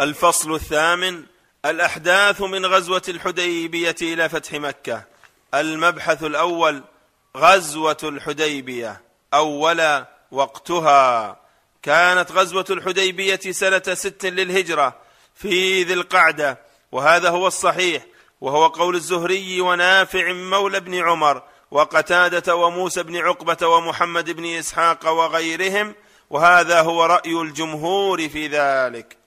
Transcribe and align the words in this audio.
الفصل 0.00 0.54
الثامن 0.54 1.22
الأحداث 1.64 2.40
من 2.40 2.66
غزوة 2.66 3.02
الحديبية 3.08 3.96
إلى 4.02 4.28
فتح 4.28 4.52
مكة. 4.52 5.04
المبحث 5.54 6.24
الأول 6.24 6.82
غزوة 7.36 7.96
الحديبية 8.02 9.00
أولا 9.34 10.08
وقتها. 10.30 11.40
كانت 11.82 12.32
غزوة 12.32 12.64
الحديبية 12.70 13.40
سنة 13.50 13.82
ست 13.94 14.26
للهجرة 14.26 14.96
في 15.34 15.82
ذي 15.82 15.94
القعدة 15.94 16.58
وهذا 16.92 17.28
هو 17.28 17.46
الصحيح 17.46 18.02
وهو 18.40 18.66
قول 18.66 18.94
الزهري 18.94 19.60
ونافع 19.60 20.32
مولى 20.32 20.80
بن 20.80 20.94
عمر 20.94 21.42
وقتادة 21.70 22.56
وموسى 22.56 23.02
بن 23.02 23.16
عقبة 23.16 23.66
ومحمد 23.66 24.30
بن 24.30 24.46
إسحاق 24.46 25.08
وغيرهم 25.12 25.94
وهذا 26.30 26.80
هو 26.80 27.04
رأي 27.04 27.32
الجمهور 27.32 28.28
في 28.28 28.46
ذلك. 28.46 29.19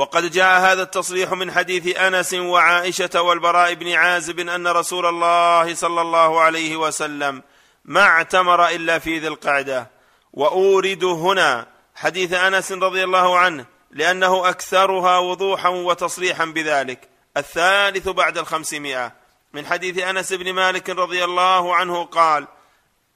وقد 0.00 0.30
جاء 0.30 0.60
هذا 0.60 0.82
التصريح 0.82 1.32
من 1.32 1.52
حديث 1.52 1.96
أنس 1.96 2.34
وعائشة 2.34 3.22
والبراء 3.22 3.74
بن 3.74 3.92
عازب 3.92 4.40
أن 4.40 4.66
رسول 4.68 5.06
الله 5.06 5.74
صلى 5.74 6.00
الله 6.00 6.40
عليه 6.40 6.76
وسلم 6.76 7.42
ما 7.84 8.02
اعتمر 8.02 8.68
إلا 8.68 8.98
في 8.98 9.18
ذي 9.18 9.28
القعدة. 9.28 9.90
وأورد 10.32 11.04
هنا 11.04 11.66
حديث 11.94 12.32
أنس 12.32 12.72
رضي 12.72 13.04
الله 13.04 13.38
عنه 13.38 13.66
لأنه 13.90 14.48
أكثرها 14.48 15.18
وضوحا 15.18 15.68
وتصريحا 15.68 16.44
بذلك 16.44 17.08
الثالث 17.36 18.08
بعد 18.08 18.38
الخمسمائة. 18.38 19.12
من 19.52 19.66
حديث 19.66 19.98
أنس 19.98 20.32
بن 20.32 20.52
مالك 20.52 20.90
رضي 20.90 21.24
الله 21.24 21.74
عنه 21.74 22.04
قال 22.04 22.46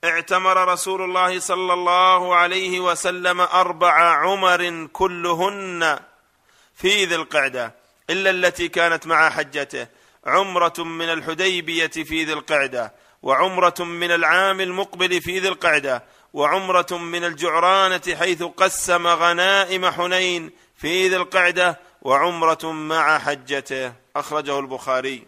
اعتمر 0.05 0.69
رسول 0.69 1.03
الله 1.03 1.41
صلى 1.41 1.73
الله 1.73 2.34
عليه 2.34 2.80
وسلم 2.80 3.41
أربع 3.41 3.92
عمر 3.92 4.89
كلهن. 4.92 5.98
في 6.77 7.05
ذي 7.05 7.14
القعدة 7.14 7.74
إلا 8.10 8.30
التي 8.30 8.69
كانت 8.69 9.06
مع 9.06 9.30
حجته. 9.30 9.87
عمرة 10.27 10.75
من 10.78 11.08
الحديبية 11.08 11.86
في 11.86 12.25
ذي 12.25 12.33
القعدة 12.33 12.92
وعمرة 13.22 13.75
من 13.78 14.11
العام 14.11 14.61
المقبل 14.61 15.20
في 15.20 15.39
ذي 15.39 15.48
القعدة 15.48 16.05
وعمرة 16.33 16.86
من 16.91 17.25
الجعرانة 17.25 18.16
حيث 18.19 18.42
قسم 18.42 19.06
غنائم 19.06 19.91
حنين 19.91 20.50
في 20.77 21.08
ذي 21.08 21.16
القعدة 21.16 21.81
وعمرة 22.03 22.72
مع 22.72 23.19
حجته. 23.19 23.92
أخرجه 24.16 24.59
البخاري. 24.59 25.27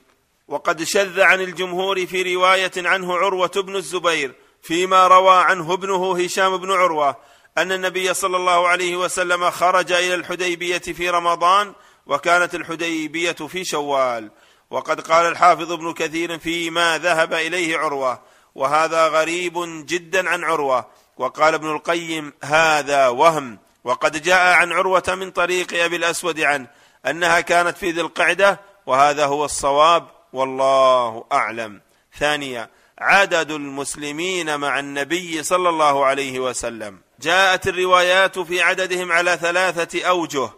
وقد 0.49 0.83
شذ 0.83 1.21
عن 1.21 1.41
الجمهور 1.41 2.07
في 2.07 2.35
رواية 2.35 2.73
عنه 2.77 3.17
عروة 3.17 3.53
بن 3.57 3.77
الزبير 3.77 4.35
فيما 4.63 5.07
روى 5.07 5.37
عنه 5.37 5.73
ابنه 5.73 6.19
هشام 6.19 6.57
بن 6.57 6.71
عروة 6.71 7.17
أن 7.59 7.73
النبي 7.73 8.15
صلى 8.15 8.37
الله 8.37 8.69
عليه 8.69 8.97
وسلم 8.97 9.51
خرج 9.51 9.93
إلى 9.93 10.15
الحديبية 10.15 10.79
في 10.79 11.11
رمضان 11.11 11.73
وكانت 12.07 12.55
الحديبية 12.55 13.33
في 13.33 13.65
شوال. 13.65 14.31
وقد 14.71 15.01
قال 15.01 15.27
الحافظ 15.27 15.73
ابن 15.73 15.93
كثير 15.93 16.39
فيما 16.39 16.99
ذهب 16.99 17.35
إليه 17.35 17.79
عروة 17.79 18.23
وهذا 18.55 19.09
غريب 19.09 19.55
جدا 19.87 20.29
عن 20.29 20.45
عروة. 20.45 20.87
وقال 21.17 21.55
ابن 21.55 21.71
القيم 21.71 22.33
هذا 22.45 23.09
وهم. 23.09 23.59
وقد 23.85 24.23
جاء 24.23 24.55
عن 24.57 24.73
عروة 24.73 25.05
من 25.09 25.31
طريق 25.31 25.85
أبي 25.85 25.97
الأسود 25.97 26.41
عنه 26.41 26.67
أنها 27.07 27.41
كانت 27.41 27.79
في 27.79 27.91
ذي 27.91 28.01
القعدة 28.01 28.61
وهذا 28.87 29.27
هو 29.27 29.45
الصواب 29.45 30.09
والله 30.33 31.25
أعلم. 31.33 31.81
ثانيا 32.19 32.71
عدد 32.99 33.51
المسلمين 33.51 34.61
مع 34.61 34.79
النبي 34.79 35.43
صلى 35.43 35.69
الله 35.69 36.05
عليه 36.05 36.41
وسلم. 36.41 36.99
جاءت 37.21 37.69
الروايات 37.69 38.39
في 38.39 38.63
عددهم 38.63 39.13
على 39.13 39.39
ثلاثة 39.41 40.05
أوجه. 40.05 40.51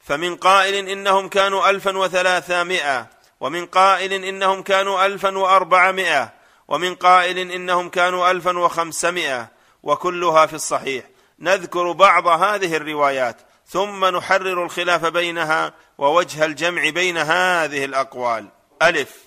فمن 0.00 0.36
قائل 0.36 0.88
إنهم 0.88 1.28
كانوا 1.28 1.70
الفا 1.70 1.98
وثلاثمائة 1.98 3.06
ومن 3.40 3.66
قائل 3.66 4.12
إنهم 4.12 4.62
كانوا 4.62 5.06
الفا 5.06 5.38
وأربعمائة 5.38 6.32
ومن 6.68 6.94
قائل 6.94 7.38
إنهم 7.38 7.88
كانوا 7.88 8.30
الفا 8.30 8.58
وخمسمائة 8.58 9.48
وكلها 9.82 10.46
في 10.46 10.54
الصحيح. 10.54 11.04
نذكر 11.38 11.92
بعض 11.92 12.26
هذه 12.26 12.76
الروايات 12.76 13.36
ثم 13.68 14.04
نحرر 14.04 14.64
الخلاف 14.64 15.06
بينها 15.06 15.72
ووجه 15.98 16.44
الجمع 16.44 16.90
بين 16.90 17.18
هذه 17.18 17.84
الأقوال. 17.84 18.48
ألف. 18.82 19.23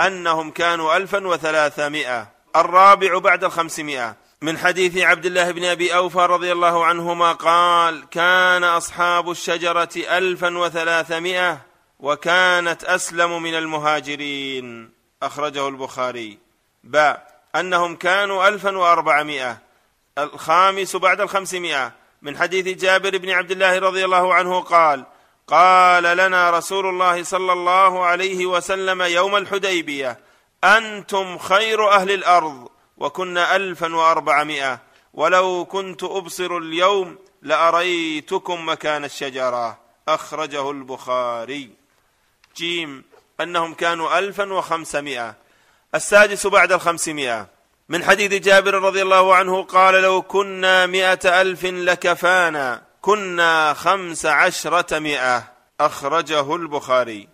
أنهم 0.00 0.50
كانوا 0.50 0.96
الفا 0.96 1.26
وثلاثمائة 1.26 2.28
الرابع 2.56 3.18
بعد 3.18 3.44
الخمسمائة. 3.44 4.16
من 4.42 4.58
حديث 4.58 4.96
عبد 4.96 5.26
الله 5.26 5.50
بن 5.50 5.64
أبي 5.64 5.96
أوفى 5.96 6.18
رضي 6.18 6.52
الله 6.52 6.84
عنهما 6.86 7.32
قال 7.32 8.08
كان 8.08 8.64
أصحاب 8.64 9.30
الشجرة 9.30 9.88
الفا 9.96 10.58
وثلاثمائة 10.58 11.60
وكانت 12.00 12.84
أسلم 12.84 13.42
من 13.42 13.54
المهاجرين. 13.54 14.90
أخرجه 15.22 15.68
البخاري. 15.68 16.38
باء 16.84 17.40
أنهم 17.56 17.96
كانوا 17.96 18.48
الفا 18.48 18.76
وأربعمائة. 18.76 19.58
الخامس 20.18 20.96
بعد 20.96 21.20
الخمسمائة. 21.20 21.92
من 22.22 22.36
حديث 22.36 22.78
جابر 22.78 23.18
بن 23.18 23.30
عبد 23.30 23.50
الله 23.50 23.78
رضي 23.78 24.04
الله 24.04 24.34
عنه 24.34 24.60
قال 24.60 25.04
قال 25.48 26.02
لنا 26.02 26.50
رسول 26.50 26.86
الله 26.86 27.22
صلى 27.22 27.52
الله 27.52 28.04
عليه 28.04 28.46
وسلم 28.46 29.02
يوم 29.02 29.36
الحديبية 29.36 30.18
أنتم 30.64 31.38
خير 31.38 31.90
أهل 31.90 32.10
الأرض 32.10 32.68
وكنا 32.98 33.56
الفا 33.56 33.94
وأربعمائة 33.94 34.80
ولو 35.14 35.64
كنت 35.64 36.04
أبصر 36.04 36.56
اليوم 36.56 37.18
لأريتكم 37.42 38.68
مكان 38.68 39.04
الشجرة 39.04 39.78
أخرجه 40.08 40.70
البخاري. 40.70 41.70
جيم 42.56 43.04
أنهم 43.40 43.74
كانوا 43.74 44.18
الفا 44.18 44.52
وخمسمائة. 44.52 45.34
السادس 45.94 46.46
بعد 46.46 46.72
الخمسمائة. 46.72 47.46
من 47.88 48.04
حديث 48.04 48.32
جابر 48.32 48.74
رضي 48.74 49.02
الله 49.02 49.34
عنه 49.34 49.62
قال 49.62 49.94
لو 49.94 50.22
كنا 50.22 50.86
مائه 50.86 51.40
ألف 51.40 51.64
لكفانا. 51.64 52.85
كنا 53.06 53.74
خمس 53.74 54.26
عشرة 54.26 54.98
مائه 54.98 55.44
أخرجه 55.80 56.54
البخاري. 56.54 57.28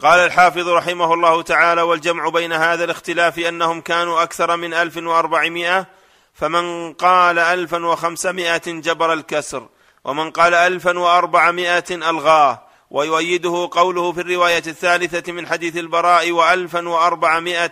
قال 0.00 0.20
الحافظ 0.20 0.68
رحمه 0.68 1.14
الله 1.14 1.42
تعالى 1.42 1.82
والجمع 1.82 2.28
بين 2.28 2.52
هذا 2.52 2.84
الاختلاف 2.84 3.38
أنهم 3.38 3.80
كانوا 3.80 4.22
أكثر 4.22 4.56
من 4.56 4.74
ألف 4.74 4.96
وأربعمائة 4.96 5.86
فمن 6.34 6.92
قال 6.92 7.38
الفا 7.38 7.86
وخمسمائة 7.86 8.62
جبر 8.66 9.12
الكسر 9.12 9.68
ومن 10.04 10.30
قال 10.30 10.54
الفا 10.54 10.98
وأربعمائة 10.98 11.84
ألغاه. 11.90 12.62
ويؤيده 12.90 13.68
قوله 13.72 14.12
في 14.12 14.20
الرواية 14.20 14.62
الثالثة 14.66 15.32
من 15.32 15.46
حديث 15.46 15.76
البراء 15.76 16.32
والفا 16.32 16.88
وأربعمائة 16.88 17.70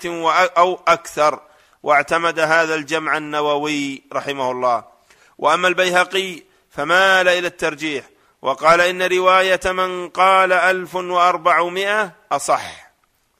أو 0.58 0.80
أكثر. 0.88 1.40
واعتمد 1.82 2.38
هذا 2.38 2.74
الجمع 2.74 3.16
النووي 3.16 4.02
رحمه 4.12 4.50
الله. 4.50 4.84
وأما 5.38 5.68
البيهقي 5.68 6.51
فمال 6.72 7.28
إلى 7.28 7.46
الترجيح. 7.46 8.04
وقال 8.42 8.80
إن 8.80 9.02
رواية 9.02 9.60
من 9.64 10.08
قال 10.08 10.52
ألف 10.52 10.94
وأربعمائة 10.94 12.12
أصح. 12.32 12.92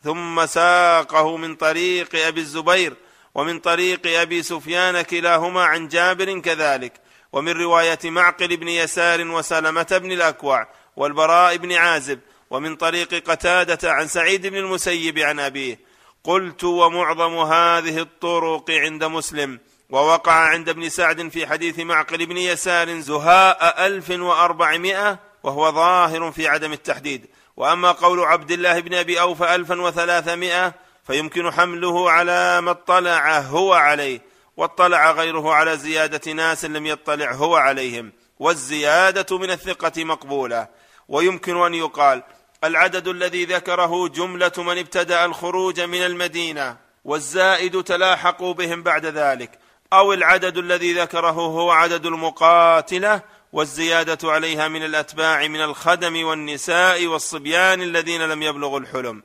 ثم 0.04 0.46
ساقه 0.46 1.36
من 1.36 1.54
طريق 1.54 2.26
أبي 2.26 2.40
الزبير 2.40 2.94
ومن 3.34 3.58
طريق 3.58 4.20
أبي 4.20 4.42
سفيان 4.42 5.02
كلاهما 5.02 5.64
عن 5.64 5.88
جابر 5.88 6.38
كذلك. 6.38 6.92
ومن 7.32 7.52
رواية 7.52 7.98
معقل 8.04 8.56
بن 8.56 8.68
يسار 8.68 9.20
وسلمة 9.20 9.86
بن 10.02 10.12
الأكوع 10.12 10.68
والبراء 10.96 11.56
بن 11.56 11.72
عازب. 11.72 12.20
ومن 12.50 12.76
طريق 12.76 13.30
قتادة 13.30 13.92
عن 13.92 14.08
سعيد 14.08 14.46
بن 14.46 14.56
المسيب 14.56 15.18
عن 15.18 15.40
أبيه. 15.40 15.80
قلت 16.24 16.64
ومعظم 16.64 17.38
هذه 17.38 17.98
الطرق 17.98 18.70
عند 18.70 19.04
مسلم. 19.04 19.60
ووقع 19.92 20.32
عند 20.32 20.68
ابن 20.68 20.88
سعد 20.88 21.28
في 21.28 21.46
حديث 21.46 21.78
معقل 21.78 22.26
بن 22.26 22.36
يسار 22.36 23.00
زهاء 23.00 23.86
ألف 23.86 24.10
وأربعمائة 24.10 25.18
وهو 25.42 25.72
ظاهر 25.72 26.32
في 26.32 26.48
عدم 26.48 26.72
التحديد. 26.72 27.26
وأما 27.56 27.92
قول 27.92 28.20
عبد 28.20 28.50
الله 28.50 28.80
بن 28.80 28.94
أبي 28.94 29.20
أوفى 29.20 29.54
ألفا 29.54 29.80
وثلاثمائة 29.80 30.74
فيمكن 31.06 31.50
حمله 31.50 32.10
على 32.10 32.60
ما 32.60 32.70
اطلع 32.70 33.38
هو 33.38 33.72
عليه 33.72 34.20
واطلع 34.56 35.12
غيره 35.12 35.52
على 35.52 35.76
زيادة 35.76 36.32
ناس 36.32 36.64
لم 36.64 36.86
يطلع 36.86 37.32
هو 37.32 37.56
عليهم 37.56 38.12
والزيادة 38.38 39.38
من 39.38 39.50
الثقة 39.50 40.04
مقبولة. 40.04 40.68
ويمكن 41.08 41.56
أن 41.56 41.74
يقال 41.74 42.22
العدد 42.64 43.08
الذي 43.08 43.44
ذكره 43.44 44.08
جملة 44.08 44.52
من 44.58 44.78
ابتدأ 44.78 45.24
الخروج 45.24 45.80
من 45.80 46.02
المدينة 46.02 46.76
والزائد 47.04 47.82
تلاحقوا 47.82 48.54
بهم 48.54 48.82
بعد 48.82 49.06
ذلك. 49.06 49.61
أو 49.92 50.12
العدد 50.12 50.58
الذي 50.58 50.92
ذكره 50.92 51.30
هو 51.30 51.70
عدد 51.70 52.06
المقاتلة 52.06 53.22
والزيادة 53.52 54.32
عليها 54.32 54.68
من 54.68 54.84
الأتباع 54.84 55.46
من 55.46 55.60
الخدم 55.60 56.24
والنساء 56.24 57.06
والصبيان 57.06 57.82
الذين 57.82 58.22
لم 58.22 58.42
يبلغوا 58.42 58.80
الحلم. 58.80 59.22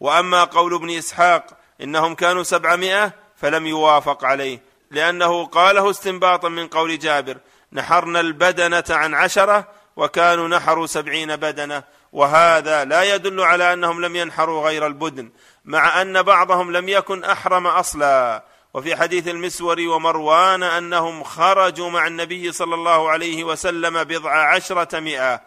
وأما 0.00 0.44
قول 0.44 0.74
ابن 0.74 0.90
إسحاق 0.90 1.46
إنهم 1.82 2.14
كانوا 2.14 2.42
سبعمائة 2.42 3.12
فلم 3.36 3.66
يوافق 3.66 4.24
عليه 4.24 4.62
لأنه 4.90 5.46
قاله 5.46 5.90
استنباطا 5.90 6.48
من 6.48 6.68
قول 6.68 6.98
جابر 6.98 7.36
نحرنا 7.72 8.20
البدنة 8.20 8.84
عن 8.90 9.14
عشرة 9.14 9.68
وكانوا 9.96 10.48
نحروا 10.48 10.86
سبعين 10.86 11.36
بدنة 11.36 11.82
وهذا 12.12 12.84
لا 12.84 13.14
يدل 13.14 13.40
على 13.40 13.72
أنهم 13.72 14.04
لم 14.04 14.16
ينحروا 14.16 14.64
غير 14.66 14.86
البدن 14.86 15.30
مع 15.64 16.02
أن 16.02 16.22
بعضهم 16.22 16.72
لم 16.72 16.88
يكن 16.88 17.24
أحرم 17.24 17.66
أصلا. 17.66 18.44
وفي 18.78 18.96
حديث 18.96 19.28
المسور 19.28 19.80
ومروان 19.80 20.62
أنهم 20.62 21.24
خرجوا 21.24 21.90
مع 21.90 22.06
النبي 22.06 22.52
صلى 22.52 22.74
الله 22.74 23.10
عليه 23.10 23.44
وسلم 23.44 24.04
بضع 24.04 24.30
عشرة 24.30 25.00
مئة. 25.00 25.40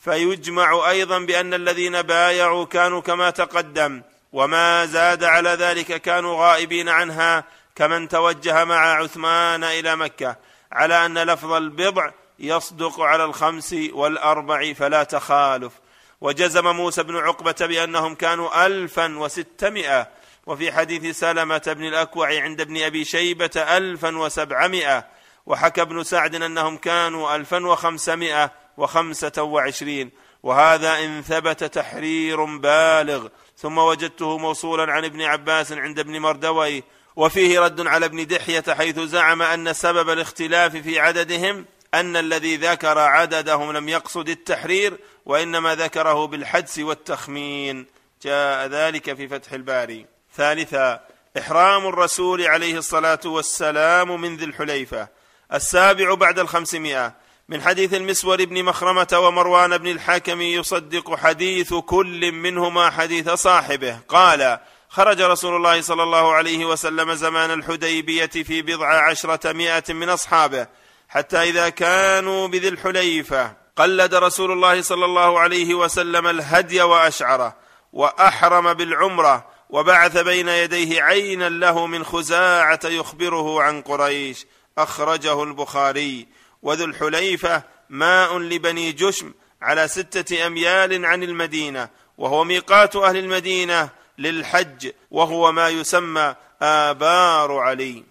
فيجمع 0.00 0.90
أيضا 0.90 1.18
بأن 1.18 1.54
الذين 1.54 2.02
بايعوا 2.02 2.64
كانوا 2.64 3.00
كما 3.00 3.30
تقدم 3.30 4.02
وما 4.32 4.86
زاد 4.86 5.24
على 5.24 5.50
ذلك 5.50 6.02
كانوا 6.02 6.46
غائبين 6.46 6.88
عنها 6.88 7.44
كمن 7.76 8.08
توجه 8.08 8.64
مع 8.64 8.94
عثمان 8.94 9.64
إلى 9.64 9.96
مكة. 9.96 10.36
على 10.72 11.06
أن 11.06 11.18
لفظ 11.18 11.52
البضع 11.52 12.10
يصدق 12.38 13.00
على 13.00 13.24
الخمس 13.24 13.74
والأربع 13.92 14.72
فلا 14.72 15.02
تخالف. 15.02 15.72
وجزم 16.20 16.66
موسى 16.66 17.02
بن 17.02 17.16
عقبة 17.16 17.66
بأنهم 17.66 18.14
كانوا 18.14 18.66
الفا 18.66 19.18
وستمائة. 19.18 20.08
وفي 20.48 20.72
حديث 20.72 21.18
سلمة 21.18 21.62
بن 21.66 21.84
الأكوع 21.84 22.42
عند 22.42 22.60
ابن 22.60 22.82
أبي 22.82 23.04
شيبة 23.04 23.50
الفا 23.56 24.16
وسبعمائة 24.16 25.06
وحكى 25.46 25.82
ابن 25.82 26.02
سعد 26.02 26.34
أنهم 26.34 26.76
كانوا 26.76 27.36
الفا 27.36 27.66
وخمسمائة 27.66 28.52
وخمسة 28.76 29.42
وعشرين 29.42 30.10
وهذا 30.42 30.98
إن 31.04 31.22
ثبت 31.22 31.64
تحرير 31.64 32.44
بالغ. 32.44 33.28
ثم 33.56 33.78
وجدته 33.78 34.38
موصولا 34.38 34.92
عن 34.92 35.04
ابن 35.04 35.22
عباس 35.22 35.72
عند 35.72 35.98
ابن 35.98 36.20
مردوي 36.20 36.82
وفيه 37.16 37.60
رد 37.60 37.86
على 37.86 38.06
ابن 38.06 38.26
دحية 38.26 38.64
حيث 38.68 38.98
زعم 38.98 39.42
أن 39.42 39.72
سبب 39.72 40.10
الاختلاف 40.10 40.76
في 40.76 41.00
عددهم 41.00 41.64
أن 41.94 42.16
الذي 42.16 42.56
ذكر 42.56 42.98
عددهم 42.98 43.72
لم 43.72 43.88
يقصد 43.88 44.28
التحرير 44.28 44.98
وإنما 45.26 45.74
ذكره 45.74 46.26
بالحدس 46.26 46.78
والتخمين. 46.78 47.86
جاء 48.22 48.66
ذلك 48.66 49.14
في 49.14 49.28
فتح 49.28 49.52
الباري. 49.52 50.17
ثالثا 50.38 51.00
إحرام 51.38 51.86
الرسول 51.86 52.42
عليه 52.46 52.78
الصلاة 52.78 53.20
والسلام 53.24 54.20
من 54.20 54.36
ذي 54.36 54.44
الحليفة. 54.44 55.08
السابع 55.54 56.14
بعد 56.14 56.38
الخمسمائة 56.38 57.14
من 57.48 57.62
حديث 57.62 57.94
المسور 57.94 58.44
بن 58.44 58.64
مخرمة 58.64 59.08
ومروان 59.12 59.78
بن 59.78 59.88
الحاكم 59.88 60.40
يصدق 60.40 61.16
حديث 61.16 61.74
كل 61.74 62.32
منهما 62.32 62.90
حديث 62.90 63.30
صاحبه. 63.30 63.98
قال 64.08 64.58
خرج 64.88 65.20
رسول 65.20 65.56
الله 65.56 65.80
صلى 65.80 66.02
الله 66.02 66.32
عليه 66.32 66.64
وسلم 66.64 67.14
زمان 67.14 67.50
الحديبية 67.50 68.26
في 68.26 68.62
بضع 68.62 69.08
عشرة 69.08 69.52
مائة 69.52 69.84
من 69.88 70.08
أصحابه 70.08 70.66
حتى 71.08 71.42
إذا 71.42 71.68
كانوا 71.68 72.48
بذي 72.48 72.68
الحليفة. 72.68 73.52
قلد 73.76 74.14
رسول 74.14 74.52
الله 74.52 74.82
صلى 74.82 75.04
الله 75.04 75.40
عليه 75.40 75.74
وسلم 75.74 76.26
الهدي 76.26 76.82
وأشعره 76.82 77.56
وأحرم 77.92 78.74
بالعمرة 78.74 79.57
وبعث 79.70 80.16
بين 80.16 80.48
يديه 80.48 81.02
عينا 81.02 81.48
له 81.48 81.86
من 81.86 82.04
خزاعة 82.04 82.80
يخبره 82.84 83.62
عن 83.62 83.82
قريش. 83.82 84.46
أخرجه 84.78 85.42
البخاري. 85.42 86.26
وذو 86.62 86.84
الحليفة 86.84 87.62
ماء 87.90 88.38
لبني 88.38 88.92
جشم 88.92 89.32
على 89.62 89.88
ستة 89.88 90.46
أميال 90.46 91.06
عن 91.06 91.22
المدينة. 91.22 91.88
وهو 92.18 92.44
ميقات 92.44 92.96
أهل 92.96 93.16
المدينة 93.16 93.88
للحج. 94.18 94.90
وهو 95.10 95.52
ما 95.52 95.68
يسمى 95.68 96.34
آبار 96.62 97.58
علي. 97.58 98.04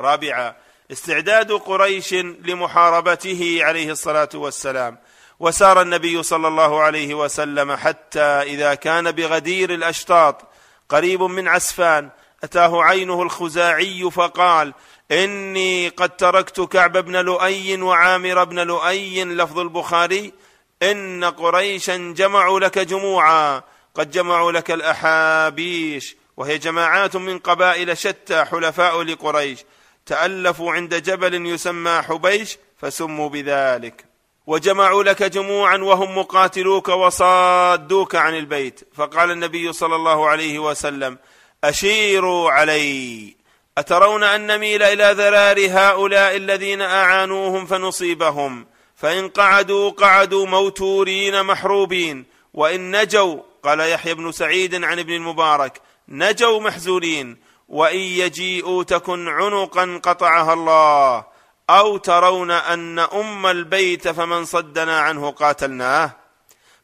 رابعا 0.00 0.56
استعداد 0.92 1.52
قريش 1.52 2.14
لمحاربته 2.14 3.58
عليه 3.62 3.90
الصلاة 3.90 4.28
والسلام. 4.34 4.98
وسار 5.40 5.82
النبي 5.82 6.22
صلى 6.22 6.48
الله 6.48 6.80
عليه 6.82 7.14
وسلم 7.14 7.76
حتى 7.76 8.20
إذا 8.20 8.74
كان 8.74 9.12
بغدير 9.12 9.74
الأشطاط 9.74 10.53
قريب 10.88 11.22
من 11.22 11.48
عسفان. 11.48 12.10
أتاه 12.44 12.82
عينه 12.82 13.22
الخزاعي 13.22 14.10
فقال 14.10 14.74
إني 15.12 15.88
قد 15.88 16.16
تركت 16.16 16.60
كعب 16.60 16.98
بن 16.98 17.16
لؤي 17.16 17.82
وعامر 17.82 18.44
بن 18.44 18.58
لؤي 18.58 19.24
لفظ 19.24 19.58
البخاري 19.58 20.32
إن 20.82 21.24
قريشا 21.24 21.96
جمعوا 22.16 22.60
لك 22.60 22.78
جموعا. 22.78 23.62
قد 23.94 24.10
جمعوا 24.10 24.52
لك 24.52 24.70
الأحابيش. 24.70 26.16
وهي 26.36 26.58
جماعات 26.58 27.16
من 27.16 27.38
قبائل 27.38 27.98
شتى 27.98 28.44
حلفاء 28.44 29.02
لقريش. 29.02 29.64
تألفوا 30.06 30.72
عند 30.72 30.94
جبل 30.94 31.46
يسمى 31.46 32.02
حبيش 32.02 32.58
فسموا 32.78 33.28
بذلك. 33.28 34.13
وجمعوا 34.46 35.02
لك 35.02 35.22
جموعا 35.22 35.76
وهم 35.76 36.18
مقاتلوك 36.18 36.88
وصادوك 36.88 38.14
عن 38.14 38.34
البيت. 38.34 38.80
فقال 38.94 39.30
النبي 39.30 39.72
صلى 39.72 39.96
الله 39.96 40.28
عليه 40.28 40.58
وسلم 40.58 41.18
أشيروا 41.64 42.50
علي. 42.50 43.36
أترون 43.78 44.22
أن 44.22 44.46
نميل 44.46 44.82
إلى 44.82 45.12
ذرار 45.12 45.70
هؤلاء 45.70 46.36
الذين 46.36 46.82
أعانوهم 46.82 47.66
فنصيبهم؟ 47.66 48.66
فإن 48.96 49.28
قعدوا 49.28 49.90
قعدوا 49.90 50.46
موتورين 50.46 51.42
محروبين. 51.42 52.24
وإن 52.54 53.00
نجوا 53.00 53.38
قال 53.64 53.80
يحيى 53.80 54.14
بن 54.14 54.32
سعيد 54.32 54.84
عن 54.84 54.98
ابن 54.98 55.12
المبارك 55.12 55.80
نجوا 56.08 56.60
محزولين 56.60 57.36
وإن 57.68 57.98
يجيئوا 57.98 58.82
تكن 58.84 59.28
عنقا 59.28 60.00
قطعها 60.02 60.52
الله. 60.52 61.33
أو 61.70 61.96
ترون 61.96 62.50
أن 62.50 62.98
أم 62.98 63.46
البيت 63.46 64.08
فمن 64.08 64.44
صدنا 64.44 65.00
عنه 65.00 65.30
قاتلناه؟ 65.30 66.10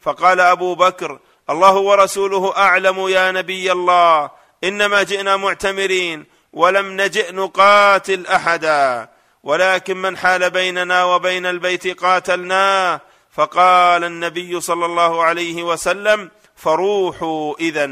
فقال 0.01 0.41
أبو 0.41 0.75
بكر 0.75 1.19
الله 1.51 1.77
ورسوله 1.77 2.57
أعلم 2.57 3.09
يا 3.09 3.33
نبي 3.33 3.73
الله 3.73 4.31
إنما 4.65 5.03
جئنا 5.03 5.37
معتمرين 5.37 6.27
ولم 6.53 7.01
نجئ 7.01 7.33
نقاتل 7.33 8.27
أحدا. 8.27 9.09
ولكن 9.43 9.97
من 9.97 10.17
حال 10.17 10.51
بيننا 10.51 11.05
وبين 11.05 11.47
البيت 11.47 12.01
قاتلناه. 12.01 13.01
فقال 13.31 14.05
النبي 14.05 14.61
صلى 14.61 14.87
الله 14.87 15.23
عليه 15.23 15.63
وسلم 15.63 16.31
فروحوا 16.57 17.55
اذا 17.61 17.91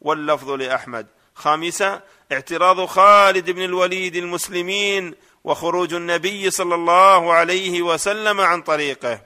واللفظ 0.00 0.50
لأحمد. 0.50 1.06
خامسا 1.34 2.00
اعتراض 2.32 2.84
خالد 2.84 3.50
بن 3.50 3.64
الوليد 3.64 4.16
المسلمين 4.16 5.14
وخروج 5.44 5.94
النبي 5.94 6.50
صلى 6.50 6.74
الله 6.74 7.32
عليه 7.32 7.82
وسلم 7.82 8.40
عن 8.40 8.62
طريقه. 8.62 9.20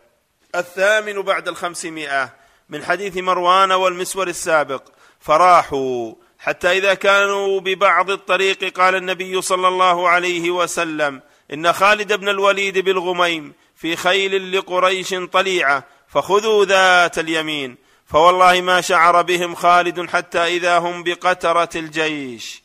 الثامن 0.55 1.23
بعد 1.23 1.49
الخمسمائة 1.49 2.35
من 2.69 2.85
حديث 2.85 3.17
مروان 3.17 3.73
والمسور 3.73 4.29
السابق. 4.29 4.83
فراحوا 5.21 6.15
حتى 6.39 6.79
إذا 6.79 6.95
كانوا 6.95 7.61
ببعض 7.61 8.11
الطريق 8.11 8.65
قال 8.65 8.95
النبي 8.95 9.43
صلى 9.43 9.69
الله 9.69 10.09
عليه 10.09 10.51
وسلم 10.51 11.21
إن 11.53 11.73
خالد 11.73 12.13
بن 12.13 12.29
الوليد 12.29 12.79
بالغميم 12.79 13.53
في 13.77 13.97
خيل 13.97 14.59
لقريش 14.59 15.15
طليعة 15.33 15.85
فخذوا 16.09 16.65
ذات 16.65 17.19
اليمين. 17.19 17.77
فوالله 18.07 18.61
ما 18.61 18.81
شعر 18.81 19.23
بهم 19.23 19.55
خالد 19.55 20.11
حتى 20.11 20.39
إذا 20.39 20.79
هم 20.79 21.03
بقترة 21.03 21.69
الجيش. 21.77 22.63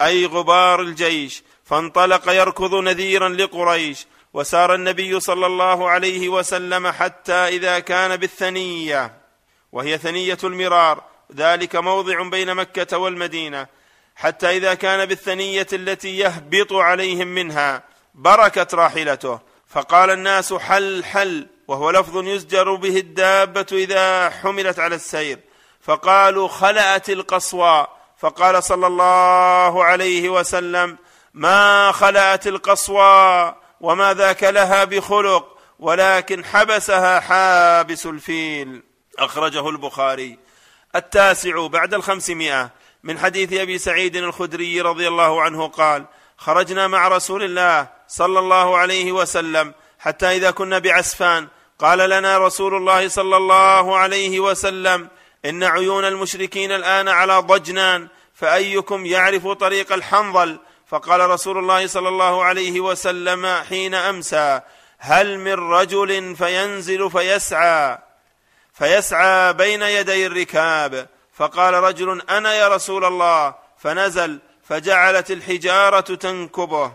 أي 0.00 0.26
غبار 0.26 0.80
الجيش. 0.80 1.42
فانطلق 1.68 2.28
يركض 2.28 2.74
نذيرا 2.74 3.28
لقريش 3.28 4.06
وسار 4.34 4.74
النبي 4.74 5.20
صلى 5.20 5.46
الله 5.46 5.88
عليه 5.88 6.28
وسلم 6.28 6.88
حتى 6.88 7.32
إذا 7.32 7.78
كان 7.78 8.16
بالثنية 8.16 9.12
وهي 9.72 9.98
ثنية 9.98 10.38
المرار 10.44 11.02
ذلك 11.34 11.76
موضع 11.76 12.22
بين 12.22 12.54
مكة 12.54 12.98
والمدينة 12.98 13.66
حتى 14.16 14.56
إذا 14.56 14.74
كان 14.74 15.06
بالثنية 15.06 15.66
التي 15.72 16.18
يهبط 16.18 16.72
عليهم 16.72 17.26
منها 17.26 17.82
بركت 18.14 18.74
راحلته. 18.74 19.40
فقال 19.68 20.10
الناس 20.10 20.52
حل 20.52 21.04
حل 21.04 21.46
وهو 21.68 21.90
لفظ 21.90 22.26
يزجر 22.26 22.74
به 22.74 22.96
الدابة 22.96 23.66
إذا 23.72 24.30
حملت 24.30 24.78
على 24.78 24.94
السير. 24.94 25.38
فقالوا 25.80 26.48
خلأت 26.48 27.10
القصوى. 27.10 27.86
فقال 28.18 28.64
صلى 28.64 28.86
الله 28.86 29.84
عليه 29.84 30.28
وسلم 30.28 30.98
ما 31.34 31.92
خلات 31.92 32.46
القصوى 32.46 33.54
وما 33.80 34.14
ذاك 34.14 34.42
لها 34.44 34.84
بخلق 34.84 35.58
ولكن 35.78 36.44
حبسها 36.44 37.20
حابس 37.20 38.06
الفيل. 38.06 38.82
أخرجه 39.18 39.68
البخاري. 39.68 40.38
التاسع 40.96 41.66
بعد 41.66 41.94
الخمسمائة. 41.94 42.70
من 43.02 43.18
حديث 43.18 43.52
أبي 43.52 43.78
سعيد 43.78 44.16
الخدري 44.16 44.80
رضي 44.80 45.08
الله 45.08 45.42
عنه 45.42 45.68
قال 45.68 46.04
خرجنا 46.36 46.86
مع 46.86 47.08
رسول 47.08 47.42
الله 47.42 47.88
صلى 48.08 48.38
الله 48.38 48.76
عليه 48.76 49.12
وسلم 49.12 49.74
حتى 49.98 50.36
إذا 50.36 50.50
كنا 50.50 50.78
بعسفان. 50.78 51.48
قال 51.78 51.98
لنا 52.10 52.38
رسول 52.38 52.74
الله 52.74 53.08
صلى 53.08 53.36
الله 53.36 53.96
عليه 53.96 54.40
وسلم 54.40 55.08
إن 55.44 55.64
عيون 55.64 56.04
المشركين 56.04 56.72
الآن 56.72 57.08
على 57.08 57.38
ضجنان 57.38 58.08
فأيكم 58.34 59.06
يعرف 59.06 59.48
طريق 59.48 59.92
الحنظل؟ 59.92 60.58
فقال 60.88 61.30
رسول 61.30 61.58
الله 61.58 61.86
صلى 61.86 62.08
الله 62.08 62.44
عليه 62.44 62.80
وسلم 62.80 63.46
حين 63.68 63.94
أمسى 63.94 64.60
هل 64.98 65.38
من 65.38 65.52
رجل 65.52 66.36
فينزل 66.36 67.10
فيسعى 67.10 67.98
فيسعى 68.72 69.52
بين 69.52 69.82
يدي 69.82 70.26
الركاب. 70.26 71.08
فقال 71.32 71.74
رجل 71.74 72.22
أنا 72.30 72.54
يا 72.54 72.68
رسول 72.68 73.04
الله. 73.04 73.54
فنزل 73.78 74.38
فجعلت 74.62 75.30
الحجارة 75.30 76.00
تنكبه 76.00 76.92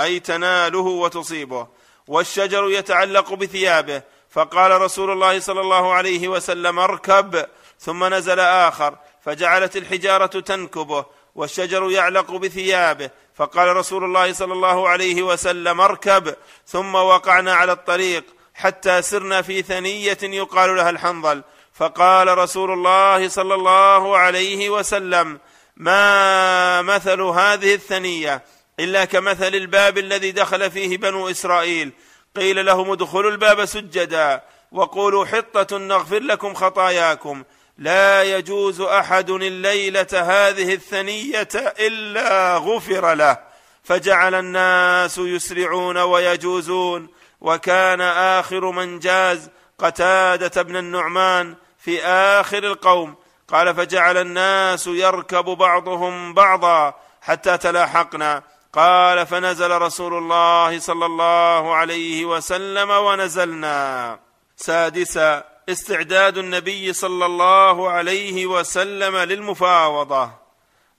أي 0.00 0.20
تناله 0.20 0.78
وتصيبه 0.78 1.66
والشجر 2.06 2.70
يتعلق 2.70 3.34
بثيابه. 3.34 4.02
فقال 4.30 4.80
رسول 4.80 5.10
الله 5.10 5.40
صلى 5.40 5.60
الله 5.60 5.92
عليه 5.92 6.28
وسلم 6.28 6.78
اركب. 6.78 7.46
ثم 7.80 8.14
نزل 8.14 8.40
آخر 8.40 8.96
فجعلت 9.20 9.76
الحجارة 9.76 10.40
تنكبه 10.40 11.04
والشجر 11.34 11.90
يعلق 11.90 12.30
بثيابه. 12.30 13.10
فقال 13.36 13.76
رسول 13.76 14.04
الله 14.04 14.32
صلى 14.32 14.52
الله 14.52 14.88
عليه 14.88 15.22
وسلم 15.22 15.80
اركب 15.80 16.34
ثم 16.66 16.94
وقعنا 16.94 17.54
على 17.54 17.72
الطريق 17.72 18.24
حتى 18.54 19.02
سرنا 19.02 19.42
في 19.42 19.62
ثنية 19.62 20.18
يقال 20.22 20.76
لها 20.76 20.90
الحنظل. 20.90 21.42
فقال 21.74 22.38
رسول 22.38 22.72
الله 22.72 23.28
صلى 23.28 23.54
الله 23.54 24.16
عليه 24.16 24.70
وسلم 24.70 25.40
ما 25.76 26.82
مثل 26.82 27.20
هذه 27.20 27.74
الثنية 27.74 28.44
إلا 28.80 29.04
كمثل 29.04 29.54
الباب 29.54 29.98
الذي 29.98 30.32
دخل 30.32 30.70
فيه 30.70 30.96
بنو 30.98 31.30
إسرائيل. 31.30 31.92
قيل 32.36 32.66
لهم 32.66 32.90
ادخلوا 32.90 33.30
الباب 33.30 33.64
سجدا 33.64 34.42
وقولوا 34.72 35.24
حطة 35.24 35.78
نغفر 35.78 36.18
لكم 36.18 36.54
خطاياكم. 36.54 37.44
لا 37.78 38.22
يجوز 38.22 38.80
أحد 38.80 39.30
الليلة 39.30 40.06
هذه 40.12 40.74
الثنية 40.74 41.48
إلا 41.54 42.56
غفر 42.56 43.14
له 43.14 43.38
فجعل 43.84 44.34
الناس 44.34 45.18
يسرعون 45.18 45.98
ويجوزون. 45.98 47.08
وكان 47.40 48.00
آخر 48.00 48.70
من 48.70 48.98
جاز 48.98 49.50
قتادة 49.78 50.62
بن 50.62 50.76
النعمان 50.76 51.54
في 51.78 52.04
آخر 52.04 52.58
القوم. 52.58 53.14
قال 53.48 53.74
فجعل 53.74 54.16
الناس 54.16 54.86
يركب 54.86 55.44
بعضهم 55.44 56.34
بعضا 56.34 56.94
حتى 57.22 57.58
تلاحقنا. 57.58 58.42
قال 58.72 59.26
فنزل 59.26 59.70
رسول 59.70 60.14
الله 60.14 60.78
صلى 60.78 61.06
الله 61.06 61.74
عليه 61.74 62.24
وسلم 62.24 62.90
ونزلنا. 62.90 64.18
سادسا 64.56 65.55
استعداد 65.68 66.38
النبي 66.38 66.92
صلى 66.92 67.26
الله 67.26 67.90
عليه 67.90 68.46
وسلم 68.46 69.16
للمفاوضة 69.16 70.30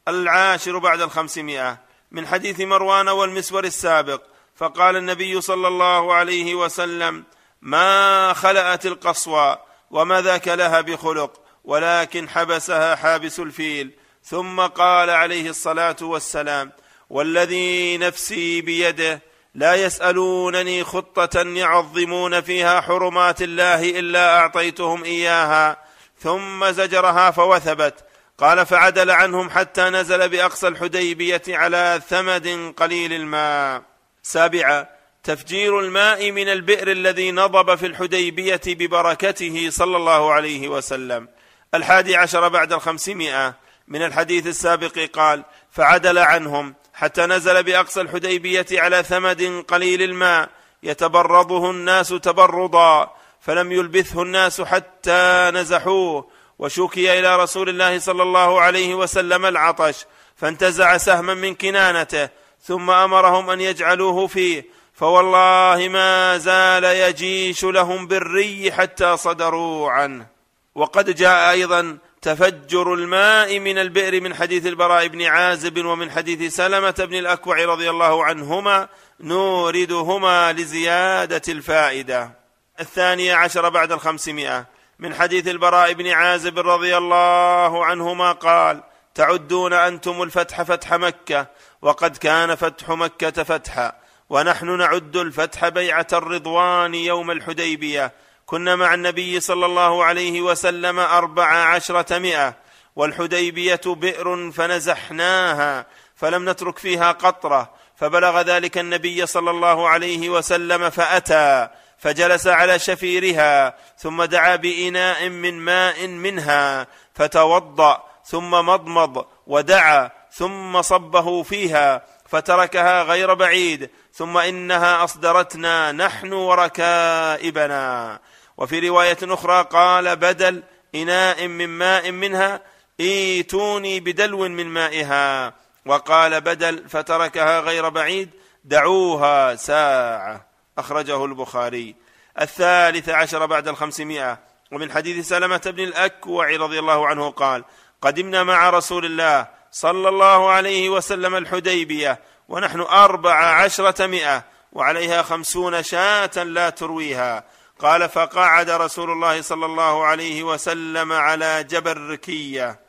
العاشر 0.08 0.78
بعد 0.78 1.02
الخمسمائة 1.02 1.78
من 2.12 2.28
حديث 2.28 2.62
مروان 2.62 3.10
والمسور 3.10 3.64
السابق 3.64 4.22
فقال 4.56 4.96
النبي 4.96 5.42
صلى 5.42 5.68
الله 5.68 6.14
عليه 6.14 6.56
وسلم 6.56 7.24
ما 7.62 8.34
خلأت 8.34 8.86
القصوى 8.86 9.58
وما 9.92 10.22
ذاك 10.22 10.48
لها 10.48 10.82
بخلق 10.82 11.42
ولكن 11.64 12.30
حبسها 12.30 12.96
حابس 12.96 13.40
الفيل. 13.40 13.92
ثم 14.24 14.62
قال 14.62 15.10
عليه 15.10 15.50
الصلاة 15.50 15.96
والسلام 16.02 16.72
والذي 17.10 17.98
نفسي 17.98 18.62
بيده 18.62 19.22
لا 19.56 19.76
يسألونني 19.76 20.84
خطة 20.84 21.42
يعظمون 21.42 22.42
فيها 22.42 22.82
حرمات 22.82 23.42
الله 23.42 24.00
إلا 24.00 24.40
أعطيتهم 24.40 25.04
إياها. 25.04 25.78
ثم 26.20 26.72
زجرها 26.72 27.32
فوثبت. 27.32 27.94
قال 28.38 28.66
فعدل 28.66 29.12
عنهم 29.12 29.50
حتى 29.50 29.82
نزل 29.82 30.30
بأقصى 30.30 30.68
الحديبية 30.68 31.42
على 31.50 32.02
ثمد 32.10 32.74
قليل 32.78 33.14
الماء. 33.14 33.82
سابعا 34.24 34.86
تفجير 35.24 35.80
الماء 35.80 36.32
من 36.32 36.50
البئر 36.50 36.92
الذي 36.92 37.32
نضب 37.32 37.76
في 37.76 37.86
الحديبية 37.86 38.62
ببركته 38.68 39.70
صلى 39.70 39.98
الله 39.98 40.34
عليه 40.34 40.68
وسلم. 40.68 41.28
الحادي 41.74 42.16
عشر 42.16 42.48
بعد 42.48 42.74
الخمسمائة. 42.74 43.54
من 43.88 44.04
الحديث 44.04 44.48
السابق 44.48 45.00
قال 45.14 45.44
فعدل 45.72 46.18
عنهم. 46.18 46.76
حتى 46.98 47.26
نزل 47.26 47.64
بأقصى 47.64 48.02
الحديبية 48.02 48.66
على 48.72 49.04
ثمد 49.04 49.64
قليل 49.68 50.02
الماء 50.02 50.50
يتبرضه 50.84 51.72
الناس 51.72 52.10
تبرضا 52.10 53.16
فلم 53.42 53.72
يلبثه 53.72 54.22
الناس 54.22 54.62
حتى 54.62 55.52
نزحوه. 55.54 56.28
وشكي 56.60 57.20
إلى 57.20 57.36
رسول 57.44 57.70
الله 57.70 58.00
صلى 58.00 58.24
الله 58.24 58.62
عليه 58.62 58.96
وسلم 58.96 59.46
العطش 59.46 60.06
فانتزع 60.36 60.98
سهما 60.98 61.34
من 61.34 61.56
كنانته 61.56 62.30
ثم 62.62 62.90
أمرهم 62.90 63.50
أن 63.50 63.62
يجعلوه 63.62 64.28
فيه. 64.28 64.66
فوالله 64.94 65.88
ما 65.88 66.38
زال 66.38 66.84
يجيش 66.84 67.64
لهم 67.64 68.08
بالري 68.08 68.72
حتى 68.72 69.18
صدروا 69.18 69.92
عنه. 69.92 70.28
وقد 70.76 71.16
جاء 71.16 71.52
أيضا 71.52 71.98
تفجر 72.28 72.94
الماء 72.94 73.60
من 73.60 73.78
البئر 73.78 74.22
من 74.22 74.34
حديث 74.34 74.66
البراء 74.66 75.08
بن 75.08 75.22
عازب 75.22 75.86
ومن 75.86 76.12
حديث 76.12 76.56
سلمة 76.56 76.92
بن 76.92 77.14
الأكوع 77.16 77.66
رضي 77.66 77.90
الله 77.90 78.26
عنهما 78.26 78.88
نوردهما 79.20 80.54
لزيادة 80.54 81.42
الفائدة. 81.50 82.32
الثانية 82.80 83.36
عشر 83.36 83.70
بعد 83.70 83.92
الخمسمائة. 83.92 84.66
من 85.00 85.14
حديث 85.14 85.48
البراء 85.48 85.94
بن 85.94 86.08
عازب 86.08 86.60
رضي 86.60 86.98
الله 86.98 87.86
عنهما 87.86 88.32
قال 88.32 88.84
تعدون 89.16 89.74
أنتم 89.74 90.24
الفتح 90.24 90.62
فتح 90.62 90.94
مكة 90.94 91.48
وقد 91.82 92.18
كان 92.18 92.56
فتح 92.56 92.90
مكة 92.90 93.44
فتحا 93.44 93.92
ونحن 94.30 94.78
نعد 94.78 95.18
الفتح 95.18 95.68
بيعة 95.68 96.08
الرضوان 96.14 96.96
يوم 96.96 97.32
الحديبية 97.32 98.12
كنا 98.48 98.76
مع 98.76 98.94
النبي 98.94 99.40
صلى 99.40 99.66
الله 99.66 100.04
عليه 100.04 100.42
وسلم 100.42 101.00
أربع 101.00 101.46
عشرة 101.46 102.18
مئة 102.20 102.56
والحديبية 102.96 103.82
بئر 103.86 104.52
فنزحناها 104.52 105.86
فلم 106.16 106.50
نترك 106.50 106.78
فيها 106.78 107.12
قطرة 107.12 107.74
فبلغ 107.96 108.42
ذلك 108.42 108.78
النبي 108.78 109.26
صلى 109.26 109.52
الله 109.52 109.90
عليه 109.90 110.30
وسلم 110.30 110.90
فأتى 110.90 111.68
فجلس 111.98 112.48
على 112.48 112.80
شفيرها 112.80 113.78
ثم 113.98 114.24
دعا 114.24 114.56
بإناء 114.56 115.30
من 115.30 115.54
ماء 115.54 116.08
منها 116.08 116.88
فتوضأ 117.14 118.04
ثم 118.26 118.52
مضمض 118.52 119.26
ودعا 119.48 120.12
ثم 120.32 120.82
صبه 120.82 121.44
فيها 121.44 122.06
فتركها 122.30 123.04
غير 123.04 123.34
بعيد 123.34 123.90
ثم 124.14 124.38
إنها 124.38 125.04
أصدرتنا 125.04 125.92
نحن 125.92 126.34
وركائبنا. 126.34 128.20
وفي 128.58 128.90
رواية 128.90 129.18
أخرى 129.22 129.64
قال 129.64 130.16
بدل 130.16 130.64
إناء 130.96 131.48
من 131.48 131.68
ماء 131.68 132.12
منها 132.12 132.62
إيتوني 133.00 134.00
بدلو 134.00 134.48
من 134.48 134.68
مائها. 134.68 135.54
وقال 135.86 136.42
بدل 136.42 136.90
فتركها 136.90 137.60
غير 137.60 137.90
بعيد 137.90 138.30
دعوها 138.64 139.56
ساعة. 139.56 140.48
أخرجه 140.78 141.26
البخاري. 141.26 141.96
الثالث 142.42 143.10
عشر 143.10 143.46
بعد 143.46 143.68
الخمسمائة. 143.68 144.40
ومن 144.72 144.92
حديث 144.92 145.28
سلمة 145.28 145.62
بن 145.66 145.84
الأكوع 145.84 146.56
رضي 146.56 146.80
الله 146.80 147.08
عنه 147.08 147.30
قال 147.30 147.64
قدمنا 148.02 148.44
مع 148.44 148.70
رسول 148.70 149.06
الله 149.06 149.48
صلى 149.72 150.10
الله 150.10 150.50
عليه 150.50 150.90
وسلم 150.90 151.36
الحديبية 151.36 152.20
ونحن 152.50 152.82
أربع 152.82 153.36
عشرة 153.36 154.08
مئه 154.08 154.44
وعليها 154.74 155.22
خمسون 155.22 155.84
شاة 155.84 156.44
لا 156.44 156.70
ترويها. 156.70 157.44
قال 157.80 158.10
فقعد 158.10 158.70
رسول 158.70 159.12
الله 159.12 159.42
صلى 159.42 159.66
الله 159.66 160.06
عليه 160.06 160.44
وسلم 160.44 161.12
على 161.12 161.64
جبل 161.64 161.98
ركية 161.98 162.80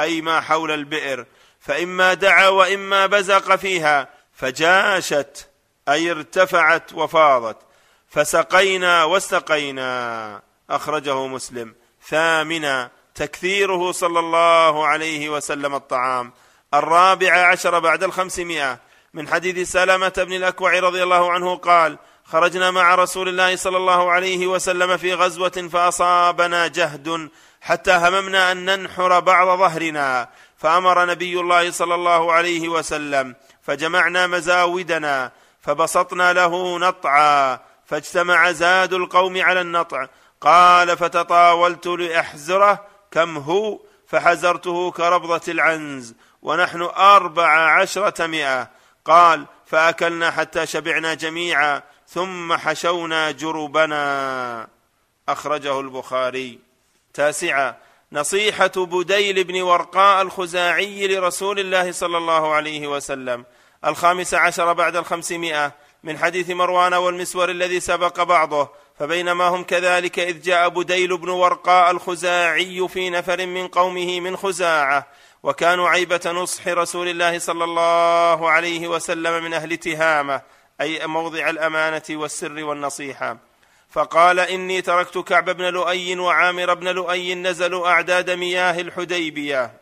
أي 0.00 0.20
ما 0.20 0.40
حول 0.40 0.70
البئر 0.70 1.26
فإما 1.60 2.14
دعا 2.14 2.48
وإما 2.48 3.06
بزق 3.06 3.56
فيها 3.56 4.08
فجاشت 4.32 5.48
أي 5.88 6.10
ارتفعت 6.10 6.92
وفاضت 6.92 7.56
فسقينا 8.08 9.04
واستقينا 9.04 10.42
أخرجه 10.70 11.26
مسلم. 11.26 11.74
ثامنا 12.08 12.90
تكثيره 13.14 13.92
صلى 13.92 14.18
الله 14.18 14.86
عليه 14.86 15.28
وسلم 15.28 15.74
الطعام. 15.74 16.32
الرابع 16.74 17.32
عشر 17.32 17.78
بعد 17.78 18.04
الخمسمائة 18.04 18.78
من 19.14 19.28
حديث 19.28 19.72
سلامة 19.72 20.12
بن 20.16 20.32
الأكوع 20.32 20.78
رضي 20.78 21.02
الله 21.02 21.32
عنه 21.32 21.56
قال 21.56 21.98
خرجنا 22.32 22.70
مع 22.70 22.94
رسول 22.94 23.28
الله 23.28 23.56
صلى 23.56 23.76
الله 23.76 24.10
عليه 24.10 24.46
وسلم 24.46 24.96
في 24.96 25.14
غزوة 25.14 25.68
فأصابنا 25.72 26.66
جهد 26.66 27.28
حتى 27.60 27.92
هممنا 27.92 28.52
أن 28.52 28.64
ننحر 28.64 29.20
بعض 29.20 29.58
ظهرنا. 29.58 30.28
فأمر 30.58 31.04
نبي 31.04 31.40
الله 31.40 31.70
صلى 31.70 31.94
الله 31.94 32.32
عليه 32.32 32.68
وسلم 32.68 33.34
فجمعنا 33.62 34.26
مزاودنا 34.26 35.32
فبسطنا 35.60 36.32
له 36.32 36.78
نطعا 36.78 37.60
فاجتمع 37.86 38.52
زاد 38.52 38.92
القوم 38.92 39.42
على 39.42 39.60
النطع. 39.60 40.06
قال 40.40 40.96
فتطاولت 40.96 41.86
لاحزره 41.86 42.84
كم 43.10 43.38
هو؟ 43.38 43.78
فحزرته 44.06 44.90
كربضة 44.90 45.40
العنز 45.48 46.14
ونحن 46.42 46.82
أربع 46.96 47.80
عشرة 47.80 48.26
مئة. 48.26 48.70
قال 49.04 49.46
فأكلنا 49.66 50.30
حتى 50.30 50.66
شبعنا 50.66 51.14
جميعا 51.14 51.82
ثم 52.10 52.56
حشونا 52.56 53.30
جربنا. 53.30 54.68
أخرجه 55.28 55.80
البخاري. 55.80 56.58
تاسعا 57.14 57.74
نصيحة 58.12 58.72
بديل 58.76 59.44
بن 59.44 59.60
ورقاء 59.60 60.22
الخزاعي 60.22 61.06
لرسول 61.06 61.60
الله 61.60 61.92
صلى 61.92 62.18
الله 62.18 62.54
عليه 62.54 62.86
وسلم. 62.86 63.44
الخامس 63.84 64.34
عشر 64.34 64.72
بعد 64.72 64.96
الخمسمائة. 64.96 65.72
من 66.04 66.18
حديث 66.18 66.50
مروان 66.50 66.94
والمسور 66.94 67.50
الذي 67.50 67.80
سبق 67.80 68.22
بعضه. 68.22 68.68
فبينما 68.98 69.48
هم 69.48 69.64
كذلك 69.64 70.18
إذ 70.18 70.42
جاء 70.42 70.68
بديل 70.68 71.16
بن 71.16 71.28
ورقاء 71.28 71.90
الخزاعي 71.90 72.88
في 72.88 73.10
نفر 73.10 73.46
من 73.46 73.68
قومه 73.68 74.20
من 74.20 74.36
خزاعة. 74.36 75.06
وكانوا 75.42 75.88
عيبة 75.88 76.20
نصح 76.26 76.68
رسول 76.68 77.08
الله 77.08 77.38
صلى 77.38 77.64
الله 77.64 78.50
عليه 78.50 78.88
وسلم 78.88 79.44
من 79.44 79.54
أهل 79.54 79.76
تهامة. 79.76 80.57
أي 80.80 81.06
موضع 81.06 81.50
الأمانة 81.50 82.02
والسر 82.10 82.64
والنصيحة. 82.64 83.36
فقال 83.90 84.40
إني 84.40 84.82
تركت 84.82 85.18
كعب 85.18 85.50
بن 85.50 85.64
لؤي 85.64 86.18
وعامر 86.18 86.74
بن 86.74 86.88
لؤي 86.88 87.34
نزلوا 87.34 87.88
أعداد 87.88 88.30
مياه 88.30 88.80
الحديبية 88.80 89.72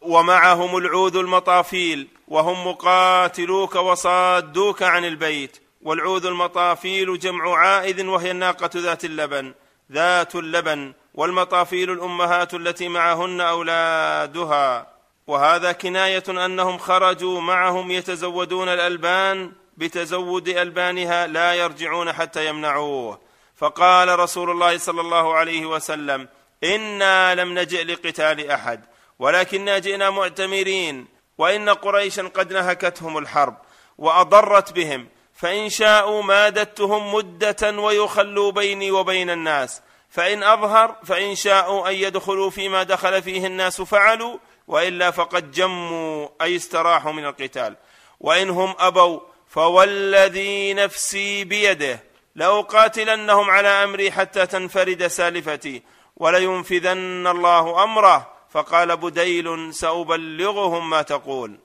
ومعهم 0.00 0.76
العوذ 0.76 1.16
المطافيل 1.16 2.08
وهم 2.28 2.66
مقاتلوك 2.66 3.74
وصادوك 3.74 4.82
عن 4.82 5.04
البيت 5.04 5.62
والعوذ 5.82 6.26
المطافيل 6.26 7.18
جمع 7.18 7.58
عائذ 7.58 8.06
وهي 8.06 8.30
الناقة 8.30 8.70
ذات 8.76 9.04
اللبن 9.04 9.54
ذات 9.92 10.34
اللبن 10.34 10.92
والمطافيل 11.14 11.90
الأمهات 11.90 12.54
التي 12.54 12.88
معهن 12.88 13.40
أولادها. 13.40 14.86
وهذا 15.26 15.72
كناية 15.72 16.24
أنهم 16.28 16.78
خرجوا 16.78 17.40
معهم 17.40 17.90
يتزودون 17.90 18.68
الألبان 18.68 19.52
بتزود 19.76 20.48
ألبانها 20.48 21.26
لا 21.26 21.54
يرجعون 21.54 22.12
حتى 22.12 22.46
يمنعوه. 22.46 23.20
فقال 23.56 24.18
رسول 24.18 24.50
الله 24.50 24.78
صلى 24.78 25.00
الله 25.00 25.34
عليه 25.34 25.66
وسلم 25.66 26.28
إنا 26.64 27.34
لم 27.34 27.58
نجئ 27.58 27.84
لقتال 27.84 28.50
أحد 28.50 28.84
ولكنا 29.18 29.78
جئنا 29.78 30.10
معتمرين 30.10 31.06
وإن 31.38 31.68
قريشا 31.68 32.22
قد 32.22 32.52
نهكتهم 32.52 33.18
الحرب 33.18 33.56
وأضرت 33.98 34.72
بهم 34.72 35.08
فإن 35.34 35.68
شاءوا 35.68 36.22
مادتهم 36.22 37.14
مدة 37.14 37.80
ويخلوا 37.80 38.52
بيني 38.52 38.90
وبين 38.90 39.30
الناس 39.30 39.82
فإن 40.10 40.42
أظهر 40.42 40.96
فإن 41.04 41.34
شاءوا 41.34 41.88
أن 41.88 41.94
يدخلوا 41.94 42.50
فيما 42.50 42.82
دخل 42.82 43.22
فيه 43.22 43.46
الناس 43.46 43.82
فعلوا 43.82 44.38
وإلا 44.68 45.10
فقد 45.10 45.50
جموا 45.50 46.28
أي 46.42 46.56
استراحوا 46.56 47.12
من 47.12 47.24
القتال 47.24 47.76
وإن 48.20 48.50
هم 48.50 48.74
أبوا 48.78 49.20
فوالذي 49.48 50.74
نفسي 50.74 51.44
بيده 51.44 52.00
لأقاتلنهم 52.34 53.50
على 53.50 53.68
أمري 53.68 54.12
حتى 54.12 54.46
تنفرد 54.46 55.06
سالفتي 55.06 55.82
ولينفذن 56.16 57.26
الله 57.26 57.84
أمره 57.84 58.32
فقال 58.50 58.96
بديل 58.96 59.74
سأبلغهم 59.74 60.90
ما 60.90 61.02
تقول. 61.02 61.58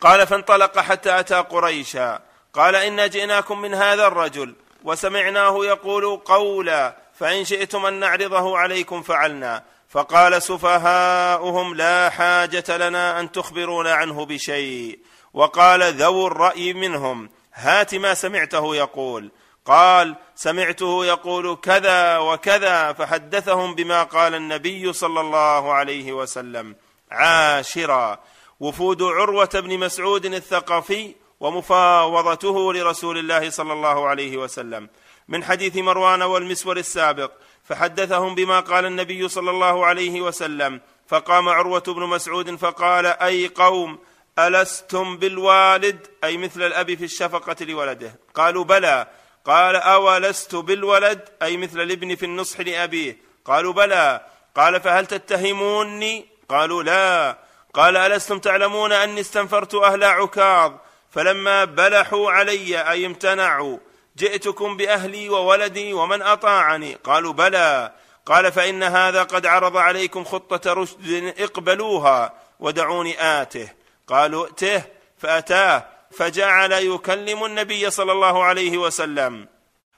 قال 0.00 0.26
فانطلق 0.26 0.78
حتى 0.78 1.20
أتى 1.20 1.34
قريشا. 1.34 2.22
قال 2.52 2.74
إنا 2.74 3.06
جئناكم 3.06 3.60
من 3.60 3.74
هذا 3.74 4.06
الرجل 4.06 4.54
وسمعناه 4.84 5.64
يقول 5.64 6.16
قولا 6.16 6.96
فإن 7.18 7.44
شئتم 7.44 7.86
أن 7.86 7.94
نعرضه 7.94 8.58
عليكم 8.58 9.02
فعلنا. 9.02 9.64
فقال 9.88 10.42
سفهاؤهم 10.42 11.74
لا 11.74 12.10
حاجة 12.10 12.76
لنا 12.76 13.20
أن 13.20 13.32
تخبرونا 13.32 13.94
عنه 13.94 14.26
بشيء. 14.26 14.98
وقال 15.36 15.82
ذو 15.82 16.26
الرأي 16.26 16.72
منهم 16.72 17.30
هات 17.54 17.94
ما 17.94 18.14
سمعته 18.14 18.76
يقول. 18.76 19.30
قال 19.66 20.16
سمعته 20.34 21.06
يقول 21.06 21.56
كذا 21.62 22.18
وكذا 22.18 22.92
فحدثهم 22.92 23.74
بما 23.74 24.02
قال 24.02 24.34
النبي 24.34 24.92
صلى 24.92 25.20
الله 25.20 25.72
عليه 25.72 26.12
وسلم. 26.12 26.76
عاشرا. 27.10 28.18
وفود 28.60 29.02
عروة 29.02 29.50
بن 29.54 29.78
مسعود 29.78 30.26
الثقفي 30.26 31.14
ومفاوضته 31.40 32.72
لرسول 32.72 33.18
الله 33.18 33.50
صلى 33.50 33.72
الله 33.72 34.06
عليه 34.08 34.36
وسلم. 34.36 34.88
من 35.28 35.44
حديث 35.44 35.76
مروان 35.76 36.22
والمسور 36.22 36.76
السابق 36.76 37.30
فحدثهم 37.64 38.34
بما 38.34 38.60
قال 38.60 38.86
النبي 38.86 39.28
صلى 39.28 39.50
الله 39.50 39.86
عليه 39.86 40.20
وسلم. 40.20 40.80
فقام 41.08 41.48
عروة 41.48 41.84
بن 41.86 42.02
مسعود 42.02 42.54
فقال 42.56 43.06
أي 43.06 43.46
قوم 43.48 43.98
ألستم 44.38 45.16
بالوالد؟ 45.16 46.06
أي 46.24 46.36
مثل 46.36 46.62
الأب 46.62 46.94
في 46.94 47.04
الشفقة 47.04 47.56
لولده. 47.60 48.14
قالوا 48.34 48.64
بلى. 48.64 49.06
قال 49.44 49.76
أولست 49.76 50.54
بالولد؟ 50.54 51.28
أي 51.42 51.56
مثل 51.56 51.80
الابن 51.80 52.14
في 52.14 52.24
النصح 52.26 52.60
لأبيه. 52.60 53.18
قالوا 53.44 53.72
بلى. 53.72 54.26
قال 54.56 54.80
فهل 54.80 55.06
تتهموني؟ 55.06 56.26
قالوا 56.48 56.82
لا. 56.82 57.38
قال 57.74 57.96
ألستم 57.96 58.38
تعلمون 58.38 58.92
أني 58.92 59.20
استنفرت 59.20 59.74
أهل 59.74 60.04
عكاظ 60.04 60.72
فلما 61.10 61.64
بلحوا 61.64 62.30
علي 62.30 62.90
أي 62.90 63.06
امتنعوا 63.06 63.78
جئتكم 64.16 64.76
بأهلي 64.76 65.28
وولدي 65.28 65.92
ومن 65.92 66.22
أطاعني. 66.22 66.94
قالوا 66.94 67.32
بلى. 67.32 67.92
قال 68.26 68.52
فإن 68.52 68.82
هذا 68.82 69.22
قد 69.22 69.46
عرض 69.46 69.76
عليكم 69.76 70.24
خطة 70.24 70.72
رشد 70.72 71.34
إقبلوها 71.38 72.32
ودعوني 72.60 73.40
آته. 73.42 73.85
قالوا 74.08 74.46
ائته 74.46 74.82
فأتاه 75.18 75.86
فجعل 76.10 76.72
يكلم 76.72 77.44
النبي 77.44 77.90
صلى 77.90 78.12
الله 78.12 78.44
عليه 78.44 78.78
وسلم. 78.78 79.48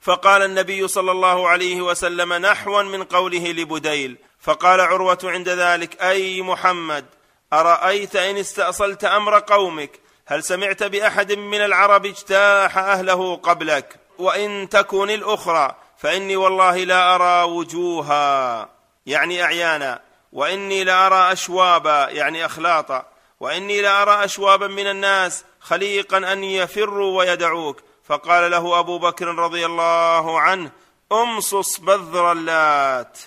فقال 0.01 0.43
النبي 0.43 0.89
صلى 0.89 1.11
الله 1.11 1.49
عليه 1.49 1.81
وسلم 1.81 2.33
نحوا 2.33 2.83
من 2.83 3.05
قوله 3.05 3.53
لبديل. 3.53 4.17
فقال 4.41 4.81
عروة 4.81 5.19
عند 5.25 5.49
ذلك 5.49 6.03
أي 6.03 6.43
محمد 6.43 7.05
أرأيت 7.53 8.17
إن 8.17 8.37
استأصلت 8.37 9.05
أمر 9.05 9.39
قومك؟ 9.39 10.01
هل 10.27 10.45
سمعت 10.45 10.83
بأحد 10.83 11.33
من 11.33 11.61
العرب 11.61 12.07
اجتاح 12.07 12.79
أهله 12.79 13.37
قبلك؟ 13.37 13.97
وإن 14.19 14.69
تكن 14.69 15.11
الأخرى 15.11 15.77
فإني 15.99 16.37
والله 16.37 16.77
لا 16.77 17.15
أرى 17.15 17.51
وجوها. 17.51 18.69
يعني 19.07 19.43
أعيانا 19.43 20.01
وإني 20.33 20.85
لارى 20.85 21.33
أشوابا 21.33 22.09
يعني 22.11 22.47
أخلاطا. 22.47 23.07
وإني 23.41 23.81
لارى 23.81 24.25
أشوابا 24.25 24.67
من 24.67 24.87
الناس 24.87 25.45
خليقا 25.61 26.19
أن 26.33 26.45
يفروا 26.45 27.19
ويدعوك. 27.19 27.81
فقال 28.05 28.51
له 28.51 28.79
أبو 28.79 28.99
بكر 28.99 29.27
رضي 29.27 29.67
الله 29.67 30.41
عنه 30.41 30.71
أمصص 31.13 31.81
بذر 31.81 32.33
اللات. 32.33 33.19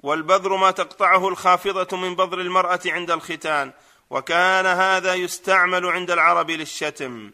والبذر 0.00 0.56
ما 0.56 0.70
تقطعه 0.70 1.28
الخافضة 1.28 1.96
من 1.96 2.16
بذر 2.16 2.40
المرأة 2.40 2.80
عند 2.86 3.10
الختان 3.10 3.72
وكان 4.10 4.66
هذا 4.66 5.14
يستعمل 5.14 5.86
عند 5.86 6.10
العرب 6.10 6.50
للشتم. 6.50 7.30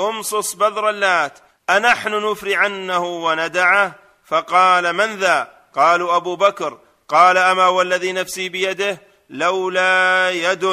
أمصص 0.00 0.54
بذر 0.54 0.90
اللات 0.90 1.38
أنحن 1.70 2.30
نفري 2.30 2.54
عنه 2.56 3.04
وندعه؟ 3.04 3.94
فقال 4.24 4.92
من 4.92 5.16
ذا؟ 5.16 5.52
قالوا 5.74 6.16
أبو 6.16 6.36
بكر. 6.36 6.78
قال 7.08 7.38
أما 7.38 7.68
والذي 7.68 8.12
نفسي 8.12 8.48
بيده؟ 8.48 9.02
لولا 9.30 10.30
يد. 10.30 10.64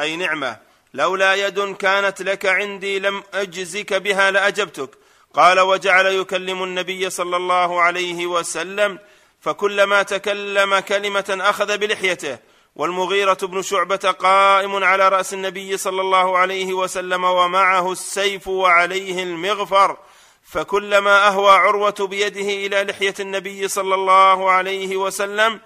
أي 0.00 0.16
نعمة. 0.16 0.56
لولا 0.94 1.34
يد 1.34 1.76
كانت 1.76 2.22
لك 2.22 2.46
عندي 2.46 2.98
لم 2.98 3.22
أجزك 3.34 3.94
بها 3.94 4.30
لأجبتك. 4.30 4.90
قال 5.34 5.60
وجعل 5.60 6.06
يكلم 6.06 6.62
النبي 6.62 7.10
صلى 7.10 7.36
الله 7.36 7.80
عليه 7.80 8.26
وسلم 8.26 8.98
فكلما 9.40 10.02
تكلم 10.02 10.78
كلمة 10.78 11.38
أخذ 11.40 11.78
بلحيته. 11.78 12.38
والمغيرة 12.76 13.38
بن 13.42 13.62
شعبة 13.62 13.96
قائم 13.96 14.84
على 14.84 15.08
رأس 15.08 15.34
النبي 15.34 15.76
صلى 15.76 16.00
الله 16.00 16.38
عليه 16.38 16.72
وسلم 16.72 17.24
ومعه 17.24 17.92
السيف 17.92 18.48
وعليه 18.48 19.22
المغفر. 19.22 19.96
فكلما 20.42 21.26
أهوى 21.28 21.50
عروة 21.50 21.94
بيده 22.00 22.40
إلى 22.40 22.84
لحية 22.84 23.14
النبي 23.20 23.68
صلى 23.68 23.94
الله 23.94 24.50
عليه 24.50 24.96
وسلم 24.96 25.60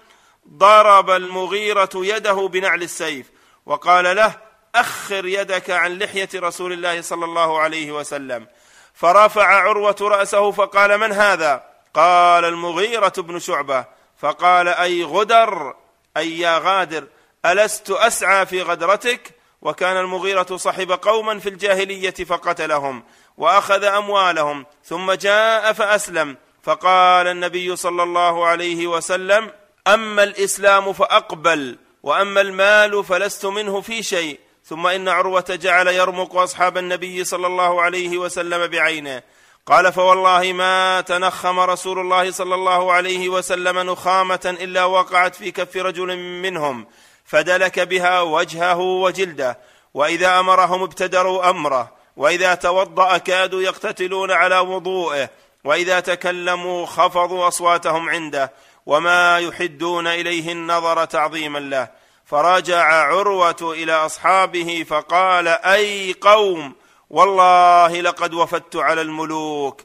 ضرب 0.49 1.09
المغيرة 1.09 1.89
يده 1.95 2.47
بنعل 2.47 2.83
السيف. 2.83 3.34
وقال 3.65 4.15
له 4.15 4.33
أخر 4.75 5.25
يدك 5.25 5.69
عن 5.69 5.97
لحية 5.97 6.29
رسول 6.35 6.73
الله 6.73 7.01
صلى 7.01 7.25
الله 7.25 7.59
عليه 7.59 7.91
وسلم. 7.91 8.47
فرفع 8.93 9.45
عروة 9.45 9.95
رأسه 10.01 10.51
فقال 10.51 10.97
من 10.97 11.11
هذا؟ 11.11 11.63
قال 11.93 12.45
المغيرة 12.45 13.13
بن 13.17 13.39
شعبة. 13.39 13.85
فقال 14.17 14.67
أي 14.67 15.03
غدر 15.03 15.75
أي 16.17 16.39
يا 16.39 16.57
غادر 16.57 17.07
ألست 17.45 17.91
أسعى 17.91 18.45
في 18.45 18.61
غدرتك؟ 18.61 19.31
وكان 19.61 19.97
المغيرة 19.97 20.57
صحب 20.57 20.91
قوما 20.91 21.39
في 21.39 21.49
الجاهلية 21.49 22.09
فقتلهم 22.09 23.03
وأخذ 23.37 23.83
أموالهم 23.83 24.65
ثم 24.83 25.11
جاء 25.11 25.73
فأسلم. 25.73 26.37
فقال 26.63 27.27
النبي 27.27 27.75
صلى 27.75 28.03
الله 28.03 28.45
عليه 28.45 28.87
وسلم 28.87 29.51
أما 29.87 30.23
الإسلام 30.23 30.93
فأقبل. 30.93 31.77
وأما 32.05 32.41
المال 32.41 33.03
فلست 33.03 33.45
منه 33.45 33.81
في 33.81 34.03
شيء. 34.03 34.39
ثم 34.65 34.87
إن 34.87 35.09
عروة 35.09 35.45
جعل 35.49 35.87
يرمق 35.87 36.35
أصحاب 36.35 36.77
النبي 36.77 37.23
صلى 37.23 37.47
الله 37.47 37.81
عليه 37.81 38.17
وسلم 38.17 38.67
بعينه. 38.67 39.21
قال 39.65 39.93
فوالله 39.93 40.53
ما 40.53 41.01
تنخم 41.01 41.59
رسول 41.59 41.99
الله 41.99 42.31
صلى 42.31 42.55
الله 42.55 42.91
عليه 42.91 43.29
وسلم 43.29 43.79
نخامة 43.79 44.57
إلا 44.61 44.85
وقعت 44.85 45.35
في 45.35 45.51
كف 45.51 45.77
رجل 45.77 46.17
منهم. 46.17 46.87
فدلك 47.25 47.79
بها 47.79 48.21
وجهه 48.21 48.79
وجلده. 48.79 49.59
وإذا 49.93 50.39
أمرهم 50.39 50.83
ابتدروا 50.83 51.49
أمره. 51.49 51.91
وإذا 52.17 52.55
توضأ 52.55 53.17
كادوا 53.17 53.61
يقتتلون 53.61 54.31
على 54.31 54.59
وضوئه. 54.59 55.29
وإذا 55.63 55.99
تكلموا 55.99 56.85
خفضوا 56.85 57.47
أصواتهم 57.47 58.09
عنده. 58.09 58.53
وما 58.85 59.39
يحدون 59.39 60.07
اليه 60.07 60.51
النظر 60.51 61.05
تعظيما 61.05 61.59
له. 61.59 61.87
فراجع 62.25 62.83
عروه 62.83 63.55
إلى 63.61 63.93
اصحابه 63.93 64.85
فقال 64.89 65.47
اي 65.47 66.15
قوم 66.21 66.75
والله 67.09 68.01
لقد 68.01 68.33
وفدت 68.33 68.75
على 68.75 69.01
الملوك. 69.01 69.81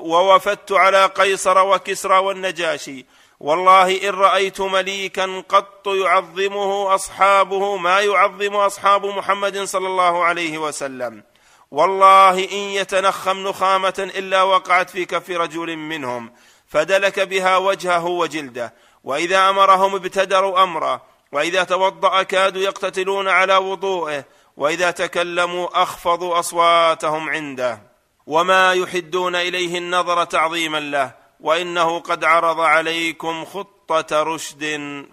ووفدت 0.00 0.72
على 0.72 1.06
قيصر 1.06 1.66
وكسرى 1.66 2.18
والنجاشي. 2.18 3.06
والله 3.40 4.08
ان 4.08 4.14
رايت 4.14 4.60
مليكا 4.60 5.42
قط 5.48 5.86
يعظمه 5.86 6.94
اصحابه 6.94 7.76
ما 7.76 8.00
يعظم 8.00 8.56
اصحاب 8.56 9.06
محمد 9.06 9.58
صلى 9.64 9.86
الله 9.86 10.24
عليه 10.24 10.58
وسلم. 10.58 11.22
والله 11.70 12.44
ان 12.44 12.58
يتنخم 12.58 13.48
نخامه 13.48 14.10
الا 14.16 14.42
وقعت 14.42 14.90
في 14.90 15.04
كف 15.04 15.30
رجل 15.30 15.76
منهم. 15.76 16.32
فدلك 16.72 17.20
بها 17.20 17.56
وجهه 17.56 18.06
وجلده. 18.06 18.74
وإذا 19.04 19.50
أمرهم 19.50 19.94
ابتدروا 19.94 20.62
امره 20.62 21.02
وإذا 21.32 21.64
توضأ 21.64 22.22
كادوا 22.22 22.62
يقتتلون 22.62 23.28
على 23.28 23.56
وضوئه 23.56 24.24
وإذا 24.56 24.90
تكلموا 24.90 25.82
أخفضوا 25.82 26.38
أصواتهم 26.38 27.30
عنده. 27.30 27.82
وما 28.26 28.72
يحدون 28.72 29.34
إليه 29.36 29.78
النظر 29.78 30.24
تعظيما 30.24 30.80
له 30.80 31.14
وإنه 31.40 31.98
قد 31.98 32.24
عرض 32.24 32.60
عليكم 32.60 33.44
خطة 33.44 34.22
رشد 34.22 34.64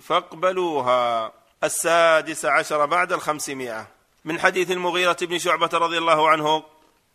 فاقبلوها. 0.02 1.32
السادس 1.64 2.46
عشر 2.46 2.86
بعد 2.86 3.14
الخمسمائة. 3.14 3.88
من 4.26 4.40
حديث 4.40 4.72
المغيرة 4.72 5.18
بن 5.22 5.40
شعبة 5.40 5.70
رضي 5.74 5.98
الله 5.98 6.30
عنه 6.30 6.64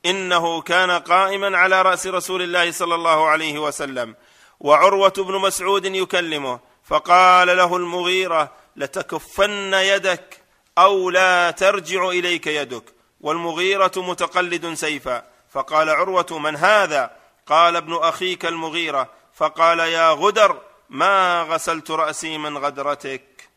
إنه 0.06 0.60
كان 0.60 0.90
قائما 0.90 1.58
على 1.58 1.82
رأس 1.82 2.06
رسول 2.06 2.42
الله 2.42 2.70
صلى 2.70 2.94
الله 2.94 3.28
عليه 3.28 3.58
وسلم. 3.58 4.14
وعروة 4.60 5.12
بن 5.18 5.34
مسعود 5.34 5.84
يكلمه 5.84 6.60
فقال 6.84 7.56
له 7.56 7.76
المغيرة 7.76 8.52
لتكفن 8.76 9.74
يدك 9.74 10.40
أو 10.78 11.10
لا 11.10 11.50
ترجع 11.50 12.08
إليك 12.08 12.46
يدك 12.46 12.84
والمغيرة 13.20 13.92
متقلد 13.96 14.74
سيفا. 14.74 15.34
فقال 15.50 15.90
عروة 15.90 16.26
من 16.30 16.56
هذا؟ 16.56 17.10
قال 17.46 17.76
ابن 17.76 17.94
أخيك 17.96 18.46
المغيرة 18.46 19.10
فقال 19.34 19.78
يا 19.78 20.10
غدر 20.10 20.60
ما 20.90 21.42
غسلت 21.42 21.90
رأسي 21.90 22.38
من 22.38 22.58
غدرتك؟ 22.58 23.48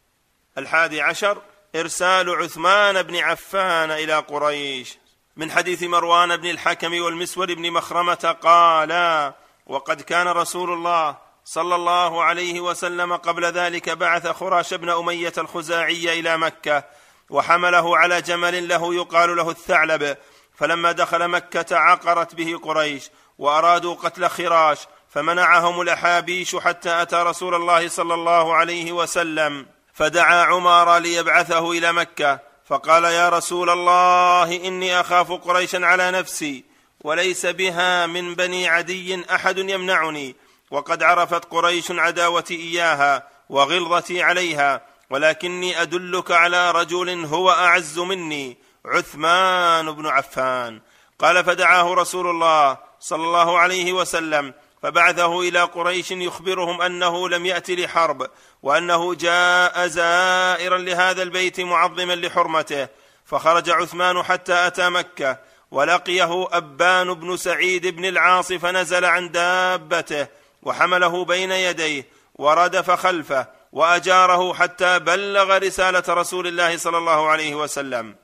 الحادي 0.58 1.02
عشر 1.02 1.42
إرسال 1.76 2.30
عثمان 2.30 3.04
بن 3.04 3.16
عفان 3.16 3.92
إلى 3.92 4.14
قريش 4.14 4.98
من 5.36 5.52
حديث 5.52 5.84
مروان 5.84 6.38
بن 6.38 6.50
الحكم 6.50 7.02
والمسور 7.02 7.54
بن 7.54 7.72
مخرمة 7.72 8.36
قالا 8.42 9.34
وقد 9.68 10.02
كان 10.02 10.28
رسول 10.28 10.74
الله 10.74 11.18
صلى 11.46 11.76
الله 11.76 12.24
عليه 12.24 12.60
وسلم 12.62 13.16
قبل 13.16 13.46
ذلك 13.46 13.90
بعث 13.90 14.28
خراش 14.28 14.74
بن 14.74 14.90
أمية 14.90 15.34
الخزاعي 15.38 16.20
إلى 16.20 16.38
مكة 16.38 16.84
وحمله 17.30 17.98
على 17.98 18.22
جمل 18.22 18.68
له 18.68 18.96
يقال 18.96 19.36
له 19.36 19.50
الثعلب. 19.50 20.18
فلما 20.56 20.92
دخل 20.92 21.28
مكة 21.28 21.78
عقرت 21.78 22.36
به 22.36 22.60
قريش 22.64 23.10
وأرادوا 23.38 23.96
قتل 23.96 24.30
خراش 24.30 24.78
فمنعهم 25.10 25.82
الأحابيش 25.82 26.56
حتى 26.56 27.02
أتى 27.02 27.16
رسول 27.16 27.56
الله 27.56 27.90
صلى 27.90 28.14
الله 28.14 28.56
عليه 28.56 28.92
وسلم. 28.92 29.66
فدعا 29.94 30.44
عمر 30.44 30.98
ليبعثه 30.98 31.72
إلى 31.72 31.94
مكة 31.94 32.40
فقال 32.66 33.04
يا 33.04 33.30
رسول 33.30 33.70
الله 33.70 34.68
إني 34.68 35.00
أخاف 35.00 35.32
قريشا 35.32 35.86
على 35.86 36.12
نفسي. 36.12 36.67
وليس 37.04 37.46
بها 37.46 38.06
من 38.06 38.36
بني 38.36 38.68
عدي 38.68 39.26
أحد 39.36 39.58
يمنعني. 39.58 40.36
وقد 40.72 41.04
عرفت 41.04 41.46
قريش 41.46 41.92
عداوتي 41.92 42.56
إياها 42.56 43.28
وغلظتي 43.50 44.24
عليها 44.24 44.82
ولكني 45.10 45.82
أدلك 45.82 46.32
على 46.32 46.72
رجل 46.72 47.26
هو 47.26 47.52
أعز 47.52 48.00
مني 48.00 48.58
عثمان 48.86 49.92
بن 49.92 50.08
عفان. 50.08 50.82
قال 51.20 51.46
فدعاه 51.46 51.94
رسول 51.94 52.28
الله 52.28 52.78
صلى 53.00 53.24
الله 53.24 53.60
عليه 53.60 53.94
وسلم 53.94 54.54
فبعثه 54.84 55.42
إلى 55.42 55.62
قريش 55.64 56.12
يخبرهم 56.12 56.82
أنه 56.82 57.30
لم 57.30 57.46
يأت 57.46 57.70
لحرب 57.70 58.30
وأنه 58.64 59.16
جاء 59.16 59.88
زائرا 59.88 60.78
لهذا 60.78 61.24
البيت 61.24 61.60
معظما 61.60 62.16
لحرمته. 62.16 62.88
فخرج 63.26 63.70
عثمان 63.70 64.24
حتى 64.24 64.68
أتى 64.68 64.90
مكة 64.90 65.38
ولقيه 65.72 66.48
أبان 66.52 67.14
بن 67.14 67.38
سعيد 67.38 67.88
بن 67.88 68.06
العاص 68.06 68.54
فنزل 68.54 69.06
عن 69.06 69.32
دابته 69.32 70.28
وحمله 70.64 71.26
بين 71.26 71.52
يديه 71.52 72.08
وردف 72.36 72.92
خلفه 72.92 73.48
وأجاره 73.72 74.54
حتى 74.54 75.00
بلغ 75.00 75.58
رسالة 75.58 76.04
رسول 76.10 76.48
الله 76.48 76.78
صلى 76.78 76.98
الله 76.98 77.28
عليه 77.28 77.56
وسلم. 77.56 78.16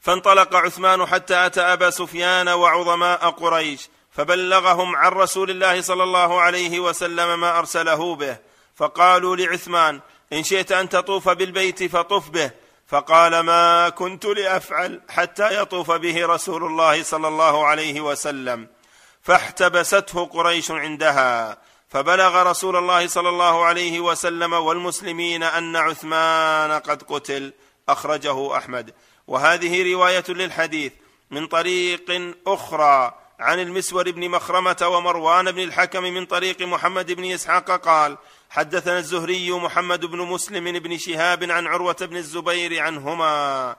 فانطلق 0.00 0.56
عثمان 0.56 1.06
حتى 1.06 1.46
أتى 1.46 1.60
أبا 1.60 1.90
سفيان 1.90 2.48
وعظماء 2.48 3.30
قريش 3.30 3.88
فبلغهم 4.10 4.96
عن 4.96 5.12
رسول 5.12 5.50
الله 5.50 5.80
صلى 5.80 6.02
الله 6.02 6.40
عليه 6.40 6.80
وسلم 6.80 7.40
ما 7.40 7.58
أرسله 7.58 8.14
به. 8.14 8.36
فقالوا 8.76 9.36
لعثمان 9.36 10.00
إن 10.32 10.42
شئت 10.42 10.72
أن 10.72 10.88
تطوف 10.88 11.28
بالبيت 11.28 11.82
فطف 11.84 12.28
به. 12.28 12.50
فقال 12.86 13.40
ما 13.40 13.88
كنت 13.88 14.24
لأفعل 14.24 15.00
حتى 15.08 15.62
يطوف 15.62 15.90
به 15.90 16.26
رسول 16.26 16.64
الله 16.64 17.02
صلى 17.02 17.28
الله 17.28 17.66
عليه 17.66 18.00
وسلم. 18.00 18.68
فاحتبسته 19.22 20.26
قريش 20.26 20.70
عندها 20.70 21.58
فبلغ 21.88 22.42
رسول 22.42 22.76
الله 22.76 23.06
صلى 23.06 23.28
الله 23.28 23.64
عليه 23.64 24.00
وسلم 24.00 24.52
والمسلمين 24.52 25.42
أن 25.42 25.76
عثمان 25.76 26.72
قد 26.72 27.02
قتل 27.02 27.52
أخرجه 27.88 28.56
أحمد. 28.56 28.94
وهذه 29.26 29.92
رواية 29.94 30.24
للحديث 30.28 30.92
من 31.30 31.46
طريق 31.46 32.34
أخرى 32.46 33.14
عن 33.40 33.60
المسور 33.60 34.10
بن 34.10 34.28
مخرمة 34.30 34.76
ومروان 34.82 35.52
بن 35.52 35.62
الحكم 35.62 36.02
من 36.02 36.26
طريق 36.26 36.62
محمد 36.62 37.12
بن 37.12 37.24
إسحاق 37.24 37.70
قال 37.70 38.16
حدثنا 38.50 38.98
الزهري 38.98 39.50
محمد 39.50 40.04
بن 40.04 40.18
مسلم 40.18 40.78
بن 40.78 40.98
شهاب 40.98 41.44
عن 41.44 41.66
عروة 41.66 41.96
بن 42.00 42.16
الزبير 42.16 42.82
عنهما. 42.82 43.76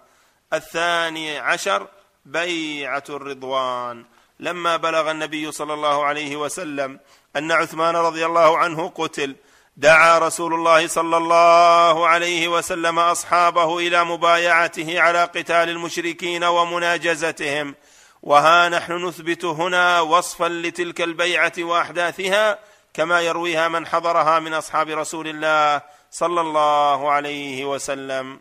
الثاني 0.53 1.37
عشر 1.37 1.87
بيعة 2.25 3.03
الرضوان. 3.09 4.05
لما 4.39 4.77
بلغ 4.77 5.11
النبي 5.11 5.51
صلى 5.51 5.73
الله 5.73 6.05
عليه 6.05 6.35
وسلم 6.35 6.99
أن 7.35 7.51
عثمان 7.51 7.95
رضي 7.95 8.25
الله 8.25 8.57
عنه 8.57 8.89
قتل 8.95 9.35
دعا 9.77 10.19
رسول 10.19 10.53
الله 10.53 10.87
صلى 10.87 11.17
الله 11.17 12.07
عليه 12.07 12.47
وسلم 12.47 12.99
أصحابه 12.99 13.77
إلى 13.79 14.03
مبايعته 14.03 15.01
على 15.01 15.23
قتال 15.23 15.69
المشركين 15.69 16.43
ومناجزتهم. 16.43 17.75
وها 18.23 18.69
نحن 18.69 19.05
نثبت 19.05 19.45
هنا 19.45 20.01
وصفا 20.01 20.49
لتلك 20.49 21.01
البيعة 21.01 21.53
وأحداثها 21.59 22.59
كما 22.97 23.21
يرويها 23.21 23.67
من 23.67 23.87
حضرها 23.87 24.39
من 24.39 24.53
أصحاب 24.53 24.89
رسول 24.89 25.27
الله 25.27 25.81
صلى 26.11 26.41
الله 26.41 27.11
عليه 27.11 27.65
وسلم. 27.65 28.39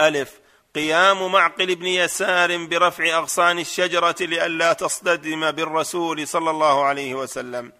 ألف 0.00 0.30
قيام 0.74 1.32
معقل 1.32 1.74
بن 1.74 1.86
يسار 1.86 2.56
برفع 2.56 3.18
أغصان 3.18 3.58
الشجرة 3.58 4.16
لئلا 4.20 4.72
تصطدم 4.72 5.50
بالرسول 5.50 6.28
صلى 6.28 6.50
الله 6.50 6.84
عليه 6.84 7.14
وسلم. 7.14 7.72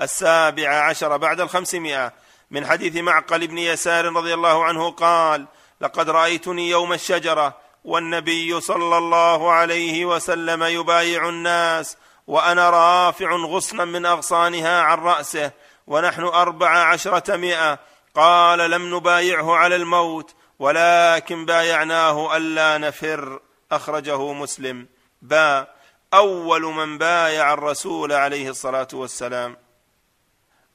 السابع 0.00 0.68
عشر 0.68 1.16
بعد 1.16 1.40
الخمسمائة. 1.40 2.12
من 2.50 2.66
حديث 2.66 2.96
معقل 2.96 3.46
بن 3.46 3.58
يسار 3.58 4.04
رضي 4.04 4.34
الله 4.34 4.64
عنه 4.64 4.90
قال 4.90 5.46
لقد 5.80 6.10
رأيتني 6.10 6.70
يوم 6.70 6.92
الشجرة 6.92 7.56
والنبي 7.84 8.60
صلى 8.60 8.98
الله 8.98 9.52
عليه 9.52 10.04
وسلم 10.04 10.62
يبايع 10.62 11.28
الناس 11.28 11.96
وأنا 12.30 12.70
رافع 12.70 13.36
غصنا 13.36 13.84
من 13.84 14.06
أغصانها 14.06 14.82
عن 14.82 14.98
رأسه 14.98 15.50
ونحن 15.86 16.22
أربع 16.24 16.68
عشرة 16.68 17.36
مئة. 17.36 17.78
قال 18.14 18.70
لم 18.70 18.96
نبايعه 18.96 19.56
على 19.56 19.76
الموت 19.76 20.34
ولكن 20.58 21.46
بايعناه 21.46 22.36
ألا 22.36 22.78
نفر. 22.78 23.40
أخرجه 23.72 24.32
مسلم. 24.32 24.86
با 25.22 25.66
أول 26.14 26.62
من 26.62 26.98
بايع 26.98 27.52
الرسول 27.52 28.12
عليه 28.12 28.48
الصلاة 28.50 28.88
والسلام. 28.92 29.56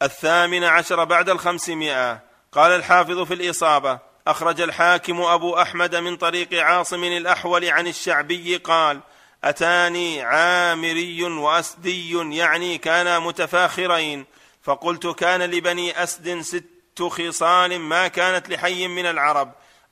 الثامن 0.02 0.64
عشر 0.64 1.04
بعد 1.04 1.30
الخمسمائه 1.30 2.20
قال 2.52 2.72
الحافظ 2.72 3.20
في 3.20 3.34
الإصابة. 3.34 4.00
أخرج 4.28 4.62
الحاكم 4.62 5.22
أبو 5.22 5.62
أحمد 5.62 5.96
من 5.96 6.18
طريق 6.18 6.54
عاصم 6.54 7.04
الأحول 7.04 7.66
عن 7.66 7.88
الشعبي 7.88 8.58
قال 8.58 9.02
أتاني 9.46 10.22
عامري 10.22 11.24
وأسدي 11.24 12.38
يعني 12.38 12.78
كانا 12.78 13.20
متفاخرين. 13.20 14.26
فقلت 14.64 15.08
كان 15.08 15.42
لبني 15.42 16.04
أسد 16.04 16.42
ست 16.42 17.04
خصال 17.04 17.80
ما 17.80 18.08
كانت 18.08 18.50
لحي 18.50 18.88
من 18.88 19.06
العرب. 19.06 19.52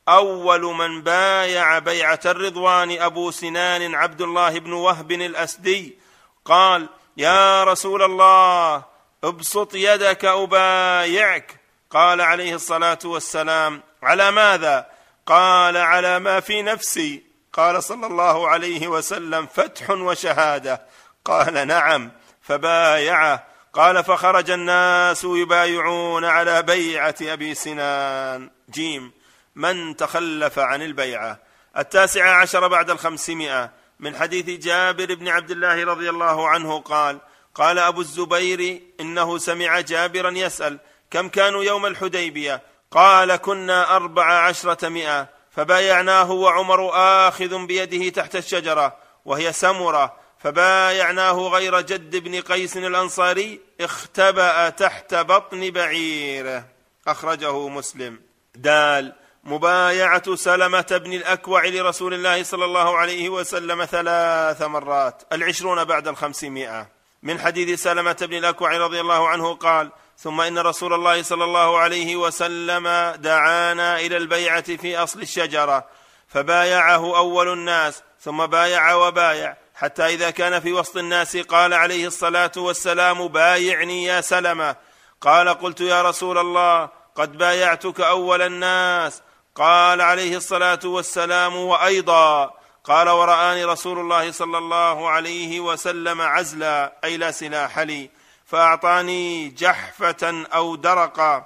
أول 0.09 0.61
من 0.61 1.01
بايع 1.01 1.79
بيعة 1.79 2.19
الرضوان 2.25 3.01
أبو 3.01 3.31
سنان 3.31 3.95
عبد 3.95 4.21
الله 4.21 4.59
بن 4.59 4.73
وهب 4.73 5.11
الأسدي. 5.11 5.97
قال 6.45 6.89
يا 7.17 7.63
رسول 7.63 8.03
الله 8.03 8.83
ابسط 9.23 9.75
يدك 9.75 10.25
أبايعك. 10.25 11.59
قال 11.89 12.21
عليه 12.21 12.55
الصلاة 12.55 12.99
والسلام 13.05 13.83
على 14.03 14.31
ماذا؟ 14.31 14.87
قال 15.25 15.77
على 15.77 16.19
ما 16.19 16.39
في 16.39 16.61
نفسي. 16.61 17.32
قال 17.53 17.83
صلى 17.83 18.07
الله 18.07 18.47
عليه 18.49 18.87
وسلم 18.87 19.45
فتح 19.45 19.89
وشهادة. 19.89 20.81
قال 21.25 21.67
نعم 21.67 22.11
فبايعه 22.41 23.47
قال 23.73 24.03
فخرج 24.03 24.51
الناس 24.51 25.23
يبايعون 25.23 26.25
على 26.25 26.61
بيعة 26.61 27.15
أبي 27.21 27.53
سنان. 27.53 28.49
جيم 28.69 29.11
من 29.55 29.95
تخلف 29.95 30.59
عن 30.59 30.81
البيعة؟ 30.81 31.39
التاسعه 31.77 32.31
عشر 32.31 32.67
بعد 32.67 32.89
الخمسمائة. 32.89 33.71
من 33.99 34.15
حديث 34.15 34.49
جابر 34.65 35.15
بن 35.15 35.27
عبد 35.27 35.51
الله 35.51 35.83
رضي 35.85 36.09
الله 36.09 36.49
عنه 36.49 36.79
قال 36.79 37.19
قال 37.55 37.79
أبو 37.79 38.01
الزبير 38.01 38.81
إنه 38.99 39.37
سمع 39.37 39.79
جابرا 39.79 40.31
يسأل 40.31 40.79
كم 41.11 41.29
كانوا 41.29 41.63
يوم 41.63 41.85
الحديبية؟ 41.85 42.61
قال 42.91 43.35
كنا 43.35 43.95
أربع 43.95 44.25
عشرة 44.25 44.89
مئة. 44.89 45.42
فبايعناه 45.55 46.31
وعمر 46.31 46.89
آخذ 46.93 47.65
بيده 47.65 48.09
تحت 48.09 48.35
الشجرة 48.35 48.97
وهي 49.25 49.53
سمرة. 49.53 50.13
فبايعناه 50.39 51.31
غير 51.31 51.81
جد 51.81 52.15
بن 52.15 52.41
قيس 52.41 52.77
الأنصاري 52.77 53.59
اختبأ 53.81 54.69
تحت 54.69 55.15
بطن 55.15 55.71
بعيره. 55.71 56.65
أخرجه 57.07 57.67
مسلم. 57.67 58.21
دال 58.55 59.13
مبايعة 59.43 60.35
سلمة 60.35 61.01
بن 61.03 61.13
الأكوع 61.13 61.65
لرسول 61.65 62.13
الله 62.13 62.43
صلى 62.43 62.65
الله 62.65 62.97
عليه 62.97 63.29
وسلم 63.29 63.85
ثلاث 63.85 64.61
مرات 64.61 65.23
العشرون 65.31 65.83
بعد 65.83 66.07
الخمسمائة. 66.07 66.87
من 67.23 67.39
حديث 67.39 67.83
سلمة 67.83 68.17
بن 68.21 68.37
الأكوع 68.37 68.77
رضي 68.77 68.99
الله 69.01 69.27
عنه 69.27 69.53
قال 69.53 69.91
ثم 70.17 70.41
إن 70.41 70.59
رسول 70.59 70.93
الله 70.93 71.23
صلى 71.23 71.43
الله 71.43 71.77
عليه 71.77 72.15
وسلم 72.15 72.87
دعانا 73.15 73.99
إلى 73.99 74.17
البيعة 74.17 74.75
في 74.77 74.97
أصل 74.97 75.21
الشجرة 75.21 75.85
فبايعه 76.27 77.17
أول 77.17 77.53
الناس 77.53 78.03
ثم 78.21 78.45
بايع 78.45 78.93
وبايع 78.93 79.55
حتى 79.75 80.05
إذا 80.05 80.29
كان 80.29 80.59
في 80.59 80.73
وسط 80.73 80.97
الناس 80.97 81.37
قال 81.37 81.73
عليه 81.73 82.07
الصلاة 82.07 82.51
والسلام 82.57 83.27
بايعني 83.27 84.03
يا 84.03 84.21
سلمة. 84.21 84.75
قال 85.21 85.49
قلت 85.49 85.81
يا 85.81 86.01
رسول 86.01 86.37
الله 86.37 86.89
قد 87.15 87.37
بايعتك 87.37 88.01
أول 88.01 88.41
الناس. 88.41 89.21
قال 89.55 90.01
عليه 90.01 90.37
الصلاة 90.37 90.79
والسلام 90.85 91.55
وأيضا. 91.55 92.53
قال 92.83 93.09
ورآني 93.09 93.65
رسول 93.65 93.99
الله 93.99 94.31
صلى 94.31 94.57
الله 94.57 95.09
عليه 95.09 95.59
وسلم 95.59 96.21
عزلا 96.21 96.93
أي 97.03 97.17
لا 97.17 97.31
سلاح 97.31 97.79
لي. 97.79 98.09
فأعطاني 98.53 99.49
جحفة 99.49 100.45
أو 100.53 100.75
درقا 100.75 101.45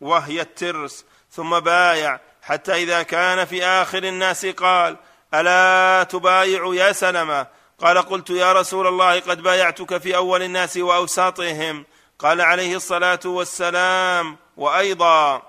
وهي 0.00 0.40
الترس 0.40 1.04
ثم 1.30 1.60
بايع 1.60 2.20
حتى 2.42 2.74
إذا 2.74 3.02
كان 3.02 3.44
في 3.44 3.64
آخر 3.64 4.04
الناس 4.04 4.46
قال 4.46 4.96
ألا 5.34 6.04
تبايع 6.04 6.74
يا 6.74 6.92
سلمة؟ 6.92 7.46
قال 7.78 7.98
قلت 7.98 8.30
يا 8.30 8.52
رسول 8.52 8.86
الله 8.86 9.20
قد 9.20 9.42
بايعتك 9.42 9.98
في 9.98 10.16
أول 10.16 10.42
الناس 10.42 10.76
وأوساطهم. 10.76 11.84
قال 12.18 12.40
عليه 12.40 12.76
الصلاة 12.76 13.20
والسلام. 13.24 14.36
وأيضا 14.56 15.42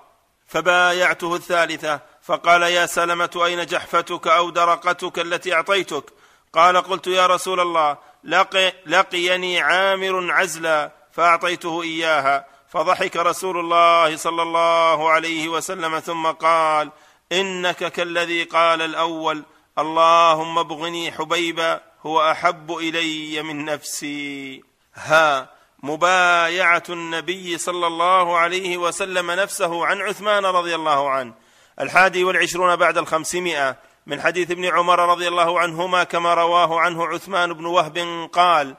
فبايعته 0.46 1.34
الثالثة. 1.34 2.00
فقال 2.22 2.62
يا 2.62 2.86
سلمة 2.86 3.42
أين 3.44 3.66
جحفتك 3.66 4.26
أو 4.26 4.50
درقتك 4.50 5.18
التي 5.18 5.54
أعطيتك؟ 5.54 6.04
قال 6.52 6.76
قلت 6.76 7.06
يا 7.06 7.26
رسول 7.26 7.60
الله 7.60 7.96
لقي 8.24 8.72
لقيني 8.86 9.60
عامر 9.60 10.32
عزلا 10.32 10.90
فأعطيته 11.12 11.82
إياها 11.82 12.46
فضحك 12.68 13.16
رسول 13.16 13.58
الله 13.60 14.16
صلى 14.16 14.42
الله 14.42 15.10
عليه 15.10 15.48
وسلم 15.48 15.98
ثم 15.98 16.26
قال 16.26 16.90
إنك 17.32 17.92
كالذي 17.92 18.42
قال 18.42 18.82
الأول 18.82 19.42
اللهم 19.78 20.58
ابغني 20.58 21.12
حبيبا 21.12 21.80
هو 22.06 22.30
أحب 22.30 22.72
إلي 22.72 23.42
من 23.42 23.64
نفسي. 23.64 24.62
ها 24.94 25.50
مبايعة 25.82 26.82
النبي 26.90 27.58
صلى 27.58 27.86
الله 27.86 28.38
عليه 28.38 28.76
وسلم 28.76 29.30
نفسه 29.30 29.86
عن 29.86 30.00
عثمان 30.00 30.46
رضي 30.46 30.74
الله 30.74 31.10
عنه. 31.10 31.34
الحادي 31.80 32.24
والعشرون 32.24 32.76
بعد 32.76 32.98
الخمسمائة. 32.98 33.76
من 34.06 34.20
حديث 34.20 34.50
ابن 34.50 34.64
عمر 34.64 35.08
رضي 35.08 35.28
الله 35.28 35.60
عنهما 35.60 36.04
كما 36.04 36.34
رواه 36.34 36.80
عنه 36.80 37.06
عثمان 37.06 37.52
بن 37.52 37.66
وهب 37.66 38.28
قال 38.32 38.74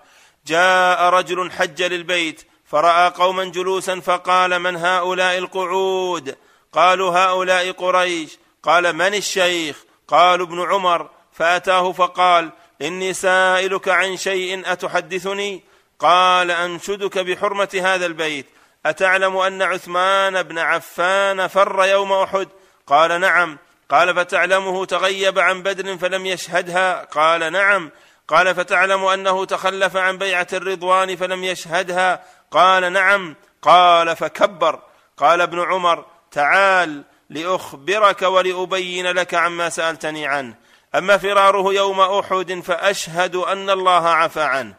جاء 0.45 1.09
رجل 1.09 1.51
حج 1.51 1.83
للبيت 1.83 2.41
فرأى 2.65 3.09
قوما 3.09 3.45
جلوسا 3.45 3.99
فقال 3.99 4.59
من 4.59 4.75
هؤلاء 4.75 5.37
القعود؟ 5.37 6.35
قالوا 6.73 7.11
هؤلاء 7.11 7.71
قريش. 7.71 8.37
قال 8.63 8.93
من 8.93 9.13
الشيخ؟ 9.13 9.83
قالوا 10.07 10.45
ابن 10.45 10.61
عمر. 10.61 11.09
فأتاه 11.31 11.91
فقال 11.91 12.51
إني 12.81 13.13
سائلك 13.13 13.89
عن 13.89 14.17
شيء 14.17 14.71
أتحدثني؟ 14.71 15.63
قال 15.99 16.51
أنشدك 16.51 17.17
بحرمة 17.17 17.81
هذا 17.83 18.05
البيت. 18.05 18.45
أتعلم 18.85 19.37
أن 19.37 19.61
عثمان 19.61 20.43
بن 20.43 20.59
عفان 20.59 21.47
فر 21.47 21.85
يوم 21.85 22.13
أحد؟ 22.13 22.47
قال 22.87 23.21
نعم. 23.21 23.57
قال 23.89 24.15
فتعلمه 24.15 24.85
تغيب 24.85 25.39
عن 25.39 25.63
بدر 25.63 25.97
فلم 25.97 26.25
يشهدها؟ 26.25 27.03
قال 27.03 27.51
نعم. 27.51 27.91
قال 28.27 28.55
فتعلم 28.55 29.05
أنه 29.05 29.45
تخلف 29.45 29.97
عن 29.97 30.17
بيعة 30.17 30.47
الرضوان 30.53 31.15
فلم 31.15 31.43
يشهدها؟ 31.43 32.23
قال 32.51 32.93
نعم. 32.93 33.35
قال 33.61 34.15
فكبر. 34.15 34.79
قال 35.17 35.41
ابن 35.41 35.59
عمر 35.59 36.05
تعال 36.31 37.03
لأخبرك 37.29 38.21
ولأبين 38.21 39.07
لك 39.07 39.33
عما 39.33 39.69
سألتني 39.69 40.27
عنه. 40.27 40.55
أما 40.95 41.17
فراره 41.17 41.73
يوم 41.73 42.01
أحد 42.01 42.61
فأشهد 42.65 43.35
أن 43.35 43.69
الله 43.69 44.09
عفى 44.09 44.41
عنه. 44.41 44.73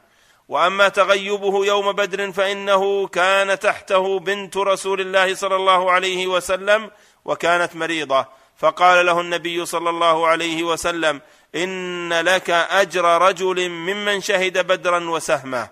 وأما 0.49 0.88
تغيبه 0.88 1.66
يوم 1.66 1.92
بدر 1.92 2.33
فإنه 2.33 3.07
كان 3.07 3.59
تحته 3.59 4.19
بنت 4.19 4.57
رسول 4.57 5.01
الله 5.01 5.35
صلى 5.35 5.57
الله 5.57 5.90
عليه 5.90 6.27
وسلم 6.27 6.90
وكانت 7.25 7.77
مريضة. 7.77 8.27
فقال 8.59 9.07
له 9.07 9.21
النبي 9.21 9.66
صلى 9.66 9.90
الله 9.90 10.27
عليه 10.27 10.62
وسلم 10.62 11.21
إن 11.55 12.12
لك 12.12 12.51
أجر 12.51 13.05
رجل 13.23 13.69
ممن 13.69 14.21
شهد 14.21 14.66
بدرا 14.66 15.11
وسهمه 15.11 15.69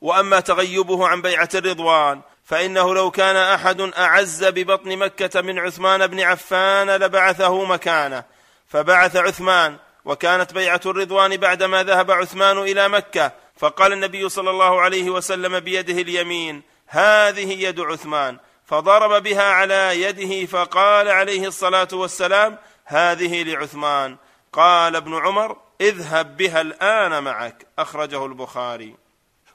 وأما 0.00 0.40
تغيبه 0.40 1.08
عن 1.08 1.22
بيعة 1.22 1.48
الرضوان 1.54 2.20
فإنه 2.48 2.94
لو 2.94 3.10
كان 3.10 3.36
أحد 3.36 3.80
أعز 3.80 4.44
ببطن 4.44 4.96
مكة 4.96 5.40
من 5.40 5.58
عثمان 5.58 6.06
بن 6.06 6.20
عفان 6.20 6.90
لبعثه 6.90 7.64
مكانه. 7.64 8.24
فبعث 8.68 9.16
عثمان 9.16 9.76
وكانت 10.04 10.52
بيعة 10.52 10.80
الرضوان 10.86 11.36
بعدما 11.36 11.82
ذهب 11.82 12.10
عثمان 12.10 12.58
إلى 12.58 12.88
مكة. 12.88 13.32
فقال 13.56 13.92
النبي 13.92 14.28
صلى 14.28 14.50
الله 14.50 14.80
عليه 14.80 15.10
وسلم 15.10 15.60
بيده 15.60 16.02
اليمين 16.02 16.62
هذه 16.86 17.52
يد 17.52 17.80
عثمان. 17.80 18.38
فضرب 18.68 19.22
بها 19.22 19.52
على 19.52 20.02
يده 20.02 20.46
فقال 20.46 21.08
عليه 21.08 21.46
الصلاة 21.46 21.88
والسلام 21.92 22.58
هذه 22.84 23.42
لعثمان. 23.42 24.16
قال 24.52 24.96
ابن 24.96 25.14
عمر 25.14 25.56
اذهب 25.80 26.36
بها 26.36 26.60
الآن 26.60 27.22
معك. 27.22 27.66
أخرجه 27.78 28.26
البخاري. 28.26 28.94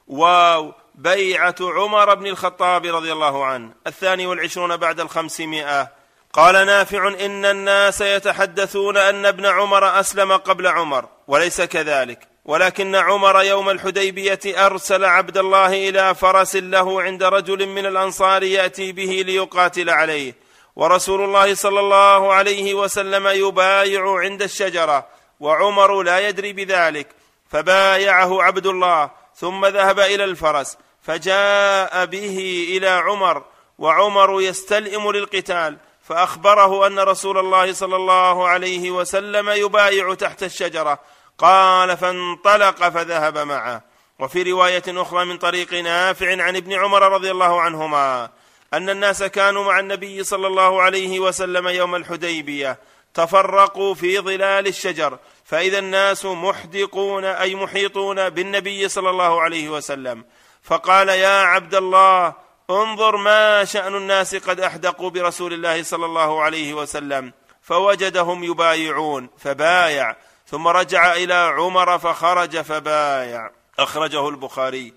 واو! 0.06 0.72
بيعة 0.94 1.54
عمر 1.60 2.14
بن 2.14 2.26
الخطاب 2.26 2.86
رضي 2.86 3.12
الله 3.12 3.44
عنه 3.44 3.72
الثاني 3.86 4.26
والعشرون 4.26 4.76
بعد 4.76 5.00
الخمسمائة. 5.00 5.92
قال 6.32 6.66
نافع 6.66 7.08
إن 7.08 7.44
الناس 7.44 8.00
يتحدثون 8.00 8.96
أن 8.96 9.26
ابن 9.26 9.46
عمر 9.46 10.00
أسلم 10.00 10.32
قبل 10.32 10.66
عمر 10.66 11.08
وليس 11.28 11.60
كذلك. 11.60 12.33
ولكن 12.44 12.94
عمر 12.94 13.42
يوم 13.42 13.70
الحديبية 13.70 14.40
أرسل 14.46 15.04
عبد 15.04 15.38
الله 15.38 15.88
إلى 15.88 16.14
فرس 16.14 16.56
له 16.56 17.02
عند 17.02 17.22
رجل 17.22 17.66
من 17.66 17.86
الأنصار 17.86 18.42
يأتي 18.42 18.92
به 18.92 19.22
ليقاتل 19.26 19.90
عليه. 19.90 20.34
ورسول 20.76 21.24
الله 21.24 21.54
صلى 21.54 21.80
الله 21.80 22.32
عليه 22.32 22.74
وسلم 22.74 23.26
يبايع 23.26 24.18
عند 24.18 24.42
الشجرة 24.42 25.06
وعمر 25.40 26.02
لا 26.02 26.28
يدري 26.28 26.52
بذلك 26.52 27.08
فبايعه 27.48 28.42
عبد 28.42 28.66
الله 28.66 29.10
ثم 29.36 29.66
ذهب 29.66 30.00
إلى 30.00 30.24
الفرس 30.24 30.78
فجاء 31.02 32.04
به 32.04 32.66
إلى 32.76 32.88
عمر 32.88 33.44
وعمر 33.78 34.42
يستلئم 34.42 35.10
للقتال 35.10 35.76
فأخبره 36.02 36.86
أن 36.86 36.98
رسول 36.98 37.38
الله 37.38 37.72
صلى 37.72 37.96
الله 37.96 38.48
عليه 38.48 38.90
وسلم 38.90 39.50
يبايع 39.50 40.14
تحت 40.14 40.42
الشجرة 40.42 40.98
قال 41.38 41.96
فانطلق 41.96 42.88
فذهب 42.88 43.38
معه. 43.38 43.82
وفي 44.18 44.42
رواية 44.42 44.82
أخرى 44.88 45.24
من 45.24 45.38
طريق 45.38 45.74
نافع 45.74 46.42
عن 46.42 46.56
ابن 46.56 46.72
عمر 46.72 47.12
رضي 47.12 47.30
الله 47.30 47.60
عنهما 47.60 48.30
أن 48.74 48.90
الناس 48.90 49.22
كانوا 49.22 49.64
مع 49.64 49.80
النبي 49.80 50.24
صلى 50.24 50.46
الله 50.46 50.82
عليه 50.82 51.20
وسلم 51.20 51.68
يوم 51.68 51.94
الحديبية 51.94 52.78
تفرقوا 53.14 53.94
في 53.94 54.18
ظلال 54.18 54.66
الشجر 54.66 55.18
فإذا 55.44 55.78
الناس 55.78 56.24
محدقون 56.24 57.24
أي 57.24 57.54
محيطون 57.54 58.30
بالنبي 58.30 58.88
صلى 58.88 59.10
الله 59.10 59.42
عليه 59.42 59.68
وسلم. 59.68 60.24
فقال 60.62 61.08
يا 61.08 61.42
عبد 61.42 61.74
الله 61.74 62.34
انظر 62.70 63.16
ما 63.16 63.64
شأن 63.64 63.94
الناس 63.94 64.34
قد 64.34 64.60
أحدقوا 64.60 65.10
برسول 65.10 65.52
الله 65.52 65.82
صلى 65.82 66.06
الله 66.06 66.42
عليه 66.42 66.74
وسلم. 66.74 67.32
فوجدهم 67.62 68.44
يبايعون 68.44 69.28
فبايع. 69.38 70.16
ثم 70.54 70.68
رجع 70.68 71.12
إلى 71.12 71.34
عمر 71.34 71.98
فخرج 71.98 72.60
فبايع. 72.60 73.50
أخرجه 73.78 74.28
البخاري. 74.28 74.94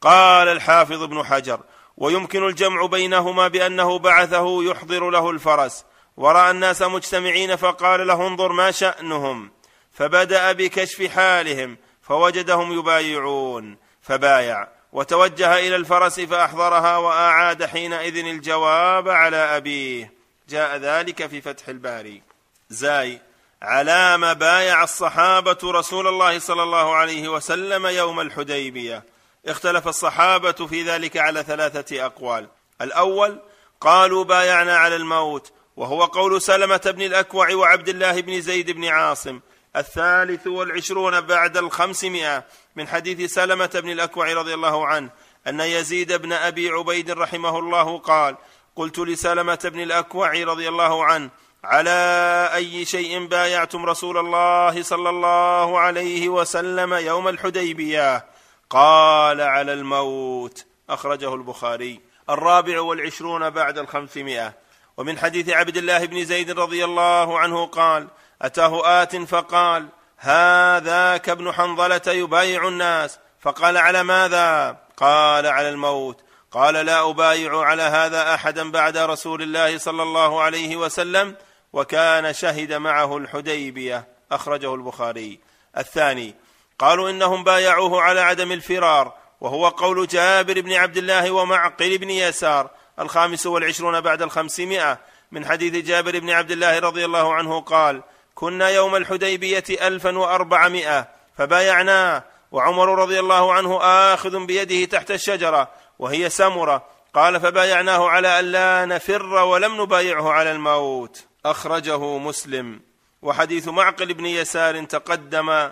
قال 0.00 0.48
الحافظ 0.48 1.02
ابن 1.02 1.24
حجر 1.24 1.60
ويمكن 1.96 2.46
الجمع 2.46 2.86
بينهما 2.86 3.48
بأنه 3.48 3.98
بعثه 3.98 4.64
يحضر 4.64 5.10
له 5.10 5.30
الفرس. 5.30 5.84
ورأى 6.16 6.50
الناس 6.50 6.82
مجتمعين 6.82 7.56
فقال 7.56 8.06
له 8.06 8.26
انظر 8.26 8.52
ما 8.52 8.70
شأنهم. 8.70 9.50
فبدأ 9.92 10.52
بكشف 10.52 11.02
حالهم 11.02 11.78
فوجدهم 12.02 12.78
يبايعون. 12.78 13.76
فبايع. 14.02 14.68
وتوجه 14.92 15.58
إلى 15.58 15.76
الفرس 15.76 16.20
فأحضرها 16.20 16.96
وأعاد 16.96 17.64
حينئذ 17.64 18.16
الجواب 18.16 19.08
على 19.08 19.36
أبيه. 19.36 20.12
جاء 20.48 20.76
ذلك 20.76 21.26
في 21.26 21.40
فتح 21.40 21.68
الباري. 21.68 22.22
زاي. 22.68 23.20
على 23.62 24.18
ما 24.18 24.32
بايع 24.32 24.82
الصحابة 24.82 25.58
رسول 25.64 26.06
الله 26.06 26.38
صلى 26.38 26.62
الله 26.62 26.94
عليه 26.94 27.28
وسلم 27.28 27.86
يوم 27.86 28.20
الحديبية. 28.20 29.04
اختلف 29.46 29.88
الصحابة 29.88 30.52
في 30.52 30.82
ذلك 30.82 31.16
على 31.16 31.42
ثلاثة 31.42 32.06
أقوال. 32.06 32.48
الأول 32.80 33.38
قالوا 33.80 34.24
بايعنا 34.24 34.76
على 34.76 34.96
الموت 34.96 35.52
وهو 35.76 36.04
قول 36.04 36.42
سلمة 36.42 36.80
بن 36.96 37.02
الأكوع 37.02 37.54
وعبد 37.54 37.88
الله 37.88 38.20
بن 38.20 38.40
زيد 38.40 38.70
بن 38.70 38.84
عاصم. 38.84 39.40
الثالث 39.76 40.46
والعشرون 40.46 41.20
بعد 41.20 41.56
الخمسمائة 41.56 42.44
من 42.76 42.88
حديث 42.88 43.34
سلمة 43.34 43.70
بن 43.74 43.90
الأكوع 43.90 44.32
رضي 44.32 44.54
الله 44.54 44.86
عنه 44.86 45.10
أن 45.46 45.60
يزيد 45.60 46.12
بن 46.12 46.32
أبي 46.32 46.68
عبيد 46.68 47.10
رحمه 47.10 47.58
الله 47.58 47.98
قال 47.98 48.36
قلت 48.76 48.98
لسلمة 48.98 49.60
بن 49.64 49.80
الأكوع 49.80 50.32
رضي 50.32 50.68
الله 50.68 51.04
عنه 51.04 51.30
على 51.64 52.50
أي 52.54 52.84
شيء 52.84 53.26
بايعتم 53.26 53.86
رسول 53.86 54.18
الله 54.18 54.82
صلى 54.82 55.10
الله 55.10 55.78
عليه 55.78 56.28
وسلم 56.28 56.94
يوم 56.94 57.28
الحديبية؟ 57.28 58.26
قال 58.70 59.40
على 59.40 59.72
الموت. 59.72 60.64
أخرجه 60.90 61.34
البخاري. 61.34 62.00
الرابع 62.30 62.80
والعشرون 62.80 63.50
بعد 63.50 63.78
الخمسمائة. 63.78 64.54
ومن 64.96 65.18
حديث 65.18 65.48
عبد 65.48 65.76
الله 65.76 66.04
بن 66.06 66.24
زيد 66.24 66.50
رضي 66.58 66.84
الله 66.84 67.38
عنه 67.38 67.66
قال 67.66 68.08
أتاه 68.42 69.02
آت 69.02 69.16
فقال 69.16 69.86
هذاك 70.16 71.28
ابن 71.28 71.52
حنظلة 71.52 72.02
يبايع 72.06 72.68
الناس. 72.68 73.18
فقال 73.40 73.76
على 73.76 74.02
ماذا؟ 74.02 74.76
قال 74.96 75.46
على 75.46 75.68
الموت. 75.68 76.20
قال 76.52 76.74
لا 76.74 77.10
أبايع 77.10 77.60
على 77.60 77.82
هذا 77.82 78.34
أحدا 78.34 78.70
بعد 78.70 78.96
رسول 78.96 79.42
الله 79.42 79.78
صلى 79.78 80.02
الله 80.02 80.42
عليه 80.42 80.76
وسلم. 80.76 81.36
وكان 81.72 82.32
شهد 82.32 82.72
معه 82.72 83.16
الحديبية 83.16 84.08
أخرجه 84.32 84.74
البخاري. 84.74 85.40
الثاني 85.78 86.34
قالوا 86.78 87.10
إنهم 87.10 87.44
بايعوه 87.44 88.02
على 88.02 88.20
عدم 88.20 88.52
الفرار 88.52 89.14
وهو 89.40 89.68
قول 89.68 90.06
جابر 90.06 90.60
بن 90.60 90.72
عبد 90.72 90.96
الله 90.96 91.30
ومعقل 91.30 91.98
بن 91.98 92.10
يسار. 92.10 92.70
الخامس 92.98 93.46
والعشرون 93.46 94.00
بعد 94.00 94.22
الخمسمائة. 94.22 94.98
من 95.32 95.46
حديث 95.46 95.86
جابر 95.86 96.18
بن 96.18 96.30
عبد 96.30 96.50
الله 96.50 96.78
رضي 96.78 97.04
الله 97.04 97.34
عنه 97.34 97.60
قال 97.60 98.02
كنا 98.34 98.68
يوم 98.68 98.96
الحديبية 98.96 99.64
ألفا 99.70 100.18
وأربعمائة 100.18 101.08
فبايعناه 101.38 102.24
وعمر 102.52 102.98
رضي 102.98 103.20
الله 103.20 103.52
عنه 103.52 103.78
آخذ 103.82 104.46
بيده 104.46 104.84
تحت 104.84 105.10
الشجرة 105.10 105.68
وهي 105.98 106.30
سمرة. 106.30 106.84
قال 107.14 107.40
فبايعناه 107.40 108.08
على 108.08 108.38
أن 108.38 108.44
لا 108.44 108.84
نفر 108.84 109.26
ولم 109.26 109.82
نبايعه 109.82 110.32
على 110.32 110.52
الموت. 110.52 111.29
أخرجه 111.46 112.18
مسلم. 112.18 112.80
وحديث 113.22 113.68
معقل 113.68 114.14
بن 114.14 114.26
يسار 114.26 114.84
تقدم 114.84 115.70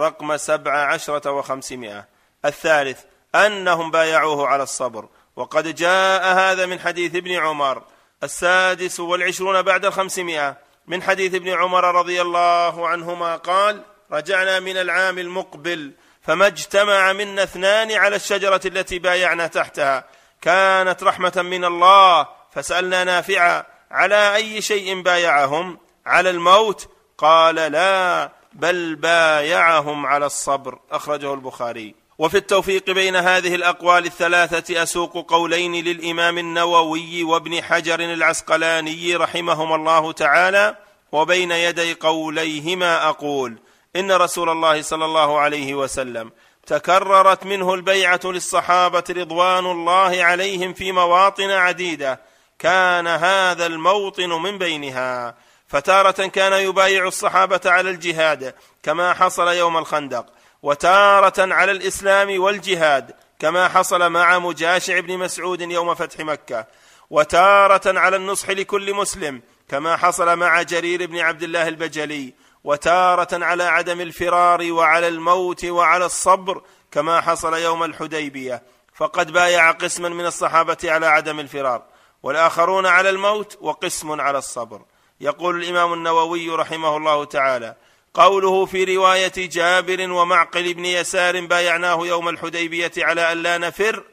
رقم 0.00 0.36
سبع 0.36 0.72
عشرة 0.72 1.30
وخمسمائة. 1.30 2.08
الثالث 2.44 3.00
أنهم 3.34 3.90
بايعوه 3.90 4.48
على 4.48 4.62
الصبر. 4.62 5.08
وقد 5.36 5.74
جاء 5.74 6.34
هذا 6.34 6.66
من 6.66 6.80
حديث 6.80 7.14
ابن 7.14 7.32
عمر. 7.32 7.82
السادس 8.22 9.00
والعشرون 9.00 9.62
بعد 9.62 9.84
الخمسمائة. 9.84 10.56
من 10.86 11.02
حديث 11.02 11.34
ابن 11.34 11.48
عمر 11.48 11.94
رضي 11.94 12.22
الله 12.22 12.88
عنهما 12.88 13.36
قال 13.36 13.82
رجعنا 14.12 14.60
من 14.60 14.76
العام 14.76 15.18
المقبل 15.18 15.92
فما 16.22 16.46
اجتمع 16.46 17.12
منا 17.12 17.42
اثنان 17.42 17.92
على 17.92 18.16
الشجرة 18.16 18.60
التي 18.64 18.98
بايعنا 18.98 19.46
تحتها. 19.46 20.04
كانت 20.42 21.02
رحمة 21.02 21.32
من 21.36 21.64
الله 21.64 22.28
فسألنا 22.52 23.04
نافعا 23.04 23.73
على 23.90 24.34
أي 24.34 24.62
شيء 24.62 25.02
بايعهم 25.02 25.78
على 26.06 26.30
الموت؟ 26.30 26.88
قال 27.18 27.54
لا 27.54 28.32
بل 28.52 28.94
بايعهم 28.94 30.06
على 30.06 30.26
الصبر 30.26 30.78
أخرجه 30.90 31.34
البخاري. 31.34 31.94
وفي 32.18 32.36
التوفيق 32.36 32.90
بين 32.90 33.16
هذه 33.16 33.54
الأقوال 33.54 34.04
الثلاثة 34.04 34.82
أسوق 34.82 35.30
قولين 35.30 35.84
للإمام 35.84 36.38
النووي 36.38 37.24
وابن 37.24 37.62
حجر 37.62 38.00
العسقلاني 38.00 39.16
رحمهما 39.16 39.74
الله 39.74 40.12
تعالى 40.12 40.76
وبين 41.12 41.50
يدي 41.50 41.94
قوليهما 41.94 43.08
أقول 43.08 43.58
إن 43.96 44.12
رسول 44.12 44.48
الله 44.48 44.82
صلى 44.82 45.04
الله 45.04 45.38
عليه 45.38 45.74
وسلم 45.74 46.30
تكررت 46.66 47.46
منه 47.46 47.74
البيعة 47.74 48.20
للصحابة 48.24 49.04
رضوان 49.10 49.66
الله 49.66 50.24
عليهم 50.24 50.72
في 50.72 50.92
مواطن 50.92 51.50
عديدة 51.50 52.20
كان 52.64 53.06
هذا 53.06 53.66
الموطن 53.66 54.28
من 54.28 54.58
بينها 54.58 55.34
فتارة 55.68 56.26
كان 56.26 56.52
يبايع 56.52 57.06
الصحابة 57.06 57.60
على 57.66 57.90
الجهاد 57.90 58.54
كما 58.82 59.14
حصل 59.14 59.48
يوم 59.48 59.76
الخندق 59.76 60.26
وتارة 60.62 61.54
على 61.54 61.72
الإسلام 61.72 62.40
والجهاد 62.40 63.14
كما 63.38 63.68
حصل 63.68 64.10
مع 64.10 64.38
مجاشع 64.38 65.00
بن 65.00 65.18
مسعود 65.18 65.60
يوم 65.60 65.94
فتح 65.94 66.20
مكة 66.20 66.66
وتارة 67.10 67.98
على 67.98 68.16
النصح 68.16 68.50
لكل 68.50 68.94
مسلم 68.94 69.42
كما 69.68 69.96
حصل 69.96 70.36
مع 70.36 70.62
جرير 70.62 71.06
بن 71.06 71.18
عبد 71.18 71.42
الله 71.42 71.68
البجلي 71.68 72.34
وتارة 72.64 73.44
على 73.44 73.64
عدم 73.64 74.00
الفرار 74.00 74.72
وعلى 74.72 75.08
الموت 75.08 75.64
وعلى 75.64 76.06
الصبر 76.06 76.62
كما 76.90 77.20
حصل 77.20 77.54
يوم 77.54 77.84
الحديبية 77.84 78.62
فقد 78.94 79.32
بايع 79.32 79.70
قسما 79.70 80.08
من 80.08 80.26
الصحابة 80.26 80.78
على 80.84 81.06
عدم 81.06 81.40
الفرار. 81.40 81.93
والآخرون 82.24 82.86
على 82.86 83.10
الموت 83.10 83.58
وقسم 83.60 84.20
على 84.20 84.38
الصبر. 84.38 84.82
يقول 85.20 85.62
الإمام 85.62 85.92
النووي 85.92 86.50
رحمه 86.50 86.96
الله 86.96 87.24
تعالى 87.24 87.76
قوله 88.14 88.66
في 88.66 88.96
رواية 88.96 89.32
جابر 89.36 90.12
ومعقل 90.12 90.74
بن 90.74 90.84
يسار 90.84 91.46
بايعناه 91.46 92.06
يوم 92.06 92.28
الحديبية 92.28 92.92
على 92.98 93.32
أن 93.32 93.42
لا 93.42 93.58
نفر 93.58 94.04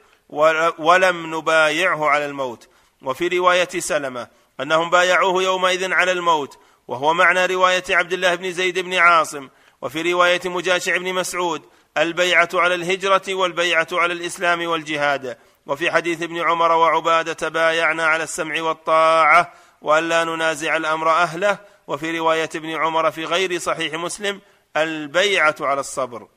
ولم 0.79 1.35
نبايعه 1.35 2.09
على 2.09 2.25
الموت. 2.25 2.67
وفي 3.01 3.27
رواية 3.27 3.69
سلمة 3.79 4.27
أنهم 4.59 4.89
بايعوه 4.89 5.43
يومئذ 5.43 5.93
على 5.93 6.11
الموت 6.11 6.57
وهو 6.87 7.13
معنى 7.13 7.45
رواية 7.45 7.83
عبد 7.89 8.13
الله 8.13 8.35
بن 8.35 8.51
زيد 8.51 8.79
بن 8.79 8.93
عاصم. 8.93 9.49
وفي 9.81 10.13
رواية 10.13 10.41
مجاشع 10.45 10.97
بن 10.97 11.13
مسعود 11.13 11.61
البيعة 11.97 12.49
على 12.53 12.75
الهجرة 12.75 13.33
والبيعة 13.33 13.87
على 13.91 14.13
الإسلام 14.13 14.67
والجهاد. 14.67 15.37
وفي 15.67 15.91
حديث 15.91 16.21
ابن 16.21 16.39
عمر 16.41 16.71
وعبادة 16.71 17.49
بايعنا 17.49 18.05
على 18.05 18.23
السمع 18.23 18.61
والطاعة 18.61 19.53
والا 19.81 20.23
ننازع 20.23 20.77
الأمر 20.77 21.09
أهله 21.09 21.57
وفي 21.87 22.19
رواية 22.19 22.49
ابن 22.55 22.69
عمر 22.69 23.11
في 23.11 23.25
غير 23.25 23.59
صحيح 23.59 23.93
مسلم 23.93 24.41
البيعة 24.77 25.55
على 25.61 25.79
الصبر. 25.79 26.27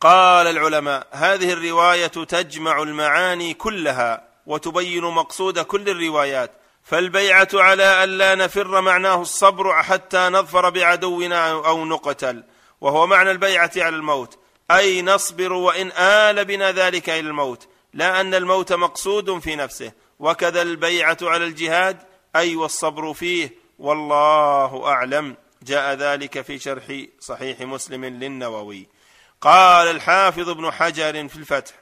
قال 0.00 0.46
العلماء 0.46 1.06
هذه 1.12 1.52
الرواية 1.52 2.06
تجمع 2.06 2.82
المعاني 2.82 3.54
كلها 3.54 4.28
وتبين 4.46 5.04
مقصود 5.04 5.58
كل 5.58 5.88
الروايات 5.88 6.50
فالبيعة 6.82 7.48
على 7.54 8.04
الا 8.04 8.34
نفر 8.34 8.80
معناه 8.80 9.22
الصبر 9.22 9.82
حتى 9.82 10.28
نظفر 10.28 10.70
بعدونا 10.70 11.50
أو 11.50 11.84
نقتل. 11.84 12.44
وهو 12.80 13.06
معنى 13.06 13.30
البيعة 13.30 13.70
على 13.76 13.96
الموت 13.96 14.38
أي 14.70 15.02
نصبر 15.02 15.52
وإن 15.52 15.92
آل 15.92 16.44
بنا 16.44 16.72
ذلك 16.72 17.10
إلى 17.10 17.28
الموت. 17.28 17.68
لا 17.94 18.20
أن 18.20 18.34
الموت 18.34 18.72
مقصود 18.72 19.38
في 19.38 19.56
نفسه. 19.56 19.92
وكذا 20.18 20.62
البيعة 20.62 21.18
على 21.22 21.44
الجهاد 21.44 21.98
أي 22.36 22.56
والصبر 22.56 23.12
فيه 23.12 23.54
والله 23.78 24.86
أعلم. 24.86 25.36
جاء 25.62 25.94
ذلك 25.94 26.40
في 26.40 26.58
شرح 26.58 27.04
صحيح 27.20 27.60
مسلم 27.60 28.04
للنووي. 28.04 28.88
قال 29.40 29.88
الحافظ 29.88 30.48
ابن 30.48 30.70
حجر 30.70 31.28
في 31.28 31.36
الفتح 31.36 31.74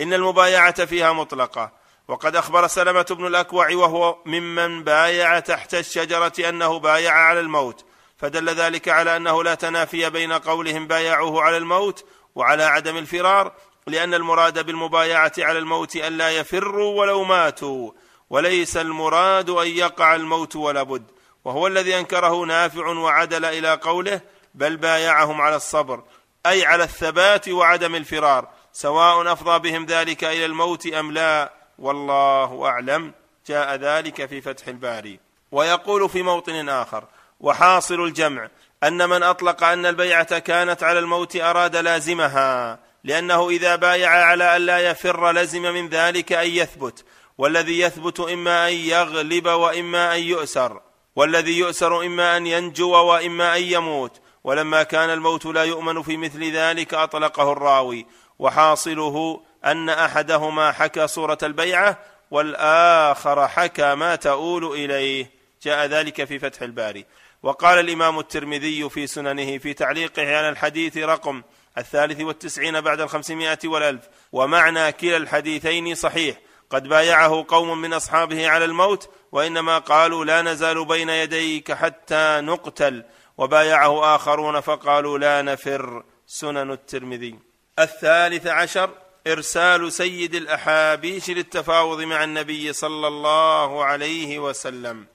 إن 0.00 0.12
المبايعة 0.12 0.84
فيها 0.84 1.12
مطلقة. 1.12 1.72
وقد 2.08 2.36
أخبر 2.36 2.66
سلمة 2.66 3.06
بن 3.10 3.26
الأكوع 3.26 3.74
وهو 3.74 4.16
ممن 4.26 4.84
بايع 4.84 5.38
تحت 5.38 5.74
الشجرة 5.74 6.48
أنه 6.48 6.78
بايع 6.78 7.12
على 7.12 7.40
الموت. 7.40 7.84
فدل 8.16 8.50
ذلك 8.50 8.88
على 8.88 9.16
أنه 9.16 9.44
لا 9.44 9.54
تنافي 9.54 10.10
بين 10.10 10.32
قولهم 10.32 10.86
بايعوه 10.86 11.42
على 11.42 11.56
الموت 11.56 12.04
وعلى 12.34 12.62
عدم 12.62 12.96
الفرار. 12.96 13.52
لأن 13.86 14.14
المراد 14.14 14.66
بالمبايعة 14.66 15.32
على 15.38 15.58
الموت 15.58 15.96
الا 15.96 16.30
يفروا 16.30 17.00
ولو 17.00 17.24
ماتوا 17.24 17.90
وليس 18.30 18.76
المراد 18.76 19.50
أن 19.50 19.66
يقع 19.66 20.14
الموت 20.14 20.56
ولا 20.56 20.82
بد. 20.82 21.04
وهو 21.44 21.66
الذي 21.66 21.98
أنكره 21.98 22.44
نافع 22.44 22.86
وعدل 22.86 23.44
إلى 23.44 23.74
قوله 23.74 24.20
بل 24.54 24.76
بايعهم 24.76 25.40
على 25.40 25.56
الصبر 25.56 26.02
أي 26.46 26.66
على 26.66 26.84
الثبات 26.84 27.48
وعدم 27.48 27.94
الفرار 27.94 28.48
سواء 28.72 29.32
أفضى 29.32 29.70
بهم 29.70 29.86
ذلك 29.86 30.24
إلى 30.24 30.46
الموت 30.46 30.86
أم 30.86 31.12
لا 31.12 31.52
والله 31.78 32.66
أعلم. 32.66 33.12
جاء 33.46 33.74
ذلك 33.74 34.26
في 34.26 34.40
فتح 34.40 34.68
الباري. 34.68 35.20
ويقول 35.52 36.08
في 36.08 36.22
موطن 36.22 36.68
آخر 36.68 37.04
وحاصل 37.40 38.04
الجمع 38.04 38.48
أن 38.82 39.08
من 39.08 39.22
أطلق 39.22 39.64
أن 39.64 39.86
البيعة 39.86 40.38
كانت 40.38 40.82
على 40.82 40.98
الموت 40.98 41.36
أراد 41.36 41.76
لازمها. 41.76 42.78
لأنه 43.04 43.48
إذا 43.48 43.76
بايع 43.76 44.10
على 44.10 44.56
أن 44.56 44.66
لا 44.66 44.90
يفر 44.90 45.32
لزم 45.32 45.62
من 45.62 45.88
ذلك 45.88 46.32
أن 46.32 46.50
يثبت 46.50 47.04
والذي 47.38 47.80
يثبت 47.80 48.20
إما 48.20 48.68
أن 48.68 48.72
يغلب 48.72 49.46
وإما 49.46 50.14
أن 50.16 50.22
يؤسر 50.22 50.80
والذي 51.16 51.58
يؤسر 51.58 52.06
إما 52.06 52.36
أن 52.36 52.46
ينجو 52.46 52.92
وإما 52.92 53.56
أن 53.56 53.62
يموت 53.62 54.20
ولما 54.44 54.82
كان 54.82 55.10
الموت 55.10 55.46
لا 55.46 55.64
يؤمن 55.64 56.02
في 56.02 56.16
مثل 56.16 56.52
ذلك 56.52 56.94
أطلقه 56.94 57.52
الراوي 57.52 58.06
وحاصله 58.38 59.40
أن 59.64 59.88
أحدهما 59.88 60.72
حكى 60.72 61.06
صورة 61.06 61.38
البيعة 61.42 61.98
والآخر 62.30 63.48
حكى 63.48 63.94
ما 63.94 64.16
تؤول 64.16 64.64
إليه. 64.64 65.30
جاء 65.62 65.86
ذلك 65.86 66.24
في 66.24 66.38
فتح 66.38 66.62
الباري. 66.62 67.06
وقال 67.42 67.78
الإمام 67.78 68.18
الترمذي 68.18 68.88
في 68.88 69.06
سننه 69.06 69.58
في 69.58 69.74
تعليقه 69.74 70.36
على 70.36 70.48
الحديث 70.48 70.96
رقم 70.96 71.42
الثالث 71.78 72.20
والتسعين 72.20 72.80
بعد 72.80 73.00
الخمسمائة 73.00 73.58
والألف. 73.64 74.02
ومعنى 74.32 74.92
كلا 74.92 75.16
الحديثين 75.16 75.94
صحيح. 75.94 76.36
قد 76.70 76.88
بايعه 76.88 77.44
قوم 77.48 77.80
من 77.80 77.92
أصحابه 77.92 78.48
على 78.48 78.64
الموت 78.64 79.10
وإنما 79.32 79.78
قالوا 79.78 80.24
لا 80.24 80.42
نزال 80.42 80.84
بين 80.84 81.08
يديك 81.08 81.72
حتى 81.72 82.40
نقتل. 82.40 83.04
وبايعه 83.38 84.14
آخرون 84.16 84.60
فقالوا 84.60 85.18
لا 85.18 85.42
نفر. 85.42 86.04
سنن 86.26 86.70
الترمذي. 86.70 87.38
الثالث 87.78 88.46
عشر 88.46 88.90
إرسال 89.26 89.92
سيد 89.92 90.34
الأحابيش 90.34 91.30
للتفاوض 91.30 92.00
مع 92.02 92.24
النبي 92.24 92.72
صلى 92.72 93.08
الله 93.08 93.84
عليه 93.84 94.38
وسلم. 94.38 95.06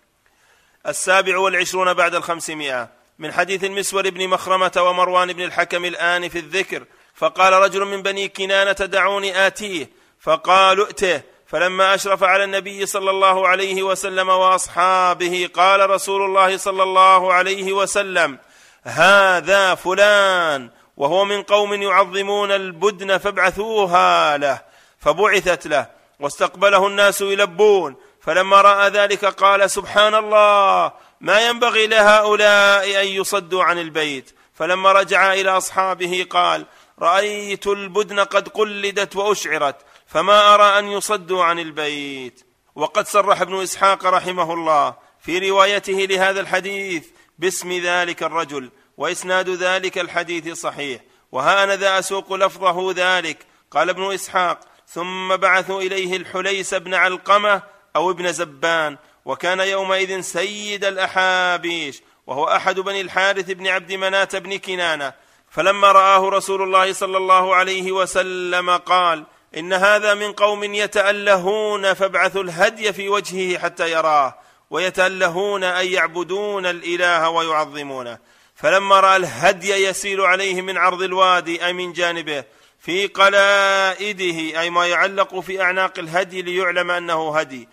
السابع 0.88 1.38
والعشرون 1.38 1.94
بعد 1.94 2.16
الخمسمائة. 2.16 2.97
من 3.20 3.34
حديث 3.34 3.64
المسور 3.64 4.10
بن 4.10 4.28
مخرمة 4.28 4.72
ومروان 4.78 5.34
بن 5.34 5.44
الحكم 5.44 5.86
الآن 5.86 6.30
في 6.30 6.40
الذكر 6.40 6.86
فقال 7.14 7.54
رجل 7.54 7.86
من 7.86 8.02
بني 8.02 8.28
كنانة 8.28 8.72
دعوني 8.72 9.48
آتيه. 9.48 9.90
فقالوا 10.20 10.86
ائته. 10.86 11.22
فلما 11.48 11.96
أشرف 11.96 12.24
على 12.24 12.44
النبي 12.44 12.86
صلى 12.86 13.10
الله 13.10 13.48
عليه 13.48 13.84
وسلم 13.84 14.30
وأصحابه 14.30 15.50
قال 15.54 15.90
رسول 15.90 16.26
الله 16.26 16.58
صلى 16.58 16.84
الله 16.84 17.34
عليه 17.34 17.74
وسلم 17.74 18.38
هذا 18.84 19.76
فلان 19.76 20.70
وهو 20.98 21.26
من 21.26 21.44
قوم 21.44 21.74
يعظمون 21.74 22.52
البدن 22.52 23.18
فابعثوها 23.18 24.38
له. 24.38 24.62
فبعثت 25.00 25.68
له 25.68 25.88
واستقبله 26.20 26.88
الناس 26.88 27.22
يلبون. 27.22 27.96
فلما 28.22 28.62
رأى 28.62 28.90
ذلك 28.90 29.26
قال 29.26 29.70
سبحان 29.70 30.16
الله. 30.16 30.92
ما 31.22 31.48
ينبغي 31.48 31.88
لهؤلاء 31.88 33.02
أن 33.02 33.08
يصدوا 33.08 33.64
عن 33.64 33.80
البيت. 33.80 34.36
فلما 34.54 34.92
رجع 34.92 35.34
إلى 35.34 35.50
أصحابه 35.50 36.28
قال 36.30 36.66
رأيت 37.00 37.68
البدن 37.68 38.20
قد 38.20 38.50
قلدت 38.50 39.16
وأشعرت 39.16 39.76
فما 40.08 40.54
أرى 40.54 40.80
أن 40.80 40.88
يصدوا 40.88 41.44
عن 41.44 41.60
البيت. 41.60 42.44
وقد 42.76 43.08
صرح 43.08 43.42
ابن 43.42 43.62
إسحاق 43.62 44.06
رحمه 44.06 44.54
الله 44.54 44.96
في 45.22 45.50
روايته 45.50 45.94
لهذا 45.94 46.40
الحديث 46.40 47.08
باسم 47.40 47.72
ذلك 47.72 48.24
الرجل 48.24 48.72
وإسناد 48.98 49.50
ذلك 49.50 49.98
الحديث 49.98 50.60
صحيح. 50.60 51.02
وها 51.32 51.64
أنا 51.64 51.76
ذا 51.76 52.00
أسوق 52.00 52.34
لفظه 52.34 52.94
ذلك. 52.96 53.46
قال 53.72 53.90
ابن 53.90 54.14
إسحاق 54.14 54.60
ثم 54.88 55.36
بعثوا 55.36 55.82
إليه 55.82 56.18
الحليس 56.18 56.74
بن 56.74 56.94
علقمة 56.94 57.62
أو 57.96 58.12
ابن 58.12 58.32
زبان. 58.32 58.98
وكان 59.28 59.60
يومئذ 59.60 60.22
سيد 60.22 60.86
الأحابيش 60.86 62.02
وهو 62.28 62.46
أحد 62.46 62.80
بني 62.80 63.02
الحارث 63.02 63.52
بن 63.52 63.68
عبد 63.68 63.94
مناه 63.94 64.30
بن 64.34 64.58
كنانة. 64.58 65.14
فلما 65.50 65.92
رآه 65.92 66.30
رسول 66.30 66.62
الله 66.62 66.94
صلى 66.94 67.18
الله 67.18 67.56
عليه 67.56 67.92
وسلم 67.92 68.70
قال 68.70 69.24
إن 69.58 69.74
هذا 69.74 70.14
من 70.14 70.32
قوم 70.32 70.64
يتألهون 70.64 71.94
فابعثوا 71.94 72.44
الهدي 72.44 72.94
في 72.94 73.10
وجهه 73.10 73.58
حتى 73.60 73.92
يراه 73.92 74.36
ويتألهون 74.70 75.64
أن 75.64 75.88
يعبدون 75.88 76.66
الإله 76.66 77.30
ويعظمونه. 77.30 78.18
فلما 78.56 79.00
رأى 79.00 79.16
الهدي 79.16 79.74
يسيل 79.74 80.22
عليه 80.22 80.62
من 80.62 80.78
عرض 80.78 81.02
الوادي 81.02 81.66
أي 81.66 81.74
من 81.74 81.94
جانبه 81.94 82.44
في 82.80 83.08
قلائده 83.08 84.62
أي 84.62 84.70
ما 84.70 84.88
يعلق 84.88 85.40
في 85.40 85.62
أعناق 85.62 86.00
الهدي 86.00 86.42
ليعلم 86.42 86.92
أنه 86.92 87.38
هدي. 87.38 87.68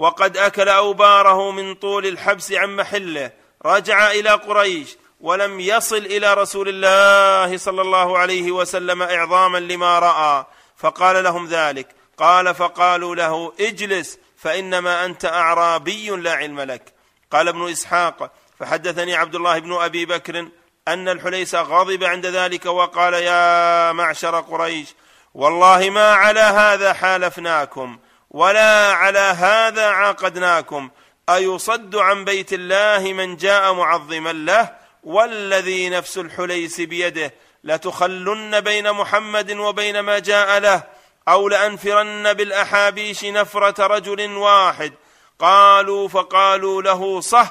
وقد 0.00 0.36
أكل 0.36 0.68
أوباره 0.68 1.50
من 1.50 1.74
طول 1.74 2.06
الحبس 2.06 2.52
عن 2.52 2.76
محله 2.76 3.32
رجع 3.64 4.10
إلى 4.10 4.30
قريش 4.30 4.96
ولم 5.20 5.60
يصل 5.60 5.96
إلى 5.96 6.34
رسول 6.34 6.68
الله 6.68 7.56
صلى 7.56 7.82
الله 7.82 8.18
عليه 8.18 8.52
وسلم 8.52 9.02
إعظاما 9.02 9.58
لما 9.58 9.98
رأى 9.98 10.46
فقال 10.76 11.24
لهم 11.24 11.46
ذلك. 11.46 11.88
قال 12.18 12.54
فقالوا 12.54 13.14
له 13.14 13.52
اجلس 13.60 14.18
فإنما 14.36 15.04
أنت 15.04 15.24
أعرابي 15.24 16.10
لا 16.10 16.32
علم 16.32 16.60
لك. 16.60 16.92
قال 17.30 17.48
ابن 17.48 17.70
إسحاق 17.70 18.32
فحدثني 18.58 19.14
عبد 19.14 19.34
الله 19.34 19.58
بن 19.58 19.72
أبي 19.72 20.06
بكر 20.06 20.48
أن 20.88 21.08
الحليس 21.08 21.54
غضب 21.54 22.04
عند 22.04 22.26
ذلك 22.26 22.66
وقال 22.66 23.14
يا 23.14 23.92
معشر 23.92 24.40
قريش 24.40 24.94
والله 25.34 25.90
ما 25.90 26.12
على 26.12 26.40
هذا 26.40 26.92
حالفناكم 26.92 27.98
ولا 28.30 28.92
على 28.92 29.18
هذا 29.18 29.86
عاقدناكم. 29.86 30.90
أيصد 31.28 31.96
عن 31.96 32.24
بيت 32.24 32.52
الله 32.52 33.12
من 33.12 33.36
جاء 33.36 33.72
معظما 33.72 34.32
له؟ 34.32 34.76
والذي 35.04 35.88
نفس 35.88 36.18
الحليس 36.18 36.80
بيده. 36.80 37.34
لتخلن 37.64 38.60
بين 38.60 38.92
محمد 38.92 39.52
وبين 39.52 40.00
ما 40.00 40.18
جاء 40.18 40.58
له 40.58 40.82
أو 41.28 41.48
لأنفرن 41.48 42.32
بالأحابيش 42.32 43.24
نفرة 43.24 43.86
رجل 43.86 44.36
واحد. 44.36 44.92
قالوا 45.38 46.08
فقالوا 46.08 46.82
له 46.82 47.20
صه 47.20 47.48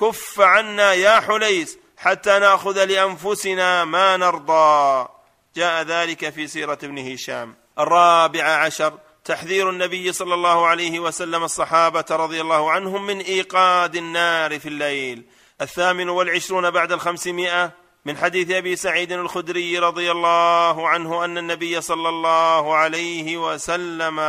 كف 0.00 0.40
عنا 0.40 0.92
يا 0.92 1.20
حليس 1.20 1.78
حتى 1.96 2.38
نأخذ 2.38 2.84
لأنفسنا 2.84 3.84
ما 3.84 4.16
نرضى. 4.16 5.08
جاء 5.56 5.82
ذلك 5.82 6.30
في 6.30 6.46
سيرة 6.46 6.78
ابن 6.82 7.12
هشام. 7.12 7.54
الرابع 7.78 8.44
عشر. 8.44 8.98
تحذير 9.24 9.70
النبي 9.70 10.12
صلى 10.12 10.34
الله 10.34 10.66
عليه 10.66 11.00
وسلم 11.00 11.44
الصحابة 11.44 12.04
رضي 12.10 12.40
الله 12.40 12.70
عنهم 12.70 13.06
من 13.06 13.20
إيقاد 13.20 13.96
النار 13.96 14.58
في 14.58 14.68
الليل. 14.68 15.24
الثامن 15.60 16.08
والعشرون 16.08 16.70
بعد 16.70 16.92
الخمسمائة 16.92 17.72
من 18.04 18.16
حديث 18.16 18.50
أبي 18.50 18.76
سعيد 18.76 19.12
الخدري 19.12 19.78
رضي 19.78 20.10
الله 20.10 20.88
عنه 20.88 21.24
أن 21.24 21.38
النبي 21.38 21.80
صلى 21.80 22.08
الله 22.08 22.74
عليه 22.74 23.36
وسلم 23.36 24.20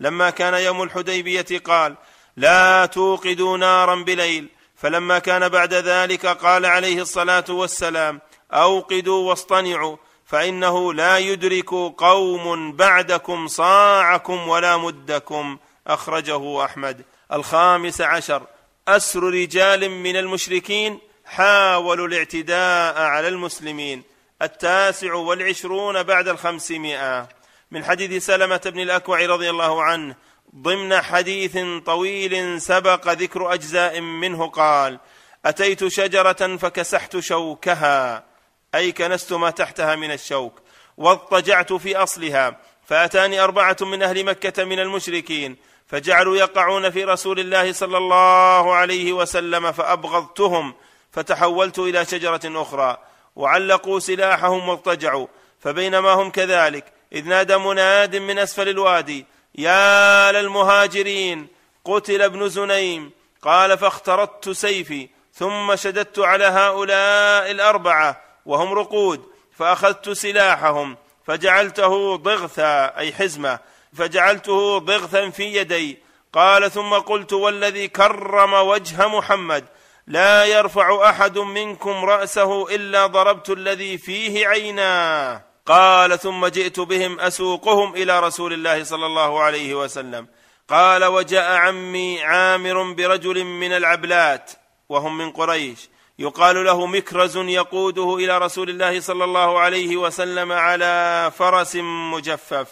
لما 0.00 0.30
كان 0.30 0.54
يوم 0.54 0.82
الحديبية 0.82 1.58
قال 1.64 1.96
لا 2.36 2.86
توقدوا 2.86 3.58
نارا 3.58 3.94
بليل 3.94 4.48
فلما 4.76 5.18
كان 5.18 5.48
بعد 5.48 5.74
ذلك 5.74 6.26
قال 6.26 6.66
عليه 6.66 7.02
الصلاة 7.02 7.44
والسلام 7.48 8.20
أوقدوا 8.52 9.28
واصطنعوا 9.28 9.96
فإنه 10.30 10.94
لا 10.94 11.18
يدرك 11.18 11.70
قوم 11.98 12.72
بعدكم 12.72 13.46
صاعكم 13.46 14.48
ولا 14.48 14.76
مدكم. 14.76 15.58
أخرجه 15.86 16.64
أحمد. 16.64 17.04
الخامس 17.32 18.00
عشر. 18.00 18.42
أسر 18.88 19.22
رجال 19.22 19.90
من 19.90 20.16
المشركين 20.16 20.98
حاولوا 21.24 22.06
الاعتداء 22.06 23.02
على 23.02 23.28
المسلمين. 23.28 24.02
التاسع 24.42 25.14
والعشرون 25.14 26.02
بعد 26.02 26.28
الخمسمائة. 26.28 27.28
من 27.70 27.84
حديث 27.84 28.26
سلمة 28.26 28.60
بن 28.66 28.80
الأكوع 28.80 29.26
رضي 29.26 29.50
الله 29.50 29.82
عنه 29.82 30.14
ضمن 30.56 31.00
حديث 31.00 31.58
طويل 31.86 32.60
سبق 32.60 33.08
ذكر 33.08 33.54
أجزاء 33.54 34.00
منه 34.00 34.46
قال 34.46 34.98
أتيت 35.46 35.86
شجرة 35.86 36.56
فكسحت 36.56 37.18
شوكها. 37.18 38.29
أي 38.74 38.92
كنست 38.92 39.32
ما 39.32 39.50
تحتها 39.50 39.96
من 39.96 40.10
الشوك 40.10 40.60
واضطجعت 40.96 41.72
في 41.72 41.96
أصلها 41.96 42.56
فأتاني 42.86 43.40
أربعة 43.40 43.76
من 43.80 44.02
أهل 44.02 44.24
مكة 44.24 44.64
من 44.64 44.80
المشركين 44.80 45.56
فجعلوا 45.86 46.36
يقعون 46.36 46.90
في 46.90 47.04
رسول 47.04 47.40
الله 47.40 47.72
صلى 47.72 47.98
الله 47.98 48.74
عليه 48.74 49.12
وسلم 49.12 49.72
فأبغضتهم 49.72 50.74
فتحولت 51.12 51.78
إلى 51.78 52.04
شجرة 52.04 52.40
أخرى 52.44 52.98
وعلقوا 53.36 53.98
سلاحهم 53.98 54.68
واضطجعوا 54.68 55.26
فبينما 55.60 56.12
هم 56.12 56.30
كذلك 56.30 56.84
إذ 57.12 57.28
نادى 57.28 57.56
مناد 57.56 58.16
من 58.16 58.38
أسفل 58.38 58.68
الوادي 58.68 59.26
يا 59.54 60.32
للمهاجرين 60.32 61.46
قتل 61.84 62.22
ابن 62.22 62.48
زنيم 62.48 63.10
قال 63.42 63.78
فاخترت 63.78 64.50
سيفي 64.50 65.08
ثم 65.34 65.76
شددت 65.76 66.18
على 66.18 66.44
هؤلاء 66.44 67.50
الأربعة 67.50 68.29
وهم 68.46 68.72
رقود 68.72 69.24
فأخذت 69.58 70.10
سلاحهم 70.10 70.96
فجعلته 71.26 72.16
ضغثا 72.16 72.98
أي 72.98 73.12
حزمة 73.12 73.58
فجعلته 73.92 74.78
ضغثا 74.78 75.30
في 75.30 75.44
يدي. 75.44 75.98
قال 76.32 76.70
ثم 76.70 76.94
قلت 76.94 77.32
والذي 77.32 77.88
كرم 77.88 78.52
وجه 78.52 79.08
محمد 79.08 79.64
لا 80.06 80.44
يرفع 80.44 81.10
أحد 81.10 81.38
منكم 81.38 82.04
رأسه 82.04 82.74
إلا 82.74 83.06
ضربت 83.06 83.50
الذي 83.50 83.98
فيه 83.98 84.46
عيناه 84.46 85.42
قال 85.66 86.18
ثم 86.18 86.46
جئت 86.46 86.80
بهم 86.80 87.20
أسوقهم 87.20 87.94
إلى 87.94 88.20
رسول 88.20 88.52
الله 88.52 88.84
صلى 88.84 89.06
الله 89.06 89.40
عليه 89.40 89.74
وسلم. 89.74 90.26
قال 90.68 91.04
وجاء 91.04 91.52
عمي 91.52 92.22
عامر 92.22 92.92
برجل 92.92 93.44
من 93.44 93.72
العبلات 93.72 94.50
وهم 94.88 95.18
من 95.18 95.30
قريش. 95.30 95.88
يقال 96.20 96.64
له 96.64 96.86
مكرز 96.86 97.36
يقوده 97.36 98.16
إلى 98.16 98.38
رسول 98.38 98.70
الله 98.70 99.00
صلى 99.00 99.24
الله 99.24 99.58
عليه 99.58 99.96
وسلم 99.96 100.52
على 100.52 101.32
فرس 101.38 101.76
مجفف. 102.12 102.68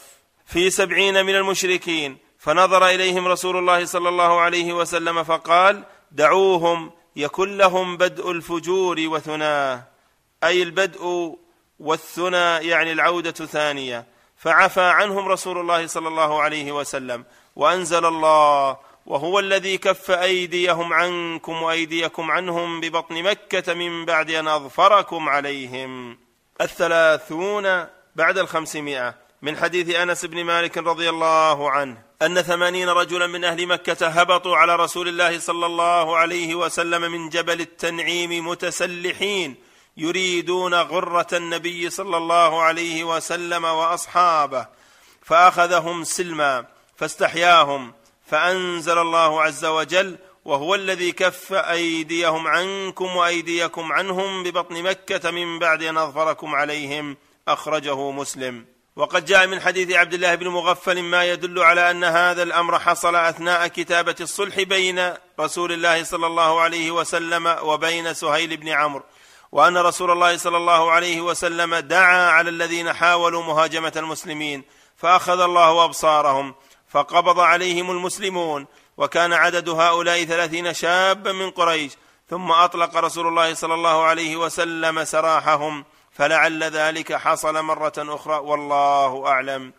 في 0.47 0.71
سبعين 0.71 1.27
من 1.27 1.35
المشركين. 1.35 2.19
فنظر 2.39 2.87
إليهم 2.87 3.29
رسول 3.29 3.57
الله 3.57 3.85
صلى 3.85 4.09
الله 4.09 4.41
عليه 4.41 4.73
وسلم 4.73 5.23
فقال 5.23 5.85
دعوهم 6.13 6.91
يكن 7.17 7.57
لهم 7.57 7.97
بدء 7.97 8.31
الفجور 8.31 8.97
وثناه 9.01 9.83
أي 10.45 10.63
البدء 10.63 11.35
والثنى 11.79 12.69
يعني 12.69 12.93
العودة 12.93 13.31
ثانية 13.31 14.07
فعفى 14.37 14.81
عنهم 14.81 15.29
رسول 15.29 15.59
الله 15.59 15.87
صلى 15.87 16.09
الله 16.09 16.43
عليه 16.43 16.73
وسلم. 16.73 17.25
وأنزل 17.57 18.05
الله 18.05 18.77
وهو 19.09 19.39
الذي 19.39 19.79
كف 19.79 20.11
أيديهم 20.11 20.93
عنكم 20.93 21.63
وأيديكم 21.63 22.31
عنهم 22.31 22.81
ببطن 22.81 23.23
مكة 23.23 23.75
من 23.75 24.05
بعد 24.05 24.31
أن 24.31 24.49
أظفركم 24.49 25.29
عليهم. 25.29 26.19
الثلاثون 26.61 27.87
بعد 28.17 28.39
الخمسمائة. 28.39 29.15
من 29.43 29.57
حديث 29.57 29.95
أنس 29.95 30.25
بن 30.25 30.45
مالك 30.45 30.79
رضي 30.79 31.09
الله 31.09 31.71
عنه 31.71 32.03
أن 32.23 32.43
ثمانين 32.43 32.89
رجلا 32.89 33.27
من 33.27 33.45
أهل 33.45 33.67
مكة 33.67 34.07
هبطوا 34.07 34.57
على 34.57 34.77
رسول 34.77 35.09
الله 35.09 35.39
صلى 35.39 35.67
الله 35.67 36.17
عليه 36.17 36.55
وسلم 36.55 37.13
من 37.13 37.29
جبل 37.29 37.61
التنعيم 37.61 38.49
متسلحين 38.49 39.55
يريدون 39.97 40.75
غرة 40.75 41.27
النبي 41.33 41.91
صلى 41.91 42.17
الله 42.17 42.63
عليه 42.63 43.05
وسلم 43.05 43.65
وأصحابه 43.65 44.67
فأخذهم 45.23 46.05
سلما 46.05 46.67
فاستحياهم. 46.97 47.93
فأنزل 48.29 48.99
الله 48.99 49.43
عز 49.43 49.65
وجل 49.65 50.19
وهو 50.45 50.75
الذي 50.75 51.13
كف 51.13 51.53
أيديهم 51.53 52.47
عنكم 52.47 53.17
وأيديكم 53.17 53.93
عنهم 53.93 54.43
ببطن 54.43 54.83
مكة 54.83 55.31
من 55.31 55.59
بعد 55.59 55.83
أن 55.83 55.99
أظفركم 55.99 56.55
عليهم 56.55 57.17
أخرجه 57.49 58.11
مسلم. 58.11 58.65
وقد 58.97 59.25
جاء 59.25 59.47
من 59.47 59.61
حديث 59.61 59.93
عبد 59.93 60.15
الله 60.15 60.35
بن 60.35 60.49
مغفل 60.49 61.03
ما 61.03 61.25
يدل 61.25 61.59
على 61.59 61.91
أن 61.91 62.05
هذا 62.05 62.43
الأمر 62.43 62.79
حصل 62.79 63.17
أثناء 63.17 63.67
كتابة 63.67 64.15
الصلح 64.21 64.61
بين 64.61 65.13
رسول 65.41 65.73
الله 65.73 66.05
صلى 66.05 66.27
الله 66.27 66.61
عليه 66.61 66.91
وسلم 66.91 67.57
وبين 67.63 68.15
سهيل 68.15 68.57
بن 68.57 68.69
عمرو 68.69 69.03
وأن 69.53 69.77
رسول 69.77 70.11
الله 70.11 70.37
صلى 70.37 70.57
الله 70.57 70.91
عليه 70.91 71.21
وسلم 71.21 71.75
دعا 71.75 72.31
على 72.31 72.51
الذين 72.51 72.93
حاولوا 72.93 73.43
مهاجمة 73.43 73.93
المسلمين 73.97 74.65
فأخذ 74.97 75.41
الله 75.41 75.85
أبصارهم 75.85 76.55
فقبض 76.89 77.41
عليهم 77.41 77.91
المسلمون 77.91 78.67
وكان 78.97 79.33
عدد 79.33 79.69
هؤلاء 79.69 80.25
ثلاثين 80.25 80.75
شابا 80.75 81.33
من 81.33 81.51
قريش 81.51 81.93
ثم 82.31 82.53
أطلق 82.53 82.97
رسول 82.97 83.27
الله 83.27 83.55
صلى 83.55 83.75
الله 83.75 84.05
عليه 84.05 84.37
وسلم 84.37 85.05
سراحهم 85.05 85.85
فلعل 86.13 86.65
ذلك 86.65 87.13
حصل 87.13 87.63
مرة 87.63 87.93
أخرى 87.99 88.37
والله 88.37 89.27
أعلم. 89.27 89.73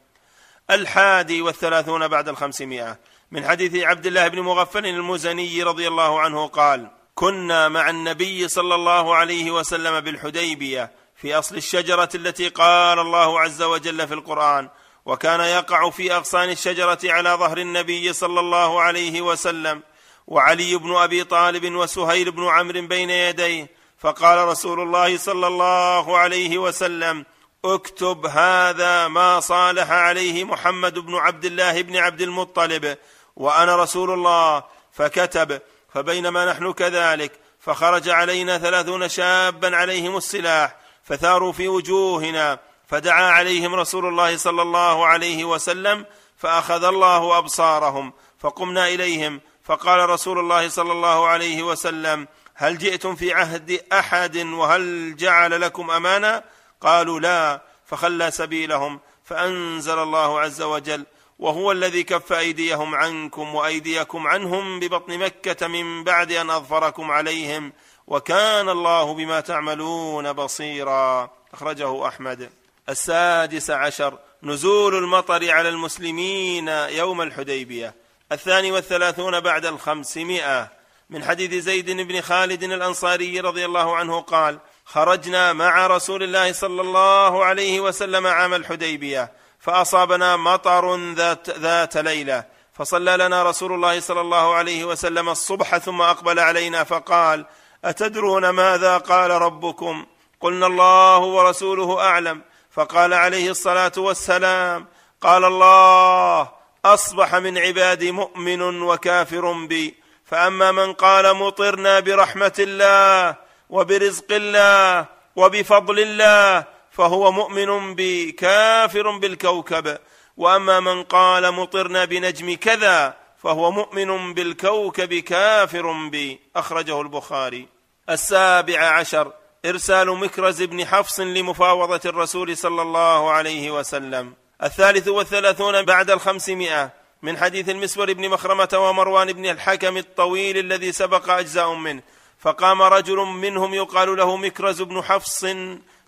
الحادي 0.71 1.41
والثلاثون 1.41 2.07
بعد 2.07 2.29
الخمسمائة. 2.29 2.99
من 3.31 3.47
حديث 3.47 3.75
عبد 3.83 4.05
الله 4.05 4.27
بن 4.27 4.39
مغفل 4.39 4.85
المزني 4.85 5.63
رضي 5.63 5.87
الله 5.87 6.19
عنه 6.19 6.47
قال 6.47 6.91
كنا 7.15 7.69
مع 7.69 7.89
النبي 7.89 8.47
صلى 8.47 8.75
الله 8.75 9.15
عليه 9.15 9.51
وسلم 9.51 9.99
بالحديبية 9.99 10.91
في 11.15 11.35
أصل 11.35 11.57
الشجرة 11.57 12.09
التي 12.15 12.49
قال 12.49 12.99
الله 12.99 13.39
عز 13.39 13.61
وجل 13.61 14.07
في 14.07 14.13
القرآن 14.13 14.69
وكان 15.09 15.39
يقع 15.39 15.89
في 15.89 16.13
أغصان 16.13 16.49
الشجرة 16.49 16.99
على 17.03 17.29
ظهر 17.29 17.57
النبي 17.57 18.13
صلى 18.13 18.39
الله 18.39 18.81
عليه 18.81 19.21
وسلم 19.21 19.81
وعلي 20.27 20.75
بن 20.75 20.95
أبي 20.95 21.23
طالب 21.23 21.75
وسهيل 21.75 22.31
بن 22.31 22.47
عمرو 22.47 22.81
بين 22.81 23.09
يديه 23.09 23.69
فقال 23.97 24.47
رسول 24.47 24.79
الله 24.79 25.17
صلى 25.17 25.47
الله 25.47 26.17
عليه 26.17 26.57
وسلم 26.57 27.25
اكتب 27.65 28.25
هذا 28.25 29.07
ما 29.07 29.39
صالح 29.39 29.91
عليه 29.91 30.43
محمد 30.43 30.99
بن 30.99 31.15
عبد 31.15 31.45
الله 31.45 31.81
بن 31.81 31.97
عبد 31.97 32.21
المطلب 32.21 32.97
وأنا 33.35 33.75
رسول 33.75 34.11
الله. 34.11 34.63
فكتب 34.91 35.61
فبينما 35.93 36.45
نحن 36.45 36.73
كذلك 36.73 37.31
فخرج 37.59 38.09
علينا 38.09 38.57
ثلاثون 38.57 39.09
شابا 39.09 39.75
عليهم 39.75 40.17
السلاح 40.17 40.75
فثاروا 41.03 41.51
في 41.51 41.67
وجوهنا 41.67 42.59
فدعا 42.89 43.31
عليهم 43.31 43.75
رسول 43.75 44.05
الله 44.05 44.37
صلى 44.37 44.61
الله 44.61 45.05
عليه 45.05 45.45
وسلم 45.45 46.05
فأخذ 46.37 46.83
الله 46.83 47.37
أبصارهم 47.37 48.13
فقمنا 48.39 48.87
إليهم 48.87 49.41
فقال 49.63 50.09
رسول 50.09 50.39
الله 50.39 50.69
صلى 50.69 50.91
الله 50.91 51.27
عليه 51.27 51.63
وسلم 51.63 52.27
هل 52.55 52.77
جئتم 52.77 53.15
في 53.15 53.33
عهد 53.33 53.85
أحد 53.93 54.37
وهل 54.37 55.15
جعل 55.15 55.61
لكم 55.61 55.91
أمانا؟ 55.91 56.43
قالوا 56.81 57.19
لا 57.19 57.61
فخلى 57.85 58.31
سبيلهم 58.31 58.99
فأنزل 59.23 59.99
الله 59.99 60.39
عز 60.39 60.61
وجل 60.61 61.05
وهو 61.39 61.71
الذي 61.71 62.03
كف 62.03 62.33
أيديهم 62.33 62.95
عنكم 62.95 63.55
وأيديكم 63.55 64.27
عنهم 64.27 64.79
ببطن 64.79 65.17
مكة 65.17 65.67
من 65.67 66.03
بعد 66.03 66.31
أن 66.31 66.49
أظفركم 66.49 67.11
عليهم 67.11 67.73
وكان 68.07 68.69
الله 68.69 69.13
بما 69.13 69.39
تعملون 69.39 70.33
بصيرا. 70.33 71.29
أخرجه 71.53 72.07
أحمد. 72.07 72.58
السادس 72.89 73.69
عشر 73.71 74.19
نزول 74.43 74.95
المطر 74.95 75.51
على 75.51 75.69
المسلمين 75.69 76.67
يوم 76.67 77.21
الحديبية. 77.21 77.95
الثاني 78.31 78.71
والثلاثون 78.71 79.39
بعد 79.39 79.65
الخمسمائة. 79.65 80.71
من 81.09 81.23
حديث 81.23 81.63
زيد 81.63 81.91
بن 81.91 82.21
خالد 82.21 82.63
الأنصاري 82.63 83.39
رضي 83.39 83.65
الله 83.65 83.95
عنه 83.95 84.21
قال 84.21 84.59
خرجنا 84.85 85.53
مع 85.53 85.87
رسول 85.87 86.23
الله 86.23 86.51
صلى 86.51 86.81
الله 86.81 87.45
عليه 87.45 87.79
وسلم 87.79 88.27
عام 88.27 88.53
الحديبية 88.53 89.31
فأصابنا 89.59 90.37
مطر 90.37 91.13
ذات, 91.13 91.49
ذات 91.49 91.97
ليلة. 91.97 92.43
فصلى 92.73 93.17
لنا 93.17 93.43
رسول 93.43 93.73
الله 93.73 93.99
صلى 93.99 94.21
الله 94.21 94.53
عليه 94.53 94.85
وسلم 94.85 95.29
الصبح 95.29 95.77
ثم 95.77 96.01
أقبل 96.01 96.39
علينا 96.39 96.83
فقال 96.83 97.45
أتدرون 97.85 98.49
ماذا 98.49 98.97
قال 98.97 99.31
ربكم؟ 99.31 100.05
قلنا 100.41 100.67
الله 100.67 101.17
ورسوله 101.17 101.99
أعلم. 101.99 102.41
فقال 102.71 103.13
عليه 103.13 103.51
الصلاة 103.51 103.91
والسلام 103.97 104.87
قال 105.21 105.45
الله 105.45 106.49
أصبح 106.85 107.35
من 107.35 107.57
عبادي 107.57 108.11
مؤمن 108.11 108.81
وكافر 108.81 109.51
بي. 109.53 109.95
فأما 110.25 110.71
من 110.71 110.93
قال 110.93 111.35
مطرنا 111.35 111.99
برحمة 111.99 112.53
الله 112.59 113.35
وبرزق 113.69 114.31
الله 114.31 115.05
وبفضل 115.35 115.99
الله 115.99 116.65
فهو 116.91 117.31
مؤمن 117.31 117.95
بي 117.95 118.31
كافر 118.31 119.17
بالكوكب. 119.17 119.97
وأما 120.37 120.79
من 120.79 121.03
قال 121.03 121.51
مطرنا 121.51 122.05
بنجم 122.05 122.55
كذا 122.55 123.15
فهو 123.43 123.71
مؤمن 123.71 124.33
بالكوكب 124.33 125.13
كافر 125.13 125.91
بي. 126.09 126.39
أخرجه 126.55 127.01
البخاري. 127.01 127.67
السابع 128.09 128.79
عشر. 128.79 129.31
إرسال 129.65 130.07
مكرز 130.17 130.61
بن 130.61 130.85
حفص 130.85 131.19
لمفاوضة 131.19 132.01
الرسول 132.05 132.57
صلى 132.57 132.81
الله 132.81 133.31
عليه 133.31 133.71
وسلم. 133.71 134.33
الثالث 134.63 135.07
والثلاثون 135.07 135.81
بعد 135.81 136.11
الخمسمائة 136.11 136.93
من 137.21 137.37
حديث 137.37 137.69
المسور 137.69 138.13
بن 138.13 138.29
مخرمة 138.29 138.69
ومروان 138.73 139.33
بن 139.33 139.45
الحكم 139.45 139.97
الطويل 139.97 140.57
الذي 140.57 140.91
سبق 140.91 141.29
أجزاء 141.29 141.73
منه. 141.73 142.01
فقام 142.39 142.81
رجل 142.81 143.17
منهم 143.17 143.73
يقال 143.73 144.17
له 144.17 144.37
مكرز 144.37 144.81
بن 144.81 145.03
حفص 145.03 145.45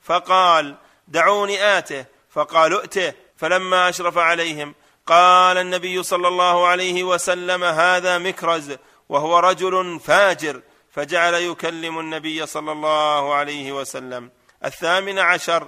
فقال 0.04 0.76
دعوني 1.08 1.78
آته. 1.78 2.06
فقالوا 2.30 2.82
ائته. 2.82 3.14
فلما 3.38 3.90
أشرف 3.90 4.18
عليهم 4.18 4.76
قال 5.08 5.58
النبي 5.58 6.04
صلى 6.04 6.28
الله 6.28 6.68
عليه 6.68 7.04
وسلم 7.04 7.64
هذا 7.64 8.18
مكرز. 8.18 8.78
وهو 9.10 9.40
رجل 9.40 10.00
فاجر. 10.00 10.62
فجعل 10.92 11.34
يكلم 11.34 12.00
النبي 12.00 12.46
صلى 12.46 12.72
الله 12.72 13.34
عليه 13.34 13.72
وسلم. 13.72 14.32
الثامن 14.66 15.20
عشر 15.20 15.68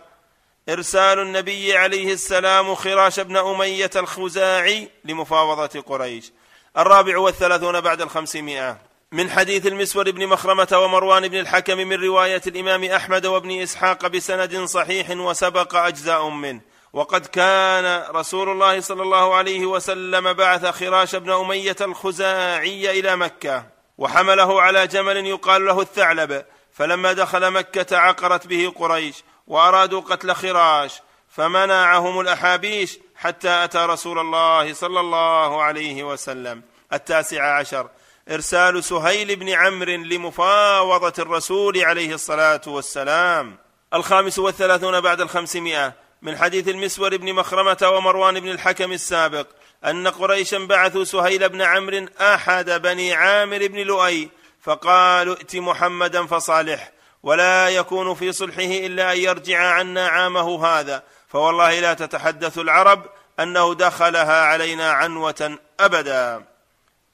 إرسال 0.69 1.19
النبي 1.19 1.77
عليه 1.77 2.13
السلام 2.13 2.75
خراش 2.75 3.19
بن 3.19 3.37
أمية 3.37 3.91
الخزاعي 3.95 4.89
لمفاوضة 5.05 5.81
قريش. 5.81 6.31
الرابع 6.77 7.17
والثلاثون 7.17 7.81
بعد 7.81 8.01
الخمسمائة. 8.01 8.77
من 9.11 9.29
حديث 9.29 9.67
المسور 9.67 10.11
بن 10.11 10.27
مخرمة 10.27 10.67
ومروان 10.73 11.27
بن 11.27 11.39
الحكم 11.39 11.77
من 11.77 12.03
رواية 12.03 12.41
الإمام 12.47 12.83
أحمد 12.83 13.25
وابن 13.25 13.61
إسحاق 13.61 14.07
بسند 14.07 14.65
صحيح 14.65 15.09
وسبق 15.09 15.75
أجزاء 15.75 16.29
منه. 16.29 16.61
وقد 16.93 17.25
كان 17.25 18.03
رسول 18.15 18.49
الله 18.49 18.79
صلى 18.81 19.03
الله 19.03 19.35
عليه 19.35 19.65
وسلم 19.65 20.33
بعث 20.33 20.65
خراش 20.65 21.15
بن 21.15 21.31
أمية 21.31 21.75
الخزاعي 21.81 22.99
إلى 22.99 23.15
مكة. 23.15 23.72
وحمله 23.97 24.61
على 24.61 24.87
جمل 24.87 25.17
يقال 25.17 25.65
له 25.65 25.81
الثعلب 25.81 26.45
فلما 26.73 27.13
دخل 27.13 27.51
مكة 27.51 27.97
عقرت 27.97 28.47
به 28.47 28.73
قريش 28.75 29.23
وأرادوا 29.47 30.01
قتل 30.01 30.33
خراش 30.33 31.01
فمنعهم 31.29 32.19
الأحابيش 32.19 32.99
حتى 33.15 33.63
أتى 33.63 33.77
رسول 33.77 34.19
الله 34.19 34.73
صلى 34.73 34.99
الله 34.99 35.61
عليه 35.63 36.03
وسلم. 36.03 36.61
التاسع 36.93 37.59
عشر. 37.59 37.89
إرسال 38.31 38.83
سهيل 38.83 39.35
بن 39.35 39.49
عمرو 39.49 39.91
لمفاوضة 39.91 41.13
الرسول 41.19 41.81
عليه 41.81 42.13
الصلاة 42.13 42.61
والسلام. 42.67 43.57
الخامس 43.93 44.39
والثلاثون 44.39 45.01
بعد 45.01 45.21
الخمسمائة. 45.21 45.93
من 46.21 46.37
حديث 46.37 46.67
المسور 46.67 47.17
بن 47.17 47.33
مخرمة 47.33 47.77
ومروان 47.83 48.39
بن 48.39 48.49
الحكم 48.49 48.91
السابق. 48.91 49.47
أن 49.85 50.07
قريشا 50.07 50.57
بعثوا 50.57 51.03
سهيل 51.03 51.49
بن 51.49 51.61
عمرو 51.61 52.07
أحد 52.21 52.69
بني 52.69 53.13
عامر 53.13 53.67
بن 53.67 53.79
لؤي 53.79 54.29
فقالوا 54.61 55.35
ائت 55.35 55.55
محمدا 55.55 56.25
فصالح 56.25 56.91
ولا 57.23 57.69
يكون 57.69 58.13
في 58.13 58.31
صلحه 58.31 58.61
إلا 58.61 59.13
أن 59.13 59.17
يرجع 59.17 59.59
عنا 59.59 60.07
عامه 60.07 60.65
هذا 60.65 61.03
فوالله 61.27 61.79
لا 61.79 61.93
تتحدث 61.93 62.57
العرب 62.57 63.05
أنه 63.39 63.73
دخلها 63.73 64.45
علينا 64.45 64.91
عنوة 64.91 65.57
أبدا. 65.79 66.45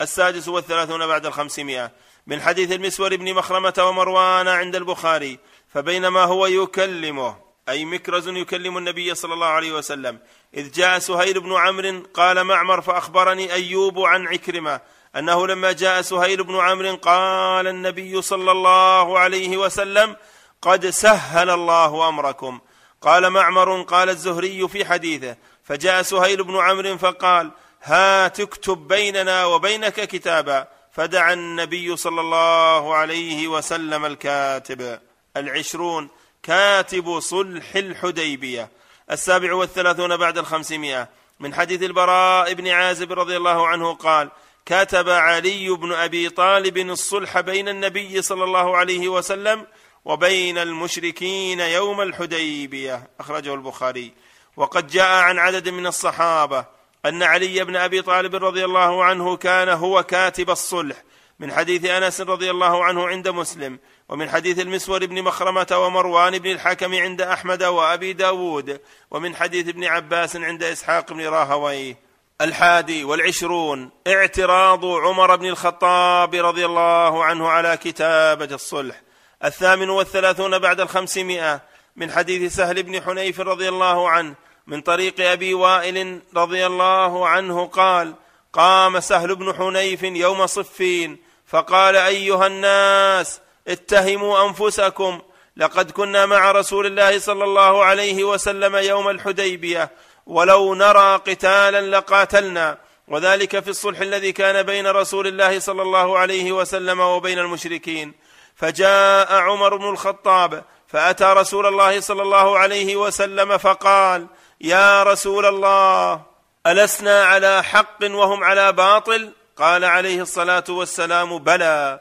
السادس 0.02 0.48
والثلاثون 0.48 1.08
بعد 1.08 1.26
الخمسمائة. 1.26 1.92
من 2.28 2.42
حديث 2.42 2.72
المسور 2.72 3.16
بن 3.16 3.34
مخرمة 3.34 3.74
ومروان 3.80 4.48
عند 4.48 4.76
البخاري 4.76 5.40
فبينما 5.74 6.24
هو 6.24 6.46
يكلمه 6.46 7.49
أي 7.70 7.86
مكرز 7.86 8.28
يكلم 8.28 8.78
النبي 8.78 9.16
صلى 9.16 9.34
الله 9.34 9.48
عليه 9.48 9.72
وسلم. 9.72 10.20
إذ 10.54 10.72
جاء 10.72 11.00
سهيل 11.00 11.40
بن 11.40 11.54
عمرو 11.54 12.04
قال 12.14 12.44
معمر 12.44 12.82
فأخبرني 12.82 13.54
أيوب 13.54 14.00
عن 14.00 14.28
عكرمة 14.28 14.82
أنه 15.16 15.48
لما 15.48 15.72
جاء 15.72 16.02
سهيل 16.02 16.44
بن 16.44 16.56
عمرو 16.56 16.96
قال 16.96 17.68
النبي 17.68 18.22
صلى 18.22 18.52
الله 18.52 19.20
عليه 19.20 19.58
وسلم 19.58 20.16
قد 20.62 20.90
سهل 20.90 21.50
الله 21.50 22.10
أمركم. 22.10 22.60
قال 23.02 23.30
معمر 23.30 23.82
قال 23.82 24.10
الزهري 24.10 24.68
في 24.68 24.86
حديثه 24.86 25.36
فجاء 25.64 26.02
سهيل 26.02 26.44
بن 26.44 26.58
عمرو 26.58 26.98
فقال 26.98 27.52
هات 27.84 28.40
اكتب 28.40 28.88
بيننا 28.88 29.46
وبينك 29.46 29.94
كتابا. 29.94 30.68
فدعا 30.92 31.34
النبي 31.34 31.96
صلى 31.96 32.22
الله 32.22 32.96
عليه 32.96 33.48
وسلم 33.48 34.06
الكاتب. 34.06 35.00
العشرون 35.38 36.10
كاتب 36.44 37.20
صلح 37.20 37.76
الحديبية. 37.76 38.70
السابع 39.12 39.54
والثلاثون 39.54 40.18
بعد 40.18 40.38
الخمسمائة. 40.38 41.10
من 41.40 41.54
حديث 41.54 41.84
البراء 41.84 42.54
بن 42.54 42.68
عازب 42.68 43.14
رضي 43.14 43.38
الله 43.38 43.68
عنه 43.68 43.94
قال 43.94 44.30
كتب 44.66 45.10
علي 45.10 45.70
بن 45.70 45.94
أبي 45.94 46.30
طالب 46.30 46.78
الصلح 46.78 47.40
بين 47.40 47.70
النبي 47.70 48.22
صلى 48.22 48.44
الله 48.44 48.78
عليه 48.78 49.10
وسلم 49.10 49.68
وبين 50.06 50.58
المشركين 50.58 51.60
يوم 51.60 52.02
الحديبية. 52.02 53.10
أخرجه 53.20 53.54
البخاري. 53.54 54.14
وقد 54.58 54.88
جاء 54.88 55.24
عن 55.24 55.40
عدد 55.40 55.70
من 55.70 55.88
الصحابة 55.88 56.66
أن 57.06 57.24
علي 57.24 57.64
بن 57.64 57.76
أبي 57.76 58.02
طالب 58.02 58.36
رضي 58.36 58.66
الله 58.66 59.04
عنه 59.04 59.38
كان 59.38 59.70
هو 59.70 60.04
كاتب 60.04 60.50
الصلح. 60.50 61.04
من 61.40 61.54
حديث 61.54 61.86
أنس 61.86 62.22
رضي 62.22 62.52
الله 62.52 62.84
عنه 62.84 63.08
عند 63.08 63.28
مسلم. 63.28 63.80
ومن 64.10 64.30
حديث 64.30 64.60
المسور 64.60 65.06
بن 65.06 65.22
مخرمة 65.24 65.68
ومروان 65.72 66.40
بن 66.40 66.52
الحكم 66.52 66.96
عند 66.96 67.22
أحمد 67.22 67.64
وأبي 67.64 68.14
داود 68.14 68.82
ومن 69.12 69.36
حديث 69.36 69.68
ابن 69.68 69.84
عباس 69.86 70.36
عند 70.36 70.64
إسحاق 70.64 71.14
بن 71.14 71.28
راهويه 71.28 71.98
الحادي 72.42 73.04
والعشرون 73.04 73.90
اعتراض 74.08 74.86
عمر 74.86 75.36
بن 75.36 75.46
الخطاب 75.46 76.36
رضي 76.36 76.66
الله 76.66 77.24
عنه 77.24 77.50
على 77.50 77.78
كتابة 77.78 78.56
الصلح. 78.56 79.02
الثامن 79.44 79.90
والثلاثون 79.90 80.60
بعد 80.60 80.80
الخمسمائة 80.80 81.62
من 81.96 82.12
حديث 82.12 82.56
سهل 82.56 82.84
بن 82.84 83.02
حنيف 83.02 83.40
رضي 83.40 83.70
الله 83.70 84.10
عنه 84.10 84.36
من 84.68 84.82
طريق 84.82 85.16
أبي 85.20 85.54
وائل 85.54 86.20
رضي 86.36 86.66
الله 86.66 87.28
عنه 87.28 87.66
قال 87.66 88.14
قام 88.54 89.00
سهل 89.00 89.36
بن 89.36 89.54
حنيف 89.54 90.04
يوم 90.04 90.48
صفين 90.48 91.18
فقال 91.46 91.96
أيها 91.96 92.48
الناس 92.48 93.42
اتهموا 93.70 94.48
أنفسكم. 94.48 95.22
لقد 95.58 95.92
كنا 95.92 96.26
مع 96.26 96.52
رسول 96.52 96.86
الله 96.86 97.20
صلى 97.20 97.44
الله 97.44 97.84
عليه 97.84 98.24
وسلم 98.24 98.76
يوم 98.76 99.10
الحديبية 99.10 99.92
ولو 100.26 100.76
نرى 100.76 101.16
قتالا 101.16 101.82
لقاتلنا. 101.98 102.78
وذلك 103.08 103.60
في 103.60 103.70
الصلح 103.70 104.00
الذي 104.00 104.32
كان 104.32 104.64
بين 104.64 104.88
رسول 104.88 105.28
الله 105.28 105.60
صلى 105.60 105.82
الله 105.82 106.18
عليه 106.18 106.52
وسلم 106.52 107.00
وبين 107.00 107.40
المشركين. 107.40 108.14
فجاء 108.56 109.34
عمر 109.34 109.76
بن 109.76 109.90
الخطاب 109.90 110.64
فأتى 110.88 111.24
رسول 111.24 111.66
الله 111.66 112.00
صلى 112.00 112.22
الله 112.22 112.58
عليه 112.60 112.96
وسلم 112.96 113.58
فقال 113.58 114.28
يا 114.62 115.04
رسول 115.04 115.46
الله 115.46 116.22
ألسنا 116.68 117.24
على 117.24 117.64
حق 117.64 117.98
وهم 118.02 118.44
على 118.44 118.72
باطل؟ 118.72 119.32
قال 119.58 119.86
عليه 119.86 120.22
الصلاة 120.22 120.64
والسلام 120.70 121.38
بلى. 121.38 122.00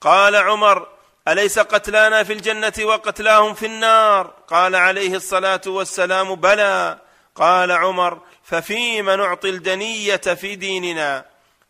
قال 0.00 0.36
عمر 0.36 0.86
أليس 1.28 1.58
قتلانا 1.58 2.24
في 2.24 2.32
الجنة 2.32 2.72
وقتلاهم 2.82 3.54
في 3.54 3.66
النار؟ 3.66 4.32
قال 4.48 4.76
عليه 4.76 5.14
الصلاة 5.14 5.60
والسلام 5.66 6.34
بلى. 6.34 6.98
قال 7.34 7.72
عمر 7.72 8.18
ففيم 8.44 9.10
نعطي 9.10 9.48
الدنية 9.48 10.16
في 10.16 10.56
ديننا؟ 10.56 11.24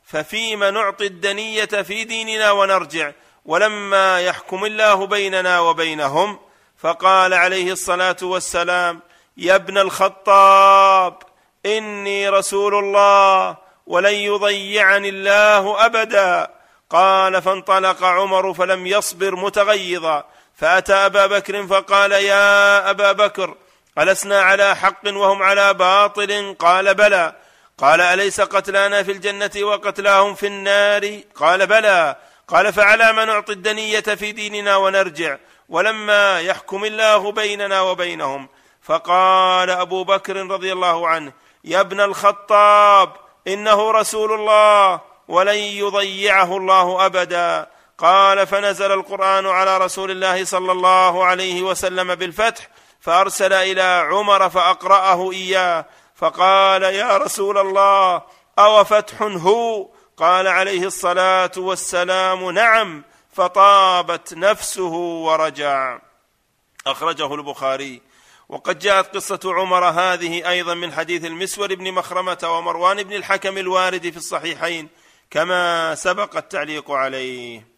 ففيم 0.04 0.64
نعطي 0.64 1.06
الدنية 1.06 1.64
في 1.64 2.04
ديننا 2.04 2.50
ونرجع 2.50 3.12
ولما 3.44 4.20
يحكم 4.20 4.64
الله 4.64 5.06
بيننا 5.06 5.60
وبينهم 5.60 6.38
فقال 6.78 7.34
عليه 7.34 7.72
الصلاة 7.72 8.16
والسلام 8.22 9.00
يا 9.36 9.54
ابن 9.54 9.78
الخطاب 9.78 11.22
إني 11.66 12.28
رسول 12.28 12.74
الله 12.74 13.56
ولن 13.86 14.14
يضيعني 14.14 15.08
الله 15.08 15.86
أبدا. 15.86 16.57
قال 16.90 17.42
فانطلق 17.42 18.04
عمر 18.04 18.54
فلم 18.54 18.86
يصبر 18.86 19.36
متغيظا. 19.36 20.24
فأتى 20.54 20.92
أبا 20.92 21.26
بكر 21.26 21.66
فقال 21.66 22.12
يا 22.12 22.90
أبا 22.90 23.12
بكر 23.12 23.54
ألسنا 23.98 24.42
على 24.42 24.76
حق 24.76 25.06
وهم 25.06 25.42
على 25.42 25.74
باطل؟ 25.74 26.56
قال 26.58 26.94
بلى. 26.94 27.36
قال 27.78 28.00
أليس 28.00 28.40
قتلانا 28.40 29.02
في 29.02 29.12
الجنة 29.12 29.50
وقتلاهم 29.62 30.34
في 30.34 30.46
النار؟ 30.46 31.20
قال 31.34 31.66
بلى. 31.66 32.16
قال 32.48 32.72
فعلى 32.72 33.12
ما 33.12 33.24
نعطي 33.24 33.52
الدنية 33.52 34.00
في 34.00 34.32
ديننا 34.32 34.76
ونرجع 34.76 35.36
ولما 35.68 36.40
يحكم 36.40 36.84
الله 36.84 37.32
بيننا 37.32 37.80
وبينهم. 37.80 38.48
فقال 38.82 39.70
أبو 39.70 40.04
بكر 40.04 40.36
رضي 40.36 40.72
الله 40.72 41.08
عنه 41.08 41.32
يا 41.64 41.80
ابن 41.80 42.00
الخطاب 42.00 43.12
إنه 43.46 43.90
رسول 43.90 44.32
الله. 44.32 45.07
ولن 45.28 45.56
يضيعه 45.56 46.56
الله 46.56 47.06
أبدا. 47.06 47.66
قال 47.98 48.46
فنزل 48.46 48.92
القرآن 48.92 49.46
على 49.46 49.78
رسول 49.78 50.10
الله 50.10 50.44
صلى 50.44 50.72
الله 50.72 51.24
عليه 51.24 51.62
وسلم 51.62 52.14
بالفتح 52.14 52.68
فأرسل 53.00 53.52
إلى 53.52 54.08
عمر 54.10 54.50
فأقرأه 54.50 55.32
إياه. 55.32 55.86
فقال 56.14 56.82
يا 56.82 57.16
رسول 57.16 57.58
الله 57.58 58.22
أو 58.58 58.84
فتح 58.84 59.22
هو؟ 59.22 59.88
قال 60.16 60.46
عليه 60.46 60.86
الصلاة 60.86 61.50
والسلام 61.56 62.50
نعم. 62.50 63.04
فطابت 63.32 64.34
نفسه 64.34 64.92
ورجع. 65.24 65.98
أخرجه 66.86 67.34
البخاري. 67.34 68.02
وقد 68.48 68.78
جاءت 68.78 69.16
قصة 69.16 69.40
عمر 69.44 69.84
هذه 69.84 70.48
أيضا 70.48 70.74
من 70.74 70.92
حديث 70.92 71.24
المسور 71.24 71.74
بن 71.74 71.92
مخرمة 71.92 72.38
ومروان 72.44 73.02
بن 73.02 73.12
الحكم 73.12 73.58
الوارد 73.58 74.10
في 74.10 74.16
الصحيحين. 74.16 74.88
كما 75.30 75.94
سبق 75.94 76.36
التعليق 76.36 76.90
عليه. 76.90 77.68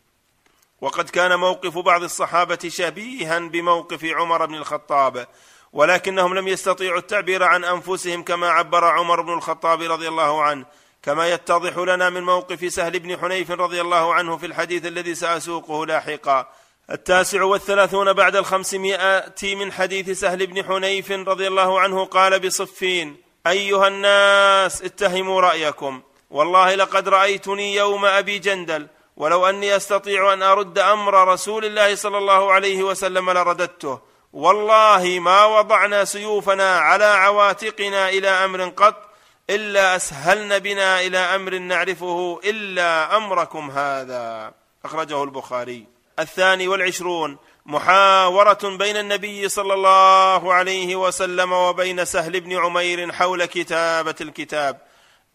وقد 0.81 1.11
كان 1.11 1.39
موقف 1.39 1.79
بعض 1.79 2.03
الصحابة 2.03 2.59
شبيها 2.69 3.39
بموقف 3.39 4.05
عمر 4.05 4.47
بن 4.47 4.55
الخطاب 4.55 5.27
ولكنهم 5.73 6.35
لم 6.35 6.49
يستطيعوا 6.49 6.99
التعبير 6.99 7.43
عن 7.43 7.65
أنفسهم 7.65 8.23
كما 8.23 8.51
عبر 8.51 8.85
عمر 8.85 9.21
بن 9.21 9.33
الخطاب 9.33 9.83
رضي 9.83 10.09
الله 10.09 10.43
عنه. 10.43 10.67
كما 11.03 11.29
يتضح 11.29 11.79
لنا 11.79 12.11
من 12.11 12.23
موقف 12.23 12.73
سهل 12.73 12.99
بن 12.99 13.19
حنيف 13.19 13.51
رضي 13.51 13.81
الله 13.81 14.15
عنه 14.15 14.37
في 14.37 14.47
الحديث 14.47 14.87
الذي 14.87 15.15
سأسوقه 15.15 15.87
لاحقا. 15.87 16.49
التاسع 16.91 17.43
والثلاثون 17.43 18.13
بعد 18.13 18.37
الخمسمائة 18.37 19.55
من 19.55 19.73
حديث 19.73 20.21
سهل 20.21 20.47
بن 20.47 20.65
حنيف 20.65 21.11
رضي 21.11 21.49
الله 21.49 21.81
عنه 21.81 22.05
قال 22.05 22.41
بصفين 22.41 23.17
أيها 23.47 23.89
الناس 23.89 24.83
اتهموا 24.83 25.41
رأيكم. 25.41 26.03
والله 26.31 26.75
لقد 26.75 27.09
رأيتني 27.09 27.75
يوم 27.75 28.05
أبي 28.05 28.39
جندل 28.39 28.87
ولو 29.17 29.47
أني 29.47 29.77
أستطيع 29.77 30.33
أن 30.33 30.43
أرد 30.43 30.79
أمر 30.79 31.29
رسول 31.29 31.65
الله 31.65 31.95
صلى 31.95 32.19
الله 32.19 32.53
عليه 32.53 32.83
وسلم 32.83 33.31
لرددته. 33.31 34.01
والله 34.33 35.19
ما 35.21 35.45
وضعنا 35.45 36.05
سيوفنا 36.05 36.79
على 36.79 37.05
عواتقنا 37.05 38.09
إلى 38.09 38.29
أمر 38.29 38.69
قط 38.69 39.11
إلا 39.51 39.97
أسهلن 39.97 40.59
بنا 40.59 41.01
إلى 41.01 41.19
أمر 41.19 41.59
نعرفه 41.59 42.41
إلا 42.45 43.17
أمركم 43.17 43.71
هذا. 43.71 44.53
أخرجه 44.85 45.25
البخاري. 45.25 45.87
الثاني 46.19 46.69
والعشرون. 46.69 47.37
محاورة 47.67 48.59
بين 48.63 48.97
النبي 48.97 49.49
صلى 49.49 49.75
الله 49.75 50.55
عليه 50.55 50.97
وسلم 50.97 51.53
وبين 51.53 52.05
سهل 52.05 52.41
بن 52.41 52.57
عمير 52.57 53.13
حول 53.13 53.45
كتابة 53.45 54.15
الكتاب. 54.21 54.90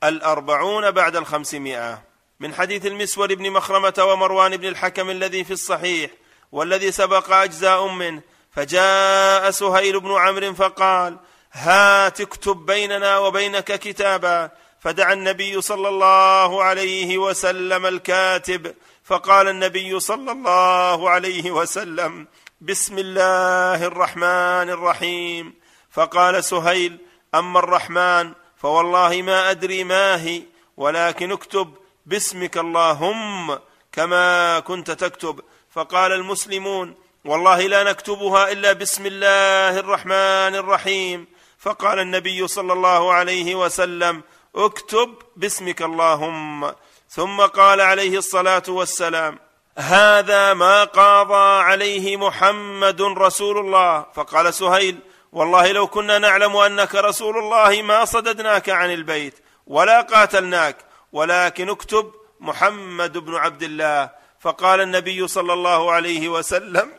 الأربعون 0.08 0.91
بعد 0.91 1.16
الخمسمائة. 1.16 2.01
من 2.39 2.53
حديث 2.53 2.86
المسور 2.86 3.36
بن 3.36 3.51
مخرمة 3.51 3.93
ومروان 3.99 4.58
بن 4.58 4.68
الحكم 4.68 5.10
الذي 5.10 5.43
في 5.43 5.53
الصحيح 5.53 6.12
والذي 6.51 6.91
سبق 6.91 7.34
أجزاء 7.34 7.88
منه 7.88 8.22
فجاء 8.51 9.51
سهيل 9.51 9.99
بن 9.99 10.12
عمرو 10.12 10.53
فقال 10.53 11.18
هات 11.51 12.22
اكتب 12.22 12.66
بيننا 12.66 13.18
وبينك 13.18 13.80
كتابا. 13.80 14.49
فدعا 14.80 15.14
النبي 15.14 15.62
صلى 15.62 15.88
الله 15.89 16.64
عليه 16.64 17.18
وسلم 17.18 17.86
الكاتب 17.86 18.76
فقال 19.03 19.47
النبي 19.47 19.99
صلى 19.99 20.32
الله 20.32 21.10
عليه 21.10 21.51
وسلم 21.51 22.28
بسم 22.62 22.97
الله 22.97 23.86
الرحمن 23.86 24.70
الرحيم. 24.70 25.53
فقال 25.91 26.43
سهيل 26.43 26.97
أما 27.36 27.60
الرحمن 27.60 28.34
فوالله 28.66 29.22
ما 29.22 29.51
أدري 29.51 29.84
ما 29.84 30.24
هي 30.24 30.41
ولكن 30.78 31.32
اكتب 31.32 31.74
باسمك 32.05 32.57
اللهم 32.57 33.59
كما 33.91 34.59
كنت 34.59 34.91
تكتب. 34.91 35.39
فقال 35.70 36.11
المسلمون 36.11 36.95
والله 37.26 37.61
لا 37.68 37.84
نكتبها 37.84 38.51
إلا 38.51 38.74
بسم 38.74 39.05
الله 39.05 39.80
الرحمن 39.80 40.55
الرحيم. 40.55 41.28
فقال 41.59 41.99
النبي 41.99 42.47
صلى 42.47 42.74
الله 42.74 43.13
عليه 43.13 43.55
وسلم 43.55 44.24
اكتب 44.55 45.16
باسمك 45.36 45.82
اللهم. 45.82 46.72
ثم 47.09 47.41
قال 47.41 47.82
عليه 47.82 48.18
الصلاة 48.18 48.63
والسلام 48.68 49.39
هذا 49.78 50.53
ما 50.53 50.84
قاضى 50.84 51.63
عليه 51.63 52.18
محمد 52.18 53.01
رسول 53.01 53.57
الله. 53.57 54.05
فقال 54.16 54.53
سهيل 54.53 54.99
والله 55.36 55.71
لو 55.71 55.88
كنا 55.88 56.19
نعلم 56.19 56.55
أنك 56.57 56.95
رسول 56.95 57.38
الله 57.38 57.81
ما 57.81 58.05
صددناك 58.05 58.69
عن 58.69 58.93
البيت 58.93 59.33
ولا 59.67 60.01
قاتلناك 60.01 60.77
ولكن 61.11 61.69
اكتب 61.69 62.13
محمد 62.39 63.17
بن 63.17 63.36
عبد 63.36 63.63
الله. 63.63 64.09
فقال 64.39 64.81
النبي 64.81 65.27
صلى 65.27 65.53
الله 65.53 65.91
عليه 65.91 66.29
وسلم 66.29 66.91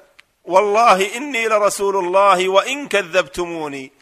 والله 0.45 1.17
إني 1.17 1.49
لرسول 1.49 1.97
الله 1.97 2.49
وإن 2.49 2.89
كذبتموني. 2.89 3.93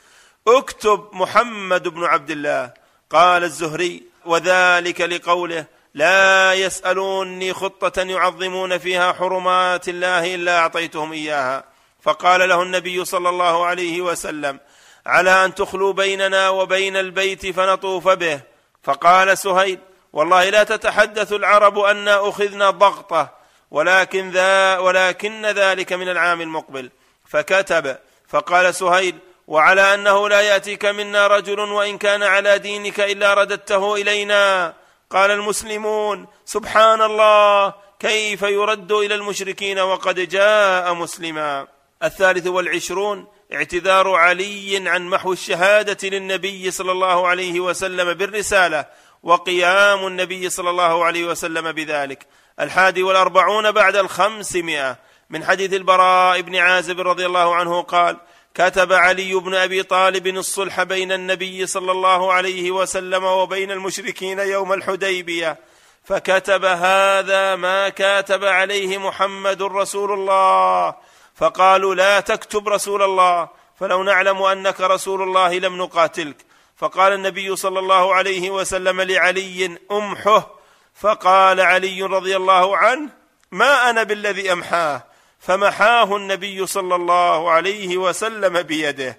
اكتب 0.48 1.08
محمد 1.12 1.88
بن 1.88 2.04
عبد 2.04 2.30
الله. 2.30 2.72
قال 3.10 3.44
الزهري 3.44 4.02
وذلك 4.24 5.00
لقوله 5.00 5.66
لا 5.94 6.54
يسألوني 6.54 7.52
خطة 7.52 8.02
يعظمون 8.02 8.78
فيها 8.78 9.12
حرمات 9.12 9.88
الله 9.88 10.34
إلا 10.34 10.58
أعطيتهم 10.58 11.12
إياها. 11.12 11.73
فقال 12.04 12.48
له 12.48 12.62
النبي 12.62 13.04
صلى 13.04 13.28
الله 13.28 13.66
عليه 13.66 14.00
وسلم 14.00 14.60
على 15.06 15.44
أن 15.44 15.54
تخلوا 15.54 15.92
بيننا 15.92 16.48
وبين 16.48 16.96
البيت 16.96 17.46
فنطوف 17.46 18.08
به. 18.08 18.40
فقال 18.82 19.38
سهيل 19.38 19.78
والله 20.12 20.50
لا 20.50 20.64
تتحدث 20.64 21.32
العرب 21.32 21.78
انا 21.78 22.28
أخذنا 22.28 22.70
ضغطة 22.70 23.30
ولكن 23.70 24.30
ذا 24.30 24.78
ولكن 24.78 25.46
ذلك 25.46 25.92
من 25.92 26.08
العام 26.08 26.40
المقبل. 26.40 26.90
فكتب 27.28 27.96
فقال 28.28 28.74
سهيل 28.74 29.18
وعلى 29.46 29.94
أنه 29.94 30.28
لا 30.28 30.40
يأتيك 30.40 30.84
منا 30.84 31.26
رجل 31.26 31.60
وإن 31.60 31.98
كان 31.98 32.22
على 32.22 32.58
دينك 32.58 33.00
إلا 33.00 33.34
رددته 33.34 33.94
إلينا. 33.94 34.74
قال 35.10 35.30
المسلمون 35.30 36.26
سبحان 36.44 37.02
الله 37.02 37.74
كيف 38.00 38.42
يرد 38.42 38.92
إلى 38.92 39.14
المشركين 39.14 39.78
وقد 39.78 40.20
جاء 40.20 40.94
مسلما. 40.94 41.66
الثالث 42.02 42.46
والعشرون 42.46 43.26
اعتذار 43.52 44.14
علي 44.14 44.88
عن 44.88 45.08
محو 45.08 45.32
الشهادة 45.32 46.08
للنبي 46.08 46.70
صلى 46.70 46.92
الله 46.92 47.28
عليه 47.28 47.60
وسلم 47.60 48.12
بالرسالة 48.12 48.86
وقيام 49.22 50.06
النبي 50.06 50.50
صلى 50.50 50.70
الله 50.70 51.04
عليه 51.04 51.24
وسلم 51.24 51.72
بذلك. 51.72 52.26
الحادي 52.60 53.02
والأربعون 53.02 53.70
بعد 53.70 53.96
الخمسمائة. 53.96 54.98
من 55.30 55.44
حديث 55.44 55.72
البراء 55.72 56.40
بن 56.40 56.56
عازب 56.56 57.00
رضي 57.00 57.26
الله 57.26 57.54
عنه 57.54 57.82
قال 57.82 58.16
كتب 58.54 58.92
علي 58.92 59.34
بن 59.34 59.54
أبي 59.54 59.82
طالب 59.82 60.26
الصلح 60.26 60.82
بين 60.82 61.12
النبي 61.12 61.66
صلى 61.66 61.92
الله 61.92 62.32
عليه 62.32 62.70
وسلم 62.70 63.24
وبين 63.24 63.70
المشركين 63.70 64.38
يوم 64.38 64.72
الحديبية. 64.72 65.58
فكتب 66.04 66.64
هذا 66.64 67.56
ما 67.56 67.88
كاتب 67.88 68.44
عليه 68.44 68.98
محمد 68.98 69.62
رسول 69.62 70.12
الله. 70.12 70.94
فقالوا 71.34 71.94
لا 71.94 72.20
تكتب 72.20 72.68
رسول 72.68 73.02
الله 73.02 73.48
فلو 73.80 74.02
نعلم 74.02 74.42
أنك 74.42 74.80
رسول 74.80 75.22
الله 75.22 75.58
لم 75.58 75.76
نقاتلك. 75.78 76.36
فقال 76.76 77.12
النبي 77.12 77.56
صلى 77.56 77.78
الله 77.78 78.14
عليه 78.14 78.50
وسلم 78.50 79.00
لعلي 79.00 79.78
أمحه 79.92 80.54
فقال 80.94 81.60
علي 81.60 82.02
رضي 82.02 82.36
الله 82.36 82.76
عنه 82.76 83.10
ما 83.50 83.90
أنا 83.90 84.02
بالذي 84.02 84.52
أمحاه؟ 84.52 85.04
فمحاه 85.40 86.16
النبي 86.16 86.66
صلى 86.66 86.94
الله 86.94 87.50
عليه 87.50 87.96
وسلم 87.96 88.62
بيده. 88.62 89.18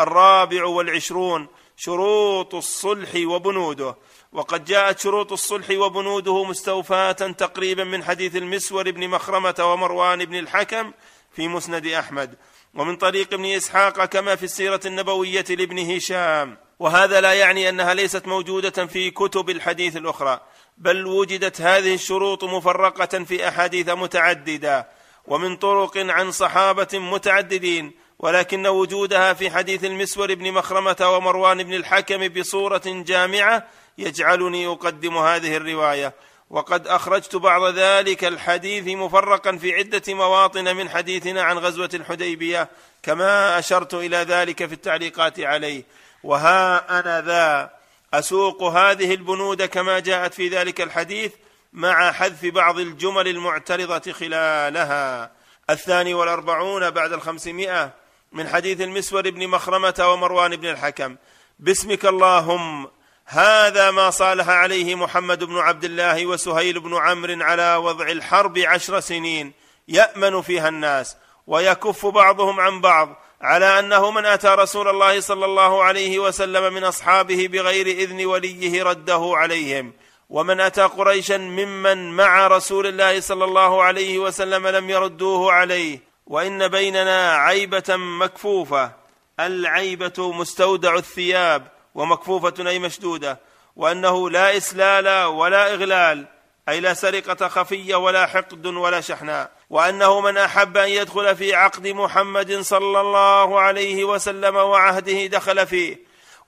الرابع 0.00 0.64
والعشرون 0.64 1.48
شروط 1.76 2.54
الصلح 2.54 3.10
وبنوده. 3.16 3.96
وقد 4.32 4.64
جاءت 4.64 5.00
شروط 5.00 5.32
الصلح 5.32 5.70
وبنوده 5.70 6.44
مستوفاة 6.44 7.12
تقريبا 7.12 7.84
من 7.84 8.04
حديث 8.04 8.36
المسور 8.36 8.90
بن 8.90 9.08
مخرمة 9.08 9.54
ومروان 9.60 10.24
بن 10.24 10.38
الحكم 10.38 10.92
في 11.36 11.48
مسند 11.48 11.86
أحمد. 11.86 12.34
ومن 12.74 12.96
طريق 12.96 13.34
ابن 13.34 13.44
إسحاق 13.44 14.04
كما 14.04 14.36
في 14.36 14.42
السيرة 14.42 14.80
النبوية 14.86 15.44
لابن 15.50 15.78
هشام. 15.78 16.56
وهذا 16.78 17.20
لا 17.20 17.32
يعني 17.32 17.68
أنها 17.68 17.94
ليست 17.94 18.26
موجودة 18.26 18.86
في 18.86 19.10
كتب 19.10 19.50
الحديث 19.50 19.96
الأخرى 19.96 20.40
بل 20.78 21.06
وجدت 21.06 21.60
هذه 21.60 21.94
الشروط 21.94 22.44
مفرقة 22.44 23.24
في 23.24 23.48
أحاديث 23.48 23.88
متعددة 23.88 24.88
ومن 25.26 25.56
طرق 25.56 25.96
عن 25.96 26.30
صحابة 26.30 26.88
متعددين 26.94 27.92
ولكن 28.18 28.66
وجودها 28.66 29.32
في 29.32 29.50
حديث 29.50 29.84
المسور 29.84 30.34
بن 30.34 30.52
مخرمة 30.52 30.96
ومروان 31.02 31.62
بن 31.62 31.74
الحكم 31.74 32.28
بصورة 32.28 32.82
جامعة 32.86 33.66
يجعلني 33.98 34.66
أقدم 34.66 35.18
هذه 35.18 35.56
الرواية. 35.56 36.14
وقد 36.50 36.86
أخرجت 36.86 37.36
بعض 37.36 37.74
ذلك 37.74 38.24
الحديث 38.24 38.96
مفرقا 38.96 39.56
في 39.56 39.74
عدة 39.74 40.02
مواطن 40.08 40.76
من 40.76 40.88
حديثنا 40.88 41.42
عن 41.42 41.58
غزوة 41.58 41.90
الحديبية 41.94 42.68
كما 43.02 43.58
أشرت 43.58 43.94
إلى 43.94 44.16
ذلك 44.16 44.66
في 44.66 44.72
التعليقات 44.72 45.40
عليه. 45.40 45.84
وها 46.22 46.98
أنا 47.00 47.20
ذا 47.20 47.70
أسوق 48.14 48.62
هذه 48.62 49.14
البنود 49.14 49.62
كما 49.62 49.98
جاءت 49.98 50.34
في 50.34 50.48
ذلك 50.48 50.80
الحديث 50.80 51.32
مع 51.72 52.12
حذف 52.12 52.46
بعض 52.46 52.78
الجمل 52.78 53.28
المعترضة 53.28 54.12
خلالها. 54.12 55.30
الثاني 55.70 56.14
والأربعون 56.14 56.90
بعد 56.90 57.12
الخمسمائة 57.12 57.90
من 58.32 58.48
حديث 58.48 58.80
المسور 58.80 59.30
بن 59.30 59.48
مخرمة 59.48 59.94
ومروان 60.12 60.56
بن 60.56 60.68
الحكم. 60.68 61.16
باسمك 61.58 62.06
اللهم 62.06 62.88
هذا 63.26 63.90
ما 63.90 64.10
صالح 64.10 64.48
عليه 64.48 64.94
محمد 64.94 65.44
بن 65.44 65.58
عبد 65.58 65.84
الله 65.84 66.26
وسهيل 66.26 66.80
بن 66.80 66.96
عمرو 66.96 67.42
على 67.42 67.76
وضع 67.76 68.08
الحرب 68.08 68.58
عشر 68.58 69.00
سنين 69.00 69.52
يأمن 69.88 70.42
فيها 70.42 70.68
الناس 70.68 71.16
ويكف 71.46 72.06
بعضهم 72.06 72.60
عن 72.60 72.80
بعض 72.80 73.16
على 73.40 73.78
أنه 73.78 74.10
من 74.10 74.26
أتى 74.26 74.48
رسول 74.48 74.88
الله 74.88 75.20
صلى 75.20 75.44
الله 75.44 75.84
عليه 75.84 76.18
وسلم 76.18 76.74
من 76.74 76.84
أصحابه 76.84 77.48
بغير 77.48 77.86
إذن 77.86 78.24
وليه 78.24 78.82
رده 78.82 79.32
عليهم. 79.34 79.92
ومن 80.30 80.60
أتى 80.60 80.82
قريشا 80.82 81.36
ممن 81.36 82.16
مع 82.16 82.46
رسول 82.46 82.86
الله 82.86 83.20
صلى 83.20 83.44
الله 83.44 83.82
عليه 83.82 84.18
وسلم 84.18 84.66
لم 84.66 84.90
يردوه 84.90 85.52
عليه. 85.52 85.98
وإن 86.26 86.68
بيننا 86.68 87.36
عيبة 87.36 87.96
مكفوفة. 87.96 88.92
العيبة 89.40 90.32
مستودع 90.32 90.94
الثياب. 90.94 91.73
ومكفوفة 91.94 92.70
أي 92.70 92.78
مشدودة 92.78 93.40
وأنه 93.76 94.30
لا 94.30 94.56
إسلال 94.56 95.24
ولا 95.24 95.74
إغلال 95.74 96.26
أي 96.68 96.80
لا 96.80 96.94
سرقة 96.94 97.48
خفية 97.48 97.96
ولا 97.96 98.26
حقد 98.26 98.66
ولا 98.66 99.00
شحناء 99.00 99.50
وأنه 99.70 100.20
من 100.20 100.36
أحب 100.36 100.76
أن 100.76 100.88
يدخل 100.88 101.36
في 101.36 101.54
عقد 101.54 101.86
محمد 101.86 102.60
صلى 102.60 103.00
الله 103.00 103.60
عليه 103.60 104.04
وسلم 104.04 104.56
وعهده 104.56 105.26
دخل 105.26 105.66
فيه 105.66 105.98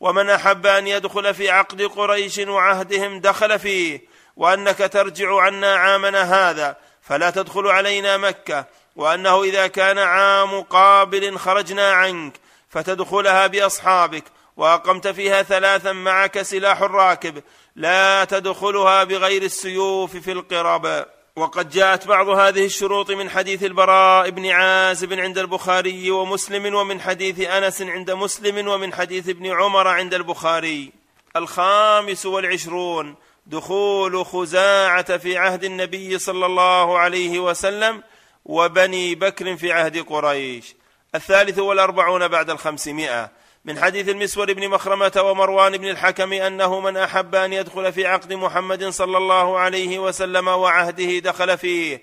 ومن 0.00 0.30
أحب 0.30 0.66
أن 0.66 0.86
يدخل 0.86 1.34
في 1.34 1.50
عقد 1.50 1.82
قريش 1.82 2.38
وعهدهم 2.38 3.20
دخل 3.20 3.58
فيه 3.58 4.00
وأنك 4.36 4.78
ترجع 4.78 5.40
عنا 5.40 5.76
عامنا 5.76 6.50
هذا 6.50 6.76
فلا 7.02 7.30
تدخل 7.30 7.66
علينا 7.66 8.16
مكة 8.16 8.64
وأنه 8.96 9.42
إذا 9.42 9.66
كان 9.66 9.98
عام 9.98 10.60
قابل 10.60 11.38
خرجنا 11.38 11.92
عنك 11.92 12.32
فتدخلها 12.70 13.46
بأصحابك 13.46 14.24
وأقمت 14.56 15.08
فيها 15.08 15.42
ثلاثا 15.42 15.92
معك 15.92 16.42
سلاح 16.42 16.82
الراكب 16.82 17.42
لا 17.76 18.24
تدخلها 18.24 19.04
بغير 19.04 19.42
السيوف 19.42 20.16
في 20.16 20.32
القرب. 20.32 21.06
وقد 21.36 21.70
جاءت 21.70 22.06
بعض 22.06 22.28
هذه 22.28 22.64
الشروط 22.64 23.10
من 23.10 23.30
حديث 23.30 23.64
البراء 23.64 24.30
بن 24.30 24.46
عازب 24.46 25.12
عند 25.12 25.38
البخاري 25.38 26.10
ومسلم 26.10 26.74
ومن 26.74 27.00
حديث 27.00 27.40
أنس 27.40 27.82
عند 27.82 28.10
مسلم 28.10 28.68
ومن 28.68 28.94
حديث 28.94 29.28
ابن 29.28 29.46
عمر 29.46 29.88
عند 29.88 30.14
البخاري. 30.14 30.92
الخامس 31.36 32.26
والعشرون 32.26 33.14
دخول 33.46 34.26
خزاعة 34.26 35.16
في 35.16 35.36
عهد 35.36 35.64
النبي 35.64 36.18
صلى 36.18 36.46
الله 36.46 36.98
عليه 36.98 37.38
وسلم 37.38 38.02
وبني 38.44 39.14
بكر 39.14 39.56
في 39.56 39.72
عهد 39.72 39.98
قريش. 39.98 40.74
الثالث 41.14 41.58
والأربعون 41.58 42.28
بعد 42.28 42.50
الخمسمائة. 42.50 43.30
من 43.66 43.78
حديث 43.78 44.08
المسور 44.08 44.52
بن 44.52 44.68
مخرمة 44.68 45.12
ومروان 45.16 45.76
بن 45.76 45.88
الحكم 45.88 46.32
أنه 46.32 46.80
من 46.80 46.96
أحب 46.96 47.34
أن 47.34 47.52
يدخل 47.52 47.92
في 47.92 48.06
عقد 48.06 48.32
محمد 48.32 48.84
صلى 48.88 49.18
الله 49.18 49.58
عليه 49.58 49.98
وسلم 49.98 50.48
وعهده 50.48 51.18
دخل 51.18 51.58
فيه. 51.58 52.02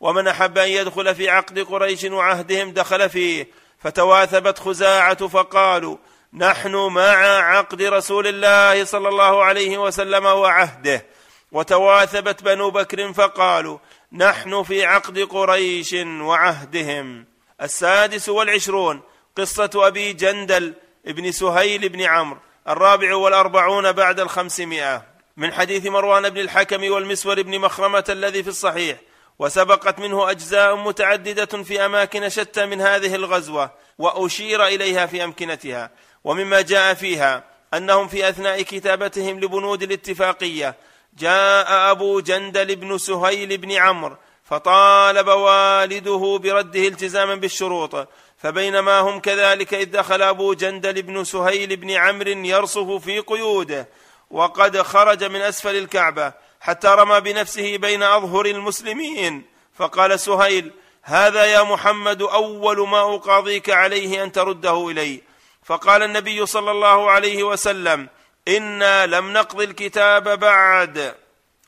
ومن 0.00 0.28
أحب 0.28 0.58
أن 0.58 0.68
يدخل 0.68 1.14
في 1.14 1.30
عقد 1.30 1.58
قريش 1.58 2.04
وعهدهم 2.04 2.70
دخل 2.70 3.10
فيه. 3.10 3.48
فتواثبت 3.78 4.58
خزاعة 4.58 5.28
فقالوا 5.28 5.96
نحن 6.32 6.76
مع 6.76 7.26
عقد 7.56 7.82
رسول 7.82 8.26
الله 8.26 8.84
صلى 8.84 9.08
الله 9.08 9.44
عليه 9.44 9.78
وسلم 9.78 10.24
وعهده. 10.24 11.06
وتواثبت 11.52 12.42
بنو 12.42 12.70
بكر 12.70 13.12
فقالوا 13.12 13.78
نحن 14.12 14.62
في 14.62 14.84
عقد 14.84 15.18
قريش 15.18 15.94
وعهدهم. 16.20 17.26
السادس 17.62 18.28
والعشرون 18.28 19.00
قصة 19.36 19.70
أبي 19.74 20.12
جندل 20.12 20.74
ابن 21.06 21.32
سهيل 21.32 21.88
بن 21.88 22.00
عمرو 22.00 22.40
الرابع 22.68 23.14
والأربعون 23.14 23.92
بعد 23.92 24.20
الخمسمائة 24.20 25.02
من 25.36 25.52
حديث 25.52 25.86
مروان 25.86 26.30
بن 26.30 26.40
الحكم 26.40 26.90
والمسور 26.90 27.42
بن 27.42 27.58
مخرمة 27.58 28.04
الذي 28.08 28.42
في 28.42 28.48
الصحيح 28.48 28.98
وسبقت 29.38 29.98
منه 29.98 30.30
أجزاء 30.30 30.76
متعددة 30.76 31.62
في 31.62 31.86
أماكن 31.86 32.28
شتى 32.28 32.66
من 32.66 32.80
هذه 32.80 33.14
الغزوة 33.14 33.70
وأشير 33.98 34.66
إليها 34.66 35.06
في 35.06 35.24
أمكنتها 35.24 35.90
ومما 36.24 36.60
جاء 36.60 36.94
فيها 36.94 37.44
أنهم 37.74 38.08
في 38.08 38.28
أثناء 38.28 38.62
كتابتهم 38.62 39.40
لبنود 39.40 39.82
الاتفاقية 39.82 40.74
جاء 41.18 41.90
أبو 41.90 42.20
جندل 42.20 42.76
بن 42.76 42.98
سهيل 42.98 43.58
بن 43.58 43.72
عمرو 43.72 44.16
فطالب 44.44 45.28
والده 45.28 46.38
برده 46.42 46.88
التزاما 46.88 47.34
بالشروط 47.34 48.08
فبينما 48.38 49.00
هم 49.00 49.20
كذلك 49.20 49.74
إذ 49.74 49.90
دخل 49.90 50.22
أبو 50.22 50.54
جندل 50.54 51.02
بن 51.02 51.24
سهيل 51.24 51.76
بن 51.76 51.90
عمرو 51.90 52.30
يرصف 52.30 53.04
في 53.04 53.18
قيوده 53.20 53.88
وقد 54.30 54.82
خرج 54.82 55.24
من 55.24 55.40
أسفل 55.40 55.76
الكعبة 55.76 56.32
حتى 56.60 56.88
رمى 56.88 57.20
بنفسه 57.20 57.76
بين 57.76 58.02
أظهر 58.02 58.46
المسلمين. 58.46 59.44
فقال 59.78 60.20
سهيل 60.20 60.72
هذا 61.02 61.44
يا 61.44 61.62
محمد 61.62 62.22
أول 62.22 62.88
ما 62.88 63.14
أقاضيك 63.14 63.70
عليه 63.70 64.24
أن 64.24 64.32
ترده 64.32 64.88
إلي. 64.90 65.22
فقال 65.64 66.02
النبي 66.02 66.46
صلى 66.46 66.70
الله 66.70 67.10
عليه 67.10 67.42
وسلم 67.42 68.08
إنا 68.48 69.06
لم 69.06 69.32
نقض 69.32 69.60
الكتاب 69.60 70.38
بعد. 70.38 71.14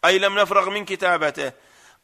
أي 0.04 0.18
لم 0.18 0.38
نفرغ 0.38 0.70
من 0.70 0.84
كتابته. 0.84 1.52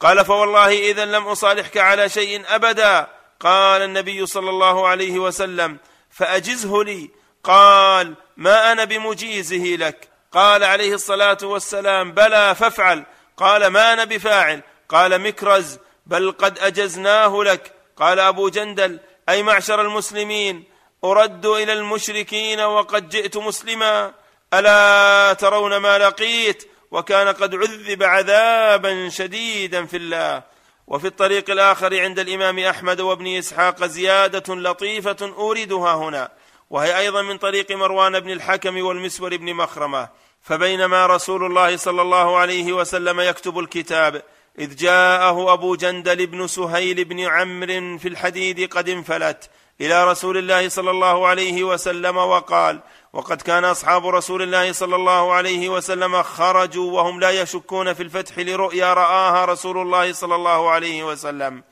قال 0.00 0.24
فوالله 0.24 0.90
إذا 0.90 1.04
لم 1.04 1.26
أصالحك 1.26 1.76
على 1.76 2.08
شيء 2.08 2.42
أبدا. 2.48 3.21
قال 3.42 3.82
النبي 3.82 4.26
صلى 4.26 4.50
الله 4.50 4.88
عليه 4.88 5.18
وسلم 5.18 5.78
فأجزه 6.10 6.84
لي. 6.84 7.10
قال 7.44 8.14
ما 8.36 8.72
أنا 8.72 8.84
بمجيزه 8.84 9.76
لك. 9.76 10.08
قال 10.32 10.64
عليه 10.64 10.94
الصلاة 10.94 11.38
والسلام 11.42 12.12
بلى 12.12 12.54
فافعل. 12.54 13.04
قال 13.36 13.66
ما 13.66 13.92
أنا 13.92 14.04
بفاعل. 14.04 14.62
قال 14.88 15.20
مكرز. 15.20 15.78
بل 16.06 16.32
قد 16.32 16.58
أجزناه 16.58 17.42
لك. 17.42 17.72
قال 17.96 18.20
أبو 18.20 18.48
جندل 18.48 19.00
أي 19.28 19.42
معشر 19.42 19.80
المسلمين 19.80 20.64
أرد 21.04 21.46
إلى 21.46 21.72
المشركين 21.72 22.60
وقد 22.60 23.08
جئت 23.08 23.36
مسلما. 23.36 24.12
ألا 24.54 25.32
ترون 25.32 25.76
ما 25.76 25.98
لقيت؟ 25.98 26.68
وكان 26.90 27.28
قد 27.28 27.54
عذب 27.54 28.02
عذابا 28.02 29.08
شديدا 29.08 29.86
في 29.86 29.96
الله. 29.96 30.51
وفي 30.86 31.06
الطريق 31.06 31.50
الآخر 31.50 32.00
عند 32.00 32.18
الإمام 32.18 32.58
أحمد 32.58 33.00
وابن 33.00 33.26
إسحاق 33.26 33.84
زيادة 33.84 34.54
لطيفة 34.54 35.32
أوردها 35.38 35.94
هنا 35.94 36.28
وهي 36.70 36.98
أيضا 36.98 37.22
من 37.22 37.38
طريق 37.38 37.72
مروان 37.72 38.20
بن 38.20 38.30
الحكم 38.30 38.84
والمسور 38.84 39.36
بن 39.36 39.54
مخرمة 39.54 40.08
فبينما 40.42 41.06
رسول 41.06 41.46
الله 41.46 41.76
صلى 41.76 42.02
الله 42.02 42.36
عليه 42.36 42.72
وسلم 42.72 43.20
يكتب 43.20 43.58
الكتاب 43.58 44.22
إذ 44.58 44.76
جاءه 44.76 45.52
أبو 45.52 45.74
جندل 45.74 46.26
بن 46.26 46.46
سهيل 46.46 47.04
بن 47.04 47.20
عمرو 47.20 47.98
في 47.98 48.08
الحديد 48.08 48.72
قد 48.72 48.88
انفلت 48.88 49.50
إلى 49.80 50.10
رسول 50.10 50.38
الله 50.38 50.68
صلى 50.68 50.90
الله 50.90 51.26
عليه 51.26 51.64
وسلم 51.64 52.16
وقال 52.16 52.80
وقد 53.12 53.42
كان 53.42 53.64
أصحاب 53.64 54.06
رسول 54.06 54.42
الله 54.42 54.72
صلى 54.72 54.96
الله 54.96 55.32
عليه 55.32 55.68
وسلم 55.68 56.22
خرجوا 56.22 56.92
وهم 56.92 57.20
لا 57.20 57.30
يشكون 57.30 57.92
في 57.92 58.02
الفتح 58.02 58.38
لرؤيا 58.38 58.94
رآها 58.94 59.44
رسول 59.44 59.78
الله 59.78 60.12
صلى 60.12 60.34
الله 60.34 60.70
عليه 60.70 61.04
وسلم. 61.04 61.62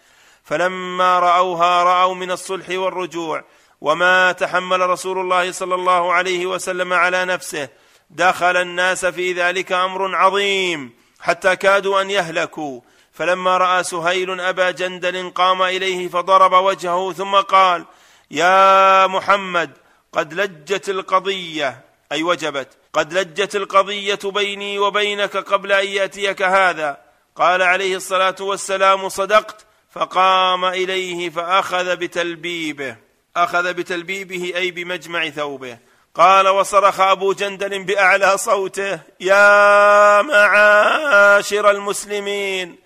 فلما 0.44 1.18
رأوها 1.18 1.82
رأوا 1.82 2.14
من 2.14 2.30
الصلح 2.30 2.70
والرجوع. 2.70 3.44
وما 3.80 4.32
تحمل 4.32 4.80
رسول 4.80 5.18
الله 5.18 5.52
صلى 5.52 5.74
الله 5.74 6.12
عليه 6.12 6.46
وسلم 6.46 6.92
على 6.92 7.24
نفسه. 7.24 7.68
دخل 8.10 8.56
الناس 8.56 9.06
في 9.06 9.32
ذلك 9.32 9.72
أمر 9.72 10.16
عظيم 10.16 10.92
حتى 11.20 11.56
كادوا 11.56 12.00
أن 12.00 12.10
يهلكوا. 12.10 12.80
فلما 13.12 13.56
رأى 13.56 13.84
سهيل 13.84 14.40
أبا 14.40 14.70
جندل 14.70 15.30
قام 15.30 15.62
إليه 15.62 16.08
فضرب 16.08 16.52
وجهه 16.52 17.12
ثم 17.12 17.36
قال 17.36 17.84
يا 18.30 19.06
محمد 19.06 19.70
قد 20.12 20.34
لجت 20.34 20.88
القضية 20.88 21.80
أي 22.12 22.22
وجبت. 22.22 22.68
قد 22.92 23.12
لجت 23.12 23.56
القضية 23.56 24.18
بيني 24.24 24.78
وبينك 24.78 25.36
قبل 25.36 25.72
أن 25.72 25.86
يأتيك 25.86 26.42
هذا. 26.42 27.00
قال 27.36 27.62
عليه 27.62 27.96
الصلاة 27.96 28.36
والسلام 28.40 29.08
صدقت. 29.08 29.66
فقام 29.92 30.64
إليه 30.64 31.30
فأخذ 31.30 31.96
بتلبيبه. 31.96 32.96
أخذ 33.36 33.72
بتلبيبه 33.72 34.52
أي 34.56 34.70
بمجمع 34.70 35.28
ثوبه. 35.28 35.78
قال 36.14 36.48
وصرخ 36.48 37.00
أبو 37.00 37.32
جندل 37.32 37.84
بأعلى 37.84 38.38
صوته 38.38 39.00
يا 39.20 40.22
معاشر 40.22 41.70
المسلمين 41.70 42.76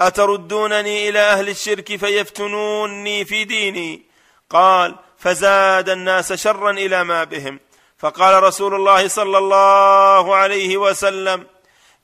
أتردونني 0.00 1.08
إلى 1.08 1.18
أهل 1.18 1.48
الشرك 1.48 1.96
فيفتنوني 1.96 3.24
في 3.24 3.44
ديني؟ 3.44 4.02
قال 4.50 4.94
فزاد 5.22 5.88
الناس 5.88 6.32
شرا 6.32 6.70
إلى 6.70 7.04
ما 7.04 7.24
بهم. 7.24 7.60
فقال 7.98 8.42
رسول 8.42 8.74
الله 8.74 9.08
صلى 9.08 9.38
الله 9.38 10.36
عليه 10.36 10.76
وسلم 10.76 11.46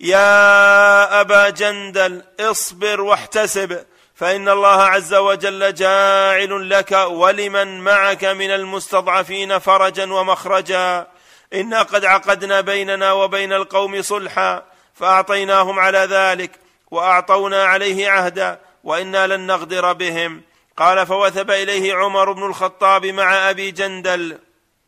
يا 0.00 1.20
أبا 1.20 1.50
جندل 1.50 2.22
اصبر 2.40 3.00
واحتسب 3.00 3.84
فإن 4.14 4.48
الله 4.48 4.82
عز 4.82 5.14
وجل 5.14 5.74
جاعل 5.74 6.70
لك 6.70 6.92
ولمن 6.92 7.80
معك 7.80 8.24
من 8.24 8.50
المستضعفين 8.50 9.58
فرجا 9.58 10.12
ومخرجا. 10.12 11.06
إنا 11.54 11.82
قد 11.82 12.04
عقدنا 12.04 12.60
بيننا 12.60 13.12
وبين 13.12 13.52
القوم 13.52 14.02
صلحا 14.02 14.62
فأعطيناهم 14.94 15.78
على 15.78 15.98
ذلك 15.98 16.50
وأعطونا 16.90 17.64
عليه 17.64 18.10
عهدا 18.10 18.60
وإنا 18.84 19.26
لن 19.26 19.46
نغدر 19.46 19.92
بهم. 19.92 20.42
قال 20.78 21.06
فوثب 21.06 21.50
إليه 21.50 21.94
عمر 21.94 22.32
بن 22.32 22.46
الخطاب 22.46 23.06
مع 23.06 23.50
أبي 23.50 23.70
جندل 23.70 24.38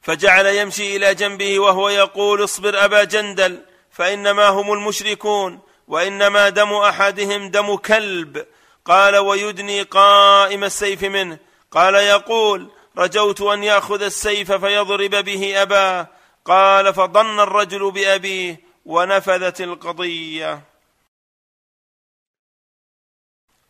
فجعل 0.03 0.47
يمشي 0.47 0.97
إلى 0.97 1.14
جنبه 1.14 1.61
وهو 1.61 1.88
يقول 1.88 2.45
اصبر 2.45 2.84
أبا 2.84 3.05
جندل 3.05 3.64
فإنما 3.91 4.49
هم 4.49 4.72
المشركون 4.72 5.61
وإنما 5.88 6.49
دم 6.49 6.72
أحدهم 6.72 7.51
دم 7.51 7.76
كلب 7.76 8.47
قال 8.84 9.16
ويدني 9.16 9.82
قائم 9.82 10.64
السيف 10.64 11.03
منه 11.03 11.38
قال 11.70 11.95
يقول 11.95 12.70
رجوت 12.99 13.41
أن 13.41 13.64
يأخذ 13.64 14.03
السيف 14.03 14.53
فيضرب 14.53 15.11
به 15.11 15.62
أباه 15.62 16.09
قال 16.45 16.95
فضن 16.95 17.41
الرجل 17.41 17.91
بأبيه 17.91 18.61
ونفذت 18.84 19.61
القضية 19.61 20.62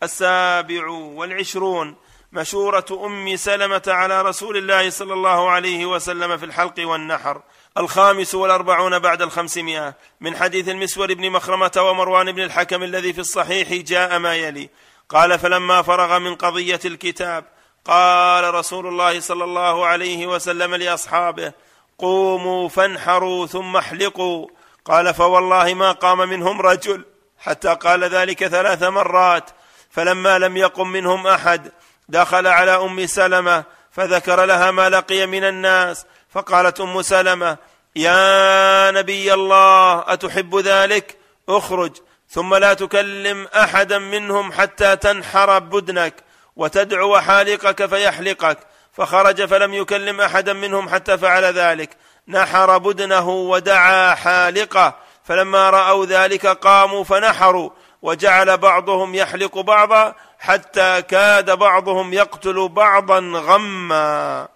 السابع 0.02 0.88
والعشرون 0.88 1.96
مشورة 2.32 2.84
أم 3.06 3.36
سلمة 3.36 3.82
على 3.88 4.22
رسول 4.22 4.56
الله 4.56 4.90
صلى 4.90 5.14
الله 5.14 5.50
عليه 5.50 5.86
وسلم 5.86 6.36
في 6.36 6.44
الحلق 6.44 6.74
والنحر 6.78 7.42
الخامس 7.78 8.34
والأربعون 8.34 8.98
بعد 8.98 9.22
الخمسمائة 9.22 9.94
من 10.20 10.36
حديث 10.36 10.68
المسور 10.68 11.14
بن 11.14 11.30
مخرمة 11.30 11.72
ومروان 11.76 12.32
بن 12.32 12.42
الحكم 12.42 12.82
الذي 12.82 13.12
في 13.12 13.20
الصحيح 13.20 13.72
جاء 13.72 14.18
ما 14.18 14.36
يلي. 14.36 14.68
قال 15.08 15.38
فلما 15.38 15.82
فرغ 15.82 16.18
من 16.18 16.34
قضية 16.34 16.80
الكتاب 16.84 17.44
قال 17.84 18.54
رسول 18.54 18.86
الله 18.86 19.20
صلى 19.20 19.44
الله 19.44 19.86
عليه 19.86 20.26
وسلم 20.26 20.74
لأصحابه 20.74 21.52
قوموا 21.98 22.68
فانحروا 22.68 23.46
ثم 23.46 23.76
احلقوا 23.76 24.48
قال 24.84 25.14
فوالله 25.14 25.74
ما 25.74 25.92
قام 25.92 26.18
منهم 26.18 26.60
رجل 26.60 27.04
حتى 27.38 27.74
قال 27.74 28.04
ذلك 28.04 28.46
ثلاث 28.46 28.82
مرات 28.82 29.50
فلما 29.90 30.38
لم 30.38 30.56
يقم 30.56 30.88
منهم 30.88 31.26
أحد 31.26 31.72
دخل 32.11 32.46
على 32.46 32.76
أم 32.76 33.06
سلمة 33.06 33.64
فذكر 33.90 34.44
لها 34.44 34.70
ما 34.70 34.88
لقي 34.88 35.26
من 35.26 35.44
الناس 35.44 36.06
فقالت 36.30 36.80
أم 36.80 37.02
سلمة 37.02 37.56
يا 37.96 38.90
نبي 38.90 39.34
الله 39.34 40.04
أتحب 40.12 40.56
ذلك؟ 40.56 41.16
اخرج 41.48 41.92
ثم 42.28 42.54
لا 42.54 42.74
تكلم 42.74 43.48
أحدا 43.56 43.98
منهم 43.98 44.52
حتى 44.52 44.96
تنحر 44.96 45.58
بدنك 45.58 46.14
وتدعو 46.56 47.18
حالقك 47.18 47.86
فيحلقك 47.86 48.58
فخرج 48.92 49.44
فلم 49.44 49.74
يكلم 49.74 50.20
أحدا 50.20 50.52
منهم 50.52 50.88
حتى 50.88 51.18
فعل 51.18 51.44
ذلك. 51.44 51.96
نحر 52.28 52.78
بدنه 52.78 53.28
ودعا 53.28 54.14
حالقه 54.14 54.94
فلما 55.24 55.70
رأوا 55.70 56.06
ذلك 56.06 56.46
قاموا 56.46 57.04
فنحروا 57.04 57.70
وجعل 58.02 58.58
بعضهم 58.58 59.14
يحلق 59.14 59.58
بعضا 59.58 60.14
حتى 60.41 61.03
كاد 61.03 61.59
بعضهم 61.59 62.12
يقتل 62.12 62.68
بعضا 62.68 63.18
غما. 63.20 64.49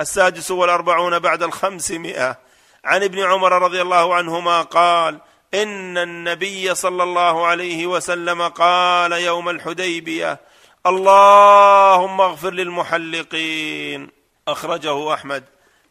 السادس 0.00 0.50
والأربعون 0.50 1.18
بعد 1.18 1.42
الخمسمائة. 1.42 2.38
عن 2.84 3.02
ابن 3.02 3.18
عمر 3.18 3.62
رضي 3.62 3.82
الله 3.82 4.14
عنهما 4.14 4.62
قال 4.62 5.18
إن 5.54 5.98
النبي 5.98 6.74
صلى 6.74 7.02
الله 7.02 7.46
عليه 7.46 7.86
وسلم 7.86 8.42
قال 8.48 9.12
يوم 9.12 9.48
الحديبية 9.48 10.40
اللهم 10.86 12.20
اغفر 12.20 12.50
للمحلقين. 12.50 14.10
أخرجه 14.48 15.14
أحمد. 15.14 15.44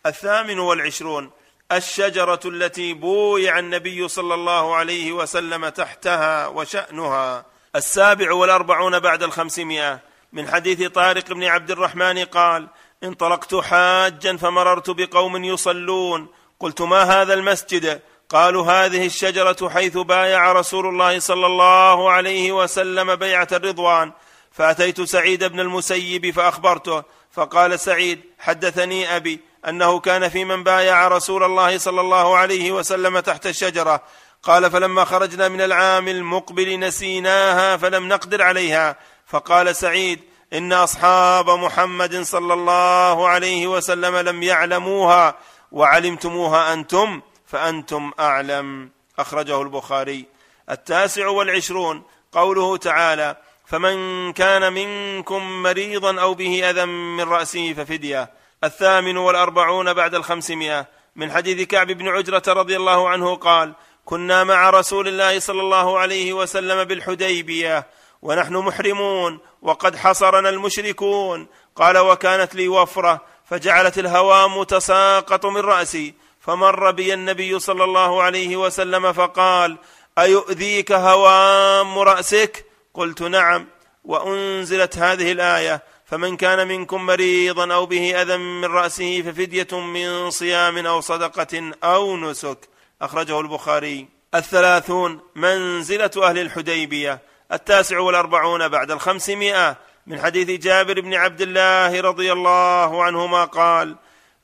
الثامن 0.06 0.60
والعشرون. 0.60 1.32
الشجرة 1.72 2.40
التي 2.46 2.94
بويع 2.94 3.60
النبي 3.60 4.08
صلى 4.08 4.34
الله 4.34 4.76
عليه 4.76 5.12
وسلم 5.12 5.70
تحتها 5.70 6.48
وشأنها. 6.48 7.57
السابع 7.78 8.34
والأربعون 8.34 8.99
بعد 8.99 9.23
الخمسمائة. 9.23 9.99
من 10.34 10.47
حديث 10.47 10.84
طارق 10.84 11.34
بن 11.34 11.43
عبد 11.43 11.71
الرحمن 11.71 12.25
قال 12.25 12.67
انطلقت 13.03 13.55
حاجا 13.55 14.38
فمررت 14.38 14.89
بقوم 14.89 15.43
يصلون. 15.43 16.28
قلت 16.59 16.82
ما 16.82 17.03
هذا 17.03 17.34
المسجد؟ 17.34 18.01
قالوا 18.30 18.71
هذه 18.71 19.05
الشجرة 19.05 19.69
حيث 19.69 19.97
بايع 19.97 20.51
رسول 20.51 20.88
الله 20.88 21.19
صلى 21.19 21.45
الله 21.45 22.11
عليه 22.11 22.51
وسلم 22.51 23.15
بيعة 23.15 23.47
الرضوان. 23.51 24.11
فأتيت 24.51 25.01
سعيد 25.01 25.43
بن 25.43 25.59
المسيب 25.59 26.32
فأخبرته 26.32 27.03
فقال 27.32 27.80
سعيد 27.80 28.21
حدثني 28.39 29.15
أبي 29.15 29.39
أنه 29.67 29.99
كان 29.99 30.30
في 30.30 30.45
من 30.45 30.63
بايع 30.63 31.07
رسول 31.07 31.43
الله 31.43 31.78
صلى 31.78 32.01
الله 32.01 32.38
عليه 32.38 32.71
وسلم 32.71 33.19
تحت 33.19 33.47
الشجرة 33.47 34.03
قال 34.44 34.72
فلما 34.72 35.06
خرجنا 35.06 35.48
من 35.48 35.62
العام 35.62 36.08
المقبل 36.08 36.80
نسيناها 36.80 37.78
فلم 37.78 38.08
نقدر 38.08 38.42
عليها. 38.42 38.96
فقال 39.28 39.76
سعيد 39.76 40.20
إن 40.54 40.74
أصحاب 40.74 41.50
محمد 41.50 42.22
صلى 42.22 42.54
الله 42.54 43.28
عليه 43.28 43.68
وسلم 43.68 44.16
لم 44.16 44.44
يعلموها 44.44 45.36
وعلمتموها 45.72 46.74
أنتم 46.74 47.22
فأنتم 47.46 48.12
أعلم. 48.20 48.90
أخرجه 49.20 49.62
البخاري. 49.62 50.26
التاسع 50.70 51.28
والعشرون. 51.28 52.04
قوله 52.32 52.78
تعالى 52.78 53.38
فمن 53.66 54.34
كان 54.34 54.74
منكم 54.74 55.64
مريضا 55.64 56.22
أو 56.22 56.34
به 56.34 56.70
أذى 56.70 56.86
من 56.86 57.24
رأسه 57.24 57.74
ففدية 57.74 58.32
الثامن 58.64 59.18
والأربعون 59.18 59.94
بعد 59.94 60.16
الخمسمائة. 60.16 60.88
من 61.16 61.32
حديث 61.32 61.68
كعب 61.68 61.88
بن 61.88 62.08
عجرة 62.08 62.44
رضي 62.48 62.76
الله 62.76 63.10
عنه 63.10 63.36
قال 63.36 63.74
كنا 64.08 64.43
مع 64.43 64.70
رسول 64.70 65.08
الله 65.08 65.39
صلى 65.39 65.62
الله 65.62 65.99
عليه 65.99 66.34
وسلم 66.34 66.84
بالحديبية 66.84 67.88
ونحن 68.22 68.53
محرمون 68.53 69.39
وقد 69.62 69.95
حصرنا 69.95 70.49
المشركون. 70.49 71.47
قال 71.76 71.97
وكانت 71.97 72.55
لي 72.55 72.68
وفرة 72.68 73.22
فجعلت 73.45 73.99
الهوام 73.99 74.64
تساقط 74.64 75.45
من 75.45 75.62
رأسي. 75.62 76.14
فمر 76.39 76.91
بي 76.91 77.14
النبي 77.14 77.60
صلى 77.60 77.84
الله 77.84 78.22
عليه 78.22 78.58
وسلم 78.58 79.14
فقال 79.14 79.78
أيؤذيك 80.18 80.91
هوام 80.91 81.99
رأسك؟ 81.99 82.66
قلت 82.93 83.22
نعم. 83.22 83.68
وأنزلت 84.03 84.97
هذه 84.97 85.32
الآية 85.32 85.84
فمن 86.05 86.38
كان 86.38 86.68
منكم 86.68 87.05
مريضا 87.05 87.74
أو 87.74 87.86
به 87.86 88.22
أذى 88.22 88.38
من 88.38 88.66
رأسه 88.66 89.22
ففدية 89.22 89.80
من 89.80 90.30
صيام 90.30 90.88
أو 90.88 91.01
صدقة 91.01 91.72
أو 91.84 92.18
نسك. 92.18 92.76
أخرجه 93.02 93.39
البخاري. 93.39 94.08
الثلاثون 94.36 95.20
منزلة 95.36 96.12
أهل 96.18 96.39
الحديبية. 96.39 97.20
التاسع 97.52 98.00
والأربعون 98.00 98.68
بعد 98.68 98.91
الخمسمائة. 98.91 99.78
من 100.08 100.22
حديث 100.22 100.50
جابر 100.50 101.02
بن 101.02 101.14
عبد 101.14 101.41
الله 101.41 102.02
رضي 102.02 102.32
الله 102.32 103.04
عنهما 103.04 103.45
قال 103.45 103.95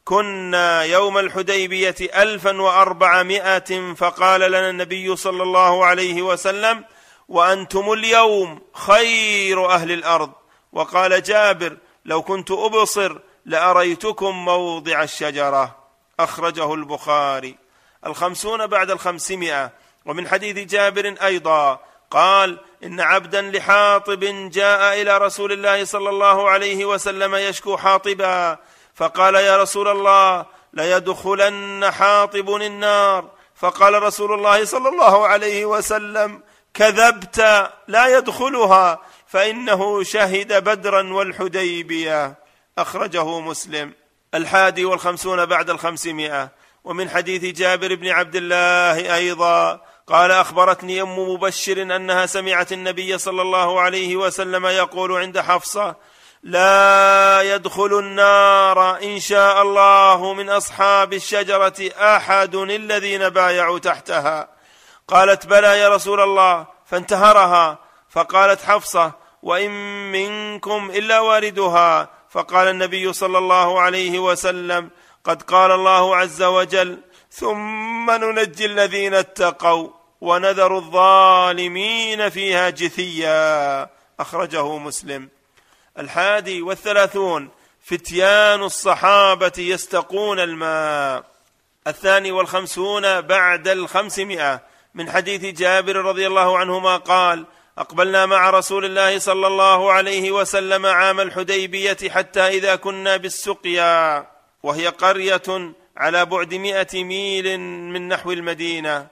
كنا 0.06 0.84
يوم 0.84 1.18
الحديبية 1.18 1.96
ألفا 2.02 2.62
وأربعمائة 2.62 3.94
فقال 3.94 4.42
لنا 4.42 4.70
النبي 4.70 5.16
صلى 5.16 5.44
الله 5.44 5.86
عليه 5.86 6.22
وسلم 6.22 6.84
وأنتم 7.28 7.92
اليوم 7.92 8.62
خير 8.74 9.66
أهل 9.72 9.92
الأرض 9.92 10.32
وقال 10.74 11.24
جابر 11.24 11.78
لو 12.06 12.22
كنت 12.22 12.52
أبصر 12.52 13.20
لأريتكم 13.46 14.46
موضع 14.46 15.04
الشجرة 15.04 15.76
أخرجه 16.20 16.74
البخاري. 16.74 17.63
الخمسون 18.06 18.68
بعد 18.68 18.92
الخمسمائة. 18.92 19.72
ومن 20.06 20.28
حديث 20.28 20.58
جابر 20.58 21.16
أيضا 21.24 21.80
قال 22.12 22.60
إن 22.84 23.02
عبدا 23.02 23.42
لحاطب 23.42 24.20
جاء 24.50 25.02
إلى 25.02 25.18
رسول 25.18 25.52
الله 25.52 25.86
صلى 25.86 26.10
الله 26.10 26.50
عليه 26.50 26.86
وسلم 26.86 27.36
يشكو 27.36 27.78
حاطبا 27.78 28.58
فقال 28.96 29.36
يا 29.36 29.58
رسول 29.58 29.88
الله 29.88 30.46
ليدخلن 30.74 31.92
حاطب 31.92 32.50
النار. 32.50 33.30
فقال 33.56 34.04
رسول 34.04 34.34
الله 34.34 34.66
صلى 34.66 34.90
الله 34.90 35.28
عليه 35.28 35.66
وسلم 35.66 36.42
كذبت 36.74 37.40
لا 37.88 38.18
يدخلها. 38.18 39.00
فإنه 39.28 40.04
شهد 40.04 40.64
بدرا 40.64 41.14
والحديبية. 41.14 42.36
أخرجه 42.78 43.40
مسلم. 43.40 43.94
الحادي 44.34 44.86
والخمسون 44.86 45.46
بعد 45.46 45.70
الخمسمائة. 45.70 46.50
ومن 46.84 47.10
حديث 47.10 47.58
جابر 47.58 47.96
بن 47.96 48.08
عبد 48.08 48.36
الله 48.36 49.16
أيضا 49.16 49.82
قال 50.08 50.32
أخبرتني 50.32 51.02
أم 51.02 51.20
مبشر 51.20 51.82
أنها 51.82 52.26
سمعت 52.26 52.72
النبي 52.72 53.18
صلى 53.18 53.42
الله 53.42 53.82
عليه 53.82 54.16
وسلم 54.16 54.66
يقول 54.66 55.12
عند 55.12 55.40
حفصة 55.40 55.96
لا 56.44 57.42
يدخل 57.42 58.00
النار 58.00 59.04
إن 59.04 59.20
شاء 59.20 59.62
الله 59.62 60.34
من 60.34 60.50
أصحاب 60.50 61.14
الشجرة 61.14 61.90
أحد 61.98 62.56
الذين 62.56 63.30
بايعوا 63.30 63.80
تحتها. 63.80 64.48
قالت 65.08 65.48
بلى 65.48 65.80
يا 65.80 65.90
رسول 65.90 66.22
الله 66.22 66.66
فانتهرها. 66.86 67.80
فقالت 68.10 68.62
حفصة 68.62 69.12
وإن 69.44 69.72
منكم 70.12 70.92
إلا 70.94 71.20
واردها. 71.20 72.10
فقال 72.30 72.68
النبي 72.68 73.14
صلى 73.14 73.38
الله 73.38 73.82
عليه 73.82 74.20
وسلم 74.20 74.90
قد 75.24 75.42
قال 75.42 75.72
الله 75.72 76.16
عز 76.16 76.44
وجل 76.44 77.00
ثم 77.32 78.12
ننجي 78.12 78.66
الذين 78.66 79.14
اتقوا 79.14 79.90
ونذر 80.22 80.78
الظالمين 80.78 82.30
فيها 82.30 82.70
جثيا. 82.70 83.90
أخرجه 84.20 84.78
مسلم. 84.78 85.30
الحادي 86.00 86.62
والثلاثون 86.62 87.50
فتيان 87.86 88.64
الصحابة 88.64 89.52
يستقون 89.58 90.40
الماء. 90.40 91.24
الثاني 91.88 92.32
والخمسون 92.32 93.22
بعد 93.22 93.68
الخمسمائة. 93.68 94.62
من 94.94 95.12
حديث 95.12 95.46
جابر 95.60 95.96
رضي 95.96 96.28
الله 96.28 96.58
عنهما 96.58 96.98
قال 96.98 97.46
أقبلنا 97.78 98.26
مع 98.26 98.50
رسول 98.50 98.86
الله 98.86 99.20
صلى 99.20 99.48
الله 99.48 99.92
عليه 99.92 100.32
وسلم 100.32 100.86
عام 100.86 101.20
الحديبية 101.20 101.98
حتى 102.10 102.48
إذا 102.48 102.76
كنا 102.76 103.18
بالسقيا. 103.18 104.33
وهي 104.64 104.88
قرية 104.88 105.74
على 105.98 106.26
بعد 106.26 106.54
مائه 106.54 107.04
ميل 107.04 107.60
من 107.60 108.08
نحو 108.08 108.32
المدينة. 108.32 109.08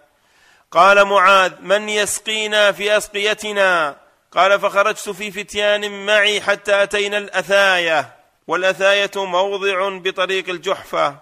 قال 0.71 1.05
معاذ 1.05 1.53
من 1.61 1.89
يسقينا 1.89 2.71
في 2.71 2.97
أسقيتنا؟ 2.97 3.95
قال 4.31 4.59
فخرجت 4.59 5.09
في 5.09 5.31
فتيان 5.31 6.05
معي 6.05 6.41
حتى 6.41 6.83
أتينا 6.83 7.17
الاثايه 7.17 8.15
والاثايه 8.47 9.11
موضع 9.15 9.89
بطريق 9.89 10.49
الجحفة. 10.49 11.15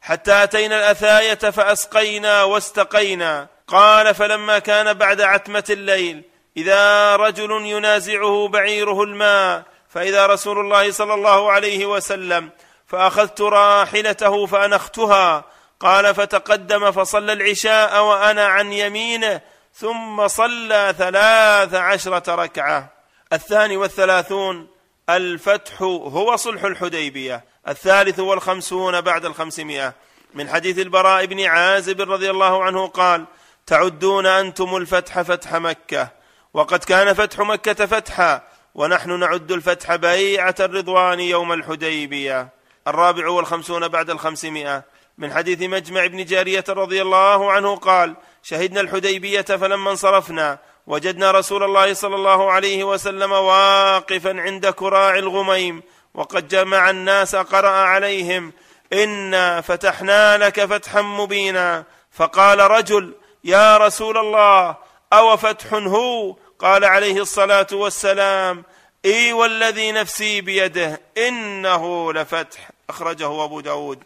حتى 0.00 0.32
أتينا 0.32 0.76
الاثايه 0.76 1.50
فأسقينا 1.50 2.42
واستقينا. 2.42 3.48
قال 3.68 4.14
فلما 4.14 4.58
كان 4.58 4.94
بعد 4.94 5.20
عتمة 5.20 5.64
الليل 5.70 6.22
إذا 6.56 7.16
رجل 7.16 7.50
ينازعه 7.50 8.48
بعيره 8.48 9.02
الماء 9.02 9.62
فإذا 9.88 10.26
رسول 10.26 10.58
الله 10.58 10.90
صلى 10.90 11.14
الله 11.14 11.52
عليه 11.52 11.86
وسلم 11.86 12.50
فأخذت 12.88 13.40
راحلته 13.40 14.46
فأنختها. 14.46 15.44
قال 15.80 16.14
فتقدم 16.14 16.92
فصلى 16.92 17.32
العشاء 17.32 18.04
وأنا 18.04 18.46
عن 18.46 18.72
يمينه 18.72 19.40
ثم 19.74 20.28
صلى 20.28 20.94
ثلاث 20.98 21.74
عشرة 21.74 22.34
ركعة. 22.34 22.92
الثاني 23.32 23.76
والثلاثون 23.76 24.68
الفتح 25.10 25.82
هو 25.82 26.36
صلح 26.36 26.64
الحديبية. 26.64 27.44
الثالث 27.68 28.20
والخمسون 28.20 29.00
بعد 29.00 29.24
الخمسمائة. 29.24 29.94
من 30.34 30.48
حديث 30.48 30.78
البراء 30.78 31.26
بن 31.26 31.44
عازب 31.44 32.12
رضي 32.12 32.30
الله 32.30 32.64
عنه 32.64 32.86
قال 32.86 33.24
تعدون 33.66 34.26
أنتم 34.26 34.76
الفتح 34.76 35.22
فتح 35.22 35.54
مكة. 35.54 36.08
وقد 36.54 36.84
كان 36.84 37.14
فتح 37.14 37.40
مكة 37.40 37.86
فتحا 37.86 38.42
ونحن 38.74 39.18
نعد 39.18 39.52
الفتح 39.52 39.96
بيعة 39.96 40.54
الرضوان 40.60 41.20
يوم 41.20 41.52
الحديبية. 41.52 42.57
الرابع 42.90 43.28
والخمسون 43.28 43.88
بعد 43.88 44.10
الخمسمائة. 44.10 44.84
من 45.18 45.32
حديث 45.32 45.62
مجمع 45.62 46.06
بن 46.06 46.24
جارية 46.24 46.64
رضي 46.68 47.02
الله 47.02 47.52
عنه 47.52 47.76
قال 47.76 48.16
شهدنا 48.42 48.80
الحديبية 48.80 49.40
فلما 49.42 49.90
انصرفنا 49.90 50.58
وجدنا 50.86 51.30
رسول 51.30 51.62
الله 51.62 51.94
صلى 51.94 52.16
الله 52.16 52.52
عليه 52.52 52.84
وسلم 52.84 53.32
واقفا 53.32 54.40
عند 54.40 54.66
كراع 54.66 55.18
الغميم 55.18 55.82
وقد 56.14 56.48
جمع 56.48 56.90
الناس 56.90 57.36
قرأ 57.36 57.68
عليهم 57.68 58.52
إنا 58.92 59.60
فتحنا 59.60 60.36
لك 60.36 60.64
فتحا 60.64 61.02
مبينا. 61.02 61.84
فقال 62.12 62.58
رجل 62.58 63.14
يا 63.44 63.76
رسول 63.76 64.18
الله 64.18 64.76
أو 65.12 65.36
فتح 65.36 65.74
هو؟ 65.74 66.36
قال 66.58 66.84
عليه 66.84 67.22
الصلاة 67.22 67.66
والسلام 67.72 68.64
إي 69.04 69.32
والذي 69.32 69.92
نفسي 69.92 70.40
بيده 70.40 71.00
إنه 71.18 72.12
لفتح. 72.12 72.77
أخرجه 72.90 73.44
أبو 73.44 73.60
داود. 73.60 73.98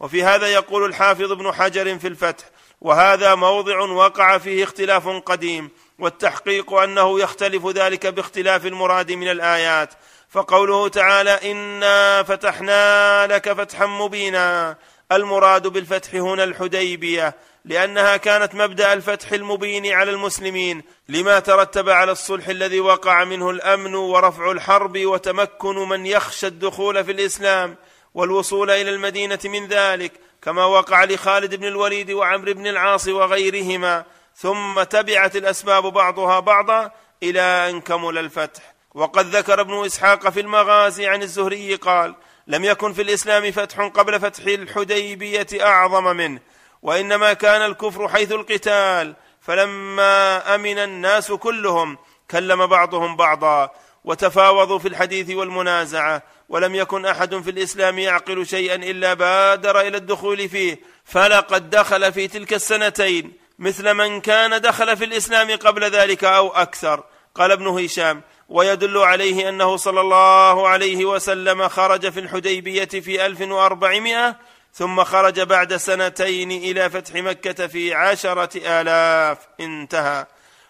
وفي 0.00 0.24
هذا 0.24 0.46
يقول 0.46 0.84
الحافظ 0.84 1.32
ابن 1.32 1.52
حجر 1.52 1.98
في 1.98 2.08
الفتح 2.08 2.44
وهذا 2.80 3.34
موضع 3.34 3.80
وقع 3.80 4.38
فيه 4.38 4.64
اختلاف 4.64 5.08
قديم 5.08 5.70
والتحقيق 5.98 6.72
أنه 6.72 7.20
يختلف 7.20 7.66
ذلك 7.66 8.06
باختلاف 8.06 8.66
المراد 8.66 9.12
من 9.12 9.28
الآيات. 9.28 9.94
فقوله 10.28 10.88
تعالى 10.88 11.52
انا 11.52 12.22
فتحنا 12.22 13.26
لك 13.26 13.52
فتحا 13.52 13.86
مبينا. 13.86 14.76
المراد 15.12 15.66
بالفتح 15.66 16.14
هنا 16.14 16.44
الحديبية 16.44 17.34
لأنها 17.64 18.16
كانت 18.16 18.54
مبدأ 18.54 18.92
الفتح 18.92 19.32
المبين 19.32 19.92
على 19.92 20.10
المسلمين 20.10 20.82
لما 21.08 21.38
ترتب 21.38 21.88
على 21.88 22.12
الصلح 22.12 22.48
الذي 22.48 22.80
وقع 22.80 23.24
منه 23.24 23.50
الأمن 23.50 23.94
ورفع 23.94 24.50
الحرب 24.50 24.98
وتمكن 24.98 25.88
من 25.88 26.06
يخشى 26.06 26.46
الدخول 26.46 27.04
في 27.04 27.12
الإسلام. 27.12 27.76
والوصول 28.14 28.70
إلى 28.70 28.90
المدينة 28.90 29.38
من 29.44 29.66
ذلك 29.66 30.12
كما 30.42 30.64
وقع 30.64 31.04
لخالد 31.04 31.54
بن 31.54 31.64
الوليد 31.64 32.10
وعمرو 32.10 32.54
بن 32.54 32.66
العاص 32.66 33.08
وغيرهما 33.08 34.04
ثم 34.36 34.82
تبعت 34.82 35.36
الأسباب 35.36 35.86
بعضها 35.86 36.40
بعضا 36.40 36.90
إلى 37.22 37.40
أن 37.40 37.80
كمل 37.80 38.18
الفتح. 38.18 38.74
وقد 38.94 39.26
ذكر 39.36 39.60
ابن 39.60 39.84
إسحاق 39.84 40.28
في 40.28 40.40
المغازي 40.40 41.06
عن 41.06 41.22
الزهري 41.22 41.74
قال 41.74 42.14
لم 42.46 42.64
يكن 42.64 42.92
في 42.92 43.02
الإسلام 43.02 43.52
فتح 43.52 43.80
قبل 43.80 44.20
فتح 44.20 44.44
الحديبية 44.46 45.46
أعظم 45.60 46.16
منه 46.16 46.40
وإنما 46.82 47.32
كان 47.32 47.62
الكفر 47.62 48.08
حيث 48.08 48.32
القتال 48.32 49.14
فلما 49.40 50.54
أمن 50.54 50.78
الناس 50.78 51.32
كلهم 51.32 51.98
كلم 52.30 52.66
بعضهم 52.66 53.16
بعضا 53.16 53.70
وتفاوضوا 54.04 54.78
في 54.78 54.88
الحديث 54.88 55.30
والمنازعة 55.30 56.22
ولم 56.48 56.74
يكن 56.74 57.06
أحد 57.06 57.34
في 57.36 57.50
الإسلام 57.50 57.98
يعقل 57.98 58.46
شيئا 58.46 58.74
إلا 58.74 59.14
بادر 59.14 59.80
إلى 59.80 59.96
الدخول 59.96 60.48
فيه. 60.48 60.80
فلقد 61.04 61.70
دخل 61.70 62.12
في 62.12 62.28
تلك 62.28 62.54
السنتين 62.54 63.32
مثل 63.58 63.94
من 63.94 64.20
كان 64.20 64.60
دخل 64.60 64.96
في 64.96 65.04
الإسلام 65.04 65.56
قبل 65.56 65.84
ذلك 65.84 66.24
أو 66.24 66.48
أكثر. 66.48 67.04
قال 67.34 67.52
ابن 67.52 67.66
هشام 67.66 68.22
ويدل 68.48 68.98
عليه 68.98 69.48
أنه 69.48 69.76
صلى 69.76 70.00
الله 70.00 70.68
عليه 70.68 71.04
وسلم 71.04 71.68
خرج 71.68 72.08
في 72.08 72.20
الحديبية 72.20 72.84
في 72.84 73.26
ألف 73.26 73.40
وأربعمائة 73.40 74.36
ثم 74.74 75.04
خرج 75.04 75.40
بعد 75.40 75.76
سنتين 75.76 76.50
إلى 76.50 76.90
فتح 76.90 77.14
مكة 77.14 77.66
في 77.66 77.94
عشرة 77.94 78.50
آلاف. 78.56 79.38
انتهى. 79.60 80.26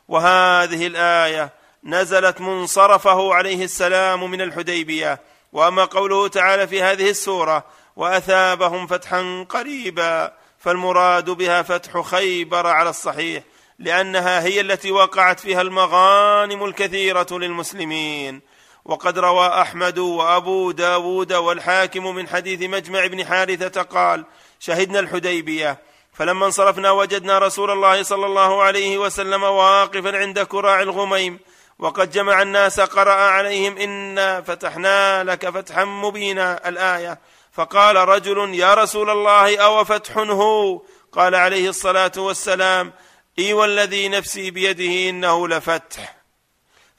وهذه 0.09 0.87
الآية 0.87 1.59
نزلت 1.85 2.41
منصرفه 2.41 3.35
عليه 3.35 3.64
السلام 3.64 4.31
من 4.31 4.41
الحديبية. 4.41 5.20
وأما 5.53 5.85
قوله 5.85 6.28
تعالى 6.28 6.66
في 6.66 6.83
هذه 6.83 7.11
السورة 7.11 7.64
وأثابهم 7.97 8.87
فتحا 8.87 9.47
قريبا 9.49 10.33
فالمراد 10.59 11.31
بها 11.31 11.62
فتح 11.62 12.01
خيبر 12.01 12.66
على 12.66 12.91
الصحيح 12.91 13.43
لأنها 13.78 14.43
هي 14.43 14.61
التي 14.61 14.93
وقعت 14.93 15.41
فيها 15.41 15.61
المغانم 15.61 16.64
الكثيرة 16.64 17.26
للمسلمين. 17.31 18.41
وقد 18.85 19.18
روى 19.18 19.47
أحمد 19.47 19.99
وأبو 19.99 20.70
داود 20.72 21.33
والحاكم 21.33 22.14
من 22.14 22.28
حديث 22.28 22.62
مجمع 22.62 23.07
بن 23.07 23.24
حارثة 23.24 23.83
قال 23.83 24.24
شهدنا 24.61 25.01
الحديبية 25.01 25.78
فلما 26.12 26.47
انصرفنا 26.47 26.91
وجدنا 26.91 27.39
رسول 27.39 27.70
الله 27.70 28.03
صلى 28.03 28.26
الله 28.26 28.62
عليه 28.62 28.99
وسلم 28.99 29.43
واقفا 29.43 30.18
عند 30.18 30.41
كراع 30.41 30.83
الغميم 30.83 31.39
وقد 31.81 32.11
جمع 32.11 32.43
الناس 32.43 32.81
قرأ 32.81 33.12
عليهم 33.12 33.78
إنا 33.78 34.41
فتحنا 34.41 35.24
لك 35.24 35.51
فتحا 35.51 35.85
مبينا 35.85 36.69
الآية. 36.69 37.19
فقال 37.52 37.97
رجل 37.97 38.55
يا 38.55 38.74
رسول 38.74 39.11
الله 39.11 39.59
أو 39.59 39.85
فتح 39.85 40.19
هو؟ 40.19 40.82
قال 41.12 41.35
عليه 41.35 41.69
الصلاة 41.69 42.12
والسلام 42.16 42.93
إي 43.39 43.52
والذي 43.52 44.09
نفسي 44.09 44.51
بيده 44.51 45.11
إنه 45.11 45.48
لفتح. 45.48 46.16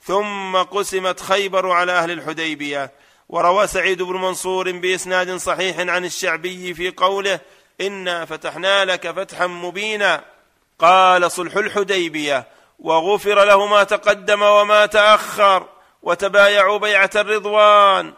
ثم 0.04 0.56
قسمت 0.56 1.20
خيبر 1.20 1.70
على 1.70 1.92
أهل 1.92 2.10
الحديبية. 2.10 2.92
وروى 3.28 3.66
سعيد 3.66 4.02
بن 4.02 4.16
منصور 4.16 4.72
بإسناد 4.72 5.36
صحيح 5.36 5.78
عن 5.78 6.04
الشعبي 6.04 6.74
في 6.74 6.90
قوله 6.90 7.40
إنا 7.80 8.24
فتحنا 8.24 8.84
لك 8.84 9.10
فتحا 9.10 9.46
مبينا. 9.46 10.24
قال 10.78 11.32
صلح 11.32 11.56
الحديبية. 11.56 12.46
وغفر 12.82 13.44
له 13.44 13.66
ما 13.66 13.84
تقدم 13.84 14.42
وما 14.42 14.86
تأخر 14.86 15.66
وتبايعوا 16.02 16.78
بيعة 16.78 17.10
الرضوان 17.14 18.12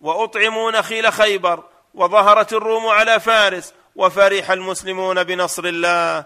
وأطعموا 0.00 0.70
نخيل 0.70 1.12
خيبر 1.12 1.62
وظهرت 1.94 2.52
الروم 2.52 2.86
على 2.86 3.20
فارس 3.20 3.74
وفرح 3.96 4.50
المسلمون 4.50 5.24
بنصر 5.24 5.64
الله. 5.64 6.24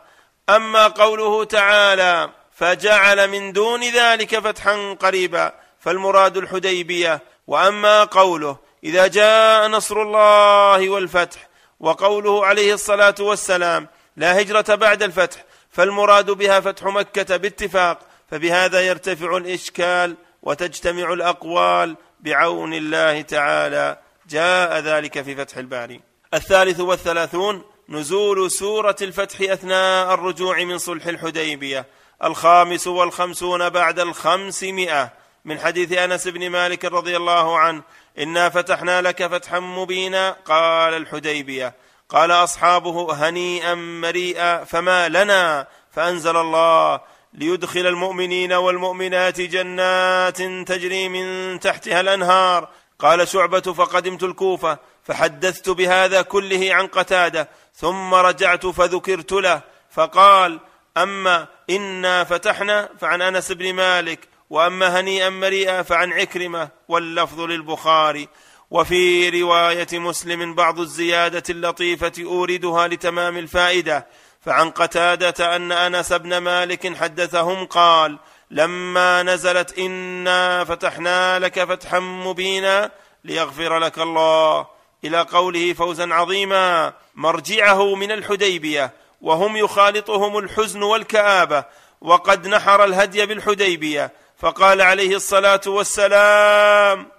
أما 0.48 0.86
قوله 0.86 1.44
تعالى 1.44 2.30
فجعل 2.52 3.28
من 3.28 3.52
دون 3.52 3.82
ذلك 3.82 4.38
فتحا 4.38 4.96
قريبا 5.00 5.52
فالمراد 5.80 6.36
الحديبية. 6.36 7.20
وأما 7.46 8.04
قوله 8.04 8.56
إذا 8.84 9.06
جاء 9.06 9.68
نصر 9.68 10.02
الله 10.02 10.90
والفتح 10.90 11.48
وقوله 11.80 12.46
عليه 12.46 12.74
الصلاة 12.74 13.14
والسلام 13.20 13.88
لا 14.16 14.40
هجرة 14.40 14.74
بعد 14.74 15.02
الفتح 15.02 15.44
فالمراد 15.74 16.30
بها 16.30 16.60
فتح 16.60 16.84
مكة 16.84 17.36
باتفاق 17.36 17.98
فبهذا 18.30 18.80
يرتفع 18.80 19.36
الإشكال 19.36 20.16
وتجتمع 20.42 21.12
الأقوال 21.12 21.96
بعون 22.20 22.74
الله 22.74 23.20
تعالى. 23.22 23.98
جاء 24.28 24.78
ذلك 24.78 25.22
في 25.22 25.34
فتح 25.34 25.56
الباري. 25.56 26.00
الثالث 26.34 26.80
والثلاثون 26.80 27.64
نزول 27.88 28.50
سورة 28.50 28.96
الفتح 29.02 29.40
أثناء 29.40 30.14
الرجوع 30.14 30.64
من 30.64 30.78
صلح 30.78 31.06
الحديبية. 31.06 31.86
الخامس 32.24 32.86
والخمسون 32.86 33.68
بعد 33.68 33.98
الخمسمائة. 33.98 35.12
من 35.44 35.58
حديث 35.58 35.92
أنس 35.92 36.28
بن 36.28 36.50
مالك 36.50 36.84
رضي 36.84 37.16
الله 37.16 37.58
عنه 37.58 37.82
إنا 38.18 38.48
فتحنا 38.48 39.02
لك 39.02 39.26
فتحا 39.26 39.60
مبينا 39.60 40.36
قال 40.44 40.94
الحديبية. 40.94 41.74
قال 42.08 42.30
أصحابه 42.30 43.28
هنيئا 43.28 43.74
مريئا 43.74 44.64
فما 44.64 45.08
لنا 45.08 45.66
فأنزل 45.90 46.36
الله 46.36 47.00
ليدخل 47.32 47.86
المؤمنين 47.86 48.52
والمؤمنات 48.52 49.40
جنات 49.40 50.42
تجري 50.42 51.08
من 51.08 51.60
تحتها 51.60 52.00
الأنهار. 52.00 52.68
قال 52.98 53.28
شعبة 53.28 53.60
فقدمت 53.60 54.22
الكوفة 54.22 54.78
فحدثت 55.04 55.70
بهذا 55.70 56.22
كله 56.22 56.74
عن 56.74 56.86
قتادة 56.86 57.48
ثم 57.74 58.14
رجعت 58.14 58.66
فذكرت 58.66 59.32
له 59.32 59.60
فقال 59.90 60.60
أما 60.96 61.46
إنا 61.70 62.24
فتحنا 62.24 62.88
فعن 63.00 63.22
أنس 63.22 63.52
بن 63.52 63.74
مالك 63.74 64.28
وأما 64.50 65.00
هنيئا 65.00 65.28
مريئا 65.30 65.82
فعن 65.82 66.12
عكرمة 66.12 66.68
واللفظ 66.88 67.40
للبخاري. 67.40 68.28
وفي 68.74 69.30
رواية 69.42 69.86
مسلم 69.92 70.54
بعض 70.54 70.80
الزيادة 70.80 71.42
اللطيفة 71.50 72.12
أوردها 72.18 72.88
لتمام 72.88 73.36
الفائدة 73.36 74.06
فعن 74.40 74.70
قتادة 74.70 75.56
أن 75.56 75.72
أنس 75.72 76.12
بن 76.12 76.36
مالك 76.36 76.96
حدثهم 76.96 77.66
قال 77.66 78.18
لما 78.50 79.22
نزلت 79.22 79.78
إنا 79.78 80.64
فتحنا 80.64 81.38
لك 81.38 81.64
فتحا 81.64 81.98
مبينا 81.98 82.90
ليغفر 83.24 83.78
لك 83.78 83.98
الله 83.98 84.66
إلى 85.04 85.20
قوله 85.20 85.72
فوزا 85.72 86.14
عظيما 86.14 86.92
مرجعه 87.14 87.94
من 87.94 88.12
الحديبية 88.12 88.92
وهم 89.20 89.56
يخالطهم 89.56 90.38
الحزن 90.38 90.82
والكآبة 90.82 91.64
وقد 92.00 92.46
نحر 92.46 92.84
الهدي 92.84 93.26
بالحديبية 93.26 94.12
فقال 94.38 94.80
عليه 94.80 95.16
الصلاة 95.16 95.62
والسلام 95.66 97.13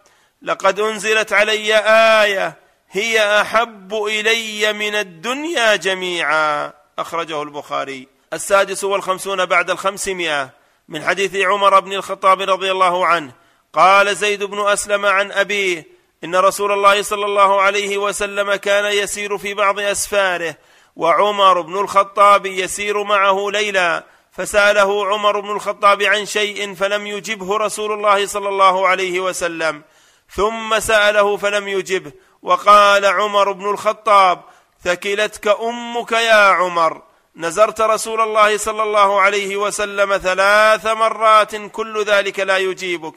لقد 0.45 0.79
أنزلت 0.79 1.33
علي 1.33 1.75
آية 2.23 2.57
هي 2.91 3.41
أحب 3.41 3.93
إلي 3.93 4.73
من 4.73 4.95
الدنيا 4.95 5.75
جميعا. 5.75 6.73
أخرجه 6.99 7.41
البخاري. 7.41 8.07
السادس 8.33 8.83
والخمسون 8.83 9.45
بعد 9.45 9.69
الخمسمائة. 9.69 10.49
من 10.89 11.03
حديث 11.03 11.35
عمر 11.35 11.79
بن 11.79 11.93
الخطاب 11.93 12.41
رضي 12.41 12.71
الله 12.71 13.05
عنه 13.05 13.31
قال 13.73 14.15
زيد 14.15 14.43
بن 14.43 14.67
أسلم 14.67 15.05
عن 15.05 15.31
أبيه 15.31 15.87
إن 16.23 16.35
رسول 16.35 16.71
الله 16.71 17.01
صلى 17.01 17.25
الله 17.25 17.61
عليه 17.61 17.97
وسلم 17.97 18.55
كان 18.55 18.85
يسير 18.85 19.37
في 19.37 19.53
بعض 19.53 19.79
أسفاره 19.79 20.55
وعمر 20.95 21.61
بن 21.61 21.77
الخطاب 21.77 22.45
يسير 22.45 23.03
معه 23.03 23.51
ليلا. 23.51 24.03
فسأله 24.31 25.07
عمر 25.07 25.39
بن 25.39 25.51
الخطاب 25.51 26.01
عن 26.03 26.25
شيء 26.25 26.75
فلم 26.75 27.07
يجبه 27.07 27.57
رسول 27.57 27.91
الله 27.91 28.25
صلى 28.25 28.49
الله 28.49 28.87
عليه 28.87 29.19
وسلم. 29.19 29.83
ثم 30.31 30.79
سأله 30.79 31.37
فلم 31.37 31.67
يجبه. 31.67 32.11
وقال 32.41 33.05
عمر 33.05 33.51
بن 33.51 33.69
الخطاب 33.69 34.41
ثكلتك 34.83 35.47
أمك 35.47 36.11
يا 36.11 36.49
عمر. 36.49 37.01
نزرت 37.35 37.81
رسول 37.81 38.21
الله 38.21 38.57
صلى 38.57 38.83
الله 38.83 39.21
عليه 39.21 39.57
وسلم 39.57 40.17
ثلاث 40.17 40.85
مرات 40.85 41.55
كل 41.55 42.03
ذلك 42.03 42.39
لا 42.39 42.57
يجيبك. 42.57 43.13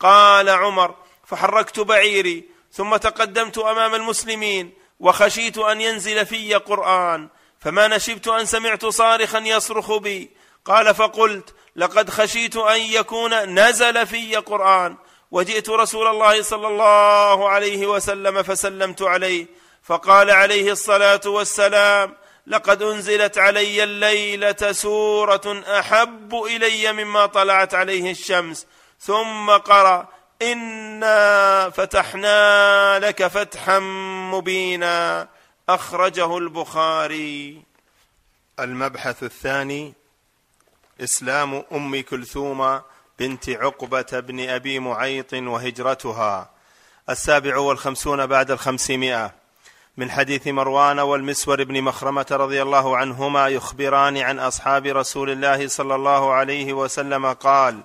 قال 0.00 0.48
عمر 0.48 0.94
فحركت 1.26 1.80
بعيري 1.80 2.44
ثم 2.72 2.96
تقدمت 2.96 3.58
أمام 3.58 3.94
المسلمين 3.94 4.72
وخشيت 5.00 5.58
أن 5.58 5.80
ينزل 5.80 6.26
في 6.26 6.54
قرآن 6.54 7.28
فما 7.60 7.88
نشبت 7.88 8.28
أن 8.28 8.46
سمعت 8.46 8.86
صارخا 8.86 9.38
يصرخ 9.38 9.96
بي. 9.96 10.30
قال 10.64 10.94
فقلت 10.94 11.54
لقد 11.76 12.10
خشيت 12.10 12.56
أن 12.56 12.80
يكون 12.80 13.58
نزل 13.58 14.06
في 14.06 14.36
قرآن. 14.36 14.96
وجئت 15.30 15.70
رسول 15.70 16.06
الله 16.06 16.42
صلى 16.42 16.68
الله 16.68 17.48
عليه 17.48 17.86
وسلم 17.86 18.42
فسلمت 18.42 19.02
عليه 19.02 19.46
فقال 19.82 20.30
عليه 20.30 20.72
الصلاة 20.72 21.20
والسلام 21.26 22.16
لقد 22.46 22.82
أنزلت 22.82 23.38
علي 23.38 23.84
الليلة 23.84 24.72
سورة 24.72 25.62
أحب 25.78 26.34
إلي 26.34 26.92
مما 26.92 27.26
طلعت 27.26 27.74
عليه 27.74 28.10
الشمس 28.10 28.66
ثم 29.00 29.50
قرأ 29.50 30.08
إنا 30.42 31.70
فتحنا 31.70 32.98
لك 32.98 33.26
فتحا 33.26 33.78
مبينا 34.32 35.28
أخرجه 35.68 36.38
البخاري. 36.38 37.62
المبحث 38.60 39.22
الثاني 39.22 39.94
إسلام 41.00 41.64
أم 41.72 42.00
كلثوم 42.02 42.80
بنت 43.18 43.50
عقبة 43.50 44.20
بن 44.20 44.48
أبي 44.48 44.78
معيط 44.78 45.34
وهجرتها. 45.34 46.50
السابع 47.10 47.58
والخمسون 47.58 48.26
بعد 48.26 48.50
الخمسمائة. 48.50 49.34
من 49.98 50.10
حديث 50.10 50.46
مروان 50.46 50.98
والمسور 50.98 51.64
بن 51.64 51.82
مخرمة 51.82 52.26
رضي 52.30 52.62
الله 52.62 52.96
عنهما 52.96 53.48
يخبران 53.48 54.16
عن 54.16 54.38
أصحاب 54.38 54.86
رسول 54.86 55.30
الله 55.30 55.68
صلى 55.68 55.94
الله 55.94 56.32
عليه 56.32 56.72
وسلم 56.72 57.32
قال 57.32 57.80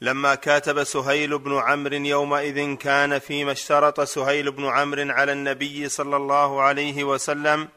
لما 0.00 0.34
كاتب 0.34 0.84
سهيل 0.84 1.38
بن 1.38 1.58
عمرو 1.58 1.94
يومئذ 1.96 2.74
كان 2.74 3.18
فيما 3.18 3.52
اشترط 3.52 4.00
سهيل 4.00 4.50
بن 4.50 4.64
عمرو 4.66 5.12
على 5.12 5.32
النبي 5.32 5.88
صلى 5.88 6.16
الله 6.16 6.62
عليه 6.62 7.04
وسلم 7.04 7.68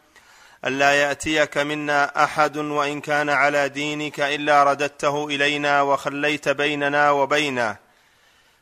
ألا 0.65 0.93
يأتيك 0.93 1.57
منا 1.57 2.23
أحد 2.23 2.57
وإن 2.57 3.01
كان 3.01 3.29
على 3.29 3.69
دينك 3.69 4.19
إلا 4.19 4.63
رددته 4.63 5.27
إلينا 5.27 5.81
وخليت 5.81 6.49
بيننا 6.49 7.11
وبينه. 7.11 7.75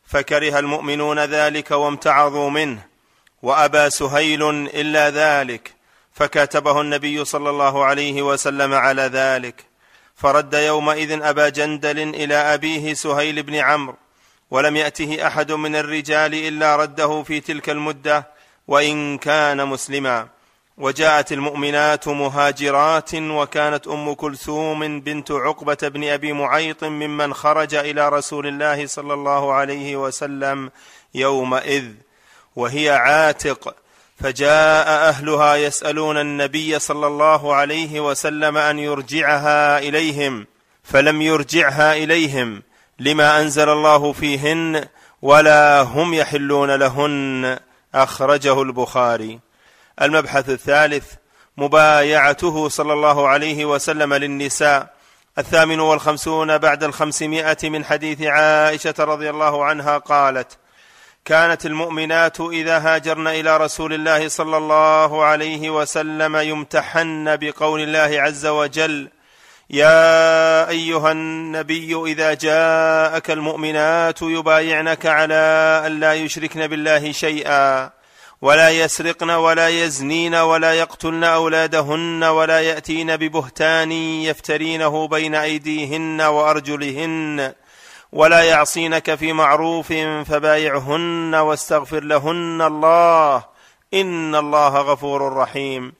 فكره 0.06 0.60
المؤمنون 0.60 1.20
ذلك 1.20 1.72
وامتعظوا 1.72 2.50
منه 2.50 2.80
وأبى 3.42 3.90
سهيل 3.90 4.50
إلا 4.68 5.10
ذلك 5.10 5.74
فكاتبه 6.14 6.82
النبي 6.82 7.26
صلى 7.26 7.50
الله 7.50 7.86
عليه 7.86 8.22
وسلم 8.22 8.74
على 8.74 9.02
ذلك. 9.02 9.66
فرد 10.16 10.54
يومئذ 10.54 11.22
أبا 11.22 11.50
جندل 11.50 12.00
إلى 12.00 12.36
أبيه 12.36 12.94
سهيل 12.94 13.44
بن 13.44 13.56
عمرو 13.56 13.96
ولم 14.52 14.76
يأته 14.76 15.28
أحد 15.28 15.52
من 15.52 15.76
الرجال 15.76 16.34
إلا 16.34 16.76
رده 16.76 17.24
في 17.24 17.40
تلك 17.40 17.70
المدة 17.70 18.28
وإن 18.68 19.18
كان 19.18 19.68
مسلما. 19.68 20.37
وجاءت 20.78 21.32
المؤمنات 21.32 22.08
مهاجرات 22.08 23.16
وكانت 23.16 23.88
أم 23.88 24.14
كلثوم 24.14 25.00
بنت 25.00 25.32
عقبة 25.32 25.78
بن 25.82 26.04
أبي 26.04 26.34
معيط 26.34 26.84
ممن 26.84 27.34
خرج 27.34 27.76
إلى 27.76 28.10
رسول 28.10 28.48
الله 28.48 28.88
صلى 28.88 29.14
الله 29.14 29.54
عليه 29.54 29.96
وسلم 29.96 30.72
يومئذ 31.16 31.86
وهي 32.56 32.90
عاتق 32.90 33.76
فجاء 34.18 34.88
أهلها 34.88 35.56
يسألون 35.56 36.18
النبي 36.18 36.80
صلى 36.80 37.08
الله 37.08 37.56
عليه 37.56 38.00
وسلم 38.00 38.58
أن 38.58 38.80
يرجعها 38.80 39.80
إليهم 39.80 40.46
فلم 40.84 41.22
يرجعها 41.22 41.94
إليهم 41.94 42.64
لما 43.00 43.42
أنزل 43.42 43.70
الله 43.70 44.14
فيهن 44.14 44.88
ولا 45.22 45.82
هم 45.82 46.14
يحلون 46.14 46.72
لهن 46.72 47.60
أخرجه 47.96 48.62
البخاري. 48.62 49.47
المبحث 50.02 50.50
الثالث 50.50 51.14
مبايعته 51.58 52.70
صلى 52.70 52.94
الله 52.94 53.28
عليه 53.28 53.66
وسلم 53.66 54.14
للنساء. 54.14 54.98
الثامن 55.38 55.80
والخمسون 55.80 56.58
بعد 56.58 56.84
الخمسمائة 56.84 57.70
من 57.70 57.86
حديث 57.86 58.22
عائشة 58.22 58.94
رضي 59.00 59.30
الله 59.30 59.66
عنها 59.66 59.98
قالت 59.98 60.58
كانت 61.26 61.66
المؤمنات 61.66 62.42
إذا 62.42 62.78
هاجرن 62.78 63.28
إلى 63.28 63.58
رسول 63.58 63.94
الله 63.94 64.28
صلى 64.28 64.58
الله 64.58 65.24
عليه 65.24 65.70
وسلم 65.70 66.36
يمتحن 66.36 67.38
بقول 67.38 67.82
الله 67.82 68.22
عز 68.22 68.46
وجل 68.46 69.10
يا 69.70 70.70
أيها 70.70 71.12
النبي 71.12 71.96
إذا 72.06 72.34
جاءك 72.34 73.32
المؤمنات 73.32 74.22
يبايعنك 74.22 75.06
على 75.06 75.84
أن 75.86 76.00
لا 76.00 76.14
يشركن 76.14 76.68
بالله 76.68 77.12
شيئا. 77.12 77.97
ولا 78.42 78.70
يسرقن 78.70 79.30
ولا 79.30 79.70
يزنين 79.70 80.36
ولا 80.36 80.74
يقتلن 80.74 81.24
أولادهن 81.24 82.24
ولا 82.24 82.62
يأتين 82.62 83.18
ببهتان 83.18 83.92
يفترينه 83.92 85.08
بين 85.08 85.36
أيديهن 85.36 86.22
وأرجلهن 86.22 87.54
ولا 88.12 88.44
يعصينك 88.44 89.16
في 89.16 89.34
معروف 89.34 89.94
فبايعهن 90.30 91.36
واستغفر 91.36 92.04
لهن 92.04 92.62
الله 92.62 93.46
إن 93.94 94.36
الله 94.36 94.78
غفور 94.82 95.34
رحيم. 95.34 95.94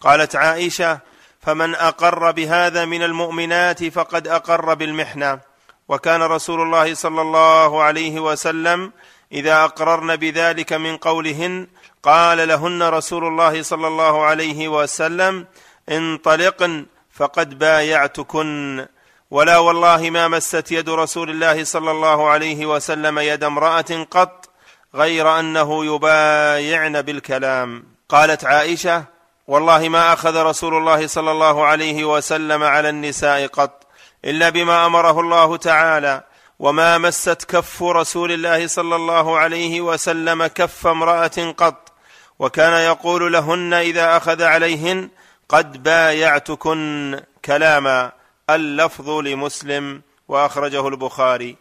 قالت 0.00 0.36
عائشة 0.36 0.98
فمن 1.40 1.74
أقر 1.74 2.30
بهذا 2.30 2.84
من 2.84 3.02
المؤمنات 3.02 3.84
فقد 3.84 4.28
أقر 4.28 4.74
بالمحنة. 4.74 5.40
وكان 5.88 6.22
رسول 6.22 6.60
الله 6.60 6.94
صلى 6.94 7.20
الله 7.22 7.82
عليه 7.82 8.20
وسلم 8.20 8.92
إذا 9.32 9.64
أقررن 9.64 10.16
بذلك 10.16 10.72
من 10.72 10.96
قولهن 10.96 11.66
قال 12.02 12.48
لهن 12.48 12.82
رسول 12.82 13.24
الله 13.24 13.62
صلى 13.62 13.86
الله 13.86 14.24
عليه 14.24 14.68
وسلم 14.68 15.46
انطلقن 15.88 16.86
فقد 17.12 17.58
بايعتكن. 17.58 18.86
ولا 19.30 19.58
والله 19.58 20.10
ما 20.10 20.28
مست 20.28 20.72
يد 20.72 20.90
رسول 20.90 21.30
الله 21.30 21.64
صلى 21.64 21.90
الله 21.90 22.28
عليه 22.28 22.66
وسلم 22.66 23.18
يد 23.18 23.44
امرأة 23.44 24.06
قط 24.10 24.48
غير 24.94 25.38
أنه 25.38 25.84
يبايعن 25.84 27.02
بالكلام. 27.02 27.84
قالت 28.08 28.44
عائشة 28.44 29.04
والله 29.46 29.88
ما 29.88 30.12
أخذ 30.12 30.42
رسول 30.42 30.74
الله 30.74 31.06
صلى 31.06 31.30
الله 31.30 31.64
عليه 31.64 32.04
وسلم 32.04 32.62
على 32.62 32.88
النساء 32.88 33.46
قط 33.46 33.86
إلا 34.24 34.48
بما 34.48 34.86
أمره 34.86 35.20
الله 35.20 35.56
تعالى. 35.56 36.22
وما 36.60 36.98
مست 36.98 37.44
كف 37.48 37.82
رسول 37.82 38.32
الله 38.32 38.66
صلى 38.66 38.96
الله 38.96 39.38
عليه 39.38 39.80
وسلم 39.80 40.46
كف 40.46 40.86
امراه 40.86 41.54
قط 41.56 41.92
وكان 42.38 42.72
يقول 42.72 43.32
لهن 43.32 43.72
اذا 43.72 44.16
اخذ 44.16 44.42
عليهن 44.42 45.08
قد 45.48 45.82
بايعتكن 45.82 47.20
كلاما 47.44 48.12
اللفظ 48.50 49.08
لمسلم 49.10 50.02
واخرجه 50.28 50.88
البخاري. 50.88 51.56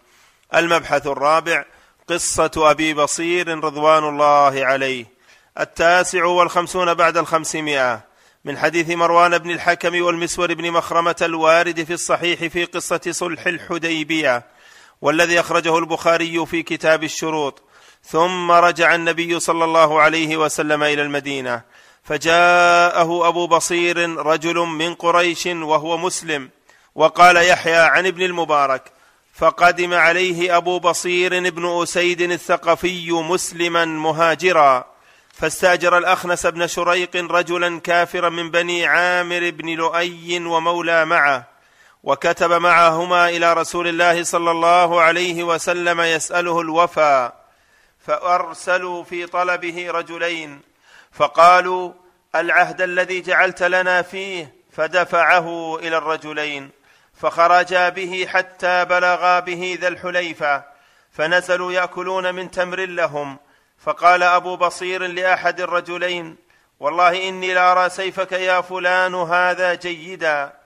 المبحث 0.55 1.07
الرابع 1.07 1.65
قصة 2.07 2.51
أبي 2.57 2.93
بصير 2.93 3.63
رضوان 3.63 4.03
الله 4.03 4.65
عليه. 4.65 5.05
التاسع 5.59 6.26
والخمسون 6.26 6.93
بعد 6.93 7.17
الخمسمائة. 7.17 8.01
من 8.45 8.57
حديث 8.57 8.89
مروان 8.89 9.38
بن 9.38 9.51
الحكم 9.51 10.01
والمسور 10.01 10.53
بن 10.53 10.71
مخرمة 10.71 11.15
الوارد 11.21 11.84
في 11.84 11.93
الصحيح 11.93 12.45
في 12.45 12.65
قصة 12.65 13.01
صلح 13.11 13.47
الحديبية. 13.47 14.59
والذي 15.01 15.39
أخرجه 15.39 15.77
البخاري 15.77 16.45
في 16.45 16.63
كتاب 16.63 17.03
الشروط. 17.03 17.63
ثم 18.03 18.51
رجع 18.51 18.95
النبي 18.95 19.39
صلى 19.39 19.63
الله 19.65 20.01
عليه 20.01 20.38
وسلم 20.38 20.84
إلى 20.84 21.01
المدينة. 21.01 21.61
فجاءه 22.03 23.27
أبو 23.27 23.47
بصير 23.47 24.15
رجل 24.17 24.55
من 24.55 24.95
قريش 24.95 25.45
وهو 25.45 25.97
مسلم. 25.97 26.49
وقال 26.95 27.38
يحيى 27.38 27.76
عن 27.76 28.05
ابن 28.05 28.21
المبارك 28.21 28.91
فقدم 29.34 29.93
عليه 29.93 30.57
أبو 30.57 30.80
بصير 30.80 31.49
بن 31.49 31.81
أسيد 31.81 32.21
الثقفي 32.21 33.11
مسلما 33.11 33.85
مهاجرا. 33.85 34.85
فاستاجر 35.34 35.97
الأخنس 35.97 36.45
بن 36.45 36.67
شريق 36.67 37.15
رجلا 37.15 37.80
كافرا 37.80 38.30
من 38.30 38.51
بني 38.51 38.85
عامر 38.85 39.49
بن 39.49 39.69
لؤي 39.69 40.45
ومولى 40.45 41.05
معه. 41.05 41.59
وكتب 42.03 42.51
معهما 42.51 43.30
إلى 43.30 43.53
رسول 43.53 43.88
الله 43.88 44.23
صلى 44.23 44.51
الله 44.51 45.01
عليه 45.01 45.43
وسلم 45.43 46.01
يسأله 46.01 46.61
الوفى 46.61 47.31
فأرسلوا 47.99 49.03
في 49.03 49.26
طلبه 49.26 49.91
رجلين 49.91 50.61
فقالوا 51.11 51.93
العهد 52.35 52.81
الذي 52.81 53.21
جعلت 53.21 53.63
لنا 53.63 54.01
فيه 54.01 54.53
فدفعه 54.71 55.77
إلى 55.80 55.97
الرجلين 55.97 56.69
فخرجا 57.13 57.89
به 57.89 58.26
حتى 58.30 58.85
بلغا 58.85 59.39
به 59.39 59.77
ذا 59.81 59.88
الحليفة 59.88 60.63
فنزلوا 61.11 61.71
يأكلون 61.71 62.35
من 62.35 62.51
تمر 62.51 62.85
لهم 62.85 63.38
فقال 63.80 64.23
أبو 64.23 64.57
بصير 64.57 65.07
لأحد 65.07 65.61
الرجلين 65.61 66.35
والله 66.80 67.30
إني 67.30 67.53
لأرى 67.53 67.89
سيفك 67.89 68.31
يا 68.31 68.61
فلان 68.61 69.15
هذا 69.15 69.73
جيدا. 69.73 70.59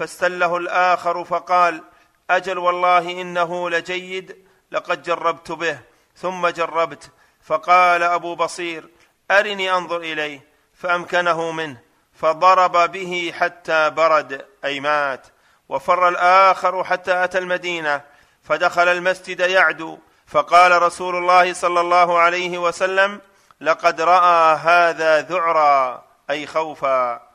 فاستله 0.00 0.56
الآخر 0.56 1.24
فقال 1.24 1.82
أجل 2.30 2.58
والله 2.58 2.98
إنه 2.98 3.70
لجيد 3.70 4.36
لقد 4.70 5.02
جربت 5.02 5.52
به 5.52 5.78
ثم 6.16 6.48
جربت. 6.48 7.10
فقال 7.42 8.02
أبو 8.02 8.34
بصير 8.34 8.88
أرني 9.30 9.72
أنظر 9.72 9.96
إليه 9.96 10.46
فأمكنه 10.74 11.52
منه 11.52 11.80
فضرب 12.14 12.92
به 12.92 13.32
حتى 13.38 13.90
برد 13.90 14.46
أي 14.64 14.80
مات. 14.80 15.26
وفر 15.68 16.08
الآخر 16.08 16.84
حتى 16.84 17.24
أتى 17.24 17.38
المدينة 17.38 18.00
فدخل 18.42 18.88
المسجد 18.88 19.40
يعدو. 19.40 19.98
فقال 20.26 20.82
رسول 20.82 21.16
الله 21.16 21.52
صلى 21.52 21.80
الله 21.80 22.18
عليه 22.18 22.58
وسلم 22.58 23.20
لقد 23.60 24.00
رأى 24.00 24.56
هذا 24.56 25.20
ذعرا 25.20 26.04
أي 26.30 26.46
خوفا. 26.46 27.29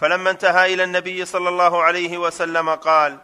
فلما 0.00 0.30
انتهى 0.30 0.74
إلى 0.74 0.84
النبي 0.84 1.24
صلى 1.24 1.48
الله 1.48 1.82
عليه 1.82 2.18
وسلم 2.18 2.74
قال 2.74 3.18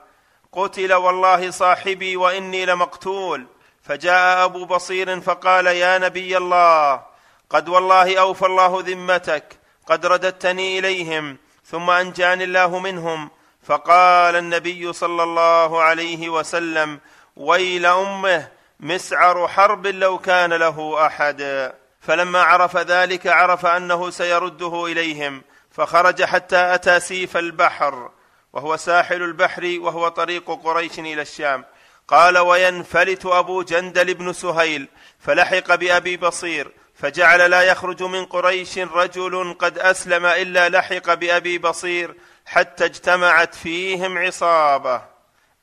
قتل 0.52 0.94
والله 0.94 1.50
صاحبي 1.50 2.16
وإني 2.16 2.66
لمقتول. 2.66 3.46
فجاء 3.82 4.44
أبو 4.44 4.64
بصير 4.64 5.20
فقال 5.20 5.66
يا 5.66 5.98
نبي 5.98 6.36
الله 6.36 7.02
قد 7.50 7.68
والله 7.68 8.20
أوفى 8.20 8.46
الله 8.46 8.82
ذمتك 8.86 9.58
قد 9.86 10.06
رددتني 10.06 10.78
إليهم 10.78 11.36
ثم 11.64 11.90
أنجاني 11.90 12.44
الله 12.44 12.78
منهم. 12.78 13.30
فقال 13.62 14.36
النبي 14.36 14.92
صلى 14.92 15.22
الله 15.22 15.82
عليه 15.82 16.28
وسلم 16.28 17.00
ويل 17.36 17.86
أمه 17.86 18.48
مسعر 18.80 19.48
حرب 19.48 19.86
لو 19.86 20.18
كان 20.18 20.52
له 20.52 21.06
أحد. 21.06 21.72
فلما 22.00 22.42
عرف 22.42 22.76
ذلك 22.76 23.26
عرف 23.26 23.66
أنه 23.66 24.10
سيرده 24.10 24.86
إليهم. 24.86 25.42
فخرج 25.74 26.24
حتى 26.24 26.74
أتى 26.74 27.00
سيف 27.00 27.36
البحر 27.36 28.10
وهو 28.52 28.76
ساحل 28.76 29.22
البحر 29.22 29.76
وهو 29.80 30.08
طريق 30.08 30.50
قريش 30.50 30.98
إلى 30.98 31.22
الشام. 31.22 31.64
قال 32.08 32.38
وينفلت 32.38 33.26
أبو 33.26 33.62
جندل 33.62 34.14
بن 34.14 34.32
سهيل 34.32 34.88
فلحق 35.18 35.74
بأبي 35.74 36.16
بصير 36.16 36.72
فجعل 36.94 37.50
لا 37.50 37.62
يخرج 37.62 38.02
من 38.02 38.24
قريش 38.24 38.78
رجل 38.78 39.56
قد 39.58 39.78
أسلم 39.78 40.26
إلا 40.26 40.68
لحق 40.68 41.14
بأبي 41.14 41.58
بصير 41.58 42.14
حتى 42.46 42.84
اجتمعت 42.84 43.54
فيهم 43.54 44.18
عصابة. 44.18 45.02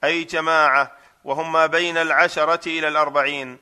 أي 0.04 0.24
جماعة 0.24 0.92
وهم 1.24 1.52
ما 1.52 1.66
بين 1.66 1.98
العشرة 1.98 2.68
إلى 2.68 2.88
الأربعين. 2.88 3.58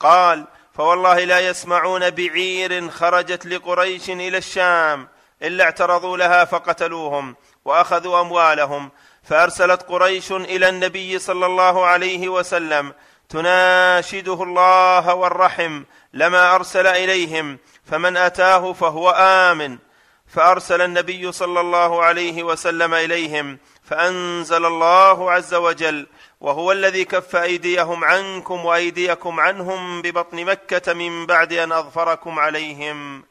قال 0.00 0.44
فوالله 0.74 1.24
لا 1.24 1.48
يسمعون 1.48 2.10
بعير 2.10 2.90
خرجت 2.90 3.46
لقريش 3.46 4.10
إلى 4.10 4.38
الشام 4.38 5.08
إلا 5.42 5.64
اعترضوا 5.64 6.16
لها 6.16 6.44
فقتلوهم 6.44 7.36
وأخذوا 7.64 8.20
أموالهم. 8.20 8.90
فأرسلت 9.22 9.82
قريش 9.82 10.32
إلى 10.32 10.68
النبي 10.68 11.18
صلى 11.18 11.46
الله 11.46 11.86
عليه 11.86 12.28
وسلم 12.28 12.94
تناشده 13.28 14.42
الله 14.42 15.14
والرحم 15.14 15.82
لما 16.12 16.54
أرسل 16.54 16.86
إليهم 16.86 17.58
فمن 17.84 18.16
أتاه 18.16 18.72
فهو 18.72 19.10
آمن. 19.10 19.78
فأرسل 20.26 20.80
النبي 20.82 21.32
صلى 21.32 21.60
الله 21.60 22.04
عليه 22.04 22.42
وسلم 22.42 22.94
إليهم 22.94 23.58
فأنزل 23.84 24.66
الله 24.66 25.30
عز 25.30 25.54
وجل 25.54 26.06
وهو 26.40 26.72
الذي 26.72 27.04
كف 27.04 27.36
أيديهم 27.36 28.04
عنكم 28.04 28.64
وأيديكم 28.64 29.40
عنهم 29.40 30.02
ببطن 30.02 30.44
مكة 30.44 30.92
من 30.92 31.26
بعد 31.26 31.52
أن 31.52 31.72
أظفركم 31.72 32.38
عليهم. 32.38 33.24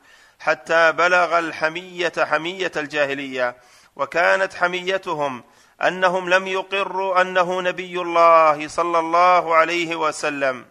حتى 0.46 0.92
بلغ 0.92 1.40
الحمية 1.40 2.14
حمية 2.18 2.72
الجاهلية 2.78 3.56
وكانت 3.96 4.54
حميتهم 4.54 5.44
أنهم 5.82 6.30
لم 6.30 6.48
يقروا 6.48 7.22
أنه 7.22 7.62
نبي 7.62 8.02
الله 8.02 8.68
صلى 8.68 9.00
الله 9.00 9.56
عليه 9.56 9.96
وسلم 9.96 10.66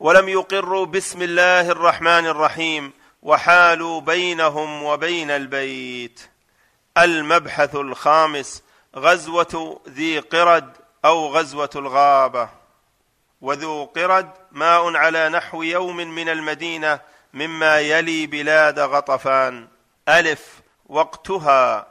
ولم 0.00 0.28
يقروا 0.28 0.86
بسم 0.86 1.22
الله 1.22 1.70
الرحمن 1.70 2.26
الرحيم 2.26 2.92
وحالوا 3.22 4.00
بينهم 4.00 4.82
وبين 4.82 5.30
البيت. 5.30 6.20
المبحث 6.98 7.74
الخامس 7.74 8.62
غزوة 8.96 9.80
ذي 9.88 10.18
قرد 10.18 10.76
أو 11.04 11.26
غزوة 11.26 11.70
الغابة. 11.76 12.48
وذو 13.40 13.84
قرد 13.84 14.30
ماء 14.52 14.96
على 14.96 15.28
نحو 15.28 15.62
يوم 15.62 15.96
من 15.96 16.28
المدينة 16.28 17.00
مما 17.36 17.80
يلي 17.80 18.26
بلاد 18.26 18.78
غطفان. 18.78 19.68
ألف 20.08 20.46
وقتها. 20.86 21.86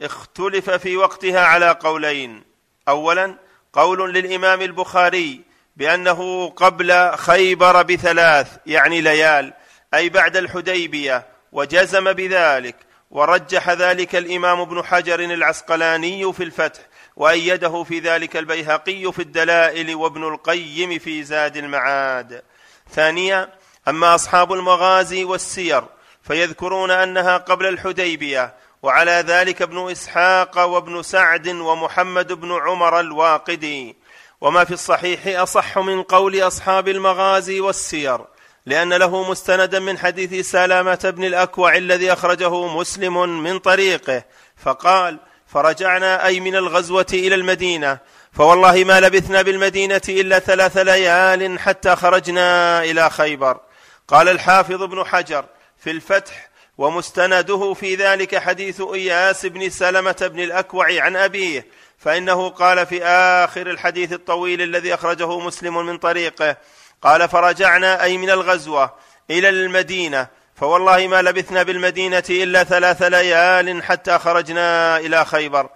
اختلف 0.00 0.70
في 0.70 0.96
وقتها 0.96 1.40
على 1.40 1.70
قولين. 1.70 2.44
اولا 2.88 3.36
قول 3.72 4.14
للإمام 4.14 4.62
البخاري 4.62 5.40
بأنه 5.76 6.48
قبل 6.48 7.16
خيبر 7.16 7.82
بثلاث 7.82 8.56
يعني 8.66 9.00
ليال 9.00 9.52
أي 9.94 10.08
بعد 10.08 10.36
الحديبية 10.36 11.26
وجزم 11.52 12.12
بذلك 12.12 12.76
ورجح 13.10 13.70
ذلك 13.70 14.16
الإمام 14.16 14.60
ابن 14.60 14.84
حجر 14.84 15.20
العسقلاني 15.20 16.32
في 16.32 16.42
الفتح 16.42 16.80
وأيده 17.16 17.84
في 17.84 17.98
ذلك 17.98 18.36
البيهقي 18.36 19.12
في 19.12 19.22
الدلائل 19.22 19.94
وابن 19.94 20.24
القيم 20.24 20.98
في 20.98 21.22
زاد 21.22 21.56
المعاد. 21.56 22.42
ثانيا 22.90 23.48
أما 23.88 24.14
أصحاب 24.14 24.52
المغازي 24.52 25.24
والسير 25.24 25.84
فيذكرون 26.22 26.90
أنها 26.90 27.36
قبل 27.36 27.66
الحديبية 27.66 28.54
وعلى 28.82 29.24
ذلك 29.26 29.62
ابن 29.62 29.90
إسحاق 29.90 30.64
وابن 30.64 31.02
سعد 31.02 31.48
ومحمد 31.48 32.32
بن 32.32 32.52
عمر 32.52 33.00
الواقدي 33.00 33.96
وما 34.40 34.64
في 34.64 34.74
الصحيح 34.74 35.40
أصح 35.40 35.78
من 35.78 36.02
قول 36.02 36.42
أصحاب 36.42 36.88
المغازي 36.88 37.60
والسير 37.60 38.20
لأن 38.66 38.92
له 38.92 39.30
مستندا 39.30 39.78
من 39.78 39.98
حديث 39.98 40.50
سلامة 40.50 41.12
بن 41.16 41.24
الأكوع 41.24 41.76
الذي 41.76 42.12
أخرجه 42.12 42.66
مسلم 42.66 43.42
من 43.42 43.58
طريقه 43.58 44.22
فقال 44.56 45.18
فرجعنا 45.46 46.26
أي 46.26 46.40
من 46.40 46.56
الغزوة 46.56 47.06
إلى 47.12 47.34
المدينة 47.34 47.98
فوالله 48.32 48.84
ما 48.84 49.00
لبثنا 49.00 49.42
بالمدينة 49.42 50.00
إلا 50.08 50.38
ثلاث 50.38 50.76
ليال 50.76 51.58
حتى 51.58 51.96
خرجنا 51.96 52.82
إلى 52.84 53.10
خيبر. 53.10 53.60
قال 54.08 54.28
الحافظ 54.28 54.82
ابن 54.82 55.04
حجر 55.04 55.44
في 55.78 55.90
الفتح 55.90 56.48
ومستنده 56.78 57.74
في 57.74 57.94
ذلك 57.94 58.38
حديث 58.38 58.80
إياس 58.80 59.46
بن 59.46 59.70
سلمة 59.70 60.30
بن 60.32 60.40
الأكوع 60.40 61.02
عن 61.02 61.16
أبيه 61.16 61.66
فإنه 61.98 62.48
قال 62.48 62.86
في 62.86 63.04
آخر 63.04 63.70
الحديث 63.70 64.12
الطويل 64.12 64.62
الذي 64.62 64.94
أخرجه 64.94 65.38
مسلم 65.38 65.86
من 65.86 65.98
طريقه 65.98 66.56
قال 67.02 67.28
فرجعنا 67.28 68.02
أي 68.02 68.18
من 68.18 68.30
الغزوة 68.30 68.94
إلى 69.30 69.48
المدينة 69.48 70.28
فوالله 70.56 71.06
ما 71.06 71.22
لبثنا 71.22 71.62
بالمدينة 71.62 72.24
إلا 72.30 72.64
ثلاث 72.64 73.02
ليال 73.02 73.82
حتى 73.82 74.18
خرجنا 74.18 74.98
إلى 74.98 75.24
خيبر. 75.24 75.68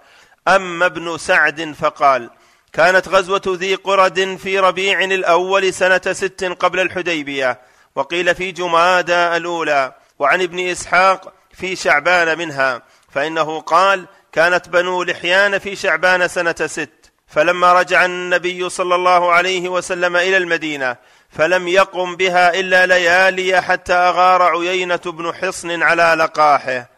أما 0.47 0.85
ابن 0.85 1.17
سعد 1.17 1.75
فقال 1.79 2.29
كانت 2.73 3.07
غزوة 3.07 3.41
ذي 3.47 3.75
قرد 3.75 4.37
في 4.43 4.59
ربيع 4.59 5.03
الأول 5.03 5.73
سنة 5.73 6.01
ست 6.13 6.43
قبل 6.59 6.79
الحديبية 6.79 7.70
وقيل 7.95 8.35
في 8.35 8.51
جمادى 8.51 9.37
الأولى 9.37 9.93
وعن 10.19 10.41
ابن 10.41 10.59
إسحاق 10.59 11.33
في 11.53 11.75
شعبان 11.75 12.37
منها 12.37 12.81
فإنه 13.09 13.59
قال 13.59 14.05
كانت 14.31 14.69
بنو 14.69 15.03
لحيان 15.03 15.59
في 15.59 15.75
شعبان 15.75 16.27
سنة 16.27 16.55
ست 16.65 17.11
فلما 17.27 17.73
رجع 17.73 18.05
النبي 18.05 18.69
صلى 18.69 18.95
الله 18.95 19.31
عليه 19.31 19.69
وسلم 19.69 20.15
إلى 20.15 20.37
المدينة 20.37 20.97
فلم 21.29 21.67
يقم 21.67 22.15
بها 22.15 22.59
إلا 22.59 22.85
ليالي 22.85 23.61
حتى 23.61 23.93
أغار 23.93 24.41
عيينة 24.41 24.95
بن 25.05 25.33
حصن 25.33 25.83
على 25.83 26.15
لقاحه. 26.17 26.89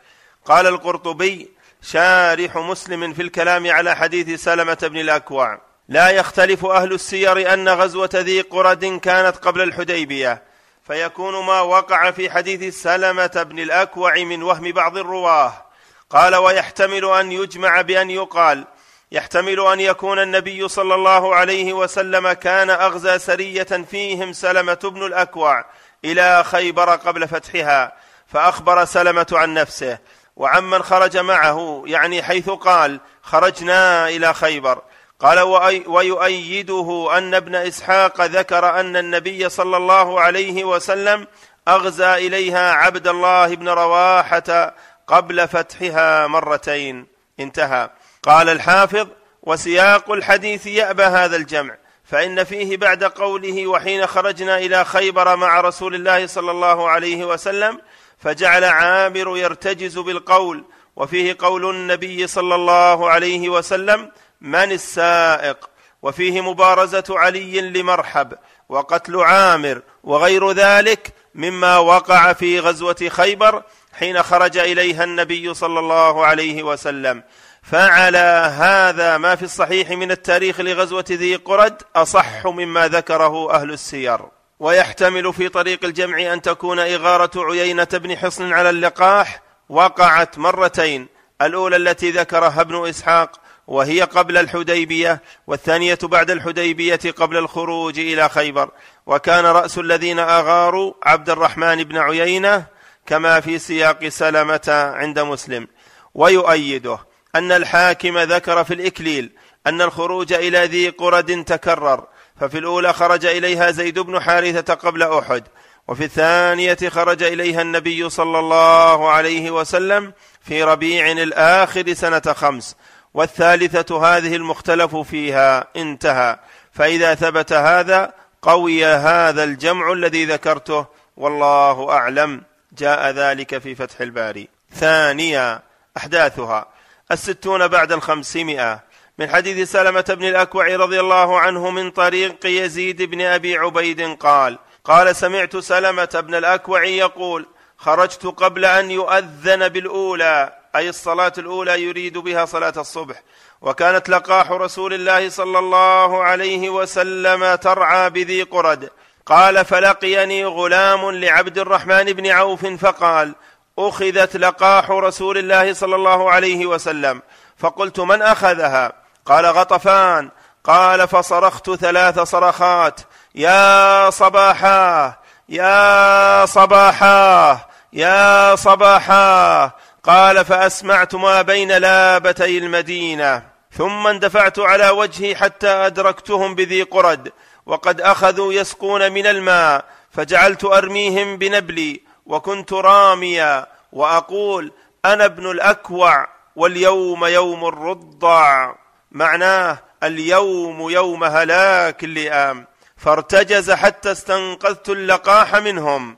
قال 0.46 0.68
القرطبي 0.68 1.50
شارح 1.82 2.58
مسلم 2.58 3.14
في 3.14 3.22
الكلام 3.22 3.72
على 3.72 3.96
حديث 3.96 4.44
سلمة 4.44 4.78
بن 4.82 4.98
الأكوع. 4.98 5.62
لا 5.90 6.10
يختلف 6.10 6.66
أهل 6.66 6.94
السير 6.94 7.54
أن 7.54 7.70
غزوة 7.70 8.10
ذي 8.16 8.42
قرد 8.42 8.86
كانت 8.86 9.38
قبل 9.38 9.62
الحديبية 9.62 10.44
فيكون 10.88 11.46
ما 11.46 11.62
وقع 11.62 12.12
في 12.12 12.30
حديث 12.30 12.82
سلمة 12.82 13.46
بن 13.50 13.60
الأكوع 13.60 14.16
من 14.16 14.44
وهم 14.44 14.72
بعض 14.72 14.98
الرواة. 14.98 15.66
قال 16.10 16.36
ويحتمل 16.36 17.06
أن 17.06 17.32
يجمع 17.32 17.82
بأن 17.82 18.10
يقال 18.10 18.66
يحتمل 19.12 19.60
أن 19.60 19.80
يكون 19.80 20.20
النبي 20.20 20.68
صلى 20.68 20.96
الله 20.96 21.36
عليه 21.36 21.74
وسلم 21.74 22.32
كان 22.32 22.70
أغزى 22.70 23.20
سرية 23.20 23.64
فيهم 23.64 24.34
سلمة 24.34 24.80
بن 24.84 25.06
الأكوع 25.06 25.66
إلى 26.06 26.44
خيبر 26.44 26.90
قبل 26.96 27.28
فتحها 27.28 27.94
فأخبر 28.28 28.86
سلمة 28.86 29.28
عن 29.32 29.54
نفسه. 29.54 29.98
وعمن 30.36 30.84
خرج 30.84 31.18
معه 31.18 31.84
يعني 31.86 32.24
حيث 32.24 32.50
قال 32.50 33.00
خرجنا 33.22 34.10
إلى 34.10 34.34
خيبر. 34.34 34.82
قال 35.24 35.40
ويؤيده 35.88 37.10
أن 37.18 37.34
ابن 37.34 37.56
إسحاق 37.56 38.22
ذكر 38.22 38.80
أن 38.80 38.96
النبي 38.96 39.50
صلى 39.50 39.78
الله 39.78 40.22
عليه 40.22 40.64
وسلم 40.64 41.28
أغزى 41.68 42.14
إليها 42.14 42.72
عبد 42.72 43.08
الله 43.08 43.56
بن 43.56 43.70
رواحة 43.70 44.76
قبل 45.08 45.48
فتحها 45.48 46.28
مرتين. 46.28 47.08
انتهى. 47.40 47.90
قال 48.24 48.50
الحافظ 48.50 49.08
وسياق 49.44 50.12
الحديث 50.12 50.68
يأبى 50.68 51.04
هذا 51.04 51.36
الجمع 51.36 51.76
فإن 52.04 52.44
فيه 52.44 52.78
بعد 52.78 53.04
قوله 53.04 53.68
وحين 53.68 54.08
خرجنا 54.08 54.58
إلى 54.58 54.86
خيبر 54.86 55.36
مع 55.36 55.62
رسول 55.62 55.96
الله 55.96 56.28
صلى 56.28 56.52
الله 56.52 56.90
عليه 56.90 57.26
وسلم 57.26 57.80
فجعل 58.20 58.64
عامر 58.64 59.38
يرتجز 59.38 60.00
بالقول 60.00 60.64
وفيه 60.96 61.36
قول 61.40 61.70
النبي 61.70 62.28
صلى 62.28 62.56
الله 62.56 63.10
عليه 63.10 63.50
وسلم 63.50 64.12
من 64.44 64.72
السائق؟ 64.72 65.70
وفيه 66.02 66.42
مبارزة 66.42 67.04
علي 67.10 67.62
لمرحب 67.62 68.34
وقتل 68.70 69.18
عامر 69.18 69.82
وغير 70.04 70.52
ذلك 70.52 71.14
مما 71.36 71.78
وقع 71.78 72.34
في 72.34 72.60
غزوة 72.60 73.10
خيبر 73.10 73.64
حين 73.94 74.24
خرج 74.24 74.58
إليها 74.58 75.04
النبي 75.04 75.54
صلى 75.54 75.80
الله 75.80 76.26
عليه 76.26 76.64
وسلم. 76.64 77.24
فعلى 77.64 78.54
هذا 78.58 79.18
ما 79.18 79.36
في 79.36 79.44
الصحيح 79.44 79.90
من 79.90 80.12
التاريخ 80.12 80.60
لغزوة 80.60 81.06
ذي 81.12 81.36
قرد 81.36 81.82
أصح 81.96 82.46
مما 82.46 82.88
ذكره 82.88 83.54
أهل 83.54 83.72
السير. 83.72 84.20
ويحتمل 84.60 85.34
في 85.34 85.50
طريق 85.50 85.86
الجمع 85.86 86.34
أن 86.34 86.42
تكون 86.42 86.80
إغارة 86.80 87.32
عيينة 87.36 87.88
بن 87.94 88.18
حصن 88.18 88.54
على 88.54 88.70
اللقاح 88.70 89.42
وقعت 89.70 90.38
مرتين 90.38 91.08
الأولى 91.42 91.76
التي 91.76 92.12
ذكرها 92.12 92.62
ابن 92.62 92.88
إسحاق 92.88 93.43
وهي 93.68 94.02
قبل 94.02 94.38
الحديبية 94.38 95.22
والثانية 95.48 96.00
بعد 96.04 96.32
الحديبية 96.32 97.00
قبل 97.18 97.38
الخروج 97.38 98.00
إلى 98.00 98.30
خيبر. 98.30 98.70
وكان 99.06 99.46
رأس 99.46 99.78
الذين 99.78 100.20
أغاروا 100.20 100.94
عبد 101.04 101.30
الرحمن 101.30 101.84
بن 101.84 101.98
عيينة 101.98 102.66
كما 103.06 103.40
في 103.40 103.60
سياق 103.60 104.08
سلمة 104.08 104.92
عند 104.96 105.20
مسلم. 105.20 105.68
ويؤيده 106.14 107.00
أن 107.36 107.52
الحاكم 107.52 108.18
ذكر 108.18 108.64
في 108.64 108.74
الإكليل 108.74 109.32
أن 109.68 109.82
الخروج 109.82 110.34
إلى 110.34 110.66
ذي 110.66 110.90
قرد 110.90 111.44
تكرر 111.44 112.08
ففي 112.40 112.58
الأولى 112.58 112.94
خرج 112.94 113.26
إليها 113.26 113.72
زيد 113.72 114.00
بن 114.00 114.20
حارثة 114.20 114.74
قبل 114.74 115.04
أحد 115.04 115.44
وفي 115.88 116.04
الثانية 116.04 116.78
خرج 116.90 117.24
إليها 117.24 117.62
النبي 117.62 118.10
صلى 118.10 118.40
الله 118.40 119.10
عليه 119.10 119.52
وسلم 119.52 120.14
في 120.42 120.64
ربيع 120.64 121.12
الآخر 121.12 121.94
سنة 121.94 122.34
خمس 122.34 122.76
والثالثة 123.14 124.06
هذه 124.06 124.36
المختلف 124.36 124.96
فيها 124.96 125.68
انتهى. 125.76 126.40
فإذا 126.72 127.16
ثبت 127.16 127.54
هذا 127.54 128.14
قوي 128.42 128.86
هذا 128.86 129.44
الجمع 129.44 129.92
الذي 129.92 130.26
ذكرته 130.26 130.86
والله 131.18 131.90
أعلم 131.90 132.42
جاء 132.78 133.10
ذلك 133.10 133.58
في 133.58 133.76
فتح 133.76 134.02
الباري. 134.02 134.50
ثانيا 134.74 135.62
أحداثها. 135.98 136.66
الستون 137.12 137.68
بعد 137.68 137.92
الخمسمائة. 137.92 138.80
من 139.20 139.30
حديث 139.30 139.72
سلمة 139.72 140.06
بن 140.10 140.26
الأكوع 140.26 140.76
رضي 140.76 141.00
الله 141.00 141.40
عنه 141.40 141.70
من 141.70 141.92
طريق 141.92 142.46
يزيد 142.46 143.02
بن 143.02 143.22
أبي 143.22 143.58
عبيد 143.58 144.02
قال 144.02 144.58
قال 144.84 145.16
سمعت 145.16 145.58
سلمة 145.58 146.24
بن 146.28 146.36
الأكوع 146.36 146.84
يقول 146.84 147.46
خرجت 147.78 148.26
قبل 148.26 148.66
أن 148.66 148.92
يؤذن 148.92 149.70
بالأولى. 149.70 150.63
أي 150.76 150.90
الصلاة 150.90 151.34
الأولى 151.38 151.84
يريد 151.84 152.18
بها 152.18 152.46
صلاة 152.46 152.74
الصبح. 152.78 153.22
وكانت 153.62 154.10
لقاح 154.10 154.52
رسول 154.52 154.94
الله 154.94 155.30
صلى 155.30 155.60
الله 155.60 156.24
عليه 156.24 156.70
وسلم 156.70 157.56
ترعى 157.56 158.10
بذي 158.10 158.44
قرد. 158.44 158.90
قال 159.26 159.66
فلقيني 159.66 160.46
غلام 160.46 161.12
لعبد 161.12 161.58
الرحمن 161.58 162.04
بن 162.04 162.28
عوف 162.28 162.66
فقال 162.66 163.36
أخذت 163.80 164.38
لقاح 164.38 164.92
رسول 164.92 165.38
الله 165.38 165.74
صلى 165.74 165.96
الله 165.96 166.32
عليه 166.32 166.66
وسلم. 166.66 167.22
فقلت 167.58 168.00
من 168.00 168.22
أخذها؟ 168.22 168.94
قال 169.26 169.46
غطفان. 169.46 170.30
قال 170.64 171.08
فصرخت 171.08 171.72
ثلاث 171.76 172.20
صرخات 172.20 173.02
يا 173.36 174.10
صباحا 174.10 175.14
يا 175.50 176.46
صباحا 176.46 177.60
يا 177.94 178.56
صباحا. 178.56 179.72
قال 180.04 180.46
فأسمعت 180.46 181.16
ما 181.16 181.42
بين 181.42 181.72
لابتي 181.78 182.58
المدينة 182.58 183.44
ثم 183.72 184.08
اندفعت 184.08 184.60
على 184.60 184.90
وجهي 184.90 185.36
حتى 185.36 185.68
أدركتهم 185.68 186.56
بذي 186.56 186.84
قرد 186.84 187.32
وقد 187.66 188.02
أخذوا 188.02 188.54
يسقون 188.54 189.12
من 189.12 189.26
الماء 189.26 189.86
فجعلت 190.12 190.64
أرميهم 190.64 191.38
بنبلي 191.38 192.02
وكنت 192.26 192.74
راميا 192.74 193.68
وأقول 193.92 194.72
أنا 195.06 195.26
ابن 195.26 195.52
الأكوع 195.52 196.28
واليوم 196.56 197.26
يوم 197.26 197.66
الرضع. 197.66 198.74
معناه 199.12 199.80
اليوم 200.04 200.90
يوم 200.90 201.24
هلاك 201.24 202.04
اللئام. 202.04 202.66
فارتجز 202.98 203.72
حتى 203.72 204.12
استنقذت 204.12 204.90
اللقاح 204.90 205.56
منهم 205.56 206.18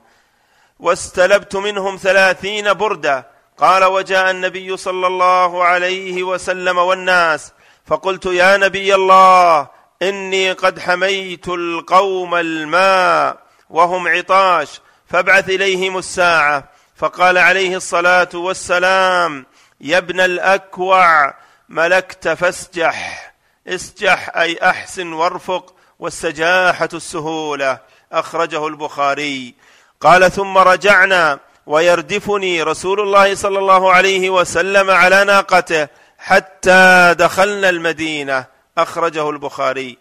واستلبت 0.80 1.56
منهم 1.56 1.96
ثلاثين 1.96 2.74
برده 2.74 3.35
قال 3.58 3.84
وجاء 3.84 4.32
النبي 4.32 4.78
صلى 4.78 5.08
الله 5.08 5.64
عليه 5.64 6.24
وسلم 6.24 6.78
والناس 6.78 7.52
فقلت 7.86 8.26
يا 8.26 8.58
نبي 8.58 8.96
الله 8.96 9.68
إني 10.02 10.52
قد 10.52 10.80
حميت 10.80 11.48
القوم 11.48 12.36
الماء 12.36 13.38
وهم 13.70 14.08
عطاش 14.08 14.82
فابعث 15.08 15.50
إليهم 15.50 15.98
الساعة. 15.98 16.70
فقال 16.96 17.38
عليه 17.38 17.76
الصلاة 17.76 18.30
والسلام 18.34 19.46
يا 19.82 19.98
ابن 19.98 20.20
الأكوع 20.20 21.34
ملكت 21.70 22.28
فاسجح 22.28 23.34
اسجح 23.68 24.38
أي 24.38 24.58
أحسن 24.64 25.14
وارفق 25.14 25.76
والسجاحه 26.00 26.90
السهولة. 26.94 27.80
أخرجه 28.12 28.68
البخاري. 28.68 29.56
قال 30.02 30.32
ثم 30.32 30.58
رجعنا 30.58 31.40
ويردفني 31.66 32.64
رسول 32.64 33.00
الله 33.00 33.36
صلى 33.36 33.60
الله 33.60 33.92
عليه 33.92 34.30
وسلم 34.30 34.92
على 34.92 35.24
ناقته 35.24 35.88
حتى 36.18 37.16
دخلنا 37.20 37.70
المدينة. 37.70 38.46
أخرجه 38.78 39.30
البخاري. 39.30 39.98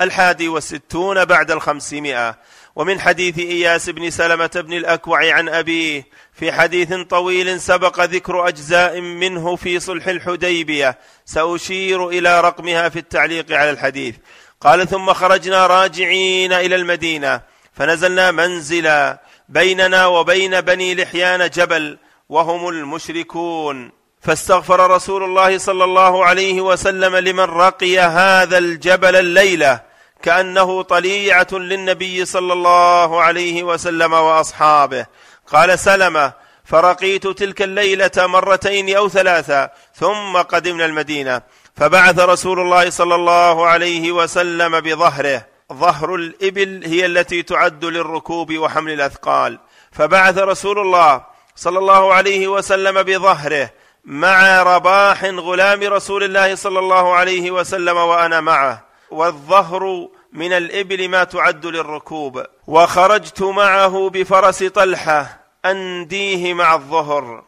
الحادي 0.00 0.48
والستون 0.48 1.24
بعد 1.24 1.50
الخمسمائة. 1.50 2.38
ومن 2.76 3.00
حديث 3.00 3.38
إياس 3.38 3.90
بن 3.90 4.10
سلمة 4.10 4.50
بن 4.54 4.72
الأكوع 4.72 5.32
عن 5.32 5.48
أبيه 5.48 6.06
في 6.32 6.52
حديث 6.52 6.94
طويل 6.94 7.60
سبق 7.60 8.00
ذكر 8.00 8.48
أجزاء 8.48 9.00
منه 9.00 9.56
في 9.56 9.80
صلح 9.80 10.08
الحديبية. 10.08 10.98
سأشير 11.24 12.08
إلى 12.08 12.40
رقمها 12.40 12.88
في 12.88 12.98
التعليق 12.98 13.52
على 13.52 13.70
الحديث. 13.70 14.14
قال 14.60 14.88
ثم 14.88 15.12
خرجنا 15.12 15.66
راجعين 15.66 16.52
إلى 16.52 16.76
المدينة 16.76 17.40
فنزلنا 17.72 18.30
منزلا 18.30 19.18
بيننا 19.48 20.06
وبين 20.06 20.60
بني 20.60 20.94
لحيان 20.94 21.50
جبل 21.50 21.98
وهم 22.28 22.68
المشركون. 22.68 23.92
فاستغفر 24.20 24.90
رسول 24.90 25.22
الله 25.24 25.58
صلى 25.58 25.84
الله 25.84 26.24
عليه 26.24 26.60
وسلم 26.60 27.16
لمن 27.16 27.44
رقي 27.44 27.98
هذا 27.98 28.58
الجبل 28.58 29.16
الليلة 29.16 29.80
كأنه 30.22 30.82
طليعة 30.82 31.46
للنبي 31.52 32.24
صلى 32.24 32.52
الله 32.52 33.22
عليه 33.22 33.62
وسلم 33.62 34.12
وأصحابه. 34.12 35.06
قال 35.46 35.78
سلمة 35.78 36.32
فرقيت 36.64 37.26
تلك 37.26 37.62
الليلة 37.62 38.10
مرتين 38.16 38.96
أو 38.96 39.08
ثلاثة 39.08 39.70
ثم 39.94 40.36
قدمنا 40.36 40.84
المدينة. 40.84 41.42
فبعث 41.76 42.18
رسول 42.18 42.60
الله 42.60 42.90
صلى 42.90 43.14
الله 43.14 43.66
عليه 43.66 44.12
وسلم 44.12 44.80
بظهره. 44.80 45.46
ظهر 45.72 46.14
الإبل 46.14 46.84
هي 46.84 47.06
التي 47.06 47.42
تعد 47.42 47.84
للركوب 47.84 48.58
وحمل 48.58 48.92
الأثقال. 48.92 49.58
فبعث 49.92 50.38
رسول 50.38 50.78
الله 50.78 51.24
صلى 51.56 51.78
الله 51.78 52.14
عليه 52.14 52.48
وسلم 52.48 53.02
بظهره 53.02 53.70
مع 54.04 54.62
رباح 54.62 55.24
غلام 55.24 55.82
رسول 55.82 56.24
الله 56.24 56.54
صلى 56.54 56.78
الله 56.78 57.14
عليه 57.14 57.50
وسلم 57.50 57.96
وأنا 57.96 58.40
معه. 58.40 58.84
والظهر 59.10 60.08
من 60.32 60.52
الإبل 60.52 61.08
ما 61.08 61.24
تعد 61.24 61.66
للركوب. 61.66 62.44
وخرجت 62.66 63.42
معه 63.42 64.10
بفرس 64.10 64.64
طلحة 64.64 65.40
أنديه 65.64 66.54
مع 66.54 66.74
الظهر. 66.74 67.44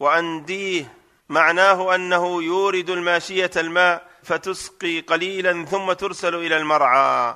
وأنديه 0.00 0.92
معناه 1.28 1.94
أنه 1.94 2.42
يورد 2.42 2.90
الماشية 2.90 3.50
الماء 3.56 4.06
فتسقي 4.22 5.00
قليلا 5.00 5.64
ثم 5.64 5.92
ترسل 5.92 6.34
إلى 6.34 6.56
المرعى. 6.56 7.34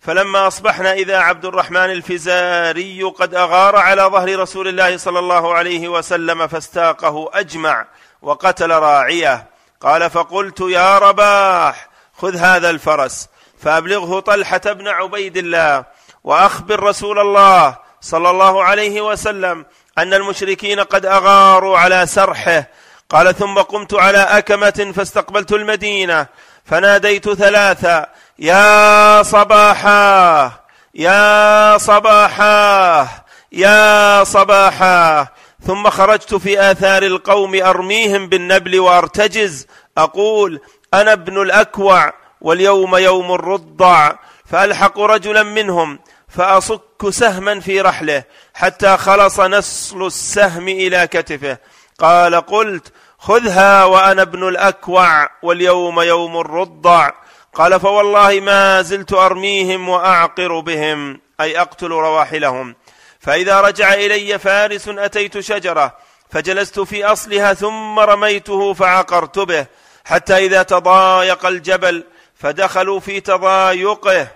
فلما 0.00 0.46
أصبحنا 0.46 0.92
إذا 0.92 1.18
عبد 1.18 1.44
الرحمن 1.44 1.90
الفزاري 1.90 3.02
قد 3.02 3.34
أغار 3.34 3.76
على 3.76 4.02
ظهر 4.02 4.38
رسول 4.38 4.68
الله 4.68 4.96
صلى 4.96 5.18
الله 5.18 5.54
عليه 5.54 5.88
وسلم 5.88 6.46
فاستاقه 6.46 7.30
أجمع 7.34 7.86
وقتل 8.22 8.70
راعيه. 8.70 9.46
قال 9.80 10.10
فقلت 10.10 10.60
يا 10.60 10.98
رباح 10.98 11.88
خذ 12.18 12.36
هذا 12.36 12.70
الفرس 12.70 13.28
فأبلغه 13.62 14.20
طلحة 14.20 14.60
بن 14.64 14.88
عبيد 14.88 15.36
الله 15.36 15.84
وأخبر 16.24 16.82
رسول 16.82 17.18
الله 17.18 17.76
صلى 18.00 18.30
الله 18.30 18.64
عليه 18.64 19.00
وسلم 19.00 19.66
أن 19.98 20.14
المشركين 20.14 20.80
قد 20.80 21.06
أغاروا 21.06 21.78
على 21.78 22.06
سرحه. 22.06 22.66
قال 23.10 23.34
ثم 23.34 23.58
قمت 23.58 23.94
على 23.94 24.18
أكمة 24.18 24.92
فاستقبلت 24.96 25.52
المدينة 25.52 26.26
فناديت 26.64 27.30
ثلاثا 27.32 28.06
يا 28.40 29.22
صباحا 29.22 30.52
يا 30.94 31.78
صباحا 31.78 33.08
يا 33.52 34.24
صباحا. 34.24 35.26
ثم 35.66 35.90
خرجت 35.90 36.34
في 36.34 36.70
آثار 36.70 37.02
القوم 37.02 37.62
أرميهم 37.62 38.26
بالنبل 38.26 38.80
وأرتجز. 38.80 39.66
أقول 39.98 40.60
أنا 40.94 41.12
ابن 41.12 41.42
الأكوع 41.42 42.12
واليوم 42.40 42.96
يوم 42.96 43.32
الرضع. 43.32 44.12
فألحق 44.46 45.00
رجلا 45.00 45.42
منهم 45.42 45.98
فأصك 46.28 47.10
سهما 47.10 47.60
في 47.60 47.80
رحله 47.80 48.24
حتى 48.54 48.96
خلص 48.96 49.40
نسل 49.40 50.02
السهم 50.02 50.68
إلى 50.68 51.06
كتفه. 51.06 51.58
قال 51.98 52.34
قلت 52.34 52.92
خذها 53.18 53.84
وأنا 53.84 54.22
ابن 54.22 54.48
الأكوع 54.48 55.30
واليوم 55.42 56.00
يوم 56.00 56.40
الرضع. 56.40 57.10
قال 57.54 57.80
فوالله 57.80 58.40
ما 58.40 58.82
زلت 58.82 59.12
أرميهم 59.12 59.88
وأعقر 59.88 60.60
بهم 60.60 61.20
أي 61.40 61.60
أقتل 61.60 61.86
رواحلهم. 61.86 62.76
فإذا 63.20 63.60
رجع 63.60 63.94
إلي 63.94 64.38
فارس 64.38 64.88
أتيت 64.88 65.38
شجرة 65.38 65.96
فجلست 66.30 66.80
في 66.80 67.04
أصلها 67.04 67.54
ثم 67.54 67.98
رميته 67.98 68.74
فعقرت 68.74 69.38
به 69.38 69.66
حتى 70.04 70.36
إذا 70.36 70.62
تضايق 70.62 71.46
الجبل 71.46 72.04
فدخلوا 72.34 73.00
في 73.00 73.20
تضايقه. 73.20 74.26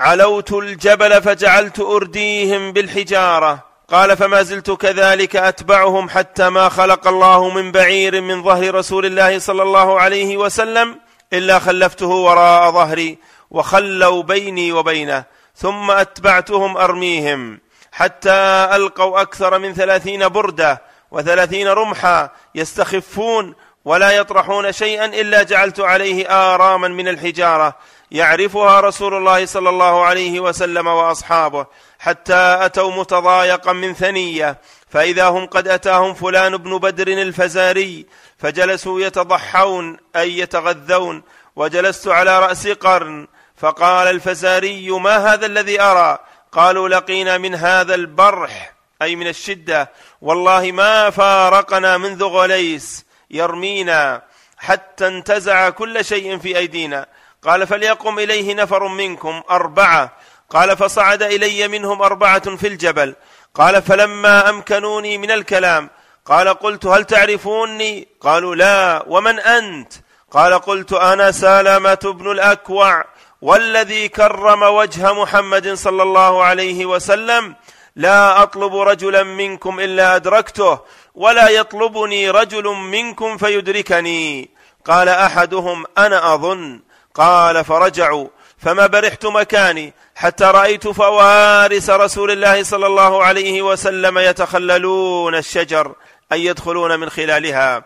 علوت 0.00 0.52
الجبل 0.52 1.22
فجعلت 1.22 1.80
أرديهم 1.80 2.72
بالحجارة. 2.72 3.58
قال 3.88 4.16
فما 4.16 4.42
زلت 4.42 4.70
كذلك 4.70 5.36
أتبعهم 5.36 6.08
حتى 6.08 6.48
ما 6.48 6.68
خلق 6.68 7.08
الله 7.08 7.48
من 7.48 7.72
بعير 7.72 8.20
من 8.20 8.42
ظهر 8.42 8.74
رسول 8.74 9.06
الله 9.06 9.38
صلى 9.38 9.62
الله 9.62 10.00
عليه 10.00 10.36
وسلم 10.36 11.03
إلا 11.34 11.58
خلفته 11.58 12.06
وراء 12.06 12.70
ظهري 12.70 13.18
وخلوا 13.50 14.22
بيني 14.22 14.72
وبينه 14.72 15.24
ثم 15.56 15.90
أتبعتهم 15.90 16.76
أرميهم 16.76 17.60
حتى 17.92 18.68
ألقوا 18.72 19.20
أكثر 19.20 19.58
من 19.58 19.74
ثلاثين 19.74 20.28
برده 20.28 20.82
وثلاثين 21.10 21.68
رمحا 21.68 22.30
يستخفون 22.54 23.54
ولا 23.84 24.10
يطرحون 24.10 24.72
شيئا 24.72 25.04
إلا 25.04 25.42
جعلت 25.42 25.80
عليه 25.80 26.26
آراما 26.28 26.88
من 26.88 27.08
الحجارة 27.08 27.76
يعرفها 28.10 28.80
رسول 28.80 29.14
الله 29.14 29.46
صلى 29.46 29.68
الله 29.68 30.04
عليه 30.04 30.40
وسلم 30.40 30.86
وأصحابه 30.86 31.66
حتى 31.98 32.58
أتوا 32.60 32.90
متضايقا 32.90 33.72
من 33.72 33.94
ثنية 33.94 34.58
فإذا 34.88 35.28
هم 35.28 35.46
قد 35.46 35.68
أتاهم 35.68 36.14
فلان 36.14 36.56
بن 36.56 36.78
بدر 36.78 37.08
الفزاري 37.08 38.06
فجلسوا 38.44 39.00
يتضحون 39.00 39.96
أي 40.16 40.38
يتغذون 40.38 41.22
وجلست 41.56 42.08
على 42.08 42.40
رأس 42.40 42.66
قرن 42.66 43.26
فقال 43.56 44.08
الفزاري 44.08 44.90
ما 44.90 45.32
هذا 45.32 45.46
الذي 45.46 45.80
أرى؟ 45.80 46.18
قالوا 46.52 46.88
لقينا 46.88 47.38
من 47.38 47.54
هذا 47.54 47.94
البرح 47.94 48.72
أي 49.02 49.16
من 49.16 49.26
الشدة. 49.26 49.90
والله 50.20 50.72
ما 50.72 51.10
فارقنا 51.10 51.98
منذ 51.98 52.24
غليس 52.24 53.06
يرمينا 53.30 54.22
حتى 54.58 55.06
انتزع 55.06 55.70
كل 55.70 56.04
شيء 56.04 56.38
في 56.38 56.58
أيدينا. 56.58 57.06
قال 57.42 57.66
فليقم 57.66 58.18
إليه 58.18 58.54
نفر 58.54 58.88
منكم 58.88 59.42
أربعة. 59.50 60.12
قال 60.50 60.76
فصعد 60.76 61.22
إلي 61.22 61.68
منهم 61.68 62.02
أربعة 62.02 62.56
في 62.56 62.66
الجبل. 62.66 63.14
قال 63.54 63.82
فلما 63.82 64.50
أمكنوني 64.50 65.18
من 65.18 65.30
الكلام 65.30 65.90
قال 66.26 66.48
قلت 66.48 66.86
هل 66.86 67.04
تعرفوني؟ 67.04 68.08
قالوا 68.20 68.54
لا 68.54 69.04
ومن 69.06 69.40
أنت؟ 69.40 69.92
قال 70.30 70.54
قلت 70.54 70.92
أنا 70.92 71.32
سلمه 71.32 71.98
بن 72.04 72.30
الأكوع 72.30 73.04
والذي 73.42 74.08
كرم 74.08 74.62
وجه 74.62 75.12
محمد 75.12 75.74
صلى 75.74 76.02
الله 76.02 76.44
عليه 76.44 76.86
وسلم. 76.86 77.54
لا 77.96 78.42
أطلب 78.42 78.76
رجلا 78.76 79.22
منكم 79.22 79.80
إلا 79.80 80.16
أدركته 80.16 80.78
ولا 81.14 81.48
يطلبني 81.48 82.30
رجل 82.30 82.64
منكم 82.64 83.36
فيدركني. 83.36 84.50
قال 84.84 85.08
أحدهم 85.08 85.84
أنا 85.98 86.34
أظن. 86.34 86.80
قال 87.14 87.64
فرجعوا. 87.64 88.28
فما 88.58 88.86
برحت 88.86 89.26
مكاني 89.26 89.92
حتى 90.14 90.44
رأيت 90.44 90.88
فوارس 90.88 91.90
رسول 91.90 92.30
الله 92.30 92.62
صلى 92.62 92.86
الله 92.86 93.24
عليه 93.24 93.62
وسلم 93.62 94.18
يتخللون 94.18 95.34
الشجر. 95.34 95.94
اي 96.34 96.44
يدخلون 96.44 97.00
من 97.00 97.10
خلالها. 97.10 97.84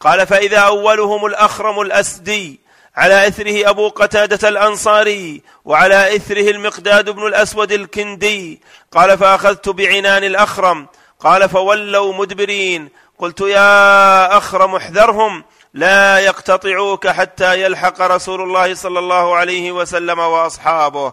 قال 0.00 0.26
فإذا 0.26 0.58
أولهم 0.58 1.26
الأخرم 1.26 1.80
الأسدي 1.80 2.60
على 2.96 3.28
إثره 3.28 3.70
أبو 3.70 3.88
قتادة 3.88 4.48
الأنصاري 4.48 5.42
وعلى 5.64 6.16
إثره 6.16 6.50
المقداد 6.50 7.10
بن 7.10 7.26
الأسود 7.26 7.72
الكندي. 7.72 8.62
قال 8.92 9.18
فأخذت 9.18 9.68
بعنان 9.68 10.24
الأخرم. 10.24 10.86
قال 11.20 11.48
فولوا 11.48 12.14
مدبرين. 12.14 12.88
قلت 13.18 13.40
يا 13.40 14.38
أخرم 14.38 14.74
احذرهم. 14.74 15.44
لا 15.74 16.18
يقتطعوك 16.18 17.08
حتى 17.08 17.62
يلحق 17.62 18.00
رسول 18.00 18.42
الله 18.42 18.74
صلى 18.74 18.98
الله 18.98 19.36
عليه 19.36 19.72
وسلم 19.72 20.18
وأصحابه. 20.18 21.12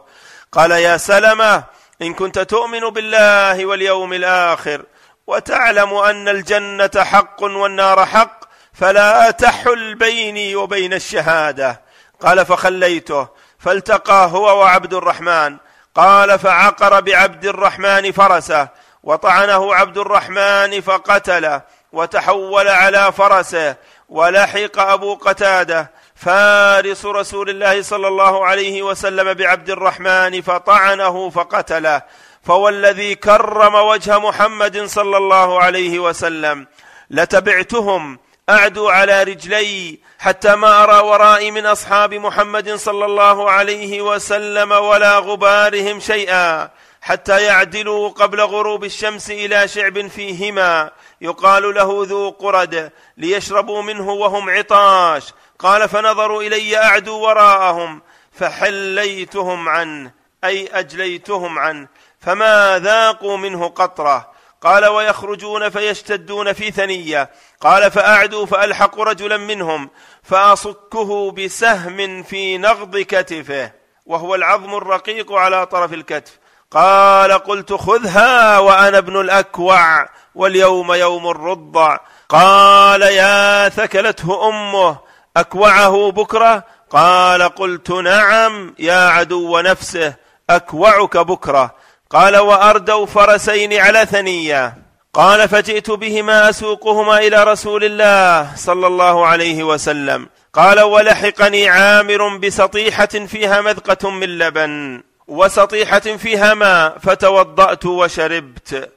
قال 0.51 0.71
يا 0.71 0.97
سلمة 0.97 1.63
إن 2.01 2.13
كنت 2.13 2.39
تؤمن 2.39 2.79
بالله 2.79 3.65
واليوم 3.65 4.13
الآخر 4.13 4.83
وتعلم 5.27 5.93
أن 5.93 6.27
الجنة 6.27 7.03
حق 7.03 7.43
والنار 7.43 8.05
حق 8.05 8.39
فلا 8.73 9.31
تحل 9.31 9.95
بيني 9.95 10.55
وبين 10.55 10.93
الشهادة. 10.93 11.81
قال 12.21 12.45
فخليته 12.45 13.27
فالتقى 13.59 14.29
هو 14.31 14.59
وعبد 14.59 14.93
الرحمن. 14.93 15.57
قال 15.95 16.39
فعقر 16.39 16.99
بعبد 16.99 17.45
الرحمن 17.45 18.11
فرسه 18.11 18.67
وطعنه 19.03 19.75
عبد 19.75 19.97
الرحمن 19.97 20.81
فقتله 20.81 21.61
وتحول 21.91 22.67
على 22.67 23.11
فرسه 23.11 23.75
ولحق 24.09 24.79
أبو 24.79 25.15
قتادة 25.15 25.91
فارس 26.15 27.05
رسول 27.05 27.49
الله 27.49 27.81
صلى 27.81 28.07
الله 28.07 28.45
عليه 28.45 28.83
وسلم 28.83 29.33
بعبد 29.33 29.69
الرحمن 29.69 30.41
فطعنه 30.41 31.29
فقتله. 31.29 32.01
فوالذي 32.45 33.15
كرم 33.15 33.75
وجه 33.75 34.19
محمد 34.19 34.85
صلى 34.85 35.17
الله 35.17 35.63
عليه 35.63 35.99
وسلم 35.99 36.67
لتبعتهم 37.09 38.19
اعدو 38.49 38.89
على 38.89 39.23
رجلي 39.23 39.99
حتى 40.19 40.55
ما 40.55 40.83
أرى 40.83 41.07
ورائي 41.07 41.51
من 41.51 41.65
أصحاب 41.65 42.13
محمد 42.13 42.75
صلى 42.75 43.05
الله 43.05 43.51
عليه 43.51 44.01
وسلم 44.01 44.71
ولا 44.71 45.17
غبارهم 45.17 45.99
شيئا 45.99 46.69
حتى 47.01 47.43
يعدلوا 47.43 48.09
قبل 48.09 48.41
غروب 48.41 48.83
الشمس 48.83 49.31
إلى 49.31 49.67
شعب 49.67 50.07
فيهما. 50.07 50.91
يقال 51.21 51.75
له 51.75 52.05
ذو 52.07 52.29
قرد 52.29 52.91
ليشربوا 53.17 53.81
منه 53.81 54.09
وهم 54.09 54.49
عطاش. 54.49 55.33
قال 55.59 55.89
فنظروا 55.89 56.43
إلي 56.43 56.77
اعدو 56.77 57.19
وراءهم 57.19 58.01
فحليتهم 58.31 59.69
عنه 59.69 60.11
أي 60.43 60.67
أجليتهم 60.67 61.59
عنه 61.59 61.87
فما 62.25 62.79
ذاقوا 62.79 63.37
منه 63.37 63.67
قطرة. 63.67 64.31
قال 64.61 64.85
ويخرجون 64.85 65.69
فيشتدون 65.69 66.53
في 66.53 66.71
ثنية. 66.71 67.29
قال 67.61 67.91
فأعدوا 67.91 68.45
فالحق 68.45 68.99
رجلا 68.99 69.37
منهم 69.37 69.89
فأصكه 70.23 71.31
بسهم 71.31 72.23
في 72.23 72.57
نغض 72.57 72.97
كتفه 72.97 73.71
وهو 74.05 74.35
العظم 74.35 74.75
الرقيق 74.75 75.31
على 75.31 75.65
طرف 75.65 75.93
الكتف. 75.93 76.39
قال 76.71 77.31
قلت 77.31 77.73
خذها 77.73 78.59
وأنا 78.59 78.97
ابن 78.97 79.19
الأكوع 79.19 80.09
واليوم 80.35 80.93
يوم 80.93 81.29
الرضع. 81.29 81.97
قال 82.29 83.01
يا 83.01 83.69
ثكلته 83.69 84.47
أمه 84.49 84.97
أكوعه 85.37 86.11
بكرة؟ 86.11 86.63
قال 86.89 87.43
قلت 87.43 87.91
نعم 87.91 88.75
يا 88.79 89.09
عدو 89.09 89.59
نفسه 89.59 90.13
أكوعك 90.49 91.17
بكرة. 91.17 91.75
قال 92.09 92.37
وأردوا 92.37 93.05
فرسين 93.05 93.73
على 93.73 94.05
ثنية. 94.05 94.77
قال 95.13 95.49
فجئت 95.49 95.91
بهما 95.91 96.49
أسوقهما 96.49 97.17
إلى 97.19 97.43
رسول 97.43 97.83
الله 97.83 98.55
صلى 98.55 98.87
الله 98.87 99.25
عليه 99.25 99.63
وسلم. 99.63 100.27
قال 100.53 100.81
ولحقني 100.81 101.69
عامر 101.69 102.37
بسطيحة 102.37 103.05
فيها 103.05 103.61
مذقة 103.61 104.09
من 104.09 104.37
لبن 104.37 105.03
وسطيحة 105.27 105.99
فيها 105.99 106.53
ماء 106.53 106.97
فتوضأت 107.03 107.85
وشربت. 107.85 108.89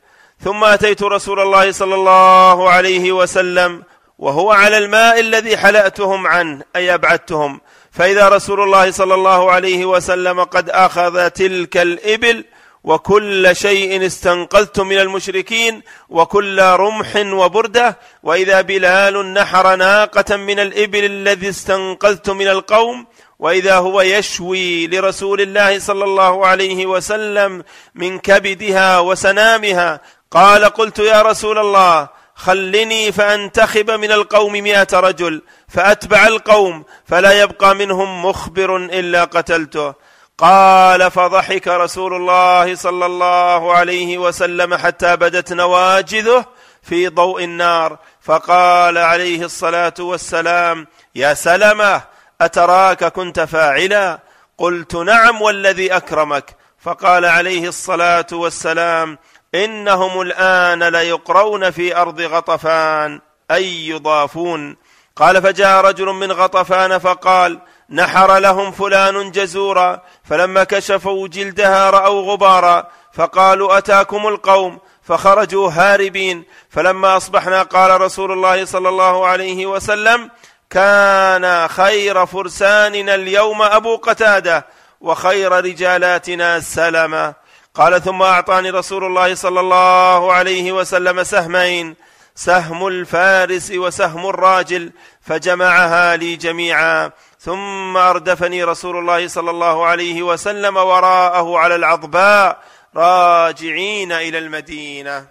ثم 0.45 0.65
أتيت 0.65 1.03
رسول 1.03 1.41
الله 1.41 1.73
صلى 1.73 1.95
الله 1.95 2.71
عليه 2.71 3.13
وسلم 3.13 3.83
وهو 4.19 4.53
على 4.53 4.79
الماء 4.79 5.21
الذي 5.21 5.57
حلأتهم 5.57 6.27
عنه 6.27 6.63
أي 6.77 6.95
أبعدتهم. 6.95 7.61
فإذا 7.93 8.29
رسول 8.29 8.61
الله 8.61 8.91
صلى 8.91 9.15
الله 9.15 9.53
عليه 9.53 9.85
وسلم 9.85 10.45
قد 10.45 10.71
أخذ 10.71 11.29
تلك 11.29 11.77
الإبل 11.77 12.45
وكل 12.85 13.57
شيء 13.57 14.07
استنقذت 14.07 14.81
من 14.81 14.99
المشركين 14.99 15.83
وكل 16.09 16.63
رمح 16.63 17.17
وبرده 17.17 17.99
وإذا 18.23 18.61
بلال 18.61 19.35
نحر 19.35 19.77
ناقة 19.77 20.37
من 20.37 20.61
الإبل 20.61 21.05
الذي 21.05 21.49
استنقذت 21.49 22.31
من 22.31 22.49
القوم 22.49 23.07
وإذا 23.39 23.77
هو 23.77 24.01
يشوي 24.01 24.87
لرسول 24.87 25.41
الله 25.41 25.79
صلى 25.79 26.05
الله 26.05 26.47
عليه 26.47 26.87
وسلم 26.87 27.65
من 27.95 28.19
كبدها 28.19 28.99
وسنامها 28.99 30.01
قال 30.31 30.65
قلت 30.65 30.99
يا 30.99 31.23
رسول 31.23 31.59
الله 31.59 32.09
خلني 32.35 33.13
فأنتخب 33.13 33.91
من 33.91 34.13
القوم 34.13 34.53
مئة 34.53 35.01
رجل 35.01 35.43
فأتبع 35.69 36.27
القوم 36.27 36.85
فلا 37.05 37.33
يبقى 37.43 37.75
منهم 37.75 38.25
مخبر 38.25 38.77
إلا 38.77 39.25
قتلته. 39.25 39.95
قال 40.39 41.11
فضحك 41.11 41.69
رسول 41.69 42.15
الله 42.15 42.75
صلى 42.75 43.07
الله 43.07 43.73
عليه 43.73 44.19
وسلم 44.19 44.75
حتى 44.75 45.17
بدت 45.17 45.53
نواجذه 45.53 46.45
في 46.83 47.09
ضوء 47.09 47.45
النار. 47.45 47.99
فقال 48.23 48.99
عليه 48.99 49.45
الصلاة 49.45 49.95
والسلام 49.99 50.87
يا 51.15 51.35
سلمة 51.35 52.03
أتراك 52.41 53.05
كنت 53.05 53.41
فاعلا؟ 53.41 54.19
قلت 54.59 54.95
نعم 54.97 55.43
والذي 55.43 55.97
أكرمك. 55.97 56.57
فقال 56.79 57.25
عليه 57.25 57.69
الصلاة 57.69 58.27
والسلام 58.33 59.19
إنهم 59.55 60.21
الآن 60.21 60.83
ليقرون 60.83 61.71
في 61.71 61.97
أرض 61.97 62.21
غطفان. 62.21 63.21
أي 63.51 63.89
يضافون. 63.89 64.77
قال 65.17 65.43
فجاء 65.43 65.81
رجل 65.85 66.07
من 66.07 66.33
غطفان 66.33 66.99
فقال 66.99 67.59
نحر 67.91 68.39
لهم 68.39 68.73
فلان 68.73 69.31
جزورا 69.31 70.03
فلما 70.25 70.65
كشفوا 70.65 71.29
جلدها 71.29 71.91
رأوا 71.91 72.33
غبارا 72.33 72.87
فقالوا 73.13 73.79
أتاكم 73.79 74.29
القوم 74.29 74.79
فخرجوا 75.03 75.71
هاربين 75.71 76.45
فلما 76.71 77.17
أصبحنا 77.17 77.63
قال 77.63 78.01
رسول 78.01 78.33
الله 78.33 78.65
صلى 78.65 78.89
الله 78.89 79.27
عليه 79.27 79.67
وسلم 79.67 80.31
كان 80.71 81.69
خير 81.69 82.27
فرساننا 82.27 83.15
اليوم 83.15 83.63
أبو 83.63 83.97
قتادة 83.97 84.67
وخير 85.01 85.53
رجالاتنا 85.53 86.61
سلمة. 86.61 87.35
قال 87.75 88.03
ثم 88.03 88.23
أعطاني 88.23 88.71
رسول 88.71 89.05
الله 89.05 89.35
صلى 89.35 89.61
الله 89.61 90.33
عليه 90.33 90.73
وسلم 90.73 91.23
سهمين 91.23 91.97
سهم 92.35 92.87
الفارس 92.87 93.71
وسهم 93.71 94.27
الراجل 94.27 94.93
فجمعها 95.21 96.17
لي 96.17 96.37
جميعا. 96.37 97.11
ثم 97.49 97.97
أردفني 97.97 98.65
رسول 98.65 98.97
الله 98.97 99.29
صلى 99.29 99.51
الله 99.51 99.87
عليه 99.87 100.23
وسلم 100.23 100.77
وراءه 100.77 101.59
على 101.59 101.75
العضباء 101.75 102.59
راجعين 102.97 104.13
إلى 104.13 104.39
المدينة. 104.39 105.27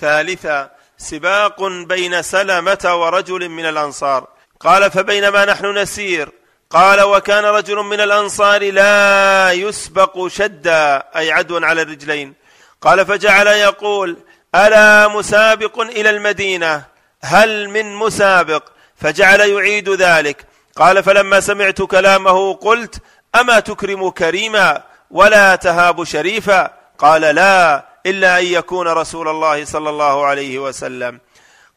ثالثا 0.00 0.70
سباق 0.98 1.62
بين 1.62 2.22
سلمة 2.22 2.78
ورجل 2.84 3.48
من 3.48 3.66
الأنصار. 3.66 4.28
قال 4.60 4.90
فبينما 4.90 5.44
نحن 5.44 5.78
نسير 5.78 6.28
قال 6.70 7.02
وكان 7.02 7.44
رجل 7.44 7.76
من 7.76 8.00
الأنصار 8.00 8.72
لا 8.72 9.52
يسبق 9.52 10.26
شدا 10.26 11.02
أي 11.16 11.32
عدوا 11.32 11.66
على 11.66 11.82
الرجلين. 11.82 12.34
قال 12.80 13.06
فجعل 13.06 13.46
يقول 13.46 14.16
ألا 14.54 15.08
مسابق 15.08 15.80
إلى 15.80 16.10
المدينة؟ 16.10 16.84
هل 17.22 17.68
من 17.68 17.94
مسابق؟ 17.94 18.62
فجعل 18.96 19.40
يعيد 19.40 19.88
ذلك. 19.88 20.51
قال 20.76 21.02
فلما 21.02 21.40
سمعت 21.40 21.82
كلامه 21.82 22.54
قلت 22.54 23.02
أما 23.34 23.60
تكرم 23.60 24.10
كريما 24.10 24.82
ولا 25.10 25.56
تهاب 25.56 26.04
شريفا؟ 26.04 26.70
قال 26.98 27.20
لا 27.20 27.84
إلا 28.06 28.38
أن 28.38 28.44
يكون 28.44 28.88
رسول 28.88 29.28
الله 29.28 29.64
صلى 29.64 29.90
الله 29.90 30.26
عليه 30.26 30.58
وسلم. 30.58 31.20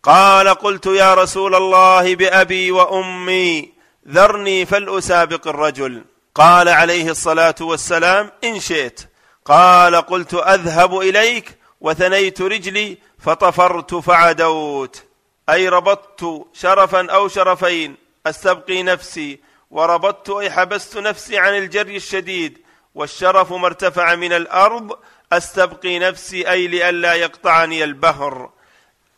قال 0.03 0.47
قلت 0.49 0.85
يا 0.85 1.13
رسول 1.13 1.55
الله 1.55 2.15
بأبي 2.15 2.71
وأمي 2.71 3.73
ذرني 4.07 4.65
فلأسابق 4.65 5.47
الرجل. 5.47 6.03
قال 6.35 6.69
عليه 6.69 7.09
الصلاة 7.09 7.55
والسلام 7.61 8.31
إن 8.43 8.59
شئت. 8.59 9.01
قال 9.45 9.95
قلت 9.95 10.33
أذهب 10.33 10.99
إليك 10.99 11.57
وثنيت 11.81 12.41
رجلي 12.41 12.97
فطفرت 13.19 13.95
فعدوت. 13.95 15.03
أي 15.49 15.69
ربطت 15.69 16.45
شرفا 16.53 17.11
أو 17.11 17.27
شرفين. 17.27 18.04
أستبقي 18.25 18.83
نفسي 18.83 19.39
وربطت 19.71 20.29
أي 20.29 20.51
حبست 20.51 20.97
نفسي 20.97 21.37
عن 21.37 21.57
الجري 21.57 21.95
الشديد 21.95 22.57
والشرف 22.95 23.53
ما 23.53 23.67
ارتفع 23.67 24.15
من 24.15 24.33
الأرض 24.33 24.97
أستبقي 25.33 25.99
نفسي 25.99 26.51
أي 26.51 26.67
لئلا 26.67 27.13
يقطعني 27.13 27.83
البهر. 27.83 28.49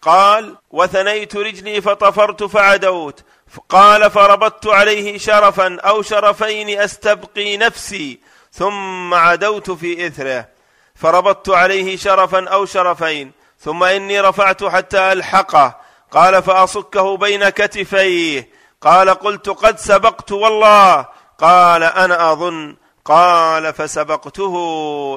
قال 0.01 0.55
وثنيت 0.71 1.35
رجلي 1.35 1.81
فطفرت 1.81 2.43
فعدوت 2.43 3.23
قال 3.69 4.11
فربطت 4.11 4.67
عليه 4.67 5.17
شرفا 5.17 5.77
أو 5.79 6.01
شرفين 6.01 6.79
أستبقي 6.79 7.57
نفسي 7.57 8.19
ثم 8.51 9.13
عدوت 9.13 9.71
في 9.71 10.07
إثره. 10.07 10.47
فربطت 10.95 11.49
عليه 11.49 11.97
شرفا 11.97 12.47
أو 12.47 12.65
شرفين 12.65 13.31
ثم 13.59 13.83
إني 13.83 14.21
رفعت 14.21 14.63
حتى 14.63 15.11
ألحقه. 15.11 15.75
قال 16.11 16.43
فأصكه 16.43 17.17
بين 17.17 17.49
كتفيه 17.49 18.56
قال 18.81 19.09
قلت 19.09 19.49
قد 19.49 19.79
سبقت 19.79 20.31
والله. 20.31 21.05
قال 21.39 21.83
أنا 21.83 22.31
أظن. 22.31 22.75
قال 23.05 23.73
فسبقته 23.73 24.55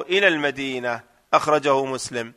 إلى 0.09 0.27
المدينة. 0.27 1.01
أخرجه 1.33 1.85
مسلم. 1.85 2.33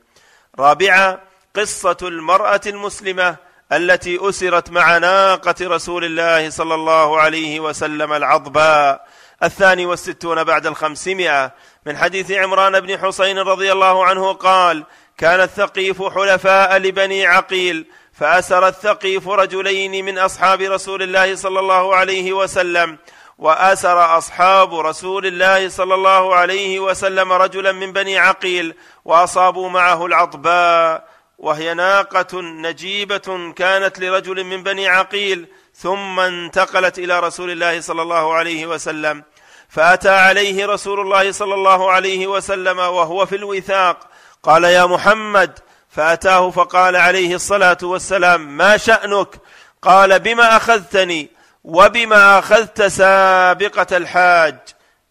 رابعا 0.59 1.21
قصة 1.57 1.97
المرأة 2.03 2.61
المسلمة 2.67 3.37
التي 3.73 4.29
أسرت 4.29 4.71
مع 4.71 4.99
ناقة 4.99 5.55
رسول 5.61 6.05
الله 6.05 6.51
صلى 6.51 6.75
الله 6.75 7.21
عليه 7.21 7.61
وسلم 7.61 8.13
العضباء 8.13 9.09
الثاني 9.43 9.87
والستون 9.87 10.45
بعد 10.45 10.67
الخمسمائة. 10.67 11.53
من 11.87 11.97
حديث 11.97 12.31
عمران 12.31 12.81
بن 12.81 12.99
حسين 12.99 13.39
رضي 13.39 13.73
الله 13.73 14.05
عنه 14.05 14.33
قال 14.33 14.85
كان 15.19 15.41
الثقيف 15.41 16.03
حلفاء 16.03 16.77
لبني 16.77 17.27
عقيل. 17.27 17.87
فأسر 18.15 18.69
الثقيف 18.69 19.29
رجلين 19.29 20.05
من 20.05 20.19
أصحاب 20.19 20.61
رسول 20.61 21.03
الله 21.03 21.37
صلى 21.37 21.61
الله 21.61 21.97
عليه 21.97 22.33
وسلم 22.33 22.99
وأسر 23.39 24.19
أصحاب 24.19 24.75
رسول 24.75 25.27
الله 25.27 25.69
صلى 25.69 25.95
الله 25.95 26.35
عليه 26.35 26.81
وسلم 26.81 27.33
رجلا 27.33 27.73
من 27.73 27.93
بني 27.93 28.19
عقيل 28.19 28.75
وأصابوا 29.05 29.69
معه 29.69 30.07
العطباء 30.07 31.09
وهي 31.39 31.75
ناقة 31.75 32.41
نجيبة 32.41 33.53
كانت 33.57 33.99
لرجل 33.99 34.45
من 34.45 34.63
بني 34.63 34.89
عقيل 34.89 35.47
ثم 35.75 36.21
انتقلت 36.21 36.99
إلى 36.99 37.21
رسول 37.21 37.51
الله 37.51 37.81
صلى 37.81 38.03
الله 38.03 38.35
عليه 38.35 38.67
وسلم. 38.67 39.23
فأتى 39.69 40.09
عليه 40.09 40.67
رسول 40.67 41.01
الله 41.01 41.33
صلى 41.33 41.55
الله 41.55 41.91
عليه 41.91 42.27
وسلم 42.27 42.79
وهو 42.79 43.27
في 43.27 43.37
الوثاق 43.37 43.99
قال 44.43 44.65
يا 44.65 44.87
محمد 44.87 45.59
فأتاه 45.95 46.51
فقال 46.51 46.97
عليه 46.97 47.35
الصلاة 47.35 47.79
والسلام 47.83 48.57
ما 48.57 48.77
شأنك؟ 48.77 49.29
قال 49.83 50.21
بما 50.21 50.57
أخذتني 50.57 51.31
وبما 51.65 52.39
أخذت 52.39 52.83
سابقة 52.83 53.97
الحاج. 53.97 54.59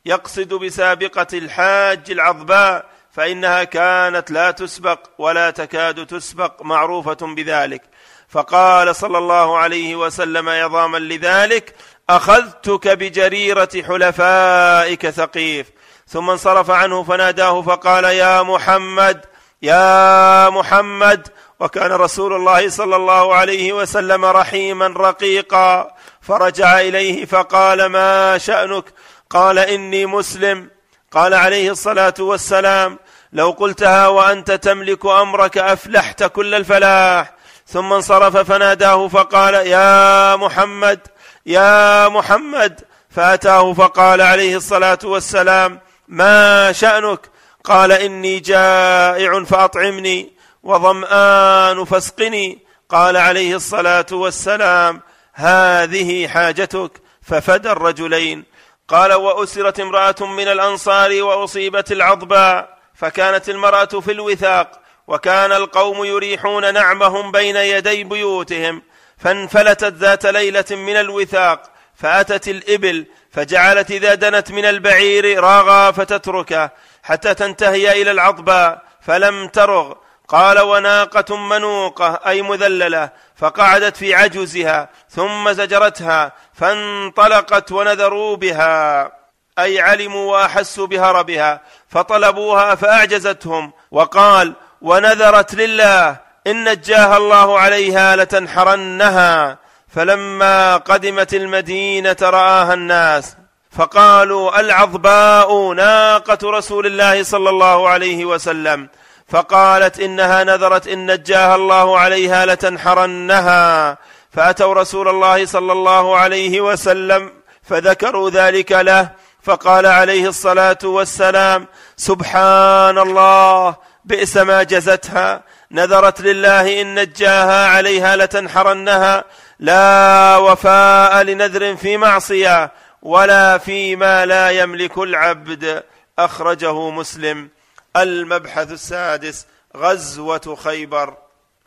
يقصد 0.05 0.53
بسابقة 0.53 1.27
الحاج 1.33 2.11
العظباء 2.11 2.85
فإنها 3.11 3.63
كانت 3.63 4.31
لا 4.31 4.51
تسبق 4.51 4.99
ولا 5.17 5.49
تكاد 5.51 6.05
تسبق 6.05 6.61
معروفة 6.61 7.17
بذلك. 7.21 7.81
فقال 8.29 8.95
صلى 8.95 9.17
الله 9.17 9.57
عليه 9.57 9.95
وسلم 9.95 10.49
عظاما 10.49 10.97
لذلك 10.97 11.75
أخذتك 12.09 12.87
بجريرة 12.87 13.69
حلفائك 13.87 15.09
ثقيف. 15.09 15.67
ثم 16.07 16.29
انصرف 16.29 16.69
عنه 16.71 17.03
فناداه 17.03 17.61
فقال 17.61 18.03
يا 18.03 18.41
محمد 18.41 19.25
يا 19.63 20.49
محمد 20.49 21.27
وكان 21.59 21.91
رسول 21.91 22.33
الله 22.33 22.69
صلى 22.69 22.95
الله 22.95 23.35
عليه 23.35 23.73
وسلم 23.73 24.25
رحيما 24.25 24.87
رقيقا 24.87 25.95
فرجع 26.21 26.79
إليه 26.79 27.25
فقال 27.25 27.85
ما 27.85 28.37
شأنك؟ 28.37 28.83
قال 29.29 29.59
إني 29.59 30.05
مسلم. 30.05 30.69
قال 31.11 31.33
عليه 31.33 31.71
الصلاة 31.71 32.13
والسلام 32.19 32.99
لو 33.33 33.51
قلتها 33.51 34.07
وأنت 34.07 34.51
تملك 34.51 35.05
أمرك 35.05 35.57
أفلحت 35.57 36.23
كل 36.23 36.53
الفلاح. 36.53 37.33
ثم 37.67 37.93
انصرف 37.93 38.37
فناداه 38.37 39.07
فقال 39.07 39.53
يا 39.53 40.35
محمد 40.35 40.99
يا 41.45 42.09
محمد. 42.09 42.81
فأتاه 43.09 43.73
فقال 43.73 44.21
عليه 44.21 44.57
الصلاة 44.57 44.99
والسلام 45.03 45.79
ما 46.07 46.71
شأنك؟ 46.71 47.32
قال 47.63 47.91
إني 47.91 48.39
جائع 48.39 49.43
فأطعمني 49.43 50.33
وظمآن 50.63 51.85
فاسقني. 51.85 52.59
قال 52.89 53.17
عليه 53.17 53.55
الصلاة 53.55 54.05
والسلام 54.11 55.01
هذه 55.33 56.27
حاجتك. 56.27 56.91
ففدى 57.21 57.71
الرجلين. 57.71 58.43
قال 58.87 59.13
وأسرت 59.13 59.79
امرأة 59.79 60.15
من 60.21 60.47
الأنصار 60.47 61.23
وأصيبت 61.23 61.91
العضباء 61.91 62.77
فكانت 62.95 63.49
المرأة 63.49 63.85
في 63.85 64.11
الوثاق. 64.11 64.79
وكان 65.07 65.51
القوم 65.51 66.05
يريحون 66.05 66.73
نعمهم 66.73 67.31
بين 67.31 67.55
يدي 67.55 68.03
بيوتهم. 68.03 68.81
فانفلتت 69.17 69.93
ذات 69.93 70.25
ليلة 70.25 70.65
من 70.71 70.95
الوثاق. 70.95 71.71
فأتت 71.95 72.47
الإبل. 72.47 73.05
فجعلت 73.31 73.91
إذا 73.91 74.15
دنت 74.15 74.51
من 74.51 74.65
البعير 74.65 75.43
راغا 75.43 75.91
فتتركه. 75.91 76.69
حتى 77.03 77.33
تنتهي 77.33 78.01
إلى 78.01 78.11
العضباء 78.11 78.81
فلم 79.01 79.47
ترغ. 79.47 79.93
قال 80.27 80.59
وناقة 80.59 81.37
منوقة 81.37 82.19
أي 82.27 82.41
مذللة. 82.41 83.09
فقعدت 83.35 83.97
في 83.97 84.15
عجزها 84.15 84.89
ثم 85.09 85.51
زجرتها 85.51 86.31
فانطلقت 86.53 87.71
ونذروا 87.71 88.35
بها. 88.35 89.11
أي 89.59 89.81
علموا 89.81 90.31
وأحسوا 90.31 90.87
بهربها 90.87 91.61
فطلبوها 91.89 92.75
فأعجزتهم. 92.75 93.73
وقال 93.91 94.53
ونذرت 94.81 95.55
لله 95.55 96.17
إن 96.47 96.69
نجاها 96.69 97.17
الله 97.17 97.59
عليها 97.59 98.15
لتنحرنها. 98.15 99.57
فلما 99.95 100.77
قدمت 100.77 101.33
المدينة 101.33 102.17
رآها 102.21 102.73
الناس. 102.73 103.35
فقالوا 103.77 104.59
العظباء 104.59 105.73
ناقة 105.73 106.37
رسول 106.43 106.85
الله 106.85 107.23
صلى 107.23 107.49
الله 107.49 107.89
عليه 107.89 108.25
وسلم. 108.25 108.89
فقالت 109.27 109.99
إنها 109.99 110.43
نذرت 110.43 110.87
إن 110.87 111.11
نجاها 111.11 111.55
الله 111.55 111.99
عليها 111.99 112.45
لتنحرنها. 112.45 113.97
فأتوا 114.31 114.73
رسول 114.73 115.07
الله 115.07 115.45
صلى 115.45 115.71
الله 115.71 116.17
عليه 116.17 116.61
وسلم 116.61 117.31
فذكروا 117.63 118.29
ذلك 118.29 118.71
له. 118.71 119.09
فقال 119.43 119.85
عليه 119.85 120.27
الصلاة 120.27 120.77
والسلام 120.83 121.67
سبحان 121.97 122.97
الله 122.97 123.75
بئس 124.05 124.37
ما 124.37 124.63
جزتها. 124.63 125.41
نذرت 125.71 126.21
لله 126.21 126.81
إن 126.81 126.99
نجاها 126.99 127.67
عليها 127.67 128.15
لتنحرنها. 128.15 129.23
لا 129.59 130.37
وفاء 130.37 131.23
لنذر 131.23 131.75
في 131.75 131.97
معصية. 131.97 132.71
ولا 133.03 133.57
فيما 133.57 134.25
لا 134.25 134.49
يملك 134.49 134.97
العبد 134.97 135.83
أخرجه 136.19 136.89
مسلم. 136.89 137.49
المبحث 137.97 138.71
السادس 138.71 139.45
غزوة 139.77 140.57
خيبر. 140.63 141.17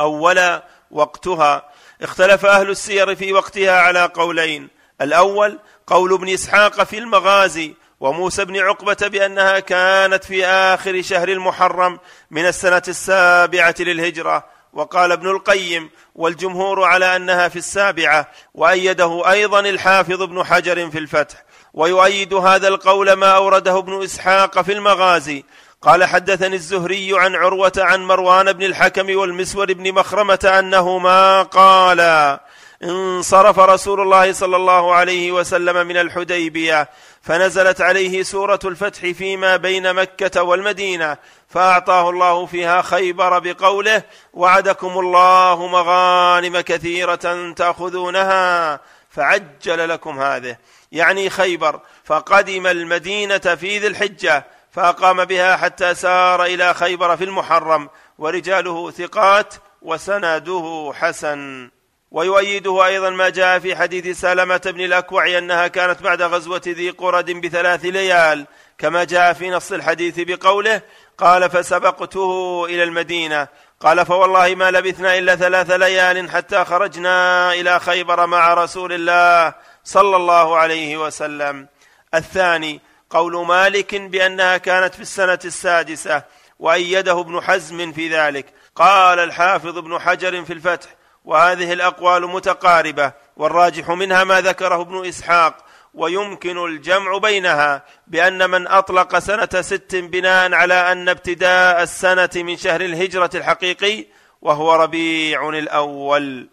أولا 0.01 0.63
وقتها 0.91 1.71
اختلف 2.03 2.47
أهل 2.47 2.71
السير 2.71 3.15
في 3.17 3.33
وقتها 3.33 3.81
على 3.81 4.11
قولين. 4.15 4.69
الأول 5.01 5.59
قول 5.87 6.13
ابن 6.13 6.29
إسحاق 6.29 6.83
في 6.83 6.99
المغازي 6.99 7.75
وموسى 8.01 8.45
بن 8.45 8.57
عقبة 8.57 9.09
بأنها 9.09 9.61
كانت 9.61 10.25
في 10.25 10.47
آخر 10.47 11.03
شهر 11.03 11.29
المحرم 11.29 11.99
من 12.31 12.47
السنة 12.47 12.83
السابعة 12.89 13.75
للهجرة. 13.81 14.45
وقال 14.77 15.13
ابن 15.13 15.31
القيم 15.31 15.91
والجمهور 16.15 16.85
على 16.85 17.17
أنها 17.17 17.49
في 17.49 17.57
السابعة 17.57 18.29
وأيده 18.55 19.31
أيضا 19.31 19.61
الحافظ 19.61 20.23
ابن 20.23 20.45
حجر 20.45 20.91
في 20.91 20.99
الفتح 20.99 21.45
ويؤيد 21.75 22.35
هذا 22.35 22.69
القول 22.69 23.13
ما 23.13 23.37
أورده 23.37 23.79
ابن 23.79 24.03
إسحاق 24.03 24.61
في 24.61 24.73
المغازي. 24.73 25.45
قال 25.83 26.05
حدثني 26.05 26.57
الزهري 26.57 27.11
عن 27.19 27.35
عروة 27.35 27.73
عن 27.79 28.05
مروان 28.05 28.53
بن 28.53 28.63
الحكم 28.63 29.17
والمسور 29.17 29.73
بن 29.73 29.93
مخرمة 29.93 30.53
انهما 30.59 31.43
قالا 31.43 32.41
انصرف 32.83 33.59
رسول 33.59 34.01
الله 34.01 34.33
صلى 34.33 34.57
الله 34.57 34.95
عليه 34.95 35.33
وسلم 35.33 35.87
من 35.87 35.97
الحديبية 35.97 36.89
فنزلت 37.23 37.81
عليه 37.81 38.23
سورة 38.23 38.59
الفتح 38.65 39.11
فيما 39.11 39.57
بين 39.57 39.95
مكة 39.95 40.43
والمدينة 40.43 41.17
فأعطاه 41.49 42.11
الله 42.11 42.47
فيها 42.47 42.83
خيبر 42.83 43.39
بقوله 43.39 44.03
وعدكم 44.33 44.99
الله 44.99 45.67
مغانم 45.67 46.61
كثيرة 46.61 47.53
تأخذونها 47.53 48.81
فعجل 49.11 49.89
لكم 49.89 50.21
هذه. 50.21 50.57
يعني 50.93 51.31
خيبر 51.31 51.81
فقدم 52.05 52.67
المدينة 52.67 53.39
في 53.39 53.79
ذي 53.79 53.87
الحجة 53.87 54.47
فأقام 54.71 55.25
بها 55.25 55.57
حتى 55.57 55.95
سار 55.95 56.45
إلى 56.45 56.75
خيبر 56.75 57.17
في 57.17 57.25
المحرم 57.25 57.89
ورجاله 58.19 58.91
ثقات 58.91 59.55
وسنده 59.83 60.93
حسن. 60.95 61.71
ويؤيده 62.17 62.87
أيضا 62.87 63.11
ما 63.11 63.29
جاء 63.29 63.59
في 63.59 63.77
حديث 63.77 64.21
سلمة 64.21 64.61
بن 64.65 64.81
الأكوع 64.81 65.39
أنها 65.39 65.67
كانت 65.67 66.03
بعد 66.03 66.23
غزوة 66.23 66.63
ذي 66.67 66.91
قرد 66.91 67.31
بثلاث 67.31 67.85
ليال 67.85 68.47
كما 68.79 69.05
جاء 69.05 69.33
في 69.33 69.51
نص 69.51 69.73
الحديث 69.73 70.15
بقوله 70.19 70.83
قال 71.19 71.51
فسبقته 71.51 72.65
إلى 72.65 72.83
المدينة. 72.83 73.49
قال 73.81 74.07
فوالله 74.07 74.55
ما 74.55 74.71
لبثنا 74.71 75.19
إلا 75.19 75.37
ثلاث 75.37 75.71
ليال 75.71 76.31
حتى 76.31 76.65
خرجنا 76.65 77.53
إلى 77.53 77.81
خيبر 77.81 78.27
مع 78.27 78.55
رسول 78.55 78.93
الله 78.93 79.55
صلى 79.85 80.17
الله 80.17 80.57
عليه 80.57 80.97
وسلم. 80.97 81.67
الثاني 82.15 82.81
قول 83.11 83.47
مالك 83.47 83.95
بأنها 83.95 84.57
كانت 84.57 84.95
في 84.95 85.03
السنة 85.03 85.39
السادسة 85.45 86.23
وأيده 86.59 87.21
ابن 87.21 87.41
حزم 87.41 87.93
في 87.93 88.09
ذلك. 88.09 88.47
قال 88.77 89.19
الحافظ 89.19 89.79
ابن 89.79 89.99
حجر 89.99 90.45
في 90.45 90.53
الفتح 90.53 90.89
وهذه 91.27 91.73
الأقوال 91.73 92.27
متقاربة 92.27 93.13
والراجح 93.37 93.91
منها 93.91 94.25
ما 94.25 94.41
ذكره 94.41 94.81
ابن 94.81 95.07
إسحاق 95.07 95.57
ويمكن 95.95 96.65
الجمع 96.65 97.19
بينها 97.19 97.85
بأن 98.07 98.51
من 98.51 98.69
أطلق 98.69 99.19
سنة 99.19 99.49
ست 99.61 99.97
بناء 99.97 100.55
على 100.55 100.93
أن 100.93 101.09
ابتداء 101.09 101.83
السنة 101.83 102.31
من 102.37 102.57
شهر 102.57 102.81
الهجرة 102.81 103.31
الحقيقي 103.35 104.07
وهو 104.43 104.75
ربيع 104.75 105.49
الأول. 105.49 106.49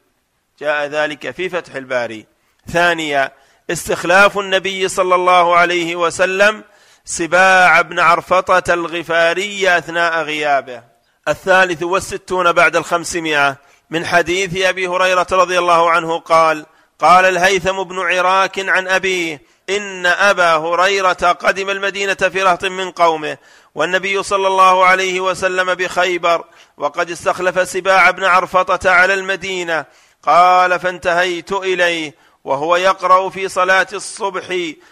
جاء 0.59 0.85
ذلك 0.85 1.31
في 1.31 1.49
فتح 1.49 1.75
الباري. 1.75 2.25
ثانيا 2.71 3.31
استخلاف 3.69 4.39
النبي 4.39 4.87
صلى 4.87 5.15
الله 5.15 5.55
عليه 5.55 5.95
وسلم 5.95 6.63
سباع 7.05 7.81
بن 7.81 7.99
عرفطة 7.99 8.73
الغفاري 8.73 9.77
أثناء 9.77 10.23
غيابه. 10.23 10.83
الثالث 11.27 11.83
والستون 11.83 12.51
بعد 12.51 12.75
الخمسمائة 12.75 13.57
من 13.93 14.05
حديث 14.05 14.65
أبي 14.65 14.87
هريرة 14.87 15.27
رضي 15.31 15.59
الله 15.59 15.91
عنه 15.91 16.19
قال 16.19 16.65
قال 16.99 17.25
الهيثم 17.25 17.83
بن 17.83 17.99
عراك 17.99 18.69
عن 18.69 18.87
أبيه 18.87 19.41
إن 19.69 20.05
أبا 20.05 20.55
هريرة 20.55 21.13
قدم 21.13 21.69
المدينة 21.69 22.13
في 22.13 22.43
رهط 22.43 22.65
من 22.65 22.91
قومه 22.91 23.37
والنبي 23.75 24.23
صلى 24.23 24.47
الله 24.47 24.85
عليه 24.85 25.19
وسلم 25.19 25.73
بخيبر 25.73 26.43
وقد 26.77 27.11
استخلف 27.11 27.69
سباع 27.69 28.11
بن 28.11 28.23
عرفطة 28.23 28.89
على 28.89 29.13
المدينة 29.13 29.85
قال 30.23 30.79
فانتهيت 30.79 31.51
إليه 31.51 32.15
وهو 32.43 32.75
يقرأ 32.75 33.29
في 33.29 33.47
صلاة 33.47 33.87
الصبح 33.93 34.45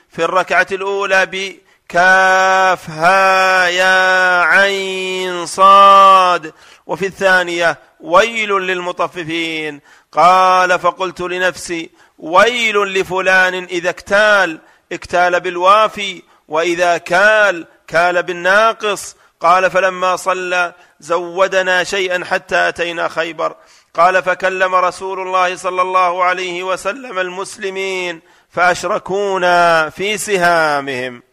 في 0.09 0.19
الركعة 0.19 0.67
الأولى 0.71 1.25
بكاف 1.25 2.89
ها 2.89 3.67
يا 3.67 4.41
عين 4.41 5.45
صاد 5.45 6.53
وفي 6.87 7.05
الثانية 7.05 7.90
ويل 8.01 8.49
للمطففين. 8.49 9.81
قال 10.11 10.79
فقلت 10.79 11.21
لنفسي 11.21 11.89
ويل 12.17 12.77
لفلان 12.77 13.63
إذا 13.63 13.89
اكتال. 13.89 14.59
اكتال 14.91 15.39
بالوافي 15.39 16.21
وإذا 16.47 16.97
كال 16.97 17.67
كال 17.87 18.23
بالناقص. 18.23 19.15
قال 19.39 19.71
فلما 19.71 20.15
صلى 20.15 20.73
زودنا 20.99 21.83
شيئا 21.83 22.25
حتى 22.25 22.67
أتينا 22.69 23.07
خيبر. 23.07 23.55
قال 23.93 24.23
فكلم 24.23 24.75
رسول 24.75 25.19
الله 25.19 25.55
صلى 25.55 25.81
الله 25.81 26.23
عليه 26.23 26.63
وسلم 26.63 27.19
المسلمين 27.19 28.21
فأشركونا 28.49 29.89
في 29.89 30.17
سهامهم. 30.17 31.23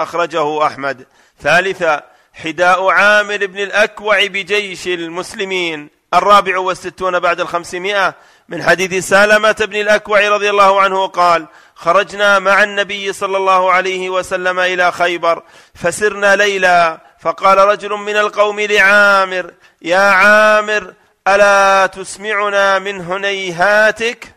أخرجه 0.00 0.66
أحمد. 0.66 1.06
ثالثا 1.42 2.02
حداء 2.32 2.88
عامر 2.90 3.46
بن 3.46 3.58
الأكوع 3.58 4.26
بجيش 4.26 4.86
المسلمين. 4.86 5.97
الرابع 6.14 6.58
والستون 6.58 7.18
بعد 7.18 7.40
الخمسمائة 7.40 8.14
من 8.48 8.62
حديث 8.62 9.08
سالمة 9.08 9.52
بن 9.52 9.76
الأكوع 9.76 10.28
رضي 10.28 10.50
الله 10.50 10.80
عنه 10.80 11.06
قال 11.06 11.46
خرجنا 11.74 12.38
مع 12.38 12.62
النبي 12.62 13.12
صلى 13.12 13.36
الله 13.36 13.72
عليه 13.72 14.10
وسلم 14.10 14.58
إلى 14.58 14.92
خيبر 14.92 15.42
فسرنا 15.74 16.36
ليلا 16.36 16.98
فقال 17.20 17.58
رجل 17.58 17.90
من 17.90 18.16
القوم 18.16 18.60
لعامر 18.60 19.50
يا 19.82 19.98
عامر 19.98 20.94
ألا 21.28 21.86
تسمعنا 21.86 22.78
من 22.78 23.00
هنيهاتك؟ 23.00 24.34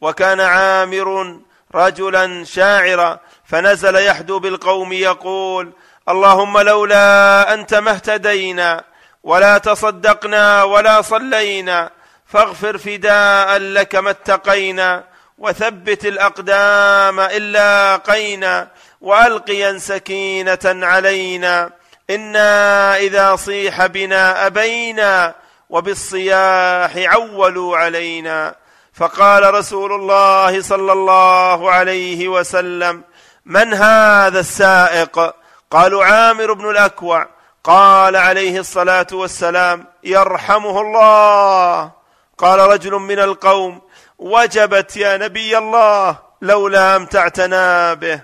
وكان 0.00 0.40
عامر 0.40 1.38
رجلا 1.74 2.44
شاعرا 2.44 3.20
فنزل 3.44 3.96
يحدو 3.96 4.38
بالقوم 4.38 4.92
يقول 4.92 5.72
اللهم 6.08 6.58
لولا 6.58 7.54
أنت 7.54 7.74
ما 7.74 7.90
اهتدينا 7.90 8.84
ولا 9.22 9.58
تصدقنا 9.58 10.62
ولا 10.62 11.02
صلينا 11.02 11.90
فاغفر 12.26 12.78
فداء 12.78 13.58
لك 13.58 13.94
ما 13.94 14.10
اتقينا 14.10 15.04
وثبت 15.38 16.06
الأقدام 16.06 17.20
إلا 17.20 17.96
قينا 17.96 18.68
والقيا 19.00 19.78
سكينة 19.78 20.58
علينا 20.64 21.70
إنا 22.10 22.96
إذا 22.96 23.36
صيح 23.36 23.86
بنا 23.86 24.46
أبينا 24.46 25.34
وبالصياح 25.70 26.96
عولوا 26.96 27.76
علينا 27.76 28.54
فقال 28.94 29.54
رسول 29.54 29.92
الله 29.92 30.62
صلى 30.62 30.92
الله 30.92 31.70
عليه 31.70 32.28
وسلم 32.28 33.02
من 33.44 33.74
هذا 33.74 34.40
السائق؟ 34.40 35.34
قالوا 35.70 36.04
عامر 36.04 36.52
بن 36.52 36.70
الأكوع 36.70 37.28
قال 37.68 38.16
عليه 38.16 38.58
الصلاة 38.58 39.06
والسلام 39.12 39.86
يرحمه 40.04 40.80
الله. 40.80 41.90
قال 42.38 42.58
رجل 42.58 42.92
من 42.92 43.18
القوم 43.18 43.82
وجبت 44.18 44.96
يا 44.96 45.16
نبي 45.16 45.58
الله 45.58 46.18
لولا 46.42 46.96
امتعتنا 46.96 47.94
به. 47.94 48.20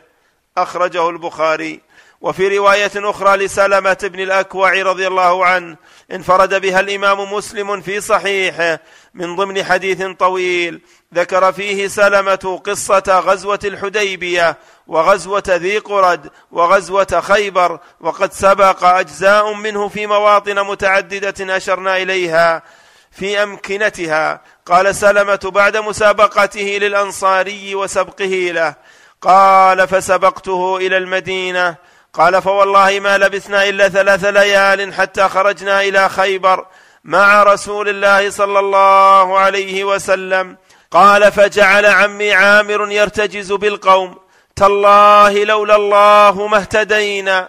أخرجه 0.57 1.09
البخاري. 1.09 1.81
وفي 2.21 2.59
رواية 2.59 2.91
أخرى 2.97 3.37
لسلمة 3.37 3.99
بن 4.03 4.21
الأكوع 4.21 4.83
رضي 4.83 5.07
الله 5.07 5.47
عنه 5.47 5.77
انفرد 6.13 6.61
بها 6.61 6.81
الإمام 6.81 7.33
مسلم 7.33 7.81
في 7.81 8.01
صحيحه 8.01 8.79
من 9.15 9.37
ضمن 9.37 9.65
حديث 9.65 10.03
طويل 10.03 10.81
ذكر 11.15 11.53
فيه 11.53 11.89
سلمة 11.89 12.61
قصة 12.65 13.23
غزوة 13.27 13.59
الحديبية 13.65 14.59
وغزوة 14.87 15.43
ذي 15.49 15.79
قرد 15.79 16.31
وغزوة 16.53 17.21
خيبر 17.21 17.79
وقد 18.01 18.33
سبق 18.33 18.85
أجزاء 18.85 19.53
منه 19.53 19.89
في 19.89 20.07
مواطن 20.07 20.61
متعددة 20.61 21.57
أشرنا 21.57 21.97
إليها 21.97 22.63
في 23.11 23.43
أمكنتها. 23.43 24.41
قال 24.67 24.95
سلمة 24.95 25.51
بعد 25.55 25.77
مسابقته 25.77 26.79
للأنصاري 26.81 27.75
وسبقه 27.75 28.51
له. 28.53 28.75
قال 29.23 29.89
فسبقته 29.89 30.77
إلى 30.77 30.97
المدينة 30.97 31.77
قال 32.15 32.43
فوالله 32.43 33.01
ما 33.01 33.19
لبثنا 33.19 33.69
إلا 33.69 33.89
ثلاث 33.89 34.25
ليال 34.25 34.95
حتى 34.95 35.29
خرجنا 35.29 35.81
إلى 35.83 36.09
خيبر 36.09 36.67
مع 37.05 37.43
رسول 37.43 37.89
الله 37.89 38.31
صلى 38.31 38.59
الله 38.59 39.39
عليه 39.39 39.85
وسلم. 39.85 40.57
قال 40.91 41.33
فجعل 41.33 41.87
عمي 41.87 42.33
عامر 42.33 42.93
يرتجز 42.93 43.53
بالقوم. 43.53 44.19
تالله 44.57 45.45
لولا 45.45 45.77
الله 45.77 46.47
ما 46.47 46.59
اهتدينا 46.59 47.49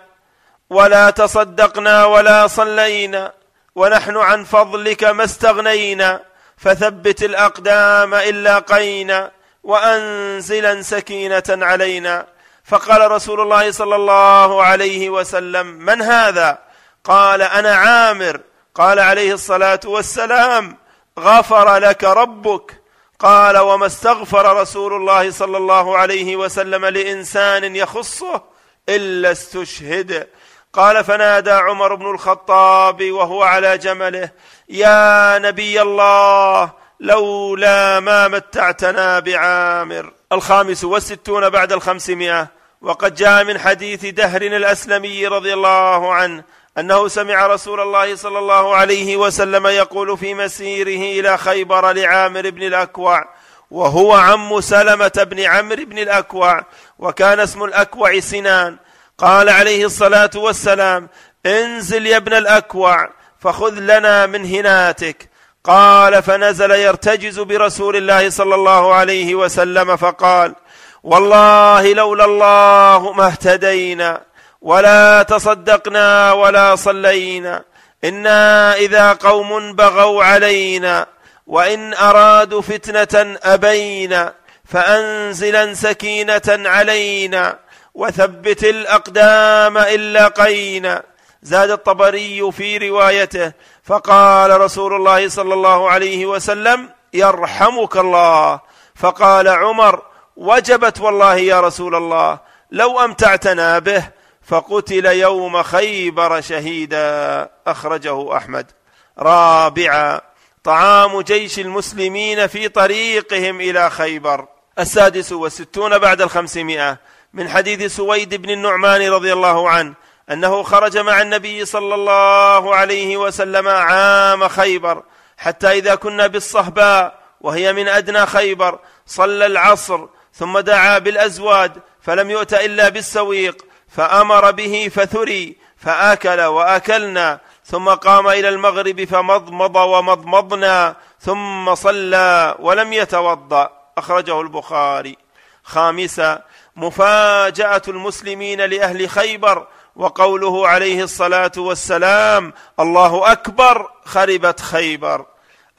ولا 0.69 1.09
تصدقنا 1.09 2.05
ولا 2.05 2.47
صلينا 2.47 3.33
ونحن 3.75 4.17
عن 4.17 4.43
فضلك 4.43 5.03
ما 5.03 5.23
استغنينا. 5.23 6.21
فثبت 6.57 7.23
الأقدام 7.23 8.13
إلا 8.13 8.59
قينا 8.59 9.31
وأنزلا 9.63 10.81
سكينة 10.81 11.43
علينا. 11.49 12.34
فقال 12.65 13.11
رسول 13.11 13.41
الله 13.41 13.71
صلى 13.71 13.95
الله 13.95 14.63
عليه 14.63 15.09
وسلم 15.09 15.67
من 15.67 16.01
هذا؟ 16.01 16.59
قال 17.03 17.41
أنا 17.41 17.75
عامر. 17.75 18.39
قال 18.75 18.99
عليه 18.99 19.33
الصلاة 19.33 19.79
والسلام 19.85 20.77
غفر 21.19 21.77
لك 21.77 22.03
ربك. 22.03 22.81
قال 23.19 23.57
وما 23.57 23.85
استغفر 23.85 24.61
رسول 24.61 24.93
الله 24.93 25.31
صلى 25.31 25.57
الله 25.57 25.97
عليه 25.97 26.35
وسلم 26.35 26.85
لإنسان 26.85 27.75
يخصه 27.75 28.43
إلا 28.89 29.31
استشهد. 29.31 30.27
قال 30.73 31.03
فنادى 31.03 31.51
عمر 31.51 31.95
بن 31.95 32.11
الخطاب 32.11 33.11
وهو 33.11 33.43
على 33.43 33.77
جمله 33.77 34.29
يا 34.69 35.39
نبي 35.39 35.81
الله 35.81 36.71
لولا 36.99 37.99
ما 37.99 38.27
متعتنا 38.27 39.19
بعامر. 39.19 40.13
الخامس 40.35 40.83
والستون 40.83 41.49
بعد 41.49 41.71
الخمسمائة 41.71 42.47
وقد 42.81 43.15
جاء 43.15 43.43
من 43.43 43.59
حديث 43.59 44.05
دهر 44.05 44.41
الأسلمي 44.41 45.27
رضي 45.27 45.53
الله 45.53 46.13
عنه 46.13 46.43
أنه 46.77 47.07
سمع 47.07 47.47
رسول 47.47 47.79
الله 47.79 48.15
صلى 48.15 48.39
الله 48.39 48.75
عليه 48.75 49.17
وسلم 49.17 49.67
يقول 49.67 50.17
في 50.17 50.33
مسيره 50.33 51.19
إلى 51.19 51.37
خيبر 51.37 51.91
لعامر 51.91 52.49
بن 52.49 52.63
الأكوع 52.63 53.29
وهو 53.71 54.13
عم 54.13 54.61
سلمة 54.61 55.27
بن 55.31 55.39
عمرو 55.39 55.85
بن 55.85 55.97
الأكوع 55.97 56.65
وكان 56.99 57.39
اسم 57.39 57.63
الأكوع 57.63 58.19
سنان. 58.19 58.77
قال 59.17 59.49
عليه 59.49 59.85
الصلاة 59.85 60.29
والسلام 60.35 61.09
انزل 61.45 62.07
يا 62.07 62.17
ابن 62.17 62.33
الأكوع 62.33 63.09
فخذ 63.39 63.79
لنا 63.79 64.25
من 64.25 64.45
هناتك. 64.45 65.29
قال 65.65 66.23
فنزل 66.23 66.71
يرتجز 66.71 67.39
برسول 67.39 67.95
الله 67.95 68.29
صلى 68.29 68.55
الله 68.55 68.93
عليه 68.93 69.35
وسلم 69.35 69.95
فقال 69.95 70.55
والله 71.03 71.93
لولا 71.93 72.25
الله 72.25 73.13
ما 73.13 73.27
اهتدينا 73.27 74.21
ولا 74.61 75.23
تصدقنا 75.23 76.31
ولا 76.31 76.75
صلينا 76.75 77.63
إنا 78.03 78.75
إذا 78.75 79.13
قوم 79.13 79.75
بغوا 79.75 80.23
علينا 80.23 81.07
وإن 81.47 81.93
أرادوا 81.93 82.61
فتنة 82.61 83.37
أبينا 83.43 84.33
فأنزلا 84.65 85.73
سكينة 85.73 86.41
علينا 86.47 87.59
وثبت 87.93 88.63
الأقدام 88.63 89.77
إلا 89.77 90.27
قينا 90.27 91.03
زاد 91.43 91.71
الطبري 91.71 92.51
في 92.51 92.77
روايته 92.77 93.51
فقال 93.85 94.61
رسول 94.61 94.93
الله 94.93 95.29
صلى 95.29 95.53
الله 95.53 95.89
عليه 95.89 96.25
وسلم 96.25 96.89
يرحمك 97.13 97.97
الله. 97.97 98.59
فقال 98.95 99.47
عمر 99.47 100.01
وجبت 100.35 101.01
والله 101.01 101.35
يا 101.35 101.61
رسول 101.61 101.95
الله 101.95 102.39
لو 102.71 102.99
أمتعتنا 102.99 103.79
به 103.79 104.03
فقتل 104.41 105.05
يوم 105.05 105.63
خيبر 105.63 106.41
شهيدا. 106.41 107.49
أخرجه 107.67 108.37
أحمد. 108.37 108.71
رابعا 109.19 110.21
طعام 110.63 111.21
جيش 111.21 111.59
المسلمين 111.59 112.47
في 112.47 112.69
طريقهم 112.69 113.61
إلى 113.61 113.89
خيبر. 113.89 114.47
السادس 114.79 115.31
والستون 115.31 115.97
بعد 115.97 116.21
الخمسمائة. 116.21 116.97
من 117.33 117.49
حديث 117.49 117.95
سويد 117.95 118.35
بن 118.35 118.49
النعمان 118.49 119.11
رضي 119.11 119.33
الله 119.33 119.69
عنه 119.69 119.93
أنه 120.31 120.63
خرج 120.63 120.97
مع 120.97 121.21
النبي 121.21 121.65
صلى 121.65 121.95
الله 121.95 122.75
عليه 122.75 123.17
وسلم 123.17 123.67
عام 123.67 124.47
خيبر 124.47 125.03
حتى 125.37 125.71
إذا 125.71 125.95
كنا 125.95 126.27
بالصهباء 126.27 127.19
وهي 127.41 127.73
من 127.73 127.87
أدنى 127.87 128.25
خيبر 128.25 128.79
صلى 129.05 129.45
العصر 129.45 130.05
ثم 130.33 130.59
دعا 130.59 130.97
بالازواد 130.97 131.81
فلم 132.01 132.29
يؤت 132.31 132.53
إلا 132.53 132.89
بالسويق 132.89 133.65
فأمر 133.89 134.51
به 134.51 134.91
فثري 134.95 135.57
فآكل 135.77 136.41
وأكلنا 136.41 137.39
ثم 137.65 137.89
قام 137.89 138.27
إلى 138.27 138.49
المغرب 138.49 139.03
فمضمض 139.03 139.75
ومضمضنا 139.75 140.95
ثم 141.19 141.75
صلى 141.75 142.55
ولم 142.59 142.93
يتوضأ. 142.93 143.69
أخرجه 143.97 144.41
البخاري. 144.41 145.17
خامسا 145.63 146.41
مفاجأة 146.75 147.81
المسلمين 147.87 148.61
لأهل 148.61 149.09
خيبر 149.09 149.67
وقوله 149.95 150.67
عليه 150.67 151.03
الصلاة 151.03 151.51
والسلام 151.57 152.53
الله 152.79 153.31
أكبر 153.31 153.89
خربت 154.05 154.59
خيبر. 154.59 155.25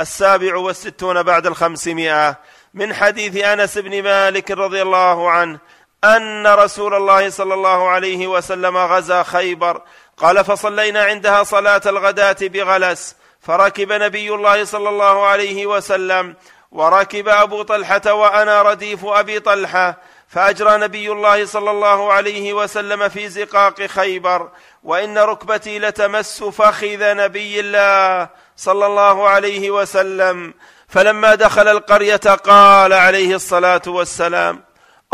السابع 0.01 0.57
والستون 0.57 1.23
بعد 1.23 1.47
الخمسمائة. 1.47 2.39
من 2.75 2.95
حديث 2.95 3.45
أنس 3.45 3.79
بن 3.79 4.03
مالك 4.03 4.51
رضي 4.51 4.83
الله 4.83 5.31
عنه 5.31 5.59
أن 6.05 6.47
رسول 6.47 6.95
الله 6.95 7.31
صلى 7.31 7.55
الله 7.55 7.89
عليه 7.89 8.27
وسلم 8.27 8.77
غزا 8.77 9.23
خيبر. 9.23 9.83
قال 10.17 10.45
فصلينا 10.45 11.03
عندها 11.03 11.43
صلاة 11.43 11.83
الغداة 11.87 12.37
بغلس. 12.41 13.17
فركب 13.41 13.93
نبي 13.93 14.35
الله 14.35 14.65
صلى 14.65 14.89
الله 14.89 15.27
عليه 15.27 15.67
وسلم. 15.67 16.37
وركب 16.73 17.29
أبو 17.29 17.63
طلحة 17.63 18.13
وأنا 18.13 18.63
رديف 18.63 19.05
أبي 19.05 19.41
طلحة. 19.41 19.97
فأجرى 20.29 20.79
نبي 20.79 21.13
الله 21.13 21.47
صلى 21.47 21.71
الله 21.71 22.13
عليه 22.13 22.53
وسلم 22.53 23.09
في 23.09 23.29
زقاق 23.29 23.87
خيبر 23.87 24.49
وإن 24.83 25.19
ركبتي 25.19 25.79
لتمس 25.79 26.43
فخذ 26.43 27.15
نبي 27.15 27.61
الله 27.61 28.29
صلى 28.57 28.87
الله 28.87 29.29
عليه 29.29 29.71
وسلم. 29.71 30.55
فلما 30.89 31.35
دخل 31.35 31.69
القرية 31.69 32.17
قال 32.17 32.93
عليه 32.93 33.35
الصلاة 33.35 33.83
والسلام 33.87 34.65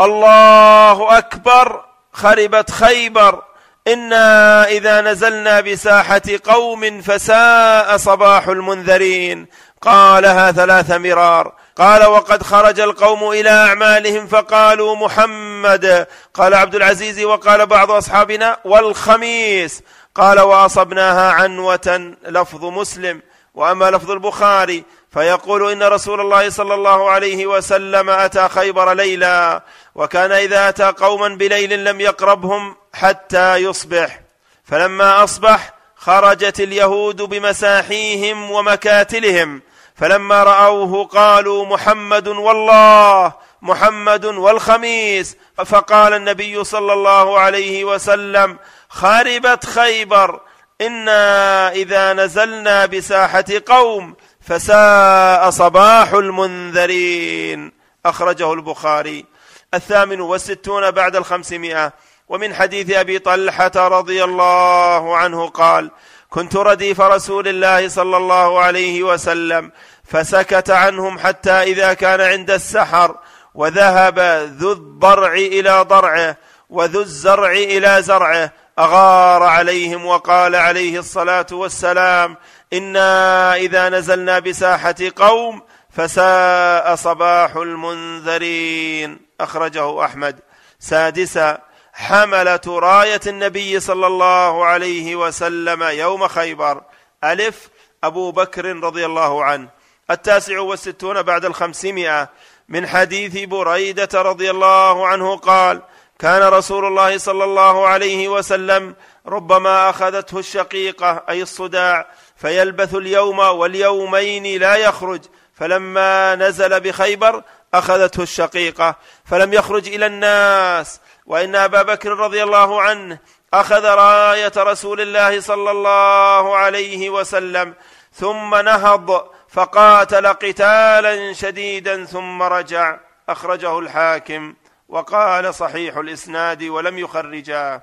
الله 0.01 1.17
أكبر 1.17 1.85
خربت 2.13 2.71
خيبر 2.71 3.43
إنا 3.87 4.67
إذا 4.67 5.01
نزلنا 5.01 5.61
بساحة 5.61 6.21
قوم 6.43 7.01
فساء 7.01 7.97
صباح 7.97 8.47
المنذرين. 8.47 9.47
قالها 9.81 10.51
ثلاث 10.51 10.91
مرار. 10.91 11.53
قال 11.77 12.05
وقد 12.05 12.43
خرج 12.43 12.79
القوم 12.79 13.31
إلى 13.31 13.49
أعمالهم 13.49 14.27
فقالوا 14.27 14.95
محمد. 14.95 16.07
قال 16.33 16.53
عبد 16.53 16.75
العزيز 16.75 17.23
وقال 17.23 17.65
بعض 17.65 17.91
أصحابنا 17.91 18.57
والخميس. 18.65 19.81
قال 20.15 20.39
وأصبناها 20.39 21.31
عنوة 21.31 22.15
لفظ 22.25 22.65
مسلم 22.65 23.21
وأما 23.53 23.91
لفظ 23.91 24.11
البخاري 24.11 24.83
فيقول 25.13 25.71
إن 25.71 25.83
رسول 25.83 26.21
الله 26.21 26.49
صلى 26.49 26.73
الله 26.73 27.09
عليه 27.09 27.47
وسلم 27.47 28.09
أتى 28.09 28.49
خيبر 28.49 28.93
ليلا 28.93 29.63
وكان 29.95 30.31
إذا 30.31 30.69
أتى 30.69 30.83
قوما 30.83 31.27
بليل 31.27 31.83
لم 31.85 32.01
يقربهم 32.01 32.75
حتى 32.93 33.55
يصبح. 33.55 34.19
فلما 34.63 35.23
أصبح 35.23 35.73
خرجت 35.95 36.59
اليهود 36.59 37.21
بمساحيهم 37.21 38.51
ومكاتلهم. 38.51 39.61
فلما 39.95 40.43
رأوه 40.43 41.05
قالوا 41.05 41.65
محمد 41.65 42.27
والله 42.27 43.33
محمد 43.61 44.25
والخميس. 44.25 45.37
فقال 45.65 46.13
النبي 46.13 46.63
صلى 46.63 46.93
الله 46.93 47.39
عليه 47.39 47.83
وسلم 47.83 48.57
خربت 48.89 49.65
خيبر 49.65 50.39
إنا 50.81 51.71
إذا 51.71 52.13
نزلنا 52.13 52.85
بساحة 52.85 53.45
قوم 53.65 54.15
فساء 54.41 55.49
صباح 55.49 56.13
المنذرين. 56.13 57.71
أخرجه 58.05 58.53
البخاري. 58.53 59.25
الثامن 59.73 60.21
والستون 60.21 60.91
بعد 60.91 61.15
الخمسمائة. 61.15 61.93
ومن 62.29 62.53
حديث 62.55 62.91
أبي 62.91 63.19
طلحة 63.19 63.71
رضي 63.75 64.23
الله 64.23 65.17
عنه 65.17 65.47
قال 65.47 65.91
كنت 66.33 66.55
رديف 66.55 67.01
رسول 67.01 67.47
الله 67.47 67.87
صلى 67.87 68.17
الله 68.17 68.59
عليه 68.59 69.03
وسلم 69.03 69.71
فسكت 70.03 70.69
عنهم 70.69 71.19
حتى 71.19 71.51
إذا 71.51 71.93
كان 71.93 72.21
عند 72.21 72.51
السحر 72.51 73.15
وذهب 73.55 74.19
ذو 74.59 74.71
الضرع 74.71 75.33
إلى 75.33 75.81
ضرعه 75.81 76.37
وذو 76.69 77.01
الزرع 77.01 77.51
إلى 77.51 77.97
زرعه 78.01 78.51
أغار 78.79 79.43
عليهم 79.43 80.05
وقال 80.05 80.55
عليه 80.55 80.99
الصلاة 80.99 81.45
والسلام 81.51 82.37
إنا 82.73 83.55
إذا 83.55 83.89
نزلنا 83.89 84.39
بساحة 84.39 84.95
قوم 85.15 85.61
فساء 85.89 86.95
صباح 86.95 87.55
المنذرين. 87.55 89.19
أخرجه 89.41 90.05
أحمد. 90.05 90.39
سادسا 90.79 91.61
حملة 91.93 92.61
راية 92.67 93.21
النبي 93.27 93.79
صلى 93.79 94.07
الله 94.07 94.65
عليه 94.65 95.15
وسلم 95.15 95.83
يوم 95.83 96.27
خيبر. 96.27 96.81
ألف 97.23 97.69
أبو 98.03 98.31
بكر 98.31 98.65
رضي 98.65 99.05
الله 99.05 99.43
عنه. 99.43 99.69
التاسع 100.11 100.59
والستون 100.59 101.21
بعد 101.21 101.45
الخمسمائة. 101.45 102.29
من 102.69 102.87
حديث 102.87 103.49
بريدة 103.49 104.21
رضي 104.21 104.49
الله 104.51 105.07
عنه 105.07 105.37
قال 105.37 105.81
كان 106.19 106.41
رسول 106.41 106.85
الله 106.85 107.17
صلى 107.17 107.43
الله 107.43 107.87
عليه 107.87 108.27
وسلم 108.27 108.95
ربما 109.27 109.89
أخذته 109.89 110.39
الشقيقة 110.39 111.23
أي 111.29 111.41
الصداع 111.41 112.07
فيلبث 112.35 112.95
اليوم 112.95 113.39
واليومين 113.39 114.59
لا 114.59 114.75
يخرج. 114.75 115.21
فلما 115.53 116.35
نزل 116.35 116.79
بخيبر 116.79 117.43
أخذته 117.73 118.23
الشقيقة. 118.23 118.95
فلم 119.25 119.53
يخرج 119.53 119.87
إلى 119.87 120.05
الناس. 120.05 120.99
وإن 121.25 121.55
أبا 121.55 121.81
بكر 121.81 122.09
رضي 122.09 122.43
الله 122.43 122.81
عنه 122.81 123.19
أخذ 123.53 123.85
راية 123.85 124.51
رسول 124.57 125.01
الله 125.01 125.39
صلى 125.39 125.71
الله 125.71 126.55
عليه 126.55 127.09
وسلم 127.09 127.73
ثم 128.13 128.55
نهض 128.55 129.29
فقاتل 129.49 130.27
قتالا 130.27 131.33
شديدا 131.33 132.05
ثم 132.05 132.43
رجع. 132.43 132.97
أخرجه 133.29 133.79
الحاكم. 133.79 134.53
وقال 134.89 135.55
صحيح 135.55 135.97
الإسناد 135.97 136.63
ولم 136.63 136.99
يخرجاه 136.99 137.81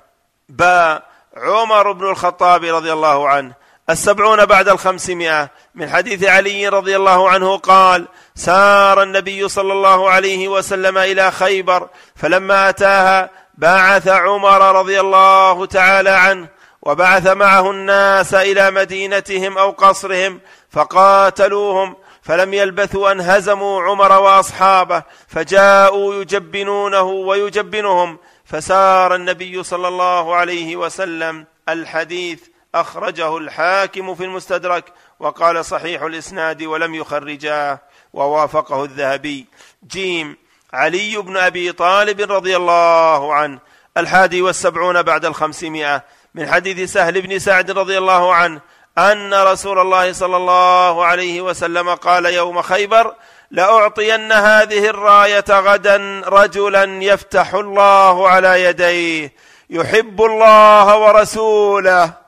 با 0.49 1.03
عمر 1.37 1.93
بن 1.93 2.11
الخطاب 2.11 2.65
رضي 2.65 2.93
الله 2.93 3.29
عنه. 3.29 3.55
السبعون 3.91 4.45
بعد 4.45 4.69
الخمسمائة. 4.69 5.51
من 5.75 5.91
حديث 5.91 6.25
علي 6.25 6.69
رضي 6.69 6.97
الله 6.97 7.31
عنه 7.31 7.57
قال 7.57 8.09
سار 8.35 9.03
النبي 9.03 9.49
صلى 9.49 9.73
الله 9.73 10.11
عليه 10.11 10.49
وسلم 10.49 10.99
إلى 10.99 11.31
خيبر 11.31 11.89
فلما 12.17 12.69
أتاها 12.69 13.31
بعث 13.55 14.09
عمر 14.09 14.81
رضي 14.81 15.01
الله 15.01 15.67
تعالى 15.67 16.11
عنه 16.11 16.49
وبعث 16.83 17.27
معه 17.27 17.71
الناس 17.71 18.35
إلى 18.35 18.71
مدينتهم 18.71 19.59
أو 19.59 19.71
قصرهم 19.71 20.41
فقاتلوهم 20.71 21.97
فلم 22.23 22.55
يلبثوا 22.55 23.13
أن 23.13 23.21
هزموا 23.21 23.83
عمر 23.83 24.13
وأصحابه 24.13 25.03
فجاءوا 25.29 26.15
يجبنونه 26.15 27.03
ويجبنهم. 27.03 28.19
فسار 28.45 29.15
النبي 29.15 29.63
صلى 29.63 29.89
الله 29.89 30.35
عليه 30.35 30.77
وسلم 30.77 31.47
الحديث 31.69 32.41
أخرجه 32.75 33.37
الحاكم 33.37 34.15
في 34.15 34.25
المستدرك 34.25 34.85
وقال 35.21 35.65
صحيح 35.65 36.03
الإسناد 36.03 36.63
ولم 36.63 36.95
يخرجاه 36.95 37.79
ووافقه 38.13 38.85
الذهبي. 38.85 39.47
جيم 39.87 40.37
علي 40.73 41.17
بن 41.17 41.37
أبي 41.37 41.73
طالب 41.73 42.33
رضي 42.33 42.57
الله 42.57 43.35
عنه 43.35 43.59
الحادي 43.97 44.43
والسبعون 44.43 45.03
بعد 45.03 45.25
الخمسمائة 45.25 46.03
من 46.35 46.53
حديث 46.53 46.93
سهل 46.93 47.23
بن 47.23 47.39
سعد 47.39 47.71
رضي 47.71 47.99
الله 47.99 48.35
عنه 48.35 48.61
أن 48.99 49.35
رسول 49.35 49.79
الله 49.79 50.13
صلى 50.13 50.37
الله 50.37 51.05
عليه 51.05 51.41
وسلم 51.41 51.95
قال 51.95 52.27
يوم 52.27 52.63
خيبر 52.63 53.15
لأعطين 53.51 54.33
هذه 54.33 54.87
الراية 54.87 55.45
غدا 55.51 56.23
رجلا 56.27 57.03
يفتح 57.05 57.55
الله 57.55 58.29
على 58.29 58.65
يديه 58.65 59.33
يحب 59.71 60.23
الله 60.23 60.99
ورسوله. 60.99 62.20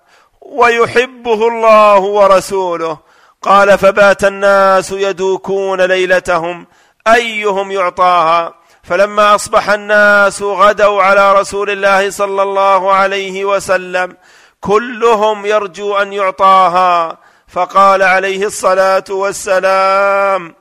ويحبه 0.53 1.49
الله 1.49 1.99
ورسوله. 1.99 2.99
قال 3.43 3.79
فبات 3.79 4.24
الناس 4.24 4.93
يدوكون 4.93 5.81
ليلتهم 5.81 6.66
أيهم 7.07 7.73
يعطاها؟ 7.73 8.55
فلما 8.83 9.35
أصبح 9.35 9.70
الناس 9.70 10.43
غدوا 10.43 11.03
على 11.03 11.33
رسول 11.41 11.70
الله 11.70 12.11
صلى 12.11 12.43
الله 12.43 12.93
عليه 12.93 13.45
وسلم 13.45 14.16
كلهم 14.61 15.47
يرجو 15.47 15.97
أن 15.97 16.12
يعطاها. 16.12 17.19
فقال 17.49 18.03
عليه 18.03 18.47
الصلاة 18.47 19.05
والسلام 19.11 20.55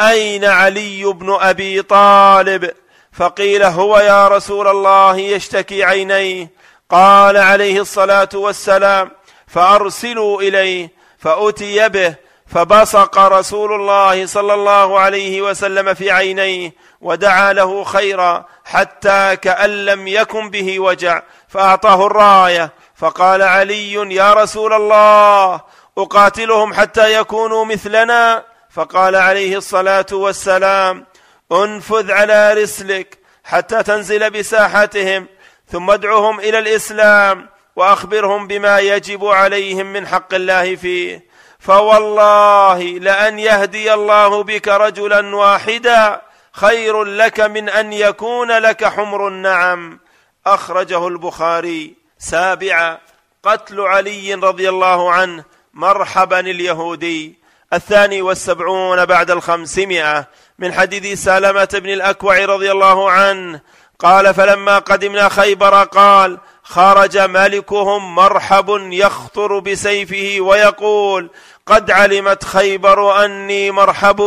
أين 0.00 0.44
علي 0.44 1.04
بن 1.04 1.36
أبي 1.40 1.82
طالب؟ 1.82 2.70
فقيل 3.12 3.62
هو 3.62 3.98
يا 3.98 4.28
رسول 4.28 4.68
الله 4.68 5.16
يشتكي 5.16 5.84
عينيه. 5.84 6.50
قال 6.90 7.36
عليه 7.36 7.80
الصلاة 7.80 8.28
والسلام 8.34 9.10
فأرسلوا 9.54 10.42
إليه 10.42 10.90
فأتي 11.18 11.88
به 11.88 12.14
فبصق 12.46 13.18
رسول 13.18 13.72
الله 13.72 14.26
صلى 14.26 14.54
الله 14.54 14.98
عليه 15.00 15.42
وسلم 15.42 15.94
في 15.94 16.10
عينيه 16.10 16.72
ودعا 17.00 17.52
له 17.52 17.84
خيرا 17.84 18.44
حتى 18.64 19.36
كأن 19.36 19.84
لم 19.84 20.08
يكن 20.08 20.50
به 20.50 20.80
وجع 20.80 21.22
فأعطاه 21.48 22.06
الراية 22.06 22.72
فقال 22.96 23.42
علي 23.42 23.92
يا 24.14 24.34
رسول 24.34 24.72
الله 24.72 25.60
أقاتلهم 25.98 26.74
حتى 26.74 27.14
يكونوا 27.20 27.64
مثلنا 27.64 28.44
فقال 28.70 29.16
عليه 29.16 29.56
الصلاة 29.56 30.06
والسلام 30.12 31.06
انفذ 31.52 32.12
على 32.12 32.54
رسلك 32.54 33.18
حتى 33.44 33.82
تنزل 33.82 34.30
بساحتهم 34.30 35.26
ثم 35.72 35.90
ادعهم 35.90 36.40
إلى 36.40 36.58
الإسلام 36.58 37.53
وأخبرهم 37.76 38.46
بما 38.46 38.78
يجب 38.78 39.24
عليهم 39.24 39.92
من 39.92 40.06
حق 40.06 40.34
الله 40.34 40.76
فيه. 40.76 41.24
فوالله 41.58 42.82
لأن 42.82 43.38
يهدي 43.38 43.94
الله 43.94 44.42
بك 44.42 44.68
رجلا 44.68 45.36
واحدا 45.36 46.22
خير 46.52 47.04
لك 47.04 47.40
من 47.40 47.68
أن 47.68 47.92
يكون 47.92 48.52
لك 48.52 48.84
حمر 48.84 49.28
النعم. 49.28 50.00
أخرجه 50.46 51.08
البخاري. 51.08 51.94
سابعا 52.18 52.98
قتل 53.42 53.80
علي 53.80 54.34
رضي 54.34 54.68
الله 54.68 55.12
عنه 55.12 55.44
مرحبا 55.74 56.40
اليهودي. 56.40 57.38
الثاني 57.72 58.22
والسبعون 58.22 59.04
بعد 59.04 59.30
الخمسمائة. 59.30 60.28
من 60.58 60.72
حديث 60.72 61.24
سالمة 61.24 61.68
بن 61.72 61.90
الأكوع 61.90 62.44
رضي 62.44 62.72
الله 62.72 63.10
عنه 63.10 63.60
قال 63.98 64.34
فلما 64.34 64.78
قدمنا 64.78 65.28
خيبر 65.28 65.84
قال 65.84 66.38
خرج 66.64 67.18
ملكهم 67.18 68.14
مرحب 68.14 68.66
يخطر 68.92 69.58
بسيفه 69.58 70.40
ويقول 70.40 71.30
قد 71.66 71.90
علمت 71.90 72.44
خيبر 72.44 73.24
أني 73.24 73.70
مرحب 73.70 74.20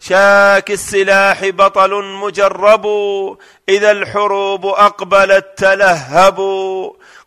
شاك 0.00 0.70
السلاح 0.70 1.48
بطل 1.48 2.04
مجرب 2.04 2.86
إذا 3.68 3.90
الحروب 3.90 4.66
أقبلت 4.66 5.46
تلهب. 5.56 6.38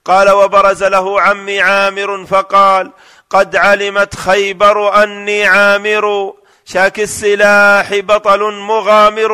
قال 0.05 0.29
وبرز 0.29 0.83
له 0.83 1.21
عمي 1.21 1.61
عامر 1.61 2.25
فقال 2.25 2.91
قد 3.29 3.55
علمت 3.55 4.15
خيبر 4.15 5.03
أني 5.03 5.45
عامر 5.45 6.33
شاك 6.65 6.99
السلاح 6.99 7.95
بطل 7.95 8.53
مغامر. 8.53 9.33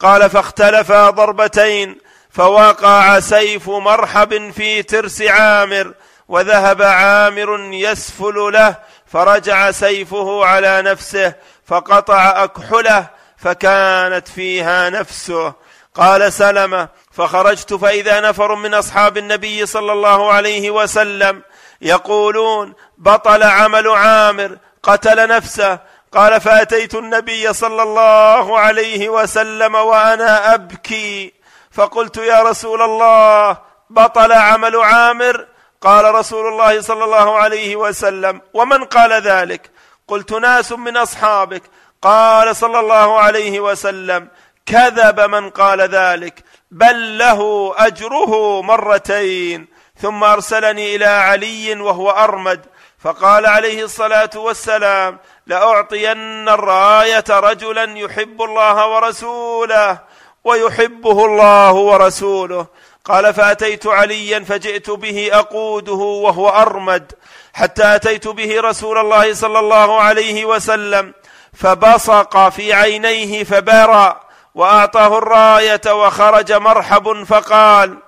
قال 0.00 0.30
فاختلفا 0.30 1.10
ضربتين 1.10 2.03
فوقع 2.34 3.20
سيف 3.20 3.68
مرحب 3.68 4.50
في 4.50 4.82
ترس 4.82 5.22
عامر 5.22 5.94
وذهب 6.28 6.82
عامر 6.82 7.60
يسفل 7.72 8.34
له 8.34 8.76
فرجع 9.06 9.70
سيفه 9.70 10.44
على 10.44 10.82
نفسه 10.82 11.34
فقطع 11.66 12.44
أكحله 12.44 13.06
فكانت 13.36 14.28
فيها 14.28 14.90
نفسه. 14.90 15.52
قال 15.94 16.32
سلمة 16.32 16.88
فخرجت 17.12 17.74
فإذا 17.74 18.20
نفر 18.20 18.54
من 18.54 18.74
أصحاب 18.74 19.18
النبي 19.18 19.66
صلى 19.66 19.92
الله 19.92 20.32
عليه 20.32 20.70
وسلم. 20.70 21.42
يقولون 21.80 22.74
بطل 22.98 23.42
عمل 23.42 23.88
عامر 23.88 24.58
قتل 24.82 25.28
نفسه. 25.28 25.78
قال 26.12 26.40
فأتيت 26.40 26.94
النبي 26.94 27.52
صلى 27.52 27.82
الله 27.82 28.58
عليه 28.58 29.08
وسلم 29.08 29.74
وأنا 29.74 30.54
أبكي. 30.54 31.43
فقلت 31.74 32.16
يا 32.16 32.42
رسول 32.42 32.82
الله 32.82 33.58
بطل 33.90 34.32
عمل 34.32 34.76
عامر؟ 34.76 35.46
قال 35.80 36.14
رسول 36.14 36.48
الله 36.48 36.80
صلى 36.80 37.04
الله 37.04 37.38
عليه 37.38 37.76
وسلم 37.76 38.40
ومن 38.54 38.84
قال 38.84 39.12
ذلك؟ 39.12 39.70
قلت 40.08 40.32
ناس 40.32 40.72
من 40.72 40.96
أصحابك. 40.96 41.62
قال 42.02 42.56
صلى 42.56 42.80
الله 42.80 43.18
عليه 43.18 43.60
وسلم 43.60 44.28
كذب 44.66 45.20
من 45.20 45.50
قال 45.50 45.80
ذلك 45.80 46.44
بل 46.70 47.18
له 47.18 47.74
أجره 47.76 48.62
مرتين 48.62 49.66
ثم 50.00 50.24
أرسلني 50.24 50.96
إلى 50.96 51.06
علي 51.06 51.80
وهو 51.80 52.10
أرمد. 52.10 52.66
فقال 52.98 53.46
عليه 53.46 53.84
الصلاة 53.84 54.30
والسلام 54.36 55.18
لأعطين 55.46 56.48
الراية 56.48 57.24
رجلا 57.30 57.98
يحب 57.98 58.42
الله 58.42 58.88
ورسوله. 58.88 60.13
ويحبه 60.44 61.24
الله 61.24 61.72
ورسوله. 61.72 62.66
قال 63.04 63.34
فأتيت 63.34 63.86
عليا 63.86 64.40
فجئت 64.40 64.90
به 64.90 65.30
أقوده 65.32 65.92
وهو 65.92 66.48
أرمد 66.48 67.12
حتى 67.54 67.94
أتيت 67.94 68.28
به 68.28 68.60
رسول 68.60 68.98
الله 68.98 69.34
صلى 69.34 69.58
الله 69.58 70.00
عليه 70.00 70.44
وسلم 70.44 71.14
فبصق 71.52 72.48
في 72.48 72.72
عينيه 72.72 73.44
فبرى 73.44 74.20
وأعطاه 74.54 75.18
الراية 75.18 75.80
وخرج 75.86 76.52
مرحب 76.52 77.24
فقال 77.24 77.98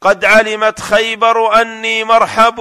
قد 0.00 0.24
علمت 0.24 0.80
خيبر 0.80 1.60
أني 1.60 2.04
مرحب 2.04 2.60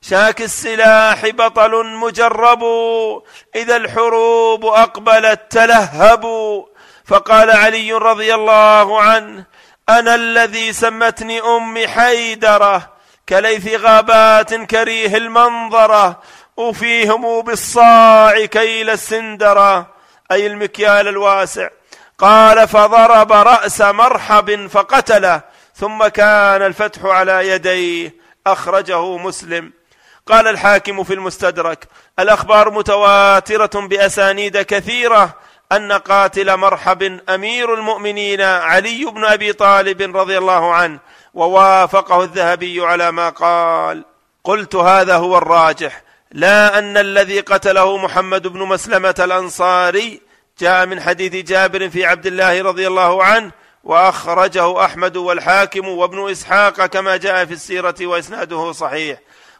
شاك 0.00 0.42
السلاح 0.42 1.26
بطل 1.26 1.86
مجرب 1.86 2.62
إذا 3.56 3.76
الحروب 3.76 4.64
أقبلت 4.64 5.40
تلهب. 5.50 6.24
فقال 7.12 7.50
علي 7.50 7.92
رضي 7.92 8.34
الله 8.34 9.00
عنه 9.00 9.44
أنا 9.88 10.14
الذي 10.14 10.72
سمتني 10.72 11.40
أمي 11.40 11.88
حيدرة 11.88 12.90
كليث 13.28 13.74
غابات 13.80 14.54
كريه 14.54 15.16
المنظرة 15.16 16.22
وفيهم 16.56 17.42
بالصاع 17.42 18.44
كيل 18.44 18.90
السندرة. 18.90 19.86
أي 20.30 20.46
المكيال 20.46 21.08
الواسع. 21.08 21.68
قال 22.18 22.68
فضرب 22.68 23.32
رأس 23.32 23.80
مرحب 23.80 24.66
فقتله 24.66 25.40
ثم 25.74 26.06
كان 26.06 26.62
الفتح 26.62 27.04
على 27.04 27.48
يديه 27.48 28.14
أخرجه 28.46 29.16
مسلم. 29.16 29.72
قال 30.26 30.48
الحاكم 30.48 31.04
في 31.04 31.14
المستدرك 31.14 31.88
الأخبار 32.18 32.70
متواترة 32.70 33.80
بأسانيد 33.80 34.58
كثيرة 34.58 35.34
أن 35.76 35.92
قاتل 35.92 36.56
مرحب 36.56 37.20
أمير 37.28 37.74
المؤمنين 37.74 38.40
علي 38.40 39.04
بن 39.04 39.24
أبي 39.24 39.52
طالب 39.52 40.16
رضي 40.16 40.38
الله 40.38 40.74
عنه 40.74 40.98
ووافقه 41.34 42.22
الذهبي 42.22 42.80
على 42.80 43.12
ما 43.12 43.28
قال. 43.28 44.04
قلت 44.44 44.74
هذا 44.74 45.16
هو 45.16 45.38
الراجح. 45.38 46.02
لا 46.32 46.78
أن 46.78 46.96
الذي 46.96 47.40
قتله 47.40 47.96
محمد 47.96 48.46
بن 48.46 48.60
مسلمة 48.60 49.14
الأنصاري 49.18 50.20
جاء 50.58 50.86
من 50.86 51.00
حديث 51.00 51.34
جابر 51.46 51.88
في 51.88 52.06
عبد 52.06 52.26
الله 52.26 52.62
رضي 52.62 52.86
الله 52.86 53.24
عنه 53.24 53.50
وأخرجه 53.84 54.84
أحمد 54.84 55.16
والحاكم 55.16 55.88
وابن 55.88 56.30
إسحاق 56.30 56.86
كما 56.86 57.16
جاء 57.16 57.44
في 57.44 57.52
السيرة 57.52 57.94
وإسناده 58.00 58.72
صحيح. 58.72 59.18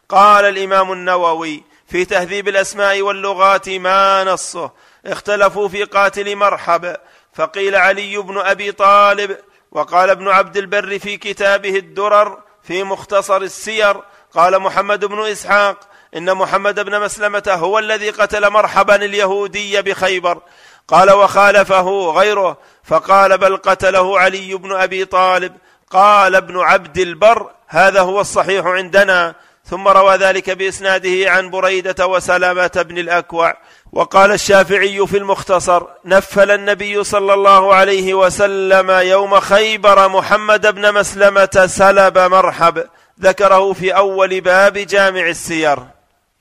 قال 0.09 0.45
الإمام 0.45 0.91
النووي 0.91 1.63
في 1.87 2.05
تهذيب 2.05 2.47
الأسماء 2.47 3.01
واللغات 3.01 3.69
ما 3.69 4.23
نصه. 4.23 4.71
اختلفوا 5.05 5.67
في 5.67 5.83
قاتل 5.83 6.35
مرحب. 6.35 6.95
فقيل 7.33 7.75
علي 7.75 8.17
بن 8.17 8.37
أبي 8.37 8.71
طالب 8.71 9.37
وقال 9.71 10.09
ابن 10.09 10.27
عبد 10.27 10.57
البر 10.57 10.99
في 10.99 11.17
كتابه 11.17 11.77
الدرر 11.77 12.37
في 12.63 12.83
مختصر 12.83 13.37
السير 13.37 14.01
قال 14.33 14.59
محمد 14.59 15.05
بن 15.05 15.19
إسحاق 15.19 15.77
إن 16.17 16.33
محمد 16.33 16.79
بن 16.79 16.99
مسلمة 16.99 17.43
هو 17.47 17.79
الذي 17.79 18.09
قتل 18.09 18.49
مرحبا 18.49 18.95
اليهودي 18.95 19.81
بخيبر. 19.81 20.41
قال 20.87 21.11
وخالفه 21.11 22.11
غيره 22.11 22.57
فقال 22.83 23.37
بل 23.37 23.57
قتله 23.57 24.19
علي 24.19 24.55
بن 24.55 24.75
أبي 24.75 25.05
طالب. 25.05 25.53
قال 25.91 26.35
ابن 26.35 26.59
عبد 26.59 26.97
البر 26.97 27.51
هذا 27.67 28.01
هو 28.01 28.21
الصحيح 28.21 28.65
عندنا. 28.65 29.35
ثم 29.65 29.87
روى 29.87 30.15
ذلك 30.15 30.49
بإسناده 30.49 31.31
عن 31.31 31.49
بريدة 31.49 32.07
وسلامة 32.07 32.85
بن 32.87 32.97
الأكوع. 32.97 33.57
وقال 33.93 34.31
الشافعي 34.31 35.07
في 35.07 35.17
المختصر 35.17 35.83
نفل 36.05 36.51
النبي 36.51 37.03
صلى 37.03 37.33
الله 37.33 37.75
عليه 37.75 38.13
وسلم 38.13 38.91
يوم 38.91 39.39
خيبر 39.39 40.09
محمد 40.09 40.75
بن 40.75 40.93
مسلمة 40.93 41.65
سلب 41.65 42.17
مرحب 42.17 42.87
ذكره 43.21 43.73
في 43.73 43.95
أول 43.95 44.41
باب 44.41 44.73
جامع 44.73 45.27
السير. 45.27 45.79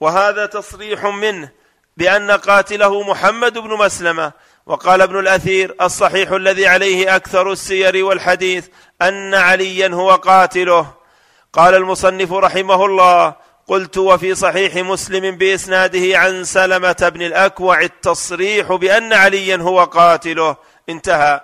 وهذا 0.00 0.46
تصريح 0.46 1.04
منه 1.04 1.48
بأن 1.96 2.30
قاتله 2.30 3.02
محمد 3.02 3.58
بن 3.58 3.70
مسلمة. 3.70 4.32
وقال 4.66 5.02
ابن 5.02 5.18
الأثير 5.18 5.74
الصحيح 5.82 6.30
الذي 6.30 6.66
عليه 6.66 7.16
أكثر 7.16 7.52
السير 7.52 8.04
والحديث 8.04 8.66
أن 9.02 9.34
عليا 9.34 9.88
هو 9.88 10.10
قاتله. 10.10 10.86
قال 11.52 11.74
المصنف 11.74 12.32
رحمه 12.32 12.84
الله 12.86 13.34
قلت 13.66 13.98
وفي 13.98 14.34
صحيح 14.34 14.76
مسلم 14.76 15.36
بإسناده 15.36 16.18
عن 16.18 16.44
سلمة 16.44 17.10
بن 17.14 17.22
الأكوع 17.22 17.80
التصريح 17.80 18.72
بأن 18.72 19.12
عليا 19.12 19.56
هو 19.56 19.84
قاتله. 19.84 20.56
انتهى. 20.88 21.40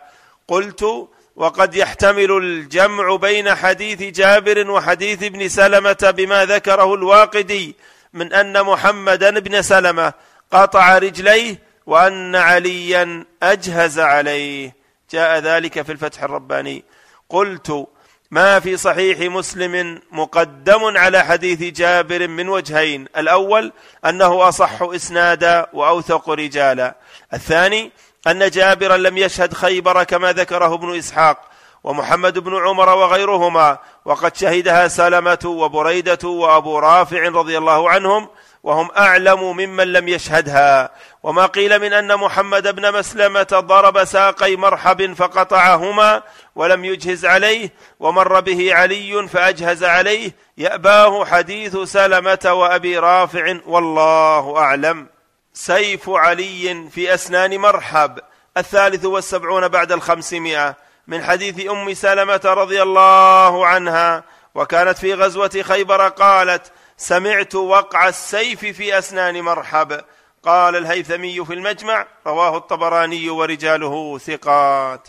قلت 0.49 1.09
وقد 1.37 1.75
يحتمل 1.75 2.33
الجمع 2.33 3.17
بين 3.17 3.55
حديث 3.55 4.03
جابر 4.03 4.71
وحديث 4.71 5.23
ابن 5.23 5.49
سلمة 5.49 6.15
بما 6.17 6.45
ذكره 6.45 6.95
الواقدي 6.95 7.77
من 8.13 8.33
أن 8.33 8.63
محمدا 8.63 9.39
بن 9.39 9.63
سلمة 9.63 10.13
قطع 10.53 10.99
رجليه 10.99 11.59
وأن 11.87 12.37
عليا 12.37 13.25
أجهز 13.43 13.99
عليه. 13.99 14.75
جاء 15.11 15.39
ذلك 15.39 15.83
في 15.83 15.93
الفتح 15.93 16.23
الرباني. 16.23 16.85
قلت 17.29 17.87
ما 18.31 18.61
في 18.61 18.77
صحيح 18.77 19.19
مسلم 19.33 20.01
مقدم 20.13 20.97
على 20.99 21.25
حديث 21.25 21.63
جابر 21.63 22.29
من 22.29 22.49
وجهين. 22.49 23.07
الأول 23.17 23.73
أنه 24.07 24.49
أصح 24.49 24.83
إسنادا 24.83 25.67
وأوثق 25.73 26.31
رجالا. 26.31 26.95
الثاني 27.35 27.93
أن 28.27 28.51
جابرا 28.51 28.97
لم 28.97 29.19
يشهد 29.19 29.55
خيبر 29.55 30.05
كما 30.05 30.33
ذكره 30.33 30.75
ابن 30.75 30.99
إسحاق 30.99 31.39
ومحمد 31.85 32.39
بن 32.39 32.57
عمر 32.57 32.89
وغيرهما. 32.89 33.79
وقد 34.05 34.37
شهدها 34.37 34.89
سلمة 34.89 35.39
وبريدة 35.45 36.29
وأبو 36.29 36.79
رافع 36.79 37.29
رضي 37.29 37.59
الله 37.59 37.91
عنهم 37.91 38.29
وهم 38.63 38.91
أعلم 38.97 39.43
ممن 39.43 39.93
لم 39.93 40.09
يشهدها. 40.09 40.91
وما 41.23 41.47
قيل 41.47 41.79
من 41.79 41.93
أن 41.93 42.17
محمد 42.17 42.75
بن 42.75 42.93
مسلمة 42.99 43.47
ضرب 43.53 44.05
ساقي 44.05 44.57
مرحب 44.57 45.13
فقطعهما 45.13 46.23
ولم 46.55 46.85
يجهز 46.85 47.27
عليه 47.27 47.73
ومر 48.01 48.41
به 48.41 48.75
علي 48.75 49.29
فأجهز 49.29 49.85
عليه. 49.85 50.33
يأباه 50.59 51.25
حديث 51.25 51.77
سلمة 51.77 52.53
وأبي 52.53 52.99
رافع 52.99 53.57
والله 53.67 54.59
أعلم. 54.59 55.07
سيف 55.55 56.11
علي 56.11 56.89
في 56.91 57.15
أسنان 57.15 57.59
مرحب 57.59 58.19
الثالث 58.57 59.05
والسبعون 59.05 59.69
بعد 59.69 59.93
الخمسمائة. 59.93 60.77
من 61.07 61.25
حديث 61.25 61.71
أم 61.71 61.95
سلمة 61.95 62.41
رضي 62.45 62.83
الله 62.83 63.67
عنها 63.67 64.25
وكانت 64.55 64.99
في 64.99 65.15
غزوة 65.15 65.63
خيبر 65.63 66.09
قالت 66.09 66.73
سمعت 66.99 67.55
وقع 67.55 68.09
السيف 68.09 68.61
في 68.61 68.99
أسنان 68.99 69.41
مرحب. 69.41 70.01
قال 70.43 70.77
الهيثمي 70.77 71.45
في 71.45 71.55
المجمع 71.55 72.07
رواه 72.27 72.57
الطبراني 72.57 73.31
ورجاله 73.31 74.19
ثقات. 74.19 75.09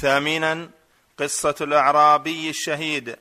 ثامنا 0.00 0.70
قصة 1.18 1.54
الأعرابي 1.60 2.50
الشهيد. 2.50 3.16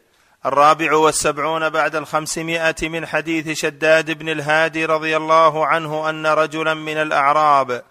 الرابع 0.45 0.93
والسبعون 0.93 1.69
بعد 1.69 1.95
الخمسمائة 1.95 2.75
من 2.89 3.05
حديث 3.05 3.59
شداد 3.59 4.11
بن 4.11 4.29
الهادي 4.29 4.85
رضي 4.85 5.17
الله 5.17 5.65
عنه 5.65 6.09
أن 6.09 6.27
رجلا 6.27 6.73
من 6.73 6.97
الأعراب 6.97 7.83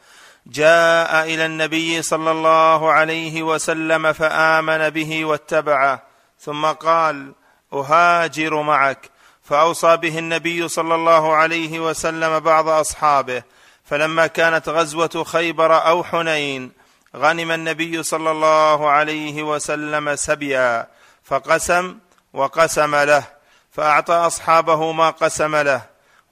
جاء 0.46 1.24
إلى 1.24 1.46
النبي 1.46 2.02
صلى 2.02 2.30
الله 2.30 2.92
عليه 2.92 3.42
وسلم 3.42 4.12
فآمن 4.12 4.90
به 4.90 5.24
واتبعه 5.24 6.02
ثم 6.40 6.66
قال 6.66 7.32
أهاجر 7.72 8.62
معك. 8.62 9.10
فأوصى 9.48 9.96
به 9.96 10.18
النبي 10.18 10.68
صلى 10.68 10.94
الله 10.94 11.34
عليه 11.34 11.80
وسلم 11.80 12.40
بعض 12.40 12.68
أصحابه 12.68 13.42
فلما 13.84 14.26
كانت 14.26 14.68
غزوة 14.68 15.24
خيبر 15.26 15.86
أو 15.86 16.04
حنين 16.04 16.72
غنم 17.16 17.50
النبي 17.50 18.02
صلى 18.02 18.30
الله 18.30 18.90
عليه 18.90 19.42
وسلم 19.42 20.16
سبيا 20.16 20.86
فقسم 21.24 21.98
وقسم 22.32 22.94
له 22.94 23.24
فأعطى 23.72 24.14
أصحابه 24.14 24.92
ما 24.92 25.10
قسم 25.10 25.56
له 25.56 25.82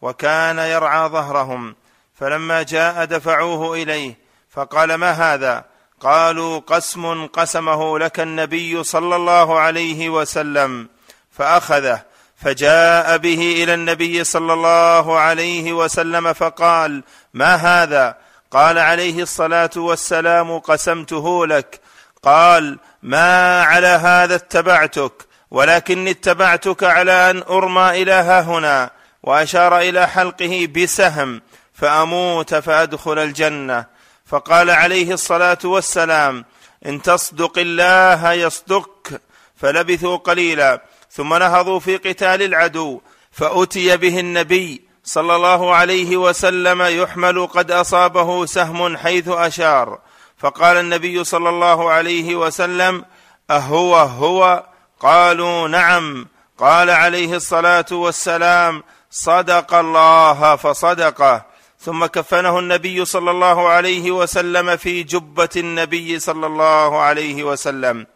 وكان 0.02 0.58
يرعى 0.58 1.08
ظهرهم 1.08 1.76
فلما 2.14 2.62
جاء 2.62 3.04
دفعوه 3.04 3.74
إليه 3.74 4.18
فقال 4.50 4.94
ما 4.94 5.10
هذا؟ 5.10 5.64
قالوا 6.00 6.58
قسم 6.58 7.26
قسمه 7.26 7.98
لك 7.98 8.20
النبي 8.20 8.84
صلى 8.84 9.16
الله 9.16 9.58
عليه 9.58 10.08
وسلم 10.08 10.88
فأخذه 11.30 12.15
فجاء 12.36 13.16
به 13.16 13.62
إلى 13.62 13.74
النبي 13.74 14.24
صلى 14.24 14.52
الله 14.52 15.18
عليه 15.18 15.72
وسلم 15.72 16.32
فقال 16.32 17.02
ما 17.34 17.54
هذا؟ 17.54 18.16
قال 18.50 18.78
عليه 18.78 19.22
الصلاة 19.22 19.70
والسلام 19.76 20.58
قسمته 20.58 21.46
لك. 21.46 21.80
قال 22.22 22.78
ما 23.02 23.62
على 23.62 23.86
هذا 23.86 24.34
اتبعتك 24.34 25.12
ولكني 25.50 26.10
اتبعتك 26.10 26.84
على 26.84 27.30
أن 27.30 27.42
أرمى 27.42 28.02
إلى 28.02 28.12
هنا 28.12 28.90
وأشار 29.22 29.78
إلى 29.78 30.08
حلقه 30.08 30.68
بسهم 30.76 31.42
فأموت 31.74 32.54
فأدخل 32.54 33.18
الجنة. 33.18 33.86
فقال 34.26 34.70
عليه 34.70 35.12
الصلاة 35.12 35.58
والسلام 35.64 36.44
إن 36.86 37.02
تصدق 37.02 37.58
الله 37.58 38.32
يصدق 38.32 39.20
فلبثوا 39.56 40.16
قليلا 40.16 40.82
ثم 41.16 41.34
نهضوا 41.34 41.80
في 41.80 41.96
قتال 41.96 42.42
العدو 42.42 43.00
فأتي 43.32 43.96
به 43.96 44.20
النبي 44.20 44.82
صلى 45.04 45.36
الله 45.36 45.74
عليه 45.74 46.16
وسلم 46.16 46.82
يحمل 46.82 47.46
قد 47.46 47.70
أصابه 47.70 48.46
سهم 48.46 48.96
حيث 48.96 49.28
أشار. 49.28 49.98
فقال 50.38 50.76
النبي 50.76 51.24
صلى 51.24 51.48
الله 51.48 51.90
عليه 51.90 52.36
وسلم 52.36 53.04
أهو 53.50 53.96
هو؟ 53.96 54.66
قالوا 55.00 55.68
نعم. 55.68 56.26
قال 56.58 56.90
عليه 56.90 57.34
الصلاة 57.36 57.86
والسلام 57.92 58.82
صدق 59.10 59.74
الله 59.74 60.56
فصدقه. 60.56 61.44
ثم 61.80 62.06
كفنه 62.06 62.58
النبي 62.58 63.04
صلى 63.04 63.30
الله 63.30 63.68
عليه 63.68 64.10
وسلم 64.10 64.76
في 64.76 65.02
جبة 65.02 65.48
النبي 65.56 66.18
صلى 66.18 66.46
الله 66.46 67.00
عليه 67.00 67.44
وسلم. 67.44 68.06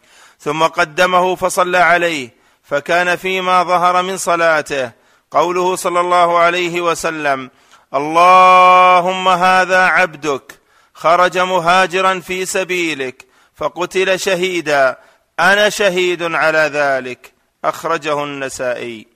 ثم 0.41 0.63
قدمه 0.63 1.35
فصلى 1.35 1.79
عليه. 1.79 2.40
فكان 2.71 3.17
فيما 3.17 3.63
ظهر 3.63 4.03
من 4.03 4.17
صلاته. 4.17 4.91
قوله 5.31 5.77
صلى 5.77 6.01
الله 6.01 6.39
عليه 6.39 6.81
وسلم 6.81 7.51
اللهم 7.95 9.29
هذا 9.29 9.87
عبدك 9.87 10.61
خرج 10.95 11.39
مهاجرا 11.39 12.21
في 12.21 12.47
سبيلك 12.47 13.27
فقتل 13.57 14.21
شهيدا 14.21 14.99
أنا 15.41 15.69
شهيد 15.69 16.23
على 16.23 16.59
ذلك. 16.59 17.33
أخرجه 17.65 18.25
النسائي. 18.25 19.07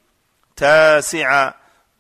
تاسع 0.57 1.53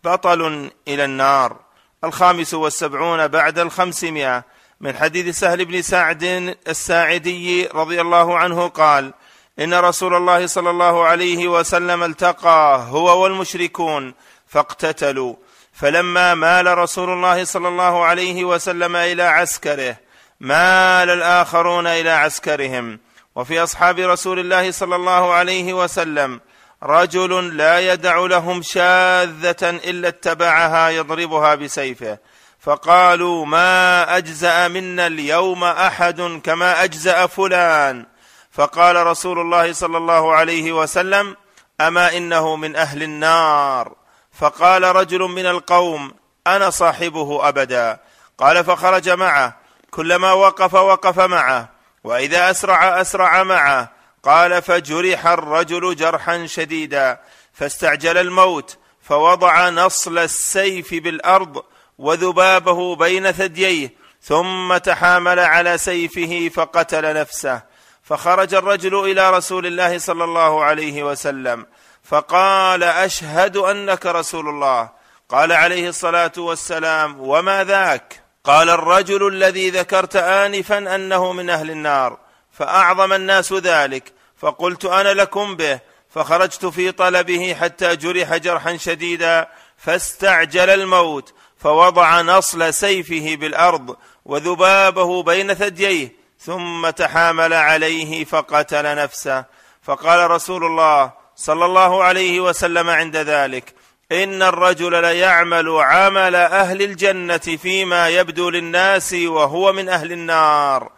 بطل 0.05 0.71
إلى 0.89 1.05
النار. 1.05 1.57
الخامس 2.05 2.55
والسبعون 2.55 3.29
بعد 3.29 3.59
الخمسمائة. 3.59 4.45
من 4.81 4.97
حديث 4.97 5.39
سهل 5.39 5.65
بن 5.65 5.83
سعد 5.83 6.23
الساعدي 6.69 7.67
رضي 7.67 8.01
الله 8.01 8.39
عنه 8.39 8.69
قال 8.69 9.15
إن 9.59 9.75
رسول 9.75 10.15
الله 10.15 10.47
صلى 10.47 10.71
الله 10.71 11.05
عليه 11.05 11.49
وسلم 11.49 12.03
التقى 12.03 12.87
هو 12.91 13.23
والمشركون 13.23 14.15
فاقتتلوا. 14.47 15.35
فلما 15.73 16.35
مال 16.35 16.79
رسول 16.79 17.11
الله 17.11 17.45
صلى 17.45 17.69
الله 17.69 18.05
عليه 18.05 18.45
وسلم 18.45 18.97
إلى 18.97 19.23
عسكره 19.23 19.97
مال 20.41 21.11
الآخرون 21.11 21.87
إلى 21.87 22.11
عسكرهم. 22.11 22.99
وفي 23.35 23.63
أصحاب 23.63 23.99
رسول 23.99 24.39
الله 24.39 24.71
صلى 24.71 24.97
الله 24.97 25.33
عليه 25.33 25.73
وسلم 25.73 26.41
رجل 26.83 27.57
لا 27.57 27.93
يدع 27.93 28.19
لهم 28.19 28.63
شاذة 28.63 29.71
إلا 29.71 30.09
اتبعها 30.09 30.89
يضربها 30.89 31.55
بسيفه. 31.55 32.19
فقالوا 32.61 33.47
ما 33.47 34.17
أجزأ 34.17 34.69
منا 34.69 35.07
اليوم 35.07 35.65
أحد 35.65 36.41
كما 36.45 36.85
أجزأ 36.85 37.27
فلان. 37.27 38.07
فقال 38.55 39.07
رسول 39.07 39.39
الله 39.39 39.73
صلى 39.73 39.99
الله 39.99 40.35
عليه 40.35 40.73
وسلم 40.73 41.37
أما 41.81 42.17
إنه 42.17 42.57
من 42.57 42.77
أهل 42.77 43.03
النار؟ 43.03 43.93
فقال 44.33 44.83
رجل 44.83 45.21
من 45.21 45.47
القوم 45.47 46.15
أنا 46.47 46.71
صاحبه 46.71 47.49
أبدا. 47.49 48.01
قال 48.39 48.65
فخرج 48.65 49.09
معه 49.11 49.57
كلما 49.91 50.33
وقف 50.33 50.75
وقف 50.75 51.21
معه 51.21 51.69
وإذا 52.05 52.51
أسرع 52.51 53.01
أسرع 53.01 53.43
معه. 53.43 53.93
قال 54.23 54.63
فجرح 54.63 55.27
الرجل 55.27 55.97
جرحا 55.97 56.47
شديدا 56.47 57.21
فاستعجل 57.53 58.19
الموت 58.19 58.79
فوضع 59.03 59.69
نصل 59.69 60.19
السيف 60.19 60.95
بالأرض 60.95 61.63
وذبابه 61.99 62.97
بين 62.97 63.33
ثدييه 63.33 63.95
ثم 64.23 64.77
تحامل 64.77 65.39
على 65.39 65.79
سيفه 65.79 66.51
فقتل 66.55 67.15
نفسه. 67.15 67.74
فخرج 68.05 68.55
الرجل 68.55 69.11
إلى 69.11 69.31
رسول 69.31 69.67
الله 69.67 69.99
صلى 69.99 70.25
الله 70.25 70.65
عليه 70.65 71.03
وسلم 71.03 71.67
فقال 72.03 72.83
أشهد 72.83 73.57
أنك 73.57 74.07
رسول 74.07 74.49
الله. 74.49 74.91
قال 75.29 75.53
عليه 75.53 75.89
الصلاة 75.89 76.33
والسلام 76.37 77.21
وما 77.21 77.65
ذاك؟ 77.65 78.25
قال 78.45 78.71
الرجل 78.71 79.29
الذي 79.29 79.71
ذكرت 79.71 80.17
انفا 80.17 80.95
أنه 80.95 81.33
من 81.33 81.51
أهل 81.51 81.71
النار 81.71 82.19
فأعظم 82.53 83.13
الناس 83.13 83.53
ذلك 83.53 84.13
فقلت 84.37 84.85
أنا 84.85 85.09
لكم 85.15 85.57
به 85.57 85.81
فخرجت 86.11 86.67
في 86.67 86.93
طلبه 86.93 87.55
حتى 87.61 87.97
جرح 87.97 88.37
جرحا 88.37 88.77
شديدا 88.77 89.49
فاستعجل 89.77 90.71
الموت 90.71 91.35
فوضع 91.59 92.21
نصل 92.21 92.75
سيفه 92.75 93.37
بالأرض 93.37 93.97
وذبابه 94.25 95.23
بين 95.23 95.55
ثدييه 95.55 96.24
ثم 96.45 96.91
تحامل 96.91 97.53
عليه 97.53 98.25
فقتل 98.25 98.97
نفسه. 98.97 99.45
فقال 99.83 100.31
رسول 100.31 100.65
الله 100.65 101.13
صلى 101.37 101.65
الله 101.65 102.05
عليه 102.05 102.41
وسلم 102.41 102.91
عند 102.91 103.17
ذلك 103.17 103.75
إن 104.13 104.43
الرجل 104.43 105.03
ليعمل 105.03 105.69
عمل 105.69 106.35
أهل 106.35 106.83
الجنة 106.83 107.39
فيما 107.39 108.09
يبدو 108.09 108.51
للناس 108.51 109.13
وهو 109.13 109.73
من 109.73 109.89
أهل 109.89 110.13
النار. 110.13 110.93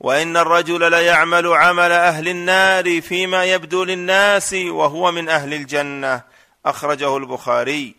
وإن 0.00 0.36
الرجل 0.36 0.90
ليعمل 0.90 1.46
عمل 1.46 1.92
أهل 1.92 2.28
النار 2.28 3.00
فيما 3.00 3.44
يبدو 3.44 3.84
للناس 3.84 4.52
وهو 4.52 5.12
من 5.12 5.28
أهل 5.28 5.54
الجنة. 5.54 6.22
أخرجه 6.66 7.16
البخاري. 7.16 7.94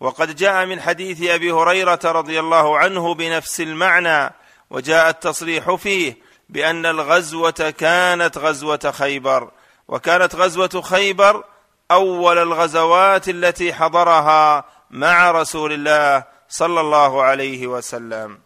وقد 0.00 0.36
جاء 0.36 0.66
من 0.66 0.80
حديث 0.80 1.30
أبي 1.30 1.52
هريرة 1.52 2.00
رضي 2.04 2.40
الله 2.40 2.78
عنه 2.78 3.14
بنفس 3.14 3.60
المعنى 3.60 4.34
وجاء 4.70 5.08
التصريح 5.08 5.74
فيه 5.74 6.23
بأن 6.48 6.86
الغزوة 6.86 7.74
كانت 7.78 8.38
غزوة 8.38 8.92
خيبر 8.98 9.50
وكانت 9.88 10.34
غزوة 10.34 10.82
خيبر 10.84 11.44
أول 11.90 12.38
الغزوات 12.38 13.28
التي 13.28 13.74
حضرها 13.74 14.64
مع 14.90 15.30
رسول 15.30 15.72
الله 15.72 16.24
صلى 16.48 16.80
الله 16.80 17.22
عليه 17.22 17.66
وسلم. 17.66 18.38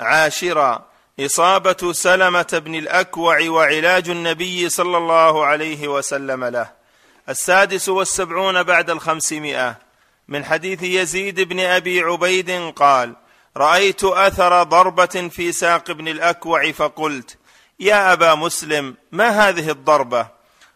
عاشرا 0.00 0.84
إصابة 1.20 1.92
سلمة 1.92 2.62
بن 2.64 2.74
الأكوع 2.74 3.48
وعلاج 3.48 4.08
النبي 4.10 4.68
صلى 4.68 4.96
الله 4.96 5.44
عليه 5.44 5.88
وسلم 5.88 6.44
له. 6.44 6.70
السادس 7.28 7.88
والسبعون 7.88 8.62
بعد 8.62 8.90
الخمسمائة. 8.90 9.78
من 10.28 10.44
حديث 10.44 10.82
يزيد 10.82 11.40
بن 11.40 11.60
أبي 11.60 12.00
عبيد 12.00 12.72
قال 12.76 13.16
رأيت 13.56 14.04
أثر 14.04 14.62
ضربة 14.62 15.28
في 15.30 15.52
ساق 15.52 15.90
ابن 15.90 16.08
الأكوع 16.08 16.72
فقلت 16.72 17.38
يا 17.80 18.12
أبا 18.12 18.34
مسلم 18.34 18.94
ما 19.12 19.28
هذه 19.28 19.70
الضربة؟ 19.70 20.26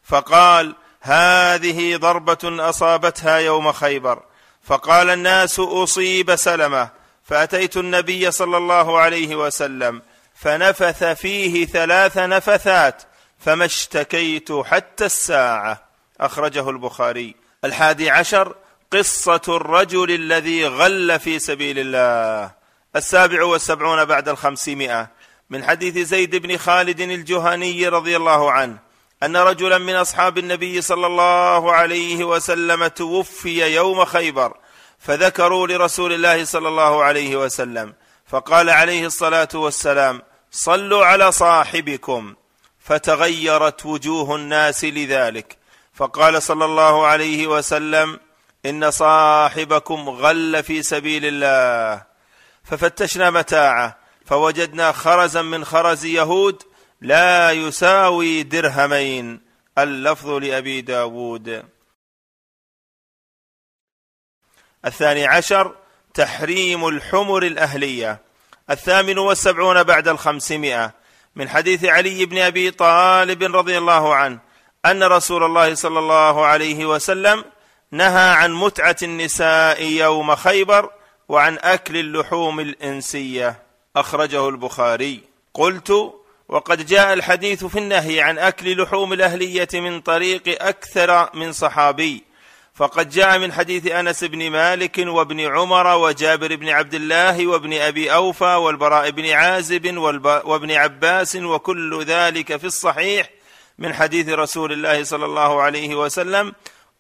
فقال 0.05 0.75
هذه 1.01 1.97
ضربة 1.97 2.69
أصابتها 2.69 3.39
يوم 3.39 3.73
خيبر. 3.73 4.23
فقال 4.65 5.11
الناس 5.11 5.61
أصيب 5.61 6.37
سلمة. 6.37 6.89
فأتيت 7.25 7.77
النبي 7.77 8.31
صلى 8.31 8.57
الله 8.57 8.99
عليه 8.99 9.37
وسلم 9.37 10.03
فنفث 10.35 11.05
فيه 11.05 11.67
ثلاث 11.67 12.19
نفثات 12.19 13.03
فما 13.39 13.65
اشتكيت 13.65 14.53
حتى 14.53 15.05
الساعة. 15.07 15.85
أخرجه 16.21 16.71
البخاري. 16.71 17.35
الحادي 17.65 18.11
عشر 18.11 18.55
قصة 18.91 19.43
الرجل 19.49 20.11
الذي 20.11 20.67
غل 20.67 21.21
في 21.21 21.39
سبيل 21.39 21.79
الله. 21.79 22.51
السابع 22.97 23.45
والسبعون 23.45 24.05
بعد 24.05 24.29
الخمسمائة. 24.29 25.09
من 25.51 25.65
حديث 25.65 25.99
زيد 26.09 26.37
بن 26.37 26.57
خالد 26.57 27.01
الجهني 27.01 27.89
رضي 27.89 28.17
الله 28.17 28.53
عنه 28.53 28.79
أن 29.23 29.37
رجلا 29.37 29.79
من 29.79 29.95
أصحاب 29.95 30.39
النبي 30.39 30.81
صلى 30.81 31.07
الله 31.07 31.73
عليه 31.73 32.25
وسلم 32.25 32.87
توفي 32.87 33.75
يوم 33.75 34.05
خيبر 34.05 34.57
فذكروا 34.99 35.67
لرسول 35.67 36.13
الله 36.13 36.45
صلى 36.45 36.69
الله 36.69 37.05
عليه 37.05 37.37
وسلم 37.37 37.95
فقال 38.27 38.71
عليه 38.71 39.07
الصلاة 39.07 39.49
والسلام 39.55 40.23
صلوا 40.51 41.07
على 41.07 41.33
صاحبكم. 41.33 42.35
فتغيرت 42.81 43.87
وجوه 43.87 44.37
الناس 44.37 44.85
لذلك. 44.85 45.57
فقال 45.95 46.43
صلى 46.43 46.65
الله 46.65 47.07
عليه 47.07 47.47
وسلم 47.47 48.21
إن 48.67 48.91
صاحبكم 48.91 50.09
غل 50.09 50.63
في 50.63 50.83
سبيل 50.83 51.23
الله. 51.25 52.03
ففتشنا 52.65 53.31
متاعه 53.31 54.04
فوجدنا 54.25 54.93
خرزا 54.93 55.43
من 55.43 55.65
خرز 55.65 56.05
يهود 56.05 56.63
لا 57.01 57.51
يساوي 57.51 58.43
درهمين 58.43 59.41
اللفظ 59.79 60.31
لأبي 60.31 60.81
داود. 60.81 61.65
الثاني 64.85 65.27
عشر 65.27 65.77
تحريم 66.15 66.89
الحمر 66.89 67.43
الأهلية. 67.43 68.23
الثامن 68.71 69.19
والسبعون 69.19 69.83
بعد 69.83 70.09
الخمسمائة. 70.09 70.95
من 71.37 71.49
حديث 71.49 71.85
علي 71.85 72.27
بن 72.27 72.39
أبي 72.39 72.71
طالب 72.71 73.57
رضي 73.57 73.79
الله 73.79 74.15
عنه 74.15 74.39
أن 74.87 75.03
رسول 75.03 75.45
الله 75.45 75.75
صلى 75.75 75.99
الله 75.99 76.47
عليه 76.47 76.87
وسلم 76.87 77.45
نهى 77.91 78.31
عن 78.31 78.53
متعة 78.53 78.97
النساء 79.03 79.83
يوم 79.83 80.35
خيبر 80.35 80.91
وعن 81.29 81.59
أكل 81.59 81.97
اللحوم 81.97 82.61
الإنسية. 82.61 83.64
أخرجه 83.97 84.49
البخاري. 84.49 85.21
قلت 85.55 86.15
وقد 86.49 86.87
جاء 86.87 87.13
الحديث 87.13 87.65
في 87.65 87.79
النهي 87.79 88.21
عن 88.21 88.39
أكل 88.39 88.83
لحوم 88.83 89.13
الأهلية 89.13 89.69
من 89.75 90.01
طريق 90.01 90.63
أكثر 90.63 91.31
من 91.35 91.53
صحابي. 91.53 92.25
فقد 92.75 93.11
جاء 93.11 93.39
من 93.39 93.53
حديث 93.53 93.87
أنس 93.87 94.25
بن 94.25 94.51
مالك 94.51 94.99
وابن 94.99 95.41
عمر 95.41 95.87
وجابر 95.97 96.57
بن 96.57 96.69
عبد 96.69 96.95
الله 96.95 97.47
وابن 97.47 97.73
أبي 97.73 98.15
أوفى 98.15 98.55
والبراء 98.55 99.11
بن 99.11 99.31
عازب 99.31 99.97
وابن 100.45 100.71
عباس 100.71 101.37
وكل 101.37 102.05
ذلك 102.05 102.57
في 102.57 102.65
الصحيح 102.65 103.31
من 103.79 103.95
حديث 103.95 104.29
رسول 104.29 104.73
الله 104.73 105.05
صلى 105.05 105.25
الله 105.25 105.63
عليه 105.63 105.95
وسلم. 105.95 106.53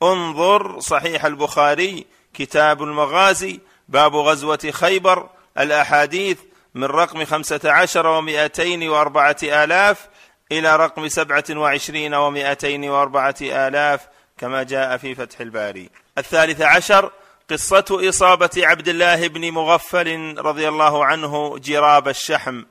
انظر 0.03 0.81
صحيح 0.81 1.25
البخاري 1.25 2.07
كتاب 2.35 2.83
المغازي 2.83 3.61
باب 3.89 4.16
غزوة 4.16 4.71
خيبر 4.71 5.29
الأحاديث 5.59 6.39
من 6.75 6.85
رقم 6.85 7.25
خمسة 7.25 7.61
عشر 7.65 8.07
ومائتين 8.07 8.89
وأربعة 8.89 9.37
آلاف 9.43 10.09
إلى 10.53 10.77
رقم 10.77 11.09
سبعة 11.09 11.45
وعشرين 11.51 12.15
ومائتين 12.15 12.91
وأربعة 12.91 13.35
آلاف 13.43 14.07
كما 14.39 14.63
جاء 14.63 14.97
في 14.97 15.15
فتح 15.15 15.41
الباري. 15.41 15.91
الثالث 16.19 16.61
عشر 16.61 17.11
قصة 17.51 17.85
إصابة 17.91 18.51
عبد 18.57 18.89
الله 18.89 19.29
بن 19.29 19.51
مغفل 19.51 20.35
رضي 20.39 20.69
الله 20.69 21.05
عنه 21.05 21.59
جراب 21.59 22.09
الشحم. 22.09 22.63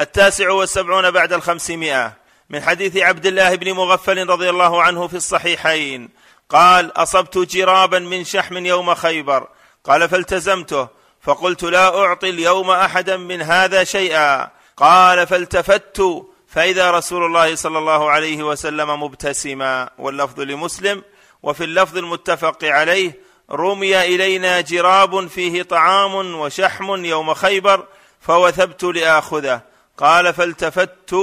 التاسع 0.00 0.50
والسبعون 0.50 1.10
بعد 1.10 1.32
الخمسمائة 1.32 2.12
من 2.50 2.62
حديث 2.62 2.96
عبد 2.96 3.26
الله 3.26 3.54
بن 3.54 3.72
مغفل 3.72 4.28
رضي 4.28 4.50
الله 4.50 4.82
عنه 4.82 5.08
في 5.08 5.16
الصحيحين 5.16 6.08
قال 6.48 6.92
أصبت 6.96 7.38
جرابا 7.38 7.98
من 7.98 8.24
شحم 8.24 8.66
يوم 8.66 8.94
خيبر. 8.94 9.48
قال 9.84 10.08
فالتزمته. 10.08 10.99
فقلت 11.22 11.62
لا 11.62 11.98
أعطي 11.98 12.30
اليوم 12.30 12.70
أحدا 12.70 13.16
من 13.16 13.42
هذا 13.42 13.84
شيئا. 13.84 14.50
قال 14.76 15.26
فالتفت 15.26 16.02
فإذا 16.48 16.90
رسول 16.90 17.24
الله 17.24 17.54
صلى 17.54 17.78
الله 17.78 18.10
عليه 18.10 18.42
وسلم 18.42 19.02
مبتسما. 19.02 19.90
واللفظ 19.98 20.40
لمسلم 20.40 21.02
وفي 21.42 21.64
اللفظ 21.64 21.98
المتفق 21.98 22.64
عليه 22.64 23.18
رمي 23.50 24.00
إلينا 24.00 24.60
جراب 24.60 25.26
فيه 25.26 25.62
طعام 25.62 26.34
وشحم 26.34 27.04
يوم 27.04 27.34
خيبر 27.34 27.86
فوثبت 28.20 28.84
لآخذه. 28.84 29.60
قال 29.98 30.34
فالتفت 30.34 31.16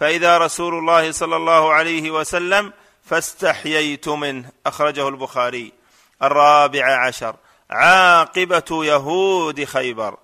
فإذا 0.00 0.38
رسول 0.38 0.74
الله 0.74 1.12
صلى 1.12 1.36
الله 1.36 1.72
عليه 1.72 2.10
وسلم 2.10 2.72
فاستحييت 3.04 4.08
منه. 4.08 4.50
أخرجه 4.66 5.08
البخاري. 5.08 5.72
الرابع 6.22 7.06
عشر. 7.06 7.34
عاقبة 7.70 8.84
يهود 8.84 9.64
خيبر. 9.64 10.16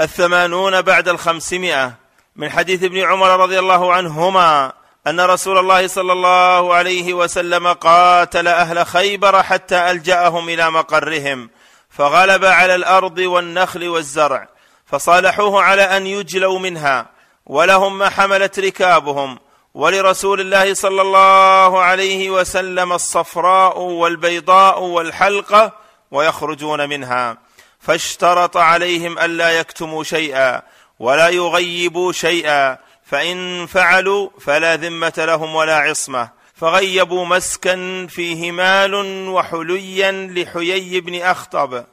الثمانون 0.00 0.82
بعد 0.82 1.08
الخمسمائة. 1.08 2.02
من 2.36 2.50
حديث 2.50 2.82
ابن 2.82 2.98
عمر 2.98 3.40
رضي 3.40 3.58
الله 3.58 3.92
عنهما 3.92 4.72
أن 5.06 5.20
رسول 5.20 5.58
الله 5.58 5.86
صلى 5.86 6.12
الله 6.12 6.74
عليه 6.74 7.14
وسلم 7.14 7.72
قاتل 7.72 8.48
أهل 8.48 8.86
خيبر 8.86 9.42
حتى 9.42 9.90
ألجأهم 9.90 10.48
إلى 10.48 10.70
مقرهم 10.70 11.50
فغلب 11.90 12.44
على 12.44 12.74
الأرض 12.74 13.18
والنخل 13.18 13.88
والزرع 13.88 14.48
فصالحوه 14.86 15.62
على 15.62 15.82
أن 15.82 16.06
يجلوا 16.06 16.58
منها 16.58 17.06
ولهم 17.46 17.98
ما 17.98 18.08
حملت 18.08 18.58
ركابهم 18.58 19.38
ولرسول 19.74 20.40
الله 20.40 20.74
صلى 20.74 21.02
الله 21.02 21.80
عليه 21.80 22.30
وسلم 22.30 22.92
الصفراء 22.92 23.78
والبيضاء 23.78 24.82
والحلقة 24.82 25.72
ويخرجون 26.12 26.88
منها. 26.88 27.38
فاشترط 27.80 28.56
عليهم 28.56 29.18
ألا 29.18 29.58
يكتموا 29.58 30.04
شيئا 30.04 30.62
ولا 30.98 31.28
يغيبوا 31.28 32.12
شيئا 32.12 32.78
فإن 33.04 33.66
فعلوا 33.66 34.30
فلا 34.40 34.76
ذمة 34.76 35.12
لهم 35.18 35.54
ولا 35.54 35.76
عصمة. 35.76 36.30
فغيبوا 36.54 37.26
مسكا 37.26 38.06
فيه 38.06 38.52
مال 38.52 38.94
وحليا 39.28 40.12
لحيي 40.12 41.00
بن 41.00 41.22
أخطب. 41.22 41.84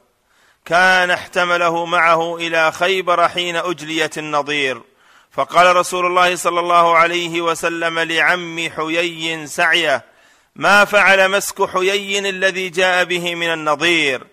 كان 0.64 1.10
احتمله 1.10 1.84
معه 1.84 2.36
إلى 2.36 2.72
خيبر 2.72 3.28
حين 3.28 3.56
أجليت 3.56 4.18
النظير. 4.18 4.82
فقال 5.32 5.76
رسول 5.76 6.06
الله 6.06 6.36
صلى 6.36 6.60
الله 6.60 6.96
عليه 6.96 7.40
وسلم 7.40 7.98
لعم 7.98 8.70
حيي 8.76 9.46
سعيه 9.46 10.09
ما 10.56 10.84
فعل 10.84 11.28
مسك 11.28 11.70
حيي 11.70 12.18
الذي 12.18 12.68
جاء 12.68 13.04
به 13.04 13.34
من 13.34 13.52
النظير. 13.52 14.26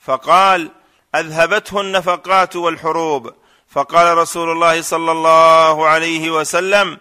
فقال 0.00 0.70
أذهبته 1.14 1.80
النفقات 1.80 2.56
والحروب. 2.56 3.34
فقال 3.70 4.18
رسول 4.18 4.50
الله 4.50 4.82
صلى 4.82 5.12
الله 5.12 5.86
عليه 5.86 6.30
وسلم 6.30 6.98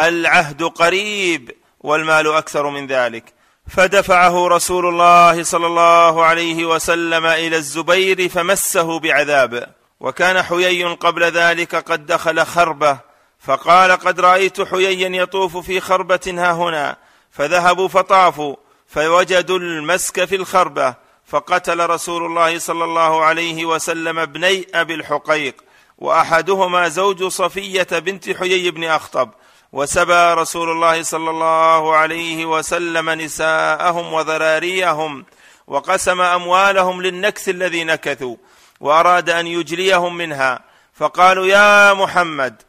العهد 0.00 0.62
قريب 0.62 1.50
والمال 1.80 2.32
أكثر 2.34 2.70
من 2.70 2.86
ذلك. 2.86 3.24
فدفعه 3.68 4.48
رسول 4.48 4.86
الله 4.86 5.42
صلى 5.42 5.66
الله 5.66 6.24
عليه 6.24 6.64
وسلم 6.64 7.26
إلى 7.26 7.56
الزبير 7.56 8.28
فمسه 8.28 8.98
بعذاب. 8.98 9.74
وكان 10.00 10.42
حيي 10.42 10.84
قبل 10.84 11.24
ذلك 11.24 11.76
قد 11.76 12.06
دخل 12.06 12.46
خربة. 12.46 12.98
فقال 13.40 13.92
قد 13.92 14.20
رأيت 14.20 14.60
حييا 14.60 15.08
يطوف 15.08 15.56
في 15.56 15.80
خربة 15.80 16.20
ها 16.26 16.52
هنا. 16.52 16.96
فذهبوا 17.30 17.88
فطافوا 17.88 18.56
فوجدوا 18.86 19.58
المسك 19.58 20.24
في 20.24 20.36
الخربة 20.36 20.94
فقتل 21.26 21.90
رسول 21.90 22.26
الله 22.26 22.58
صلى 22.58 22.84
الله 22.84 23.24
عليه 23.24 23.64
وسلم 23.64 24.18
ابني 24.18 24.66
أبي 24.74 24.94
الحقيق 24.94 25.54
وأحدهما 25.98 26.88
زوج 26.88 27.24
صفية 27.24 27.88
بنت 27.92 28.30
حيي 28.30 28.70
بن 28.70 28.84
أخطب 28.84 29.30
وسبى 29.72 30.34
رسول 30.34 30.70
الله 30.70 31.02
صلى 31.02 31.30
الله 31.30 31.96
عليه 31.96 32.46
وسلم 32.46 33.10
نساءهم 33.10 34.12
وذراريهم 34.12 35.24
وقسم 35.66 36.20
أموالهم 36.20 37.02
للنكث 37.02 37.48
الذي 37.48 37.84
نكثوا 37.84 38.36
وأراد 38.80 39.30
أن 39.30 39.46
يجليهم 39.46 40.16
منها 40.16 40.60
فقالوا 40.94 41.46
يا 41.46 41.92
محمد 41.92 42.62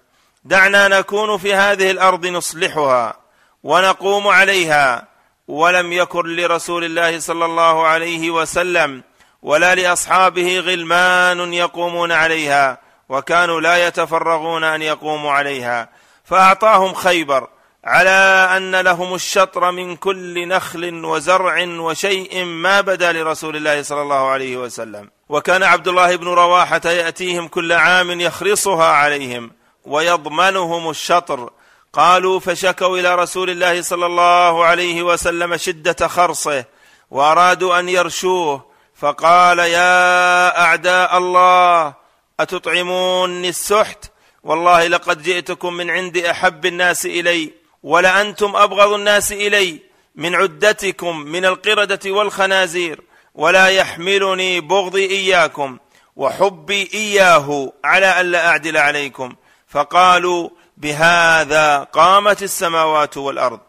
دعنا 0.44 0.88
نكون 0.88 1.38
في 1.38 1.54
هذه 1.54 1.92
الأرض 1.92 2.26
نصلحها. 2.26 3.21
ونقوم 3.64 4.28
عليها 4.28 5.08
ولم 5.48 5.94
يكن 5.94 6.36
لرسول 6.36 6.84
الله 6.84 7.20
صلى 7.20 7.46
الله 7.46 7.88
عليه 7.88 8.32
وسلم 8.32 9.04
ولا 9.42 9.76
لأصحابه 9.76 10.60
غلمان 10.60 11.54
يقومون 11.54 12.12
عليها 12.12 12.78
وكانوا 13.10 13.62
لا 13.62 13.88
يتفرغون 13.88 14.64
أن 14.64 14.82
يقوموا 14.82 15.32
عليها. 15.32 15.90
فأعطاهم 16.24 16.94
خيبر 16.94 17.48
على 17.84 18.50
أن 18.58 18.76
لهم 18.76 19.16
الشطر 19.16 19.72
من 19.72 19.96
كل 19.96 20.48
نخل 20.48 21.06
وزرع 21.06 21.64
وشيء 21.64 22.44
ما 22.44 22.82
بدا 22.82 23.12
لرسول 23.12 23.56
الله 23.56 23.82
صلى 23.82 24.02
الله 24.02 24.30
عليه 24.30 24.58
وسلم. 24.58 25.10
وكان 25.30 25.64
عبد 25.64 25.88
الله 25.88 26.16
بن 26.16 26.28
رواحة 26.28 26.82
يأتيهم 26.86 27.48
كل 27.48 27.72
عام 27.72 28.22
يخرصها 28.22 28.86
عليهم 28.86 29.52
ويضمنهم 29.86 30.90
الشطر 30.90 31.50
قالوا 31.94 32.40
فشكوا 32.40 32.98
إلى 33.00 33.16
رسول 33.16 33.50
الله 33.50 33.82
صلى 33.82 34.06
الله 34.06 34.66
عليه 34.66 35.04
وسلم 35.04 35.58
شدة 35.58 36.08
خرصه 36.08 36.66
وأرادوا 37.12 37.80
أن 37.80 37.90
يرشوه 37.90 38.66
فقال 38.96 39.60
يا 39.60 40.62
أعداء 40.62 41.18
الله 41.18 41.94
اتطعموني 42.40 43.50
السحت؟ 43.50 44.06
والله 44.44 44.88
لقد 44.88 45.24
جئتكم 45.24 45.74
من 45.74 45.90
عند 45.90 46.18
أحب 46.18 46.66
الناس 46.66 47.06
إلي 47.06 47.52
ولأنتم 47.84 48.56
أبغض 48.56 48.94
الناس 48.94 49.32
إلي 49.32 49.80
من 50.16 50.36
عدتكم 50.36 51.20
من 51.20 51.46
القردة 51.46 52.12
والخنازير 52.12 53.02
ولا 53.36 53.68
يحملني 53.68 54.60
بغضي 54.62 55.06
إياكم 55.06 55.78
وحبي 56.16 56.90
إياه 56.94 57.74
على 57.84 58.22
الا 58.22 58.48
أعدل 58.48 58.78
عليكم. 58.78 59.36
فقالوا 59.68 60.50
بهذا 60.82 61.84
قامت 61.84 62.44
السماوات 62.44 63.18
والأرض. 63.18 63.60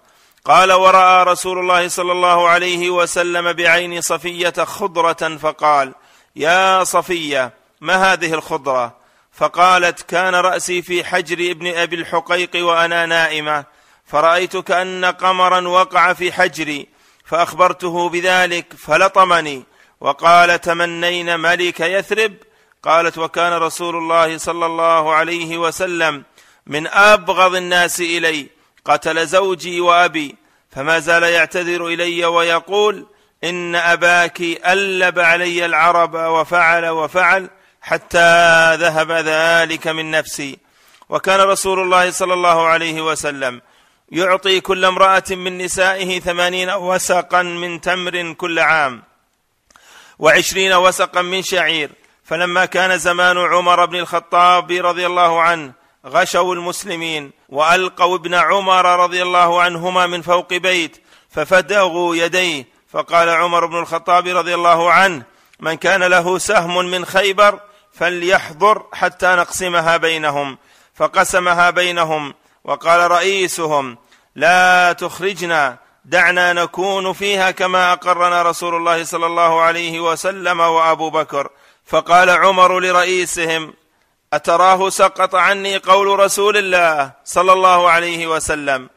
قال 0.45 0.73
ورأى 0.73 1.25
رسول 1.25 1.59
الله 1.59 1.89
صلى 1.89 2.13
الله 2.13 2.49
عليه 2.49 2.91
وسلم 2.91 3.53
بعين 3.53 4.01
صفية 4.01 4.65
خضرة 4.65 5.37
فقال 5.37 5.95
يا 6.37 6.85
صفية 6.85 7.53
ما 7.81 8.13
هذه 8.13 8.35
الخضرة؟ 8.35 8.97
فقالت 9.33 10.03
كان 10.03 10.35
رأسي 10.35 10.83
في 10.83 11.05
حجر 11.05 11.51
ابن 11.51 11.75
أبي 11.77 11.97
الحقيق 11.97 12.51
وأنا 12.67 13.07
نائمة 13.07 13.65
فرأيت 14.07 14.57
كأن 14.57 15.05
قمرا 15.05 15.69
وقع 15.69 16.13
في 16.13 16.33
حجري 16.33 16.89
فأخبرته 17.25 18.09
بذلك 18.09 18.75
فلطمني 18.79 19.63
وقال 20.01 20.61
تمنين 20.61 21.41
ملك 21.41 21.81
يثرب؟ 21.81 22.35
قالت 22.83 23.19
وكان 23.19 23.53
رسول 23.53 23.97
الله 23.97 24.39
صلى 24.39 24.67
الله 24.67 25.13
عليه 25.13 25.59
وسلم 25.59 26.25
من 26.67 26.87
أبغض 26.87 27.55
الناس 27.55 28.01
إلي 28.01 28.47
قتل 28.85 29.27
زوجي 29.27 29.81
وأبي 29.81 30.37
فما 30.71 30.99
زال 30.99 31.23
يعتذر 31.23 31.87
إلي 31.87 32.25
ويقول 32.25 33.07
إن 33.45 33.75
اباك 33.75 34.41
ألب 34.41 35.19
علي 35.19 35.67
العرب 35.67 36.15
وفعل 36.15 36.89
وفعل 36.89 37.51
حتى 37.83 38.75
ذهب 38.75 39.13
ذلك 39.13 39.89
من 39.89 40.11
نفسي. 40.11 40.59
وكان 41.09 41.41
رسول 41.41 41.81
الله 41.81 42.11
صلى 42.11 42.35
الله 42.35 42.67
عليه 42.67 43.01
وسلم 43.01 43.61
يعطي 44.13 44.61
كل 44.61 44.85
امرأة 44.85 45.25
من 45.31 45.59
نسائه 45.59 46.21
ثمانين 46.21 46.71
وسقا 46.71 47.43
من 47.43 47.81
تمر 47.81 48.33
كل 48.33 48.59
عام 48.59 49.03
وعشرين 50.19 50.73
وسقا 50.73 51.23
من 51.23 51.43
شعير. 51.43 51.91
فلما 52.25 52.65
كان 52.65 52.99
زمان 52.99 53.39
عمر 53.39 53.85
بن 53.85 53.97
الخطاب 53.97 54.73
رضي 54.73 55.07
الله 55.07 55.41
عنه 55.41 55.73
غشوا 56.07 56.55
المسلمين 56.55 57.31
وألقوا 57.49 58.17
ابن 58.17 58.35
عمر 58.35 58.85
رضي 59.05 59.23
الله 59.23 59.63
عنهما 59.63 60.07
من 60.07 60.23
فوق 60.23 60.55
بيت 60.55 60.97
ففدغوا 61.31 62.17
يديه. 62.17 62.67
فقال 62.89 63.29
عمر 63.29 63.67
بن 63.67 63.79
الخطاب 63.79 64.27
رضي 64.27 64.55
الله 64.55 64.93
عنه 64.93 65.23
من 65.61 65.75
كان 65.75 66.03
له 66.03 66.39
سهم 66.39 66.91
من 66.91 67.05
خيبر 67.05 67.61
فليحضر 67.93 68.83
حتى 68.93 69.27
نقسمها 69.27 69.97
بينهم. 69.97 70.59
فقسمها 70.95 71.71
بينهم 71.71 72.35
وقال 72.65 73.11
رئيسهم 73.11 73.99
لا 74.37 74.93
تخرجنا 74.93 75.79
دعنا 76.05 76.53
نكون 76.53 77.13
فيها 77.13 77.51
كما 77.51 77.93
أقرنا 77.93 78.43
رسول 78.43 78.75
الله 78.75 79.05
صلى 79.05 79.27
الله 79.27 79.61
عليه 79.61 80.01
وسلم 80.01 80.61
وأبو 80.61 81.11
بكر. 81.11 81.49
فقال 81.87 82.31
عمر 82.31 82.81
لرئيسهم 82.81 83.75
أتراه 84.33 84.89
سقط 84.89 85.35
عني 85.35 85.77
قول 85.77 86.19
رسول 86.19 86.57
الله 86.57 87.13
صلى 87.25 87.53
الله 87.53 87.91
عليه 87.91 88.27
وسلم. 88.27 88.89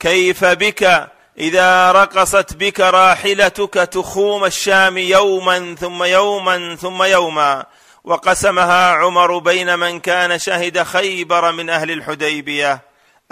كيف 0.00 0.44
بك 0.44 1.08
إذا 1.38 1.92
رقصت 1.92 2.54
بك 2.54 2.80
راحلتك 2.80 3.74
تخوم 3.74 4.44
الشام 4.44 4.98
يوما 4.98 5.74
ثم 5.80 6.04
يوما 6.04 6.76
ثم 6.76 7.02
يوما؟ 7.02 7.64
وقسمها 8.04 8.92
عمر 8.92 9.38
بين 9.38 9.78
من 9.78 10.00
كان 10.00 10.38
شهد 10.38 10.82
خيبر 10.82 11.52
من 11.52 11.70
أهل 11.70 11.90
الحديبية. 11.90 12.82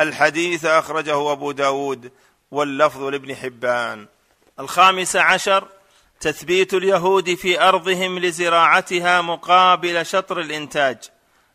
الحديث 0.01 0.65
أخرجه 0.65 1.33
أبو 1.33 1.53
داود 1.53 2.13
واللفظ 2.51 3.03
لابن 3.03 3.37
حبان. 3.37 4.07
الخامس 4.61 5.17
عشر 5.17 5.69
تثبيت 6.21 6.75
اليهود 6.75 7.35
في 7.35 7.61
أرضهم 7.61 8.19
لزراعتها 8.19 9.21
مقابل 9.21 10.07
شطر 10.07 10.41
الإنتاج. 10.41 10.99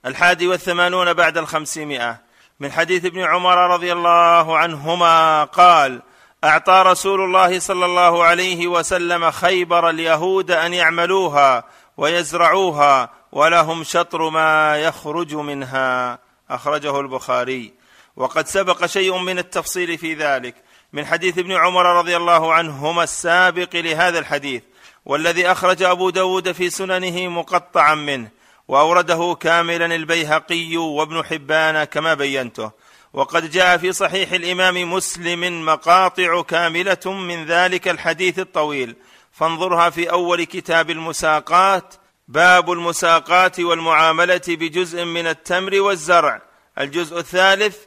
الحادي 0.08 0.48
والثمانون 0.48 1.14
بعد 1.14 1.38
الخمسمائة. 1.38 2.22
من 2.60 2.72
حديث 2.72 3.06
ابن 3.06 3.24
عمر 3.24 3.58
رضي 3.58 3.92
الله 3.92 4.58
عنهما 4.58 5.44
قال 5.44 6.02
أعطى 6.44 6.84
رسول 6.86 7.22
الله 7.22 7.60
صلى 7.60 7.86
الله 7.86 8.24
عليه 8.24 8.68
وسلم 8.68 9.32
خيبر 9.32 9.90
اليهود 9.90 10.52
أن 10.52 10.74
يعملوها 10.74 11.64
ويزرعوها 11.98 13.10
ولهم 13.32 13.84
شطر 13.84 14.30
ما 14.30 14.78
يخرج 14.78 15.36
منها. 15.36 16.20
أخرجه 16.50 17.00
البخاري. 17.00 17.74
وقد 18.16 18.48
سبق 18.48 18.86
شيء 18.86 19.18
من 19.18 19.40
التفصيل 19.40 19.98
في 19.98 20.14
ذلك. 20.14 20.56
من 20.94 21.06
حديث 21.06 21.38
ابن 21.38 21.52
عمر 21.52 21.86
رضي 21.86 22.18
الله 22.18 22.54
عنهما 22.54 23.04
السابق 23.04 23.76
لهذا 23.76 24.20
الحديث 24.20 24.64
والذي 25.06 25.52
أخرج 25.52 25.84
أبو 25.84 26.10
داود 26.10 26.52
في 26.52 26.70
سننه 26.70 27.28
مقطعا 27.28 27.96
منه. 27.96 28.37
وأورده 28.68 29.38
كاملا 29.40 29.86
البيهقي 29.86 30.78
وابن 30.78 31.26
حبان 31.26 31.84
كما 31.84 32.14
بينته. 32.14 32.72
وقد 33.14 33.52
جاء 33.52 33.78
في 33.78 33.94
صحيح 33.94 34.32
الإمام 34.32 34.94
مسلم 34.94 35.66
مقاطع 35.66 36.42
كاملة 36.42 37.06
من 37.06 37.46
ذلك 37.46 37.88
الحديث 37.88 38.40
الطويل. 38.40 38.96
فانظرها 39.32 39.90
في 39.90 40.12
أول 40.12 40.44
كتاب 40.44 40.90
المساقات 40.90 41.94
باب 42.28 42.72
المساقات 42.72 43.60
والمعاملة 43.60 44.42
بجزء 44.48 45.06
من 45.06 45.28
التمر 45.28 45.82
والزرع. 45.82 46.42
الجزء 46.80 47.20
الثالث 47.20 47.78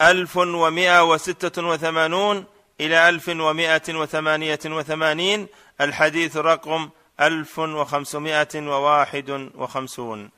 ألف 0.00 0.36
ومائة 0.36 1.04
وستة 1.04 1.66
وثمانون 1.66 2.44
إلى 2.80 3.08
ألف 3.08 3.28
ومائة 3.28 3.82
وثمانية 3.88 4.60
وثمانين. 4.66 5.46
الحديث 5.80 6.36
رقم 6.36 6.88
ألف 7.20 7.58
وخمسمائة 7.58 8.48
وواحد 8.54 9.50
وخمسون. 9.54 10.30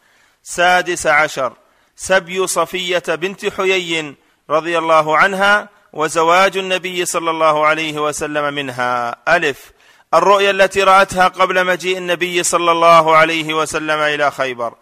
سادس 0.43 1.07
عشر. 1.07 1.53
سبي 1.97 2.47
صفية 2.47 3.03
بنت 3.09 3.47
حيي 3.47 4.15
رضي 4.51 4.79
الله 4.79 5.17
عنها 5.17 5.69
وزواج 5.93 6.57
النبي 6.57 7.05
صلى 7.05 7.31
الله 7.31 7.67
عليه 7.67 7.99
وسلم 7.99 8.55
منها. 8.55 9.17
ألف. 9.29 9.73
الرؤيا 10.15 10.51
التي 10.51 10.83
رأتها 10.83 11.29
قبل 11.29 11.67
مجيء 11.67 11.99
النبي 11.99 12.43
صلى 12.43 12.73
الله 12.73 13.17
عليه 13.17 13.55
وسلم 13.55 14.01
إلى 14.01 14.31
خيبر. 14.31 14.75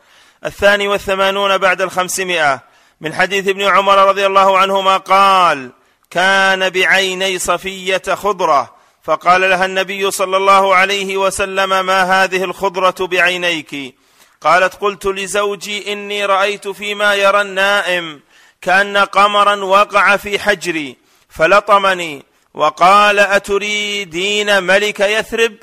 الثاني 0.45 0.89
والثمانون 0.89 1.59
بعد 1.59 1.83
الخمسمائة. 1.83 2.61
من 3.01 3.15
حديث 3.15 3.49
ابن 3.49 3.63
عمر 3.63 4.09
رضي 4.09 4.27
الله 4.27 4.59
عنهما 4.59 4.97
قال 4.97 5.71
كان 6.11 6.71
بعيني 6.71 7.39
صفية 7.39 8.03
خضرة. 8.15 8.76
فقال 9.07 9.41
لها 9.41 9.67
النبي 9.67 10.11
صلى 10.11 10.37
الله 10.37 10.75
عليه 10.75 11.17
وسلم 11.17 11.87
ما 11.87 12.25
هذه 12.25 12.45
الخضرة 12.45 13.07
بعينيك؟ 13.07 13.95
قالت 14.41 14.75
قلت 14.75 15.07
لزوجي 15.07 15.93
إني 15.93 16.27
رأيت 16.27 16.69
فيما 16.69 17.15
يرى 17.15 17.41
النائم 17.41 18.21
كأن 18.63 18.97
قمرا 18.97 19.65
وقع 19.65 20.17
في 20.17 20.39
حجري 20.39 20.97
فلطمني 21.29 22.25
وقال 22.55 23.19
أتريدين 23.19 24.63
ملك 24.63 25.01
يثرب؟ 25.01 25.55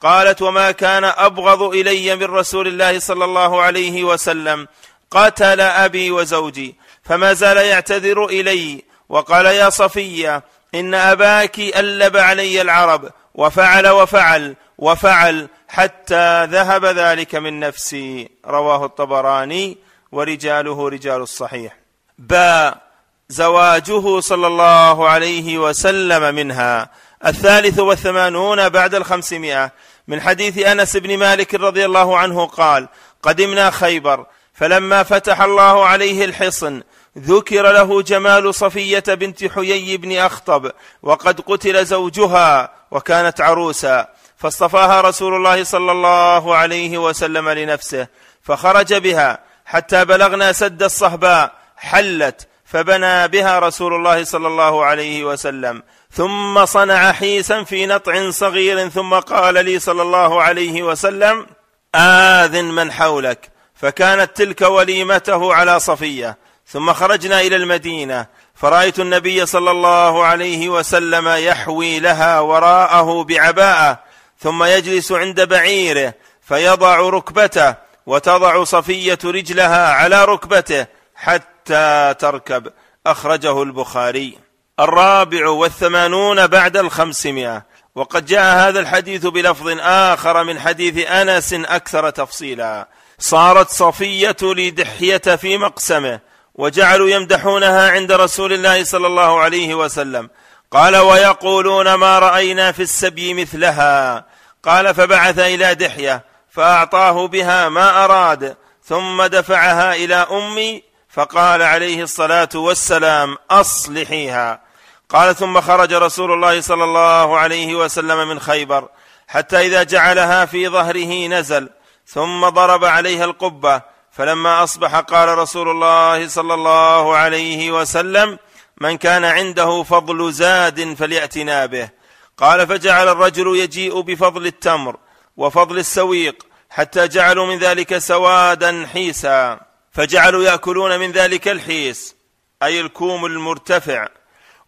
قالت 0.00 0.42
وما 0.42 0.70
كان 0.70 1.04
أبغض 1.04 1.62
إلي 1.62 2.16
من 2.16 2.24
رسول 2.24 2.68
الله 2.68 2.98
صلى 2.98 3.24
الله 3.24 3.62
عليه 3.62 4.04
وسلم 4.04 4.68
قتل 5.10 5.60
أبي 5.60 6.10
وزوجي 6.10 6.74
فما 7.04 7.32
زال 7.32 7.56
يعتذر 7.56 8.26
إلي. 8.26 8.84
وقال 9.08 9.46
يا 9.46 9.70
صفية 9.70 10.42
إن 10.74 10.94
أباك 10.94 11.58
ألب 11.58 12.16
علي 12.16 12.60
العرب 12.60 13.10
وفعل 13.34 13.88
وفعل 13.88 14.56
وفعل 14.78 15.48
حتى 15.68 16.44
ذهب 16.44 16.84
ذلك 16.84 17.34
من 17.34 17.60
نفسي. 17.60 18.30
رواه 18.46 18.84
الطبراني 18.84 19.78
ورجاله 20.12 20.88
رجال 20.88 21.20
الصحيح. 21.20 21.76
باء 22.18 22.82
زواجه 23.28 24.20
صلى 24.20 24.46
الله 24.46 25.08
عليه 25.08 25.58
وسلم 25.58 26.34
منها. 26.34 26.90
الثالث 27.26 27.78
والثمانون 27.78 28.68
بعد 28.68 28.94
الخمسمائة. 28.94 29.72
من 30.08 30.20
حديث 30.20 30.58
أنس 30.58 30.96
بن 30.96 31.18
مالك 31.18 31.54
رضي 31.54 31.84
الله 31.84 32.18
عنه 32.18 32.46
قال 32.46 32.88
قدمنا 33.22 33.70
خيبر 33.70 34.26
فلما 34.54 35.02
فتح 35.02 35.40
الله 35.40 35.86
عليه 35.86 36.24
الحصن 36.24 36.82
ذكر 37.18 37.72
له 37.72 38.02
جمال 38.02 38.54
صفية 38.54 39.04
بنت 39.08 39.52
حيي 39.52 39.96
بن 39.96 40.16
أخطب 40.16 40.72
وقد 41.02 41.40
قتل 41.40 41.86
زوجها 41.86 42.72
وكانت 42.90 43.40
عروسا 43.40 44.08
فاصطفاها 44.36 45.00
رسول 45.00 45.34
الله 45.34 45.64
صلى 45.64 45.92
الله 45.92 46.56
عليه 46.56 46.98
وسلم 46.98 47.48
لنفسه 47.48 48.06
فخرج 48.42 48.94
بها 48.94 49.38
حتى 49.64 50.04
بلغنا 50.04 50.52
سد 50.52 50.82
الصهباء 50.82 51.52
حلت 51.76 52.48
فبنى 52.64 53.28
بها 53.28 53.58
رسول 53.58 53.94
الله 53.94 54.24
صلى 54.24 54.48
الله 54.48 54.84
عليه 54.84 55.24
وسلم 55.24 55.82
ثم 56.12 56.64
صنع 56.64 57.12
حيسا 57.12 57.64
في 57.64 57.86
نطع 57.86 58.30
صغير 58.30 58.88
ثم 58.88 59.14
قال 59.14 59.64
لي 59.64 59.78
صلى 59.78 60.02
الله 60.02 60.42
عليه 60.42 60.82
وسلم 60.82 61.46
آذن 61.94 62.64
من 62.64 62.92
حولك. 62.92 63.50
فكانت 63.74 64.36
تلك 64.36 64.60
وليمته 64.60 65.54
على 65.54 65.80
صفية. 65.80 66.38
ثم 66.72 66.92
خرجنا 66.92 67.40
إلى 67.40 67.56
المدينة. 67.56 68.26
فرأيت 68.54 68.98
النبي 68.98 69.46
صلى 69.46 69.70
الله 69.70 70.24
عليه 70.24 70.68
وسلم 70.68 71.28
يحوي 71.28 72.00
لها 72.00 72.40
وراءه 72.40 73.24
بعباءه 73.24 73.98
ثم 74.38 74.64
يجلس 74.64 75.12
عند 75.12 75.40
بعيره 75.40 76.14
فيضع 76.42 76.96
ركبته 76.96 77.74
وتضع 78.06 78.64
صفية 78.64 79.18
رجلها 79.24 79.92
على 79.92 80.24
ركبته 80.24 80.86
حتى 81.14 82.14
تركب. 82.18 82.72
أخرجه 83.06 83.62
البخاري. 83.62 84.38
الرابع 84.80 85.48
والثمانون 85.48 86.46
بعد 86.46 86.76
الخمسمائة. 86.76 87.62
وقد 87.94 88.26
جاء 88.26 88.68
هذا 88.68 88.80
الحديث 88.80 89.26
بلفظ 89.26 89.68
آخر 89.80 90.44
من 90.44 90.60
حديث 90.60 91.06
أنس 91.06 91.54
أكثر 91.54 92.10
تفصيلا. 92.10 92.88
صارت 93.18 93.70
صفية 93.70 94.36
لدحية 94.42 95.18
في 95.18 95.58
مقسمه. 95.58 96.31
وجعلوا 96.54 97.10
يمدحونها 97.10 97.90
عند 97.90 98.12
رسول 98.12 98.52
الله 98.52 98.84
صلى 98.84 99.06
الله 99.06 99.40
عليه 99.40 99.74
وسلم. 99.74 100.30
قال 100.70 100.96
ويقولون 100.96 101.94
ما 101.94 102.18
رأينا 102.18 102.72
في 102.72 102.82
السبي 102.82 103.34
مثلها. 103.34 104.24
قال 104.64 104.94
فبعث 104.94 105.38
إلى 105.38 105.74
دحية 105.74 106.24
فأعطاه 106.50 107.26
بها 107.26 107.68
ما 107.68 108.04
أراد 108.04 108.56
ثم 108.84 109.22
دفعها 109.22 109.94
إلى 109.94 110.14
أمي 110.14 110.82
فقال 111.08 111.62
عليه 111.62 112.02
الصلاة 112.02 112.48
والسلام 112.54 113.36
أصلحيها. 113.50 114.60
قال 115.08 115.36
ثم 115.36 115.60
خرج 115.60 115.92
رسول 115.92 116.32
الله 116.32 116.60
صلى 116.60 116.84
الله 116.84 117.38
عليه 117.38 117.74
وسلم 117.74 118.28
من 118.28 118.40
خيبر 118.40 118.88
حتى 119.28 119.66
إذا 119.66 119.82
جعلها 119.82 120.44
في 120.44 120.68
ظهره 120.68 121.26
نزل 121.26 121.68
ثم 122.06 122.48
ضرب 122.48 122.84
عليها 122.84 123.24
القبة 123.24 123.82
فلما 124.12 124.64
أصبح 124.64 124.96
قال 124.96 125.38
رسول 125.38 125.68
الله 125.68 126.28
صلى 126.28 126.54
الله 126.54 127.16
عليه 127.16 127.72
وسلم 127.72 128.38
من 128.80 128.96
كان 128.96 129.24
عنده 129.24 129.82
فضل 129.82 130.32
زاد 130.32 130.94
فليأتنا 130.94 131.66
به. 131.66 131.88
قال 132.36 132.66
فجعل 132.66 133.08
الرجل 133.08 133.56
يجيء 133.56 134.00
بفضل 134.00 134.46
التمر 134.46 134.96
وفضل 135.36 135.78
السويق 135.78 136.46
حتى 136.70 137.08
جعلوا 137.08 137.46
من 137.46 137.58
ذلك 137.58 137.98
سوادا 137.98 138.86
حيسا. 138.92 139.60
فجعلوا 139.92 140.44
يأكلون 140.44 141.00
من 141.00 141.12
ذلك 141.12 141.48
الحيس 141.48 142.16
أي 142.62 142.80
الكوم 142.80 143.26
المرتفع 143.26 144.08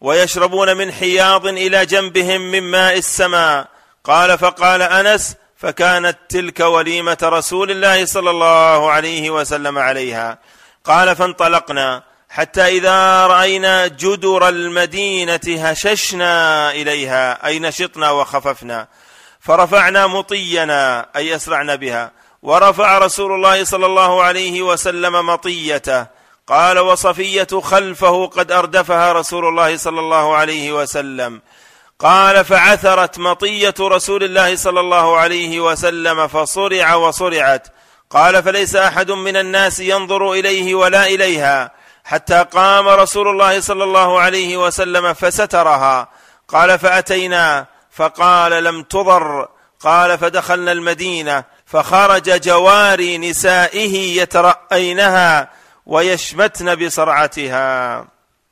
ويشربون 0.01 0.77
من 0.77 0.93
حياض 0.93 1.47
إلى 1.47 1.87
جنبهم 1.87 2.41
من 2.41 2.63
ماء 2.63 2.99
السماء. 2.99 3.69
قال 4.05 4.39
فقال 4.39 4.83
أنس 4.83 5.37
فكانت 5.57 6.19
تلك 6.29 6.61
وليمة 6.61 7.19
رسول 7.23 7.71
الله 7.71 8.05
صلى 8.05 8.31
الله 8.31 8.91
عليه 8.91 9.31
وسلم 9.31 9.79
عليها. 9.79 10.39
قال 10.85 11.17
فانطلقنا 11.17 12.03
حتى 12.31 12.63
إذا 12.63 13.27
رأينا 13.27 13.87
جدر 13.87 14.49
المدينة 14.49 15.41
هششنا 15.49 16.71
إليها 16.71 17.47
أي 17.47 17.59
نشطنا 17.59 18.11
وخففنا. 18.11 18.89
فرفعنا 19.41 20.07
مطينا 20.07 21.07
أي 21.17 21.37
أسرعنا 21.37 21.75
بها. 21.75 22.13
ورفع 22.43 22.99
رسول 22.99 23.33
الله 23.33 23.65
صلى 23.65 23.87
الله 23.87 24.23
عليه 24.23 24.63
وسلم 24.63 25.27
مطيته. 25.27 26.07
قال 26.47 26.79
وصفية 26.79 27.61
خلفه 27.63 28.27
قد 28.27 28.53
أردفها 28.53 29.13
رسول 29.13 29.49
الله 29.49 29.77
صلى 29.77 30.01
الله 30.01 30.37
عليه 30.37 30.73
وسلم. 30.73 31.43
قال 31.99 32.45
فعثرت 32.45 33.19
مطية 33.19 33.75
رسول 33.81 34.25
الله 34.25 34.57
صلى 34.57 34.81
الله 34.81 35.17
عليه 35.17 35.61
وسلم 35.61 36.29
فصرع 36.29 36.95
وصرعت. 36.95 37.69
قال 38.11 38.43
فليس 38.43 38.77
أحد 38.77 39.11
من 39.11 39.37
الناس 39.37 39.81
ينظر 39.81 40.33
إليه 40.33 40.75
ولا 40.75 41.07
إليها. 41.07 41.71
حتى 42.05 42.45
قام 42.53 42.89
رسول 42.89 43.29
الله 43.29 43.61
صلى 43.61 43.85
الله 43.85 44.21
عليه 44.21 44.57
وسلم 44.67 45.15
فسترها. 45.15 46.09
قال 46.49 46.79
فأتينا. 46.79 47.67
فقال 47.91 48.65
لم 48.65 48.83
تضر. 48.83 49.49
قال 49.81 50.19
فدخلنا 50.19 50.73
المدينة. 50.73 51.45
فخرج 51.67 52.41
جواري 52.41 53.19
نسائه 53.19 54.21
يترأينها 54.23 55.51
ويشمتن 55.87 56.75
بصرعتها. 56.75 58.07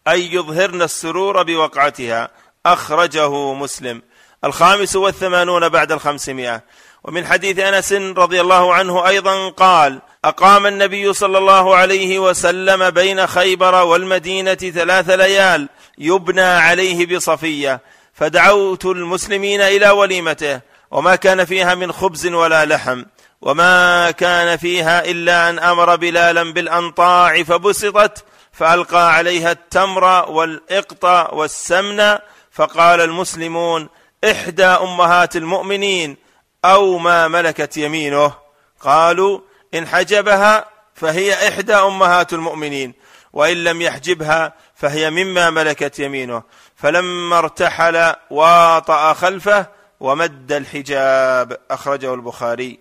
أي 0.08 0.34
يظهرن 0.34 0.82
السرور 0.82 1.42
بوقعتها. 1.42 2.28
أخرجه 2.66 3.52
مسلم. 3.52 4.02
الخامس 4.44 4.96
والثمانون 4.96 5.68
بعد 5.68 5.92
الخمسمائة. 5.92 6.64
ومن 7.04 7.26
حديث 7.26 7.58
أنس 7.58 7.92
رضي 7.92 8.40
الله 8.40 8.74
عنه 8.74 9.08
أيضا 9.08 9.48
قال 9.48 9.98
أقام 10.24 10.66
النبي 10.66 11.12
صلى 11.12 11.38
الله 11.38 11.76
عليه 11.76 12.18
وسلم 12.18 12.90
بين 12.90 13.26
خيبر 13.26 13.74
والمدينة 13.74 14.54
ثلاث 14.54 15.10
ليال 15.10 15.68
يبنى 15.98 16.42
عليه 16.42 17.16
بصفية. 17.16 17.80
فدعوت 18.14 18.84
المسلمين 18.84 19.60
إلى 19.60 19.90
وليمته 19.90 20.60
وما 20.90 21.16
كان 21.16 21.44
فيها 21.44 21.74
من 21.74 21.92
خبز 21.92 22.26
ولا 22.26 22.64
لحم 22.64 23.04
وما 23.40 24.10
كان 24.10 24.56
فيها 24.56 25.04
إلا 25.04 25.50
أن 25.50 25.58
أمر 25.58 25.96
بلالا 25.96 26.52
بالأنطاع 26.52 27.42
فبسطت 27.42 28.24
فألقى 28.52 29.14
عليها 29.14 29.52
التمر 29.52 30.30
والإقط 30.30 31.32
والسمن 31.32 32.18
فقال 32.52 33.00
المسلمون 33.00 33.88
إحدى 34.30 34.64
أمهات 34.64 35.36
المؤمنين 35.36 36.16
أو 36.64 36.98
ما 36.98 37.28
ملكت 37.28 37.76
يمينه. 37.76 38.34
قالوا 38.80 39.40
إن 39.74 39.86
حجبها 39.86 40.66
فهي 40.94 41.48
إحدى 41.48 41.74
أمهات 41.74 42.32
المؤمنين 42.32 42.94
وإن 43.32 43.64
لم 43.64 43.82
يحجبها 43.82 44.52
فهي 44.74 45.10
مما 45.10 45.50
ملكت 45.50 45.98
يمينه. 45.98 46.42
فلما 46.76 47.38
ارتحل 47.38 48.14
واطأ 48.30 49.12
خلفه 49.12 49.66
ومد 50.00 50.52
الحجاب. 50.52 51.58
أخرجه 51.70 52.14
البخاري. 52.14 52.78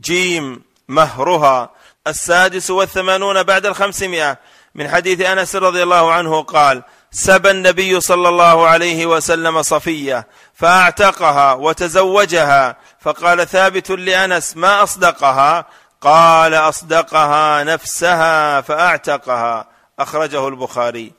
جيم 0.00 0.62
مهرها 0.88 1.70
السادس 2.06 2.70
والثمانون 2.70 3.42
بعد 3.42 3.66
الخمسمائة. 3.66 4.38
من 4.74 4.88
حديث 4.88 5.20
أنس 5.20 5.56
رضي 5.56 5.82
الله 5.82 6.12
عنه 6.12 6.42
قال 6.42 6.82
سبى 7.16 7.50
النبي 7.50 8.00
صلى 8.00 8.28
الله 8.28 8.66
عليه 8.66 9.06
وسلم 9.06 9.62
صفية 9.62 10.26
فأعتقها 10.54 11.52
وتزوجها 11.52 12.76
فقال 13.00 13.48
ثابت 13.48 13.90
لأنس 13.90 14.56
ما 14.56 14.82
أصدقها؟ 14.82 15.66
قال 16.00 16.54
أصدقها 16.54 17.64
نفسها 17.64 18.60
فأعتقها. 18.60 19.68
أخرجه 19.98 20.48
البخاري. 20.48 21.12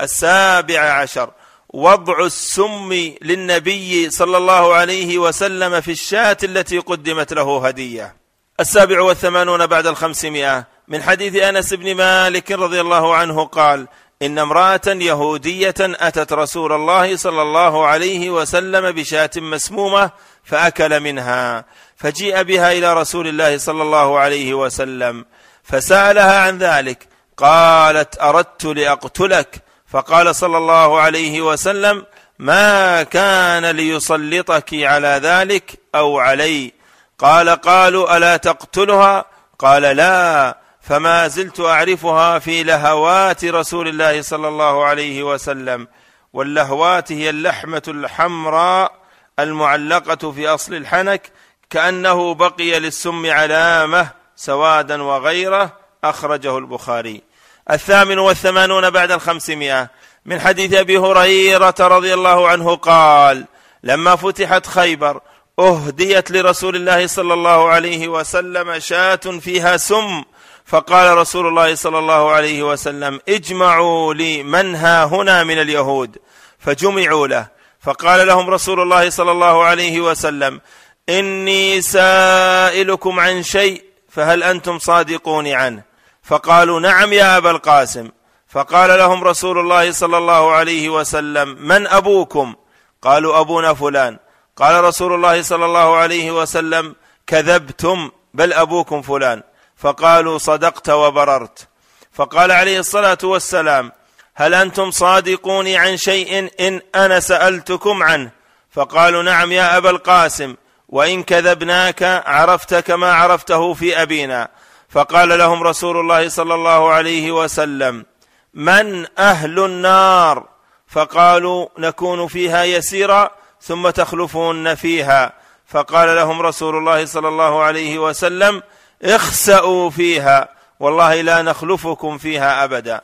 السابع 0.00 0.80
عشر 0.80 1.30
وضع 1.68 2.24
السم 2.24 3.12
للنبي 3.22 4.10
صلى 4.10 4.36
الله 4.36 4.74
عليه 4.74 5.18
وسلم 5.18 5.80
في 5.80 5.90
الشاة 5.92 6.36
التي 6.44 6.78
قدمت 6.78 7.32
له 7.32 7.66
هدية. 7.66 8.16
السابع 8.60 9.00
والثمانون 9.00 9.66
بعد 9.66 9.86
الخمسمائة. 9.86 10.66
من 10.88 11.02
حديث 11.02 11.42
أنس 11.42 11.74
بن 11.74 11.94
مالك 11.94 12.52
رضي 12.52 12.80
الله 12.80 13.14
عنه 13.14 13.44
قال 13.44 13.88
إن 14.22 14.38
امرأة 14.38 14.80
يهودية 14.86 15.74
أتت 15.80 16.32
رسول 16.32 16.72
الله 16.72 17.16
صلى 17.16 17.42
الله 17.42 17.86
عليه 17.86 18.30
وسلم 18.30 18.92
بشاة 18.92 19.30
مسمومة 19.36 20.10
فأكل 20.44 21.00
منها 21.00 21.64
فجيء 21.96 22.42
بها 22.42 22.72
إلى 22.72 22.94
رسول 22.94 23.28
الله 23.28 23.58
صلى 23.58 23.82
الله 23.82 24.18
عليه 24.18 24.54
وسلم 24.54 25.24
فسألها 25.62 26.40
عن 26.40 26.58
ذلك 26.58 27.08
قالت 27.36 28.20
أردت 28.20 28.64
لأقتلك؟ 28.64 29.62
فقال 29.88 30.36
صلى 30.36 30.58
الله 30.58 31.00
عليه 31.00 31.40
وسلم 31.40 32.04
ما 32.38 33.02
كان 33.02 33.66
ليسلطك 33.66 34.74
على 34.74 35.20
ذلك 35.22 35.80
أو 35.94 36.18
علي؟ 36.18 36.72
قال 37.18 37.48
قالوا 37.48 38.16
ألا 38.16 38.36
تقتلها؟ 38.36 39.24
قال 39.58 39.82
لا. 39.82 40.57
فما 40.88 41.28
زلت 41.28 41.60
أعرفها 41.60 42.38
في 42.38 42.62
لهوات 42.62 43.44
رسول 43.44 43.88
الله 43.88 44.22
صلى 44.22 44.48
الله 44.48 44.84
عليه 44.84 45.22
وسلم 45.22 45.88
واللهوات 46.32 47.12
هي 47.12 47.30
اللحمة 47.30 47.82
الحمراء 47.88 48.92
المعلقة 49.38 50.32
في 50.32 50.48
أصل 50.48 50.74
الحنك 50.74 51.32
كأنه 51.70 52.34
بقي 52.34 52.80
للسم 52.80 53.30
علامة 53.30 54.08
سوادا 54.36 55.02
وغيره 55.02 55.72
أخرجه 56.04 56.58
البخاري. 56.58 57.22
الثامن 57.70 58.18
والثمانون 58.18 58.90
بعد 58.90 59.10
الخمسمائة. 59.10 59.90
من 60.24 60.40
حديث 60.40 60.74
أبي 60.74 60.98
هريرة 60.98 61.74
رضي 61.80 62.14
الله 62.14 62.48
عنه 62.48 62.76
قال 62.76 63.44
لما 63.82 64.16
فتحت 64.16 64.66
خيبر 64.66 65.20
أهديت 65.58 66.30
لرسول 66.30 66.76
الله 66.76 67.06
صلى 67.06 67.34
الله 67.34 67.68
عليه 67.68 68.08
وسلم 68.08 68.78
شاة 68.78 69.16
فيها 69.16 69.76
سم 69.76 70.22
فقال 70.68 71.16
رسول 71.16 71.46
الله 71.46 71.74
صلى 71.74 71.98
الله 71.98 72.30
عليه 72.30 72.62
وسلم 72.62 73.20
اجمعوا 73.28 74.14
لي 74.14 74.42
من 74.42 74.74
ها 74.74 75.04
هنا 75.04 75.44
من 75.44 75.58
اليهود. 75.58 76.18
فجمعوا 76.58 77.26
له. 77.26 77.48
فقال 77.80 78.26
لهم 78.26 78.50
رسول 78.50 78.80
الله 78.80 79.10
صلى 79.10 79.32
الله 79.32 79.64
عليه 79.64 80.00
وسلم 80.00 80.60
إني 81.08 81.80
سائلكم 81.80 83.20
عن 83.20 83.42
شيء 83.42 83.84
فهل 84.08 84.42
أنتم 84.42 84.78
صادقون 84.78 85.48
عنه؟ 85.48 85.82
فقالوا 86.22 86.80
نعم 86.80 87.12
يا 87.12 87.36
أبا 87.36 87.50
القاسم. 87.50 88.08
فقال 88.48 88.98
لهم 88.98 89.24
رسول 89.24 89.58
الله 89.58 89.92
صلى 89.92 90.18
الله 90.18 90.52
عليه 90.52 90.88
وسلم 90.88 91.56
من 91.60 91.86
أبوكم؟ 91.86 92.54
قالوا 93.02 93.40
أبونا 93.40 93.74
فلان. 93.74 94.18
قال 94.56 94.84
رسول 94.84 95.14
الله 95.14 95.42
صلى 95.42 95.64
الله 95.64 95.96
عليه 95.96 96.30
وسلم 96.30 96.94
كذبتم 97.26 98.10
بل 98.34 98.52
أبوكم 98.52 99.02
فلان. 99.02 99.42
فقالوا 99.78 100.38
صدقت 100.38 100.90
وبررت. 100.90 101.68
فقال 102.12 102.52
عليه 102.52 102.78
الصلاة 102.78 103.18
والسلام 103.22 103.92
هل 104.34 104.54
أنتم 104.54 104.90
صادقون 104.90 105.74
عن 105.74 105.96
شيء 105.96 106.50
إن 106.60 106.80
أنا 106.94 107.20
سألتكم 107.20 108.02
عنه؟ 108.02 108.30
فقالوا 108.70 109.22
نعم 109.22 109.52
يا 109.52 109.76
أبا 109.76 109.90
القاسم 109.90 110.54
وإن 110.88 111.22
كذبناك 111.22 112.22
عرفت 112.26 112.74
كما 112.74 113.12
عرفته 113.12 113.74
في 113.74 114.02
أبينا. 114.02 114.48
فقال 114.88 115.38
لهم 115.38 115.62
رسول 115.62 115.96
الله 115.96 116.28
صلى 116.28 116.54
الله 116.54 116.92
عليه 116.92 117.32
وسلم 117.32 118.06
من 118.54 119.06
أهل 119.18 119.64
النار؟ 119.64 120.48
فقالوا 120.88 121.68
نكون 121.78 122.26
فيها 122.26 122.64
يسيرا 122.64 123.30
ثم 123.62 123.90
تخلفون 123.90 124.74
فيها. 124.74 125.32
فقال 125.66 126.16
لهم 126.16 126.42
رسول 126.42 126.76
الله 126.76 127.06
صلى 127.06 127.28
الله 127.28 127.62
عليه 127.62 127.98
وسلم 127.98 128.62
اخسأوا 129.02 129.90
فيها 129.90 130.48
والله 130.80 131.20
لا 131.20 131.42
نخلفكم 131.42 132.18
فيها 132.18 132.64
أبدا. 132.64 133.00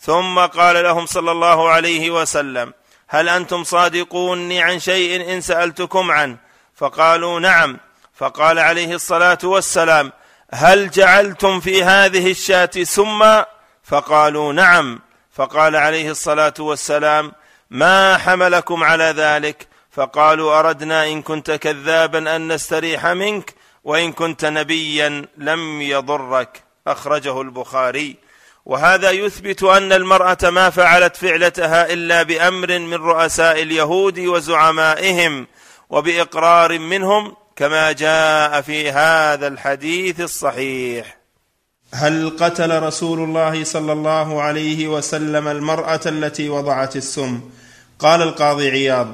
ثم 0.00 0.38
قال 0.38 0.84
لهم 0.84 1.06
صلى 1.06 1.30
الله 1.30 1.68
عليه 1.68 2.10
وسلم 2.10 2.72
هل 3.08 3.28
أنتم 3.28 3.64
صادقون 3.64 4.52
عن 4.52 4.78
شيء 4.78 5.32
إن 5.32 5.40
سألتكم 5.40 6.10
عنه؟ 6.10 6.36
فقالوا 6.74 7.40
نعم. 7.40 7.78
فقال 8.14 8.58
عليه 8.58 8.94
الصلاة 8.94 9.38
والسلام 9.44 10.12
هل 10.52 10.90
جعلتم 10.90 11.60
في 11.60 11.84
هذه 11.84 12.30
الشاة 12.30 12.70
سما؟ 12.82 13.46
فقالوا 13.84 14.52
نعم. 14.52 15.00
فقال 15.32 15.76
عليه 15.76 16.10
الصلاة 16.10 16.54
والسلام 16.58 17.32
ما 17.70 18.18
حملكم 18.18 18.84
على 18.84 19.04
ذلك؟ 19.04 19.68
فقالوا 19.90 20.58
أردنا 20.58 21.06
إن 21.06 21.22
كنت 21.22 21.50
كذابا 21.50 22.36
أن 22.36 22.52
نستريح 22.52 23.06
منك 23.06 23.54
وإن 23.88 24.12
كنت 24.12 24.44
نبيا 24.44 25.24
لم 25.38 25.82
يضرك 25.82 26.62
أخرجه 26.86 27.40
البخاري. 27.40 28.16
وهذا 28.66 29.10
يثبت 29.10 29.62
أن 29.62 29.92
المرأة 29.92 30.38
ما 30.50 30.70
فعلت 30.70 31.16
فعلتها 31.16 31.92
إلا 31.92 32.22
بأمر 32.22 32.78
من 32.78 32.94
رؤساء 32.94 33.62
اليهود 33.62 34.18
وزعمائهم 34.18 35.46
وبإقرار 35.90 36.78
منهم 36.78 37.36
كما 37.56 37.92
جاء 37.92 38.60
في 38.60 38.90
هذا 38.90 39.46
الحديث 39.46 40.20
الصحيح. 40.20 41.18
هل 41.94 42.36
قتل 42.40 42.82
رسول 42.82 43.18
الله 43.18 43.64
صلى 43.64 43.92
الله 43.92 44.42
عليه 44.42 44.88
وسلم 44.88 45.48
المرأة 45.48 46.00
التي 46.06 46.48
وضعت 46.48 46.96
السم؟ 46.96 47.40
قال 47.98 48.22
القاضي 48.22 48.70
عياض. 48.70 49.08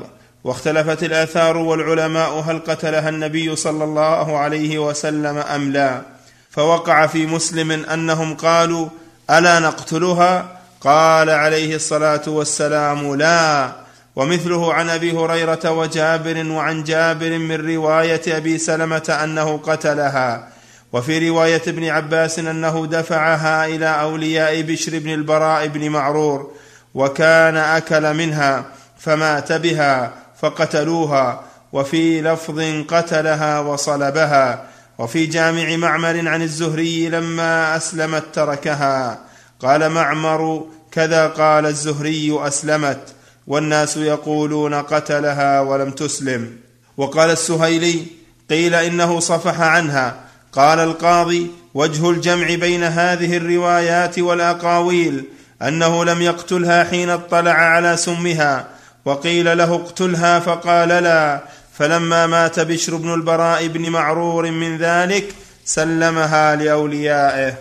واختلفت 0.44 1.02
الآثار 1.02 1.56
والعلماء 1.56 2.40
هل 2.40 2.58
قتلها 2.58 3.08
النبي 3.08 3.56
صلى 3.56 3.84
الله 3.84 4.38
عليه 4.38 4.78
وسلم 4.78 5.38
أم 5.38 5.72
لا. 5.72 6.02
فوقع 6.50 7.06
في 7.06 7.26
مسلم 7.26 7.72
أنهم 7.72 8.34
قالوا 8.34 8.88
ألا 9.30 9.58
نقتلها؟ 9.58 10.46
قال 10.80 11.30
عليه 11.30 11.76
الصلاة 11.76 12.22
والسلام 12.26 13.14
لا. 13.14 13.72
ومثله 14.16 14.74
عن 14.74 14.90
أبي 14.90 15.12
هريرة 15.12 15.70
وجابر 15.70 16.46
وعن 16.50 16.84
جابر 16.84 17.38
من 17.38 17.74
رواية 17.74 18.22
أبي 18.28 18.58
سلمة 18.58 19.18
أنه 19.24 19.56
قتلها. 19.58 20.48
وفي 20.92 21.28
رواية 21.28 21.62
ابن 21.68 21.88
عباس 21.88 22.38
أنه 22.38 22.86
دفعها 22.86 23.66
إلى 23.66 23.86
أولياء 23.86 24.62
بشر 24.62 24.98
بن 24.98 25.14
البراء 25.14 25.66
بن 25.66 25.88
معرور 25.88 26.50
وكان 26.94 27.56
أكل 27.56 28.14
منها 28.14 28.64
فمات 28.98 29.52
بها. 29.52 30.23
فقتلوها 30.44 31.40
وفي 31.72 32.22
لفظ 32.22 32.60
قتلها 32.88 33.60
وصلبها 33.60 34.64
وفي 34.98 35.26
جامع 35.26 35.76
معمر 35.76 36.28
عن 36.28 36.42
الزهري 36.42 37.08
لما 37.08 37.76
اسلمت 37.76 38.24
تركها. 38.32 39.18
قال 39.60 39.90
معمر 39.90 40.66
كذا 40.92 41.26
قال 41.26 41.66
الزهري 41.66 42.38
أسلمت 42.46 42.98
والناس 43.46 43.96
يقولون 43.96 44.74
قتلها 44.74 45.60
ولم 45.60 45.90
تسلم. 45.90 46.56
وقال 46.96 47.30
السهيلي 47.30 48.06
قيل 48.50 48.74
إنه 48.74 49.20
صفح 49.20 49.60
عنها. 49.60 50.14
قال 50.52 50.78
القاضي 50.78 51.50
وجه 51.74 52.10
الجمع 52.10 52.54
بين 52.54 52.84
هذه 52.84 53.36
الروايات 53.36 54.18
والأقاويل 54.18 55.24
أنه 55.62 56.04
لم 56.04 56.22
يقتلها 56.22 56.84
حين 56.84 57.10
اطلع 57.10 57.52
على 57.52 57.96
سمها 57.96 58.73
وقيل 59.04 59.58
له 59.58 59.74
اقتلها 59.74 60.40
فقال 60.40 60.88
لا. 60.88 61.44
فلما 61.78 62.26
مات 62.26 62.60
بشر 62.60 62.96
بن 62.96 63.14
البراء 63.14 63.66
بن 63.66 63.90
معرور 63.90 64.50
من 64.50 64.78
ذلك 64.78 65.34
سلمها 65.64 66.56
لأوليائه 66.56 67.54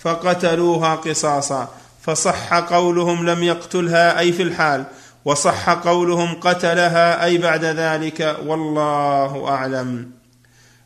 فقتلوها 0.00 0.94
قصاصا. 0.94 1.68
فصح 2.02 2.54
قولهم 2.54 3.28
لم 3.30 3.42
يقتلها 3.42 4.18
أي 4.18 4.32
في 4.32 4.42
الحال 4.42 4.84
وصح 5.24 5.70
قولهم 5.70 6.34
قتلها 6.40 7.24
أي 7.24 7.38
بعد 7.38 7.64
ذلك 7.64 8.36
والله 8.46 9.48
أعلم. 9.48 10.10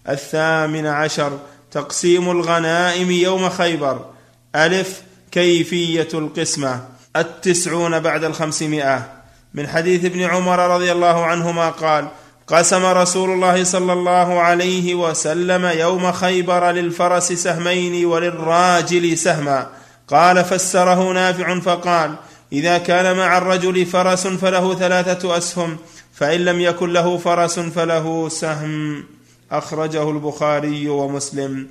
الثامن 0.08 0.86
عشر 0.86 1.38
تقسيم 1.70 2.30
الغنائم 2.30 3.10
يوم 3.10 3.48
خيبر. 3.48 4.04
ألف 4.54 5.02
كيفية 5.30 6.08
القسمة. 6.14 6.84
التسعون 7.16 8.00
بعد 8.00 8.24
الخمسمائة. 8.24 9.15
من 9.56 9.68
حديث 9.68 10.04
ابن 10.04 10.22
عمر 10.22 10.58
رضي 10.58 10.92
الله 10.92 11.24
عنهما 11.24 11.70
قال 11.70 12.08
قسم 12.46 12.84
رسول 12.84 13.30
الله 13.30 13.64
صلى 13.64 13.92
الله 13.92 14.40
عليه 14.40 14.94
وسلم 14.94 15.64
يوم 15.64 16.12
خيبر 16.12 16.70
للفرس 16.70 17.32
سهمين 17.32 18.06
وللراجل 18.06 19.18
سهما. 19.18 19.66
قال 20.08 20.44
فسره 20.44 21.12
نافع 21.12 21.60
فقال 21.60 22.14
إذا 22.52 22.78
كان 22.78 23.16
مع 23.16 23.38
الرجل 23.38 23.86
فرس 23.86 24.26
فله 24.26 24.74
ثلاثة 24.74 25.36
أسهم 25.36 25.76
فإن 26.14 26.40
لم 26.44 26.60
يكن 26.60 26.92
له 26.92 27.18
فرس 27.18 27.58
فله 27.58 28.28
سهم. 28.28 29.04
أخرجه 29.52 30.10
البخاري 30.10 30.88
ومسلم. 30.88 31.66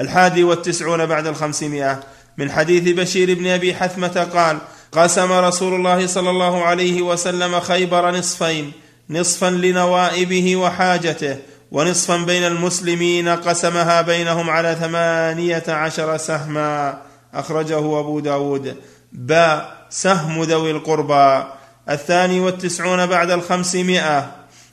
الحادي 0.00 0.44
والتسعون 0.44 1.06
بعد 1.06 1.26
الخمسمائة. 1.26 2.00
من 2.38 2.50
حديث 2.50 2.98
بشير 2.98 3.34
بن 3.34 3.46
أبي 3.46 3.74
حثمة 3.74 4.28
قال 4.34 4.58
قسم 4.96 5.32
رسول 5.32 5.74
الله 5.74 6.06
صلى 6.06 6.30
الله 6.30 6.64
عليه 6.64 7.02
وسلم 7.02 7.60
خيبر 7.60 8.10
نصفين 8.10 8.72
نصفا 9.10 9.50
لنوائبه 9.50 10.56
وحاجته 10.56 11.36
ونصفا 11.72 12.16
بين 12.16 12.44
المسلمين 12.44 13.28
قسمها 13.28 14.02
بينهم 14.02 14.50
على 14.50 14.76
ثمانية 14.80 15.64
عشر 15.68 16.16
سهما. 16.16 16.98
أخرجه 17.34 17.78
أبو 17.78 18.20
داود. 18.20 18.76
باء 19.12 19.86
سهم 19.90 20.42
ذوي 20.42 20.70
القربى. 20.70 21.44
الثاني 21.90 22.40
والتسعون 22.40 23.06
بعد 23.06 23.30
الخمسمائة. 23.30 24.30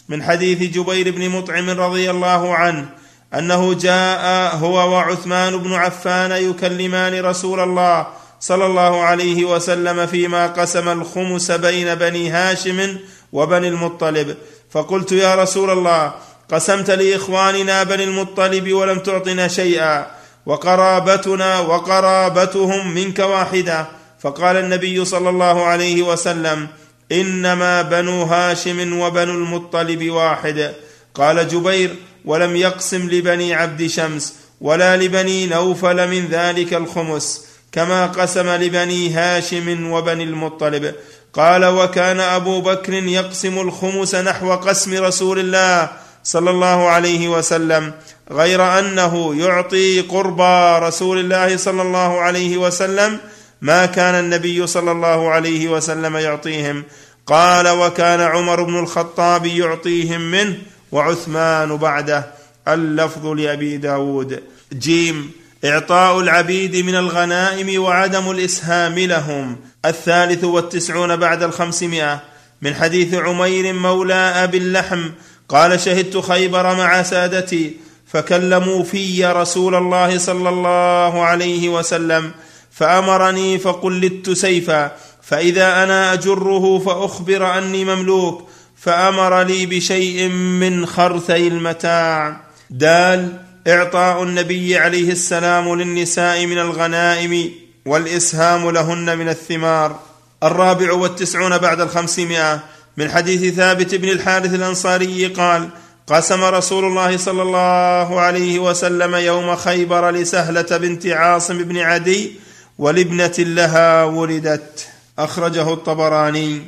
من 0.10 0.24
حديث 0.24 0.74
جبير 0.74 1.12
بن 1.12 1.30
مطعم 1.30 1.70
رضي 1.70 2.12
الله 2.12 2.56
عنه 2.56 2.90
أنه 3.34 3.74
جاء 3.74 4.56
هو 4.56 4.92
وعثمان 4.92 5.58
بن 5.58 5.74
عفان 5.74 6.32
يكلمان 6.32 7.26
رسول 7.26 7.60
الله 7.60 8.23
صلى 8.44 8.66
الله 8.66 9.02
عليه 9.02 9.46
وسلم 9.46 10.06
فيما 10.06 10.48
قسم 10.48 10.90
الخمس 10.90 11.52
بين 11.52 11.96
بني 11.96 12.30
هاشم 12.30 12.98
وبني 13.34 13.68
المطلب. 13.68 14.36
فقلت 14.72 15.12
يا 15.12 15.36
رسول 15.36 15.70
الله 15.70 16.14
قسمت 16.52 16.90
لإخواننا 16.90 17.84
بني 17.84 18.04
المطلب 18.04 18.74
ولم 18.74 19.00
تعطنا 19.00 19.48
شيئا 19.48 20.08
وقرابتنا 20.46 21.60
وقرابتهم 21.60 22.94
منك 22.94 23.20
واحدة. 23.20 23.88
فقال 24.20 24.58
النبي 24.58 25.06
صلى 25.06 25.30
الله 25.30 25.66
عليه 25.66 26.02
وسلم 26.02 26.68
إنما 27.12 27.82
بنو 27.82 28.24
هاشم 28.24 29.00
وبنو 29.00 29.32
المطلب 29.32 30.10
واحد. 30.10 30.74
قال 31.16 31.48
جبير 31.48 31.96
ولم 32.26 32.56
يقسم 32.56 33.10
لبني 33.10 33.54
عبد 33.54 33.88
شمس 33.88 34.34
ولا 34.62 34.98
لبني 34.98 35.48
نوفل 35.48 36.08
من 36.08 36.28
ذلك 36.28 36.74
الخمس. 36.74 37.53
كما 37.74 38.06
قسم 38.06 38.50
لبني 38.50 39.14
هاشم 39.14 39.92
وبني 39.92 40.24
المطلب. 40.24 40.96
قال 41.34 41.66
وكان 41.66 42.20
أبو 42.20 42.62
بكر 42.62 42.94
يقسم 42.94 43.60
الخمس 43.60 44.16
نحو 44.16 44.54
قسم 44.54 45.04
رسول 45.04 45.40
الله 45.40 45.90
صلى 46.24 46.50
الله 46.50 46.90
عليه 46.90 47.28
وسلم 47.28 47.94
غير 48.32 48.80
أنه 48.80 49.36
يعطي 49.36 50.02
قربى 50.02 50.86
رسول 50.86 51.20
الله 51.20 51.58
صلى 51.58 51.82
الله 51.82 52.20
عليه 52.20 52.58
وسلم 52.58 53.18
ما 53.62 53.86
كان 53.86 54.16
النبي 54.16 54.68
صلى 54.68 54.92
الله 54.92 55.30
عليه 55.30 55.70
وسلم 55.70 56.18
يعطيهم. 56.18 56.84
قال 57.28 57.68
وكان 57.68 58.22
عمر 58.22 58.64
بن 58.64 58.80
الخطاب 58.80 59.46
يعطيهم 59.46 60.22
منه 60.32 60.58
وعثمان 60.92 61.78
بعده 61.78 62.26
اللفظ 62.68 63.26
لأبي 63.26 63.78
داود. 63.78 64.44
جيم 64.74 65.32
إعطاء 65.66 66.20
العبيد 66.20 66.76
من 66.76 66.96
الغنائم 66.96 67.82
وعدم 67.82 68.32
الإسهام 68.32 69.00
لهم. 69.00 69.56
الثالث 69.86 70.44
والتسعون 70.44 71.16
بعد 71.16 71.44
الخمسمائة. 71.44 72.20
من 72.62 72.76
حديث 72.76 73.14
عمير 73.14 73.74
مولى 73.74 74.14
أبي 74.14 74.58
اللحم 74.58 75.10
قال 75.50 75.80
شهدت 75.80 76.18
خيبر 76.18 76.76
مع 76.76 77.04
سادتي 77.04 77.78
فكلموا 78.08 78.84
في 78.84 79.26
رسول 79.26 79.76
الله 79.76 80.18
صلى 80.18 80.50
الله 80.50 81.24
عليه 81.24 81.70
وسلم 81.70 82.32
فأمرني 82.72 83.60
فقلدت 83.60 84.30
سيفا 84.30 84.92
فإذا 85.22 85.84
أنا 85.84 86.14
أجره 86.14 86.80
فأخبر 86.80 87.58
أني 87.58 87.86
مملوك 87.86 88.50
فأمر 88.76 89.42
لي 89.42 89.66
بشيء 89.66 90.30
من 90.30 90.86
خرثي 90.86 91.48
المتاع. 91.48 92.42
دال 92.70 93.40
إعطاء 93.68 94.24
النبي 94.24 94.78
عليه 94.78 95.12
السلام 95.12 95.76
للنساء 95.76 96.46
من 96.46 96.60
الغنائم 96.60 97.52
والإسهام 97.86 98.70
لهن 98.70 99.18
من 99.18 99.30
الثمار. 99.30 100.00
الرابع 100.44 100.94
والتسعون 100.94 101.58
بعد 101.58 101.82
الخمسمائة. 101.82 102.60
من 102.98 103.12
حديث 103.12 103.54
ثابت 103.54 103.96
بن 103.96 104.10
الحارث 104.10 104.54
الأنصاري 104.54 105.28
قال 105.28 105.70
قسم 106.08 106.44
رسول 106.44 106.86
الله 106.86 107.18
صلى 107.18 107.42
الله 107.42 108.20
عليه 108.20 108.60
وسلم 108.60 109.16
يوم 109.16 109.56
خيبر 109.56 110.12
لسهلة 110.12 110.78
بنت 110.78 111.08
عاصم 111.08 111.58
بن 111.58 111.78
عدي 111.78 112.32
ولابنة 112.80 113.34
لها 113.38 114.04
ولدت. 114.04 114.88
أخرجه 115.20 115.74
الطبراني. 115.74 116.62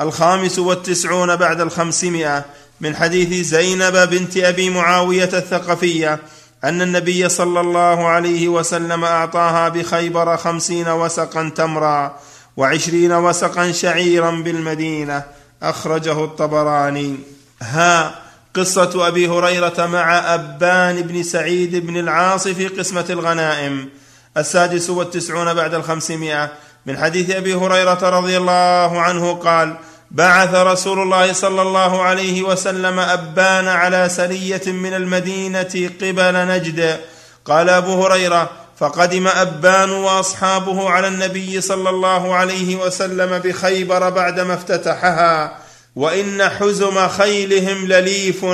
الخامس 0.00 0.58
والتسعون 0.58 1.36
بعد 1.36 1.60
الخمسمائة. 1.60 2.44
من 2.80 2.96
حديث 2.96 3.46
زينب 3.46 4.08
بنت 4.10 4.36
أبي 4.36 4.70
معاوية 4.70 5.30
الثقفية. 5.32 6.18
أن 6.64 6.82
النبي 6.82 7.28
صلى 7.28 7.60
الله 7.60 8.06
عليه 8.06 8.48
وسلم 8.48 9.04
أعطاها 9.04 9.68
بخيبر 9.68 10.36
خمسين 10.36 10.88
وسقا 10.88 11.52
تمرا 11.56 12.16
وعشرين 12.56 13.12
وسقا 13.12 13.72
شعيرا 13.72 14.30
بالمدينة. 14.30 15.22
أخرجه 15.62 16.24
الطبراني. 16.24 17.16
ها 17.62 18.14
قصة 18.54 19.08
أبي 19.08 19.28
هريرة 19.28 19.86
مع 19.86 20.34
أبان 20.34 21.02
بن 21.02 21.22
سعيد 21.22 21.86
بن 21.86 21.96
العاص 21.96 22.48
في 22.48 22.68
قسمة 22.68 23.04
الغنائم. 23.10 23.88
السادس 24.36 24.90
والتسعون 24.90 25.54
بعد 25.54 25.74
الخمسمائة. 25.74 26.52
من 26.86 26.98
حديث 26.98 27.30
أبي 27.30 27.54
هريرة 27.54 28.08
رضي 28.18 28.36
الله 28.36 29.00
عنه 29.00 29.32
قال 29.32 29.76
بعث 30.10 30.54
رسول 30.54 30.98
الله 30.98 31.32
صلى 31.32 31.62
الله 31.62 32.02
عليه 32.02 32.42
وسلم 32.42 32.98
أبان 32.98 33.68
على 33.68 34.08
سرية 34.08 34.62
من 34.66 34.94
المدينة 34.94 35.90
قبل 36.00 36.46
نجد. 36.48 37.00
قال 37.44 37.68
أبو 37.68 38.04
هريرة 38.06 38.50
فقدم 38.78 39.28
أبان 39.28 39.90
وأصحابه 39.90 40.90
على 40.90 41.08
النبي 41.08 41.60
صلى 41.60 41.90
الله 41.90 42.34
عليه 42.34 42.76
وسلم 42.76 43.38
بخيبر 43.38 44.10
بعدما 44.10 44.54
افتتحها. 44.54 45.58
وإن 45.96 46.48
حزم 46.48 47.08
خيلهم 47.08 47.86
لليف. 47.86 48.44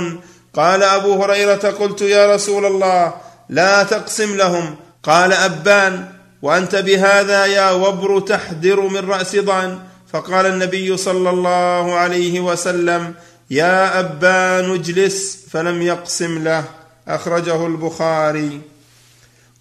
قال 0.54 0.82
أبو 0.82 1.22
هريرة 1.22 1.74
قلت 1.78 2.02
يا 2.02 2.34
رسول 2.34 2.66
الله 2.66 3.14
لا 3.48 3.82
تقسم 3.82 4.36
لهم. 4.36 4.76
قال 5.02 5.32
أبان 5.32 6.08
وأنت 6.42 6.76
بهذا 6.76 7.46
يا 7.46 7.70
وبر 7.70 8.20
تحدر 8.20 8.80
من 8.80 9.10
رأس 9.10 9.36
ضان. 9.36 9.78
فقال 10.14 10.46
النبي 10.46 10.96
صلى 10.96 11.30
الله 11.30 11.94
عليه 11.94 12.40
وسلم 12.40 13.14
يا 13.50 14.00
ابان 14.00 14.74
اجلس 14.74 15.38
فلم 15.50 15.82
يقسم 15.82 16.44
له. 16.44 16.64
أخرجه 17.08 17.66
البخاري. 17.66 18.60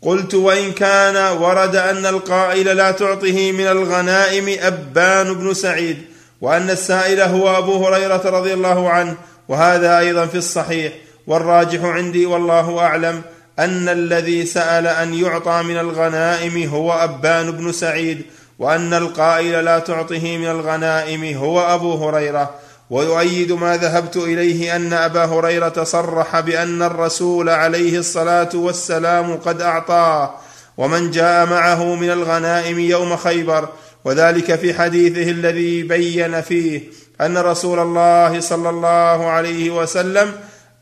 قلت 0.02 0.34
وإن 0.34 0.72
كان 0.72 1.38
ورد 1.38 1.76
أن 1.76 2.06
القائل 2.06 2.78
لا 2.78 2.92
تعطه 2.92 3.52
من 3.52 3.68
الغنائم 3.68 4.58
ابان 4.60 5.34
بن 5.34 5.54
سعيد 5.54 5.98
وأن 6.42 6.70
السائل 6.70 7.22
هو 7.22 7.58
أبو 7.58 7.88
هريرة 7.88 8.22
رضي 8.26 8.54
الله 8.54 8.90
عنه 8.90 9.16
وهذا 9.48 10.00
أيضا 10.00 10.26
في 10.26 10.38
الصحيح. 10.38 10.94
والراجح 11.28 11.84
عندي 11.84 12.26
والله 12.26 12.80
أعلم 12.80 13.22
أن 13.60 13.90
الذي 13.90 14.46
سأل 14.46 14.88
أن 14.88 15.14
يعطى 15.14 15.64
من 15.64 15.78
الغنائم 15.78 16.70
هو 16.70 16.94
أبان 16.94 17.52
بن 17.52 17.72
سعيد 17.72 18.22
وأن 18.60 18.94
القائل 18.94 19.66
لا 19.66 19.80
تعطه 19.80 20.38
من 20.38 20.48
الغنائم 20.48 21.38
هو 21.38 21.62
أبو 21.62 21.94
هريرة 21.94 22.52
ويؤيد 22.90 23.52
ما 23.52 23.78
ذهبت 23.78 24.18
إليه 24.18 24.76
أن 24.76 24.94
أبا 24.94 25.26
هريرة 25.26 25.84
صرح 25.84 26.40
بأن 26.40 26.82
الرسول 26.82 27.50
عليه 27.50 27.98
الصلاة 27.98 28.50
والسلام 28.54 29.38
قد 29.38 29.62
اعطاه 29.62 30.36
ومن 30.78 31.12
جاء 31.12 31.46
معه 31.46 31.96
من 31.96 32.10
الغنائم 32.10 32.80
يوم 32.80 33.16
خيبر 33.16 33.70
وذلك 34.06 34.56
في 34.56 34.74
حديثه 34.74 35.32
الذي 35.32 35.84
بين 35.84 36.42
فيه 36.42 36.82
أن 37.22 37.38
رسول 37.38 37.80
الله 37.80 38.40
صلى 38.40 38.70
الله 38.70 39.30
عليه 39.30 39.70
وسلم 39.72 40.32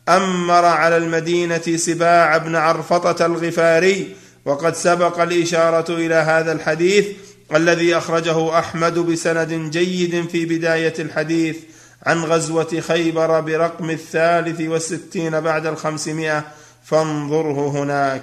أمر 0.09 0.65
على 0.65 0.97
المدينة 0.97 1.77
سباع 1.77 2.37
بن 2.37 2.55
عرفطة 2.55 3.25
الغفاري 3.25 4.15
وقد 4.45 4.75
سبق 4.75 5.21
الإشارة 5.21 5.93
إلى 5.93 6.15
هذا 6.15 6.51
الحديث 6.51 7.05
الذي 7.55 7.97
أخرجه 7.97 8.59
أحمد 8.59 8.99
بسند 8.99 9.53
جيد 9.53 10.29
في 10.29 10.45
بداية 10.45 10.93
الحديث 10.99 11.57
عن 12.03 12.23
غزوة 12.23 12.79
خيبر 12.87 13.39
برقم 13.39 13.89
الثالث 13.89 14.61
والستين 14.61 15.39
بعد 15.39 15.65
الخمسمائة. 15.65 16.43
فانظره 16.83 17.69
هناك. 17.69 18.21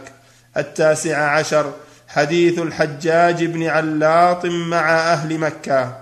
التاسع 0.57 1.31
عشر. 1.31 1.73
حديث 2.08 2.58
الحجاج 2.58 3.44
بن 3.44 3.66
علاط 3.66 4.47
مع 4.47 5.12
أهل 5.12 5.39
مكة. 5.39 5.97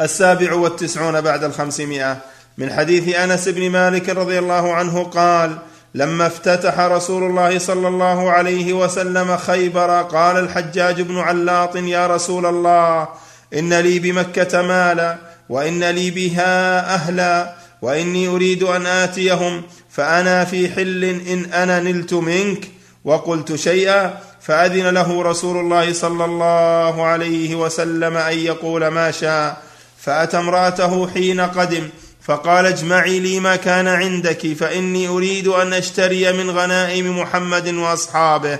السابع 0.00 0.52
والتسعون 0.52 1.20
بعد 1.20 1.44
الخمسمائة. 1.44 2.18
من 2.58 2.72
حديث 2.72 3.14
أنس 3.14 3.48
بن 3.48 3.70
مالك 3.70 4.08
رضي 4.08 4.38
الله 4.38 4.74
عنه 4.74 5.04
قال 5.04 5.58
لما 5.94 6.26
افتتح 6.26 6.80
رسول 6.80 7.22
الله 7.22 7.58
صلى 7.58 7.88
الله 7.88 8.30
عليه 8.30 8.72
وسلم 8.72 9.36
خيبر 9.36 10.02
قال 10.02 10.36
الحجاج 10.36 11.00
بن 11.00 11.18
علاط 11.18 11.76
يا 11.76 12.06
رسول 12.06 12.46
الله 12.46 13.08
إن 13.54 13.74
لي 13.74 13.98
بمكة 13.98 14.62
مالا 14.62 15.16
وإن 15.48 15.84
لي 15.84 16.10
بها 16.10 16.94
أهلا 16.94 17.54
وإني 17.82 18.28
أريد 18.28 18.62
أن 18.62 18.86
آتيهم 18.86 19.62
فأنا 19.90 20.44
في 20.44 20.68
حل 20.68 21.04
إن 21.04 21.44
أنا 21.44 21.80
نلت 21.80 22.14
منك. 22.14 22.68
وقلت 23.04 23.54
شيئا 23.54 24.14
فأذن 24.40 24.86
له 24.86 25.22
رسول 25.22 25.56
الله 25.56 25.92
صلى 25.92 26.24
الله 26.24 27.04
عليه 27.04 27.54
وسلم 27.54 28.16
أن 28.16 28.38
يقول 28.38 28.88
ما 28.88 29.10
شاء 29.10 29.62
فأتى 29.98 30.38
امرأته 30.38 31.08
حين 31.08 31.40
قدم 31.40 31.88
فقال 32.22 32.66
اجمعي 32.66 33.20
لي 33.20 33.40
ما 33.40 33.56
كان 33.56 33.88
عندك 33.88 34.52
فإني 34.52 35.08
أريد 35.08 35.48
أن 35.48 35.72
أشتري 35.72 36.32
من 36.32 36.50
غنائم 36.50 37.18
محمد 37.18 37.74
وأصحابه 37.74 38.58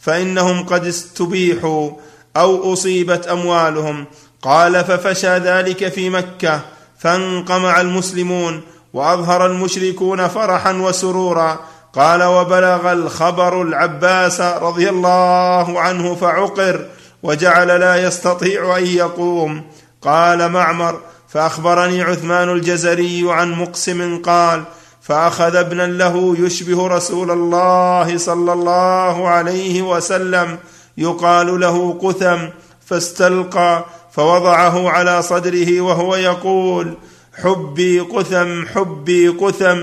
فإنهم 0.00 0.66
قد 0.66 0.86
استبيحوا 0.86 1.90
أو 2.36 2.72
أصيبت 2.72 3.26
أموالهم. 3.26 4.04
قال 4.42 4.84
ففشى 4.84 5.38
ذلك 5.38 5.88
في 5.88 6.10
مكة 6.10 6.60
فانقمع 6.98 7.80
المسلمون 7.80 8.62
وأظهر 8.92 9.46
المشركون 9.46 10.28
فرحا 10.28 10.72
وسرورا. 10.72 11.60
قال 11.94 12.22
وبلغ 12.22 12.92
الخبر 12.92 13.62
العباس 13.62 14.40
رضي 14.40 14.88
الله 14.88 15.80
عنه 15.80 16.14
فعقر 16.14 16.86
وجعل 17.22 17.80
لا 17.80 17.96
يستطيع 17.96 18.78
أن 18.78 18.86
يقوم. 18.86 19.62
قال 20.02 20.48
معمر 20.48 21.00
فأخبرني 21.32 22.02
عثمان 22.02 22.48
الجزري 22.50 23.24
عن 23.26 23.52
مقسم 23.52 24.22
قال 24.22 24.64
فأخذ 25.02 25.56
ابنا 25.56 25.86
له 25.86 26.36
يشبه 26.38 26.86
رسول 26.86 27.30
الله 27.30 28.16
صلى 28.18 28.52
الله 28.52 29.28
عليه 29.28 29.82
وسلم 29.82 30.58
يقال 30.98 31.60
له 31.60 31.98
قثم 32.02 32.38
فاستلقى 32.86 33.84
فوضعه 34.12 34.90
على 34.90 35.22
صدره 35.22 35.80
وهو 35.80 36.16
يقول 36.16 36.94
حبي 37.42 38.00
قثم 38.00 38.66
حبي 38.66 39.28
قثم 39.28 39.78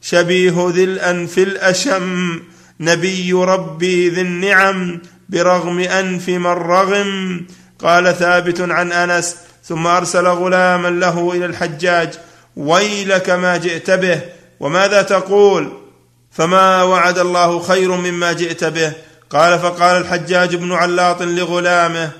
شبيه 0.00 0.70
ذي 0.70 0.84
الانف 0.84 1.38
الأشم 1.38 2.40
نبي 2.80 3.32
ربي 3.32 4.08
ذي 4.08 4.20
النعم 4.20 5.00
برغم 5.28 5.78
أنف 5.78 6.28
من 6.28 6.46
رغم. 6.46 7.40
قال 7.82 8.16
ثابت 8.18 8.60
عن 8.60 8.92
أنس 8.92 9.36
ثم 9.64 9.86
أرسل 9.86 10.26
غلاما 10.26 10.88
له 10.88 11.32
إلى 11.32 11.46
الحجاج 11.46 12.10
ويلك 12.56 13.30
ما 13.30 13.56
جئت 13.56 13.90
به 13.90 14.20
وماذا 14.60 15.02
تقول؟ 15.02 15.72
فما 16.30 16.82
وعد 16.82 17.18
الله 17.18 17.62
خير 17.62 17.96
مما 17.96 18.32
جئت 18.32 18.64
به. 18.64 18.92
قال 19.30 19.58
فقال 19.58 19.96
الحجاج 19.96 20.54
بن 20.56 20.72
علاط 20.72 21.22
لغلامه 21.22 22.10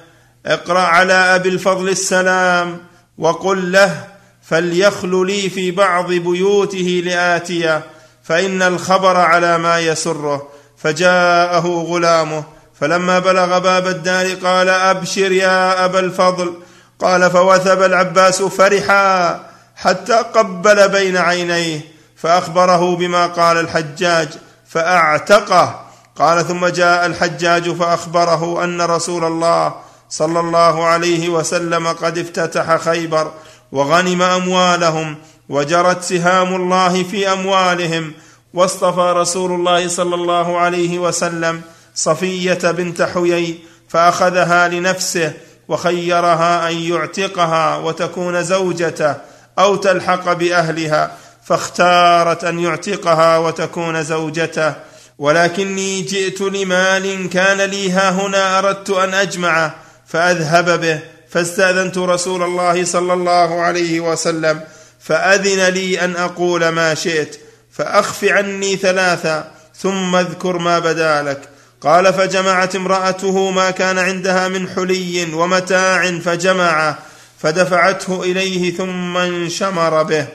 اقرأ 0.46 0.80
على 0.80 1.12
أبي 1.12 1.48
الفضل 1.48 1.88
السلام 1.88 2.78
وقل 3.18 3.72
له 3.72 4.04
فليخل 4.42 5.26
لي 5.26 5.50
في 5.50 5.70
بعض 5.70 6.12
بيوته 6.12 7.02
لآتيه 7.04 7.82
فإن 8.24 8.62
الخبر 8.62 9.16
على 9.16 9.58
ما 9.58 9.80
يسره. 9.80 10.48
فجاءه 10.76 11.66
غلامه 11.66 12.44
فلما 12.80 13.18
بلغ 13.18 13.58
باب 13.58 13.86
الدار 13.86 14.34
قال 14.34 14.68
أبشر 14.68 15.32
يا 15.32 15.84
أبا 15.84 16.00
الفضل. 16.00 16.54
قال 17.02 17.30
فوثب 17.30 17.82
العباس 17.82 18.42
فرحا 18.42 19.40
حتى 19.76 20.12
قبل 20.12 20.88
بين 20.88 21.16
عينيه 21.16 21.80
فأخبره 22.16 22.96
بما 22.96 23.26
قال 23.26 23.56
الحجاج 23.56 24.28
فأعتقه. 24.68 25.80
قال 26.16 26.48
ثم 26.48 26.66
جاء 26.66 27.06
الحجاج 27.06 27.70
فأخبره 27.70 28.64
أن 28.64 28.80
رسول 28.80 29.24
الله 29.24 29.74
صلى 30.10 30.40
الله 30.40 30.84
عليه 30.84 31.28
وسلم 31.28 31.88
قد 31.88 32.18
افتتح 32.18 32.76
خيبر 32.76 33.32
وغنم 33.72 34.22
أموالهم 34.22 35.16
وجرت 35.48 36.02
سهام 36.02 36.54
الله 36.54 37.02
في 37.02 37.32
أموالهم 37.32 38.12
واصطفى 38.54 39.12
رسول 39.16 39.52
الله 39.52 39.88
صلى 39.88 40.14
الله 40.14 40.58
عليه 40.58 40.98
وسلم 40.98 41.62
صفية 41.94 42.70
بنت 42.70 43.02
حيي 43.02 43.58
فأخذها 43.88 44.68
لنفسه 44.68 45.32
وخيرها 45.68 46.68
أن 46.68 46.74
يعتقها 46.74 47.76
وتكون 47.76 48.42
زوجته 48.42 49.14
أو 49.58 49.76
تلحق 49.76 50.32
بأهلها 50.32 51.16
فاختارت 51.44 52.44
أن 52.44 52.58
يعتقها 52.58 53.38
وتكون 53.38 54.02
زوجته. 54.02 54.74
ولكني 55.18 56.02
جئت 56.02 56.40
لمال 56.40 57.28
كان 57.28 57.60
لي 57.60 57.90
ها 57.90 58.10
هنا 58.10 58.58
أردت 58.58 58.90
أن 58.90 59.14
اجمعه 59.14 59.74
فأذهب 60.06 60.80
به 60.80 60.98
فاستأذنت 61.30 61.98
رسول 61.98 62.42
الله 62.42 62.84
صلى 62.84 63.12
الله 63.12 63.60
عليه 63.60 64.00
وسلم 64.00 64.60
فأذن 65.00 65.68
لي 65.68 66.00
أن 66.00 66.16
أقول 66.16 66.68
ما 66.68 66.94
شئت 66.94 67.40
فأخف 67.72 68.24
عني 68.24 68.76
ثلاثا 68.76 69.50
ثم 69.76 70.16
اذكر 70.16 70.58
ما 70.58 70.78
بدا 70.78 71.22
لك. 71.22 71.51
قال 71.82 72.14
فجمعت 72.14 72.76
امرأته 72.76 73.50
ما 73.50 73.70
كان 73.70 73.98
عندها 73.98 74.48
من 74.48 74.68
حلي 74.68 75.34
ومتاع 75.34 76.18
فجمعه 76.18 76.98
فدفعته 77.38 78.22
إليه 78.22 78.76
ثم 78.76 79.16
انشمر 79.16 80.02
به. 80.02 80.26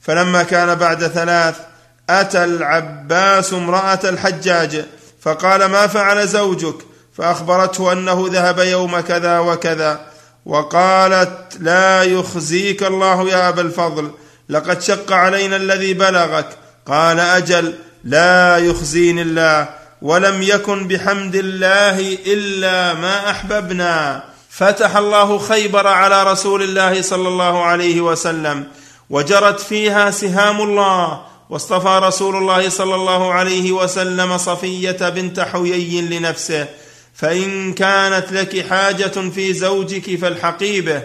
فلما 0.00 0.42
كان 0.42 0.74
بعد 0.74 1.06
ثلاث 1.06 1.54
أتى 2.10 2.44
العباس 2.44 3.52
امرأة 3.52 4.00
الحجاج 4.04 4.84
فقال 5.22 5.64
ما 5.64 5.86
فعل 5.86 6.28
زوجك؟ 6.28 6.74
فأخبرته 7.16 7.92
أنه 7.92 8.28
ذهب 8.32 8.58
يوم 8.58 9.00
كذا 9.00 9.38
وكذا 9.38 10.00
وقالت 10.46 11.56
لا 11.60 12.02
يخزيك 12.02 12.82
الله 12.82 13.28
يا 13.28 13.48
أبا 13.48 13.62
الفضل 13.62 14.10
لقد 14.48 14.82
شق 14.82 15.12
علينا 15.12 15.56
الذي 15.56 15.94
بلغك. 15.94 16.48
قال 16.86 17.20
أجل 17.20 17.74
لا 18.04 18.56
يخزيني 18.56 19.22
الله. 19.22 19.81
ولم 20.02 20.42
يكن 20.42 20.88
بحمد 20.88 21.34
الله 21.34 22.18
إلا 22.26 22.94
ما 22.94 23.30
أحببنا. 23.30 24.24
فتح 24.50 24.96
الله 24.96 25.38
خيبر 25.38 25.86
على 25.86 26.22
رسول 26.22 26.62
الله 26.62 27.02
صلى 27.02 27.28
الله 27.28 27.64
عليه 27.64 28.00
وسلم 28.00 28.64
وجرت 29.10 29.60
فيها 29.60 30.10
سهام 30.10 30.60
الله 30.60 31.22
واصطفى 31.50 32.00
رسول 32.02 32.36
الله 32.36 32.68
صلى 32.68 32.94
الله 32.94 33.32
عليه 33.32 33.72
وسلم 33.72 34.38
صفية 34.38 35.08
بنت 35.08 35.40
حيي 35.40 36.00
لنفسه. 36.00 36.66
فإن 37.14 37.72
كانت 37.72 38.32
لك 38.32 38.66
حاجة 38.66 39.30
في 39.34 39.54
زوجك 39.54 40.18
فالحقي 40.18 40.80
به 40.80 41.02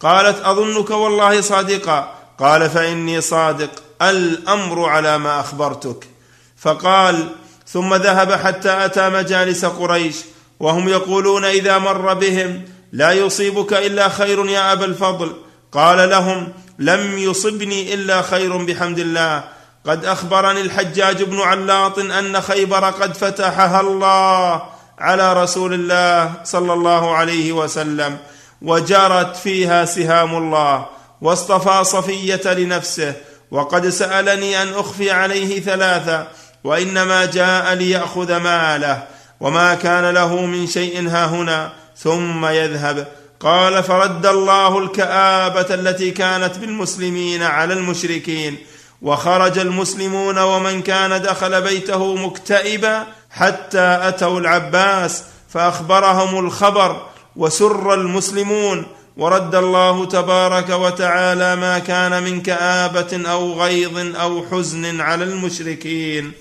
قالت 0.00 0.44
أظنك 0.44 0.90
والله 0.90 1.40
صادقا 1.40 2.14
قال 2.38 2.70
فإني 2.70 3.20
صادق. 3.20 3.70
الأمر 4.02 4.84
على 4.84 5.18
ما 5.18 5.40
أخبرتك. 5.40 6.08
فقال 6.56 7.28
ثم 7.72 7.94
ذهب 7.94 8.32
حتى 8.32 8.84
أتى 8.84 9.08
مجالس 9.08 9.64
قريش 9.64 10.16
وهم 10.60 10.88
يقولون 10.88 11.44
إذا 11.44 11.78
مر 11.78 12.14
بهم 12.14 12.64
لا 12.92 13.12
يصيبك 13.12 13.72
إلا 13.72 14.08
خير 14.08 14.46
يا 14.46 14.72
أبا 14.72 14.84
الفضل. 14.84 15.32
قال 15.72 16.10
لهم 16.10 16.52
لم 16.78 17.18
يصبني 17.18 17.94
إلا 17.94 18.22
خير 18.22 18.56
بحمد 18.56 18.98
الله. 18.98 19.44
قد 19.86 20.04
أخبرني 20.04 20.60
الحجاج 20.60 21.22
بن 21.22 21.40
علاط 21.40 21.98
أن 21.98 22.40
خيبر 22.40 22.90
قد 22.90 23.16
فتحها 23.16 23.80
الله 23.80 24.62
على 24.98 25.42
رسول 25.42 25.74
الله 25.74 26.32
صلى 26.44 26.72
الله 26.72 27.16
عليه 27.16 27.52
وسلم 27.52 28.18
وجرت 28.62 29.36
فيها 29.36 29.84
سهام 29.84 30.36
الله 30.36 30.86
واصطفى 31.20 31.84
صفية 31.84 32.52
لنفسه 32.52 33.14
وقد 33.50 33.88
سألني 33.88 34.62
أن 34.62 34.68
أخفي 34.74 35.10
عليه 35.10 35.60
ثلاثة 35.60 36.26
وإنما 36.64 37.24
جاء 37.24 37.74
ليأخذ 37.74 38.36
ماله 38.36 39.02
وما 39.40 39.74
كان 39.74 40.10
له 40.10 40.46
من 40.46 40.66
شيء 40.66 41.08
ها 41.08 41.26
هنا 41.26 41.72
ثم 41.96 42.46
يذهب. 42.46 43.06
قال 43.40 43.82
فرد 43.82 44.26
الله 44.26 44.78
الكآبة 44.78 45.74
التي 45.74 46.10
كانت 46.10 46.58
بالمسلمين 46.58 47.42
على 47.42 47.74
المشركين 47.74 48.56
وخرج 49.02 49.58
المسلمون 49.58 50.38
ومن 50.38 50.82
كان 50.82 51.22
دخل 51.22 51.62
بيته 51.62 52.14
مكتئبا 52.14 53.06
حتى 53.30 53.98
أتوا 54.02 54.40
العباس 54.40 55.22
فأخبرهم 55.48 56.46
الخبر 56.46 57.06
وسر 57.36 57.94
المسلمون 57.94 58.86
ورد 59.16 59.54
الله 59.54 60.04
تبارك 60.04 60.70
وتعالى 60.70 61.56
ما 61.56 61.78
كان 61.78 62.22
من 62.22 62.40
كآبة 62.40 63.30
أو 63.30 63.62
غيظ 63.62 64.16
أو 64.16 64.44
حزن 64.50 65.00
على 65.00 65.24
المشركين. 65.24 66.32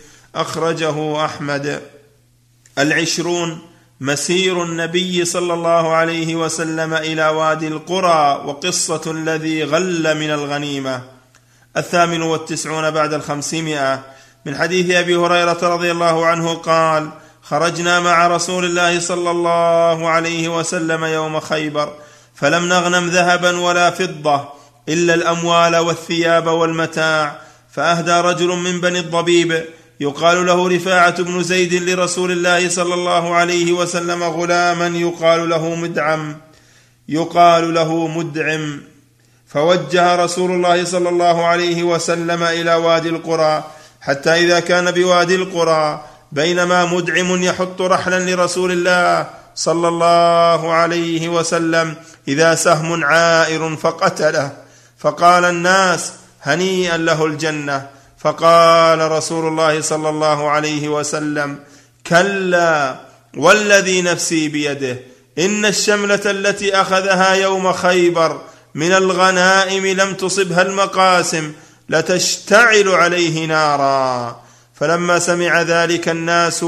أخرجه 0.42 1.26
أحمد. 1.26 1.82
العشرون 2.77 3.61
مسير 4.01 4.64
النبي 4.64 5.26
صلى 5.26 5.53
الله 5.53 5.93
عليه 5.93 6.35
وسلم 6.35 6.93
إلى 6.93 7.30
وادي 7.30 7.68
القرى 7.68 8.43
وقصة 8.45 9.01
الذي 9.08 9.64
غل 9.64 10.18
من 10.18 10.32
الغنيمة. 10.32 11.01
الثامن 11.77 12.22
والتسعون 12.22 12.92
بعد 12.92 13.14
الخمسمائة. 13.14 14.03
من 14.45 14.58
حديث 14.58 14.92
أبي 14.92 15.16
هريرة 15.16 15.59
رضي 15.64 15.92
الله 15.92 16.26
عنه 16.26 16.53
قال 16.53 17.09
خرجنا 17.42 18.00
مع 18.00 18.27
رسول 18.27 18.66
الله 18.66 19.00
صلى 19.00 19.32
الله 19.32 20.09
عليه 20.09 20.58
وسلم 20.58 21.03
يوم 21.03 21.40
خيبر 21.40 21.93
فلم 22.35 22.66
نغنم 22.66 23.09
ذهبا 23.09 23.59
ولا 23.59 23.90
فضة 23.92 24.50
إلا 24.90 25.14
الأموال 25.14 25.76
والثياب 25.76 26.48
والمتاع 26.48 27.40
فأهدى 27.72 28.11
رجل 28.11 28.48
من 28.48 28.82
بني 28.82 29.00
الضبيب 29.00 29.66
يقال 30.00 30.45
له 30.45 30.69
رفاعة 30.69 31.24
بن 31.24 31.44
زيد 31.44 31.74
لرسول 31.74 32.32
الله 32.32 32.69
صلى 32.69 32.94
الله 32.94 33.36
عليه 33.36 33.72
وسلم 33.72 34.24
غلاما 34.24 34.88
يقال 34.88 35.50
له 35.50 35.76
مدعم 35.76 36.38
يقال 37.10 37.74
له 37.74 38.08
مدعم. 38.08 38.82
فوجه 39.48 40.16
رسول 40.16 40.52
الله 40.52 40.84
صلى 40.84 41.10
الله 41.10 41.45
عليه 41.45 41.84
وسلم 41.84 42.44
إلى 42.44 42.76
وادي 42.76 43.10
القرى 43.10 43.72
حتى 44.02 44.30
إذا 44.30 44.60
كان 44.60 44.92
بوادي 44.92 45.36
القرى 45.36 46.06
بينما 46.32 46.86
مدعم 46.86 47.44
يحط 47.44 47.82
رحلا 47.82 48.19
لرسول 48.19 48.72
الله 48.72 49.30
صلى 49.56 49.88
الله 49.88 50.72
عليه 50.74 51.30
وسلم 51.30 51.95
إذا 52.28 52.56
سهم 52.56 53.03
عائر 53.03 53.76
فقتله. 53.76 54.52
فقال 54.98 55.45
الناس 55.45 56.11
هنيئا 56.42 56.98
له 56.98 57.26
الجنة. 57.26 57.99
فقال 58.20 59.12
رسول 59.12 59.48
الله 59.48 59.82
صلى 59.82 60.10
الله 60.10 60.50
عليه 60.50 60.90
وسلم 60.90 61.60
كلا 62.08 62.96
والذي 63.38 64.02
نفسي 64.02 64.48
بيده 64.48 65.00
إن 65.38 65.66
الشملة 65.66 66.22
التي 66.26 66.76
أخذها 66.76 67.34
يوم 67.34 67.74
خيبر 67.74 68.42
من 68.76 68.92
الغنائم 68.92 69.86
لم 69.86 70.14
تصبها 70.14 70.62
المقاسم 70.62 71.52
لتشتعل 71.90 72.90
عليه 72.90 73.46
نارا. 73.46 74.42
فلما 74.74 75.20
سمع 75.20 75.62
ذلك 75.62 76.10
الناس 76.10 76.66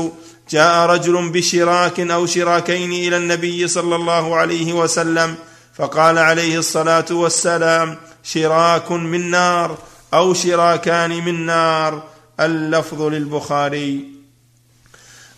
جاء 0.49 0.85
رجل 0.85 1.29
بشراك 1.29 1.99
أو 1.99 2.25
شراكين 2.25 2.91
إلى 2.91 3.17
النبي 3.17 3.67
صلى 3.67 3.95
الله 3.95 4.35
عليه 4.35 4.73
وسلم 4.73 5.35
فقال 5.77 6.17
عليه 6.17 6.57
الصلاة 6.57 7.05
والسلام 7.11 7.97
شراك 8.23 8.91
من 8.91 9.31
نار. 9.31 9.77
أو 10.13 10.33
شراكان 10.33 11.25
من 11.25 11.45
نار 11.45 12.03
اللفظ 12.39 13.01
للبخاري. 13.01 14.05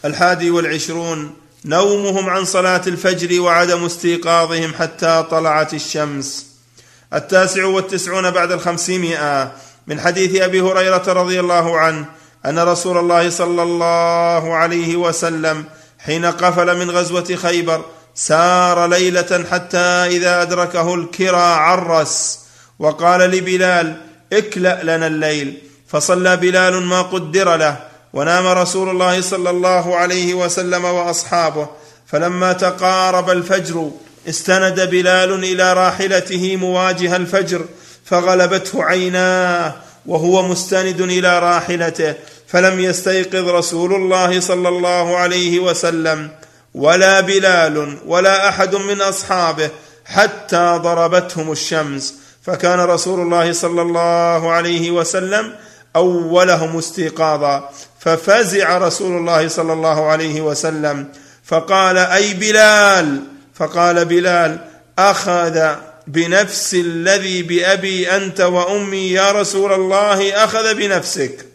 الحادي 0.05 0.51
والعشرون 0.51 1.33
نومهم 1.65 2.29
عن 2.29 2.45
صلاة 2.45 2.81
الفجر 2.87 3.41
وعدم 3.41 3.85
استيقاظهم 3.85 4.73
حتى 4.73 5.25
طلعت 5.31 5.73
الشمس. 5.73 6.53
التاسع 7.13 7.65
والتسعون 7.65 8.31
بعد 8.31 8.51
الخمسمائة 8.51 9.51
من 9.87 10.01
حديث 10.01 10.41
أبي 10.41 10.61
هريرة 10.61 11.03
رضي 11.07 11.39
الله 11.39 11.79
عنه 11.79 12.05
أن 12.45 12.59
رسول 12.59 12.97
الله 12.97 13.29
صلى 13.29 13.63
الله 13.63 14.53
عليه 14.53 14.95
وسلم 14.95 15.65
حين 15.99 16.25
قفل 16.25 16.77
من 16.77 16.91
غزوة 16.91 17.35
خيبر 17.35 17.85
سار 18.15 18.85
ليلة 18.87 19.45
حتى 19.51 19.77
إذا 19.77 20.41
أدركه 20.41 20.95
الكرى 20.95 21.37
عرس 21.37 22.39
وقال 22.79 23.21
لبلال 23.21 24.01
اكلأ 24.37 24.83
لنا 24.83 25.07
الليل. 25.07 25.57
فصلى 25.87 26.37
بلال 26.37 26.81
ما 26.81 27.01
قدر 27.01 27.55
له 27.55 27.77
ونام 28.13 28.47
رسول 28.47 28.89
الله 28.89 29.21
صلى 29.21 29.49
الله 29.49 29.95
عليه 29.95 30.33
وسلم 30.33 30.85
وأصحابه. 30.85 31.67
فلما 32.07 32.53
تقارب 32.53 33.29
الفجر 33.29 33.91
استند 34.29 34.89
بلال 34.89 35.43
إلى 35.43 35.73
راحلته 35.73 36.55
مواجه 36.55 37.15
الفجر 37.15 37.65
فغلبته 38.05 38.83
عيناه 38.83 39.73
وهو 40.05 40.47
مستند 40.47 41.01
إلى 41.01 41.39
راحلته. 41.39 42.13
فلم 42.47 42.79
يستيقظ 42.79 43.49
رسول 43.49 43.93
الله 43.93 44.39
صلى 44.39 44.69
الله 44.69 45.17
عليه 45.17 45.59
وسلم 45.59 46.31
ولا 46.73 47.21
بلال 47.21 47.97
ولا 48.05 48.49
أحد 48.49 48.75
من 48.75 49.01
أصحابه 49.01 49.69
حتى 50.05 50.79
ضربتهم 50.83 51.51
الشمس. 51.51 52.22
فكان 52.43 52.79
رسول 52.79 53.19
الله 53.19 53.53
صلى 53.53 53.81
الله 53.81 54.51
عليه 54.51 54.91
وسلم 54.91 55.53
أولهم 55.95 56.77
استيقاظا 56.77 57.69
ففزع 57.99 58.77
رسول 58.77 59.17
الله 59.17 59.47
صلى 59.47 59.73
الله 59.73 60.05
عليه 60.07 60.41
وسلم 60.41 61.07
فقال 61.43 61.97
أي 61.97 62.33
بلال؟ 62.33 63.19
فقال 63.53 64.05
بلال 64.05 64.59
أخذ 64.99 65.75
بنفس 66.07 66.73
الذي 66.73 67.43
بأبي 67.43 68.11
أنت 68.15 68.41
وأمي 68.41 69.11
يا 69.11 69.31
رسول 69.31 69.73
الله 69.73 70.43
أخذ 70.43 70.73
بنفسك. 70.75 71.45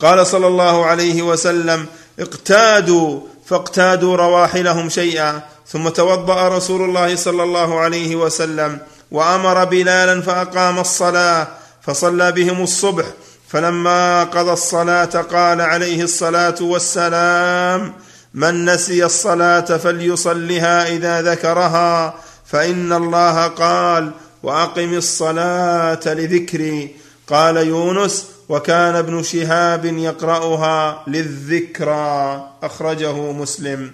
قال 0.00 0.26
صلى 0.26 0.46
الله 0.46 0.86
عليه 0.86 1.22
وسلم 1.22 1.86
اقتادوا. 2.18 3.20
فاقتادوا 3.46 4.16
رواحلهم 4.16 4.88
شيئا 4.88 5.42
ثم 5.66 5.88
توضأ 5.88 6.48
رسول 6.48 6.82
الله 6.82 7.16
صلى 7.16 7.42
الله 7.42 7.78
عليه 7.78 8.16
وسلم. 8.16 8.78
وأمر 9.10 9.64
بلالا 9.64 10.20
فأقام 10.20 10.78
الصلاة 10.78 11.48
فصلى 11.82 12.32
بهم 12.32 12.62
الصبح 12.62 13.04
فلما 13.48 14.24
قضى 14.24 14.52
الصلاة 14.52 15.04
قال 15.04 15.60
عليه 15.60 16.02
الصلاة 16.02 16.54
والسلام 16.60 17.92
من 18.34 18.64
نسي 18.64 19.04
الصلاة 19.04 19.60
فليصلها 19.60 20.88
إذا 20.88 21.22
ذكرها 21.22 22.14
فإن 22.46 22.92
الله 22.92 23.46
قال 23.46 24.10
وأقم 24.42 24.94
الصلاة 24.94 26.00
لذكري 26.06 26.96
قال 27.28 27.56
يونس 27.56 28.26
وكان 28.48 28.96
ابن 28.96 29.22
شهاب 29.22 29.84
يقرأها 29.84 31.04
للذكرى 31.06 32.46
أخرجه 32.62 33.32
مسلم. 33.32 33.90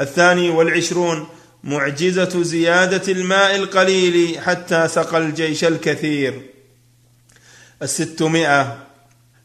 الثاني 0.00 0.50
والعشرون 0.50 1.26
معجزة 1.64 2.42
زيادة 2.42 3.12
الماء 3.12 3.56
القليل 3.56 4.40
حتى 4.40 4.88
سقى 4.88 5.18
الجيش 5.18 5.64
الكثير. 5.64 6.42
الستمائة. 7.82 8.78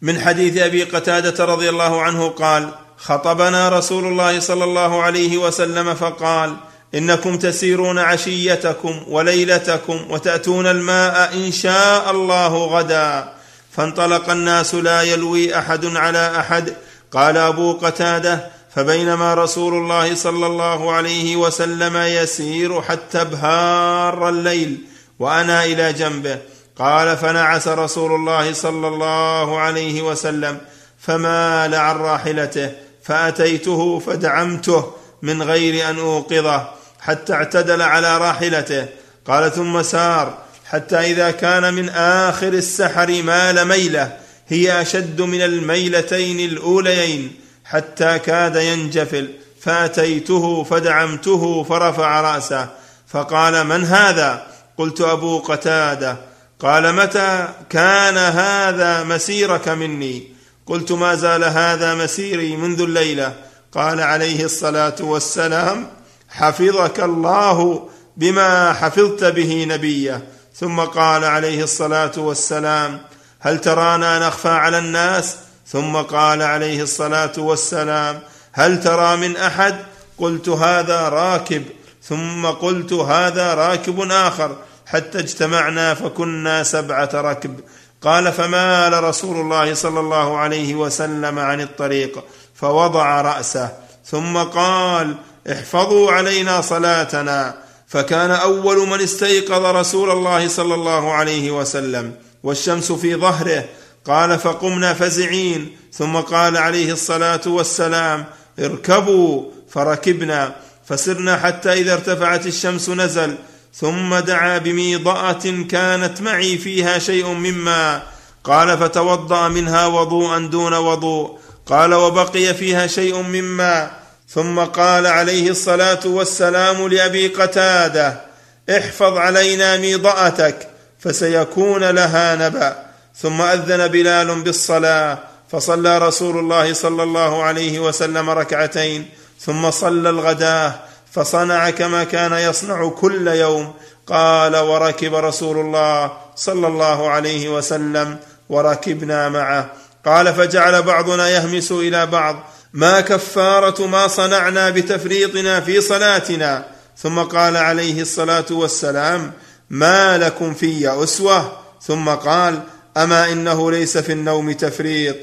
من 0.01 0.19
حديث 0.19 0.57
أبي 0.57 0.83
قتادة 0.83 1.45
رضي 1.45 1.69
الله 1.69 2.01
عنه 2.01 2.27
قال 2.27 2.69
خطبنا 2.97 3.69
رسول 3.69 4.05
الله 4.05 4.39
صلى 4.39 4.63
الله 4.63 5.01
عليه 5.01 5.37
وسلم 5.37 5.93
فقال 5.93 6.55
إنكم 6.95 7.37
تسيرون 7.37 7.99
عشيتكم 7.99 9.03
وليلتكم 9.07 10.05
وتأتون 10.09 10.67
الماء 10.67 11.33
إن 11.33 11.51
شاء 11.51 12.11
الله 12.11 12.65
غدا. 12.65 13.33
فانطلق 13.71 14.29
الناس 14.29 14.75
لا 14.75 15.01
يلوي 15.01 15.57
أحد 15.59 15.85
على 15.85 16.39
أحد. 16.39 16.73
قال 17.11 17.37
أبو 17.37 17.73
قتادة 17.73 18.56
فبينما 18.77 19.33
رسول 19.33 19.73
الله 19.73 20.15
صلى 20.15 20.47
الله 20.47 20.93
عليه 20.93 21.35
وسلم 21.35 21.97
يسير 21.97 22.81
حتى 22.81 23.21
ابهار 23.21 24.29
الليل 24.29 24.77
وأنا 25.19 25.65
إلى 25.65 25.93
جنبه 25.93 26.37
قال 26.79 27.17
فنعس 27.17 27.67
رسول 27.67 28.11
الله 28.11 28.53
صلى 28.53 28.87
الله 28.87 29.59
عليه 29.59 30.01
وسلم 30.01 30.57
فمال 30.99 31.75
عن 31.75 31.95
راحلته 31.95 32.71
فأتيته 33.03 33.99
فدعمته 33.99 34.93
من 35.21 35.43
غير 35.43 35.89
أن 35.89 35.99
أوقظه 35.99 36.69
حتى 36.99 37.33
اعتدل 37.33 37.81
على 37.81 38.17
راحلته 38.17 38.85
قال 39.27 39.51
ثم 39.51 39.81
سار 39.81 40.37
حتى 40.65 40.97
إذا 40.97 41.31
كان 41.31 41.73
من 41.73 41.89
آخر 41.89 42.53
السحر 42.53 43.23
مال 43.23 43.65
ميلة 43.67 44.17
هي 44.47 44.81
أشد 44.81 45.21
من 45.21 45.41
الميلتين 45.41 46.39
الأوليين 46.39 47.46
حتى 47.69 48.19
كاد 48.19 48.55
ينجفل. 48.55 49.29
فاتيته 49.61 50.63
فدعمته 50.63 51.63
فرفع 51.63 52.21
رأسه. 52.21 52.69
فقال 53.07 53.67
من 53.67 53.85
هذا؟ 53.85 54.47
قلت 54.77 55.01
أبو 55.01 55.39
قتادة. 55.39 56.17
قال 56.59 56.95
متى 56.95 57.47
كان 57.69 58.17
هذا 58.17 59.03
مسيرك 59.03 59.69
مني؟ 59.69 60.33
قلت 60.65 60.91
ما 60.91 61.15
زال 61.15 61.43
هذا 61.43 61.95
مسيري 61.95 62.55
منذ 62.55 62.81
الليلة. 62.81 63.33
قال 63.71 64.01
عليه 64.01 64.45
الصلاة 64.45 64.95
والسلام 64.99 65.87
حفظك 66.29 66.99
الله 66.99 67.89
بما 68.17 68.73
حفظت 68.73 69.23
به 69.23 69.65
نبيه. 69.69 70.27
ثم 70.55 70.79
قال 70.79 71.23
عليه 71.23 71.63
الصلاة 71.63 72.11
والسلام 72.17 73.01
هل 73.39 73.61
ترانا 73.61 74.27
نخفى 74.27 74.49
على 74.49 74.77
الناس؟ 74.77 75.35
ثم 75.71 75.95
قال 75.95 76.41
عليه 76.41 76.81
الصلاة 76.81 77.31
والسلام 77.37 78.19
هل 78.51 78.83
ترى 78.83 79.17
من 79.17 79.37
أحد؟ 79.37 79.75
قلت 80.17 80.49
هذا 80.49 81.09
راكب. 81.09 81.63
ثم 82.03 82.45
قلت 82.45 82.93
هذا 82.93 83.53
راكب 83.53 84.11
آخر. 84.11 84.55
حتى 84.85 85.19
اجتمعنا 85.19 85.93
فكنا 85.93 86.63
سبعة 86.63 87.09
ركب. 87.13 87.59
قال 88.01 88.31
فمال 88.33 89.03
رسول 89.03 89.37
الله 89.39 89.73
صلى 89.73 89.99
الله 89.99 90.37
عليه 90.37 90.75
وسلم 90.75 91.39
عن 91.39 91.61
الطريق؟ 91.61 92.23
فوضع 92.55 93.21
رأسه. 93.21 93.69
ثم 94.05 94.37
قال 94.37 95.15
احفظوا 95.51 96.11
علينا 96.11 96.61
صلاتنا. 96.61 97.55
فكان 97.87 98.31
أول 98.31 98.87
من 98.87 99.01
استيقظ 99.01 99.65
رسول 99.65 100.11
الله 100.11 100.47
صلى 100.47 100.75
الله 100.75 101.13
عليه 101.13 101.51
وسلم 101.51 102.11
والشمس 102.43 102.91
في 102.91 103.15
ظهره. 103.15 103.65
قال 104.07 104.39
فقمنا 104.39 104.93
فزعين 104.93 105.77
ثم 105.93 106.15
قال 106.15 106.57
عليه 106.57 106.93
الصلاة 106.93 107.41
والسلام 107.45 108.25
اركبوا 108.59 109.43
فركبنا 109.69 110.55
فسرنا 110.85 111.37
حتى 111.37 111.73
إذا 111.73 111.93
ارتفعت 111.93 112.45
الشمس 112.45 112.89
نزل 112.89 113.35
ثم 113.73 114.15
دعا 114.15 114.57
بميضاه 114.57 115.63
كانت 115.69 116.21
معي 116.21 116.57
فيها 116.57 116.99
شيء 116.99 117.27
مما 117.27 118.03
قال 118.43 118.77
فتوضأ 118.77 119.47
منها 119.47 119.85
وضوءا 119.85 120.39
دون 120.39 120.73
وضوء 120.73 121.39
قال 121.65 121.93
وبقي 121.93 122.53
فيها 122.53 122.87
شيء 122.87 123.21
مما 123.21 123.91
ثم 124.29 124.59
قال 124.59 125.07
عليه 125.07 125.49
الصلاة 125.49 125.99
والسلام 126.05 126.87
لأبي 126.87 127.27
قتادة 127.27 128.21
احفظ 128.69 129.17
علينا 129.17 129.77
ميضأتك 129.77 130.67
فسيكون 130.99 131.83
لها 131.83 132.35
نبأ. 132.35 132.86
ثم 133.21 133.41
أذن 133.41 133.87
بلال 133.87 134.41
بالصلاة 134.41 135.19
فصلى 135.51 135.97
رسول 135.97 136.37
الله 136.39 136.73
صلى 136.73 137.03
الله 137.03 137.43
عليه 137.43 137.79
وسلم 137.79 138.29
ركعتين 138.29 139.09
ثم 139.39 139.71
صلى 139.71 140.09
الغداة 140.09 140.73
فصنع 141.11 141.69
كما 141.69 142.03
كان 142.03 142.33
يصنع 142.33 142.89
كل 142.89 143.27
يوم 143.27 143.73
قال 144.07 144.55
وركب 144.55 145.15
رسول 145.15 145.57
الله 145.57 146.11
صلى 146.35 146.67
الله 146.67 147.09
عليه 147.09 147.49
وسلم 147.49 148.17
وركبنا 148.49 149.29
معه. 149.29 149.71
قال 150.05 150.33
فجعل 150.33 150.81
بعضنا 150.81 151.29
يهمس 151.29 151.71
إلى 151.71 152.05
بعض 152.05 152.43
ما 152.73 153.01
كفارة 153.01 153.87
ما 153.87 154.07
صنعنا 154.07 154.69
بتفريطنا 154.69 155.61
في 155.61 155.81
صلاتنا. 155.81 156.65
ثم 156.97 157.19
قال 157.19 157.57
عليه 157.57 158.01
الصلاة 158.01 158.45
والسلام 158.51 159.33
ما 159.69 160.17
لكم 160.17 160.53
في 160.53 161.03
أسوة. 161.03 161.51
ثم 161.81 162.09
قال 162.09 162.59
أما 162.97 163.31
إنه 163.31 163.71
ليس 163.71 163.97
في 163.97 164.11
النوم 164.11 164.51
تفريط 164.51 165.15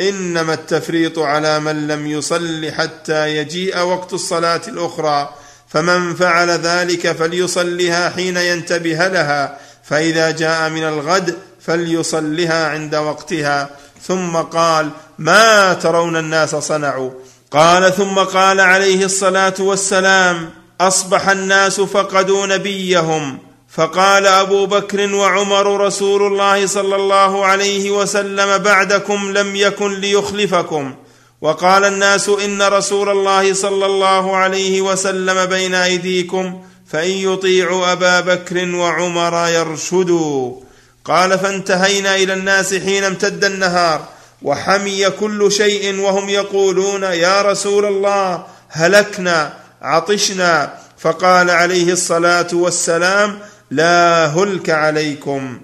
إنما 0.00 0.54
التفريط 0.54 1.18
على 1.18 1.60
من 1.60 1.88
لم 1.88 2.06
يصل 2.06 2.70
حتى 2.70 3.36
يجيء 3.36 3.78
وقت 3.78 4.12
الصلاة 4.12 4.60
الأخرى 4.68 5.34
فمن 5.68 6.14
فعل 6.14 6.50
ذلك 6.50 7.12
فليصلها 7.12 8.10
حين 8.10 8.36
ينتبه 8.36 9.08
لها 9.08 9.58
فإذا 9.84 10.30
جاء 10.30 10.70
من 10.70 10.84
الغد 10.84 11.36
فليصلها 11.60 12.68
عند 12.68 12.94
وقتها. 12.94 13.70
ثم 14.06 14.36
قال 14.36 14.90
ما 15.18 15.74
ترون 15.74 16.16
الناس 16.16 16.56
صنعوا؟ 16.56 17.10
قال 17.50 17.96
ثم 17.96 18.14
قال 18.18 18.60
عليه 18.60 19.04
الصلاة 19.04 19.54
والسلام 19.58 20.50
أصبح 20.80 21.28
الناس 21.28 21.80
فقدوا 21.80 22.46
نبيهم. 22.46 23.47
فقال 23.78 24.26
أبو 24.26 24.66
بكر 24.66 25.14
وعمر 25.14 25.80
رسول 25.80 26.22
الله 26.22 26.66
صلى 26.66 26.96
الله 26.96 27.44
عليه 27.46 27.90
وسلم 27.90 28.58
بعدكم 28.58 29.32
لم 29.32 29.56
يكن 29.56 29.94
ليخلفكم. 29.94 30.94
وقال 31.40 31.84
الناس 31.84 32.28
إن 32.28 32.62
رسول 32.62 33.08
الله 33.08 33.54
صلى 33.54 33.86
الله 33.86 34.36
عليه 34.36 34.80
وسلم 34.80 35.46
بين 35.46 35.74
أيديكم 35.74 36.62
فإن 36.92 37.10
يطيعوا 37.10 37.92
أبا 37.92 38.20
بكر 38.20 38.74
وعمر 38.74 39.48
يرشدوا. 39.48 40.60
قال 41.04 41.38
فانتهينا 41.38 42.16
إلى 42.16 42.32
الناس 42.32 42.74
حين 42.74 43.04
امتد 43.04 43.44
النهار. 43.44 44.08
وحمي 44.42 45.10
كل 45.10 45.52
شيء 45.52 46.00
وهم 46.00 46.28
يقولون 46.28 47.02
يا 47.02 47.42
رسول 47.42 47.84
الله 47.84 48.44
هلكنا 48.68 49.52
عطشنا. 49.82 50.74
فقال 50.98 51.50
عليه 51.50 51.92
الصلاة 51.92 52.48
والسلام 52.52 53.38
لا 53.70 54.26
هلك 54.26 54.70
عليكم. 54.70 55.60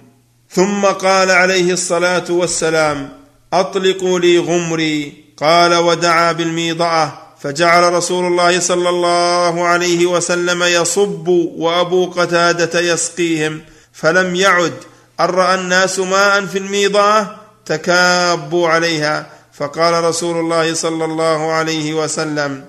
ثم 0.51 0.87
قال 0.87 1.31
عليه 1.31 1.73
الصلاة 1.73 2.25
والسلام 2.31 3.09
أطلقوا 3.53 4.19
لي 4.19 4.39
غمري. 4.39 5.25
قال 5.37 5.75
ودعا 5.75 6.33
بالميضعه 6.33 7.35
فجعل 7.41 7.93
رسول 7.93 8.27
الله 8.27 8.61
صلى 8.61 8.89
الله 8.89 9.65
عليه 9.65 10.07
وسلم 10.07 10.63
يصب 10.63 11.29
وأبو 11.29 12.07
قتادة 12.07 12.81
يسقيهم 12.81 13.61
فلم 13.93 14.35
يعد. 14.35 14.75
أن 15.21 15.27
رأى 15.27 15.55
الناس 15.55 15.99
ماء 15.99 16.47
في 16.47 16.59
الميضعه 16.59 17.37
تكابوا 17.67 18.69
عليها. 18.69 19.27
فقال 19.53 20.05
رسول 20.05 20.37
الله 20.37 20.75
صلى 20.75 21.05
الله 21.05 21.53
عليه 21.53 21.95
وسلم 21.95 22.65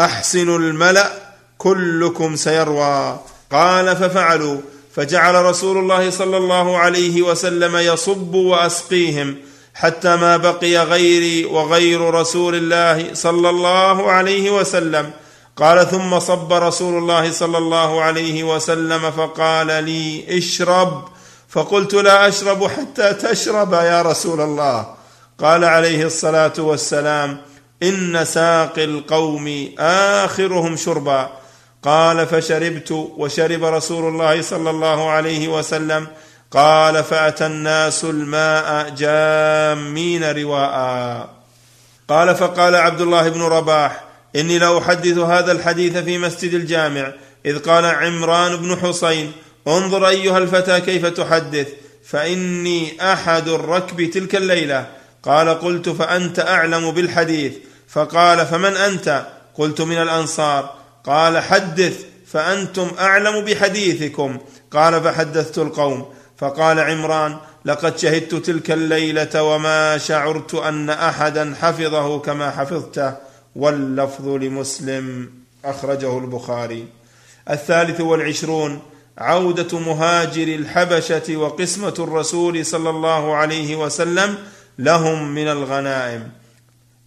أحسنوا 0.00 0.58
الملأ 0.58 1.12
كلكم 1.58 2.36
سيروى. 2.36 3.20
قال 3.52 3.96
ففعلوا 3.96 4.60
فجعل 4.94 5.44
رسول 5.44 5.78
الله 5.78 6.10
صلى 6.10 6.36
الله 6.36 6.78
عليه 6.78 7.22
وسلم 7.22 7.76
يصب 7.76 8.34
وأسقيهم 8.34 9.36
حتى 9.74 10.16
ما 10.16 10.36
بقي 10.36 10.76
غيري 10.76 11.44
وغير 11.44 12.14
رسول 12.14 12.54
الله 12.54 13.14
صلى 13.14 13.50
الله 13.50 14.10
عليه 14.10 14.50
وسلم. 14.50 15.10
قال 15.56 15.90
ثم 15.90 16.18
صب 16.18 16.52
رسول 16.52 16.98
الله 16.98 17.32
صلى 17.32 17.58
الله 17.58 18.02
عليه 18.02 18.44
وسلم 18.44 19.10
فقال 19.10 19.66
لي 19.66 20.24
اشرب. 20.38 21.04
فقلت 21.48 21.94
لا 21.94 22.28
أشرب 22.28 22.66
حتى 22.66 23.12
تشرب 23.14 23.72
يا 23.72 24.02
رسول 24.02 24.40
الله. 24.40 24.86
قال 25.38 25.64
عليه 25.64 26.04
الصلاة 26.04 26.52
والسلام 26.58 27.40
إن 27.82 28.24
ساقي 28.24 28.84
القوم 28.84 29.68
آخرهم 29.78 30.76
شربا. 30.76 31.37
قال 31.88 32.26
فشربت 32.26 32.92
وشرب 32.92 33.64
رسول 33.64 34.08
الله 34.08 34.42
صلى 34.42 34.70
الله 34.70 35.10
عليه 35.10 35.48
وسلم. 35.48 36.06
قال 36.50 37.04
فأتى 37.04 37.46
الناس 37.46 38.04
الماء 38.04 38.88
جامين 38.90 40.32
رواء. 40.32 41.28
قال 42.08 42.36
فقال 42.36 42.74
عبد 42.74 43.00
الله 43.00 43.28
بن 43.28 43.42
رباح 43.42 44.04
إني 44.36 44.58
لاحدث 44.58 45.18
هذا 45.18 45.52
الحديث 45.52 45.96
في 45.96 46.18
مسجد 46.18 46.54
الجامع 46.54 47.12
إذ 47.46 47.58
قال 47.58 47.84
عمران 47.84 48.56
بن 48.56 48.76
حصين 48.76 49.32
انظر 49.68 50.08
أيها 50.08 50.38
الفتى 50.38 50.80
كيف 50.80 51.06
تحدث 51.06 51.68
فإني 52.04 53.12
أحد 53.12 53.48
الركب 53.48 54.10
تلك 54.10 54.36
الليلة. 54.36 54.86
قال 55.22 55.60
قلت 55.60 55.88
فأنت 55.88 56.38
أعلم 56.38 56.90
بالحديث. 56.90 57.52
فقال 57.88 58.46
فمن 58.46 58.76
أنت؟ 58.76 59.26
قلت 59.58 59.80
من 59.80 60.02
الأنصار. 60.02 60.77
قال 61.04 61.38
حدث 61.38 62.04
فأنتم 62.26 62.90
أعلم 62.98 63.44
بحديثكم. 63.44 64.38
قال 64.70 65.02
فحدثت 65.02 65.58
القوم. 65.58 66.12
فقال 66.38 66.78
عمران 66.80 67.36
لقد 67.64 67.98
شهدت 67.98 68.34
تلك 68.34 68.70
الليلة 68.70 69.42
وما 69.42 69.98
شعرت 69.98 70.54
أن 70.54 70.90
أحدا 70.90 71.54
حفظه 71.60 72.18
كما 72.18 72.50
حفظته. 72.50 73.14
واللفظ 73.56 74.28
لمسلم. 74.28 75.30
أخرجه 75.64 76.18
البخاري. 76.18 76.86
الثالث 77.50 78.00
والعشرون. 78.00 78.82
عودة 79.18 79.78
مهاجر 79.78 80.42
الحبشة 80.42 81.36
وقسمة 81.36 81.94
الرسول 81.98 82.66
صلى 82.66 82.90
الله 82.90 83.34
عليه 83.34 83.76
وسلم 83.76 84.38
لهم 84.78 85.34
من 85.34 85.48
الغنائم. 85.48 86.30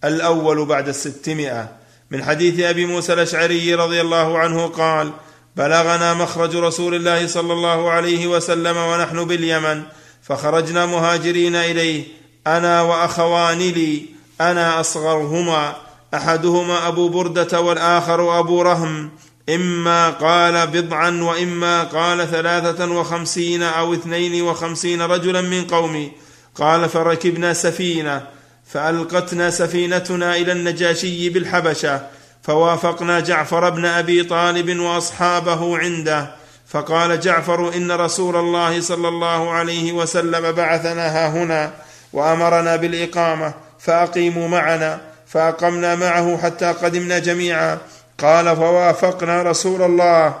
الأول 0.04 0.66
بعد 0.66 0.88
الستمائة. 0.88 1.81
من 2.12 2.24
حديث 2.24 2.60
أبي 2.60 2.86
موسى 2.86 3.12
الأشعري 3.12 3.74
رضي 3.74 4.00
الله 4.00 4.38
عنه 4.38 4.66
قال 4.66 5.12
بلغنا 5.56 6.14
مخرج 6.14 6.56
رسول 6.56 6.94
الله 6.94 7.26
صلى 7.26 7.52
الله 7.52 7.90
عليه 7.90 8.26
وسلم 8.26 8.76
ونحن 8.76 9.24
باليمن 9.24 9.82
فخرجنا 10.22 10.86
مهاجرين 10.86 11.56
إليه 11.56 12.04
أنا 12.46 12.82
وأخوان 12.82 13.58
لي 13.58 14.02
أنا 14.40 14.80
أصغرهما 14.80 15.76
أحدهما 16.14 16.88
أبو 16.88 17.08
بردة 17.08 17.60
والآخر 17.60 18.38
أبو 18.38 18.62
رهم 18.62 19.10
إما 19.48 20.10
قال 20.10 20.66
بضعا 20.66 21.10
وإما 21.22 21.82
قال 21.82 22.30
ثلاثة 22.30 22.90
وخمسين 22.90 23.62
أو 23.62 23.94
اثنين 23.94 24.42
وخمسين 24.42 25.02
رجلا 25.02 25.40
من 25.40 25.64
قومي 25.64 26.12
قال 26.54 26.88
فركبنا 26.88 27.52
سفينة 27.52 28.26
فألقتنا 28.72 29.50
سفينتنا 29.50 30.36
إلى 30.36 30.52
النجاشي 30.52 31.30
بالحبشة 31.30 32.00
فوافقنا 32.42 33.20
جعفر 33.20 33.70
بن 33.70 33.84
أبي 33.84 34.24
طالب 34.24 34.80
وأصحابه 34.80 35.78
عنده 35.78 36.30
فقال 36.68 37.20
جعفر 37.20 37.74
إن 37.74 37.92
رسول 37.92 38.36
الله 38.36 38.80
صلى 38.80 39.08
الله 39.08 39.50
عليه 39.50 39.92
وسلم 39.92 40.52
بعثنا 40.52 41.06
ها 41.06 41.28
هنا 41.28 41.72
وأمرنا 42.12 42.76
بالإقامة 42.76 43.54
فأقيموا 43.78 44.48
معنا 44.48 45.00
فأقمنا 45.26 45.94
معه 45.94 46.38
حتى 46.42 46.72
قدمنا 46.72 47.18
جميعا. 47.18 47.78
قال 48.18 48.56
فوافقنا 48.56 49.42
رسول 49.42 49.82
الله 49.82 50.34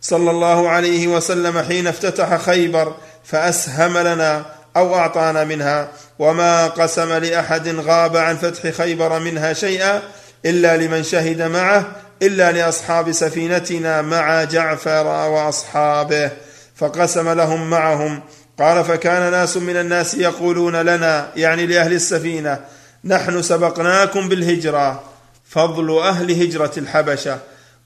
صلى 0.00 0.30
الله 0.30 0.68
عليه 0.68 1.06
وسلم 1.06 1.58
حين 1.58 1.86
افتتح 1.86 2.36
خيبر 2.36 2.94
فأسهم 3.24 3.98
لنا 3.98 4.44
أو 4.80 4.94
أعطانا 4.94 5.44
منها. 5.44 5.88
وما 6.18 6.66
قسم 6.66 7.12
لأحد 7.12 7.68
غاب 7.68 8.16
عن 8.16 8.36
فتح 8.36 8.70
خيبر 8.70 9.18
منها 9.18 9.52
شيئا 9.52 10.02
إلا 10.46 10.76
لمن 10.76 11.02
شهد 11.02 11.42
معه 11.42 11.84
إلا 12.22 12.52
لأصحاب 12.52 13.12
سفينتنا 13.12 14.02
مع 14.02 14.44
جعفر 14.44 15.06
وأصحابه. 15.06 16.30
فقسم 16.76 17.28
لهم 17.28 17.70
معهم. 17.70 18.20
قال 18.58 18.84
فكان 18.84 19.30
ناس 19.30 19.56
من 19.56 19.76
الناس 19.76 20.14
يقولون 20.14 20.76
لنا 20.76 21.28
يعني 21.36 21.66
لأهل 21.66 21.92
السفينة 21.92 22.60
نحن 23.04 23.42
سبقناكم 23.42 24.28
بالهجرة 24.28 25.02
فضل 25.50 25.98
أهل 25.98 26.42
هجرة 26.42 26.72
الحبشة. 26.76 27.38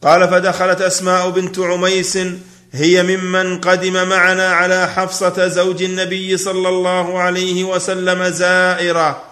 قال 0.02 0.28
فدخلت 0.28 0.80
أسماء 0.80 1.30
بنت 1.30 1.58
عميس 1.58 2.18
هي 2.74 3.02
ممن 3.02 3.60
قدم 3.60 4.08
معنا 4.08 4.48
على 4.48 4.88
حفصة 4.88 5.48
زوج 5.48 5.82
النبي 5.82 6.36
صلى 6.36 6.68
الله 6.68 7.18
عليه 7.18 7.64
وسلم 7.64 8.24
زائرة 8.24 9.22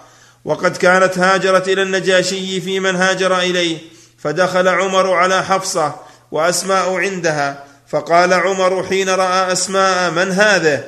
وقد 0.45 0.77
كانت 0.77 1.17
هاجرت 1.17 1.67
إلى 1.67 1.81
النجاشي 1.81 2.61
في 2.61 2.79
من 2.79 2.95
هاجر 2.95 3.39
إليه 3.39 3.77
فدخل 4.17 4.67
عمر 4.67 5.13
على 5.13 5.43
حفصة 5.43 5.95
وأسماء 6.31 6.93
عندها 6.93 7.63
فقال 7.87 8.33
عمر 8.33 8.83
حين 8.83 9.09
رأى 9.09 9.51
أسماء 9.51 10.11
من 10.11 10.31
هذا 10.31 10.83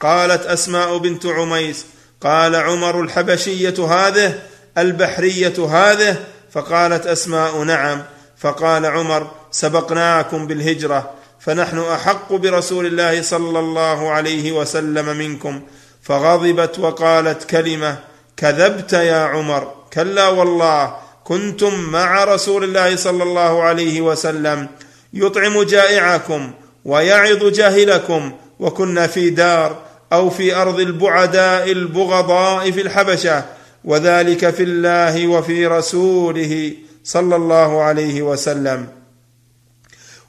قالت 0.00 0.46
أسماء 0.46 0.98
بنت 0.98 1.26
عميس 1.26 1.86
قال 2.20 2.56
عمر 2.56 3.00
الحبشية 3.00 3.86
هذه 3.86 4.38
البحرية 4.78 5.66
هذه؟ 5.66 6.16
فقالت 6.52 7.06
أسماء 7.06 7.62
نعم. 7.62 8.02
فقال 8.38 8.86
عمر 8.86 9.30
سبقناكم 9.50 10.46
بالهجرة. 10.46 11.19
فنحن 11.40 11.78
أحق 11.78 12.32
برسول 12.32 12.86
الله 12.86 13.22
صلى 13.22 13.58
الله 13.58 14.10
عليه 14.10 14.52
وسلم 14.52 15.16
منكم. 15.16 15.60
فغضبت 16.02 16.78
وقالت 16.78 17.44
كلمة 17.44 17.98
كذبت 18.36 18.92
يا 18.92 19.18
عمر 19.18 19.72
كلا 19.92 20.28
والله 20.28 20.96
كنتم 21.24 21.80
مع 21.80 22.24
رسول 22.24 22.64
الله 22.64 22.96
صلى 22.96 23.22
الله 23.22 23.62
عليه 23.62 24.00
وسلم 24.00 24.68
يطعم 25.14 25.62
جائعكم 25.62 26.52
ويعظ 26.84 27.44
جاهلكم 27.44 28.32
وكنا 28.60 29.06
في 29.06 29.30
دار 29.30 29.82
أو 30.12 30.30
في 30.30 30.54
أرض 30.54 30.80
البعداء 30.80 31.72
البغضاء 31.72 32.70
في 32.70 32.80
الحبشة 32.80 33.44
وذلك 33.84 34.50
في 34.50 34.62
الله 34.62 35.26
وفي 35.26 35.66
رسوله 35.66 36.72
صلى 37.04 37.36
الله 37.36 37.82
عليه 37.82 38.22
وسلم. 38.22 38.88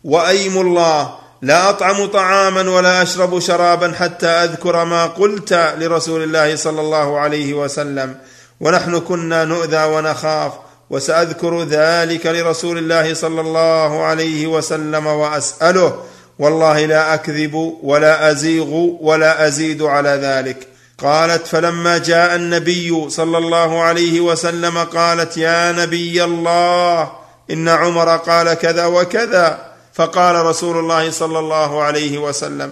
وأيم 0.03 0.61
الله 0.61 1.13
لا 1.41 1.69
أطعم 1.69 2.05
طعاما 2.05 2.69
ولا 2.69 3.01
أشرب 3.01 3.39
شرابا 3.39 3.93
حتى 3.99 4.27
أذكر 4.27 4.85
ما 4.85 5.05
قلت 5.05 5.53
لرسول 5.53 6.23
الله 6.23 6.55
صلى 6.55 6.81
الله 6.81 7.19
عليه 7.19 7.53
وسلم. 7.53 8.15
ونحن 8.59 8.99
كنا 8.99 9.45
نؤذى 9.45 9.83
ونخاف 9.83 10.51
وسأذكر 10.89 11.63
ذلك 11.63 12.25
لرسول 12.25 12.77
الله 12.77 13.13
صلى 13.13 13.41
الله 13.41 14.03
عليه 14.03 14.47
وسلم 14.47 15.07
وأسأله. 15.07 16.03
والله 16.39 16.85
لا 16.85 17.13
أكذب 17.13 17.73
ولا 17.83 18.31
أزيغ 18.31 18.69
ولا 19.01 19.47
أزيد 19.47 19.81
على 19.81 20.09
ذلك. 20.09 20.67
قالت 20.97 21.47
فلما 21.47 21.97
جاء 21.97 22.35
النبي 22.35 23.09
صلى 23.09 23.38
الله 23.38 23.81
عليه 23.81 24.21
وسلم 24.21 24.77
قالت 24.77 25.38
يا 25.38 25.71
نبي 25.71 26.23
الله 26.23 27.11
إن 27.51 27.69
عمر 27.69 28.17
قال 28.17 28.53
كذا 28.53 28.85
وكذا. 28.85 29.70
فقال 29.93 30.45
رسول 30.45 30.77
الله 30.77 31.11
صلى 31.11 31.39
الله 31.39 31.81
عليه 31.81 32.17
وسلم 32.17 32.71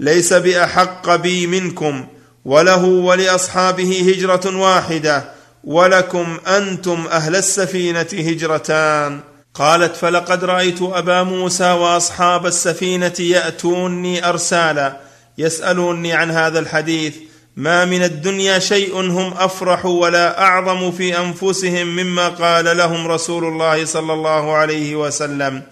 ليس 0.00 0.32
بأحق 0.32 1.16
بي 1.16 1.46
منكم 1.46 2.06
وله 2.44 2.84
ولأصحابه 2.84 4.14
هجرة 4.14 4.56
واحدة 4.56 5.24
ولكم 5.64 6.38
أنتم 6.46 7.06
أهل 7.10 7.36
السفينة 7.36 8.06
هجرتان. 8.12 9.20
قالت 9.54 9.96
فلقد 9.96 10.44
رأيت 10.44 10.82
أبا 10.82 11.22
موسى 11.22 11.70
وأصحاب 11.70 12.46
السفينة 12.46 13.14
يأتوني 13.20 14.28
أرسالا 14.28 14.96
يسألوني 15.38 16.12
عن 16.12 16.30
هذا 16.30 16.58
الحديث 16.58 17.14
ما 17.56 17.84
من 17.84 18.02
الدنيا 18.02 18.58
شيء 18.58 19.00
هم 19.00 19.34
أفرح 19.38 19.86
ولا 19.86 20.42
أعظم 20.42 20.90
في 20.92 21.18
أنفسهم 21.18 21.86
مما 21.86 22.28
قال 22.28 22.76
لهم 22.76 23.08
رسول 23.08 23.44
الله 23.44 23.84
صلى 23.84 24.12
الله 24.12 24.52
عليه 24.52 24.96
وسلم. 24.96 25.62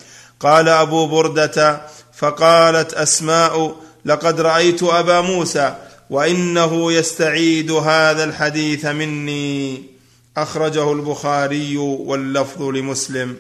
قال 0.41 0.69
أبو 0.69 1.07
بردة 1.07 1.81
فقالت 2.15 2.95
أسماء 2.95 3.77
لقد 4.05 4.41
رأيت 4.41 4.83
أبا 4.83 5.21
موسى 5.21 5.75
وإنه 6.11 6.93
يستعيد 6.93 7.71
هذا 7.71 8.25
الحديث 8.25 8.85
مني. 8.85 9.83
أخرجه 10.37 10.93
البخاري 10.93 11.77
واللفظ 11.77 12.63
لمسلم. 12.63 13.37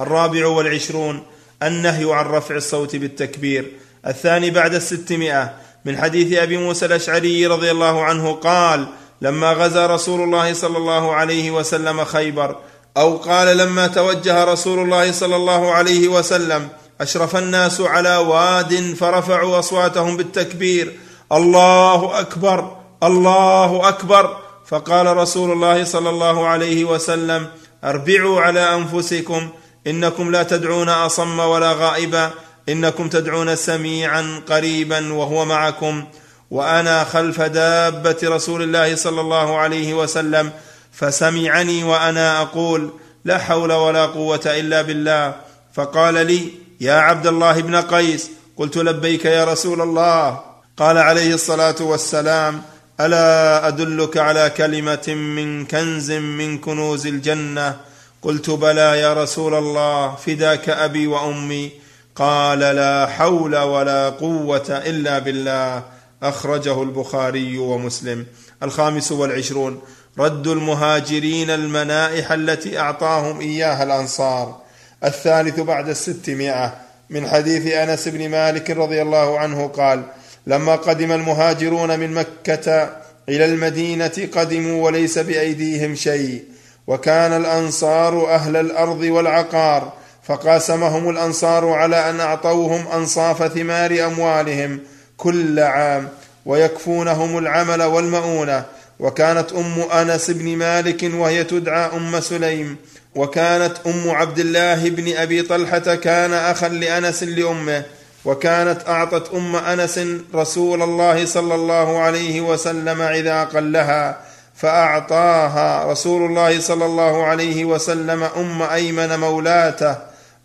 الرابع 0.00 0.46
والعشرون 0.46 1.22
النهي 1.62 2.12
عن 2.14 2.24
رفع 2.24 2.56
الصوت 2.56 2.96
بالتكبير. 2.96 3.72
الثاني 4.06 4.50
بعد 4.50 4.74
الستمائة 4.74 5.54
من 5.84 5.98
حديث 5.98 6.38
أبي 6.38 6.56
موسى 6.56 6.86
الأشعري 6.86 7.46
رضي 7.46 7.70
الله 7.70 8.04
عنه 8.04 8.32
قال 8.32 8.86
لما 9.22 9.52
غزا 9.52 9.86
رسول 9.86 10.22
الله 10.22 10.52
صلى 10.52 10.76
الله 10.78 11.14
عليه 11.14 11.50
وسلم 11.50 12.04
خيبر 12.04 12.56
أو 12.96 13.16
قال 13.16 13.56
لما 13.56 13.86
توجه 13.86 14.44
رسول 14.44 14.78
الله 14.78 15.12
صلى 15.12 15.36
الله 15.36 15.72
عليه 15.72 16.08
وسلم 16.08 16.68
أشرف 17.00 17.36
الناس 17.36 17.80
على 17.80 18.16
واد 18.16 18.94
فرفعوا 19.00 19.58
أصواتهم 19.58 20.16
بالتكبير 20.16 20.92
الله 21.32 22.20
أكبر 22.20 22.76
الله 23.02 23.88
أكبر. 23.88 24.36
فقال 24.66 25.16
رسول 25.16 25.52
الله 25.52 25.84
صلى 25.84 26.10
الله 26.10 26.46
عليه 26.46 26.84
وسلم 26.84 27.46
أربعوا 27.84 28.40
على 28.40 28.74
أنفسكم 28.74 29.48
إنكم 29.86 30.30
لا 30.30 30.42
تدعون 30.42 30.88
أصم 30.88 31.38
ولا 31.38 31.72
غائبا 31.72 32.30
إنكم 32.68 33.08
تدعون 33.08 33.56
سميعا 33.56 34.42
قريبا 34.48 35.12
وهو 35.12 35.44
معكم. 35.44 36.04
وأنا 36.50 37.04
خلف 37.04 37.40
دابة 37.40 38.16
رسول 38.24 38.62
الله 38.62 38.96
صلى 38.96 39.20
الله 39.20 39.56
عليه 39.56 39.94
وسلم 39.94 40.50
فسمعني 40.96 41.84
وأنا 41.84 42.42
أقول 42.42 42.90
لا 43.24 43.38
حول 43.38 43.72
ولا 43.72 44.06
قوة 44.06 44.40
إلا 44.46 44.82
بالله. 44.82 45.34
فقال 45.74 46.14
لي 46.26 46.50
يا 46.80 46.92
عبد 46.92 47.26
الله 47.26 47.60
بن 47.60 47.76
قيس 47.76 48.30
قلت 48.56 48.76
لبيك 48.76 49.24
يا 49.24 49.44
رسول 49.44 49.80
الله. 49.80 50.40
قال 50.76 50.98
عليه 50.98 51.34
الصلاة 51.34 51.74
والسلام 51.80 52.62
ألا 53.00 53.68
أدلك 53.68 54.16
على 54.16 54.50
كلمة 54.56 55.08
من 55.08 55.64
كنز 55.66 56.10
من 56.12 56.58
كنوز 56.58 57.06
الجنة؟ 57.06 57.76
قلت 58.22 58.50
بلى 58.50 59.00
يا 59.00 59.14
رسول 59.14 59.54
الله 59.54 60.14
فداك 60.14 60.68
أبي 60.68 61.06
وأمي. 61.06 61.70
قال 62.14 62.58
لا 62.58 63.06
حول 63.06 63.56
ولا 63.56 64.08
قوة 64.08 64.82
إلا 64.86 65.18
بالله. 65.18 65.82
أخرجه 66.22 66.82
البخاري 66.82 67.58
ومسلم. 67.58 68.26
الخامس 68.62 69.12
والعشرون. 69.12 69.80
رد 70.18 70.46
المهاجرين 70.46 71.50
المنائح 71.50 72.32
التي 72.32 72.78
أعطاهم 72.78 73.40
إياها 73.40 73.82
الأنصار. 73.82 74.56
الثالث 75.04 75.60
بعد 75.60 75.88
الستمائة. 75.88 76.74
من 77.10 77.28
حديث 77.28 77.72
أنس 77.72 78.08
بن 78.08 78.28
مالك 78.28 78.70
رضي 78.70 79.02
الله 79.02 79.38
عنه 79.38 79.66
قال 79.66 80.02
لما 80.46 80.76
قدم 80.76 81.12
المهاجرون 81.12 81.98
من 81.98 82.14
مكة 82.14 82.90
إلى 83.28 83.44
المدينة 83.44 84.28
قدموا 84.36 84.84
وليس 84.84 85.18
بأيديهم 85.18 85.94
شيء. 85.94 86.44
وكان 86.86 87.32
الأنصار 87.32 88.34
أهل 88.34 88.56
الأرض 88.56 89.00
والعقار 89.00 89.92
فقاسمهم 90.22 91.10
الأنصار 91.10 91.68
على 91.68 92.10
أن 92.10 92.20
أعطوهم 92.20 92.88
أنصاف 92.88 93.52
ثمار 93.52 94.06
أموالهم 94.06 94.80
كل 95.16 95.60
عام 95.60 96.08
ويكفونهم 96.46 97.38
العمل 97.38 97.82
والمؤونة. 97.82 98.64
وكانت 98.98 99.52
أم 99.52 99.80
أنس 99.92 100.30
بن 100.30 100.56
مالك 100.56 101.10
وهي 101.14 101.44
تدعى 101.44 101.96
أم 101.96 102.20
سليم 102.20 102.76
وكانت 103.14 103.74
أم 103.86 104.10
عبد 104.10 104.38
الله 104.38 104.88
بن 104.88 105.16
أبي 105.16 105.42
طلحة 105.42 105.78
كان 105.94 106.32
أخا 106.32 106.68
لأنس 106.68 107.22
لأمه 107.22 107.82
وكانت 108.24 108.88
أعطت 108.88 109.34
أم 109.34 109.56
أنس 109.56 110.00
رسول 110.34 110.82
الله 110.82 111.26
صلى 111.26 111.54
الله 111.54 111.98
عليه 111.98 112.40
وسلم 112.40 113.02
عذاقا 113.02 113.60
لها 113.60 114.18
فأعطاها 114.56 115.92
رسول 115.92 116.30
الله 116.30 116.60
صلى 116.60 116.84
الله 116.84 117.24
عليه 117.24 117.64
وسلم 117.64 118.22
أم 118.22 118.62
أيمن 118.62 119.18
مولاته 119.18 119.96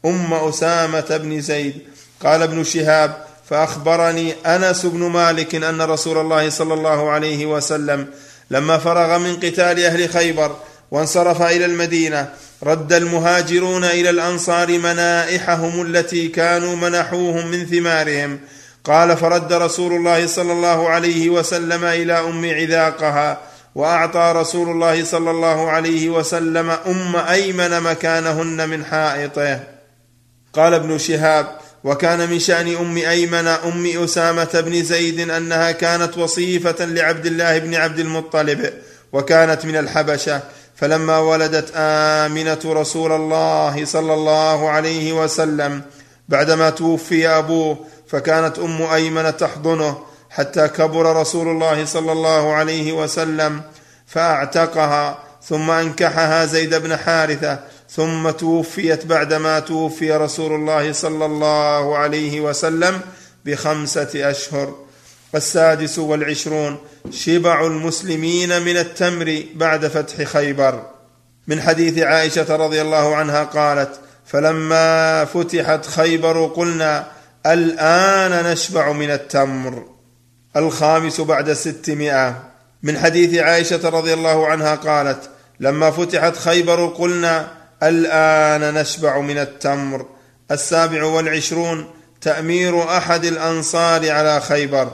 أم 0.05 0.33
أسامة 0.33 1.17
بن 1.23 1.41
زيد. 1.41 1.73
قال 2.23 2.41
ابن 2.41 2.63
شهاب 2.63 3.17
فأخبرني 3.49 4.33
أنس 4.45 4.85
بن 4.85 4.99
مالك 4.99 5.55
أن 5.55 5.81
رسول 5.81 6.17
الله 6.17 6.49
صلى 6.49 6.73
الله 6.73 7.09
عليه 7.09 7.45
وسلم 7.45 8.07
لما 8.51 8.77
فرغ 8.77 9.17
من 9.17 9.35
قتال 9.35 9.85
أهل 9.85 10.09
خيبر 10.09 10.55
وانصرف 10.91 11.41
إلى 11.41 11.65
المدينة 11.65 12.29
رد 12.63 12.93
المهاجرون 12.93 13.83
إلى 13.83 14.09
الأنصار 14.09 14.77
منائحهم 14.77 15.81
التي 15.81 16.27
كانوا 16.27 16.75
منحوهم 16.75 17.47
من 17.47 17.65
ثمارهم. 17.65 18.39
قال 18.83 19.17
فرد 19.17 19.53
رسول 19.53 19.93
الله 19.93 20.27
صلى 20.27 20.51
الله 20.51 20.89
عليه 20.89 21.29
وسلم 21.29 21.85
إلى 21.85 22.13
أم 22.13 22.45
عذاقها 22.45 23.37
وأعطى 23.75 24.33
رسول 24.35 24.69
الله 24.69 25.03
صلى 25.03 25.31
الله 25.31 25.69
عليه 25.69 26.09
وسلم 26.09 26.69
أم 26.69 27.15
أيمن 27.15 27.81
مكانهن 27.81 28.69
من 28.69 28.85
حائطه. 28.85 29.59
قال 30.53 30.73
ابن 30.73 30.97
شهاب 30.97 31.57
وكان 31.83 32.29
من 32.29 32.39
شأن 32.39 32.75
أم 32.75 32.97
أيمن 32.97 33.47
أم 33.47 34.03
أسامة 34.03 34.61
بن 34.65 34.83
زيد 34.83 35.29
أنها 35.29 35.71
كانت 35.71 36.17
وصيفة 36.17 36.85
لعبد 36.85 37.25
الله 37.25 37.57
بن 37.57 37.75
عبد 37.75 37.99
المطلب 37.99 38.73
وكانت 39.13 39.65
من 39.65 39.75
الحبشة. 39.75 40.41
فلما 40.75 41.19
ولدت 41.19 41.71
آمنة 41.75 42.59
رسول 42.65 43.11
الله 43.11 43.85
صلى 43.85 44.13
الله 44.13 44.69
عليه 44.69 45.13
وسلم 45.13 45.81
بعدما 46.29 46.69
توفي 46.69 47.27
أبوه 47.27 47.77
فكانت 48.07 48.59
أم 48.59 48.81
أيمن 48.81 49.37
تحضنه 49.37 49.97
حتى 50.29 50.67
كبر 50.67 51.15
رسول 51.15 51.47
الله 51.47 51.85
صلى 51.85 52.11
الله 52.11 52.53
عليه 52.53 52.91
وسلم 52.91 53.61
فأعتقها 54.07 55.23
ثم 55.43 55.71
أنكحها 55.71 56.45
زيد 56.45 56.75
بن 56.75 56.97
حارثة 56.97 57.59
ثم 57.95 58.29
توفيت 58.29 59.05
بعدما 59.05 59.59
توفي 59.59 60.11
رسول 60.11 60.55
الله 60.55 60.91
صلى 60.91 61.25
الله 61.25 61.97
عليه 61.97 62.41
وسلم 62.41 63.01
بخمسة 63.45 64.29
أشهر. 64.29 64.75
السادس 65.35 65.99
والعشرون 65.99 66.77
شبع 67.11 67.65
المسلمين 67.65 68.61
من 68.61 68.77
التمر 68.77 69.43
بعد 69.55 69.87
فتح 69.87 70.23
خيبر. 70.23 70.85
من 71.47 71.61
حديث 71.61 71.99
عائشة 71.99 72.55
رضي 72.55 72.81
الله 72.81 73.15
عنها 73.15 73.43
قالت 73.43 73.99
فلما 74.25 75.25
فتحت 75.25 75.85
خيبر 75.85 76.45
قلنا 76.45 77.07
الآن 77.45 78.51
نشبع 78.51 78.91
من 78.91 79.11
التمر. 79.11 79.85
الخامس 80.55 81.21
بعد 81.21 81.53
ستمائة. 81.53 82.43
من 82.83 82.99
حديث 82.99 83.39
عائشة 83.39 83.89
رضي 83.89 84.13
الله 84.13 84.47
عنها 84.47 84.75
قالت 84.75 85.29
لما 85.59 85.91
فتحت 85.91 86.37
خيبر 86.37 86.87
قلنا 86.87 87.60
الآن 87.83 88.73
نشبع 88.73 89.19
من 89.19 89.37
التمر. 89.37 90.05
السابع 90.51 91.03
والعشرون 91.03 91.89
تأمير 92.21 92.97
أحد 92.97 93.25
الأنصار 93.25 94.11
على 94.11 94.41
خيبر. 94.41 94.91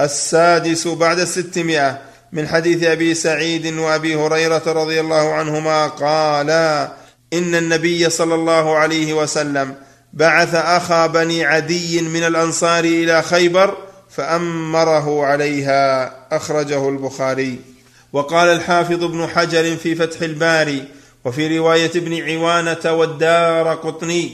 السادس 0.00 0.88
بعد 0.88 1.18
الستمائة 1.18 1.98
من 2.32 2.48
حديث 2.48 2.84
أبي 2.84 3.14
سعيد 3.14 3.78
وأبي 3.78 4.14
هريرة 4.14 4.62
رضي 4.66 5.00
الله 5.00 5.32
عنهما 5.32 5.86
قالا 5.86 6.92
إن 7.32 7.54
النبي 7.54 8.10
صلى 8.10 8.34
الله 8.34 8.76
عليه 8.76 9.12
وسلم 9.12 9.74
بعث 10.12 10.54
أخا 10.54 11.06
بني 11.06 11.44
عدي 11.44 12.02
من 12.02 12.24
الأنصار 12.24 12.84
إلى 12.84 13.22
خيبر 13.22 13.76
فأمره 14.10 15.26
عليها. 15.26 16.14
أخرجه 16.36 16.88
البخاري. 16.88 17.58
وقال 18.12 18.48
الحافظ 18.48 19.04
ابن 19.04 19.26
حجر 19.26 19.76
في 19.76 19.94
فتح 19.94 20.22
الباري 20.22 20.84
وفي 21.24 21.58
رواية 21.58 21.90
ابن 21.96 22.30
عوانة 22.30 22.92
والدار 22.92 23.74
قطني 23.74 24.32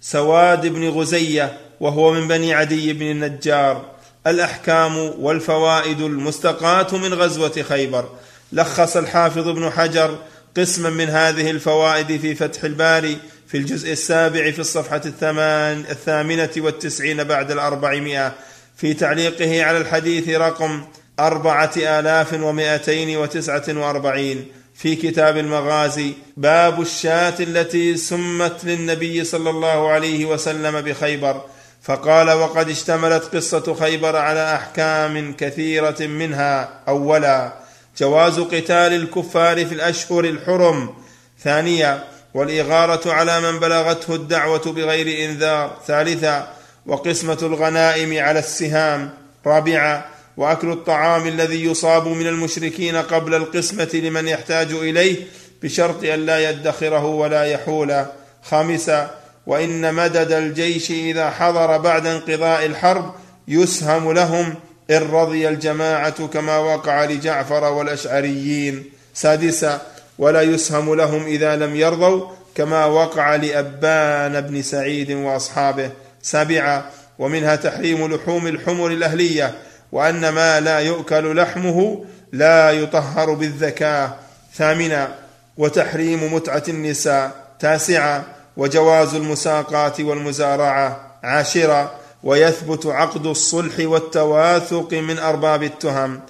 سواد 0.00 0.66
بن 0.66 0.88
غزية 0.88 1.58
وهو 1.80 2.12
من 2.12 2.28
بني 2.28 2.54
عدي 2.54 2.92
بن 2.92 3.10
النجار 3.10 3.90
الأحكام 4.26 4.96
والفوائد 4.96 6.00
المستقاة 6.00 6.96
من 6.96 7.14
غزوة 7.14 7.64
خيبر. 7.68 8.08
لخص 8.52 8.96
الحافظ 8.96 9.48
ابن 9.48 9.70
حجر 9.70 10.18
قسما 10.56 10.90
من 10.90 11.08
هذه 11.08 11.50
الفوائد 11.50 12.20
في 12.20 12.34
فتح 12.34 12.64
الباري 12.64 13.18
في 13.48 13.56
الجزء 13.56 13.92
السابع 13.92 14.50
في 14.50 14.58
الصفحة 14.58 15.00
الثمان 15.06 15.84
الثامنة 15.90 16.50
والتسعين 16.56 17.24
بعد 17.24 17.50
الأربعمائة 17.50 18.34
في 18.76 18.94
تعليقه 18.94 19.64
على 19.64 19.78
الحديث 19.78 20.28
رقم 20.28 20.84
أربعة 21.20 21.72
آلاف 21.76 22.32
ومائتين 22.32 23.16
وتسعة 23.16 23.64
وأربعين. 23.68 24.46
في 24.82 24.96
كتاب 24.96 25.36
المغازي 25.36 26.12
باب 26.36 26.80
الشاة 26.80 27.34
التي 27.40 27.96
سمت 27.96 28.64
للنبي 28.64 29.24
صلى 29.24 29.50
الله 29.50 29.88
عليه 29.90 30.24
وسلم 30.26 30.80
بخيبر. 30.80 31.40
فقال 31.82 32.30
وقد 32.30 32.70
اشتملت 32.70 33.24
قصة 33.24 33.76
خيبر 33.80 34.16
على 34.16 34.54
أحكام 34.54 35.32
كثيرة 35.32 35.96
منها. 36.00 36.68
أولا 36.88 37.52
جواز 37.98 38.40
قتال 38.40 38.92
الكفار 38.94 39.66
في 39.66 39.74
الأشهر 39.74 40.24
الحرم. 40.24 40.94
ثانيا 41.42 42.04
والإغارة 42.34 43.12
على 43.12 43.40
من 43.40 43.58
بلغته 43.58 44.14
الدعوة 44.14 44.72
بغير 44.72 45.30
إنذار. 45.30 45.76
ثالثا 45.86 46.52
وقسمة 46.86 47.38
الغنائم 47.42 48.24
على 48.24 48.38
السهام. 48.38 49.10
رابعا 49.46 50.04
وأكل 50.40 50.72
الطعام 50.72 51.26
الذي 51.26 51.64
يصاب 51.64 52.08
من 52.08 52.26
المشركين 52.26 52.96
قبل 52.96 53.34
القسمة 53.34 53.90
لمن 53.94 54.28
يحتاج 54.28 54.72
إليه 54.72 55.16
بشرط 55.62 56.04
أن 56.04 56.26
لا 56.26 56.50
يدخره 56.50 57.04
ولا 57.06 57.44
يحول. 57.44 58.04
خامسا 58.42 59.10
وإن 59.46 59.94
مدد 59.94 60.32
الجيش 60.32 60.90
إذا 60.90 61.30
حضر 61.30 61.78
بعد 61.78 62.06
انقضاء 62.06 62.66
الحرب 62.66 63.14
يسهم 63.48 64.12
لهم 64.12 64.54
إن 64.90 65.10
رضي 65.10 65.48
الجماعة 65.48 66.26
كما 66.26 66.58
وقع 66.58 67.04
لجعفر 67.04 67.64
والأشعريين. 67.64 68.84
سادسا 69.14 69.82
ولا 70.18 70.42
يسهم 70.42 70.94
لهم 70.94 71.24
إذا 71.26 71.56
لم 71.56 71.76
يرضوا 71.76 72.26
كما 72.54 72.84
وقع 72.84 73.36
لأبان 73.36 74.40
بن 74.40 74.62
سعيد 74.62 75.12
وأصحابه. 75.12 75.90
سابعا 76.22 76.90
ومنها 77.18 77.56
تحريم 77.56 78.14
لحوم 78.14 78.46
الحمر 78.46 78.86
الأهلية 78.86 79.54
وأن 79.92 80.28
ما 80.28 80.60
لا 80.60 80.78
يؤكل 80.78 81.36
لحمه 81.36 82.04
لا 82.32 82.70
يطهر 82.70 83.34
بالذكاه 83.34 84.14
ثامنا 84.54 85.14
وتحريم 85.56 86.34
متعة 86.34 86.62
النساء. 86.68 87.32
تاسعا 87.60 88.24
وجواز 88.56 89.14
المساقات 89.14 90.00
والمزارعة. 90.00 91.00
عاشرا 91.22 91.90
ويثبت 92.22 92.86
عقد 92.86 93.26
الصلح 93.26 93.74
والتواثق 93.78 94.92
من 94.92 95.18
أرباب 95.18 95.62
التهم. 95.62 96.20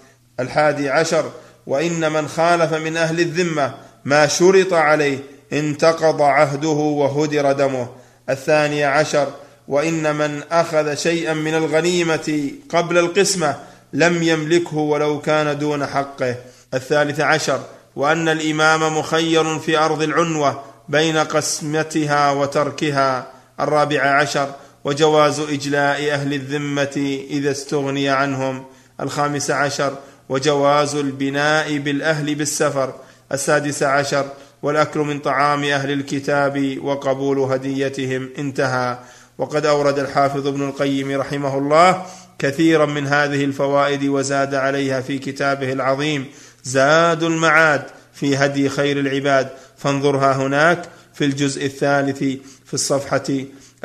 الحادي 0.41 0.91
عشر 0.91 1.31
وإن 1.67 2.13
من 2.13 2.29
خالف 2.29 2.75
من 2.75 2.97
أهل 2.97 3.21
الذمة 3.21 3.75
ما 4.05 4.27
شرط 4.27 4.73
عليه 4.73 5.19
انتقض 5.53 6.23
عهده 6.23 6.69
وهدر 6.69 7.53
دمه. 7.53 7.89
الثاني 8.31 8.85
عشر 8.85 9.29
وإن 9.71 10.17
من 10.17 10.43
أخذ 10.53 10.95
شيئا 10.95 11.35
من 11.35 11.55
الغنيمة 11.55 12.51
قبل 12.69 12.99
القسمة 12.99 13.57
لم 13.93 14.23
يملكه 14.23 14.77
ولو 14.77 15.21
كان 15.21 15.59
دون 15.59 15.87
حقه. 15.87 16.35
الثالث 16.75 17.21
عشر 17.21 17.61
وأن 17.97 18.29
الإمام 18.29 18.99
مخير 18.99 19.59
في 19.59 19.79
أرض 19.79 20.03
العنوة 20.03 20.63
بين 20.89 21.17
قسمتها 21.17 22.31
وتركها. 22.31 23.27
الرابع 23.61 24.01
عشر 24.03 24.51
وجواز 24.85 25.41
إجلاء 25.41 26.13
أهل 26.13 26.35
الذمة 26.35 27.21
إذا 27.31 27.51
استغني 27.51 28.09
عنهم. 28.09 28.65
الخامس 29.01 29.51
عشر 29.51 29.97
وجواز 30.29 30.95
البناء 30.95 31.79
بالأهل 31.79 32.35
بالسفر. 32.35 32.95
السادس 33.33 33.83
عشر 33.83 34.27
والأكل 34.63 35.01
من 35.01 35.19
طعام 35.19 35.65
أهل 35.65 35.91
الكتاب 35.91 36.79
وقبول 36.83 37.39
هديتهم. 37.39 38.29
انتهى. 38.39 38.99
وقد 39.41 39.67
أورد 39.67 39.99
الحافظ 39.99 40.47
ابن 40.47 40.69
القيم 40.69 41.21
رحمه 41.21 41.59
الله 41.59 42.07
كثيرا 42.39 42.87
من 42.87 43.07
هذه 43.07 43.45
الفوائد 43.45 44.05
وزاد 44.05 44.55
عليها 44.55 45.01
في 45.01 45.19
كتابه 45.19 45.73
العظيم. 45.73 46.27
زاد 46.65 47.23
المعاد 47.23 47.83
في 48.15 48.37
هدي 48.37 48.69
خير 48.69 49.01
العباد. 49.01 49.49
فانظرها 49.77 50.33
هناك 50.33 50.89
في 51.15 51.25
الجزء 51.25 51.67
الثالث 51.67 52.19
في 52.67 52.75
الصفحة 52.75 53.23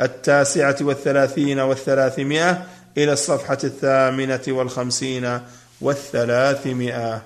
التاسعة 0.00 0.76
والثلاثين 0.80 1.58
والثلاثمائة 1.58 2.66
إلى 2.98 3.12
الصفحة 3.12 3.58
الثامنة 3.64 4.42
والخمسين 4.48 5.40
والثلاثمائة. 5.80 7.22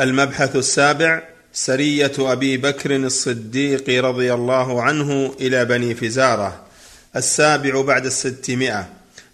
المبحث 0.00 0.56
السابع 0.56 1.22
سرية 1.52 2.12
أبي 2.18 2.56
بكر 2.56 2.96
الصديق 2.96 4.04
رضي 4.04 4.34
الله 4.34 4.82
عنه 4.82 5.34
إلى 5.40 5.64
بني 5.64 5.94
فزارة. 5.94 6.64
السابع 7.16 7.82
بعد 7.82 8.06
الستمائة. 8.06 8.86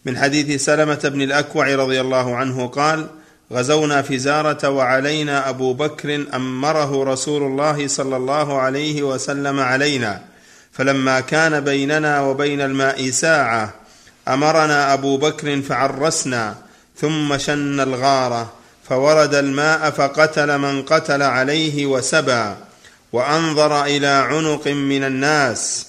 من 0.05 0.19
حديث 0.19 0.65
سلمة 0.65 1.01
بن 1.05 1.23
الأكوع 1.23 1.75
رضي 1.75 2.01
الله 2.01 2.37
عنه 2.37 2.67
قال 2.67 3.07
غزونا 3.53 4.03
فزارة 4.03 4.69
وعلينا 4.69 5.49
أبو 5.49 5.75
بكر 5.75 6.25
أمره 6.35 7.05
رسول 7.05 7.43
الله 7.43 7.89
صلى 7.89 8.17
الله 8.17 8.59
عليه 8.61 9.03
وسلم 9.03 9.61
علينا. 9.61 10.23
فلما 10.73 11.21
كان 11.21 11.61
بيننا 11.61 12.21
وبين 12.21 12.61
الماء 12.61 13.11
ساعة 13.11 13.75
أمرنا 14.29 14.93
أبو 14.93 15.17
بكر 15.17 15.63
فعرسنا 15.63 16.55
ثم 16.97 17.39
شن 17.39 17.81
الغارة 17.81 18.53
فورد 18.89 19.35
الماء 19.35 19.91
فقتل 19.91 20.59
من 20.59 20.83
قتل 20.83 21.23
عليه 21.23 21.87
وسبى 21.87 22.55
وأنظر 23.13 23.85
إلى 23.85 24.07
عنق 24.07 24.69
من 24.69 25.05
الناس. 25.05 25.87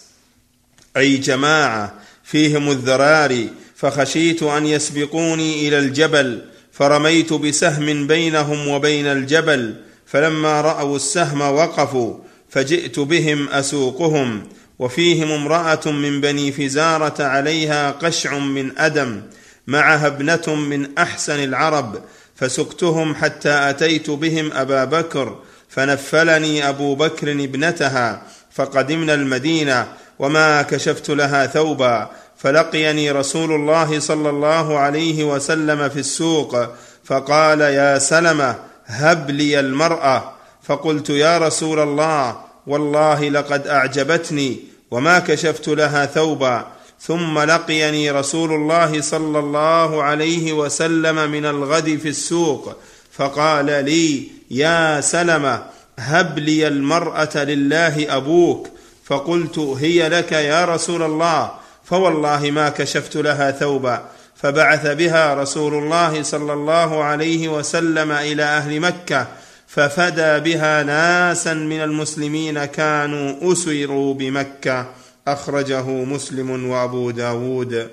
أي 0.98 1.18
جماعة 1.18 1.94
فيهم 2.24 2.72
الذراري 2.72 3.50
فخشيت 3.76 4.44
أن 4.44 4.66
يسبقوني 4.66 5.68
إلى 5.68 5.80
الجبل 5.80 6.42
فرميت 6.72 7.34
بسهم 7.34 8.08
بينهم 8.08 8.68
وبين 8.68 9.06
الجبل 9.06 9.76
فلما 10.06 10.62
رأوا 10.62 10.96
السهم 10.96 11.42
وقفوا 11.42 12.18
فجئت 12.50 13.00
بهم 13.00 13.50
أسوقهم 13.50 14.44
وفيهم 14.80 15.32
امرأة 15.32 15.92
من 15.92 16.22
بني 16.22 16.52
فزارة 16.52 17.24
عليها 17.24 17.92
قشع 17.92 18.38
من 18.38 18.80
أدم 18.80 19.22
معها 19.68 20.08
ابنة 20.08 20.56
من 20.56 20.98
أحسن 20.98 21.44
العرب 21.44 22.02
فسقتهم 22.36 23.16
حتى 23.16 23.70
أتيت 23.70 24.10
بهم 24.10 24.52
أبا 24.52 24.86
بكر 24.86 25.40
فنفلني 25.70 26.70
أبو 26.70 26.96
بكر 26.96 27.32
ابنتها 27.32 28.22
فقدمنا 28.52 29.14
المدينة 29.14 29.88
وما 30.22 30.62
كشفت 30.62 31.10
لها 31.10 31.46
ثوبا 31.46 32.10
فلقيني 32.38 33.12
رسول 33.12 33.52
الله 33.52 34.00
صلى 34.00 34.30
الله 34.30 34.78
عليه 34.78 35.24
وسلم 35.24 35.90
في 35.90 36.00
السوق 36.00 36.58
فقال 37.04 37.62
يا 37.62 38.00
سلمه 38.00 38.56
هب 38.86 39.30
لي 39.32 39.60
المراه 39.60 40.34
فقلت 40.64 41.10
يا 41.10 41.38
رسول 41.38 41.80
الله 41.80 42.38
والله 42.68 43.30
لقد 43.30 43.68
اعجبتني 43.68 44.60
وما 44.92 45.20
كشفت 45.20 45.68
لها 45.68 46.06
ثوبا 46.06 46.68
ثم 47.00 47.40
لقيني 47.40 48.12
رسول 48.12 48.52
الله 48.54 49.02
صلى 49.02 49.40
الله 49.40 50.04
عليه 50.04 50.54
وسلم 50.54 51.32
من 51.32 51.46
الغد 51.46 52.00
في 52.02 52.10
السوق 52.10 52.76
فقال 53.12 53.66
لي 53.66 54.24
يا 54.52 55.02
سلمه 55.02 55.64
هب 56.00 56.40
لي 56.40 56.68
المراه 56.68 57.44
لله 57.44 58.18
أبوك 58.18 58.68
فقلت 59.12 59.60
هي 59.60 60.10
لك 60.10 60.32
يا 60.32 60.66
رسول 60.66 61.04
الله 61.04 61.52
فوالله 61.84 62.52
ما 62.52 62.70
كشفت 62.70 63.16
لها 63.16 63.52
ثوبا. 63.52 64.06
فبعث 64.36 64.88
بها 64.88 65.34
رسول 65.34 65.74
الله 65.74 66.24
صلى 66.24 66.54
الله 66.54 67.04
عليه 67.04 67.48
وسلم 67.48 68.12
إلى 68.12 68.44
أهل 68.44 68.80
مكة 68.80 69.28
ففدى 69.68 70.40
بها 70.40 70.84
ناسا 70.84 71.54
من 71.54 71.82
المسلمين 71.82 72.66
كانوا 72.66 73.54
أسروا 73.54 74.14
بمكة. 74.14 74.90
أخرجه 75.28 75.84
مسلم 75.84 76.70
وأبو 76.70 77.12
داود. 77.12 77.90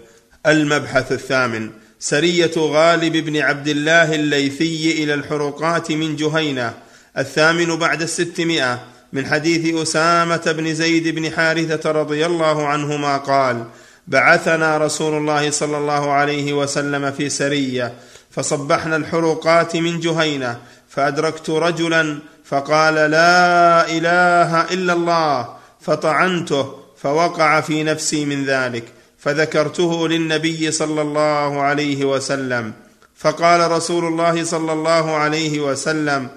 المبحث 0.47 1.13
الثامن 1.13 1.71
سرية 1.99 2.53
غالب 2.57 3.17
بن 3.17 3.37
عبد 3.37 3.69
الله 3.69 4.15
الليثي 4.15 5.05
إلى 5.05 5.15
الحرقات 5.15 5.93
من 5.93 6.17
جهينة. 6.17 6.75
الثامن 7.19 7.77
بعد 7.77 8.03
الستمائة. 8.03 8.98
من 9.12 9.27
حديث 9.27 9.75
أسامة 9.83 10.53
بن 10.53 10.75
زيد 10.75 11.09
بن 11.09 11.31
حارثة 11.31 11.91
رضي 11.91 12.27
الله 12.27 12.67
عنهما 12.67 13.17
قال 13.17 13.65
بعثنا 14.07 14.78
رسول 14.78 15.15
الله 15.17 15.51
صلى 15.51 15.78
الله 15.78 16.12
عليه 16.12 16.53
وسلم 16.53 17.11
في 17.11 17.28
سرية 17.28 17.93
فصبحنا 18.31 18.97
الحروقات 18.97 19.77
من 19.77 20.01
جهينة 20.01 20.59
فأدركت 20.89 21.51
رجلا 21.51 22.19
فقال 22.45 22.95
لا 22.95 23.89
إله 23.91 24.62
إلا 24.62 24.93
الله 24.93 25.49
فطعنته 25.81 26.75
فوقع 26.97 27.61
في 27.61 27.85
نفسي 27.85 28.25
من 28.25 28.45
ذلك 28.45 28.85
فذكرته 29.19 30.09
للنبي 30.09 30.70
صلى 30.70 31.03
الله 31.03 31.61
عليه 31.61 32.05
وسلم 32.05 32.73
فقال 33.17 33.70
رسول 33.70 34.05
الله 34.05 34.45
صلى 34.45 34.73
الله 34.73 35.17
عليه 35.17 35.61
وسلم 35.61 36.28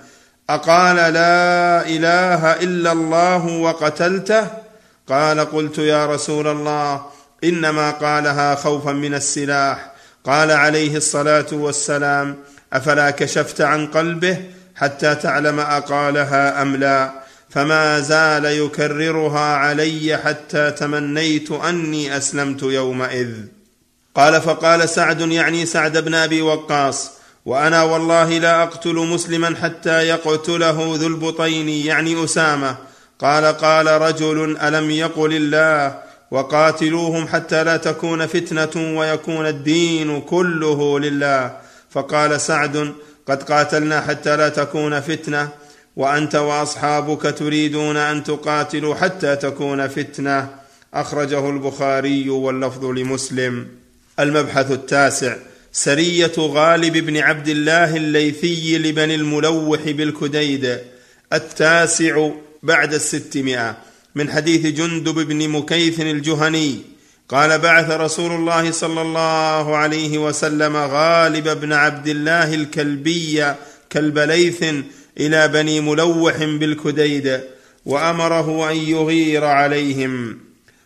أقال 0.55 0.95
لا 0.95 1.85
إله 1.87 2.53
إلا 2.53 2.91
الله 2.91 3.45
وقتلته؟ 3.45 4.47
قال 5.09 5.39
قلت 5.39 5.77
يا 5.77 6.05
رسول 6.05 6.47
الله 6.47 7.05
إنما 7.43 7.91
قالها 7.91 8.55
خوفا 8.55 8.91
من 8.91 9.13
السلاح. 9.13 9.91
قال 10.25 10.51
عليه 10.51 10.97
الصلاة 10.97 11.45
والسلام 11.51 12.37
أفلا 12.73 13.11
كشفت 13.11 13.61
عن 13.61 13.87
قلبه 13.87 14.37
حتى 14.75 15.15
تعلم 15.15 15.59
أقالها 15.59 16.61
أم 16.61 16.75
لا؟ 16.75 17.11
فما 17.49 17.99
زال 17.99 18.45
يكررها 18.45 19.55
علي 19.55 20.17
حتى 20.17 20.71
تمنيت 20.71 21.51
أني 21.51 22.17
أسلمت 22.17 22.63
يومئذ. 22.63 23.33
قال 24.15 24.41
فقال 24.41 24.89
سعد 24.89 25.21
يعني 25.21 25.65
سعد 25.65 25.97
بن 25.97 26.13
أبي 26.13 26.41
وقاص 26.41 27.20
وأنا 27.45 27.83
والله 27.83 28.37
لا 28.37 28.63
أقتل 28.63 28.95
مسلما 28.95 29.55
حتى 29.61 30.07
يقتله 30.07 30.95
ذو 30.95 31.07
البطين 31.07 31.69
يعني 31.69 32.23
أسامة. 32.23 32.75
قال 33.19 33.45
قال 33.45 33.87
رجل 33.87 34.57
ألم 34.57 34.91
يقل 34.91 35.33
الله؟ 35.33 36.01
وقاتلوهم 36.31 37.27
حتى 37.27 37.63
لا 37.63 37.77
تكون 37.77 38.27
فتنة 38.27 38.97
ويكون 38.99 39.47
الدين 39.47 40.21
كله 40.21 40.99
لله. 40.99 41.57
فقال 41.89 42.41
سعد 42.41 42.93
قد 43.27 43.43
قاتلنا 43.43 44.01
حتى 44.01 44.37
لا 44.37 44.49
تكون 44.49 44.99
فتنة 44.99 45.49
وأنت 45.95 46.35
وأصحابك 46.35 47.35
تريدون 47.37 47.97
أن 47.97 48.23
تقاتلوا 48.23 48.95
حتى 48.95 49.35
تكون 49.35 49.87
فتنة. 49.87 50.49
أخرجه 50.93 51.49
البخاري 51.49 52.29
واللفظ 52.29 52.85
لمسلم. 52.85 53.67
المبحث 54.19 54.71
التاسع. 54.71 55.35
سرية 55.71 56.31
غالب 56.37 56.97
بن 56.97 57.17
عبد 57.17 57.47
الله 57.47 57.95
الليثي 57.95 58.77
لبني 58.77 59.15
الملوح 59.15 59.81
بالكديد 59.81 60.79
التاسع 61.33 62.29
بعد 62.63 62.93
الستمائة 62.93 63.77
من 64.15 64.31
حديث 64.31 64.65
جندب 64.65 65.19
بن 65.19 65.49
مكيث 65.49 65.99
الجهني 65.99 66.81
قال 67.29 67.59
بعث 67.59 67.91
رسول 67.91 68.31
الله 68.31 68.71
صلى 68.71 69.01
الله 69.01 69.77
عليه 69.77 70.17
وسلم 70.17 70.77
غالب 70.77 71.59
بن 71.59 71.73
عبد 71.73 72.07
الله 72.07 72.53
الكلبي 72.53 73.53
كلب 73.91 74.19
ليث 74.19 74.63
إلى 75.19 75.47
بني 75.47 75.81
ملوح 75.81 76.37
بالكديد 76.37 77.41
وأمره 77.85 78.71
أن 78.71 78.75
يغير 78.75 79.45
عليهم 79.45 80.39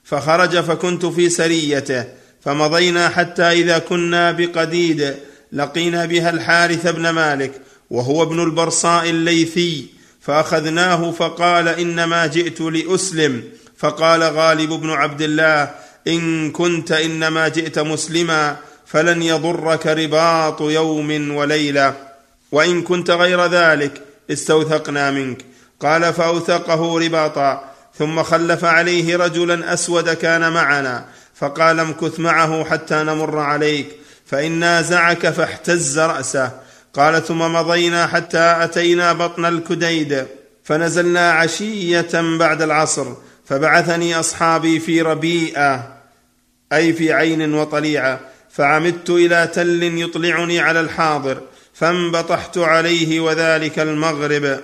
فخرج 0.03 0.59
فكنت 0.59 1.05
في 1.05 1.29
سريته 1.29 2.05
فمضينا 2.45 3.09
حتى 3.09 3.43
إذا 3.43 3.77
كنا 3.79 4.31
بقديد 4.31 5.15
لقينا 5.51 6.05
بها 6.05 6.29
الحارث 6.29 6.87
بن 6.87 7.09
مالك 7.09 7.51
وهو 7.89 8.23
ابن 8.23 8.43
البرصاء 8.43 9.09
الليثي 9.09 9.85
فأخذناه 10.21 11.11
فقال 11.11 11.67
إنما 11.67 12.27
جئت 12.27 12.61
لأسلم 12.61 13.43
فقال 13.77 14.23
غالب 14.23 14.69
بن 14.69 14.89
عبد 14.89 15.21
الله 15.21 15.71
إن 16.07 16.51
كنت 16.51 16.91
إنما 16.91 17.47
جئت 17.47 17.79
مسلما 17.79 18.57
فلن 18.85 19.23
يضرك 19.23 19.87
رباط 19.87 20.61
يوم 20.61 21.35
وليلة 21.35 21.93
وإن 22.51 22.81
كنت 22.81 23.11
غير 23.11 23.45
ذلك 23.45 24.01
استوثقنا 24.31 25.11
منك. 25.11 25.37
قال 25.79 26.13
فأوثقه 26.13 26.99
رباطا 26.99 27.73
ثم 27.99 28.23
خلف 28.23 28.65
عليه 28.65 29.17
رجلا 29.17 29.73
أسود 29.73 30.09
كان 30.09 30.53
معنا 30.53 31.05
فقال 31.35 31.79
امكث 31.79 32.19
معه 32.19 32.63
حتى 32.63 32.95
نمر 32.95 33.39
عليك 33.39 33.87
فإن 34.25 34.51
نازعك 34.51 35.29
فاحتز 35.29 35.99
رأسه. 35.99 36.51
قال 36.93 37.25
ثم 37.25 37.39
مضينا 37.39 38.07
حتى 38.07 38.57
أتينا 38.59 39.13
بطن 39.13 39.45
الكديد 39.45 40.25
فنزلنا 40.63 41.31
عشية 41.31 42.37
بعد 42.39 42.61
العصر 42.61 43.13
فبعثني 43.45 44.19
أصحابي 44.19 44.79
في 44.79 45.01
ربيئه 45.01 45.95
أي 46.73 46.93
في 46.93 47.13
عين 47.13 47.53
وطليعه 47.53 48.19
فعمدت 48.51 49.09
إلى 49.09 49.49
تل 49.53 49.83
يطلعني 50.01 50.59
على 50.59 50.79
الحاضر 50.79 51.41
فانبطحت 51.73 52.57
عليه 52.57 53.19
وذلك 53.19 53.79
المغرب. 53.79 54.59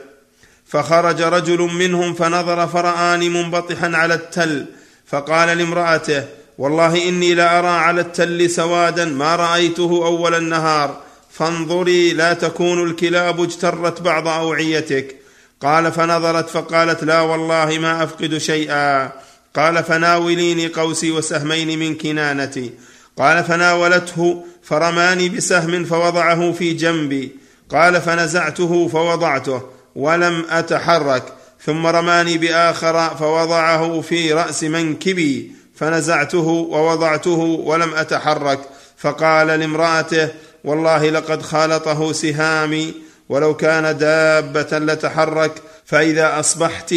فخرج 0.65 1.21
رجل 1.21 1.59
منهم 1.59 2.13
فنظر 2.13 2.67
فرآني 2.67 3.29
منبطحا 3.29 3.91
على 3.95 4.13
التل 4.13 4.65
فقال 5.07 5.57
لامرأته 5.57 6.23
والله 6.61 7.09
إني 7.09 7.33
لأرى 7.33 7.67
على 7.67 8.01
التل 8.01 8.49
سوادا 8.49 9.05
ما 9.05 9.35
رأيته 9.35 10.05
أول 10.05 10.35
النهار. 10.35 10.97
فانظري 11.31 12.13
لا 12.13 12.33
تكون 12.33 12.83
الكلاب 12.83 13.41
اجترت 13.41 14.01
بعض 14.01 14.27
أوعيتك. 14.27 15.15
قال 15.61 15.91
فنظرت 15.91 16.49
فقالت 16.49 17.03
لا 17.03 17.21
والله 17.21 17.77
ما 17.79 18.03
أفقد 18.03 18.37
شيئا. 18.37 19.11
قال 19.55 19.83
فناوليني 19.83 20.67
قوسي 20.67 21.11
وسهمين 21.11 21.79
من 21.79 21.95
كنانتي. 21.95 22.71
قال 23.17 23.43
فناولته 23.43 24.45
فرماني 24.63 25.29
بسهم 25.29 25.85
فوضعه 25.85 26.51
في 26.51 26.73
جنبي. 26.73 27.31
قال 27.71 28.01
فنزعته 28.01 28.87
فوضعته 28.87 29.61
ولم 29.95 30.45
أتحرك. 30.49 31.23
ثم 31.65 31.87
رماني 31.87 32.37
بآخر 32.37 33.15
فوضعه 33.15 34.01
في 34.01 34.33
رأس 34.33 34.63
منكبي. 34.63 35.60
فنزعته 35.81 36.47
ووضعته 36.47 37.39
ولم 37.39 37.93
أتحرك. 37.93 38.59
فقال 38.97 39.47
لامرأته 39.47 40.29
والله 40.63 41.09
لقد 41.09 41.41
خالطه 41.41 42.11
سهامي 42.11 42.93
ولو 43.29 43.55
كان 43.55 43.97
دابة 43.97 44.79
لتحرك 44.79 45.51
فإذا 45.85 46.39
أصبحت 46.39 46.95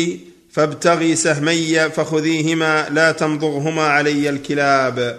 فابتغي 0.52 1.16
سهمي 1.16 1.90
فخذيهما 1.90 2.88
لا 2.88 3.12
تمضغهما 3.12 3.86
علي 3.86 4.28
الكلاب. 4.28 5.18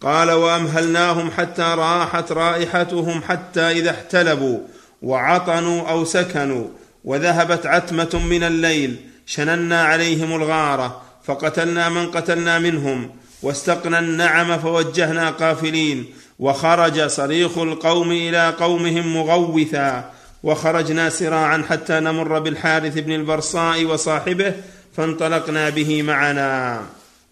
قال 0.00 0.30
وأمهلناهم 0.30 1.30
حتى 1.30 1.62
راحت 1.62 2.32
رائحتهم 2.32 3.22
حتى 3.22 3.60
إذا 3.60 3.90
احتلبوا 3.90 4.58
وعطنوا 5.02 5.88
أو 5.88 6.04
سكنوا 6.04 6.66
وذهبت 7.04 7.66
عتمة 7.66 8.22
من 8.30 8.42
الليل 8.42 8.96
شننا 9.26 9.84
عليهم 9.84 10.34
الغارة. 10.34 11.07
فقتلنا 11.28 11.88
من 11.88 12.10
قتلنا 12.10 12.58
منهم 12.58 13.10
واستقنا 13.42 13.98
النعم 13.98 14.58
فوجهنا 14.58 15.30
قافلين 15.30 16.06
وخرج 16.38 17.06
صريخ 17.06 17.58
القوم 17.58 18.12
إلى 18.12 18.54
قومهم 18.60 19.16
مغوثا 19.16 20.10
وخرجنا 20.42 21.10
سراعا 21.10 21.64
حتى 21.70 22.00
نمر 22.00 22.38
بالحارث 22.38 22.98
بن 22.98 23.12
البرصاء 23.12 23.84
وصاحبه 23.84 24.52
فانطلقنا 24.96 25.70
به 25.70 26.02
معنا. 26.02 26.80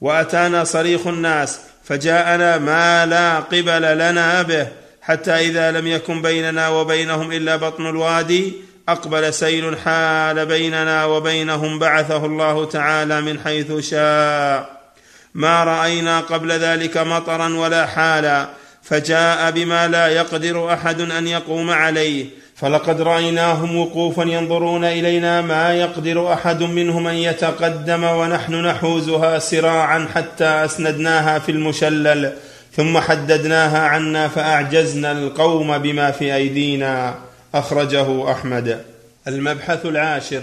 وأتانا 0.01 0.65
صريخ 0.65 1.07
الناس 1.07 1.59
فجاءنا 1.85 2.59
ما 2.59 3.07
لا 3.07 3.39
قبل 3.39 3.99
لنا 3.99 4.43
به 4.43 4.67
حتى 5.03 5.33
إذا 5.33 5.71
لم 5.71 5.87
يكن 5.87 6.23
بيننا 6.23 6.69
وبينهم 6.69 7.33
إلا 7.33 7.57
بطن 7.57 7.87
الوادي 7.87 8.53
أقبل 8.89 9.35
سيل 9.35 9.79
حال 9.79 10.47
بيننا 10.47 11.05
وبينهم 11.05 11.79
بعثه 11.79 12.27
الله 12.27 12.65
تعالى 12.65 13.21
من 13.21 13.41
حيث 13.41 13.73
شاء. 13.91 14.77
ما 15.35 15.65
رأينا 15.65 16.21
قبل 16.21 16.53
ذلك 16.53 16.97
مطرا 16.97 17.57
ولا 17.57 17.87
حالا 17.87 18.47
فجاء 18.83 19.51
بما 19.51 19.89
لا 19.89 20.09
يقدر 20.09 20.73
أحد 20.73 21.01
أن 21.01 21.29
يقوم 21.29 21.71
عليه. 21.71 22.27
فلقد 22.57 23.01
رأيناهم 23.01 23.77
وقوفا 23.77 24.23
ينظرون 24.23 24.85
إلينا 24.85 25.41
ما 25.41 25.73
يقدر 25.75 26.33
أحد 26.33 26.63
منهم 26.63 27.07
أن 27.07 27.15
يتقدم 27.15 28.05
ونحن 28.05 28.55
نحوزها 28.55 29.39
سراعا 29.39 30.09
حتى 30.15 30.45
أسندناها 30.45 31.39
في 31.39 31.53
المشلل 31.53 32.33
ثم 32.77 32.99
حددناها 32.99 33.79
عنا 33.79 34.29
فأعجزنا 34.29 35.13
القوم 35.13 35.79
بما 35.79 36.11
في 36.11 36.35
أيدينا. 36.35 37.15
أخرجه 37.59 38.33
أحمد. 38.33 38.85
المبحث 39.29 39.87
العاشر. 39.87 40.43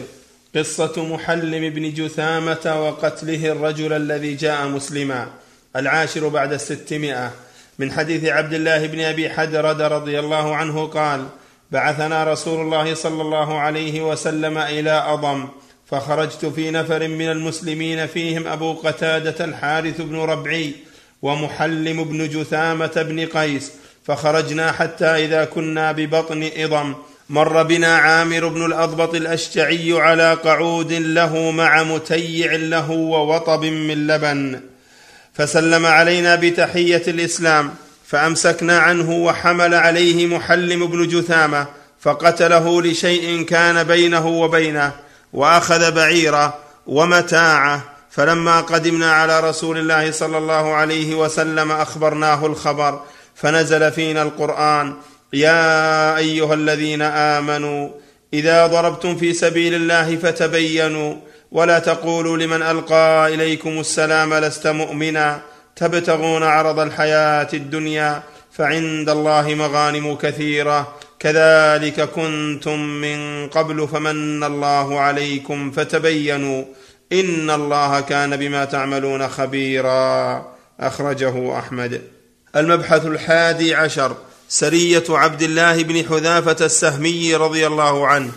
قصة 0.56 1.06
محلم 1.06 1.74
بن 1.74 1.94
جثامة 1.94 2.86
وقتله 2.86 3.52
الرجل 3.52 3.94
الذي 3.94 4.36
جاء 4.36 4.68
مسلما. 4.68 5.28
العاشر 5.76 6.28
بعد 6.28 6.54
الستمائة. 6.54 7.32
من 7.80 7.92
حديث 7.92 8.26
عبد 8.26 8.54
الله 8.54 8.88
بن 8.88 9.00
أبي 9.00 9.30
حدرد 9.30 9.82
رضي 9.82 10.20
الله 10.20 10.56
عنه 10.56 10.88
قال 10.88 11.26
بعثنا 11.72 12.24
رسول 12.24 12.62
الله 12.62 12.94
صلى 12.94 13.22
الله 13.22 13.60
عليه 13.60 14.02
وسلم 14.12 14.58
إلى 14.58 14.92
أضم 14.92 15.48
فخرجت 15.86 16.46
في 16.46 16.72
نفر 16.72 17.08
من 17.08 17.32
المسلمين 17.32 18.08
فيهم 18.08 18.48
أبو 18.48 18.74
قتادة 18.74 19.46
الحارث 19.46 20.02
بن 20.02 20.16
ربعي 20.16 20.74
ومحلم 21.22 22.04
بن 22.04 22.30
جثامة 22.30 22.92
بن 22.96 23.26
قيس 23.26 23.72
فخرجنا 24.06 24.72
حتى 24.72 25.06
إذا 25.06 25.46
كنا 25.46 25.92
ببطن 25.92 26.50
إضم. 26.58 26.94
مر 27.30 27.64
بنا 27.64 27.98
عامر 27.98 28.48
بن 28.48 28.66
الأضبط 28.66 29.16
الأشجعي 29.16 29.94
على 29.94 30.34
قعود 30.34 30.94
له 30.94 31.52
مع 31.52 31.84
متيع 31.84 32.56
له 32.56 32.92
ووطب 32.92 33.66
من 33.66 34.08
لبن. 34.08 34.62
فسلم 35.34 35.86
علينا 35.86 36.36
بتحية 36.36 37.04
الإسلام 37.08 37.74
فأمسكنا 38.08 38.80
عنه 38.80 39.12
وحمل 39.12 39.74
عليه 39.74 40.28
محلم 40.28 40.88
بن 40.88 41.08
جثامة 41.08 41.68
فقتله 42.00 42.82
لشيء 42.82 43.44
كان 43.44 43.84
بينه 43.84 44.28
وبينه 44.28 44.92
وأخذ 45.34 45.92
بعيره 45.92 46.58
ومتاعه. 46.88 47.82
فلما 48.12 48.62
قدمنا 48.62 49.12
على 49.12 49.40
رسول 49.40 49.78
الله 49.78 50.12
صلى 50.12 50.38
الله 50.38 50.74
عليه 50.74 51.16
وسلم 51.16 51.72
أخبرناه 51.72 52.46
الخبر. 52.46 53.02
فنزل 53.36 53.92
فينا 53.92 54.22
القرآن 54.22 54.94
يا 55.34 56.18
أيها 56.18 56.54
الذين 56.54 57.02
آمنوا 57.02 57.90
إذا 58.34 58.68
ضربتم 58.68 59.16
في 59.16 59.34
سبيل 59.34 59.74
الله 59.74 60.16
فتبينوا 60.16 61.16
ولا 61.52 61.80
تقولوا 61.80 62.38
لمن 62.38 62.62
ألقى 62.62 63.34
إليكم 63.34 63.80
السلام 63.80 64.34
لست 64.34 64.68
مؤمنا 64.68 65.42
تبتغون 65.76 66.44
عرض 66.44 66.80
الحياة 66.80 67.48
الدنيا 67.54 68.24
فعند 68.52 69.10
الله 69.10 69.56
مغانم 69.56 70.16
كثيرة 70.16 70.96
كذلك 71.20 72.02
كنتم 72.02 72.80
من 72.80 73.48
قبل 73.48 73.88
فمن 73.88 74.44
الله 74.44 75.00
عليكم 75.00 75.72
فتبينوا 75.72 76.64
إن 77.12 77.50
الله 77.50 78.02
كان 78.02 78.38
بما 78.38 78.66
تعملون 78.66 79.28
خبيرا 79.28 80.46
أخرجه 80.80 81.60
أحمد. 81.60 82.02
المبحث 82.56 83.06
الحادي 83.06 83.76
عشر 83.76 84.18
سرية 84.50 85.04
عبد 85.10 85.42
الله 85.42 85.84
بن 85.84 86.06
حذافة 86.06 86.66
السهمي 86.66 87.36
رضي 87.36 87.68
الله 87.68 88.08
عنه. 88.08 88.32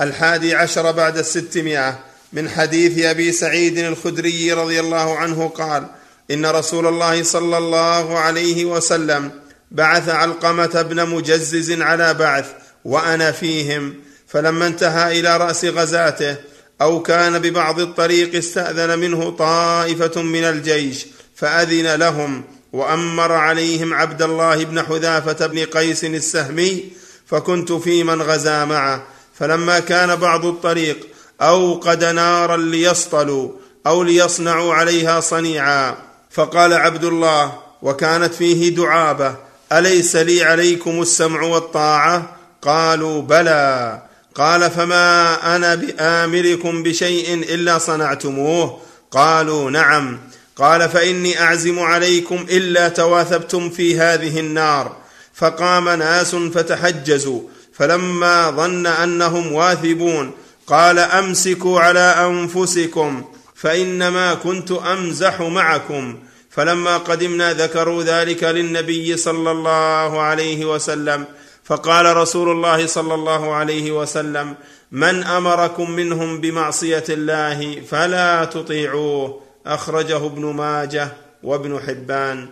الحادي 0.00 0.54
عشر 0.54 0.90
بعد 0.90 1.18
الستمائة 1.18 1.98
من 2.32 2.48
حديث 2.48 3.04
أبي 3.04 3.32
سعيد 3.32 3.78
الخدري 3.78 4.52
رضي 4.52 4.80
الله 4.80 5.16
عنه 5.16 5.48
قال 5.48 5.86
إن 6.30 6.46
رسول 6.46 6.86
الله 6.86 7.22
صلى 7.22 7.58
الله 7.58 8.18
عليه 8.18 8.64
وسلم 8.64 9.30
بعث 9.70 10.08
علقمة 10.08 10.82
بن 10.82 11.08
مجزز 11.08 11.80
على 11.80 12.14
بعث 12.14 12.46
وأنا 12.84 13.32
فيهم 13.32 13.94
فلما 14.26 14.66
انتهى 14.66 15.20
إلى 15.20 15.36
رأس 15.36 15.64
غزاته 15.64 16.36
أو 16.80 17.02
كان 17.02 17.38
ببعض 17.38 17.80
الطريق 17.80 18.34
استأذن 18.36 18.98
منه 18.98 19.30
طائفة 19.30 20.22
من 20.22 20.44
الجيش 20.44 21.06
فأذن 21.36 21.94
لهم 21.94 22.44
وأمر 22.72 23.32
عليهم 23.32 23.94
عبد 23.94 24.22
الله 24.22 24.64
بن 24.64 24.82
حذافة 24.82 25.46
بن 25.46 25.58
قيس 25.58 26.04
السهمي 26.04 26.84
فكنت 27.26 27.72
في 27.72 28.04
من 28.04 28.22
غزا 28.22 28.64
معه. 28.64 29.02
فلما 29.38 29.80
كان 29.80 30.16
بعض 30.16 30.46
الطريق 30.46 31.06
أوقد 31.40 32.04
نارا 32.04 32.56
ليصطلوا 32.56 33.50
أو 33.86 34.02
ليصنعوا 34.02 34.74
عليها 34.74 35.20
صنيعا. 35.20 35.96
فقال 36.30 36.72
عبد 36.72 37.04
الله 37.04 37.52
وكانت 37.82 38.34
فيه 38.34 38.74
دعابة 38.74 39.36
أليس 39.72 40.16
لي 40.16 40.42
عليكم 40.42 41.02
السمع 41.02 41.42
والطاعة؟ 41.42 42.36
قالوا 42.62 43.22
بلى. 43.22 44.02
قال 44.34 44.70
فما 44.70 45.56
أنا 45.56 45.74
بآمركم 45.74 46.82
بشيء 46.82 47.34
إلا 47.34 47.78
صنعتموه. 47.78 48.80
قالوا 49.10 49.70
نعم. 49.70 50.18
قال 50.56 50.88
فإني 50.88 51.40
أعزم 51.40 51.80
عليكم 51.80 52.46
إلا 52.50 52.88
تواثبتم 52.88 53.70
في 53.70 53.98
هذه 53.98 54.40
النار. 54.40 54.96
فقام 55.34 55.88
ناس 55.88 56.34
فتحجزوا 56.34 57.40
فلما 57.74 58.50
ظن 58.50 58.86
أنهم 58.86 59.52
واثبون 59.52 60.30
قال 60.66 60.98
أمسكوا 60.98 61.80
على 61.80 62.00
أنفسكم 62.00 63.24
فإنما 63.54 64.34
كنت 64.34 64.70
أمزح 64.72 65.40
معكم. 65.40 66.18
فلما 66.50 66.96
قدمنا 66.96 67.52
ذكروا 67.52 68.02
ذلك 68.02 68.44
للنبي 68.44 69.16
صلى 69.16 69.50
الله 69.50 70.20
عليه 70.20 70.64
وسلم. 70.74 71.24
فقال 71.64 72.16
رسول 72.16 72.50
الله 72.50 72.86
صلى 72.86 73.14
الله 73.14 73.54
عليه 73.54 73.92
وسلم 73.92 74.54
من 74.92 75.24
أمركم 75.24 75.90
منهم 75.90 76.40
بمعصية 76.40 77.04
الله 77.08 77.82
فلا 77.90 78.44
تطيعوه. 78.44 79.40
أخرجه 79.66 80.26
ابن 80.26 80.44
ماجه 80.44 81.08
وابن 81.42 81.80
حبان. 81.80 82.48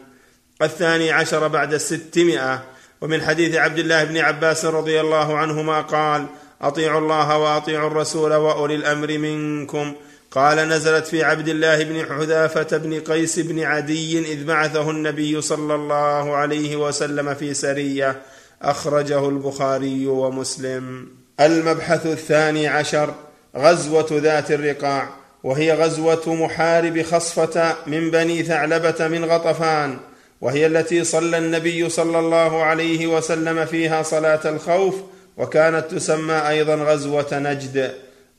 الثاني 0.62 1.10
عشر 1.10 1.48
بعد 1.48 1.74
الستمائة. 1.74 2.62
ومن 3.00 3.22
حديث 3.22 3.54
عبد 3.54 3.78
الله 3.78 4.04
بن 4.04 4.18
عباس 4.18 4.64
رضي 4.64 5.00
الله 5.00 5.38
عنهما 5.38 5.80
قال 5.80 6.26
أطيعوا 6.62 7.00
الله 7.00 7.38
وأطيعوا 7.38 7.86
الرسول 7.86 8.34
وأولي 8.34 8.74
الأمر 8.74 9.18
منكم. 9.18 9.94
قال 10.30 10.68
نزلت 10.68 11.06
في 11.06 11.24
عبد 11.24 11.48
الله 11.48 11.84
بن 11.84 12.06
حذافة 12.06 12.76
بن 12.76 13.00
قيس 13.00 13.38
بن 13.38 13.62
عدي 13.62 14.32
إذ 14.32 14.44
بعثه 14.44 14.90
النبي 14.90 15.40
صلى 15.40 15.74
الله 15.74 16.36
عليه 16.36 16.76
وسلم 16.76 17.34
في 17.34 17.54
سرية. 17.54 18.22
أخرجه 18.62 19.28
البخاري 19.28 20.06
ومسلم. 20.06 21.08
المبحث 21.40 22.06
الثاني 22.06 22.68
عشر 22.68 23.14
غزوة 23.56 24.06
ذات 24.12 24.50
الرقاع. 24.50 25.19
وهي 25.44 25.72
غزوة 25.72 26.34
محارب 26.34 27.02
خصفة 27.02 27.76
من 27.86 28.10
بني 28.10 28.42
ثعلبة 28.42 29.08
من 29.08 29.24
غطفان 29.24 29.98
وهي 30.40 30.66
التي 30.66 31.04
صلى 31.04 31.38
النبي 31.38 31.88
صلى 31.88 32.18
الله 32.18 32.62
عليه 32.62 33.06
وسلم 33.06 33.64
فيها 33.64 34.02
صلاة 34.02 34.40
الخوف 34.44 34.94
وكانت 35.36 35.90
تسمى 35.90 36.34
أيضا 36.48 36.74
غزوة 36.74 37.28
نجد 37.32 37.94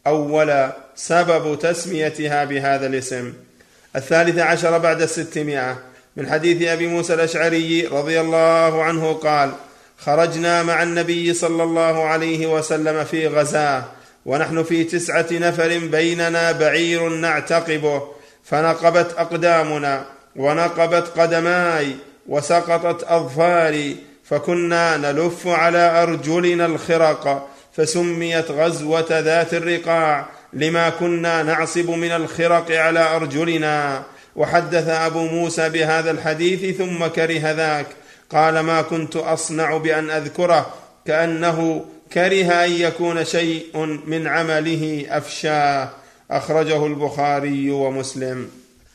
اولا 0.07 0.77
سبب 0.95 1.59
تسميتها 1.59 2.45
بهذا 2.45 2.87
الاسم. 2.87 3.33
الثالث 3.95 4.39
عشر 4.39 4.77
بعد 4.77 5.01
الستمائة. 5.01 5.77
من 6.17 6.29
حديث 6.29 6.67
أبي 6.67 6.87
موسى 6.87 7.13
الأشعري 7.13 7.87
رضي 7.87 8.21
الله 8.21 8.83
عنه 8.83 9.13
قال 9.13 9.51
خرجنا 9.97 10.63
مع 10.63 10.83
النبي 10.83 11.33
صلى 11.33 11.63
الله 11.63 12.03
عليه 12.03 12.47
وسلم 12.47 13.03
في 13.03 13.27
غزاة 13.27 13.83
ونحن 14.25 14.63
في 14.63 14.83
تسعة 14.83 15.27
نفر 15.31 15.77
بيننا 15.77 16.51
بعير 16.51 17.09
نعتقبه. 17.09 18.01
فنقبت 18.43 19.13
أقدامنا 19.17 20.05
ونقبت 20.35 21.07
قدماي 21.19 21.95
وسقطت 22.27 23.03
أظفاري 23.03 23.97
فكنا 24.23 24.97
نلف 24.97 25.47
على 25.47 26.03
أرجلنا 26.03 26.65
الخرق 26.65 27.49
فسميت 27.73 28.51
غزوة 28.51 29.19
ذات 29.19 29.53
الرقاع 29.53 30.25
لما 30.53 30.89
كنا 30.89 31.43
نعصب 31.43 31.89
من 31.89 32.11
الخرق 32.11 32.71
على 32.71 33.15
أرجلنا. 33.15 34.03
وحدث 34.35 34.87
أبو 34.87 35.19
موسى 35.19 35.69
بهذا 35.69 36.11
الحديث 36.11 36.77
ثم 36.77 37.07
كره 37.07 37.51
ذاك. 37.51 37.87
قال 38.29 38.59
ما 38.59 38.81
كنت 38.81 39.15
أصنع 39.15 39.77
بأن 39.77 40.09
أذكره 40.09 40.73
كأنه 41.07 41.85
كره 42.13 42.65
أن 42.65 42.71
يكون 42.71 43.25
شيء 43.25 43.65
من 44.05 44.27
عمله 44.27 45.05
افشاه 45.09 45.89
أخرجه 46.31 46.85
البخاري 46.85 47.71
ومسلم. 47.71 48.49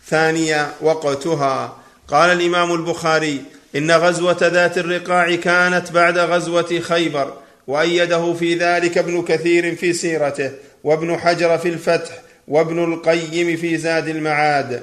ثانيا 0.06 0.72
وقتها. 0.80 1.76
قال 2.08 2.30
الإمام 2.30 2.74
البخاري 2.74 3.42
إن 3.76 3.90
غزوة 3.90 4.38
ذات 4.40 4.78
الرقاع 4.78 5.34
كانت 5.34 5.92
بعد 5.92 6.18
غزوة 6.18 6.80
خيبر 6.80 7.32
وأيده 7.66 8.34
في 8.34 8.54
ذلك 8.54 8.98
ابن 8.98 9.22
كثير 9.22 9.76
في 9.76 9.92
سيرته 9.92 10.50
وابن 10.84 11.18
حجر 11.18 11.58
في 11.58 11.68
الفتح 11.68 12.12
وابن 12.48 12.92
القيم 12.92 13.56
في 13.56 13.76
زاد 13.76 14.08
المعاد. 14.08 14.82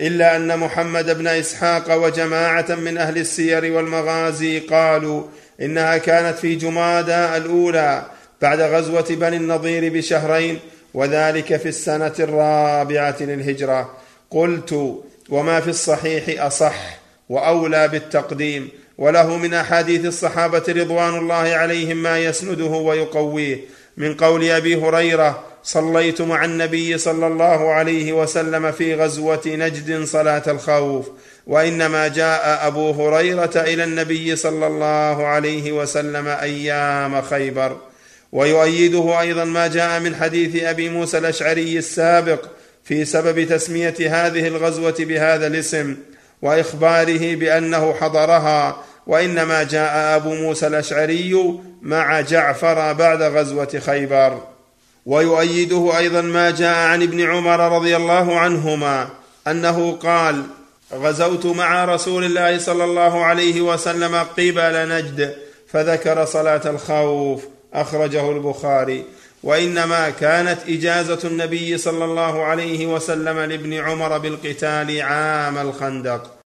إلا 0.00 0.36
أن 0.36 0.58
محمد 0.58 1.18
بن 1.18 1.26
إسحاق 1.26 2.04
وجماعة 2.04 2.74
من 2.74 2.98
أهل 2.98 3.18
السير 3.18 3.72
والمغازي 3.72 4.58
قالوا 4.58 5.22
إنها 5.60 5.98
كانت 5.98 6.38
في 6.38 6.54
جمادى 6.54 7.36
الأولى 7.36 8.02
بعد 8.42 8.60
غزوة 8.60 9.06
بني 9.10 9.36
النضير 9.36 9.92
بشهرين 9.92 10.58
وذلك 10.94 11.56
في 11.56 11.68
السنة 11.68 12.14
الرابعة 12.18 13.16
للهجرة. 13.20 13.90
قلت 14.30 15.00
وما 15.28 15.60
في 15.60 15.70
الصحيح 15.70 16.44
أصح 16.44 16.98
وأولى 17.28 17.88
بالتقديم 17.88 18.68
وله 18.98 19.36
من 19.36 19.54
أحاديث 19.54 20.04
الصحابة 20.04 20.62
رضوان 20.68 21.18
الله 21.18 21.34
عليهم 21.34 21.96
ما 21.96 22.18
يسنده 22.18 22.64
ويقويه. 22.64 23.60
من 23.96 24.14
قول 24.14 24.50
أبي 24.50 24.76
هريرة 24.76 25.44
صليت 25.62 26.22
مع 26.22 26.44
النبي 26.44 26.98
صلى 26.98 27.26
الله 27.26 27.72
عليه 27.72 28.12
وسلم 28.12 28.72
في 28.72 28.94
غزوة 28.94 29.42
نجد 29.46 30.04
صلاة 30.04 30.42
الخوف. 30.46 31.08
وإنما 31.46 32.08
جاء 32.08 32.66
أبو 32.66 32.90
هريرة 32.90 33.50
إلى 33.56 33.84
النبي 33.84 34.36
صلى 34.36 34.66
الله 34.66 35.26
عليه 35.26 35.72
وسلم 35.72 36.28
أيام 36.28 37.22
خيبر. 37.22 37.76
ويؤيده 38.32 39.20
أيضا 39.20 39.44
ما 39.44 39.66
جاء 39.66 40.00
من 40.00 40.16
حديث 40.16 40.62
أبي 40.62 40.88
موسى 40.88 41.18
الأشعري 41.18 41.78
السابق 41.78 42.44
في 42.84 43.04
سبب 43.04 43.48
تسمية 43.48 43.94
هذه 44.00 44.48
الغزوة 44.48 44.96
بهذا 44.98 45.46
الاسم 45.46 45.96
وإخباره 46.42 47.34
بأنه 47.34 47.94
حضرها. 48.00 48.84
وإنما 49.06 49.62
جاء 49.62 50.16
أبو 50.16 50.34
موسى 50.34 50.66
الأشعري 50.66 51.60
مع 51.82 52.20
جعفر 52.20 52.92
بعد 52.92 53.22
غزوة 53.22 53.80
خيبر. 53.86 54.42
ويؤيده 55.06 55.98
أيضا 55.98 56.20
ما 56.20 56.50
جاء 56.50 56.76
عن 56.76 57.02
ابن 57.02 57.20
عمر 57.30 57.76
رضي 57.76 57.96
الله 57.96 58.38
عنهما 58.38 59.08
أنه 59.46 59.92
قال 59.92 60.42
غزوت 60.92 61.46
مع 61.46 61.84
رسول 61.84 62.24
الله 62.24 62.58
صلى 62.58 62.84
الله 62.84 63.24
عليه 63.24 63.60
وسلم 63.60 64.14
قبل 64.16 64.88
نجد 64.88 65.36
فذكر 65.68 66.24
صلاة 66.24 66.70
الخوف 66.70 67.44
أخرجه 67.74 68.30
البخاري. 68.30 69.04
وإنما 69.42 70.10
كانت 70.10 70.58
إجازة 70.68 71.28
النبي 71.28 71.78
صلى 71.78 72.04
الله 72.04 72.44
عليه 72.44 72.86
وسلم 72.86 73.38
لابن 73.38 73.74
عمر 73.74 74.18
بالقتال 74.18 75.02
عام 75.02 75.58
الخندق. 75.58 76.36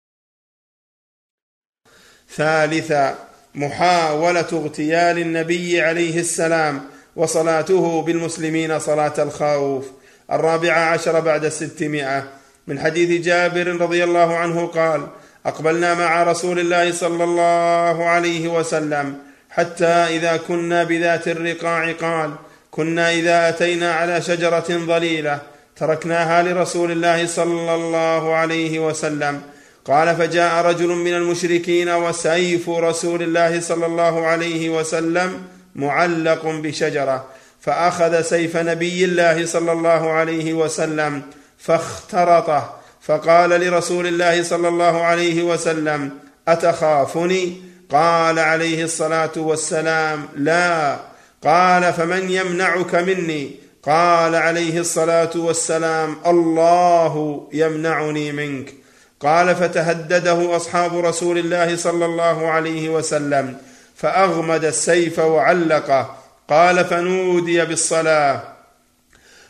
ثالثا 2.36 3.18
محاولة 3.54 4.48
اغتيال 4.52 5.18
النبي 5.18 5.80
عليه 5.80 6.20
السلام 6.20 6.90
وصلاته 7.16 8.02
بالمسلمين 8.02 8.78
صلاة 8.78 9.14
الخوف. 9.18 9.86
الرابعة 10.32 10.80
عشر 10.80 11.20
بعد 11.20 11.44
الستمائه 11.44 12.28
من 12.66 12.80
حديث 12.80 13.24
جابر 13.24 13.66
رضي 13.66 14.04
الله 14.04 14.36
عنه 14.36 14.66
قال 14.66 15.06
أقبلنا 15.46 15.94
مع 15.94 16.22
رسول 16.22 16.58
الله 16.58 16.92
صلى 16.92 17.24
الله 17.24 18.04
عليه 18.04 18.48
وسلم 18.48 19.18
حتى 19.50 19.86
إذا 19.86 20.36
كنا 20.36 20.84
بذات 20.84 21.28
الرقاع 21.28 21.92
قال 21.92 22.30
كنا 22.70 23.12
إذا 23.12 23.48
أتينا 23.48 23.92
على 23.94 24.22
شجرة 24.22 24.64
ظليلة 24.68 25.40
تركناها 25.76 26.42
لرسول 26.42 26.90
الله 26.90 27.26
صلى 27.26 27.74
الله 27.74 28.34
عليه 28.34 28.78
وسلم. 28.78 29.40
قال 29.84 30.16
فجاء 30.16 30.64
رجل 30.64 30.88
من 30.88 31.14
المشركين 31.14 31.88
وسيف 31.88 32.68
رسول 32.68 33.22
الله 33.22 33.60
صلى 33.60 33.86
الله 33.86 34.26
عليه 34.26 34.68
وسلم 34.70 35.42
معلق 35.74 36.46
بشجرة 36.46 37.26
فأخذ 37.60 38.22
سيف 38.22 38.56
نبي 38.56 39.04
الله 39.04 39.46
صلى 39.46 39.72
الله 39.72 40.12
عليه 40.12 40.54
وسلم 40.54 41.22
فاخترطه 41.64 42.74
فقال 43.02 43.50
لرسول 43.50 44.06
الله 44.06 44.42
صلى 44.42 44.68
الله 44.68 45.02
عليه 45.02 45.42
وسلم 45.42 46.10
أتخافني؟ 46.48 47.62
قال 47.90 48.38
عليه 48.38 48.84
الصلاة 48.84 49.32
والسلام 49.36 50.28
لا. 50.36 50.96
قال 51.44 51.92
فمن 51.92 52.30
يمنعك 52.30 52.94
مني؟ 52.94 53.50
قال 53.82 54.34
عليه 54.34 54.78
الصلاة 54.78 55.30
والسلام 55.34 56.16
الله 56.26 57.44
يمنعني 57.52 58.32
منك. 58.32 58.74
قال 59.20 59.56
فتهدده 59.56 60.56
أصحاب 60.56 60.98
رسول 60.98 61.38
الله 61.38 61.76
صلى 61.76 62.04
الله 62.04 62.48
عليه 62.48 62.88
وسلم 62.88 63.56
فأغمد 63.96 64.64
السيف 64.64 65.18
وعلقه. 65.18 66.16
قال 66.48 66.84
فنودي 66.84 67.64
بالصلاة. 67.64 68.53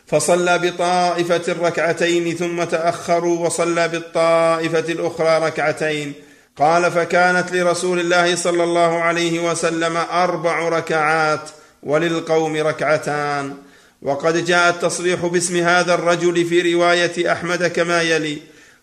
فصلى 0.07 0.59
بطائفة 0.59 1.55
ركعتين 1.67 2.35
ثم 2.35 2.63
تأخروا 2.63 3.45
وصلى 3.45 3.87
بالطائفة 3.87 4.79
الأخرى 4.79 5.47
ركعتين. 5.47 6.13
قال 6.57 6.91
فكانت 6.91 7.51
لرسول 7.51 7.99
الله 7.99 8.35
صلى 8.35 8.63
الله 8.63 9.01
عليه 9.01 9.51
وسلم 9.51 9.97
أربع 9.97 10.69
ركعات 10.69 11.49
وللقوم 11.83 12.57
ركعتان. 12.57 13.53
وقد 14.01 14.45
جاء 14.45 14.69
التصريح 14.69 15.25
باسم 15.25 15.57
هذا 15.57 15.93
الرجل 15.93 16.45
في 16.45 16.73
رواية 16.73 17.31
أحمد 17.31 17.67
كما 17.67 18.01
يلي 18.01 18.37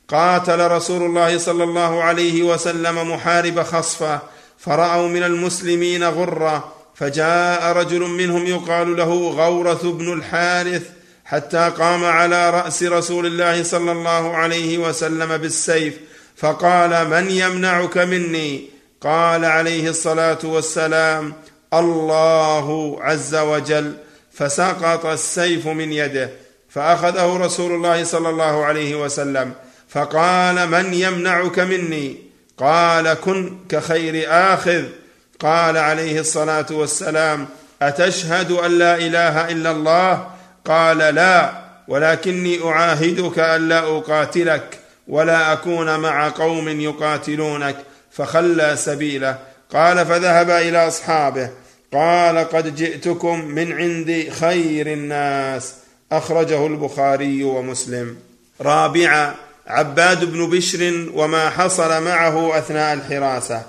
قاتل 0.09 0.71
رسول 0.71 1.03
الله 1.03 1.39
صلى 1.39 1.65
الله 1.65 2.03
عليه 2.03 2.43
وسلم 2.43 3.13
محارب 3.13 3.63
خصفه 3.63 4.21
فرأوا 4.59 5.09
من 5.09 5.23
المسلمين 5.23 6.05
غرة 6.05 6.73
فجاء 6.95 7.73
رجل 7.73 8.01
منهم 8.01 8.47
يقال 8.47 8.97
له 8.97 9.31
غورث 9.31 9.85
بن 9.85 10.13
الحارث 10.13 10.83
حتى 11.33 11.73
قام 11.79 12.05
على 12.05 12.51
رأس 12.51 12.83
رسول 12.83 13.27
الله 13.27 13.63
صلى 13.63 13.93
الله 13.93 14.37
عليه 14.37 14.79
وسلم 14.79 15.37
بالسيف 15.37 15.95
فقال 16.37 17.09
من 17.09 17.31
يمنعك 17.31 17.99
مني؟ 17.99 18.69
قال 19.01 19.45
عليه 19.45 19.89
الصلاة 19.89 20.39
والسلام 20.45 21.33
الله 21.75 22.99
عز 23.03 23.35
وجل. 23.35 23.95
فسقط 24.33 25.07
السيف 25.07 25.67
من 25.67 25.93
يده 25.93 26.31
فأخذه 26.69 27.37
رسول 27.37 27.73
الله 27.73 28.05
صلى 28.05 28.29
الله 28.29 28.65
عليه 28.65 28.95
وسلم 29.05 29.53
فقال 29.89 30.69
من 30.69 30.95
يمنعك 30.95 31.59
مني؟ 31.59 32.17
قال 32.59 33.15
كن 33.15 33.59
كخير 33.69 34.27
آخذ. 34.29 34.85
قال 35.41 35.77
عليه 35.77 36.21
الصلاة 36.21 36.67
والسلام 36.71 37.49
أتشهد 37.83 38.51
أن 38.53 38.79
لا 38.79 38.97
إله 38.97 39.51
إلا 39.51 39.71
الله 39.71 40.27
قال 40.65 40.99
لا 40.99 41.53
ولكني 41.89 42.65
أعاهدك 42.65 43.39
ألا 43.39 43.79
أقاتلك 43.79 44.79
ولا 45.09 45.53
أكون 45.53 46.01
مع 46.01 46.29
قوم 46.29 46.69
يقاتلونك 46.69 47.77
فخلى 48.11 48.77
سبيله. 48.77 49.39
قال 49.73 50.07
فذهب 50.07 50.51
إلى 50.51 50.89
أصحابه 50.89 51.51
قال 51.93 52.39
قد 52.39 52.75
جئتكم 52.75 53.45
من 53.45 53.73
عند 53.73 54.29
خير 54.41 54.87
الناس 54.87 55.75
أخرجه 56.13 56.67
البخاري 56.67 57.45
ومسلم. 57.45 58.17
رابعا 58.61 59.35
عباد 59.67 60.25
بن 60.25 60.51
بشر 60.51 61.09
وما 61.15 61.51
حصل 61.51 62.03
معه 62.05 62.59
أثناء 62.59 62.95
الحراسة. 62.95 63.63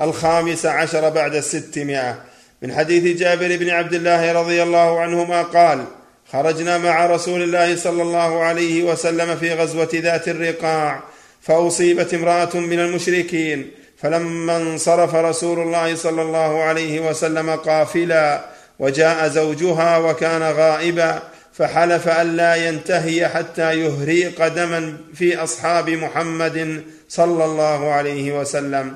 الخامس 0.00 0.66
عشر 0.66 1.08
بعد 1.08 1.34
الستمائة. 1.34 2.22
من 2.62 2.74
حديث 2.74 3.18
جابر 3.18 3.56
بن 3.56 3.70
عبد 3.70 3.94
الله 3.94 4.32
رضي 4.32 4.62
الله 4.62 5.00
عنهما 5.00 5.42
قال 5.42 5.84
خرجنا 6.32 6.78
مع 6.78 7.06
رسول 7.06 7.42
الله 7.42 7.76
صلى 7.76 8.02
الله 8.02 8.42
عليه 8.42 8.82
وسلم 8.82 9.36
في 9.36 9.54
غزوة 9.54 9.88
ذات 9.94 10.28
الرقاع 10.28 11.02
فأصيبت 11.42 12.14
امرأة 12.14 12.56
من 12.56 12.80
المشركين 12.80 13.70
فلما 13.98 14.56
انصرف 14.56 15.14
رسول 15.14 15.58
الله 15.58 15.94
صلى 15.94 16.22
الله 16.22 16.62
عليه 16.62 17.00
وسلم 17.00 17.50
قافلا 17.50 18.44
وجاء 18.78 19.28
زوجها 19.28 19.98
وكان 19.98 20.42
غائبا 20.42 21.22
فحلف 21.52 22.08
الا 22.08 22.54
ينتهي 22.54 23.28
حتى 23.28 23.80
يهريق 23.80 24.48
دما 24.48 24.96
في 25.14 25.36
أصحاب 25.36 25.90
محمد 25.90 26.84
صلى 27.08 27.44
الله 27.44 27.92
عليه 27.92 28.40
وسلم 28.40 28.94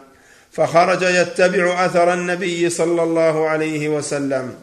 فخرج 0.52 1.02
يتبع 1.02 1.86
أثر 1.86 2.12
النبي 2.12 2.70
صلى 2.70 3.02
الله 3.02 3.48
عليه 3.48 3.88
وسلم. 3.88 4.54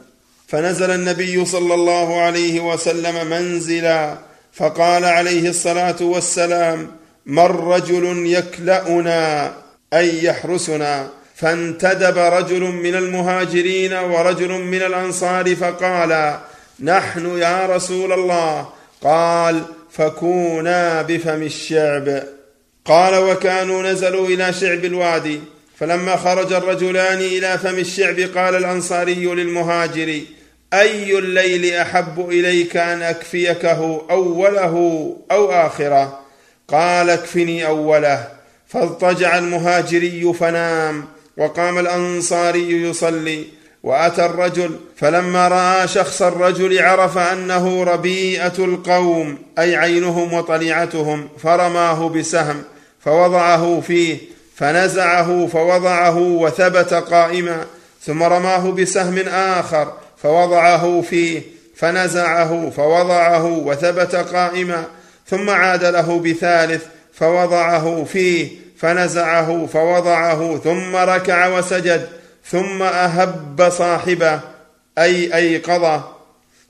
فنزل 0.52 0.92
النبي 0.92 1.46
صلى 1.46 1.74
الله 1.74 2.22
عليه 2.22 2.60
وسلم 2.60 3.30
منزلا 3.30 4.18
فقال 4.54 5.06
عليه 5.06 5.50
الصلاة 5.50 5.96
والسلام 6.02 6.92
من 7.26 7.44
رجل 7.46 8.26
يكلأنا 8.26 9.54
أي 9.94 10.24
يحرسنا؟ 10.24 11.10
فانتدب 11.36 12.18
رجل 12.18 12.62
من 12.62 12.96
المهاجرين 12.96 13.94
ورجل 13.94 14.50
من 14.50 14.82
الأنصار 14.82 15.56
فقال 15.56 16.40
نحن 16.80 17.38
يا 17.38 17.66
رسول 17.66 18.14
الله 18.14 18.70
قال 19.02 19.62
فكونا 19.92 21.02
بفم 21.02 21.44
الشعب 21.44 22.24
قال 22.86 23.16
وكانوا 23.16 23.84
نزلوا 23.84 24.28
إلى 24.28 24.54
شعب 24.54 24.86
الوادي 24.86 25.40
فلما 25.80 26.16
خرج 26.16 26.54
الرجلان 26.54 27.18
إلى 27.18 27.58
فم 27.58 27.76
الشعب 27.76 28.20
قال 28.20 28.56
الأنصاري 28.56 29.26
للمهاجر 29.26 30.22
أي 30.74 31.18
الليل 31.18 31.74
أحب 31.74 32.30
إليك 32.30 32.78
أن 32.78 33.02
أكفيكه 33.02 34.02
أوله 34.12 34.76
أو 35.32 35.52
آخره؟ 35.52 36.20
قال 36.68 37.10
اكفني 37.10 37.68
أوله. 37.68 38.28
فاضطجع 38.68 39.38
المهاجري 39.38 40.34
فنام 40.34 41.06
وقام 41.38 41.80
الأنصاري 41.80 42.90
يصلي 42.90 43.46
وأتى 43.84 44.26
الرجل 44.26 44.80
فلما 44.98 45.48
رأى 45.48 45.88
شخص 45.88 46.22
الرجل 46.22 46.80
عرف 46.80 47.18
أنه 47.18 47.84
ربيئه 47.84 48.54
القوم 48.60 49.38
أي 49.60 49.76
عينهم 49.76 50.34
وطليعتهم 50.34 51.30
فرماه 51.44 52.10
بسهم 52.10 52.64
فوضعه 53.00 53.82
فيه 53.88 54.18
فنزعه 54.56 55.48
فوضعه 55.48 56.18
وثبت 56.18 56.94
قائما 56.94 57.66
ثم 58.06 58.24
رماه 58.24 58.72
بسهم 58.72 59.20
آخر 59.28 59.94
فوضعه 60.24 61.02
فيه 61.02 61.42
فنزعه 61.76 62.70
فوضعه 62.70 63.46
وثبت 63.46 64.16
قائما 64.16 64.86
ثم 65.28 65.50
عاد 65.50 65.84
له 65.84 66.20
بثالث 66.20 66.84
فوضعه 67.14 68.04
فيه 68.04 68.48
فنزعه 68.78 69.66
فوضعه 69.66 70.58
ثم 70.58 70.96
ركع 70.96 71.58
وسجد 71.58 72.08
ثم 72.46 72.82
أهب 72.82 73.70
صاحبه 73.78 74.40
أي 74.98 75.36
ايقظه 75.36 76.04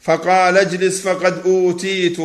فقال 0.02 0.58
اجلس 0.58 1.02
فقد 1.02 1.42
أوتيت. 1.46 2.18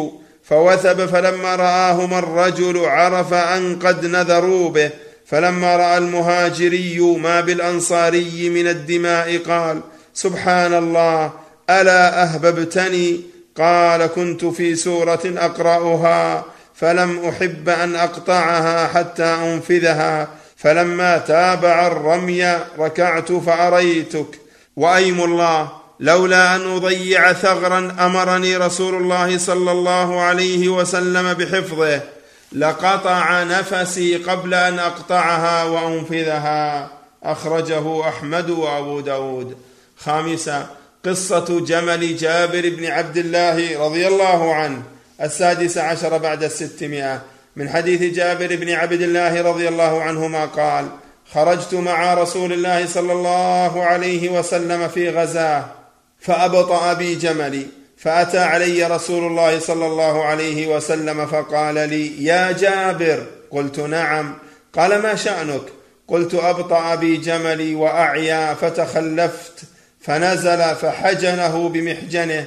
فوثب 0.48 1.06
فلما 1.06 1.56
راهما 1.56 2.18
الرجل 2.18 2.84
عرف 2.84 3.34
أن 3.34 3.78
قد 3.78 4.06
نذروا 4.06 4.70
به 4.70 4.90
فلما 5.26 5.76
رأى 5.76 5.98
المهاجري 5.98 7.00
ما 7.00 7.40
بالأنصاري 7.40 8.50
من 8.50 8.68
الدماء 8.68 9.38
قال 9.38 9.80
سبحان 10.16 10.74
الله 10.74 11.32
ألا 11.70 12.22
أهببتني؟ 12.22 13.20
قال 13.58 14.06
كنت 14.06 14.44
في 14.44 14.76
سورة 14.76 15.20
أقرأها 15.24 16.44
فلم 16.74 17.24
أحب 17.28 17.68
أن 17.68 17.96
أقطعها 17.96 18.86
حتى 18.86 19.24
أنفذها 19.24 20.28
فلما 20.56 21.18
تابع 21.18 21.86
الرمي 21.86 22.58
ركعت 22.78 23.32
فأريتك. 23.32 24.40
وأيم 24.76 25.24
الله 25.24 25.68
لولا 26.00 26.56
أن 26.56 26.76
أضيع 26.76 27.32
ثغرا 27.32 27.96
أمرني 28.00 28.56
رسول 28.56 28.94
الله 28.94 29.38
صلى 29.38 29.72
الله 29.72 30.20
عليه 30.20 30.68
وسلم 30.68 31.34
بحفظه 31.34 32.00
لقطع 32.52 33.42
نفسي 33.42 34.16
قبل 34.16 34.54
أن 34.54 34.78
أقطعها 34.78 35.64
وأنفذها. 35.64 36.88
أخرجه 37.24 38.08
أحمد 38.08 38.50
وأبو 38.50 39.00
داود. 39.00 39.56
خامسا 39.96 40.66
قصة 41.04 41.60
جمل 41.60 42.16
جابر 42.16 42.68
بن 42.68 42.86
عبد 42.86 43.16
الله 43.16 43.86
رضي 43.86 44.06
الله 44.06 44.54
عنه 44.54 44.82
السادس 45.22 45.78
عشر 45.78 46.18
بعد 46.18 46.44
الستمائة. 46.44 47.22
من 47.56 47.68
حديث 47.68 48.14
جابر 48.14 48.56
بن 48.56 48.70
عبد 48.70 49.02
الله 49.02 49.42
رضي 49.42 49.68
الله 49.68 50.02
عنهما 50.02 50.44
قال 50.44 50.88
خرجت 51.32 51.74
مع 51.74 52.14
رسول 52.14 52.52
الله 52.52 52.86
صلى 52.86 53.12
الله 53.12 53.84
عليه 53.84 54.38
وسلم 54.38 54.88
في 54.88 55.10
غزاة 55.10 55.64
فابطا 56.20 56.92
بي 56.92 57.14
جملي 57.14 57.66
فأتى 57.96 58.38
علي 58.38 58.84
رسول 58.84 59.26
الله 59.26 59.58
صلى 59.58 59.86
الله 59.86 60.24
عليه 60.24 60.76
وسلم 60.76 61.26
فقال 61.26 61.74
لي 61.74 62.24
يا 62.24 62.52
جابر. 62.52 63.26
قلت 63.50 63.80
نعم. 63.80 64.38
قال 64.74 65.02
ما 65.02 65.14
شأنك؟ 65.14 65.62
قلت 66.08 66.34
ابطا 66.34 66.94
بي 66.94 67.16
جملي 67.16 67.74
وأعيا 67.74 68.54
فتخلفت. 68.54 69.75
فنزل 70.06 70.74
فحجنه 70.74 71.68
بمحجنه 71.68 72.46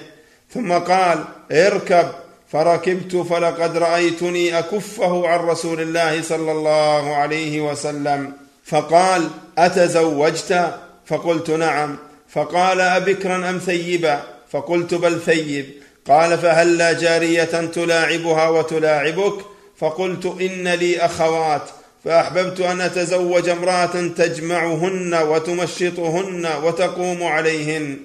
ثم 0.54 0.74
قال 0.74 1.24
اركب 1.52 2.10
فركبت 2.52 3.16
فلقد 3.16 3.78
رأيتني 3.78 4.60
أكفه 4.60 5.28
عن 5.28 5.40
رسول 5.40 5.82
الله 5.82 6.22
صلى 6.22 6.52
الله 6.52 7.16
عليه 7.16 7.62
وسلم. 7.62 8.34
فقال 8.66 9.30
أتزوجت؟ 9.58 10.74
فقلت 11.06 11.50
نعم. 11.50 11.98
فقال 12.30 12.82
ابكرا 12.82 13.50
أم 13.50 13.58
ثيبا؟ 13.58 14.22
فقلت 14.52 14.94
بل 14.94 15.20
ثيب. 15.22 15.66
قال 16.08 16.38
فهلا 16.38 16.94
جارية 16.94 17.44
تلاعبها 17.44 18.50
وتلاعبك؟ 18.50 19.46
فقلت 19.78 20.26
إن 20.26 20.68
لي 20.68 21.00
أخوات. 21.00 21.70
فأحببت 22.06 22.60
أن 22.60 22.82
أتزوج 22.82 23.50
امرأة 23.50 24.08
تجمعهن 24.18 25.14
وتمشطهن 25.14 26.48
وتقوم 26.64 27.24
عليهن. 27.24 27.98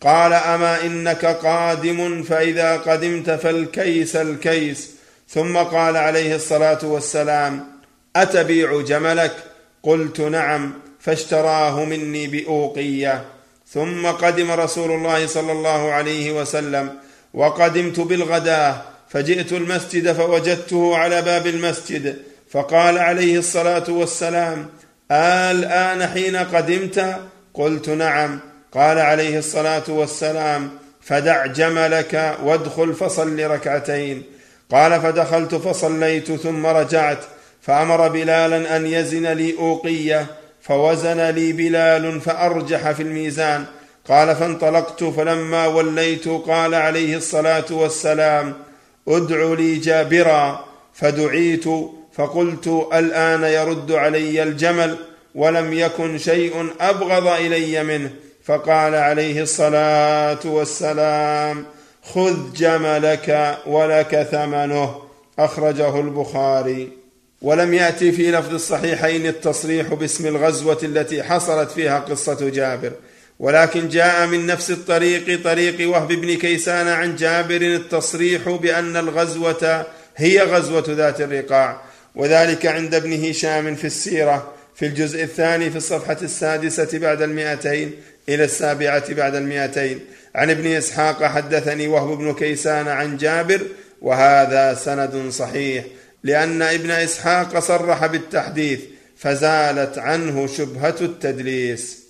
قال 0.00 0.32
أما 0.32 0.82
إنك 0.84 1.24
قادم 1.26 2.22
فإذا 2.22 2.76
قدمت 2.76 3.30
فالكيس 3.30 4.16
الكيس. 4.16 4.90
ثم 5.28 5.56
قال 5.56 5.96
عليه 5.96 6.34
الصلاة 6.34 6.78
والسلام 6.82 7.66
أتبيع 8.16 8.80
جملك؟ 8.80 9.32
قلت 9.82 10.20
نعم 10.20 10.72
فاشتراه 11.00 11.84
مني 11.84 12.26
بأوقية. 12.26 13.24
ثم 13.72 14.06
قدم 14.06 14.50
رسول 14.50 14.90
الله 14.90 15.26
صلى 15.26 15.52
الله 15.52 15.92
عليه 15.92 16.40
وسلم 16.40 16.90
وقدمت 17.34 18.00
بالغداة 18.00 18.82
فجئت 19.08 19.52
المسجد 19.52 20.12
فوجدته 20.12 20.96
على 20.96 21.22
باب 21.22 21.46
المسجد. 21.46 22.16
فقال 22.50 22.98
عليه 22.98 23.38
الصلاة 23.38 23.84
والسلام 23.88 24.66
الآن 25.10 26.06
حين 26.06 26.36
قدمت؟ 26.36 27.16
قلت 27.54 27.88
نعم. 27.88 28.40
قال 28.72 28.98
عليه 28.98 29.38
الصلاة 29.38 29.82
والسلام 29.88 30.70
فدع 31.00 31.46
جملك 31.46 32.36
وادخل 32.44 32.94
فصل 32.94 33.40
ركعتين. 33.50 34.22
قال 34.70 35.00
فدخلت 35.00 35.54
فصليت 35.54 36.32
ثم 36.32 36.66
رجعت 36.66 37.18
فأمر 37.60 38.08
بلالا 38.08 38.76
أن 38.76 38.86
يزن 38.86 39.26
لي 39.26 39.58
أوقية 39.58 40.26
فوزن 40.60 41.20
لي 41.20 41.52
بلال 41.52 42.20
فأرجح 42.20 42.90
في 42.90 43.02
الميزان. 43.02 43.64
قال 44.08 44.36
فانطلقت 44.36 45.04
فلما 45.04 45.66
وليت 45.66 46.28
قال 46.28 46.74
عليه 46.74 47.16
الصلاة 47.16 47.66
والسلام 47.70 48.54
ادع 49.08 49.54
لي 49.54 49.76
جابرا 49.76 50.64
فدعيت 50.94 51.64
فقلت 52.12 52.86
الآن 52.94 53.42
يرد 53.42 53.92
علي 53.92 54.42
الجمل 54.42 54.96
ولم 55.34 55.72
يكن 55.72 56.18
شيء 56.18 56.70
أبغض 56.80 57.26
إلي 57.26 57.84
منه. 57.84 58.10
فقال 58.44 58.94
عليه 58.94 59.42
الصلاة 59.42 60.40
والسلام 60.44 61.64
خذ 62.02 62.52
جملك 62.52 63.58
ولك 63.66 64.28
ثمنه. 64.32 65.02
أخرجه 65.38 66.00
البخاري. 66.00 66.88
ولم 67.42 67.74
يأتي 67.74 68.12
في 68.12 68.30
لفظ 68.30 68.54
الصحيحين 68.54 69.26
التصريح 69.26 69.94
باسم 69.94 70.26
الغزوة 70.26 70.78
التي 70.82 71.22
حصلت 71.22 71.70
فيها 71.70 71.98
قصة 71.98 72.48
جابر. 72.48 72.92
ولكن 73.38 73.88
جاء 73.88 74.26
من 74.26 74.46
نفس 74.46 74.70
الطريق 74.70 75.42
طريق 75.44 75.90
وهب 75.90 76.08
بن 76.08 76.34
كيسان 76.34 76.88
عن 76.88 77.16
جابر 77.16 77.62
التصريح 77.62 78.48
بأن 78.48 78.96
الغزوة 78.96 79.86
هي 80.16 80.42
غزوة 80.42 80.84
ذات 80.88 81.20
الرقاع. 81.20 81.89
وذلك 82.14 82.66
عند 82.66 82.94
ابن 82.94 83.24
هشام 83.24 83.74
في 83.74 83.86
السيرة 83.86 84.52
في 84.74 84.86
الجزء 84.86 85.22
الثاني 85.22 85.70
في 85.70 85.76
الصفحة 85.76 86.16
السادسة 86.22 86.98
بعد 86.98 87.22
المئتين 87.22 87.92
إلى 88.28 88.44
السابعة 88.44 89.14
بعد 89.14 89.34
المئتين. 89.34 90.00
عن 90.34 90.50
ابن 90.50 90.66
إسحاق 90.66 91.24
حدثني 91.24 91.88
وهب 91.88 92.18
بن 92.18 92.34
كيسان 92.34 92.88
عن 92.88 93.16
جابر 93.16 93.60
وهذا 94.02 94.74
سند 94.74 95.30
صحيح 95.30 95.84
لأن 96.24 96.62
ابن 96.62 96.90
إسحاق 96.90 97.58
صرح 97.58 98.06
بالتحديث 98.06 98.80
فزالت 99.16 99.98
عنه 99.98 100.46
شبهة 100.46 100.96
التدليس. 101.00 102.00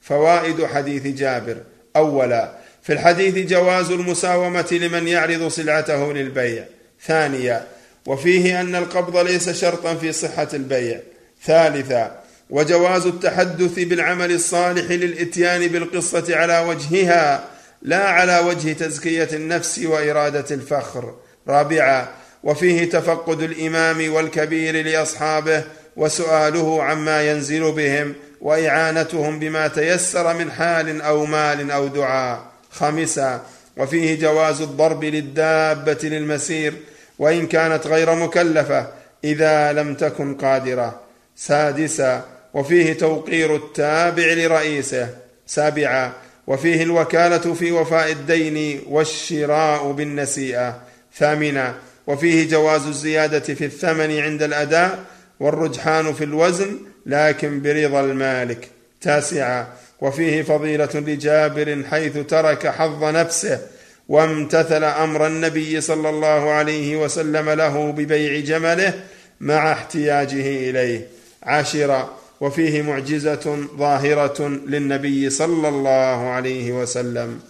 فوائد 0.00 0.64
حديث 0.64 1.06
جابر. 1.06 1.56
أولا 1.96 2.52
في 2.82 2.92
الحديث 2.92 3.50
جواز 3.50 3.90
المساومة 3.90 4.68
لمن 4.72 5.08
يعرض 5.08 5.48
سلعته 5.48 6.12
للبيع. 6.12 6.64
ثانيا 7.06 7.66
وفيه 8.08 8.60
أن 8.60 8.74
القبض 8.74 9.16
ليس 9.16 9.50
شرطا 9.50 9.94
في 9.94 10.12
صحة 10.12 10.48
البيع. 10.54 11.00
ثالثا 11.44 12.20
وجواز 12.50 13.06
التحدث 13.06 13.78
بالعمل 13.78 14.32
الصالح 14.32 14.90
للإتيان 14.90 15.66
بالقصة 15.66 16.36
على 16.36 16.58
وجهها 16.58 17.44
لا 17.82 18.08
على 18.08 18.38
وجه 18.38 18.72
تزكية 18.72 19.28
النفس 19.32 19.78
وإرادة 19.78 20.44
الفخر. 20.50 21.14
رابعا 21.48 22.08
وفيه 22.42 22.90
تفقد 22.90 23.42
الإمام 23.42 24.12
والكبير 24.12 24.84
لأصحابه 24.86 25.64
وسؤاله 25.96 26.82
عما 26.82 27.30
ينزل 27.30 27.72
بهم 27.72 28.14
وإعانتهم 28.40 29.38
بما 29.38 29.68
تيسر 29.68 30.34
من 30.34 30.50
حال 30.50 31.00
أو 31.00 31.26
مال 31.26 31.70
أو 31.70 31.86
دعاء. 31.86 32.46
خامسا 32.70 33.42
وفيه 33.76 34.20
جواز 34.20 34.60
الضرب 34.60 35.04
للدابة 35.04 35.98
للمسير 36.02 36.74
وإن 37.18 37.46
كانت 37.46 37.86
غير 37.86 38.14
مكلفة 38.14 38.86
إذا 39.24 39.72
لم 39.72 39.94
تكن 39.94 40.34
قادرة. 40.34 41.00
سادسا 41.36 42.24
وفيه 42.54 42.92
توقير 42.92 43.56
التابع 43.56 44.32
لرئيسه. 44.32 45.08
سابعا 45.46 46.12
وفيه 46.46 46.82
الوكالة 46.82 47.54
في 47.54 47.72
وفاء 47.72 48.12
الدين 48.12 48.80
والشراء 48.88 49.92
بالنسيئة. 49.92 50.80
ثامنا 51.16 51.74
وفيه 52.06 52.48
جواز 52.48 52.86
الزيادة 52.86 53.54
في 53.54 53.64
الثمن 53.64 54.18
عند 54.18 54.42
الأداء 54.42 54.98
والرجحان 55.40 56.12
في 56.12 56.24
الوزن 56.24 56.78
لكن 57.06 57.62
برضا 57.62 58.00
المالك. 58.00 58.68
تاسعا 59.00 59.66
وفيه 60.00 60.42
فضيلة 60.42 60.88
لجابر 60.94 61.82
حيث 61.90 62.18
ترك 62.18 62.66
حظ 62.66 63.04
نفسه 63.04 63.60
وامتثل 64.08 64.84
أمر 64.84 65.26
النبي 65.26 65.80
صلى 65.80 66.08
الله 66.08 66.50
عليه 66.50 66.96
وسلم 66.96 67.50
له 67.50 67.92
ببيع 67.92 68.40
جمله 68.40 69.04
مع 69.40 69.72
احتياجه 69.72 70.70
إليه 70.70 71.06
عاشرا 71.42 72.10
وفيه 72.40 72.82
معجزة 72.82 73.58
ظاهرة 73.78 74.48
للنبي 74.48 75.30
صلى 75.30 75.68
الله 75.68 76.30
عليه 76.30 76.72
وسلم. 76.72 77.40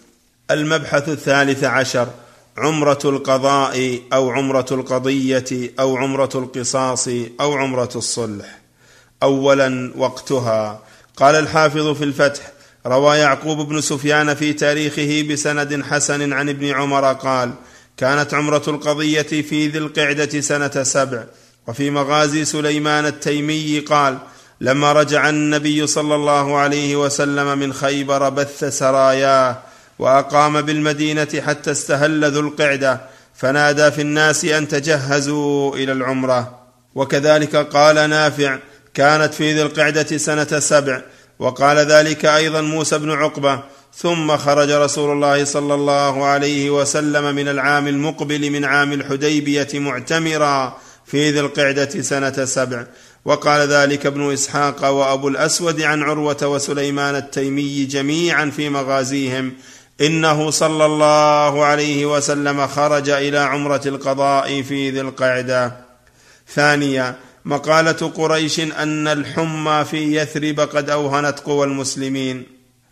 المبحث 0.51 1.09
الثالث 1.09 1.65
عشر 1.65 2.09
عمرة 2.59 2.99
القضاء 3.05 3.99
أو 4.13 4.31
عمرة 4.31 4.67
القضية 4.71 5.71
أو 5.81 5.97
عمرة 5.97 6.31
القصاص 6.35 7.09
أو 7.41 7.55
عمرة 7.55 7.91
الصلح. 7.97 8.59
اولا 9.23 9.93
وقتها 9.97 10.83
قال 11.17 11.35
الحافظ 11.35 11.97
في 11.99 12.05
الفتح 12.05 12.53
روى 12.87 13.17
يعقوب 13.17 13.69
بن 13.69 13.81
سفيان 13.81 14.35
في 14.35 14.53
تاريخه 14.53 15.27
بسند 15.31 15.83
حسن 15.83 16.33
عن 16.33 16.49
ابن 16.49 16.67
عمر 16.67 17.13
قال 17.13 17.53
كانت 17.97 18.35
عمرة 18.35 18.63
القضية 18.69 19.23
في 19.23 19.69
ذي 19.69 19.79
القعدة 19.79 20.41
سنة 20.41 20.83
سبع 20.83 21.25
وفي 21.67 21.91
مغازي 21.91 22.45
سليمان 22.45 23.07
التيمي 23.07 23.79
قال 23.81 24.19
لما 24.61 24.93
رجع 24.93 25.29
النبي 25.29 25.87
صلى 25.87 26.15
الله 26.15 26.57
عليه 26.57 26.97
وسلم 26.97 27.59
من 27.59 27.73
خيبر 27.73 28.29
بث 28.29 28.65
سراياه 28.65 29.59
وأقام 29.99 30.63
بالمدينة 30.63 31.43
حتى 31.47 31.71
استهل 31.71 32.33
ذو 32.33 32.41
القعدة 32.41 33.01
فنادى 33.35 33.91
في 33.91 34.03
الناس 34.03 34.45
أن 34.45 34.69
تجهزوا 34.69 35.77
إلى 35.77 35.93
العمرة. 35.93 36.59
وكذلك 36.95 37.57
قال 37.57 38.11
نافع 38.11 38.59
كانت 38.95 39.35
في 39.35 39.53
ذي 39.53 39.63
القعدة 39.63 40.17
سنة 40.17 40.59
سبع 40.59 41.03
وقال 41.39 41.79
ذلك 41.79 42.25
أيضا 42.25 42.61
موسى 42.61 42.99
بن 42.99 43.11
عقبة 43.11 43.61
ثم 43.95 44.37
خرج 44.37 44.71
رسول 44.71 45.13
الله 45.13 45.45
صلى 45.45 45.75
الله 45.75 46.25
عليه 46.25 46.71
وسلم 46.71 47.35
من 47.35 47.49
العام 47.49 47.89
المقبل 47.89 48.51
من 48.51 48.65
عام 48.65 48.93
الحديبية 48.93 49.69
معتمرا 49.75 50.79
في 51.07 51.31
ذي 51.31 51.41
القعدة 51.41 52.03
سنة 52.03 52.45
سبع. 52.45 52.87
وقال 53.25 53.69
ذلك 53.69 54.07
ابن 54.07 54.33
إسحاق 54.33 54.85
وأبو 54.91 55.29
الأسود 55.29 55.83
عن 55.83 56.03
عروة 56.03 56.37
وسليمان 56.43 57.17
التيمي 57.17 57.85
جميعا 57.85 58.51
في 58.57 58.69
مغازيهم. 58.69 59.53
إنه 60.01 60.51
صلى 60.51 60.87
الله 60.87 61.65
عليه 61.65 62.07
وسلم 62.07 62.67
خرج 62.67 63.11
إلى 63.11 63.39
عمرة 63.39 63.83
القضاء 63.87 64.63
في 64.63 64.91
ذي 64.91 65.01
القعدة. 65.01 65.73
ثانيا 66.55 67.15
مقالة 67.49 68.13
قريش 68.17 68.61
أن 68.61 69.09
الحمى 69.09 69.85
في 69.85 70.17
يثرب 70.17 70.61
قد 70.61 70.91
اوهنت 70.91 71.41
قوى 71.41 71.67
المسلمين 71.67 72.47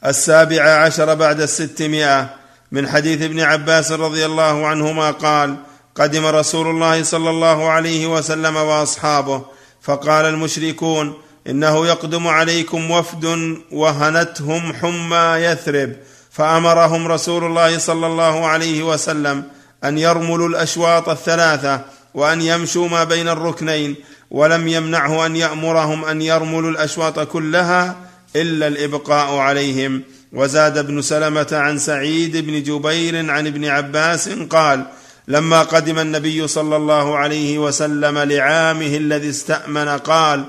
السابع 0.07 0.63
عشر 0.63 1.15
بعد 1.15 1.41
الستمائة 1.41 2.31
من 2.73 2.89
حديث 2.89 3.23
ابن 3.23 3.41
عباس 3.41 3.93
رضي 3.93 4.27
الله 4.27 4.67
عنهما 4.67 5.11
قال 5.11 5.57
قدم 5.95 6.27
رسول 6.27 6.67
الله 6.67 7.03
صلى 7.03 7.31
الله 7.31 7.69
عليه 7.69 8.07
وسلم 8.07 8.57
وأصحابه 8.57 9.43
فقال 9.83 10.25
المشركون 10.25 11.15
إنه 11.47 11.87
يقدم 11.87 12.29
عليكم 12.29 12.91
وفد 12.91 13.57
وهنتهم 13.73 14.73
حمى 14.73 15.37
يثرب 15.45 15.93
فأمرهم 16.31 17.09
رسول 17.09 17.45
الله 17.45 17.79
صلى 17.79 18.07
الله 18.07 18.47
عليه 18.47 18.83
وسلم 18.83 19.45
أن 19.85 19.99
يرملوا 19.99 20.49
الأشواط 20.49 21.09
الثلاثة 21.09 21.96
وأن 22.17 22.43
يمشوا 22.43 22.89
ما 22.89 23.05
بين 23.05 23.29
الركنين 23.29 23.95
ولم 24.31 24.69
يمنعه 24.69 25.27
أن 25.27 25.37
يأمرهم 25.37 26.05
أن 26.05 26.23
يرملوا 26.23 26.71
الأشواط 26.71 27.21
كلها 27.21 27.97
إلا 28.37 28.67
الإبقاء 28.67 29.37
عليهم. 29.37 30.03
وزاد 30.33 30.79
ابن 30.79 31.03
سلمة 31.03 31.47
عن 31.53 31.79
سعيد 31.79 32.37
بن 32.37 32.63
جبير 32.63 33.31
عن 33.31 33.47
ابن 33.47 33.65
عباس 33.65 34.29
قال 34.29 34.87
لما 35.29 35.63
قدم 35.63 35.99
النبي 35.99 36.49
صلى 36.49 36.77
الله 36.77 37.17
عليه 37.17 37.59
وسلم 37.59 38.19
لعامه 38.19 38.97
الذي 38.97 39.31
استأمن 39.31 39.89
قال 39.89 40.45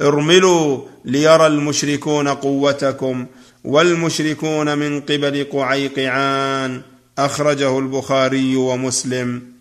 ارملوا 0.00 0.80
ليرى 1.04 1.46
المشركون 1.46 2.28
قوتكم 2.28 3.26
والمشركون 3.64 4.78
من 4.78 5.00
قبل 5.00 5.46
قعيقعان. 5.52 6.82
أخرجه 7.18 7.78
البخاري 7.78 8.56
ومسلم. 8.56 9.51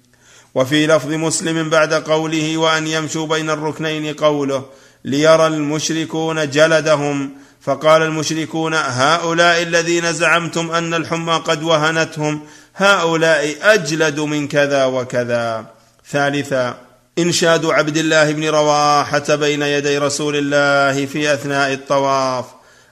وفي 0.55 0.87
لفظ 0.87 1.09
مسلم 1.09 1.69
بعد 1.69 1.93
قوله 1.93 2.57
وأن 2.57 2.87
يمشوا 2.87 3.27
بين 3.27 3.49
الركنين 3.49 4.13
قوله 4.13 4.65
ليرى 5.05 5.47
المشركون 5.47 6.49
جلدهم 6.49 7.31
فقال 7.61 8.01
المشركون 8.01 8.73
هؤلاء 8.73 9.61
الذين 9.61 10.13
زعمتم 10.13 10.71
أن 10.71 10.93
الحمى 10.93 11.33
قد 11.33 11.63
وهنتهم 11.63 12.41
هؤلاء 12.75 13.55
أجلد 13.61 14.19
من 14.19 14.47
كذا 14.47 14.85
وكذا. 14.85 15.65
ثالثا 16.11 16.77
إنشاد 17.19 17.65
عبد 17.65 17.97
الله 17.97 18.31
بن 18.31 18.49
رواحة 18.49 19.35
بين 19.35 19.61
يدي 19.61 19.97
رسول 19.97 20.35
الله 20.35 21.05
في 21.05 21.33
أثناء 21.33 21.73
الطواف. 21.73 22.45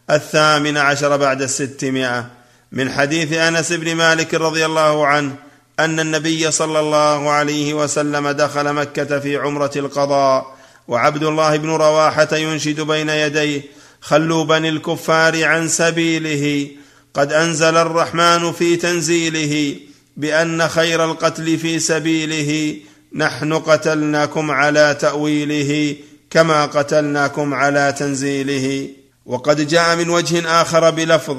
الثامن 0.10 0.78
عشر 0.78 1.18
بعد 1.18 1.42
الستمائة. 1.42 2.26
من 2.72 2.92
حديث 2.92 3.34
أنس 3.34 3.74
بن 3.74 3.96
مالك 3.96 4.34
رضي 4.34 4.66
الله 4.66 5.08
عنه 5.08 5.49
أن 5.80 6.00
النبي 6.00 6.52
صلى 6.52 6.80
الله 6.80 7.30
عليه 7.30 7.74
وسلم 7.74 8.30
دخل 8.30 8.74
مكة 8.74 9.20
في 9.20 9.38
عمرة 9.38 9.72
القضاء 9.76 10.56
وعبد 10.88 11.24
الله 11.24 11.58
بن 11.58 11.70
رواحة 11.70 12.36
ينشد 12.36 12.82
بين 12.82 13.10
يديه 13.10 13.62
خلوا 14.02 14.44
بني 14.44 14.70
الكفار 14.70 15.46
عن 15.46 15.68
سبيله. 15.68 16.68
قد 17.14 17.34
أنزل 17.34 17.78
الرحمن 17.78 18.52
في 18.52 18.76
تنزيله 18.76 19.76
بأن 20.18 20.68
خير 20.68 21.06
القتل 21.06 21.58
في 21.58 21.80
سبيله 21.80 22.76
نحن 23.16 23.54
قتلناكم 23.54 24.52
على 24.52 24.98
تأويله 25.00 25.96
كما 26.30 26.66
قتلناكم 26.66 27.54
على 27.54 27.94
تنزيله. 28.00 28.90
وقد 29.26 29.68
جاء 29.68 29.96
من 29.96 30.10
وجه 30.10 30.62
آخر 30.62 30.90
بلفظ 30.90 31.38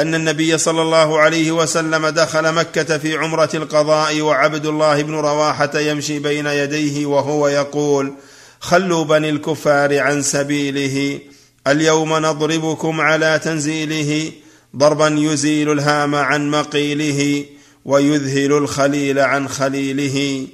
أن 0.00 0.14
النبي 0.14 0.58
صلى 0.58 0.82
الله 0.82 1.18
عليه 1.18 1.52
وسلم 1.52 2.06
دخل 2.06 2.52
مكة 2.52 2.98
في 2.98 3.16
عمرة 3.16 3.48
القضاء 3.54 4.20
وعبد 4.20 4.66
الله 4.66 5.02
بن 5.02 5.14
رواحة 5.14 5.78
يمشي 5.78 6.18
بين 6.18 6.46
يديه 6.46 7.06
وهو 7.06 7.48
يقول 7.48 8.12
خلوا 8.60 9.04
بني 9.04 9.30
الكفار 9.30 9.98
عن 9.98 10.22
سبيله 10.22 11.18
اليوم 11.66 12.16
نضربكم 12.16 13.00
على 13.00 13.40
تنزيله 13.44 14.32
ضربا 14.76 15.08
يزيل 15.08 15.72
الهام 15.72 16.14
عن 16.14 16.50
مقيله 16.50 17.44
ويذهل 17.84 18.52
الخليل 18.52 19.18
عن 19.18 19.48
خليله. 19.48 20.46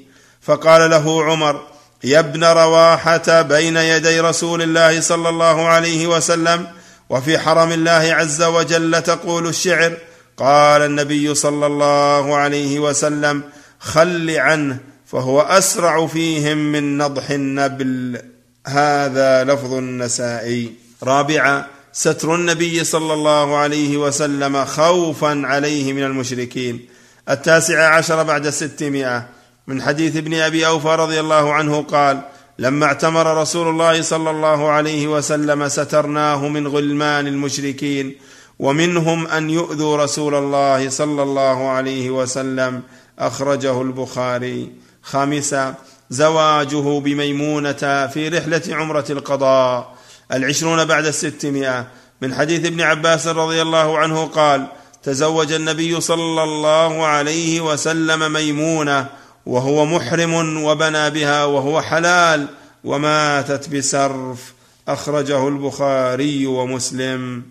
فقال 0.43 0.91
له 0.91 1.25
عمر 1.25 1.61
يا 2.05 2.19
ابن 2.19 2.45
رواحة 2.45 3.43
بين 3.43 3.77
يدي 3.77 4.21
رسول 4.21 4.63
الله 4.63 5.01
صلى 5.01 5.29
الله 5.29 5.67
عليه 5.67 6.07
وسلم 6.07 6.67
وفي 7.11 7.39
حرم 7.39 7.73
الله 7.73 7.93
عز 7.93 8.43
وجل 8.43 9.03
تقول 9.03 9.47
الشعر 9.47 9.93
قال 10.37 10.83
النبي 10.83 11.35
صلى 11.35 11.67
الله 11.67 12.37
عليه 12.37 12.79
وسلم 12.79 13.43
خل 13.79 14.31
عنه 14.31 14.79
فهو 15.07 15.41
أسرع 15.41 16.07
فيهم 16.07 16.73
من 16.73 16.99
نضح 16.99 17.31
النبل. 17.31 18.23
هذا 18.67 19.45
لفظ 19.45 19.75
النسائي. 19.75 20.73
رابعا 21.03 21.67
ستر 21.93 22.35
النبي 22.35 22.85
صلى 22.85 23.13
الله 23.13 23.57
عليه 23.57 23.97
وسلم 23.97 24.65
خوفا 24.65 25.43
عليه 25.45 25.93
من 25.93 26.03
المشركين. 26.03 26.89
التاسع 27.31 27.95
عشر 27.95 28.23
بعد 28.23 28.47
الستمائة 28.47 29.29
من 29.67 29.83
حديث 29.83 30.17
ابن 30.17 30.35
أبي 30.35 30.67
أوفى 30.67 30.89
رضي 30.89 31.21
الله 31.21 31.53
عنه 31.53 31.83
قال 31.83 32.23
لما 32.59 32.87
اعتمر 32.87 33.41
رسول 33.41 33.69
الله 33.69 34.03
صلى 34.03 34.31
الله 34.31 34.69
عليه 34.69 35.07
وسلم 35.07 35.69
سترناه 35.69 36.49
من 36.49 36.67
غلمان 36.67 37.27
المشركين 37.27 38.17
ومنهم 38.59 39.27
أن 39.27 39.51
يؤذوا 39.51 39.97
رسول 39.97 40.35
الله 40.35 40.89
صلى 40.89 41.23
الله 41.23 41.69
عليه 41.69 42.11
وسلم 42.11 42.83
أخرجه 43.19 43.83
البخاري. 43.83 44.73
خامسا 45.03 45.75
زواجه 46.11 47.01
بميمونة 47.01 48.07
في 48.07 48.29
رحلة 48.29 48.63
عمرة 48.71 49.05
القضاء. 49.11 49.97
العشرون 50.33 50.85
بعد 50.85 51.07
الستمائة. 51.07 51.87
من 52.23 52.35
حديث 52.35 52.67
ابن 52.67 52.81
عباس 52.81 53.27
رضي 53.27 53.63
الله 53.63 53.99
عنه 53.99 54.27
قال 54.27 54.67
تزوج 55.03 55.53
النبي 55.53 56.01
صلى 56.01 56.43
الله 56.43 57.07
عليه 57.07 57.61
وسلم 57.61 58.33
ميمونة 58.33 59.07
وهو 59.47 59.87
محرم 59.87 60.63
وبنى 60.65 61.11
بها 61.11 61.45
وهو 61.45 61.83
حلال 61.83 62.47
وماتت 62.85 63.69
بسرف 63.69 64.55
أخرجه 64.89 65.49
البخاري 65.49 66.47
ومسلم. 66.47 67.43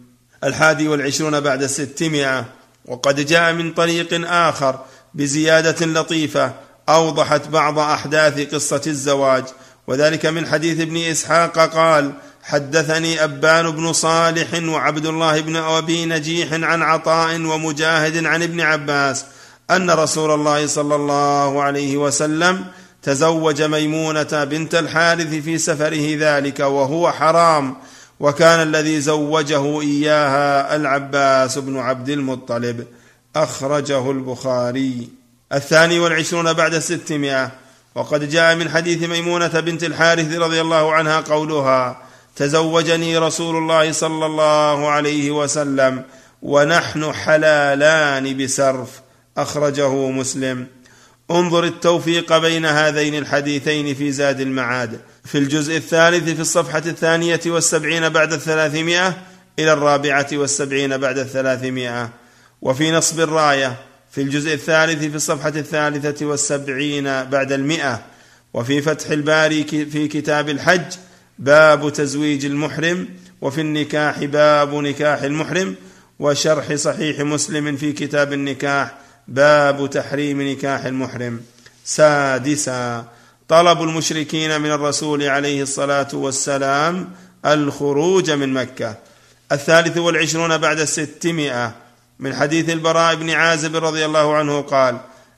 الحادي 0.43 0.87
والعشرون 0.87 1.39
بعد 1.39 1.63
الستمائه 1.63 2.45
وقد 2.85 3.25
جاء 3.25 3.53
من 3.53 3.73
طريق 3.73 4.31
آخر 4.31 4.79
بزيادة 5.13 5.85
لطيفة 5.85 6.53
أوضحت 6.89 7.47
بعض 7.47 7.79
أحداث 7.79 8.53
قصة 8.53 8.81
الزواج. 8.87 9.43
وذلك 9.87 10.25
من 10.25 10.47
حديث 10.47 10.81
ابن 10.81 10.97
إسحاق 10.97 11.59
قال 11.59 12.11
حدثني 12.43 13.23
أبان 13.23 13.71
بن 13.71 13.93
صالح 13.93 14.63
وعبد 14.63 15.05
الله 15.05 15.41
بن 15.41 15.55
أبي 15.55 16.05
نجيح 16.05 16.53
عن 16.53 16.81
عطاء 16.81 17.35
ومجاهد 17.35 18.25
عن 18.25 18.43
ابن 18.43 18.61
عباس 18.61 19.25
أن 19.71 19.91
رسول 19.91 20.31
الله 20.31 20.67
صلى 20.67 20.95
الله 20.95 21.63
عليه 21.63 21.97
وسلم 21.97 22.65
تزوج 23.03 23.61
ميمونة 23.61 24.43
بنت 24.43 24.75
الحارث 24.75 25.35
في 25.35 25.57
سفره 25.57 26.17
ذلك 26.19 26.59
وهو 26.59 27.11
حرام 27.11 27.75
وكان 28.19 28.59
الذي 28.59 29.01
زوجه 29.01 29.81
إياها 29.81 30.75
العباس 30.75 31.57
بن 31.57 31.77
عبد 31.77 32.09
المطلب. 32.09 32.87
أخرجه 33.35 34.11
البخاري. 34.11 35.09
الثاني 35.53 35.99
والعشرون 35.99 36.53
بعد 36.53 36.73
الستمائه 36.73 37.51
وقد 37.95 38.29
جاء 38.29 38.55
من 38.55 38.69
حديث 38.69 39.09
ميمونة 39.09 39.59
بنت 39.59 39.83
الحارث 39.83 40.35
رضي 40.35 40.61
الله 40.61 40.93
عنها 40.93 41.19
قولها 41.19 41.97
تزوجني 42.35 43.17
رسول 43.17 43.55
الله 43.55 43.91
صلى 43.91 44.25
الله 44.25 44.89
عليه 44.89 45.31
وسلم 45.31 46.03
ونحن 46.41 47.13
حلالان 47.13 48.37
بسرف. 48.37 49.04
أخرجه 49.37 50.09
مسلم. 50.09 50.67
انظر 51.31 51.63
التوفيق 51.63 52.37
بين 52.37 52.65
هذين 52.65 53.15
الحديثين 53.15 53.95
في 53.95 54.11
زاد 54.11 54.41
المعاد. 54.41 54.99
في 55.25 55.37
الجزء 55.37 55.77
الثالث 55.77 56.29
في 56.29 56.41
الصفحة 56.41 56.83
الثانية 56.85 57.39
والسبعين 57.45 58.09
بعد 58.09 58.33
الثلاثمائة 58.33 59.17
إلى 59.59 59.73
الرابعة 59.73 60.27
والسبعين 60.33 60.97
بعد 60.97 61.17
الثلاثمائة. 61.17 62.09
وفي 62.61 62.91
نصب 62.91 63.19
الراية 63.19 63.75
في 64.11 64.21
الجزء 64.21 64.53
الثالث 64.53 64.99
في 64.99 65.15
الصفحة 65.15 65.49
الثالثة 65.49 66.25
والسبعين 66.25 67.03
بعد 67.23 67.51
المئة. 67.51 68.05
وفي 68.53 68.81
فتح 68.81 69.09
الباري 69.09 69.63
في 69.63 70.07
كتاب 70.07 70.49
الحج 70.49 70.95
باب 71.39 71.93
تزويج 71.93 72.45
المحرم. 72.45 73.07
وفي 73.41 73.61
النكاح 73.61 74.23
باب 74.23 74.73
نكاح 74.73 75.21
المحرم. 75.21 75.75
وشرح 76.19 76.73
صحيح 76.73 77.19
مسلم 77.19 77.75
في 77.75 77.91
كتاب 77.91 78.33
النكاح. 78.33 79.04
باب 79.27 79.89
تحريم 79.89 80.41
نكاح 80.41 80.85
المحرم. 80.85 81.41
سادسا 81.85 83.05
طلب 83.47 83.81
المشركين 83.81 84.61
من 84.61 84.71
الرسول 84.71 85.23
عليه 85.23 85.61
الصلاة 85.61 86.07
والسلام 86.13 87.09
الخروج 87.45 88.31
من 88.31 88.53
مكة. 88.53 88.95
الثالث 89.51 89.97
والعشرون 89.97 90.57
بعد 90.57 90.79
الستمائه 90.79 91.75
من 92.19 92.35
حديث 92.35 92.69
البراء 92.69 93.15
بن 93.15 93.29
عازب 93.29 93.75
رضي 93.75 94.05
الله 94.05 94.35
عنه 94.35 94.61
قال 94.61 94.97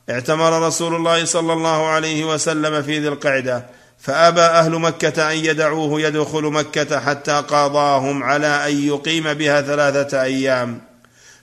اعتمر 0.10 0.68
رسول 0.68 0.96
الله 0.96 1.26
صلى 1.26 1.54
الله 1.54 1.88
عليه 1.88 2.26
وسلم 2.34 2.82
في 2.82 3.00
ذي 3.00 3.08
القعدة 3.08 3.66
فأبى 4.00 4.42
أهل 4.42 4.72
مكة 4.72 5.32
أن 5.32 5.38
يدعوه 5.38 6.02
يدخل 6.02 6.44
مكة 6.44 7.00
حتى 7.00 7.44
قاضاهم 7.48 8.24
على 8.24 8.48
أن 8.48 8.88
يقيم 8.88 9.34
بها 9.34 9.62
ثلاثة 9.62 10.22
أيام. 10.22 10.82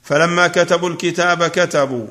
فلما 0.03 0.49
كتبوا 0.49 0.89
الكتاب 0.89 1.47
كتبوا 1.47 2.07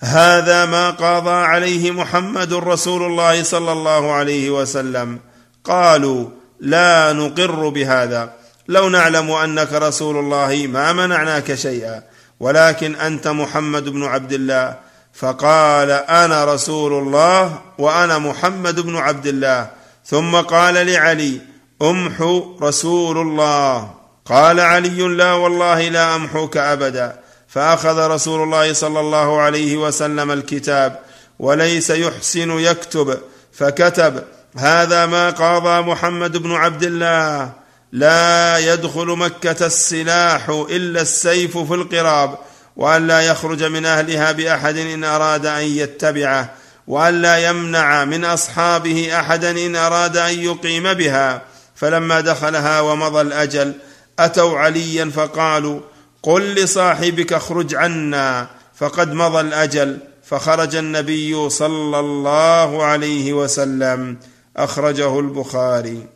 هذا 0.00 0.66
ما 0.66 0.90
قاضى 0.90 1.30
عليه 1.30 1.90
محمد 1.90 2.54
رسول 2.54 3.02
الله 3.02 3.42
صلى 3.42 3.72
الله 3.72 4.12
عليه 4.12 4.50
وسلم. 4.50 5.18
قالوا 5.64 6.28
لا 6.60 7.12
نقر 7.12 7.68
بهذا. 7.68 8.32
لو 8.68 8.88
نعلم 8.88 9.30
أنك 9.30 9.72
رسول 9.72 10.16
الله 10.16 10.66
ما 10.70 10.92
منعناك 10.92 11.54
شيئا. 11.54 12.02
ولكن 12.40 12.94
أنت 12.94 13.28
محمد 13.28 13.88
بن 13.88 14.04
عبد 14.04 14.32
الله. 14.32 14.76
فقال 15.14 15.90
أنا 15.90 16.44
رسول 16.44 16.92
الله 16.92 17.58
وأنا 17.78 18.18
محمد 18.18 18.80
بن 18.80 18.96
عبد 18.96 19.26
الله. 19.26 19.70
ثم 20.04 20.36
قال 20.36 20.74
لعلي 20.74 21.40
أمحو 21.82 22.56
رسول 22.62 23.18
الله. 23.18 23.90
قال 24.26 24.60
علي 24.60 25.02
لا 25.02 25.32
والله 25.32 25.88
لا 25.88 26.14
أمحوك 26.14 26.56
أبدا. 26.56 27.27
فأخذ 27.48 28.06
رسول 28.06 28.42
الله 28.42 28.72
صلى 28.72 29.00
الله 29.00 29.40
عليه 29.40 29.76
وسلم 29.76 30.30
الكتاب 30.30 31.00
وليس 31.38 31.90
يحسن 31.90 32.50
يكتب 32.50 33.18
فكتب 33.52 34.24
هذا 34.56 35.06
ما 35.06 35.30
قاضى 35.30 35.90
محمد 35.90 36.36
بن 36.36 36.52
عبد 36.52 36.82
الله 36.82 37.52
لا 37.92 38.58
يدخل 38.58 39.06
مكة 39.06 39.66
السلاح 39.66 40.48
إلا 40.70 41.00
السيف 41.00 41.58
في 41.58 41.74
القراب 41.74 42.38
وأن 42.76 43.06
لا 43.06 43.20
يخرج 43.20 43.64
من 43.64 43.86
أهلها 43.86 44.32
بأحد 44.32 44.76
إن 44.76 45.04
أراد 45.04 45.46
أن 45.46 45.62
يتبعه 45.62 46.50
وأن 46.86 47.22
لا 47.22 47.48
يمنع 47.48 48.04
من 48.04 48.24
أصحابه 48.24 49.20
احدا 49.20 49.50
إن 49.50 49.76
أراد 49.76 50.16
أن 50.16 50.38
يقيم 50.40 50.94
بها 50.94 51.42
فلما 51.74 52.20
دخلها 52.20 52.80
ومضى 52.80 53.20
الأجل 53.20 53.74
أتوا 54.18 54.58
عليا 54.58 55.10
فقالوا 55.16 55.80
قل 56.28 56.54
لصاحبك 56.54 57.32
اخرج 57.32 57.74
عنا. 57.74 58.46
فقد 58.74 59.12
مضى 59.12 59.40
الأجل 59.40 59.98
فخرج 60.24 60.76
النبي 60.76 61.50
صلى 61.50 62.00
الله 62.00 62.84
عليه 62.84 63.32
وسلم. 63.32 64.16
أخرجه 64.56 65.18
البخاري. 65.18 66.06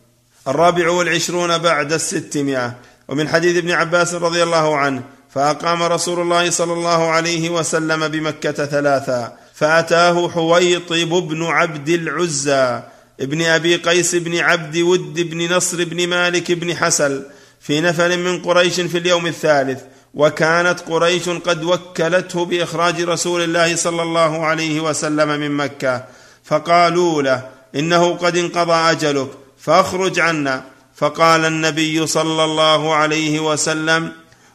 الرابع 0.49 0.91
والعشرون 0.91 1.59
بعد 1.59 1.93
الستمائة. 1.93 2.77
ومن 3.09 3.29
حديث 3.29 3.57
ابن 3.57 3.71
عباس 3.71 4.15
رضي 4.15 4.43
الله 4.43 4.77
عنه 4.77 5.03
فأقام 5.31 5.83
رسول 5.83 6.21
الله 6.21 6.51
صلى 6.51 6.73
الله 6.73 7.11
عليه 7.11 7.51
وسلم 7.51 8.09
بمكة 8.09 8.67
ثلاثا 8.67 9.33
فأتاه 9.55 10.29
حويطب 10.29 11.09
بن 11.09 11.45
عبد 11.45 11.89
العزى 11.89 12.83
ابن 13.21 13.43
أبي 13.43 13.77
قيس 13.77 14.15
بن 14.15 14.39
عبد 14.39 14.77
ود 14.77 15.21
بن 15.21 15.57
نصر 15.57 15.85
بن 15.85 16.09
مالك 16.09 16.53
بن 16.53 16.77
حسل 16.77 17.27
في 17.61 17.81
نفر 17.81 18.17
من 18.17 18.43
قريش 18.43 18.81
في 18.81 18.99
اليوم 18.99 19.27
الثالث. 19.27 19.83
وكانت 20.15 20.81
قريش 20.81 21.29
قد 21.29 21.65
وكلته 21.65 22.45
بإخراج 22.45 23.03
رسول 23.03 23.43
الله 23.43 23.77
صلى 23.77 24.03
الله 24.03 24.47
عليه 24.47 24.81
وسلم 24.81 25.29
من 25.29 25.51
مكة 25.51 26.05
فقالوا 26.45 27.23
له 27.23 27.49
إنه 27.75 28.15
قد 28.15 28.37
انقضى 28.37 28.73
أجلك 28.73 29.29
فاخرج 29.59 30.21
عنا. 30.21 30.65
فقال 30.95 31.45
النبي 31.45 32.07
صلى 32.07 32.45
الله 32.45 32.95
عليه 32.95 33.41
وسلم 33.41 34.13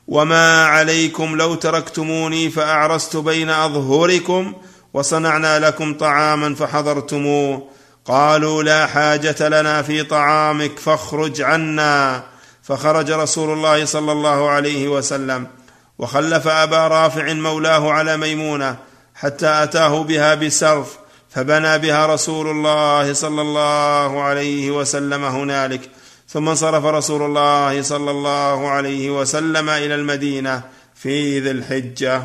وما 0.07 0.65
عليكم 0.65 1.35
لو 1.35 1.55
تركتموني 1.55 2.49
فأعرست 2.49 3.17
بين 3.17 3.49
أظهركم 3.49 4.53
وصنعنا 4.93 5.59
لكم 5.59 5.93
طعاما 5.93 6.55
فحضرتموه. 6.55 7.67
قالوا 8.05 8.63
لا 8.63 8.85
حاجة 8.85 9.49
لنا 9.49 9.81
في 9.81 10.03
طعامك 10.03 10.79
فاخرج 10.79 11.41
عنا. 11.41 12.23
فخرج 12.67 13.11
رسول 13.11 13.53
الله 13.53 13.85
صلى 13.85 14.11
الله 14.11 14.49
عليه 14.49 14.87
وسلم 14.87 15.47
وخلف 15.99 16.47
أبا 16.47 16.87
رافع 16.87 17.33
مولاه 17.33 17.91
على 17.91 18.17
ميمونة 18.17 18.77
حتى 19.15 19.63
أتاه 19.63 20.03
بها 20.03 20.35
بسرف 20.35 20.97
فبنى 21.29 21.77
بها 21.77 22.05
رسول 22.05 22.47
الله 22.47 23.13
صلى 23.13 23.41
الله 23.41 24.21
عليه 24.21 24.71
وسلم 24.71 25.23
هنالك. 25.23 25.89
ثم 26.29 26.49
انصرف 26.49 26.85
رسول 26.85 27.21
الله 27.21 27.81
صلى 27.81 28.11
الله 28.11 28.69
عليه 28.69 29.09
وسلم 29.19 29.69
إلى 29.69 29.95
المدينة 29.95 30.61
في 30.95 31.39
ذي 31.39 31.51
الحجة. 31.51 32.23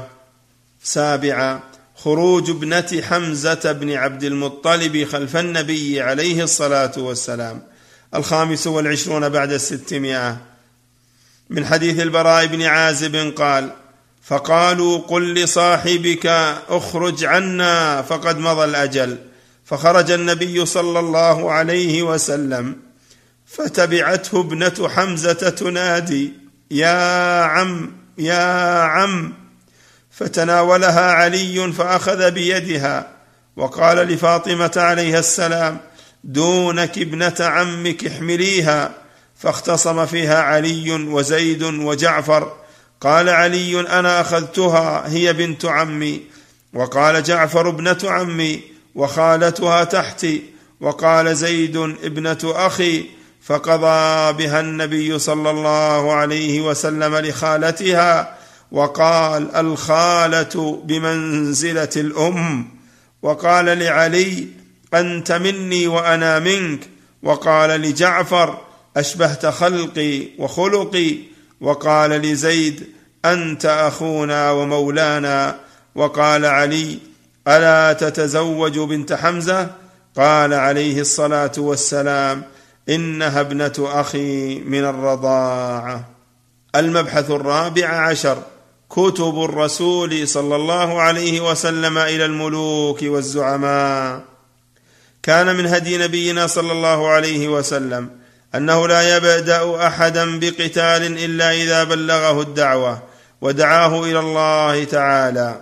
سابعا 0.82 1.60
خروج 1.96 2.50
ابنة 2.50 3.02
حمزة 3.10 3.72
بن 3.72 3.92
عبد 3.92 4.24
المطلب 4.24 5.04
خلف 5.04 5.36
النبي 5.36 6.00
عليه 6.00 6.42
الصلاة 6.42 6.92
والسلام. 6.96 7.62
الخامس 8.15 8.66
والعشرون 8.66 9.28
بعد 9.28 9.52
الستمائة. 9.52 10.36
من 11.50 11.66
حديث 11.66 12.00
البراء 12.00 12.47
بن 12.47 12.62
عازب 12.62 13.32
قال 13.36 13.73
فقالوا 14.23 14.99
قل 14.99 15.34
لصاحبك 15.34 16.26
اخرج 16.68 17.24
عنا 17.24 18.02
فقد 18.02 18.39
مضى 18.39 18.65
الأجل. 18.65 19.18
فخرج 19.65 20.10
النبي 20.10 20.66
صلى 20.66 20.99
الله 20.99 21.52
عليه 21.52 22.02
وسلم 22.02 22.76
فتبعته 23.47 24.41
ابنة 24.41 24.89
حمزة 24.89 25.32
تنادي 25.32 26.32
يا 26.70 27.42
عم 27.42 27.92
يا 28.18 28.82
عم. 28.82 29.32
فتناولها 30.10 31.12
علي 31.12 31.73
فأخذ 31.73 32.31
بيدها 32.31 33.08
وقال 33.57 33.97
لفاطمة 33.99 34.73
عليها 34.76 35.18
السلام 35.18 35.81
دونك 36.25 36.99
ابنة 36.99 37.34
عمك 37.41 38.07
احمليها. 38.07 38.94
فاختصم 39.36 40.07
فيها 40.07 40.42
علي 40.42 40.92
وزيد 40.92 41.62
وجعفر. 41.62 42.52
قال 43.01 43.28
علي 43.28 43.81
أنا 43.81 44.20
أخذتها 44.20 45.09
هي 45.09 45.33
بنت 45.33 45.65
عمي. 45.65 46.20
وقال 46.75 47.23
جعفر 47.23 47.68
ابنة 47.68 47.99
عمي 48.05 48.60
وخالتها 48.94 49.84
تحتي. 49.84 50.42
وقال 50.81 51.36
زيد 51.36 51.76
ابنة 51.76 52.39
أخي. 52.44 53.05
فقضى 53.42 54.33
بها 54.33 54.60
النبي 54.60 55.18
صلى 55.18 55.51
الله 55.51 56.12
عليه 56.12 56.60
وسلم 56.60 57.17
لخالتها. 57.17 58.39
وقال 58.73 59.55
الخالة 59.55 60.83
بمنزلة 60.84 61.91
الأم. 61.97 62.68
وقال 63.23 63.65
لعلي 63.65 64.61
أنت 64.94 65.32
مني 65.32 65.86
وأنا 65.86 66.38
منك. 66.38 66.88
وقال 67.22 67.70
لجعفر 67.70 68.58
أشبهت 68.96 69.46
خلقي 69.46 70.28
وخلقي. 70.38 71.16
وقال 71.60 72.10
لزيد 72.10 72.86
أنت 73.24 73.66
أخونا 73.66 74.50
ومولانا. 74.50 75.60
وقال 75.94 76.46
علي 76.46 76.98
ألا 77.48 77.92
تتزوج 77.92 78.78
بنت 78.78 79.12
حمزة؟ 79.12 79.70
قال 80.16 80.54
عليه 80.54 81.00
الصلاة 81.00 81.52
والسلام 81.58 82.42
إنها 82.88 83.40
ابنة 83.40 83.72
أخي 83.78 84.60
من 84.60 84.84
الرضاعة. 84.84 86.04
المبحث 86.76 87.30
الرابع 87.30 87.88
عشر 87.88 88.42
كتب 88.90 89.44
الرسول 89.44 90.28
صلى 90.28 90.56
الله 90.56 91.00
عليه 91.00 91.50
وسلم 91.50 91.98
إلى 91.98 92.24
الملوك 92.24 93.02
والزعماء. 93.02 94.31
كان 95.23 95.57
من 95.57 95.67
هدي 95.67 95.99
نبينا 95.99 96.47
صلى 96.47 96.73
الله 96.73 97.09
عليه 97.09 97.49
وسلم 97.49 98.10
أنه 98.55 98.89
لا 98.89 99.17
يبدأ 99.17 99.86
أحدا 99.86 100.39
بقتال 100.39 101.25
إلا 101.25 101.52
إذا 101.52 101.84
بلغه 101.84 102.41
الدعوة 102.41 103.02
ودعاه 103.41 104.05
إلى 104.05 104.18
الله 104.18 104.84
تعالى. 104.84 105.60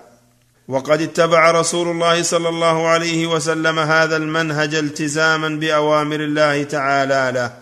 وقد 0.69 1.03
اتبع 1.03 1.51
رسول 1.51 1.89
الله 1.89 2.23
صلى 2.23 2.49
الله 2.49 2.89
عليه 2.89 3.27
وسلم 3.27 3.79
هذا 3.79 4.17
المنهج 4.17 4.75
التزاما 4.75 5.49
بأوامر 5.49 6.21
الله 6.21 6.63
تعالى 6.63 7.33
له. 7.35 7.53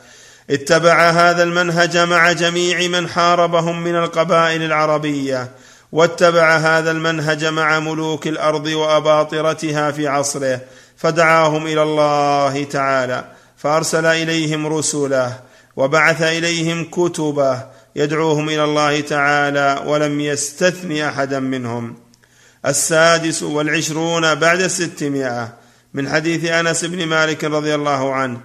اتبع 0.51 1.11
هذا 1.11 1.43
المنهج 1.43 1.97
مع 1.97 2.33
جميع 2.33 2.89
من 2.89 3.09
حاربهم 3.09 3.85
من 3.85 3.97
القبائل 3.97 4.63
العربية 4.63 5.51
واتبع 5.93 6.57
هذا 6.57 6.91
المنهج 6.91 7.45
مع 7.45 7.81
ملوك 7.81 8.27
الأرض 8.27 8.67
وأباطرتها 8.67 9.91
في 9.91 10.09
عصره 10.09 10.61
فدعاهم 10.99 11.67
إلى 11.67 11.83
الله 11.83 12.65
تعالى 12.65 13.25
فأرسل 13.57 14.07
إليهم 14.07 14.67
رسله 14.67 15.41
وبعث 15.77 16.23
إليهم 16.23 16.85
كتبه 16.85 17.63
يدعوهم 17.97 18.49
إلى 18.49 18.65
الله 18.65 19.01
تعالى 19.01 19.83
ولم 19.87 20.21
يستثن 20.21 20.99
أحدا 20.99 21.41
منهم. 21.41 21.97
السادس 22.67 23.43
والعشرون 23.43 24.35
بعد 24.35 24.61
الستمائة 24.61 25.55
من 25.95 26.09
حديث 26.09 26.45
أنس 26.45 26.85
بن 26.85 27.07
مالك 27.07 27.45
رضي 27.45 27.75
الله 27.75 28.15
عنه 28.15 28.41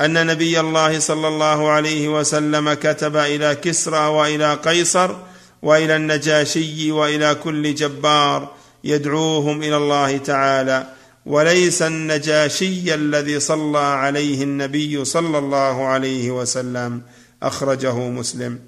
أن 0.00 0.26
نبي 0.26 0.60
الله 0.60 0.98
صلى 0.98 1.28
الله 1.28 1.70
عليه 1.70 2.08
وسلم 2.08 2.72
كتب 2.72 3.16
إلى 3.16 3.54
كسرى 3.54 4.06
وإلى 4.06 4.54
قيصر 4.54 5.16
وإلى 5.62 5.96
النجاشي 5.96 6.92
وإلى 6.92 7.34
كل 7.34 7.74
جبار 7.74 8.50
يدعوهم 8.84 9.62
إلى 9.62 9.76
الله 9.76 10.16
تعالى. 10.16 10.86
وليس 11.26 11.82
النجاشي 11.82 12.94
الذي 12.94 13.40
صلى 13.40 13.78
عليه 13.78 14.42
النبي 14.42 15.04
صلى 15.04 15.38
الله 15.38 15.86
عليه 15.86 16.30
وسلم 16.30 17.02
أخرجه 17.42 17.94
مسلم. 17.94 18.58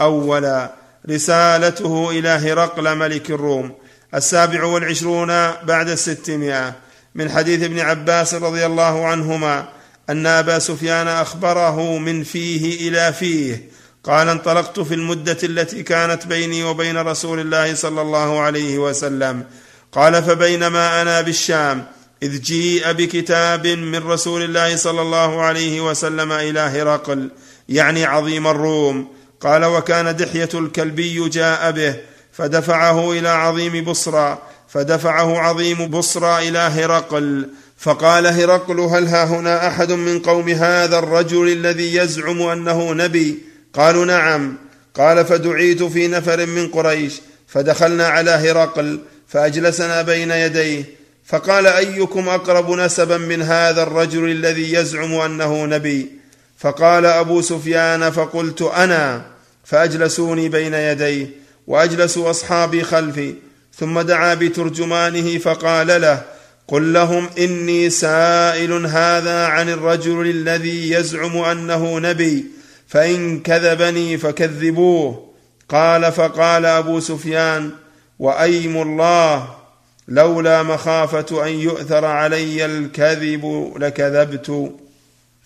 اولا 0.00 0.72
رسالته 1.10 2.10
إلى 2.10 2.28
هرقل 2.28 2.96
ملك 2.96 3.30
الروم 3.30 3.74
السابع 4.14 4.64
والعشرون 4.64 5.28
بعد 5.62 5.88
الستمائة 5.88 6.74
من 7.14 7.30
حديث 7.30 7.62
ابن 7.62 7.80
عباس 7.80 8.34
رضي 8.34 8.66
الله 8.66 9.06
عنهما 9.06 9.68
أن 10.10 10.26
أبا 10.26 10.58
سفيان 10.58 11.08
أخبره 11.08 11.98
من 11.98 12.22
فيه 12.22 12.88
إلى 12.88 13.12
فيه 13.12 13.68
قال 14.04 14.28
انطلقت 14.28 14.80
في 14.80 14.94
المدة 14.94 15.38
التي 15.42 15.82
كانت 15.82 16.26
بيني 16.26 16.64
وبين 16.64 16.96
رسول 16.96 17.40
الله 17.40 17.74
صلى 17.74 18.00
الله 18.00 18.40
عليه 18.40 18.78
وسلم 18.78 19.44
قال 19.92 20.22
فبينما 20.22 21.02
أنا 21.02 21.20
بالشام 21.20 21.84
إذ 22.24 22.40
جيء 22.40 22.92
بكتاب 22.92 23.66
من 23.66 24.02
رسول 24.06 24.42
الله 24.42 24.76
صلى 24.76 25.02
الله 25.02 25.42
عليه 25.42 25.90
وسلم 25.90 26.32
إلى 26.32 26.60
هرقل 26.60 27.30
يعني 27.68 28.04
عظيم 28.04 28.46
الروم. 28.46 29.08
قال 29.40 29.64
وكان 29.64 30.16
دحية 30.16 30.48
الكلبي 30.54 31.28
جاء 31.28 31.70
به 31.70 31.96
فدفعه 32.32 33.12
إلى 33.12 33.28
عظيم 33.28 33.84
بصرى 33.84 34.38
فدفعه 34.68 35.38
عظيم 35.38 35.86
بصرى 35.86 36.48
إلى 36.48 36.58
هرقل. 36.58 37.48
فقال 37.78 38.26
هرقل 38.26 38.80
هل 38.80 39.06
ها 39.06 39.24
هنا 39.24 39.68
أحد 39.68 39.92
من 39.92 40.18
قوم 40.18 40.48
هذا 40.48 40.98
الرجل 40.98 41.52
الذي 41.52 41.96
يزعم 41.96 42.42
أنه 42.42 42.92
نبي؟ 42.92 43.38
قالوا 43.74 44.04
نعم. 44.04 44.56
قال 44.94 45.24
فدعيت 45.24 45.82
في 45.82 46.08
نفر 46.08 46.46
من 46.46 46.68
قريش 46.68 47.20
فدخلنا 47.48 48.08
على 48.08 48.30
هرقل 48.30 49.00
فأجلسنا 49.28 50.02
بين 50.02 50.30
يديه. 50.30 51.03
فقال 51.26 51.66
أيكم 51.66 52.28
أقرب 52.28 52.70
نسبا 52.70 53.16
من 53.18 53.42
هذا 53.42 53.82
الرجل 53.82 54.30
الذي 54.30 54.72
يزعم 54.72 55.12
أنه 55.14 55.66
نبي؟ 55.66 56.10
فقال 56.58 57.06
أبو 57.06 57.40
سفيان 57.40 58.10
فقلت 58.10 58.62
أنا 58.62 59.26
فأجلسوني 59.64 60.48
بين 60.48 60.74
يديه 60.74 61.30
واجلسوا 61.66 62.30
أصحابي 62.30 62.84
خلفي 62.84 63.34
ثم 63.78 64.00
دعا 64.00 64.34
بترجمانه 64.34 65.38
فقال 65.38 65.86
له 66.00 66.22
قل 66.68 66.92
لهم 66.92 67.28
إني 67.38 67.90
سائل 67.90 68.86
هذا 68.86 69.46
عن 69.46 69.68
الرجل 69.68 70.30
الذي 70.30 70.90
يزعم 70.90 71.36
أنه 71.36 71.98
نبي 71.98 72.44
فإن 72.88 73.40
كذبني 73.40 74.18
فكذبوه. 74.18 75.34
قال 75.68 76.12
فقال 76.12 76.66
أبو 76.66 77.00
سفيان 77.00 77.70
وأيم 78.18 78.82
الله. 78.82 79.63
لولا 80.08 80.62
مخافة 80.62 81.46
أن 81.46 81.52
يؤثر 81.52 82.04
علي 82.04 82.64
الكذب 82.64 83.72
لكذبت. 83.76 84.72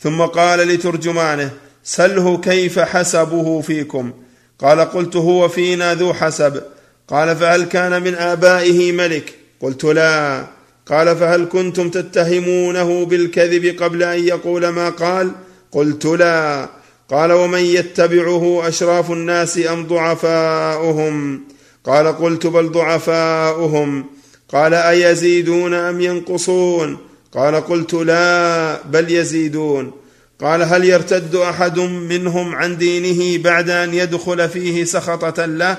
ثم 0.00 0.22
قال 0.22 0.68
لترجمانه 0.68 1.50
سله 1.84 2.38
كيف 2.38 2.78
حسبه 2.78 3.60
فيكم؟ 3.60 4.12
قال 4.58 4.80
قلت 4.80 5.16
هو 5.16 5.48
فينا 5.48 5.94
ذو 5.94 6.14
حسب. 6.14 6.62
قال 7.08 7.36
فهل 7.36 7.64
كان 7.64 8.02
من 8.02 8.14
آبائه 8.14 8.92
ملك؟ 8.92 9.34
قلت 9.60 9.84
لا. 9.84 10.46
قال 10.86 11.16
فهل 11.16 11.48
كنتم 11.52 11.90
تتهمونه 11.90 13.04
بالكذب 13.06 13.82
قبل 13.82 14.02
أن 14.02 14.24
يقول 14.24 14.68
ما 14.68 14.90
قال؟ 14.90 15.30
قلت 15.72 16.04
لا. 16.04 16.68
قال 17.10 17.32
ومن 17.32 17.60
يتبعه 17.60 18.68
أشراف 18.68 19.10
الناس 19.10 19.58
أم 19.66 19.86
ضعفاؤهم؟ 19.86 21.40
قال 21.84 22.06
قلت 22.06 22.46
بل 22.46 22.68
ضعفاؤهم. 22.68 24.17
قال 24.48 24.74
أيزيدون 24.74 25.74
أم 25.74 26.00
ينقصون؟ 26.00 26.98
قال 27.34 27.54
قلت 27.54 27.94
لا 27.94 28.82
بل 28.82 29.10
يزيدون. 29.10 29.92
قال 30.40 30.62
هل 30.62 30.84
يرتد 30.84 31.34
أحد 31.34 31.78
منهم 31.78 32.54
عن 32.54 32.78
دينه 32.78 33.42
بعد 33.42 33.70
أن 33.70 33.94
يدخل 33.94 34.48
فيه 34.48 34.84
سخطة 34.84 35.44
له؟ 35.44 35.76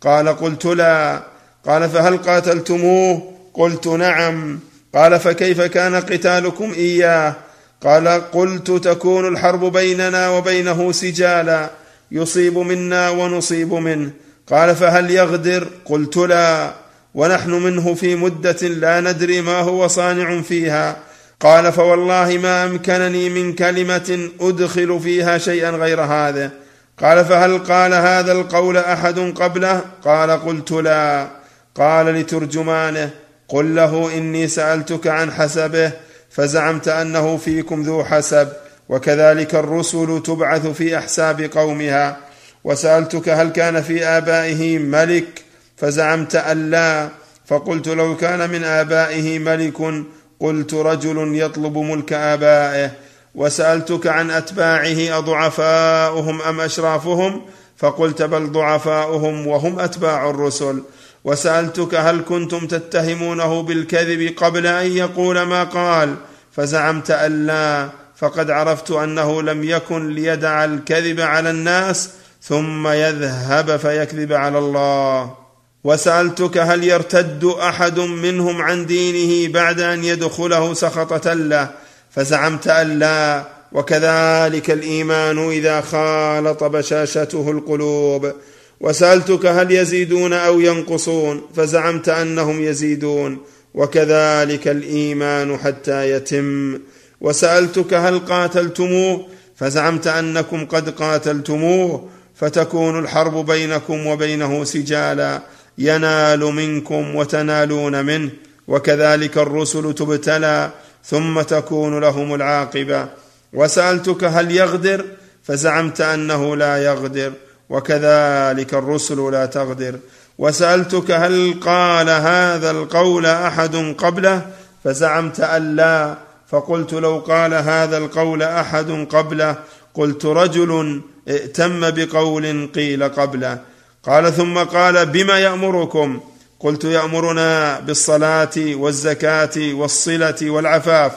قال 0.00 0.28
قلت 0.28 0.64
لا. 0.66 1.22
قال 1.66 1.90
فهل 1.90 2.16
قاتلتموه؟ 2.16 3.32
قلت 3.54 3.86
نعم. 3.86 4.58
قال 4.94 5.20
فكيف 5.20 5.60
كان 5.60 5.94
قتالكم 5.94 6.72
إياه؟ 6.72 7.34
قال 7.82 8.08
قلت 8.08 8.70
تكون 8.70 9.28
الحرب 9.28 9.72
بيننا 9.72 10.28
وبينه 10.28 10.92
سجالا. 10.92 11.70
يصيب 12.12 12.58
منا 12.58 13.10
ونصيب 13.10 13.72
منه. 13.74 14.10
قال 14.50 14.76
فهل 14.76 15.10
يغدر؟ 15.10 15.68
قلت 15.84 16.16
لا. 16.16 16.85
ونحن 17.16 17.50
منه 17.50 17.94
في 17.94 18.16
مدة 18.16 18.68
لا 18.68 19.00
ندري 19.00 19.40
ما 19.40 19.60
هو 19.60 19.86
صانع 19.86 20.42
فيها. 20.42 20.96
قال 21.40 21.72
فوالله 21.72 22.38
ما 22.42 22.64
أمكنني 22.64 23.28
من 23.28 23.52
كلمة 23.52 24.28
أدخل 24.40 25.00
فيها 25.00 25.38
شيئا 25.38 25.70
غير 25.70 26.00
هذا. 26.00 26.50
قال 26.98 27.24
فهل 27.24 27.58
قال 27.58 27.94
هذا 27.94 28.32
القول 28.32 28.76
أحد 28.76 29.18
قبله؟ 29.18 29.80
قال 30.04 30.30
قلت 30.30 30.72
لا. 30.72 31.28
قال 31.74 32.06
لترجمانه 32.06 33.10
قل 33.48 33.74
له 33.74 34.16
إني 34.16 34.48
سألتك 34.48 35.06
عن 35.06 35.32
حسبه 35.32 35.92
فزعمت 36.30 36.88
أنه 36.88 37.36
فيكم 37.36 37.82
ذو 37.82 38.04
حسب 38.04 38.48
وكذلك 38.88 39.54
الرسل 39.54 40.22
تبعث 40.22 40.66
في 40.66 40.98
أحساب 40.98 41.40
قومها 41.42 42.16
وسألتك 42.64 43.28
هل 43.28 43.48
كان 43.48 43.82
في 43.82 44.04
آبائه 44.04 44.78
ملك 44.78 45.42
فزعمت 45.76 46.36
ان 46.36 46.70
لا 46.70 47.08
فقلت 47.46 47.88
لو 47.88 48.16
كان 48.16 48.50
من 48.50 48.64
آبائه 48.64 49.38
ملك 49.38 50.04
قلت 50.40 50.74
رجل 50.74 51.36
يطلب 51.36 51.78
ملك 51.78 52.12
آبائه. 52.12 52.90
وسألتك 53.34 54.06
عن 54.06 54.30
أتباعه 54.30 55.18
أضعفاؤهم 55.18 56.42
أم 56.42 56.60
أشرافهم؟ 56.60 57.42
فقلت 57.76 58.22
بل 58.22 58.52
ضعفاؤهم 58.52 59.46
وهم 59.46 59.78
أتباع 59.80 60.30
الرسل. 60.30 60.82
وسألتك 61.24 61.94
هل 61.94 62.24
كنتم 62.28 62.66
تتهمونه 62.66 63.62
بالكذب 63.62 64.34
قبل 64.36 64.66
أن 64.66 64.86
يقول 64.86 65.42
ما 65.42 65.64
قال؟ 65.64 66.14
فزعمت 66.52 67.10
ان 67.10 67.46
لا 67.46 67.88
فقد 68.16 68.50
عرفت 68.50 68.90
أنه 68.90 69.42
لم 69.42 69.64
يكن 69.64 70.14
ليدع 70.14 70.64
الكذب 70.64 71.20
على 71.20 71.50
الناس 71.50 72.10
ثم 72.42 72.88
يذهب 72.88 73.76
فيكذب 73.76 74.32
على 74.32 74.58
الله. 74.58 75.45
وسألتك 75.86 76.58
هل 76.58 76.84
يرتد 76.84 77.44
أحد 77.44 77.98
منهم 77.98 78.62
عن 78.62 78.86
دينه 78.86 79.52
بعد 79.52 79.80
أن 79.80 80.04
يدخله 80.04 80.74
سخطة 80.74 81.32
له؟ 81.32 81.70
فزعمت 82.10 82.68
أن 82.68 82.98
لا. 82.98 83.44
وكذلك 83.72 84.70
الإيمان 84.70 85.48
إذا 85.48 85.80
خالط 85.80 86.64
بشاشته 86.64 87.50
القلوب. 87.50 88.32
وسألتك 88.80 89.46
هل 89.46 89.72
يزيدون 89.72 90.32
أو 90.32 90.60
ينقصون؟ 90.60 91.42
فزعمت 91.56 92.08
أنهم 92.08 92.64
يزيدون. 92.64 93.38
وكذلك 93.74 94.68
الإيمان 94.68 95.56
حتى 95.56 96.10
يتم. 96.10 96.78
وسألتك 97.20 97.94
هل 97.94 98.18
قاتلتموه؟ 98.18 99.26
فزعمت 99.56 100.06
أنكم 100.06 100.64
قد 100.64 100.90
قاتلتموه. 100.90 102.08
فتكون 102.34 102.98
الحرب 102.98 103.46
بينكم 103.46 104.06
وبينه 104.06 104.64
سجالا. 104.64 105.40
ينال 105.78 106.40
منكم 106.40 107.16
وتنالون 107.16 108.04
منه 108.04 108.30
وكذلك 108.68 109.38
الرسل 109.38 109.94
تبتلى 109.94 110.70
ثم 111.04 111.40
تكون 111.40 111.98
لهم 111.98 112.34
العاقبة. 112.34 113.08
وسألتك 113.52 114.24
هل 114.24 114.50
يغدر؟ 114.50 115.04
فزعمت 115.44 116.00
أنه 116.00 116.56
لا 116.56 116.84
يغدر 116.84 117.32
وكذلك 117.70 118.74
الرسل 118.74 119.32
لا 119.32 119.46
تغدر. 119.46 119.98
وسألتك 120.38 121.10
هل 121.10 121.60
قال 121.60 122.10
هذا 122.10 122.70
القول 122.70 123.26
أحد 123.26 123.76
قبله؟ 123.98 124.46
فزعمت 124.84 125.40
أن 125.40 125.76
لا. 125.76 126.14
فقلت 126.48 126.92
لو 126.92 127.18
قال 127.18 127.54
هذا 127.54 127.98
القول 127.98 128.42
أحد 128.42 129.06
قبله 129.10 129.56
قلت 129.94 130.24
رجل 130.24 131.00
ائتم 131.28 131.90
بقول 131.90 132.68
قيل 132.74 133.08
قبله. 133.08 133.58
قال 134.06 134.32
ثم 134.36 134.58
قال 134.58 135.06
بما 135.06 135.38
يأمركم؟ 135.38 136.20
قلت 136.60 136.84
يأمرنا 136.84 137.80
بالصلاة 137.80 138.50
والزكاة 138.56 139.50
والصلة 139.56 140.36
والعفاف. 140.42 141.12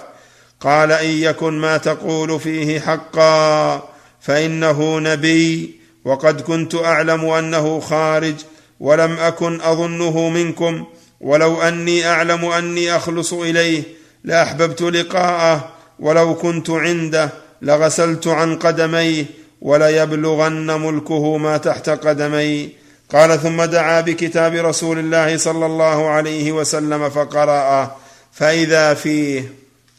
قال 0.60 0.92
إن 0.92 1.10
يكن 1.10 1.54
ما 1.54 1.78
تقول 1.78 2.40
فيه 2.40 2.80
حقا 2.80 3.84
فإنه 4.22 5.00
نبي 5.00 5.80
وقد 6.06 6.42
كنت 6.42 6.76
أعلم 6.76 7.26
أنه 7.26 7.80
خارج 7.80 8.36
ولم 8.80 9.12
أكن 9.12 9.62
أظنه 9.62 10.30
منكم 10.30 10.86
ولو 11.22 11.62
أني 11.62 12.08
أعلم 12.08 12.46
أني 12.46 12.96
أخلص 12.96 13.34
إليه 13.34 13.84
لأحببت 14.24 14.82
لقاءه 14.82 15.72
ولو 16.00 16.36
كنت 16.36 16.70
عنده 16.70 17.30
لغسلت 17.62 18.28
عن 18.28 18.56
قدميه. 18.56 19.26
وليبلغن 19.62 20.82
ملكه 20.82 21.38
ما 21.38 21.58
تحت 21.58 21.90
قدمي. 21.90 22.70
قال 23.14 23.42
ثم 23.42 23.64
دعا 23.64 24.02
بكتاب 24.02 24.54
رسول 24.54 25.00
الله 25.00 25.38
صلى 25.38 25.66
الله 25.66 26.10
عليه 26.10 26.52
وسلم 26.52 27.10
فقرأ 27.10 27.96
فإذا 28.34 28.94
فيه 28.94 29.54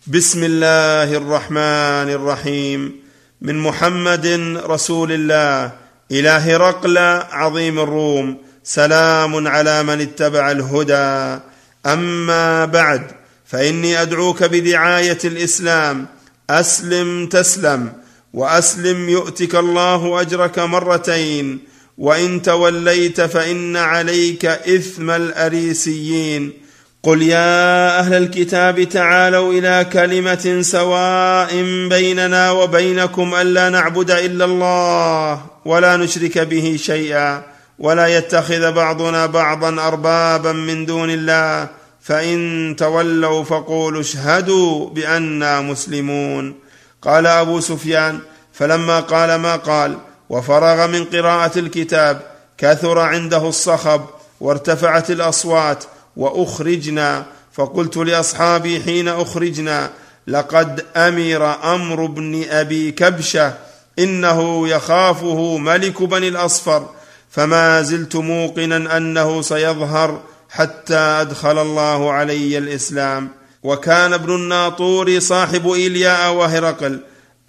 بسم 0.06 0.44
الله 0.44 1.16
الرحمن 1.16 2.10
الرحيم 2.10 2.96
من 3.40 3.58
محمد 3.58 4.26
رسول 4.64 5.12
الله 5.12 5.72
إلى 6.10 6.28
هرقل 6.28 6.98
عظيم 7.30 7.78
الروم 7.78 8.38
سلام 8.64 9.48
على 9.48 9.82
من 9.82 10.00
اتبع 10.00 10.50
الهدى. 10.50 11.40
أما 11.86 12.64
بعد 12.64 13.02
فإني 13.46 14.02
أدعوك 14.02 14.44
بدعاية 14.44 15.18
الإسلام 15.24 16.06
أسلم 16.50 17.26
تسلم. 17.26 17.92
وأسلم 18.34 19.08
يؤتك 19.08 19.54
الله 19.54 20.20
أجرك 20.20 20.58
مرتين 20.58 21.58
وإن 21.98 22.42
توليت 22.42 23.20
فإن 23.20 23.76
عليك 23.76 24.44
إثم 24.44 25.10
الأريسيين. 25.10 26.52
قل 27.02 27.22
يا 27.22 27.98
أهل 27.98 28.14
الكتاب 28.14 28.82
تعالوا 28.82 29.52
إلى 29.52 29.86
كلمة 29.92 30.58
سواء 30.62 31.62
بيننا 31.88 32.50
وبينكم 32.50 33.34
ألا 33.34 33.68
نعبد 33.68 34.10
إلا 34.10 34.44
الله 34.44 35.42
ولا 35.64 35.96
نشرك 35.96 36.38
به 36.38 36.76
شيئا 36.80 37.42
ولا 37.78 38.06
يتخذ 38.06 38.72
بعضنا 38.72 39.26
بعضا 39.26 39.88
أربابا 39.88 40.52
من 40.52 40.86
دون 40.86 41.10
الله 41.10 41.68
فإن 42.02 42.74
تولوا 42.78 43.44
فقولوا 43.44 44.00
اشهدوا 44.00 44.90
بانا 44.90 45.60
مسلمون. 45.60 46.54
قال 47.02 47.26
أبو 47.26 47.60
سفيان 47.60 48.20
فلما 48.52 49.00
قال 49.00 49.34
ما 49.34 49.56
قال 49.56 49.98
وفرغ 50.28 50.86
من 50.86 51.04
قراءة 51.04 51.58
الكتاب 51.58 52.22
كثر 52.58 52.98
عنده 52.98 53.48
الصخب 53.48 54.04
وارتفعت 54.40 55.10
الأصوات 55.10 55.84
وأخرجنا 56.16 57.26
فقلت 57.52 57.96
لأصحابي 57.96 58.82
حين 58.82 59.08
أخرجنا 59.08 59.90
لقد 60.26 60.84
أمر 60.96 61.74
أمر 61.74 62.04
ابن 62.04 62.44
أبي 62.50 62.92
كبشة 62.92 63.54
إنه 63.98 64.68
يخافه 64.68 65.58
ملك 65.58 66.02
بني 66.02 66.28
الأصفر 66.28 66.88
فما 67.30 67.82
زلت 67.82 68.16
موقنا 68.16 68.96
أنه 68.96 69.42
سيظهر 69.42 70.20
حتى 70.50 70.96
أدخل 70.96 71.58
الله 71.58 72.12
علي 72.12 72.58
الإسلام. 72.58 73.28
وكان 73.62 74.12
ابن 74.12 74.34
الناطور 74.34 75.18
صاحب 75.18 75.70
إيلياء 75.70 76.32
وهرقل 76.32 77.00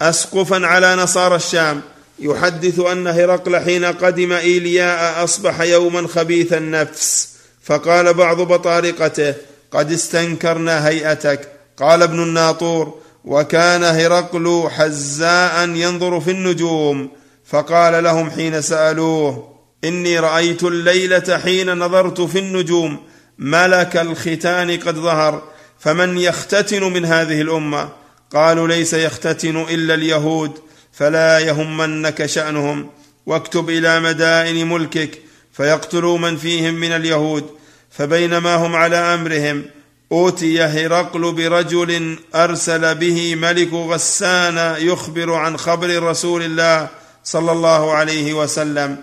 اسقفا 0.02 0.66
على 0.66 0.96
نصارى 0.96 1.36
الشام 1.36 1.80
يحدث 2.18 2.80
أن 2.80 3.06
هرقل 3.06 3.56
حين 3.56 3.84
قدم 3.84 4.32
إيلياء 4.32 5.24
أصبح 5.24 5.60
يوما 5.60 6.08
خبيث 6.08 6.52
النفس 6.52 7.28
فقال 7.62 8.14
بعض 8.14 8.40
بطارقته 8.40 9.34
قد 9.70 9.92
استنكرنا 9.92 10.88
هيئتك. 10.88 11.48
قال 11.78 12.02
ابن 12.02 12.22
الناطور 12.22 12.94
وكان 13.24 13.84
هرقل 13.84 14.68
حزاء 14.70 15.68
ينظر 15.68 16.20
في 16.20 16.30
النجوم. 16.30 17.10
فقال 17.46 18.04
لهم 18.04 18.30
حين 18.30 18.62
سألوه 18.62 19.52
إني 19.84 20.18
رأيت 20.18 20.62
الليلة 20.62 21.38
حين 21.44 21.78
نظرت 21.78 22.20
في 22.20 22.38
النجوم 22.38 22.98
ملك 23.38 23.96
الختان 23.96 24.70
قد 24.70 24.94
ظهر 24.94 25.42
فمن 25.82 26.18
يختتن 26.18 26.82
من 26.82 27.04
هذه 27.04 27.40
الأمة؟ 27.40 27.88
قالوا 28.32 28.68
ليس 28.68 28.94
يختتن 28.94 29.56
إلا 29.56 29.94
اليهود 29.94 30.52
فلا 30.92 31.38
يهمنك 31.38 32.26
شأنهم. 32.26 32.90
واكتب 33.26 33.70
إلى 33.70 34.00
مدائن 34.00 34.68
ملكك 34.68 35.18
فيقتلوا 35.52 36.18
من 36.18 36.36
فيهم 36.36 36.74
من 36.74 36.92
اليهود. 36.92 37.44
فبينما 37.90 38.54
هم 38.54 38.76
على 38.76 38.96
أمرهم 38.96 39.64
أوتي 40.12 40.62
هرقل 40.62 41.32
برجل 41.32 42.18
أرسل 42.34 42.94
به 42.94 43.34
ملك 43.34 43.72
غسان 43.72 44.76
يخبر 44.78 45.34
عن 45.34 45.56
خبر 45.56 46.02
رسول 46.02 46.42
الله 46.42 46.88
صلى 47.24 47.52
الله 47.52 47.92
عليه 47.92 48.34
وسلم. 48.34 48.96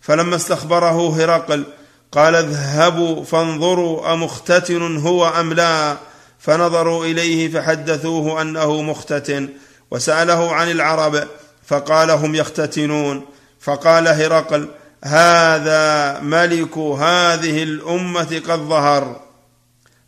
فلما 0.00 0.36
استخبره 0.36 1.16
هرقل 1.22 1.64
قال 2.12 2.34
اذهبوا 2.34 3.24
فانظروا 3.24 4.12
أمختتن 4.12 4.96
هو 4.96 5.28
أم 5.28 5.52
لا؟ 5.52 5.96
فنظروا 6.44 7.04
إليه 7.04 7.48
فحدثوه 7.50 8.42
أنه 8.42 8.82
مختتن 8.82 9.48
وسأله 9.90 10.52
عن 10.52 10.70
العرب 10.70 11.28
فقال 11.66 12.10
هم 12.10 12.34
يختتنون. 12.34 13.24
فقال 13.60 14.08
هرقل 14.08 14.68
هذا 15.04 16.20
ملك 16.20 16.78
هذه 16.78 17.62
الأمة 17.62 18.42
قد 18.48 18.58
ظهر. 18.58 19.20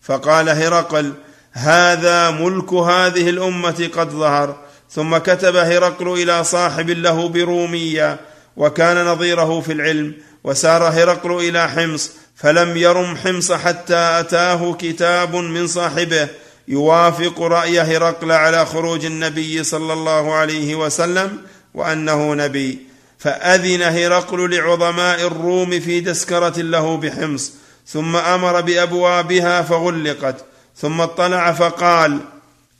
فقال 0.02 0.48
هرقل 0.48 1.12
هذا 1.52 2.30
ملك 2.30 2.72
هذه 2.72 3.30
الأمة 3.30 3.90
قد 3.96 4.10
ظهر. 4.10 4.56
ثم 4.90 5.16
كتب 5.16 5.56
هرقل 5.56 6.22
إلى 6.22 6.44
صاحب 6.44 6.90
له 6.90 7.28
برومية 7.28 8.20
وكان 8.56 9.06
نظيره 9.06 9.60
في 9.60 9.72
العلم 9.72 10.14
وسار 10.44 10.82
هرقل 10.82 11.48
إلى 11.48 11.68
حمص 11.68 12.12
فلم 12.36 12.76
يرم 12.76 13.16
حمص 13.16 13.52
حتى 13.52 13.96
أتاه 13.96 14.72
كتاب 14.72 15.36
من 15.36 15.66
صاحبه 15.66 16.28
يوافق 16.68 17.42
رأي 17.42 17.80
هرقل 17.80 18.32
على 18.32 18.66
خروج 18.66 19.04
النبي 19.04 19.64
صلى 19.64 19.92
الله 19.92 20.34
عليه 20.34 20.74
وسلم 20.74 21.38
وأنه 21.74 22.34
نبي. 22.34 22.78
فأذن 23.18 23.82
هرقل 23.82 24.54
لعظماء 24.54 25.26
الروم 25.26 25.80
في 25.80 26.00
دسكره 26.00 26.60
له 26.60 26.96
بحمص. 26.96 27.52
ثم 27.86 28.16
أمر 28.16 28.60
بأبوابها 28.60 29.62
فغلقت. 29.62 30.44
ثم 30.76 31.00
اطلع 31.00 31.52
فقال 31.52 32.20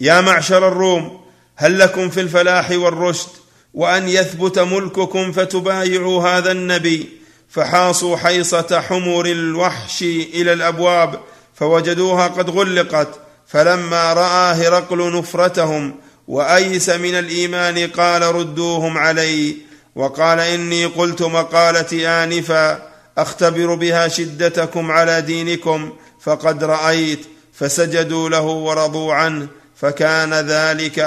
يا 0.00 0.20
معشر 0.20 0.68
الروم 0.68 1.20
هل 1.56 1.78
لكم 1.78 2.10
في 2.10 2.20
الفلاح 2.20 2.70
والرشد؟ 2.70 3.28
وأن 3.74 4.08
يثبت 4.08 4.58
ملككم 4.58 5.32
فتبايعوا 5.32 6.28
هذا 6.28 6.52
النبي. 6.52 7.08
فحاصوا 7.56 8.16
حيصة 8.16 8.80
حمر 8.80 9.26
الوحش 9.26 10.02
إلى 10.02 10.52
الأبواب 10.52 11.20
فوجدوها 11.54 12.28
قد 12.28 12.50
غلقت 12.50 13.08
فلما 13.46 14.12
رأى 14.12 14.54
هرقل 14.54 15.18
نفرتهم 15.18 15.94
وأيس 16.28 16.88
من 16.88 17.14
الإيمان 17.14 17.78
قال 17.86 18.22
ردوهم 18.22 18.98
علي 18.98 19.56
وقال 19.94 20.40
إني 20.40 20.84
قلت 20.86 21.22
مقالتي 21.22 22.08
آنفا 22.08 22.82
أختبر 23.18 23.74
بها 23.74 24.08
شدتكم 24.08 24.90
على 24.92 25.20
دينكم 25.20 25.92
فقد 26.20 26.64
رأيت 26.64 27.20
فسجدوا 27.52 28.28
له 28.28 28.42
ورضوا 28.42 29.14
عنه 29.14 29.48
فكان 29.76 30.34
ذلك 30.34 30.98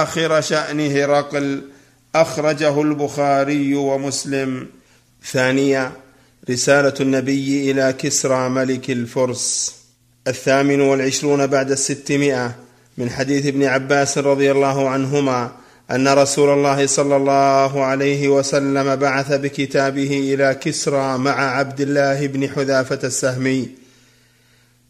آخر 0.00 0.40
شأن 0.40 0.96
هرقل 0.96 1.62
أخرجه 2.14 2.80
البخاري 2.80 3.74
ومسلم. 3.74 4.77
ثانيا 5.32 5.92
رسالة 6.50 6.94
النبي 7.00 7.70
إلى 7.70 7.92
كسرى 7.92 8.48
ملك 8.48 8.90
الفرس. 8.90 9.74
الثامن 10.28 10.80
والعشرون 10.80 11.46
بعد 11.46 11.70
الستمائة 11.70 12.54
من 12.98 13.10
حديث 13.10 13.46
ابن 13.46 13.64
عباس 13.64 14.18
رضي 14.18 14.50
الله 14.50 14.88
عنهما 14.88 15.50
أن 15.90 16.08
رسول 16.08 16.50
الله 16.50 16.86
صلى 16.86 17.16
الله 17.16 17.84
عليه 17.84 18.28
وسلم 18.28 18.96
بعث 18.96 19.32
بكتابه 19.32 20.34
إلى 20.34 20.54
كسرى 20.54 21.18
مع 21.18 21.56
عبد 21.58 21.80
الله 21.80 22.26
بن 22.26 22.48
حذافة 22.48 22.98
السهمي. 23.04 23.68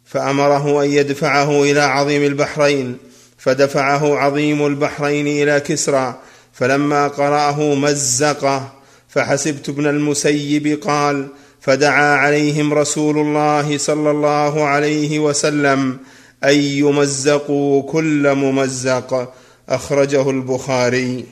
فأمره 0.05 0.85
أن 0.85 0.91
يدفعه 0.91 1.63
إلى 1.63 1.81
عظيم 1.81 2.23
البحرين 2.23 2.97
فدفعه 3.39 4.17
عظيم 4.17 4.67
البحرين 4.67 5.27
إلى 5.27 5.61
كسرى 5.61 6.21
فلما 6.53 7.09
قرأه 7.09 7.75
مزقه. 7.75 8.78
فحسبت 9.09 9.69
ابن 9.69 9.87
المسيب 9.87 10.81
قال 10.83 11.29
فدعا 11.61 12.17
عليهم 12.17 12.75
رسول 12.75 13.19
الله 13.19 13.79
صلى 13.79 14.11
الله 14.11 14.65
عليه 14.65 15.19
وسلم 15.19 15.99
أن 16.45 16.55
يمزقوا 16.55 17.83
كل 17.83 18.35
ممزق. 18.35 19.35
أخرجه 19.69 20.31
البخاري. 20.31 21.25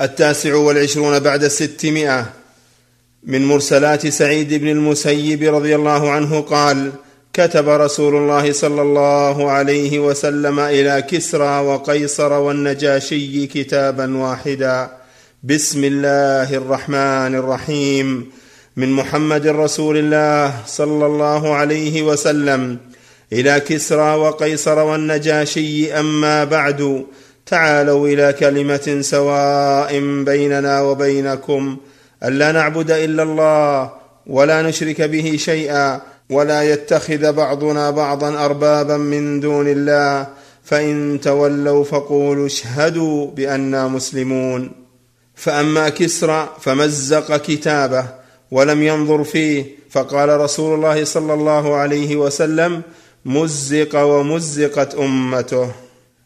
التاسع 0.00 0.54
والعشرون 0.54 1.18
بعد 1.18 1.44
الستمائه 1.44 2.32
من 3.22 3.46
مرسلات 3.46 4.06
سعيد 4.06 4.54
بن 4.54 4.68
المسيب 4.68 5.54
رضي 5.54 5.74
الله 5.74 6.10
عنه 6.10 6.40
قال 6.40 6.92
كتب 7.32 7.68
رسول 7.68 8.16
الله 8.16 8.52
صلى 8.52 8.82
الله 8.82 9.50
عليه 9.50 9.98
وسلم 9.98 10.60
إلى 10.60 11.02
كسرى 11.02 11.60
وقيصر 11.60 12.32
والنجاشي 12.32 13.46
كتابا 13.46 14.16
واحدا. 14.16 14.97
بسم 15.44 15.84
الله 15.84 16.54
الرحمن 16.54 17.34
الرحيم. 17.34 18.26
من 18.76 18.92
محمد 18.92 19.46
رسول 19.46 19.96
الله 19.96 20.66
صلى 20.66 21.06
الله 21.06 21.54
عليه 21.54 22.02
وسلم 22.02 22.78
إلى 23.32 23.60
كسرى 23.60 24.14
وقيصر 24.14 24.78
والنجاشي 24.78 25.92
أما 25.92 26.44
بعد 26.44 27.04
تعالوا 27.46 28.08
إلى 28.08 28.32
كلمة 28.32 28.98
سواء 29.00 29.98
بيننا 30.24 30.80
وبينكم. 30.80 31.76
ألا 32.24 32.52
نعبد 32.52 32.90
إلا 32.90 33.22
الله 33.22 33.92
ولا 34.26 34.62
نشرك 34.62 35.02
به 35.02 35.36
شيئا 35.38 36.00
ولا 36.30 36.62
يتخذ 36.62 37.32
بعضنا 37.32 37.90
بعضا 37.90 38.44
أربابا 38.44 38.96
من 38.96 39.40
دون 39.40 39.68
الله. 39.68 40.26
فإن 40.64 41.20
تولوا 41.22 41.84
فقولوا 41.84 42.46
اشهدوا 42.46 43.30
بانا 43.30 43.88
مسلمون. 43.88 44.87
فأما 45.38 45.88
كسرى 45.88 46.56
فمزق 46.60 47.36
كتابه 47.36 48.04
ولم 48.50 48.82
ينظر 48.82 49.24
فيه. 49.24 49.78
فقال 49.90 50.40
رسول 50.40 50.74
الله 50.74 51.04
صلى 51.04 51.34
الله 51.34 51.74
عليه 51.74 52.16
وسلم 52.16 52.82
مزق 53.24 54.02
ومزقت 54.02 54.94
أمته. 54.94 55.70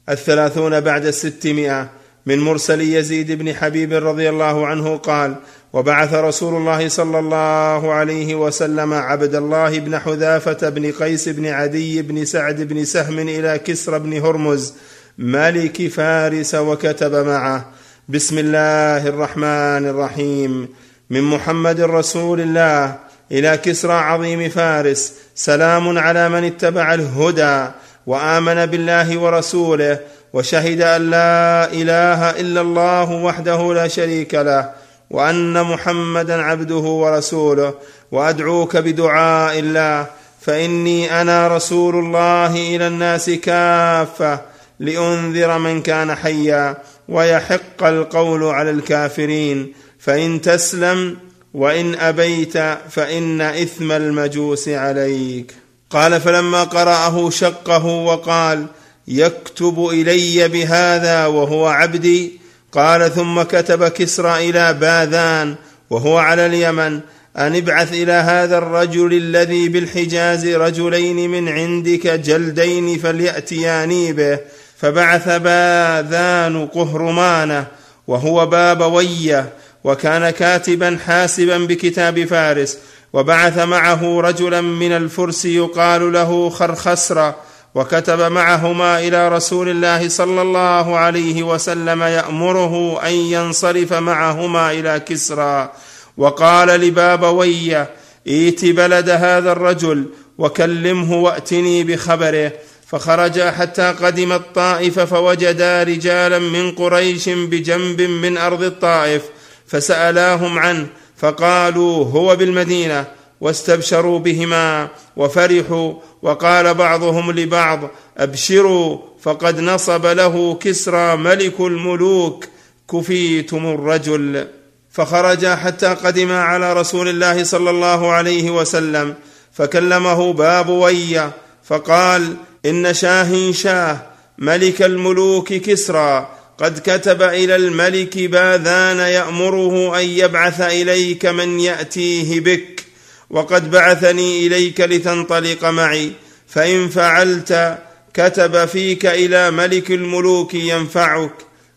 الثلاثون 0.08 0.81
بعد 0.81 1.07
الستمائة 1.07 1.91
من 2.26 2.39
مرسل 2.39 2.81
يزيد 2.81 3.32
بن 3.32 3.55
حبيب 3.55 3.92
رضي 3.92 4.28
الله 4.28 4.66
عنه 4.66 4.97
قال 4.97 5.34
وبعث 5.73 6.15
رسول 6.15 6.55
الله 6.55 6.89
صلى 6.89 7.18
الله 7.18 7.92
عليه 7.92 8.34
وسلم 8.34 8.92
عبد 8.92 9.34
الله 9.34 9.78
بن 9.78 9.99
حذافة 9.99 10.68
بن 10.68 10.92
قيس 10.92 11.28
بن 11.28 11.47
عدي 11.47 12.02
بن 12.02 12.24
سعد 12.24 12.62
بن 12.62 12.84
سهم 12.84 13.18
إلى 13.18 13.58
كسرى 13.58 13.99
بن 13.99 14.12
هرمز 14.12 14.74
ملك 15.18 15.89
فارس 15.89 16.55
وكتب 16.55 17.26
معه. 17.26 17.82
بسم 18.08 18.39
الله 18.39 19.08
الرحمن 19.08 19.89
الرحيم 19.89 20.68
من 21.10 21.22
محمد 21.22 21.81
رسول 21.81 22.40
الله 22.40 22.94
إلى 23.32 23.56
كسرى 23.56 23.92
عظيم 23.92 24.48
فارس 24.48 25.12
سلام 25.34 25.98
على 25.98 26.28
من 26.28 26.44
اتبع 26.44 26.94
الهدى 26.94 27.66
وامن 28.06 28.66
بالله 28.66 29.18
ورسوله 29.18 29.98
وشهد 30.32 30.81
ان 30.81 31.10
لا 31.10 31.72
اله 31.72 32.31
الا 32.31 32.60
الله 32.60 33.10
وحده 33.10 33.74
لا 33.74 33.89
شريك 33.89 34.34
له 34.34 34.70
وان 35.10 35.62
محمدا 35.62 36.42
عبده 36.42 36.76
ورسوله 36.76 37.74
وادعوك 38.12 38.76
بدعاء 38.76 39.58
الله 39.58 40.06
فاني 40.40 41.20
أنا 41.20 41.48
رسول 41.48 41.97
الله 41.97 42.76
إلى 42.76 42.86
الناس 42.86 43.31
كافه 43.31 44.40
لانذر 44.81 45.58
من 45.58 45.82
كان 45.82 46.14
حيا 46.14 46.76
ويحق 47.12 47.82
القول 47.82 48.44
على 48.44 48.70
الكافرين. 48.70 49.73
فإن 49.99 50.41
تسلم 50.41 51.16
وإن 51.55 51.94
أبيت 51.94 52.58
فإن 52.91 53.41
إثم 53.41 53.92
المجوس 53.92 54.68
عليك. 54.68 55.55
قال 55.91 56.20
فلما 56.20 56.65
قرأه 56.65 57.31
شقه 57.31 57.86
وقال 57.86 58.66
يكتب 59.08 59.89
إلي 59.92 60.49
بهذا 60.49 61.26
وهو 61.26 61.66
عبدي. 61.66 62.32
قال 62.73 63.15
ثم 63.15 63.42
كتب 63.42 63.89
كسرى 63.89 64.50
إلى 64.50 64.73
باذان 64.73 65.55
وهو 65.91 66.18
على 66.18 66.47
اليمن 66.47 67.00
أن 67.36 67.57
ابعث 67.57 67.92
إلى 67.92 68.12
هذا 68.12 68.58
الرجل 68.58 69.12
الذي 69.15 69.68
بالحجاز 69.68 70.47
رجلين 70.47 71.31
من 71.31 71.49
عندك 71.49 72.07
جلدين 72.07 72.99
فليأتياني 72.99 74.12
به. 74.12 74.39
فبعث 74.83 75.28
باذان 75.28 76.67
قهرمانه 76.67 77.67
وهو 78.07 78.47
بابويه 78.47 79.52
وكان 79.85 80.31
كاتبا 80.31 80.99
حاسبا 81.07 81.59
بكتاب 81.59 82.25
فارس 82.25 82.78
وبعث 83.12 83.59
معه 83.59 84.20
رجلا 84.20 84.61
من 84.61 84.93
الفرس 84.93 85.44
يقال 85.44 86.12
له 86.12 86.51
خرخسرة 86.51 87.36
وكتب 87.75 88.20
معهما 88.20 88.99
إلى 88.99 89.28
رسول 89.28 89.69
الله 89.69 90.09
صلى 90.09 90.43
الله 90.43 90.97
عليه 90.97 91.43
وسلم 91.43 92.02
يأمره 92.02 93.02
أن 93.07 93.12
ينصرف 93.12 93.93
معهما 93.93 94.73
إلى 94.73 95.01
كسرى 95.01 95.73
وقال 96.17 96.69
لبابويه 96.69 97.91
ائت 98.28 98.65
بلد 98.65 99.11
هذا 99.11 99.52
الرجل 99.52 100.07
وكلمه 100.39 101.15
وأتني 101.15 101.85
بخبره 101.85 102.52
فخرجا 102.93 103.51
حتى 103.51 103.83
قدم 103.83 104.33
الطائف 104.33 105.01
فوجدا 105.01 105.83
رجالا 105.83 106.39
من 106.39 106.73
قريش 106.73 107.29
بجنب 107.29 108.01
من 108.01 108.39
أرض 108.39 108.62
الطائف 108.62 109.23
فسألاهم 109.67 110.59
عنه 110.59 110.87
فقالوا 111.17 112.05
هو 112.05 112.37
بالمدينة 112.37 113.05
واستبشروا 113.41 114.19
بهما 114.19 114.89
وفرحوا 115.17 115.95
وقال 116.23 116.75
بعضهم 116.75 117.33
لبعض 117.33 117.91
أبشروا 118.19 118.99
فقد 119.23 119.61
نصب 119.61 120.07
له 120.07 120.55
كسرى 120.55 121.17
ملك 121.17 121.61
الملوك 121.61 122.45
كفيتم 122.91 123.67
الرجل 123.67 124.47
فخرجا 124.91 125.57
حتى 125.57 125.87
قدما 125.87 126.43
على 126.43 126.73
رسول 126.73 127.09
الله 127.09 127.45
صلى 127.45 127.71
الله 127.71 128.12
عليه 128.12 128.51
وسلم 128.51 129.15
فكلمه 129.53 130.33
باب 130.33 130.69
ويا 130.69 131.31
فقال 131.65 132.37
إن 132.66 132.94
شاه 132.94 133.52
شاه 133.52 134.07
ملك 134.39 134.82
الملوك 134.82 135.52
كسرى 135.52 136.28
قد 136.58 136.78
كتب 136.78 137.23
إلى 137.23 137.57
الملك 137.57 138.18
باذان 138.18 138.99
يأمره 138.99 140.00
أن 140.00 140.05
يبعث 140.05 140.60
إليك 140.60 141.26
من 141.26 141.60
يأتيه 141.60 142.41
بك 142.41 142.84
وقد 143.31 143.70
بعثني 143.70 144.47
إليك 144.47 144.81
لتنطلق 144.81 145.65
معي 145.65 146.12
فإن 146.47 146.89
فعلت 146.89 147.78
كتب 148.15 148.65
فيك 148.65 149.07
إلى 149.07 149.50
ملك 149.50 149.91
الملوك 149.91 150.55
ينفعك 150.55 151.32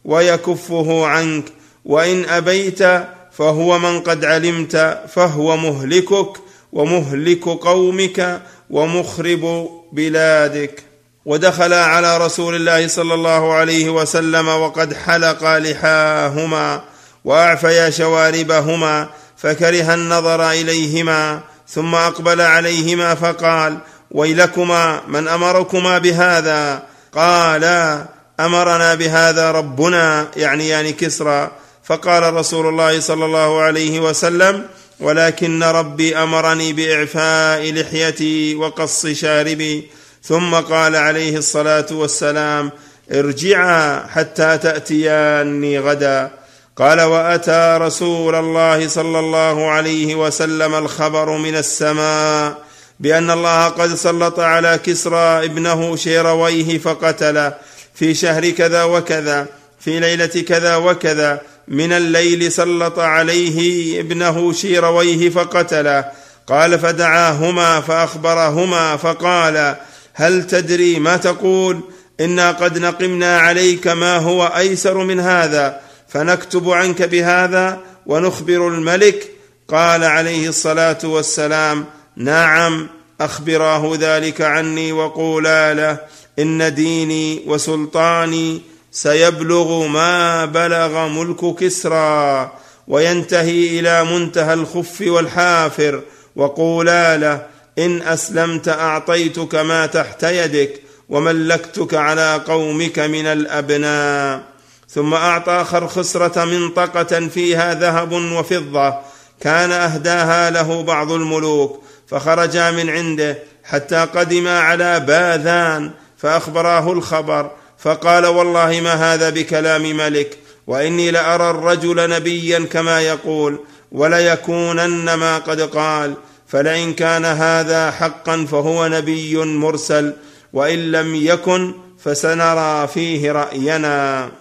ويكفه 0.05 1.05
عنك 1.05 1.45
وإن 1.85 2.25
أبيت 2.25 2.83
فهو 3.31 3.80
من 3.80 3.99
قد 3.99 4.25
علمت 4.25 5.03
فهو 5.14 5.57
مهلكك 5.57 6.38
ومهلك 6.73 7.43
قومك 7.43 8.41
ومخرب 8.69 9.69
بلادك. 9.95 10.83
ودخل 11.25 11.74
على 11.74 12.17
رسول 12.17 12.56
الله 12.56 12.88
صلى 12.88 13.14
الله 13.14 13.53
عليه 13.53 13.90
وسلم 13.90 14.48
وقد 14.48 14.93
حلق 14.93 15.57
لحاهما 15.57 16.82
واعفيا 17.25 17.90
شواربهما 17.90 19.09
فكره 19.38 19.93
النظر 19.93 20.51
إليهما 20.51 21.40
ثم 21.69 21.95
أقبل 21.95 22.41
عليهما 22.41 23.15
فقال 23.15 23.77
ويلكما 24.11 25.01
من 25.07 25.27
أمركما 25.27 25.98
بهذا؟ 25.98 26.83
قالا 27.14 28.06
أمرنا 28.40 28.95
بهذا 28.95 29.51
ربنا 29.51 30.27
يعني 30.35 30.67
يعني 30.67 30.91
كسرى. 30.91 31.51
فقال 31.83 32.33
رسول 32.33 32.67
الله 32.67 32.99
صلى 32.99 33.25
الله 33.25 33.61
عليه 33.61 33.99
وسلم 33.99 34.65
ولكن 34.99 35.64
ربي 35.64 36.17
أمرني 36.17 36.74
بإعفاء 36.74 37.74
لحيتي 37.74 38.56
وقص 38.56 39.07
شاربي. 39.07 39.88
ثم 40.24 40.56
قال 40.56 40.95
عليه 40.95 41.38
الصلاة 41.38 41.85
والسلام 41.91 42.72
ارجعا 43.11 44.07
حتى 44.07 44.57
تأتياني 44.57 45.80
غدا. 45.80 46.32
قال 46.77 47.01
وأتى 47.01 47.77
رسول 47.82 48.35
الله 48.35 48.88
صلى 48.88 49.19
الله 49.19 49.69
عليه 49.69 50.15
وسلم 50.15 50.75
الخبر 50.75 51.38
من 51.38 51.56
السماء 51.56 52.57
بأن 52.99 53.32
الله 53.32 53.67
قد 53.67 53.95
سلط 53.95 54.40
على 54.40 54.80
كسرى 54.83 55.45
ابنه 55.45 55.95
شيرويه 55.95 56.77
فقتله 56.77 57.53
في 57.93 58.14
شهر 58.14 58.49
كذا 58.49 58.83
وكذا 58.83 59.48
في 59.80 59.99
ليلة 59.99 60.43
كذا 60.48 60.75
وكذا 60.75 61.41
من 61.68 61.92
الليل 61.92 62.52
سلط 62.52 63.00
عليه 63.00 64.00
ابنه 64.00 64.53
شيرويه 64.53 65.30
فقتله. 65.30 66.06
قال 66.48 66.80
فدعاهما 66.80 67.82
فأخبرهما 67.82 68.98
فقال 68.98 69.76
هل 70.14 70.48
تدري 70.48 71.00
ما 71.00 71.18
تقول؟ 71.18 71.82
إنا 72.19 72.52
قد 72.52 72.77
نقمنا 72.77 73.40
عليك 73.40 73.88
ما 73.88 74.18
هو 74.18 74.45
أيسر 74.58 74.98
من 74.98 75.19
هذا 75.19 75.82
فنكتب 76.08 76.69
عنك 76.69 77.02
بهذا 77.02 77.80
ونخبر 78.06 78.68
الملك. 78.68 79.32
قال 79.68 80.03
عليه 80.03 80.50
الصلاة 80.50 80.98
والسلام 81.03 81.85
نعم 82.16 82.88
أخبراه 83.22 83.94
ذلك 84.00 84.42
عني 84.42 84.92
وقولا 84.92 85.74
له 85.74 85.98
إن 86.40 86.74
ديني 86.74 87.44
وسلطاني 87.48 88.61
سيبلغ 88.95 89.88
ما 89.88 90.45
بلغ 90.45 91.07
ملك 91.07 91.56
كسرى 91.56 92.51
وينتهي 92.88 93.80
إلى 93.80 94.03
منتهى 94.03 94.53
الخف 94.53 95.01
والحافر 95.01 96.01
وقولا 96.35 97.17
له 97.17 97.45
إن 97.80 98.01
أسلمت 98.01 98.67
أعطيتك 98.67 99.56
ما 99.56 99.85
تحت 99.85 100.24
يدك 100.24 100.82
وملكتك 101.09 101.93
على 101.93 102.41
قومك 102.48 102.99
من 102.99 103.25
الأبناء. 103.25 104.43
ثم 104.90 105.14
أعطى 105.14 105.64
خرخسرة 105.64 106.45
منطقة 106.45 107.27
فيها 107.27 107.74
ذهب 107.74 108.11
وفضة 108.11 108.93
كان 109.41 109.72
أهداها 109.72 110.49
له 110.49 110.83
بعض 110.83 111.11
الملوك 111.11 111.83
فخرجا 112.07 112.72
من 112.72 112.90
عنده 112.90 113.38
حتى 113.64 113.95
قدما 113.95 114.59
على 114.59 114.99
باذان 114.99 115.91
فأخبراه 116.17 116.91
الخبر 116.91 117.51
فقال 117.85 118.25
والله 118.25 118.81
ما 118.81 118.93
هذا 118.93 119.30
بكلام 119.30 119.97
ملك 119.97 120.38
وإني 120.67 121.11
لأرى 121.11 121.49
الرجل 121.49 122.09
نبيا 122.09 122.59
كما 122.59 123.01
يقول 123.01 123.59
وليكونن 123.91 125.14
ما 125.14 125.38
قد 125.38 125.61
قال 125.61 126.14
فلئن 126.47 126.93
كان 126.93 127.25
هذا 127.25 127.91
حقا 127.91 128.45
فهو 128.51 128.88
نبي 128.88 129.38
مرسل 129.38 130.14
وإن 130.53 130.91
لم 130.91 131.15
يكن 131.15 131.73
فسنرى 132.03 132.88
فيه 132.88 133.31
رأينا. 133.31 134.31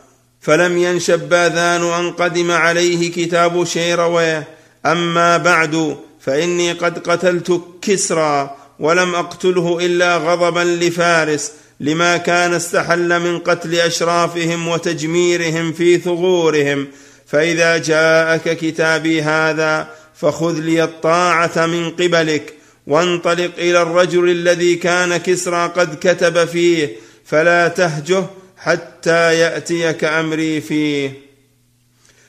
فلم 0.41 0.79
ينشب 0.79 1.29
باذان 1.29 1.83
أن 1.83 2.11
قدم 2.11 2.51
عليه 2.51 3.13
كتاب 3.13 3.65
شيرويه 3.65 4.49
أما 4.87 5.37
بعد 5.37 5.97
فإني 6.21 6.73
قد 6.73 7.11
قتلت 7.11 7.61
كسرى 7.83 8.57
ولم 8.81 9.15
أقتله 9.15 9.79
إلا 9.81 10.17
غضبا 10.17 10.61
لفارس 10.61 11.53
لما 11.81 12.17
كان 12.17 12.55
استحل 12.55 13.21
من 13.21 13.39
قتل 13.39 13.75
أشرافهم 13.75 14.69
وتجميرهم 14.69 15.73
في 15.73 15.99
ثغورهم. 15.99 16.87
فإذا 17.27 17.79
جاءك 17.79 18.57
كتابي 18.57 19.23
هذا 19.23 19.89
فخذ 20.15 20.61
لي 20.61 20.85
الطاعة 20.85 21.67
من 21.67 21.91
قبلك 21.91 22.55
وانطلق 22.87 23.51
إلى 23.59 23.83
الرجل 23.83 24.31
الذي 24.31 24.75
كان 24.75 25.17
كسرى 25.17 25.67
قد 25.77 25.99
كتب 26.01 26.45
فيه 26.45 26.97
فلا 27.25 27.69
تهجه 27.69 28.25
حتى 28.57 29.39
يأتيك 29.39 30.05
أمري 30.05 30.61
فيه. 30.61 31.13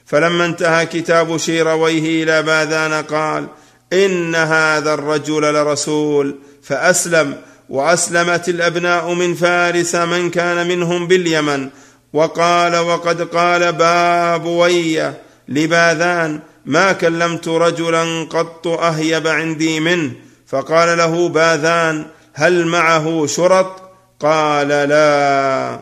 فلما 0.05 0.45
انتهى 0.45 0.85
كتاب 0.85 1.37
شيرويه 1.37 2.23
إلى 2.23 2.43
باذان 2.43 3.03
قال 3.03 3.47
إن 3.93 4.35
هذا 4.35 4.93
الرجل 4.93 5.41
لرسول 5.41 6.35
فأسلم 6.63 7.41
وأسلمت 7.69 8.49
الأبناء 8.49 9.13
من 9.13 9.33
فارس 9.33 9.95
من 9.95 10.29
كان 10.29 10.67
منهم 10.67 11.07
باليمن 11.07 11.69
وقال 12.13 12.75
وقد 12.75 13.21
قال 13.21 13.73
بابويه 13.73 15.21
لباذان 15.47 16.39
ما 16.65 16.91
كلمت 16.91 17.47
رجلا 17.47 18.23
قط 18.29 18.67
أهيب 18.67 19.27
عندي 19.27 19.79
منه 19.79 20.11
فقال 20.47 20.97
له 20.97 21.29
باذان 21.29 22.05
هل 22.33 22.65
معه 22.65 23.25
شرط؟ 23.25 23.81
قال 24.19 24.67
لا. 24.67 25.79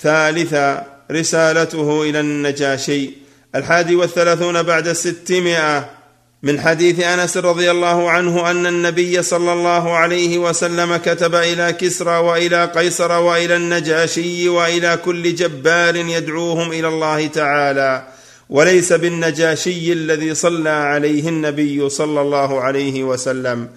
ثالثا 0.00 0.86
رسالته 1.10 2.02
إلى 2.02 2.20
النجاشي 2.20 3.10
الحادي 3.54 3.96
والثلاثون 3.96 4.62
بعد 4.62 4.88
الستمائة 4.88 5.95
من 6.42 6.60
حديث 6.60 7.00
أنس 7.00 7.36
رضي 7.36 7.70
الله 7.70 8.10
عنه 8.10 8.50
أن 8.50 8.66
النبي 8.66 9.22
صلى 9.22 9.52
الله 9.52 9.96
عليه 9.96 10.38
وسلم 10.38 10.96
كتب 10.96 11.34
إلى 11.34 11.72
كسرى 11.72 12.18
وإلى 12.18 12.64
قيصر 12.64 13.12
وإلى 13.12 13.56
النجاشي 13.56 14.48
وإلى 14.48 14.98
كل 15.04 15.34
جبار 15.34 15.96
يدعوهم 15.96 16.72
إلى 16.72 16.88
الله 16.88 17.26
تعالى 17.26 18.06
وليس 18.50 18.92
بالنجاشي 18.92 19.92
الذي 19.92 20.34
صلى 20.34 20.70
عليه 20.70 21.28
النبي 21.28 21.88
صلى 21.88 22.20
الله 22.20 22.60
عليه 22.60 23.04
وسلم. 23.04 23.68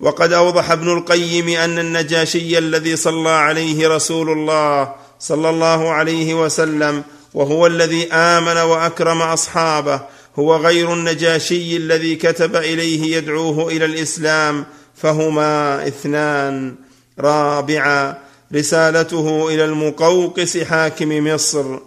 وقد 0.00 0.32
أوضح 0.32 0.70
ابن 0.70 0.92
القيم 0.92 1.48
أن 1.48 1.78
النجاشي 1.78 2.58
الذي 2.58 2.96
صلى 2.96 3.30
عليه 3.30 3.88
رسول 3.88 4.30
الله 4.30 4.92
صلى 5.20 5.50
الله 5.50 5.90
عليه 5.90 6.34
وسلم 6.34 7.02
وهو 7.34 7.66
الذي 7.66 8.12
آمن 8.12 8.56
وأكرم 8.56 9.22
أصحابه 9.22 10.00
هو 10.38 10.56
غير 10.56 10.92
النجاشي 10.92 11.76
الذي 11.76 12.16
كتب 12.16 12.56
إليه 12.56 13.16
يدعوه 13.16 13.68
إلى 13.68 13.84
الإسلام 13.84 14.64
فهما 14.94 15.86
اثنان. 15.88 16.74
رابعا 17.20 18.18
رسالته 18.54 19.48
إلى 19.48 19.64
المقوقس 19.64 20.58
حاكم 20.58 21.24
مصر. 21.34 21.78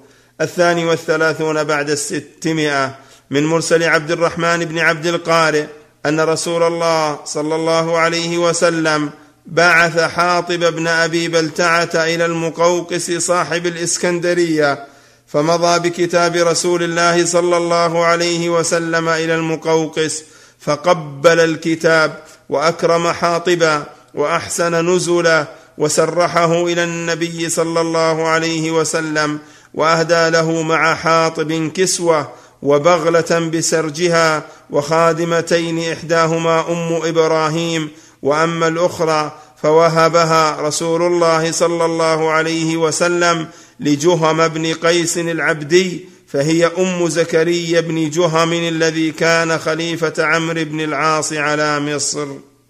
الثاني 0.41 0.85
والثلاثون 0.85 1.63
بعد 1.63 1.89
الستمائة. 1.89 2.95
من 3.31 3.45
مرسل 3.45 3.83
عبد 3.83 4.11
الرحمن 4.11 4.65
بن 4.65 4.79
عبد 4.79 5.05
القارئ 5.05 5.65
أن 6.05 6.19
رسول 6.19 6.63
الله 6.63 7.19
صلى 7.25 7.55
الله 7.55 7.97
عليه 7.97 8.37
وسلم 8.37 9.09
بعث 9.45 9.99
حاطب 9.99 10.59
بن 10.75 10.87
أبي 10.87 11.27
بلتعة 11.27 11.89
إلى 11.95 12.25
المقوقس 12.25 13.11
صاحب 13.11 13.65
الإسكندرية 13.65 14.85
فمضى 15.33 15.89
بكتاب 15.89 16.35
رسول 16.35 16.83
الله 16.83 17.25
صلى 17.25 17.57
الله 17.57 18.05
عليه 18.05 18.49
وسلم 18.49 19.09
إلى 19.09 19.35
المقوقس 19.35 20.23
فقبل 20.59 21.39
الكتاب 21.39 22.23
وأكرم 22.49 23.07
حاطبا 23.07 23.83
وأحسن 24.13 24.95
نزلا 24.95 25.47
وسرحه 25.77 26.63
إلى 26.65 26.83
النبي 26.83 27.49
صلى 27.49 27.81
الله 27.81 28.27
عليه 28.27 28.71
وسلم 28.71 29.39
وأهدى 29.73 30.29
له 30.29 30.61
مع 30.61 30.95
حاطب 30.95 31.71
كسوة 31.73 32.29
وبغلة 32.61 33.49
بسرجها 33.53 34.43
وخادمتين 34.69 35.91
إحداهما 35.91 36.71
أم 36.71 36.99
إبراهيم 37.03 37.89
وأما 38.21 38.67
الأخرى 38.67 39.31
فوهبها 39.61 40.61
رسول 40.61 41.01
الله 41.01 41.51
صلى 41.51 41.85
الله 41.85 42.31
عليه 42.31 42.77
وسلم 42.77 43.47
لجهم 43.81 44.47
بن 44.47 44.73
قيس 44.73 45.17
العبدي 45.17 46.05
فهي 46.27 46.65
أم 46.65 47.09
زكريا 47.09 47.81
بن 47.81 48.09
جهم 48.09 48.53
الذي 48.53 49.11
كان 49.11 49.57
خليفة 49.57 50.13
عمرو 50.19 50.63
بن 50.63 50.81
العاص 50.81 51.33
على 51.33 51.79
مصر. 51.79 52.27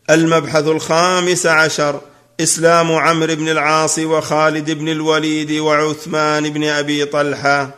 المبحث 0.09 0.67
الخامس 0.67 1.45
عشر 1.45 2.01
إسلام 2.39 2.91
عمرو 2.91 3.35
بن 3.35 3.49
العاص 3.49 3.99
وخالد 3.99 4.71
بن 4.71 4.89
الوليد 4.89 5.51
وعثمان 5.51 6.49
بن 6.49 6.63
أبي 6.63 7.05
طلحة. 7.05 7.75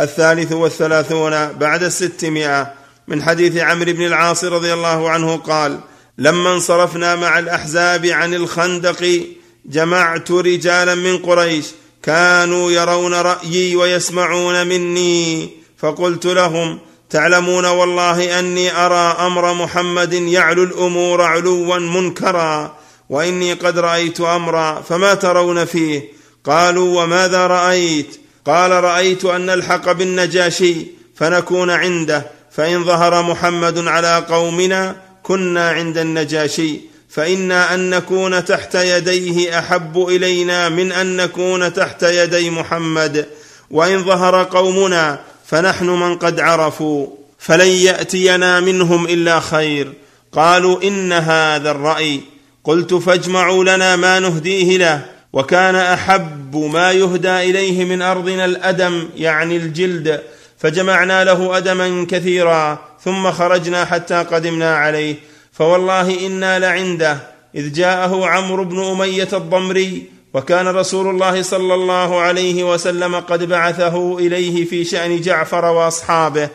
الثالث 0.00 0.52
والثلاثون 0.52 1.52
بعد 1.52 1.82
الستمائة. 1.82 2.74
من 3.08 3.22
حديث 3.22 3.56
عمرو 3.56 3.92
بن 3.92 4.06
العاص 4.06 4.44
رضي 4.44 4.72
الله 4.72 5.10
عنه 5.10 5.36
قال 5.36 5.80
لما 6.18 6.52
انصرفنا 6.52 7.16
مع 7.16 7.38
الأحزاب 7.38 8.06
عن 8.06 8.34
الخندق 8.34 9.22
جمعت 9.66 10.30
رجالا 10.30 10.94
من 10.94 11.18
قريش 11.18 11.66
كانوا 12.04 12.70
يرون 12.70 13.14
رأيي 13.14 13.76
ويسمعون 13.76 14.66
مني 14.66 15.50
فقلت 15.78 16.26
لهم 16.26 16.78
تعلمون 17.10 17.66
والله 17.66 18.38
أني 18.38 18.76
أرى 18.76 19.26
أمر 19.26 19.54
محمد 19.54 20.12
يعلو 20.12 20.62
الأمور 20.62 21.22
علوا 21.22 21.78
منكرا 21.78 22.76
وإني 23.08 23.52
قد 23.52 23.78
رأيت 23.78 24.20
أمرا 24.20 24.80
فما 24.88 25.14
ترون 25.14 25.64
فيه؟ 25.64 26.08
قالوا 26.44 27.02
وماذا 27.02 27.46
رأيت؟ 27.46 28.20
قال 28.46 28.70
رأيت 28.70 29.24
أن 29.24 29.46
نلحق 29.46 29.92
بالنجاشي 29.92 30.86
فنكون 31.16 31.70
عنده 31.70 32.26
فإن 32.50 32.84
ظهر 32.84 33.22
محمد 33.22 33.88
على 33.88 34.26
قومنا 34.28 34.96
كنا 35.22 35.70
عند 35.70 35.98
النجاشي. 35.98 36.80
فإنا 37.14 37.74
أن 37.74 37.90
نكون 37.90 38.44
تحت 38.44 38.74
يديه 38.74 39.58
أحب 39.58 40.06
إلينا 40.08 40.68
من 40.68 40.92
أن 40.92 41.16
نكون 41.16 41.72
تحت 41.72 42.02
يدي 42.02 42.50
محمد. 42.50 43.26
وإن 43.70 44.04
ظهر 44.04 44.42
قومنا 44.42 45.20
فنحن 45.46 45.86
من 45.86 46.16
قد 46.16 46.40
عرفوا 46.40 47.06
فلن 47.38 47.68
يأتينا 47.68 48.60
منهم 48.60 49.06
إلا 49.06 49.40
خير. 49.40 49.92
قالوا 50.32 50.82
إن 50.82 51.12
هذا 51.12 51.70
الرأي. 51.70 52.20
قلت 52.64 52.94
فاجمعوا 52.94 53.64
لنا 53.64 53.96
ما 53.96 54.18
نهديه 54.18 54.78
له. 54.78 55.00
وكان 55.32 55.74
أحب 55.74 56.56
ما 56.56 56.92
يهدى 56.92 57.50
إليه 57.50 57.84
من 57.84 58.02
أرضنا 58.02 58.44
الأدم 58.44 59.08
يعني 59.16 59.56
الجلد. 59.56 60.22
فجمعنا 60.58 61.24
له 61.24 61.56
أدما 61.56 62.06
كثيرا 62.10 62.78
ثم 63.04 63.32
خرجنا 63.32 63.84
حتى 63.84 64.14
قدمنا 64.14 64.76
عليه. 64.76 65.33
فوالله 65.58 66.26
إنا 66.26 66.58
لعنده 66.58 67.18
إذ 67.54 67.72
جاءه 67.72 68.26
عمرو 68.26 68.64
بن 68.64 68.84
أمية 68.84 69.28
الضمري 69.32 70.02
وكان 70.34 70.68
رسول 70.68 71.10
الله 71.10 71.42
صلى 71.42 71.74
الله 71.74 72.20
عليه 72.20 72.72
وسلم 72.72 73.14
قد 73.14 73.44
بعثه 73.44 74.18
إليه 74.18 74.64
في 74.64 74.84
شأن 74.84 75.20
جعفر 75.20 75.64
وأصحابه. 75.64 76.48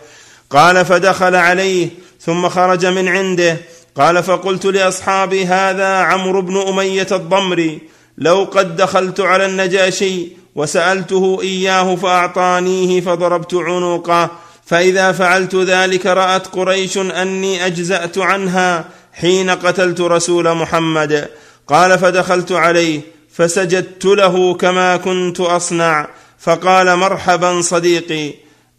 قال 0.49 0.85
فدخل 0.85 1.35
عليه 1.35 1.89
ثم 2.21 2.49
خرج 2.49 2.85
من 2.85 3.07
عنده. 3.07 3.57
قال 3.95 4.23
فقلت 4.23 4.65
لأصحابي 4.65 5.45
هذا 5.45 5.95
عمرو 5.95 6.41
بن 6.41 6.57
أمية 6.57 7.07
الضمري. 7.11 7.81
لو 8.17 8.43
قد 8.43 8.75
دخلت 8.75 9.19
على 9.19 9.45
النجاشي 9.45 10.27
وسألته 10.55 11.39
إياه 11.41 11.95
فأعطانيه 11.95 13.01
فضربت 13.01 13.53
عنقه. 13.53 14.29
فإذا 14.69 15.11
فعلت 15.11 15.55
ذلك 15.55 16.05
رأت 16.05 16.47
قريش 16.47 16.97
أني 16.97 17.65
أجزأت 17.65 18.17
عنها 18.17 18.85
حين 19.13 19.49
قتلت 19.49 20.01
رسول 20.01 20.55
محمد. 20.55 21.29
قال 21.67 21.99
فدخلت 21.99 22.51
عليه 22.51 23.01
فسجدت 23.33 24.05
له 24.05 24.53
كما 24.53 24.97
كنت 24.97 25.39
أصنع. 25.39 26.07
فقال 26.39 26.95
مرحبا 26.95 27.61
صديقي 27.61 28.33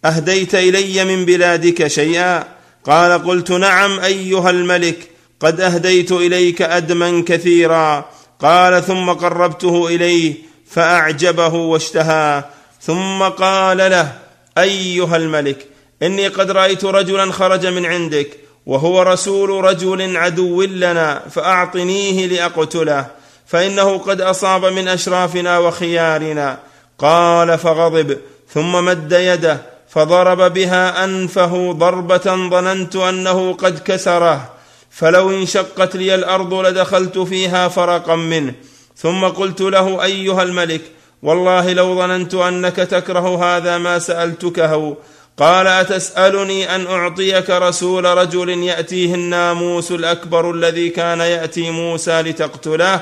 أهديت 0.04 0.54
إلي 0.54 1.04
من 1.04 1.24
بلادك 1.24 1.86
شيئا؟ 1.86 2.44
قال 2.84 3.24
قلت 3.24 3.50
نعم 3.50 4.00
أيها 4.00 4.50
الملك 4.50 4.98
قد 5.40 5.60
أهديت 5.60 6.12
إليك 6.12 6.62
ادما 6.62 7.24
كثيرا. 7.26 8.10
قال 8.40 8.86
ثم 8.86 9.10
قربته 9.10 9.86
إليه 9.88 10.34
فأعجبه 10.70 11.54
واشتهاه. 11.54 12.44
ثم 12.82 13.22
قال 13.22 13.78
له 13.78 14.12
أيها 14.58 15.16
الملك 15.16 15.66
إني 16.02 16.28
قد 16.28 16.50
رأيت 16.50 16.84
رجلا 16.84 17.32
خرج 17.32 17.66
من 17.66 17.86
عندك 17.86 18.28
وهو 18.66 19.02
رسول 19.02 19.64
رجل 19.64 20.16
عدو 20.16 20.62
لنا 20.62 21.22
فأعطنيه 21.30 22.26
لأقتله 22.26 23.06
فإنه 23.46 23.98
قد 23.98 24.20
أصاب 24.20 24.64
من 24.64 24.88
أشرافنا 24.88 25.58
وخيارنا. 25.58 26.58
قال 26.98 27.58
فغضب 27.58 28.18
ثم 28.54 28.84
مد 28.84 29.12
يده 29.12 29.58
فضرب 29.88 30.54
بها 30.54 31.04
أنفه 31.04 31.72
ضربة 31.72 32.48
ظننت 32.50 32.96
أنه 32.96 33.52
قد 33.52 33.78
كسره. 33.78 34.50
فلو 34.90 35.30
انشقت 35.30 35.96
لي 35.96 36.14
الأرض 36.14 36.54
لدخلت 36.54 37.18
فيها 37.18 37.68
فرقا 37.68 38.16
منه. 38.16 38.54
ثم 38.96 39.24
قلت 39.24 39.60
له 39.60 40.04
أيها 40.04 40.42
الملك 40.42 40.80
والله 41.22 41.72
لو 41.72 41.98
ظننت 41.98 42.34
أنك 42.34 42.76
تكره 42.76 43.44
هذا 43.44 43.78
ما 43.78 43.98
سألتكه 43.98 44.96
قال 45.40 45.66
أتسألني 45.66 46.74
أن 46.74 46.86
أعطيك 46.86 47.50
رسول 47.50 48.04
رجل 48.04 48.48
يأتيه 48.48 49.14
الناموس 49.14 49.92
الأكبر 49.92 50.50
الذي 50.50 50.88
كان 50.88 51.20
يأتي 51.20 51.70
موسى 51.70 52.22
لتقتله؟ 52.22 53.00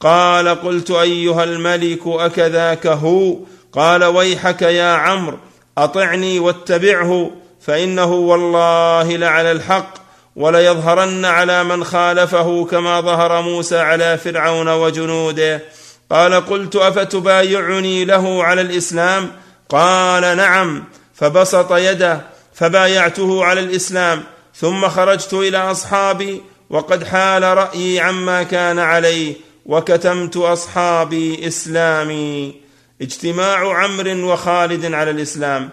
قال 0.00 0.48
قلت 0.48 0.90
أيها 0.90 1.44
الملك 1.44 2.00
أكذاك 2.06 2.86
هو؟ 2.86 3.36
قال 3.72 4.04
ويحك 4.04 4.62
يا 4.62 4.92
عمرو 4.92 5.38
أطعني 5.78 6.38
واتبعه 6.38 7.30
فإنه 7.60 8.12
والله 8.12 9.16
لعلى 9.16 9.52
الحق 9.52 9.94
وليظهرن 10.36 11.24
على 11.24 11.64
من 11.64 11.84
خالفه 11.84 12.64
كما 12.64 13.00
ظهر 13.00 13.42
موسى 13.42 13.78
على 13.78 14.18
فرعون 14.18 14.68
وجنوده. 14.68 15.62
قال 16.10 16.34
قلت 16.46 16.76
أفتبايعني 16.76 18.04
له 18.04 18.44
على 18.44 18.60
الإسلام؟ 18.60 19.30
قال 19.68 20.36
نعم. 20.36 20.84
فبسط 21.22 21.72
يده 21.72 22.20
فبايعته 22.54 23.44
على 23.44 23.60
الإسلام 23.60 24.22
ثم 24.56 24.88
خرجت 24.88 25.34
إلى 25.34 25.58
أصحابي 25.58 26.40
وقد 26.70 27.04
حال 27.04 27.42
رأيي 27.42 28.00
عما 28.00 28.42
كان 28.42 28.78
عليه 28.78 29.34
وكتمت 29.66 30.36
أصحابي 30.36 31.46
إسلامي. 31.48 32.54
اجتماع 33.02 33.78
عمرو 33.78 34.32
وخالد 34.32 34.94
على 34.94 35.10
الإسلام. 35.10 35.70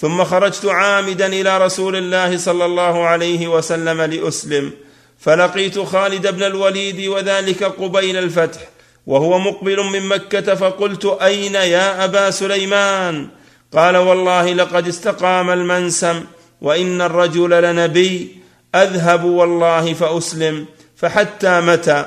ثم 0.00 0.24
خرجت 0.24 0.66
عامدا 0.66 1.26
إلى 1.26 1.58
رسول 1.58 1.96
الله 1.96 2.36
صلى 2.36 2.64
الله 2.64 3.06
عليه 3.06 3.48
وسلم 3.48 4.02
لأسلم. 4.02 4.72
فلقيت 5.18 5.78
خالد 5.78 6.26
بن 6.26 6.42
الوليد 6.42 7.06
وذلك 7.06 7.64
قبيل 7.64 8.16
الفتح 8.16 8.60
وهو 9.06 9.38
مقبل 9.38 9.84
من 9.84 10.08
مكة 10.08 10.54
فقلت 10.54 11.04
أين 11.22 11.54
يا 11.54 12.04
أبا 12.04 12.30
سليمان؟ 12.30 13.28
قال 13.76 13.96
والله 13.96 14.52
لقد 14.52 14.88
استقام 14.88 15.50
المنسم 15.50 16.24
وإن 16.60 17.00
الرجل 17.00 17.50
لنبي 17.62 18.36
أذهب 18.74 19.24
والله 19.24 19.94
فأسلم 19.94 20.66
فحتى 20.96 21.60
متى؟ 21.60 22.04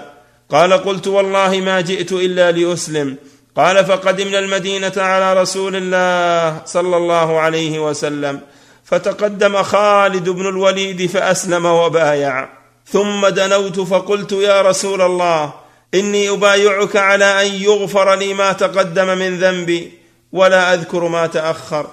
قال 0.49 0.73
قلت 0.73 1.07
والله 1.07 1.61
ما 1.61 1.81
جئت 1.81 2.11
إلا 2.11 2.51
لأسلم. 2.51 3.15
قال 3.55 3.85
فقدمنا 3.85 4.39
المدينة 4.39 4.91
على 4.97 5.41
رسول 5.41 5.75
الله 5.75 6.61
صلى 6.65 6.97
الله 6.97 7.39
عليه 7.39 7.79
وسلم. 7.79 8.39
فتقدم 8.83 9.63
خالد 9.63 10.29
بن 10.29 10.49
الوليد 10.49 11.05
فأسلم 11.05 11.65
وبايع. 11.65 12.49
ثم 12.87 13.27
دنوت 13.27 13.79
فقلت 13.79 14.31
يا 14.31 14.61
رسول 14.61 15.01
الله 15.01 15.53
إني 15.93 16.29
أبايعك 16.29 16.95
على 16.95 17.47
أن 17.47 17.61
يغفر 17.61 18.15
لي 18.15 18.33
ما 18.33 18.51
تقدم 18.51 19.17
من 19.17 19.39
ذنبي. 19.39 19.98
ولا 20.31 20.73
أذكر 20.73 21.07
ما 21.07 21.27
تأخر. 21.27 21.87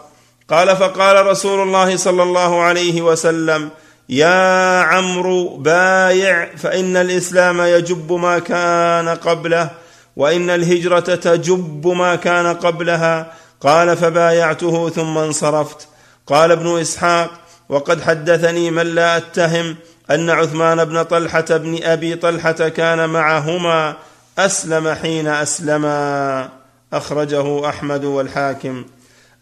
قال 0.50 0.76
فقال 0.76 1.26
رسول 1.26 1.62
الله 1.62 1.96
صلى 1.96 2.22
الله 2.22 2.62
عليه 2.62 3.02
وسلم 3.02 3.70
يا 4.08 4.80
عمرو 4.80 5.56
بايع 5.56 6.56
فإن 6.56 6.96
الإسلام 6.96 7.60
يجب 7.60 8.12
ما 8.12 8.38
كان 8.38 9.08
قبله 9.08 9.70
وإن 10.16 10.50
الهجرة 10.50 11.14
تجب 11.14 11.86
ما 11.86 12.14
كان 12.14 12.46
قبلها. 12.54 13.32
قال 13.60 13.96
فبايعته 13.96 14.90
ثم 14.90 15.18
انصرفت. 15.18 15.88
قال 16.26 16.52
ابن 16.52 16.80
إسحاق 16.80 17.30
وقد 17.68 18.02
حدثني 18.02 18.70
من 18.70 18.86
لا 18.86 19.16
أتهم 19.16 19.76
أن 20.10 20.30
عثمان 20.30 20.84
بن 20.84 21.02
طلحة 21.02 21.40
بن 21.40 21.84
أبي 21.84 22.16
طلحة 22.16 22.52
كان 22.52 23.08
معهما 23.08 23.96
أسلم 24.38 24.94
حين 24.94 25.28
أسلما. 25.28 26.48
أخرجه 26.92 27.68
أحمد 27.68 28.04
والحاكم. 28.04 28.84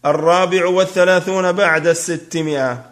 الرابع 0.06 0.66
والثلاثون 0.66 1.52
بعد 1.52 1.86
الستمائة. 1.86 2.84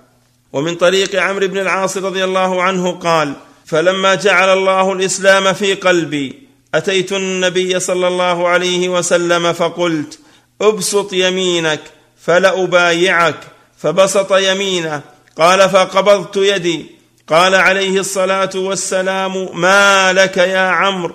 ومن 0.52 0.74
طريق 0.74 1.22
عمرو 1.22 1.46
بن 1.48 1.58
العاص 1.58 1.96
رضي 1.96 2.24
الله 2.24 2.62
عنه 2.62 2.92
قال 2.92 3.32
فلما 3.66 4.14
جعل 4.14 4.58
الله 4.58 4.92
الإسلام 4.92 5.52
في 5.52 5.74
قلبي 5.74 6.48
أتيت 6.74 7.12
النبي 7.12 7.80
صلى 7.80 8.08
الله 8.08 8.48
عليه 8.48 8.88
وسلم 8.88 9.52
فقلت 9.52 10.18
أبسط 10.60 11.12
يمينك 11.12 11.80
فلأبايعك. 12.22 13.40
فبسط 13.78 14.32
يمينه 14.32 15.00
قال 15.36 15.70
فقبضت 15.70 16.36
يدي. 16.36 16.86
قال 17.28 17.54
عليه 17.54 18.00
الصلاة 18.00 18.50
والسلام 18.54 19.60
ما 19.60 20.12
لك 20.12 20.36
يا 20.36 20.68
عمرو؟ 20.68 21.14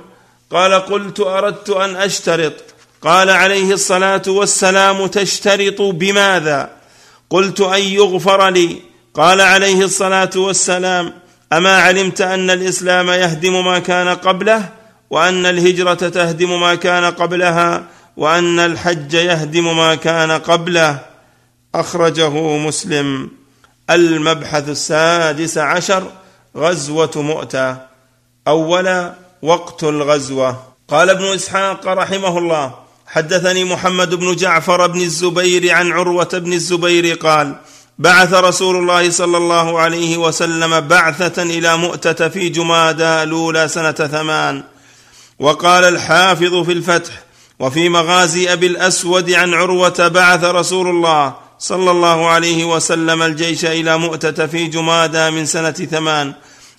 قال 0.51 0.73
قلت 0.73 1.19
أردت 1.19 1.69
أن 1.69 1.95
أشترط. 1.95 2.53
قال 3.01 3.29
عليه 3.29 3.73
الصلاة 3.73 4.21
والسلام 4.27 5.07
تشترط 5.07 5.81
بماذا؟ 5.81 6.69
قلت 7.29 7.61
أن 7.61 7.81
يغفر 7.81 8.49
لي. 8.49 8.81
قال 9.13 9.41
عليه 9.41 9.83
الصلاة 9.83 10.29
والسلام 10.35 11.13
أما 11.53 11.77
علمت 11.77 12.21
أن 12.21 12.49
الإسلام 12.49 13.09
يهدم 13.09 13.65
ما 13.65 13.79
كان 13.79 14.07
قبله 14.07 14.69
وأن 15.09 15.45
الهجرة 15.45 15.93
تهدم 15.93 16.59
ما 16.61 16.75
كان 16.75 17.05
قبلها 17.05 17.83
وأن 18.17 18.59
الحج 18.59 19.13
يهدم 19.13 19.77
ما 19.77 19.95
كان 19.95 20.31
قبله. 20.31 20.99
أخرجه 21.75 22.57
مسلم. 22.57 23.31
المبحث 23.89 24.69
السادس 24.69 25.57
عشر 25.57 26.11
غزوة 26.57 27.11
مؤتة. 27.15 27.77
أولا 28.47 29.13
وقت 29.41 29.83
الغزوة. 29.83 30.63
قال 30.87 31.09
ابن 31.09 31.25
إسحاق 31.25 31.87
رحمه 31.87 32.37
الله 32.37 32.86
حدثني 33.07 33.63
محمد 33.63 34.15
بن 34.15 34.35
جعفر 34.35 34.87
بن 34.87 35.01
الزبير 35.01 35.71
عن 35.71 35.91
عروة 35.91 36.29
بن 36.33 36.53
الزبير 36.53 37.13
قال 37.13 37.55
بعث 37.99 38.33
رسول 38.33 38.75
الله 38.75 39.09
صلى 39.09 39.37
الله 39.37 39.79
عليه 39.79 40.17
وسلم 40.17 40.79
بعثة 40.79 41.43
إلى 41.43 41.77
مؤتة 41.77 42.29
في 42.29 42.49
جمادى 42.49 43.03
الأولى 43.03 43.67
سنة 43.67 43.91
ثمان. 43.91 44.63
وقال 45.39 45.83
الحافظ 45.83 46.63
في 46.65 46.71
الفتح 46.71 47.11
وفي 47.59 47.89
مغازي 47.89 48.53
أبي 48.53 48.67
الأسود 48.67 49.31
عن 49.31 49.53
عروة 49.53 50.07
بعث 50.07 50.43
رسول 50.43 50.87
الله 50.87 51.35
صلى 51.59 51.91
الله 51.91 52.27
عليه 52.27 52.65
وسلم 52.65 53.21
الجيش 53.21 53.65
إلى 53.65 53.97
مؤتة 53.97 54.47
في 54.47 54.67
جمادى 54.67 55.29
من 55.29 55.45
سنة 55.45 55.71
ثمان. 55.71 56.33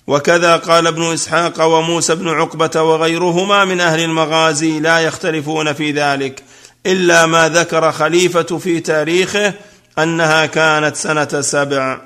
وكذا 0.09 0.55
قال 0.55 0.87
ابن 0.87 1.13
إسحاق 1.13 1.65
وموسى 1.65 2.15
بن 2.15 2.29
عقبة 2.29 2.81
وغيرهما 2.81 3.65
من 3.65 3.81
أهل 3.81 3.99
المغازي 3.99 4.79
لا 4.79 4.99
يختلفون 4.99 5.73
في 5.73 5.91
ذلك 5.91 6.43
إلا 6.85 7.25
ما 7.25 7.49
ذكر 7.49 7.91
خليفة 7.91 8.57
في 8.57 8.79
تاريخه 8.79 9.53
أنها 9.99 10.45
كانت 10.45 10.95
سنة 10.95 11.41
سبع. 11.41 12.01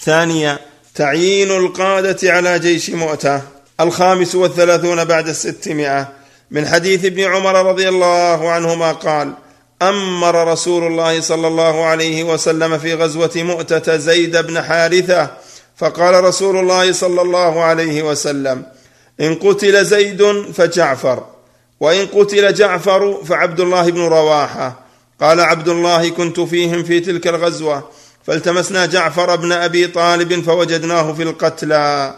ثانيا 0.00 0.58
تعيين 0.94 1.50
القادة 1.50 2.32
على 2.32 2.58
جيش 2.58 2.90
مؤتة 2.90 3.42
الخامس 3.80 4.34
والثلاثون 4.34 5.04
بعد 5.04 5.28
الستمائة. 5.28 6.08
من 6.50 6.66
حديث 6.66 7.04
ابن 7.04 7.20
عمر 7.20 7.66
رضي 7.66 7.88
الله 7.88 8.50
عنهما 8.50 8.92
قال 8.92 9.32
أمر 9.82 10.52
رسول 10.52 10.86
الله 10.86 11.20
صلى 11.20 11.48
الله 11.48 11.84
عليه 11.84 12.24
وسلم 12.24 12.78
في 12.78 12.94
غزوة 12.94 13.32
مؤتة 13.36 13.96
زيد 13.96 14.36
بن 14.36 14.62
حارثة 14.62 15.30
فقال 15.82 16.24
رسول 16.24 16.58
الله 16.58 16.92
صلى 16.92 17.22
الله 17.22 17.62
عليه 17.62 18.02
وسلم 18.02 18.62
إن 19.20 19.34
قتل 19.34 19.84
زيد 19.84 20.52
فجعفر 20.54 21.24
وإن 21.80 22.06
قتل 22.06 22.54
جعفر 22.54 23.24
فعبد 23.24 23.60
الله 23.60 23.90
بن 23.90 24.00
رواحة. 24.00 24.80
قال 25.20 25.40
عبد 25.40 25.68
الله 25.68 26.08
كنت 26.08 26.40
فيهم 26.40 26.82
في 26.82 27.00
تلك 27.00 27.26
الغزوة 27.26 27.88
فالتمسنا 28.26 28.86
جعفر 28.86 29.36
بن 29.36 29.52
أبي 29.52 29.86
طالب 29.86 30.44
فوجدناه 30.44 31.12
في 31.12 31.22
القتلى 31.22 32.14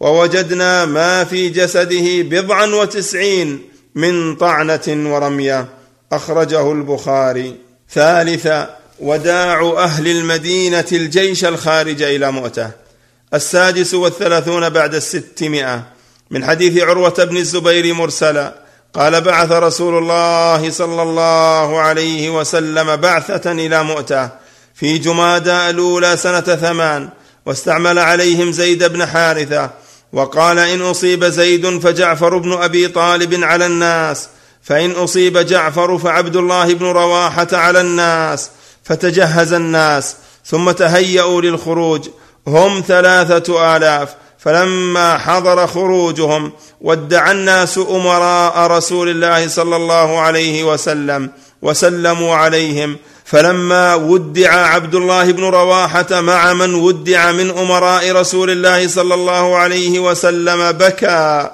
ووجدنا 0.00 0.84
ما 0.84 1.24
في 1.24 1.48
جسده 1.48 2.22
بضعا 2.22 2.66
وتسعين 2.66 3.62
من 3.94 4.36
طعنة 4.36 5.14
ورمية. 5.14 5.66
أخرجه 6.12 6.72
البخاري. 6.72 7.54
ثالثا 7.90 8.76
وداع 9.00 9.74
أهل 9.76 10.08
المدينة 10.08 10.86
الجيش 10.92 11.44
الخارج 11.44 12.02
إلى 12.02 12.32
مؤتة. 12.32 12.87
السادس 13.34 13.94
والثلاثون 13.94 14.68
بعد 14.68 14.94
الستمائة. 14.94 15.82
من 16.30 16.44
حديث 16.44 16.82
عروة 16.82 17.24
بن 17.24 17.36
الزبير 17.36 17.94
مرسلا 17.94 18.54
قال 18.94 19.20
بعث 19.20 19.52
رسول 19.52 19.98
الله 19.98 20.70
صلى 20.70 21.02
الله 21.02 21.78
عليه 21.80 22.30
وسلم 22.30 22.96
بعثة 22.96 23.52
إلى 23.52 23.84
مؤتة 23.84 24.28
في 24.74 24.98
جمادى 24.98 25.70
الأولى 25.70 26.16
سنة 26.16 26.40
ثمان 26.40 27.08
واستعمل 27.46 27.98
عليهم 27.98 28.52
زيد 28.52 28.84
بن 28.84 29.06
حارثة 29.06 29.70
وقال 30.12 30.58
إن 30.58 30.82
أصيب 30.82 31.24
زيد 31.24 31.78
فجعفر 31.78 32.38
بن 32.38 32.52
أبي 32.52 32.88
طالب 32.88 33.44
على 33.44 33.66
الناس 33.66 34.28
فإن 34.62 34.90
أصيب 34.90 35.38
جعفر 35.38 35.98
فعبد 35.98 36.36
الله 36.36 36.74
بن 36.74 36.86
رواحة 36.86 37.48
على 37.52 37.80
الناس 37.80 38.50
فتجهز 38.84 39.52
الناس 39.52 40.16
ثم 40.44 40.70
تهيأوا 40.70 41.42
للخروج 41.42 42.08
هم 42.48 42.84
ثلاثة 42.88 43.76
آلاف. 43.76 44.14
فلما 44.38 45.18
حضر 45.18 45.66
خروجهم 45.66 46.52
ودع 46.80 47.30
الناس 47.30 47.78
أمراء 47.78 48.58
رسول 48.58 49.08
الله 49.08 49.48
صلى 49.48 49.76
الله 49.76 50.18
عليه 50.18 50.64
وسلم 50.64 51.30
وسلموا 51.62 52.34
عليهم. 52.34 52.96
فلما 53.24 53.94
ودع 53.94 54.52
عبد 54.52 54.94
الله 54.94 55.32
بن 55.32 55.44
رواحة 55.44 56.20
مع 56.20 56.52
من 56.52 56.74
ودع 56.74 57.32
من 57.32 57.50
أمراء 57.58 58.12
رسول 58.12 58.50
الله 58.50 58.88
صلى 58.88 59.14
الله 59.14 59.56
عليه 59.56 60.00
وسلم 60.00 60.72
بكى. 60.72 61.50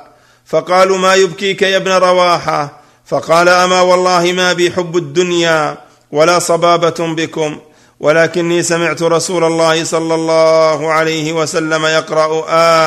فقالوا 0.46 0.98
ما 0.98 1.14
يبكيك 1.14 1.62
يا 1.62 1.76
ابن 1.76 1.92
رواحة؟ 1.92 2.80
فقال 3.06 3.48
أما 3.48 3.80
والله 3.80 4.32
ما 4.32 4.52
بي 4.52 4.70
حب 4.70 4.96
الدنيا 4.96 5.78
ولا 6.12 6.38
صبابة 6.38 7.14
بكم. 7.14 7.58
ولكني 8.04 8.62
سمعت 8.62 9.02
رسول 9.02 9.44
الله 9.44 9.84
صلى 9.84 10.14
الله 10.14 10.92
عليه 10.92 11.32
وسلم 11.32 11.86
يقرأ 11.86 12.44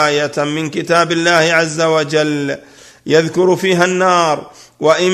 آية 0.07 0.43
من 0.43 0.69
كتاب 0.69 1.11
الله 1.11 1.31
عز 1.31 1.81
وجل 1.81 2.57
يذكر 3.05 3.55
فيها 3.55 3.85
النار 3.85 4.51
وإن 4.79 5.11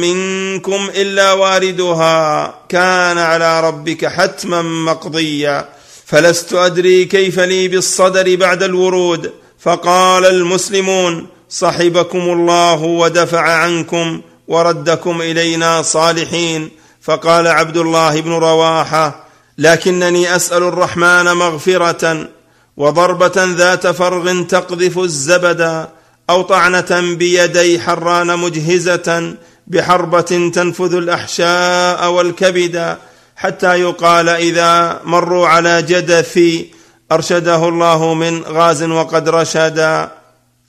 منكم 0.00 0.90
إلا 0.94 1.32
واردها 1.32 2.54
كان 2.68 3.18
على 3.18 3.60
ربك 3.60 4.06
حتما 4.06 4.62
مقضيا. 4.62 5.68
فلست 6.06 6.52
أدري 6.52 7.04
كيف 7.04 7.40
لي 7.40 7.68
بالصدر 7.68 8.36
بعد 8.36 8.62
الورود. 8.62 9.32
فقال 9.58 10.26
المسلمون 10.26 11.26
صحبكم 11.48 12.18
الله 12.18 12.82
ودفع 12.82 13.40
عنكم 13.40 14.20
وردكم 14.48 15.22
إلينا 15.22 15.82
صالحين. 15.82 16.70
فقال 17.02 17.46
عبد 17.48 17.76
الله 17.76 18.20
بن 18.20 18.30
رواحة 18.32 19.21
لكنني 19.58 20.36
أسأل 20.36 20.62
الرحمن 20.62 21.24
مغفرة 21.24 22.28
وضربة 22.76 23.44
ذات 23.44 23.86
فرغ 23.86 24.42
تقذف 24.42 24.98
الزبد 24.98 25.88
أو 26.30 26.42
طعنة 26.42 27.14
بيدي 27.18 27.80
حران 27.80 28.38
مجهزة 28.38 29.34
بحربة 29.66 30.50
تنفذ 30.54 30.94
الأحشاء 30.94 32.10
والكبد 32.10 32.96
حتى 33.36 33.80
يقال 33.80 34.28
إذا 34.28 35.00
مروا 35.04 35.48
على 35.48 35.82
جدثي 35.82 36.70
أرشده 37.12 37.68
الله 37.68 38.14
من 38.14 38.42
غاز 38.42 38.82
وقد 38.82 39.28
رشدا 39.28 40.10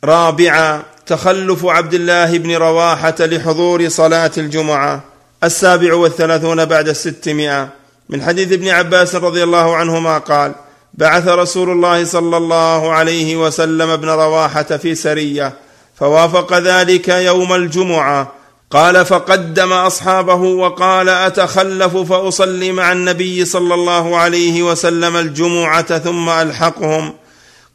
رابعا 0.03 0.84
تخلف 1.06 1.66
عبد 1.66 1.94
الله 1.94 2.38
بن 2.38 2.56
رواحة 2.56 3.16
لحضور 3.20 3.90
صلاة 3.90 4.32
الجمعة. 4.38 5.03
السابع 5.44 5.94
والثلاثون 5.94 6.66
بعد 6.66 6.90
الستمائة. 6.90 7.83
من 8.14 8.22
حديث 8.22 8.51
ابن 8.51 8.69
عباس 8.69 9.16
رضي 9.16 9.43
الله 9.43 9.75
عنهما 9.75 10.17
قال 10.17 10.56
بعث 10.93 11.27
رسول 11.27 11.69
الله 11.69 12.06
صلى 12.06 12.38
الله 12.38 12.92
عليه 12.92 13.35
وسلم 13.35 13.90
ابن 13.90 14.09
رواحة 14.09 14.64
في 14.64 14.95
سرية 14.95 15.53
فوافق 15.95 16.58
ذلك 16.58 17.09
يوم 17.09 17.53
الجمعة. 17.53 18.32
قال 18.72 19.06
فقدم 19.06 19.74
أصحابه 19.74 20.35
وقال 20.35 21.09
أتخلف 21.09 21.98
فأصلي 21.98 22.72
مع 22.72 22.92
النبي 22.92 23.45
صلى 23.45 23.74
الله 23.74 24.17
عليه 24.17 24.64
وسلم 24.64 25.17
الجمعة 25.17 25.98
ثم 26.00 26.30
ألحقهم. 26.30 27.14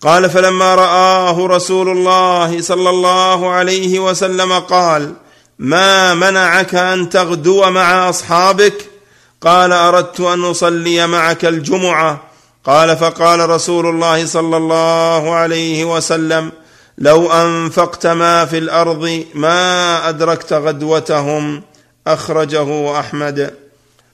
قال 0.01 0.31
فلما 0.31 0.75
رآه 0.75 1.47
رسول 1.47 1.89
الله 1.89 2.61
صلى 2.61 2.91
الله 2.91 3.51
عليه 3.51 3.99
وسلم 3.99 4.53
قال 4.53 5.13
ما 5.59 6.15
منعك 6.15 6.75
أن 6.75 7.09
تغدو 7.09 7.71
مع 7.71 8.09
أصحابك؟ 8.09 8.98
قال 9.41 9.73
أردت 9.73 10.21
أن 10.21 10.45
أصلي 10.45 11.07
معك 11.07 11.45
الجمعة. 11.45 12.21
قال 12.65 12.97
فقال 12.97 13.51
رسول 13.51 13.87
الله 13.87 14.27
صلى 14.27 14.57
الله 14.57 15.35
عليه 15.35 15.97
وسلم 15.97 16.53
لو 16.99 17.33
أنفقت 17.33 18.07
ما 18.07 18.45
في 18.45 18.59
الأرض 18.59 19.25
ما 19.35 20.09
أدركت 20.09 20.53
غدوتهم. 20.53 21.63
أخرجه 22.07 23.01
أحمد. 23.01 23.55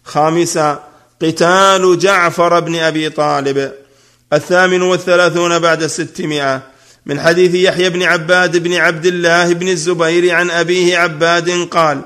خامسا 0.05 0.83
قتال 1.23 1.99
جعفر 1.99 2.61
بن 2.61 2.77
أبي 2.77 3.11
طالب. 3.11 3.73
الثامن 4.33 4.83
والثلاثون 4.83 5.59
بعد 5.59 5.83
الستمائه 5.83 6.63
من 7.07 7.21
حديث 7.21 7.55
يحيى 7.55 7.91
بن 7.91 8.03
عباد 8.03 8.57
بن 8.57 8.75
عبد 8.75 9.07
الله 9.07 9.53
بن 9.53 9.69
الزبير 9.69 10.35
عن 10.35 10.51
أبيه 10.51 10.99
عباد 10.99 11.69
قال 11.71 12.01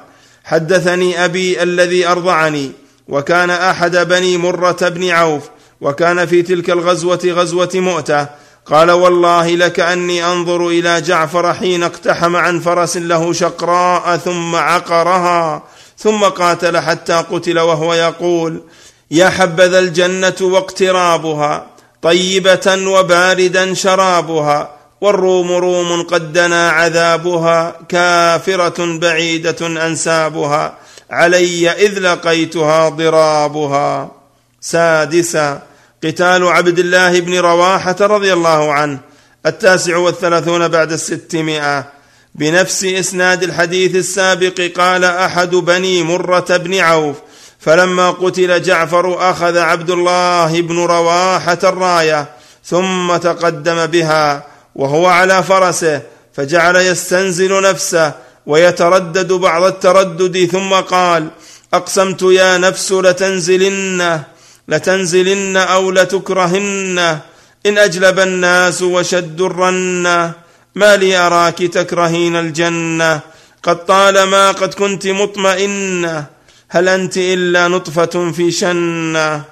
حدثني 0.44 1.24
أبي 1.24 1.62
الذي 1.62 2.06
أرضعني. 2.06 2.72
وكان 3.08 3.50
أحد 3.50 3.96
بني 3.96 4.36
مرة 4.36 4.88
بن 4.88 5.10
عوف 5.10 5.42
وكان 5.80 6.26
في 6.26 6.42
تلك 6.42 6.70
الغزوة 6.70 7.20
غزوة 7.24 7.70
مؤتة. 7.74 8.26
قال 8.66 8.90
والله 8.90 9.48
لكاني 9.56 10.24
أنظر 10.24 10.68
إلى 10.68 11.00
جعفر 11.00 11.54
حين 11.54 11.82
اقتحم 11.82 12.36
عن 12.36 12.60
فرس 12.60 12.96
له 12.96 13.32
شقراء 13.32 14.16
ثم 14.16 14.56
عقرها 14.56 15.62
ثم 15.98 16.24
قاتل 16.24 16.78
حتى 16.78 17.12
قتل 17.12 17.58
وهو 17.58 17.94
يقول 17.94 18.62
يا 19.10 19.28
حبذا 19.30 19.78
الجنة 19.78 20.34
واقترابها 20.40 21.66
طيبة 22.02 22.76
وباردا 22.86 23.74
شرابها 23.74 24.70
والروم 25.00 25.52
روم 25.52 26.02
قد 26.02 26.32
دنا 26.32 26.70
عذابها 26.70 27.76
كافرة 27.88 28.98
بعيدة 28.98 29.86
أنسابها. 29.86 30.78
علي 31.10 31.70
إذ 31.70 31.98
لقيتها 31.98 32.88
ضرابها. 32.88 34.12
سادسا 34.60 35.62
قتال 36.04 36.48
عبد 36.48 36.78
الله 36.78 37.20
بن 37.20 37.38
رواحة 37.38 37.96
رضي 38.00 38.32
الله 38.32 38.72
عنه. 38.72 38.98
التاسع 39.46 39.96
والثلاثون 39.96 40.68
بعد 40.68 40.92
الستمائة. 40.92 41.98
بنفس 42.34 42.84
إسناد 42.84 43.42
الحديث 43.42 43.94
السابق 43.94 44.70
قال 44.76 45.04
أحد 45.04 45.50
بني 45.50 46.02
مرة 46.02 46.56
بن 46.56 46.74
عوف 46.74 47.16
فلما 47.58 48.10
قتل 48.10 48.62
جعفر 48.62 49.30
أخذ 49.30 49.58
عبد 49.58 49.90
الله 49.90 50.60
بن 50.60 50.78
رواحة 50.78 51.58
الراية 51.64 52.28
ثم 52.64 53.16
تقدم 53.16 53.86
بها 53.86 54.46
وهو 54.74 55.06
على 55.06 55.42
فرسه 55.42 56.02
فجعل 56.34 56.76
يستنزل 56.76 57.62
نفسه 57.62 58.12
ويتردد 58.48 59.32
بعض 59.32 59.62
التردد 59.62 60.50
ثم 60.52 60.74
قال 60.74 61.28
أقسمت 61.74 62.22
يا 62.22 62.58
نفس 62.58 62.92
لتنزلن 62.92 64.22
لتنزلن 64.68 65.56
أو 65.56 65.90
لتكرهن. 65.90 67.18
إن 67.66 67.78
أجلب 67.78 68.18
الناس 68.18 68.82
وشد 68.82 69.40
الرنه 69.40 70.32
ما 70.74 70.96
لي 70.96 71.16
أراك 71.16 71.58
تكرهين 71.58 72.36
الجنة. 72.36 73.20
قد 73.62 73.86
طالما 73.86 74.52
قد 74.52 74.74
كنت 74.74 75.06
مطمئنه 75.06 76.26
هل 76.68 76.88
أنت 76.88 77.16
إلا 77.16 77.68
نطفة 77.68 78.32
في 78.32 78.50
شنه 78.50 79.44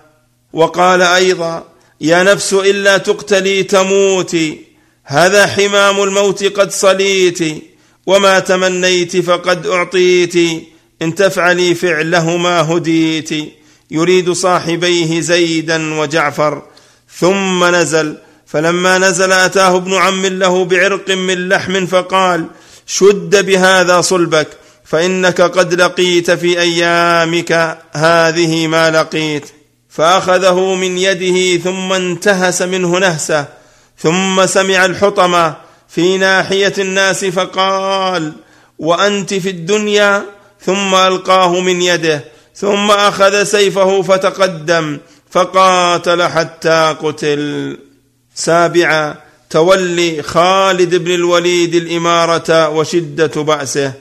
وقال 0.52 1.02
أيضا 1.02 1.65
يا 2.00 2.23
نفس 2.23 2.52
إلا 2.52 2.99
تقتلي 2.99 3.62
تموتي 3.62 4.60
هذا 5.05 5.47
حمام 5.47 6.02
الموت 6.02 6.44
قد 6.44 6.70
صليت. 6.70 7.41
وما 8.06 8.38
تمنيت 8.38 9.16
فقد 9.16 9.66
اعطيت 9.66 10.34
ان 11.02 11.14
تفعلي 11.14 11.74
فعلهما 11.74 12.60
هديت. 12.60 13.30
يريد 13.90 14.32
صاحبيه 14.32 15.20
زيدا 15.20 15.94
وجعفر. 15.94 16.62
ثم 17.18 17.64
نزل 17.64 18.16
فلما 18.46 18.98
نزل 18.98 19.32
اتاه 19.32 19.76
ابن 19.76 19.94
عم 19.94 20.26
له 20.26 20.64
بعرق 20.64 21.10
من 21.10 21.48
لحم 21.48 21.86
فقال 21.86 22.46
شد 22.86 23.46
بهذا 23.46 24.00
صلبك 24.00 24.48
فانك 24.84 25.40
قد 25.40 25.74
لقيت 25.74 26.30
في 26.30 26.60
ايامك 26.60 27.78
هذه 27.92 28.66
ما 28.66 28.90
لقيت. 28.90 29.46
فاخذه 29.96 30.74
من 30.74 30.98
يده 30.98 31.62
ثم 31.62 31.92
انتهس 31.92 32.62
منه 32.62 32.98
نهسه 32.98 33.46
ثم 33.98 34.46
سمع 34.46 34.84
الحطمه 34.84 35.56
في 35.89 36.18
ناحية 36.18 36.73
الناس 36.78 37.24
فقال 37.24 38.32
وأنت 38.78 39.34
في 39.34 39.50
الدنيا 39.50 40.24
ثم 40.60 40.94
ألقاه 40.94 41.60
من 41.60 41.82
يده 41.82 42.24
ثم 42.55 42.90
أخذ 42.90 43.44
سيفه 43.44 44.02
فتقدم 44.02 44.98
فقاتل 45.31 46.23
حتى 46.23 46.97
قتل. 47.02 47.78
سابعا 48.34 49.15
تولي 49.50 50.23
خالد 50.23 50.94
بن 50.94 51.10
الوليد 51.10 51.74
الإمارة 51.74 52.68
وشدة 52.68 53.42
بأسه. 53.42 53.92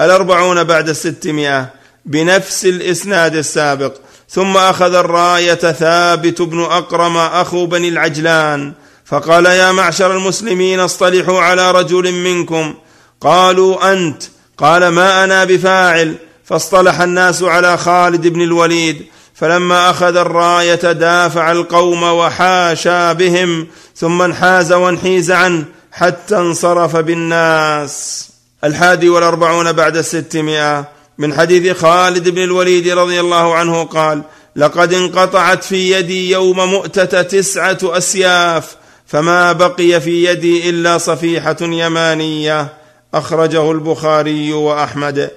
الأربعون 0.00 0.64
بعد 0.64 0.88
الستمائة 0.88 1.70
بنفس 2.04 2.66
الإسناد 2.66 3.36
السابق. 3.36 3.94
ثم 4.30 4.56
أخذ 4.56 4.94
الراية 4.94 5.54
ثابت 5.54 6.42
بن 6.42 6.60
اقرم 6.60 7.16
أخو 7.16 7.66
بني 7.66 7.88
العجلان. 7.88 8.72
فقال 9.08 9.46
يا 9.46 9.72
معشر 9.72 10.16
المسلمين 10.16 10.80
اصطلحوا 10.80 11.40
على 11.40 11.70
رجل 11.70 12.12
منكم. 12.12 12.74
قالوا 13.20 13.92
أنت. 13.92 14.22
قال 14.58 14.88
ما 14.88 15.24
أنا 15.24 15.44
بفاعل. 15.44 16.14
فاصطلح 16.44 17.00
الناس 17.00 17.42
على 17.42 17.78
خالد 17.78 18.26
بن 18.26 18.42
الوليد. 18.42 19.06
فلما 19.34 19.90
أخذ 19.90 20.16
الراية 20.16 20.92
دافع 20.92 21.52
القوم 21.52 22.02
وحاشا 22.02 23.12
بهم. 23.12 23.66
ثم 23.96 24.22
انحاز 24.22 24.72
وانحيز 24.72 25.30
عنه 25.30 25.64
حتى 25.92 26.36
انصرف 26.36 26.96
بالناس. 26.96 28.28
الحادي 28.64 29.08
والأربعون 29.08 29.72
بعد 29.72 29.96
الستمائه 29.96 30.88
من 31.18 31.34
حديث 31.34 31.76
خالد 31.76 32.28
بن 32.28 32.42
الوليد 32.42 32.88
رضي 32.88 33.20
الله 33.20 33.54
عنه 33.54 33.84
قال 33.84 34.22
لقد 34.56 34.92
انقطعت 34.92 35.64
في 35.64 35.92
يدي 35.92 36.30
يوم 36.30 36.70
مؤتة 36.70 37.22
تسعة 37.22 37.78
أسياف. 37.82 38.76
فما 39.08 39.52
بقي 39.52 40.00
في 40.00 40.24
يدي 40.24 40.70
إلا 40.70 40.98
صفيحة 40.98 41.56
يمانية. 41.60 42.68
أخرجه 43.14 43.70
البخاري 43.70 44.52
وأحمد. 44.52 45.30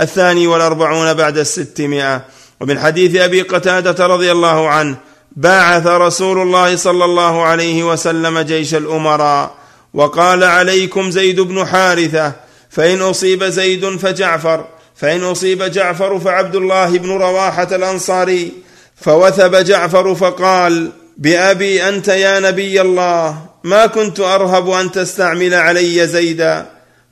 الثاني 0.00 0.46
والأربعون 0.46 1.14
بعد 1.14 1.38
الستمائة. 1.38 2.24
ومن 2.60 2.78
حديث 2.78 3.16
أبي 3.16 3.42
قتادة 3.42 4.06
رضي 4.06 4.32
الله 4.32 4.68
عنه 4.68 4.96
باعث 5.36 5.86
رسول 5.86 6.42
الله 6.42 6.76
صلى 6.76 7.04
الله 7.04 7.42
عليه 7.42 7.82
وسلم 7.82 8.38
جيش 8.38 8.74
الأمراء 8.74 9.54
وقال 9.94 10.44
عليكم 10.44 11.10
زيد 11.10 11.40
بن 11.40 11.66
حارثة 11.66 12.32
فإن 12.70 13.02
أصيب 13.02 13.44
زيد 13.44 13.96
فجعفر 13.96 14.64
فإن 14.96 15.24
أصيب 15.24 15.62
جعفر 15.62 16.18
فعبد 16.18 16.56
الله 16.56 16.98
بن 16.98 17.10
رواحة 17.10 17.68
الأنصاري 17.72 18.52
فوثب 18.96 19.56
جعفر 19.56 20.14
فقال 20.14 20.92
بأبي 21.18 21.88
أنت 21.88 22.08
يا 22.08 22.40
نبي 22.40 22.80
الله 22.80 23.36
ما 23.64 23.86
كنت 23.86 24.20
أرهب 24.20 24.70
أن 24.70 24.92
تستعمل 24.92 25.54
علي 25.54 26.06
زيدا. 26.06 26.66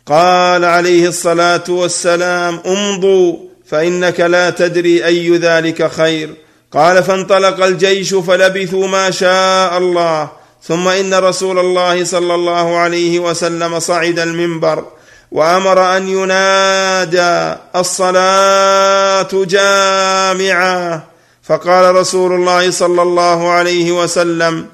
قال 0.07 0.65
عليه 0.65 1.09
الصلاة 1.09 1.65
والسلام 1.69 2.61
امضوا 2.67 3.37
فإنك 3.69 4.21
لا 4.21 4.51
تدري 4.51 5.07
أي 5.07 5.37
ذلك 5.37 5.91
خير. 5.91 6.35
قال 6.73 7.03
فانطلق 7.03 7.65
الجيش 7.65 8.15
فلبثوا 8.15 8.87
ما 8.87 9.11
شاء 9.11 9.79
الله 9.79 10.31
ثم 10.63 10.89
إن 10.89 11.15
رسول 11.15 11.59
الله 11.59 12.05
صلى 12.05 12.35
الله 12.35 12.77
عليه 12.77 13.19
وسلم 13.19 13.79
صعد 13.79 14.19
المنبر 14.19 14.85
وأمر 15.33 15.97
أن 15.97 16.09
ينادى 16.09 17.57
الصلاة 17.77 19.29
جامعة. 19.33 21.16
فقال 21.49 21.95
رسول 21.95 22.33
الله 22.33 22.71
صلى 22.71 23.03
الله 23.03 23.51
عليه 23.51 24.03
وسلم 24.03 24.67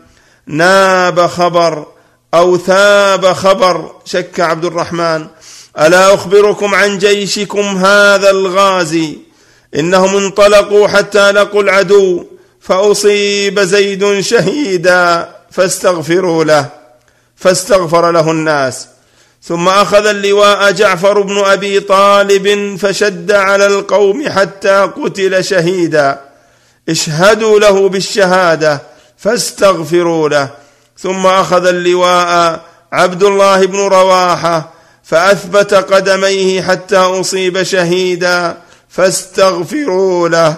ناب 0.46 1.26
خبر 1.26 1.86
أو 2.34 2.56
ثاب 2.56 3.32
خبر. 3.32 3.92
شك 4.04 4.40
عبد 4.40 4.64
الرحمن 4.64 5.26
ألا 5.80 6.14
أخبركم 6.14 6.74
عن 6.74 6.98
جيشكم 6.98 7.60
هذا 7.60 8.30
الغازي؟ 8.30 9.18
إنهم 9.74 10.16
انطلقوا 10.16 10.88
حتى 10.88 11.30
لقوا 11.32 11.62
العدو 11.62 12.24
فأصيب 12.60 13.60
زيد 13.60 14.20
شهيدا 14.20 15.28
فاستغفروا 15.50 16.44
له 16.44 16.68
فاستغفر 17.36 18.10
له 18.10 18.30
الناس. 18.30 18.86
ثم 19.42 19.68
أخذ 19.68 20.06
اللواء 20.06 20.70
جعفر 20.70 21.20
بن 21.20 21.38
أبي 21.38 21.80
طالب 21.80 22.76
فشد 22.78 23.32
على 23.32 23.66
القوم 23.66 24.28
حتى 24.28 24.90
قتل 24.96 25.44
شهيدا. 25.44 26.31
اشهدوا 26.88 27.60
له 27.60 27.88
بالشهادة 27.88 28.82
فاستغفروا 29.18 30.28
له. 30.28 30.48
ثم 30.98 31.26
أخذ 31.26 31.66
اللواء 31.66 32.60
عبد 32.92 33.22
الله 33.22 33.66
بن 33.66 33.78
رواحة 33.78 34.72
فأثبت 35.04 35.74
قدميه 35.74 36.62
حتى 36.62 36.96
أصيب 36.96 37.62
شهيدا 37.62 38.56
فاستغفروا 38.88 40.28
له. 40.28 40.56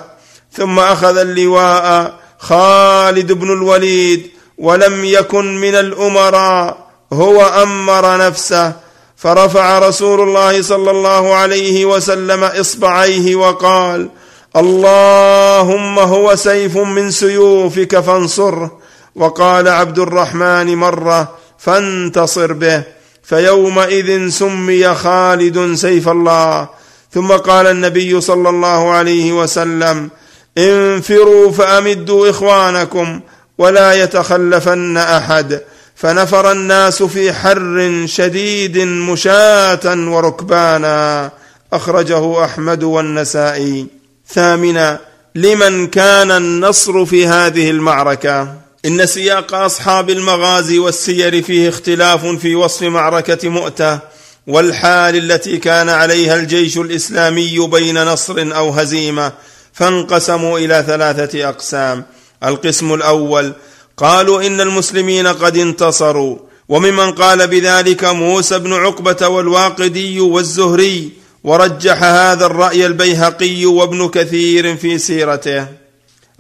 ثم 0.52 0.78
أخذ 0.78 1.16
اللواء 1.18 2.14
خالد 2.38 3.32
بن 3.32 3.52
الوليد 3.52 4.30
ولم 4.58 5.04
يكن 5.04 5.60
من 5.60 5.74
الأمراء 5.74 6.76
هو 7.12 7.42
أمر 7.62 8.18
نفسه. 8.26 8.72
فرفع 9.16 9.78
رسول 9.78 10.20
الله 10.20 10.62
صلى 10.62 10.90
الله 10.90 11.34
عليه 11.34 11.84
وسلم 11.84 12.44
إصبعيه 12.44 13.34
وقال 13.36 14.08
اللهم 14.56 15.98
هو 15.98 16.36
سيف 16.36 16.76
من 16.76 17.10
سيوفك 17.10 18.00
فانصره 18.00 18.78
وقال 19.14 19.68
عبد 19.68 19.98
الرحمن 19.98 20.76
مرة 20.76 21.28
فانتصر 21.58 22.52
به. 22.52 22.82
فيومئذ 23.22 24.28
سمي 24.28 24.94
خالد 24.94 25.74
سيف 25.74 26.08
الله. 26.08 26.68
ثم 27.12 27.32
قال 27.32 27.66
النبي 27.66 28.20
صلى 28.20 28.48
الله 28.48 28.90
عليه 28.90 29.32
وسلم 29.32 30.10
انفروا 30.58 31.52
فأمدوا 31.52 32.30
إخوانكم 32.30 33.20
ولا 33.58 34.02
يتخلفن 34.02 34.96
أحد. 34.96 35.60
فنفر 35.96 36.52
الناس 36.52 37.02
في 37.02 37.32
حر 37.32 38.02
شديد 38.06 38.78
مشاة 38.78 40.10
وركبانا. 40.10 41.30
أخرجه 41.72 42.44
أحمد 42.44 42.82
والنسائي. 42.82 43.86
ثامنا 44.28 45.00
لمن 45.34 45.86
كان 45.86 46.30
النصر 46.30 47.04
في 47.04 47.26
هذه 47.26 47.70
المعركة؟ 47.70 48.54
إن 48.84 49.06
سياق 49.06 49.54
أصحاب 49.54 50.10
المغازي 50.10 50.78
والسير 50.78 51.42
فيه 51.42 51.68
اختلاف 51.68 52.26
في 52.26 52.54
وصف 52.54 52.82
معركة 52.82 53.48
مؤتة 53.48 53.98
والحال 54.46 55.16
التي 55.16 55.56
كان 55.56 55.88
عليها 55.88 56.36
الجيش 56.36 56.78
الإسلامي 56.78 57.68
بين 57.68 58.04
نصر 58.04 58.56
أو 58.56 58.70
هزيمة 58.70 59.32
فانقسموا 59.72 60.58
إلى 60.58 60.84
ثلاثة 60.86 61.48
أقسام. 61.48 62.04
القسم 62.44 62.94
الأول 62.94 63.52
قالوا 63.96 64.46
إن 64.46 64.60
المسلمين 64.60 65.26
قد 65.26 65.56
انتصروا 65.56 66.38
وممن 66.68 67.12
قال 67.12 67.46
بذلك 67.46 68.04
موسى 68.04 68.58
بن 68.58 68.72
عقبة 68.72 69.28
والواقدي 69.28 70.20
والزهري 70.20 71.23
ورجح 71.44 72.02
هذا 72.02 72.46
الرأي 72.46 72.86
البيهقي 72.86 73.66
وابن 73.66 74.08
كثير 74.08 74.76
في 74.76 74.98
سيرته. 74.98 75.66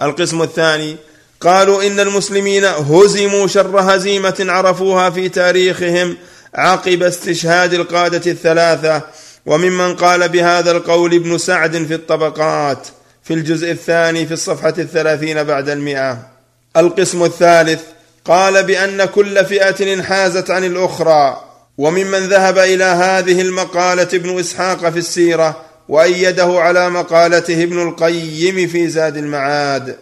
القسم 0.02 0.42
الثاني 0.42 0.96
قالوا 1.40 1.86
إن 1.86 2.00
المسلمين 2.00 2.64
هزموا 2.64 3.46
شر 3.46 3.80
هزيمة 3.80 4.46
عرفوها 4.48 5.10
في 5.10 5.28
تاريخهم 5.28 6.16
عقب 6.54 7.02
استشهاد 7.02 7.74
القادة 7.74 8.30
الثلاثة 8.30 9.02
وممن 9.46 9.96
قال 9.96 10.28
بهذا 10.28 10.70
القول 10.70 11.14
ابن 11.14 11.38
سعد 11.38 11.84
في 11.84 11.94
الطبقات 11.94 12.88
في 13.22 13.34
الجزء 13.34 13.70
الثاني 13.70 14.26
في 14.26 14.34
الصفحة 14.34 14.74
الثلاثين 14.78 15.44
بعد 15.44 15.68
المئة. 15.68 16.18
القسم 16.76 17.24
الثالث 17.24 17.80
قال 18.24 18.62
بأن 18.62 19.04
كل 19.04 19.44
فئة 19.44 19.94
انحازت 19.94 20.50
عن 20.50 20.64
الأخرى 20.64 21.43
وممن 21.78 22.28
ذهب 22.28 22.58
إلى 22.58 22.84
هذه 22.84 23.40
المقالة 23.40 24.08
ابن 24.14 24.38
إسحاق 24.38 24.90
في 24.90 24.98
السيرة 24.98 25.64
وأيده 25.88 26.60
على 26.60 26.90
مقالته 26.90 27.62
ابن 27.62 27.88
القيم 27.88 28.68
في 28.68 28.88
زاد 28.88 29.16
المعاد. 29.16 29.96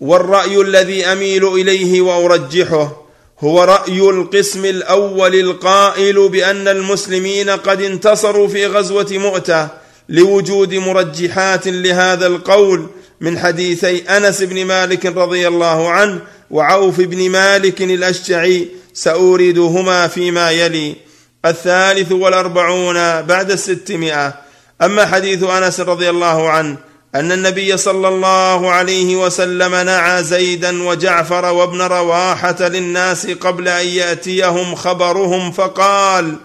والرأي 0.00 0.60
الذي 0.60 1.06
أميل 1.06 1.46
إليه 1.48 2.00
وأرجحه 2.00 3.08
هو 3.40 3.64
رأي 3.64 4.00
القسم 4.00 4.64
الأول 4.64 5.34
القائل 5.34 6.28
بأن 6.28 6.68
المسلمين 6.68 7.50
قد 7.50 7.82
انتصروا 7.82 8.48
في 8.48 8.66
غزوة 8.66 9.06
مؤتة 9.10 9.68
لوجود 10.08 10.74
مرجحات 10.74 11.66
لهذا 11.66 12.26
القول 12.26 12.86
من 13.20 13.38
حديثي 13.38 13.98
أنس 13.98 14.42
بن 14.42 14.64
مالك 14.64 15.06
رضي 15.06 15.48
الله 15.48 15.88
عنه 15.88 16.20
وعوف 16.50 17.00
بن 17.00 17.30
مالك 17.30 17.82
الأشجعي 17.82 18.68
ساوردهما 18.94 20.08
فيما 20.08 20.50
يلي. 20.50 20.96
الثالث 21.44 22.12
والأربعون 22.12 23.22
بعد 23.22 23.50
الستمائة. 23.50 24.34
أما 24.82 25.06
حديث 25.06 25.42
أنس 25.42 25.80
رضي 25.80 26.10
الله 26.10 26.50
عنه 26.50 26.76
أن 27.14 27.32
النبي 27.32 27.76
صلى 27.76 28.08
الله 28.08 28.70
عليه 28.70 29.16
وسلم 29.16 29.74
نعى 29.74 30.24
زيدا 30.24 30.82
وجعفر 30.82 31.44
وابن 31.44 31.82
رواحة 31.82 32.68
للناس 32.68 33.26
قبل 33.26 33.68
أن 33.68 33.86
يأتيهم 33.86 34.74
خبرهم 34.74 35.52
فقال 35.52 36.36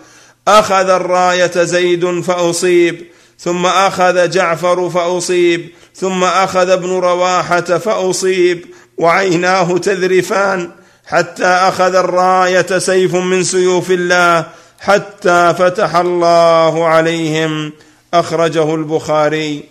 أخذ 0.48 0.90
الراية 0.90 1.64
زيد 1.64 2.22
فأصيب 2.22 3.06
ثم 3.40 3.66
أخذ 3.66 4.30
جعفر 4.30 4.90
فأصيب 4.90 5.70
ثم 5.96 6.24
أخذ 6.24 6.70
ابن 6.70 6.90
رواحة 6.90 7.62
فأصيب 7.62 8.66
وعيناه 8.98 9.78
تذرفان 9.78 10.72
حتى 11.06 11.46
أخذ 11.46 11.96
الراية 11.96 12.78
سيف 12.78 13.16
من 13.16 13.44
سيوف 13.44 13.92
الله 13.92 14.46
حتى 14.84 15.56
فتح 15.60 15.96
الله 15.96 16.86
عليهم 16.86 17.72
أخرجه 18.14 18.76
البخاري 18.76 19.64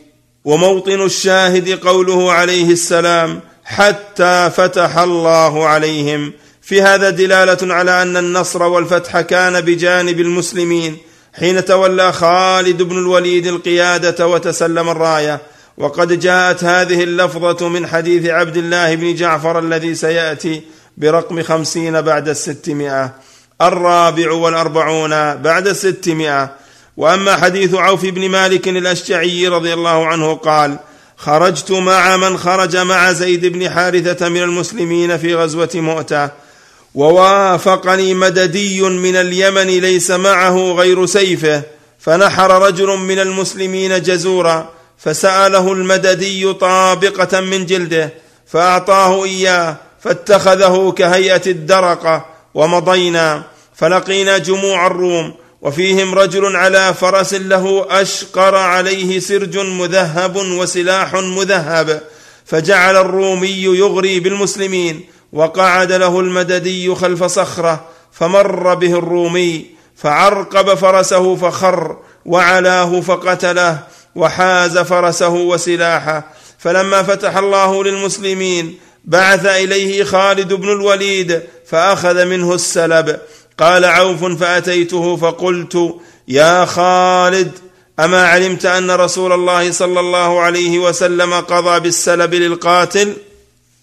وموطن 0.45 1.03
الشاهد 1.03 1.87
قوله 1.87 2.33
عليه 2.33 2.71
السلام 2.71 3.41
حتى 3.65 4.51
فتح 4.57 4.99
الله 4.99 5.67
عليهم. 5.67 6.33
في 6.63 6.83
هذا 6.83 7.11
دلالة 7.11 7.75
على 7.75 8.03
أن 8.03 8.17
النصر 8.17 8.63
والفتح 8.63 9.21
كان 9.21 9.61
بجانب 9.61 10.21
المسلمين. 10.21 10.97
حين 11.39 11.65
تولى 11.65 12.13
خالد 12.13 12.83
بن 12.83 12.99
الوليد 12.99 13.47
القيادة 13.47 14.27
وتسلم 14.27 14.89
الراية. 14.89 15.41
وقد 15.79 16.21
جاءت 16.21 16.65
هذه 16.65 17.03
اللفظة 17.03 17.69
من 17.69 17.87
حديث 17.87 18.27
عبد 18.27 18.57
الله 18.57 18.95
بن 18.95 19.15
جعفر 19.15 19.59
الذي 19.59 19.95
سيأتي 19.95 20.63
برقم 20.97 21.43
خمسين 21.43 22.01
بعد 22.01 22.29
الستمائة. 22.29 23.32
الرابع 23.63 24.33
والأربعون 24.33 25.35
بعد 25.35 25.69
الستمائه 25.69 26.63
وأما 26.97 27.37
حديث 27.37 27.75
عوف 27.75 28.07
بن 28.07 28.29
مالك 28.29 28.69
الأشجعي 28.69 29.49
رضي 29.49 29.75
الله 29.75 30.07
عنه 30.07 30.35
قال 30.35 30.79
خرجت 31.17 31.71
مع 31.71 32.17
من 32.17 32.39
خرج 32.39 32.77
مع 32.77 33.13
زيد 33.13 33.47
بن 33.47 33.71
حارثة 33.71 34.29
من 34.29 34.43
المسلمين 34.43 35.19
في 35.19 35.35
غزوة 35.35 35.71
مؤتة. 35.75 36.31
ووافقني 36.95 38.15
مددي 38.15 38.83
من 38.83 39.17
اليمن 39.17 39.67
ليس 39.67 40.11
معه 40.11 40.73
غير 40.73 41.07
سيفه. 41.07 41.63
فنحر 41.99 42.63
رجل 42.63 42.87
من 42.87 43.19
المسلمين 43.19 44.03
جزورا 44.03 44.69
فسأله 44.99 45.73
المددي 45.73 46.53
طابقة 46.53 47.41
من 47.41 47.67
جلده 47.67 48.13
فأعطاه 48.47 49.25
إياه 49.25 49.77
فاتخذه 50.01 50.95
كهيئة 50.99 51.43
الدرقة 51.47 52.25
ومضينا. 52.55 53.43
فلقينا 53.75 54.39
جموع 54.39 54.87
الروم 54.87 55.35
وفيهم 55.63 56.15
رجل 56.15 56.57
على 56.57 56.95
فرس 56.95 57.35
له 57.35 57.87
أشقر 57.91 58.55
عليه 58.57 59.19
سرج 59.19 59.59
مذهب 59.59 60.37
وسلاح 60.37 61.15
مذهب 61.15 62.03
فجعل 62.47 62.97
الرومي 62.97 63.63
يغري 63.63 64.21
بالمسلمين 64.21 65.05
وقعد 65.33 65.93
له 65.93 66.21
المددي 66.21 66.95
خلف 66.95 67.25
صخرة 67.25 67.85
فمر 68.13 68.75
به 68.75 68.99
الرومي 68.99 69.67
فعرقب 69.97 70.75
فرسه 70.75 71.37
فخر 71.37 71.97
وعلاه 72.27 73.01
فقتله 73.01 73.79
وحاز 74.15 74.79
فرسه 74.79 75.29
وسلاحه 75.29 76.25
فلما 76.59 77.03
فتح 77.03 77.37
الله 77.37 77.85
للمسلمين 77.85 78.79
بعث 79.05 79.47
إليه 79.47 80.05
خالد 80.05 80.53
بن 80.53 80.69
الوليد 80.73 81.43
فأخذ 81.67 82.25
منه 82.25 82.55
السلب 82.55 83.21
قال 83.59 83.85
عوف 83.85 84.25
فأتيته 84.25 85.17
فقلت 85.17 85.95
يا 86.29 86.65
خالد 86.65 87.51
أما 88.01 88.27
علمت 88.27 88.67
أن 88.67 88.91
رسول 88.91 89.33
الله 89.33 89.71
صلى 89.73 90.01
الله 90.01 90.41
عليه 90.41 90.79
وسلم 90.79 91.35
قضى 91.35 91.81
بالسلب 91.81 92.35
للقاتل؟ 92.35 93.17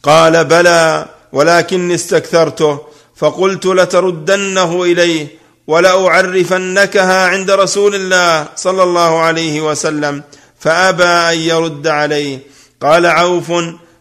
قال 0.03 0.45
بلى 0.45 1.05
ولكني 1.31 1.95
استكثرته 1.95 2.79
فقلت 3.15 3.65
لتردنه 3.65 4.83
إليه 4.83 5.27
ولأعرفنكها 5.67 7.27
عند 7.27 7.51
رسول 7.51 7.95
الله 7.95 8.47
صلى 8.55 8.83
الله 8.83 9.19
عليه 9.19 9.61
وسلم 9.61 10.23
فأبى 10.59 11.03
أن 11.03 11.37
يرد 11.37 11.87
عليه. 11.87 12.39
قال 12.81 13.05
عوف 13.05 13.51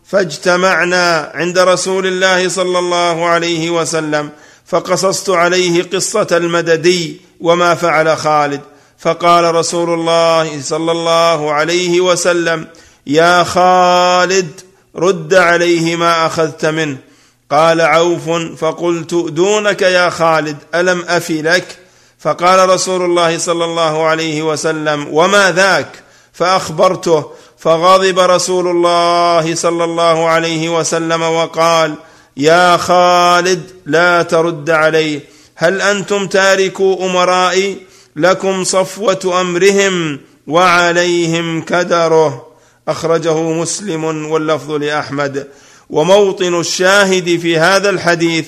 فاجتمعنا 0.05 1.32
عند 1.34 1.58
رسول 1.58 2.06
الله 2.06 2.48
صلى 2.48 2.78
الله 2.78 3.26
عليه 3.26 3.70
وسلم 3.70 4.30
فقصصت 4.68 5.30
عليه 5.30 5.82
قصة 5.82 6.26
المددي 6.32 7.20
وما 7.40 7.74
فعل 7.74 8.16
خالد. 8.16 8.60
فقال 8.98 9.55
رسول 9.55 9.90
الله 9.94 10.62
صلى 10.62 10.92
الله 10.92 11.52
عليه 11.52 12.00
وسلم 12.00 12.66
يا 13.06 13.44
خالد 13.44 14.60
رد 14.97 15.34
عليه 15.34 15.97
ما 15.97 16.26
أخذت 16.26 16.66
منه. 16.66 16.97
قال 17.50 17.80
عوف 17.80 18.30
فقلت 18.58 19.14
دونك 19.14 19.82
يا 19.82 20.10
خالد 20.10 20.56
ألم 20.74 21.05
أفي 21.08 21.42
لك؟ 21.42 21.78
فقال 22.18 22.68
رسول 22.68 23.02
الله 23.02 23.38
صلى 23.38 23.64
الله 23.64 24.06
عليه 24.06 24.42
وسلم 24.42 25.08
وما 25.10 25.52
ذاك؟ 25.52 26.02
فأخبرته 26.32 27.30
فغضب 27.58 28.18
رسول 28.18 28.68
الله 28.68 29.55
صلى 29.55 29.84
الله 29.84 30.28
عليه 30.28 30.78
وسلم 30.78 31.22
وقال 31.22 31.94
يا 32.39 32.76
خالد 32.76 33.62
لا 33.86 34.23
ترد 34.23 34.70
عليه 34.70 35.20
هل 35.57 35.81
أنتم 35.81 36.26
تاركوا 36.26 37.07
أمرائي؟ 37.07 37.76
لكم 38.17 38.65
صفوة 38.65 39.41
أمرهم 39.41 40.20
وعليهم 40.47 41.62
كدره. 41.62 42.47
أخرجه 42.89 43.42
مسلم 43.42 44.05
واللفظ 44.05 44.70
لأحمد. 44.70 45.49
وموطن 45.91 46.60
الشاهد 46.60 47.41
في 47.41 47.58
هذا 47.58 47.91
الحديث 47.91 48.47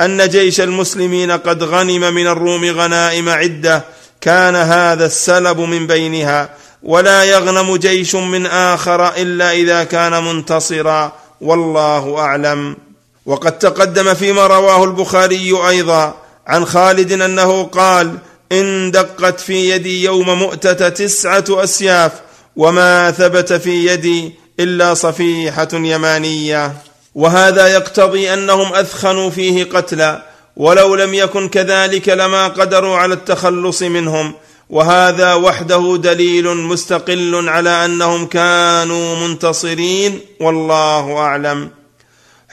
أن 0.00 0.28
جيش 0.28 0.60
المسلمين 0.60 1.30
قد 1.30 1.62
غنم 1.62 2.14
من 2.14 2.26
الروم 2.26 2.64
غنائم 2.64 3.28
عدة. 3.28 3.84
كان 4.20 4.56
هذا 4.56 5.06
السلب 5.06 5.60
من 5.60 5.86
بينها. 5.86 6.50
ولا 6.82 7.24
يغنم 7.24 7.76
جيش 7.76 8.14
من 8.14 8.46
آخر 8.46 9.08
إلا 9.08 9.52
إذا 9.52 9.84
كان 9.84 10.24
منتصرا. 10.24 11.12
والله 11.40 12.18
أعلم. 12.18 12.76
وقد 13.26 13.58
تقدم 13.58 14.14
فيما 14.14 14.46
رواه 14.46 14.84
البخاري 14.84 15.52
أيضا 15.68 16.14
عن 16.46 16.64
خالد 16.64 17.12
أنه 17.12 17.62
قال 17.62 18.18
إن 18.52 18.90
دقت 18.90 19.40
في 19.40 19.70
يدي 19.70 20.04
يوم 20.04 20.38
مؤتة 20.38 20.88
تسعة 20.88 21.44
أسياف 21.50 22.12
وما 22.56 23.10
ثبت 23.10 23.52
في 23.52 23.86
يدي 23.86 24.32
إلا 24.60 24.94
صفيحة 24.94 25.68
يمانية. 25.72 26.72
وهذا 27.14 27.66
يقتضي 27.66 28.34
أنهم 28.34 28.74
أثخنوا 28.74 29.30
فيه 29.30 29.64
قتلا 29.64 30.22
ولو 30.56 30.94
لم 30.94 31.14
يكن 31.14 31.48
كذلك 31.48 32.08
لما 32.08 32.48
قدروا 32.48 32.96
على 32.96 33.14
التخلص 33.14 33.82
منهم. 33.82 34.34
وهذا 34.70 35.34
وحده 35.34 35.96
دليل 36.02 36.56
مستقل 36.56 37.48
على 37.48 37.84
أنهم 37.84 38.26
كانوا 38.26 39.16
منتصرين 39.16 40.20
والله 40.40 41.16
أعلم. 41.18 41.70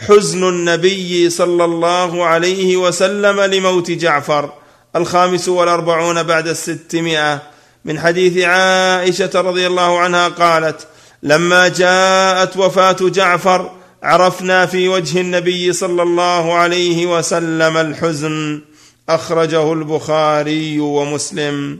حزن 0.08 0.44
النبي 0.44 1.30
صلى 1.30 1.66
الله 1.66 2.26
عليه 2.26 2.78
وسلم 2.78 3.42
لموت 3.42 3.92
جعفر 3.92 4.54
الخامس 4.96 5.50
والأربعون 5.50 6.24
بعد 6.24 6.48
الستمائة. 6.48 7.42
من 7.86 8.00
حديث 8.00 8.44
عائشة 8.44 9.32
رضي 9.36 9.68
الله 9.68 10.00
عنها 10.00 10.28
قالت 10.28 10.88
لما 11.24 11.68
جاءت 11.68 12.58
وفاة 12.58 12.98
جعفر 13.02 13.72
عرفنا 14.04 14.66
في 14.66 14.88
وجه 14.88 15.22
النبي 15.22 15.74
صلى 15.74 16.04
الله 16.04 16.54
عليه 16.54 17.18
وسلم 17.18 17.78
الحزن. 17.78 18.62
أخرجه 19.10 19.74
البخاري 19.74 20.80
ومسلم. 20.80 21.80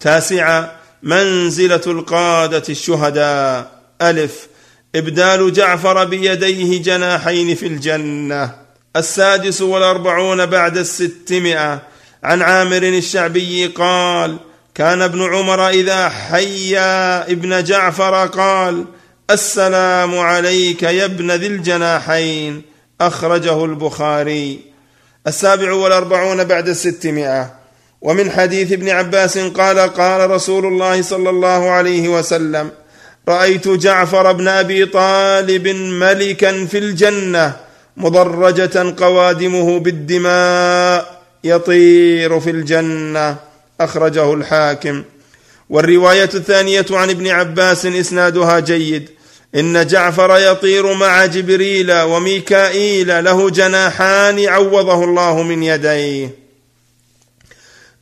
تاسعا 0.00 0.72
منزلة 1.02 1.80
القادة 1.86 2.62
الشهداء. 2.68 3.82
ألف 4.02 4.46
إبدال 4.94 5.52
جعفر 5.52 6.04
بيديه 6.04 6.82
جناحين 6.82 7.54
في 7.54 7.66
الجنة. 7.66 8.54
السادس 8.96 9.62
والأربعون 9.62 10.46
بعد 10.46 10.76
الستمائة. 10.76 11.82
عن 12.24 12.42
عامر 12.42 12.82
الشعبي 12.82 13.66
قال 13.66 14.36
كان 14.74 15.02
ابن 15.02 15.22
عمر 15.22 15.68
إذا 15.68 16.08
حيا 16.08 17.22
ابن 17.32 17.64
جعفر 17.64 18.26
قال 18.26 18.84
السلام 19.30 20.18
عليك 20.18 20.82
يا 20.82 21.04
ابن 21.04 21.30
ذي 21.30 21.46
الجناحين. 21.46 22.62
أخرجه 23.00 23.64
البخاري. 23.64 24.60
السابع 25.26 25.72
والأربعون 25.72 26.44
بعد 26.44 26.68
الستمائة. 26.68 27.54
ومن 28.00 28.30
حديث 28.30 28.72
ابن 28.72 28.88
عباس 28.88 29.38
قال 29.38 29.78
قال 29.78 30.30
رسول 30.30 30.66
الله 30.66 31.02
صلى 31.02 31.30
الله 31.30 31.70
عليه 31.70 32.08
وسلم 32.08 32.70
رأيت 33.28 33.68
جعفر 33.68 34.32
بن 34.32 34.48
أبي 34.48 34.86
طالب 34.86 35.68
ملكا 35.68 36.66
في 36.66 36.78
الجنة 36.78 37.56
مضرجة 37.96 38.94
قوادمه 38.98 39.78
بالدماء 39.78 41.22
يطير 41.44 42.40
في 42.40 42.50
الجنة 42.50 43.36
أخرجه 43.80 44.34
الحاكم. 44.34 45.02
والرواية 45.70 46.30
الثانية 46.34 46.86
عن 46.90 47.10
ابن 47.10 47.28
عباس 47.28 47.86
إسنادها 47.86 48.60
جيد. 48.60 49.10
إن 49.54 49.86
جعفر 49.86 50.38
يطير 50.38 50.94
مع 50.94 51.26
جبريل 51.26 51.92
وميكائيل 51.92 53.24
له 53.24 53.50
جناحان 53.50 54.48
عوضه 54.48 55.04
الله 55.04 55.42
من 55.42 55.62
يديه. 55.62 56.30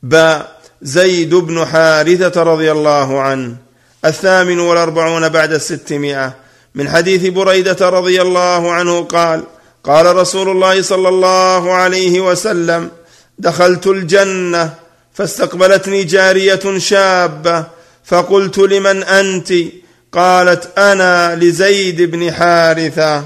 با 0.03 0.49
زيد 0.83 1.35
بن 1.35 1.65
حارثة 1.65 2.43
رضي 2.43 2.73
الله 2.73 3.21
عنه. 3.21 3.64
الثامن 4.05 4.59
والأربعون 4.61 5.29
بعد 5.29 5.53
الستمائة. 5.53 6.35
من 6.75 6.89
حديث 6.89 7.27
بريدة 7.27 7.89
رضي 7.89 8.23
الله 8.23 8.73
عنه 8.73 9.05
قال 9.05 9.45
قال 9.85 10.17
رسول 10.17 10.49
الله 10.49 10.83
صلى 10.83 11.09
الله 11.09 11.73
عليه 11.73 12.21
وسلم 12.21 12.91
دخلت 13.39 13.87
الجنة 13.87 14.75
فاستقبلتني 15.15 16.05
جارية 16.05 16.79
شابة 16.79 17.65
فقلت 18.05 18.59
لمن 18.59 19.03
أنت؟ 19.03 19.53
قالت 20.13 20.79
أنا 20.79 21.37
لزيد 21.37 22.03
بن 22.03 22.33
حارثة 22.33 23.25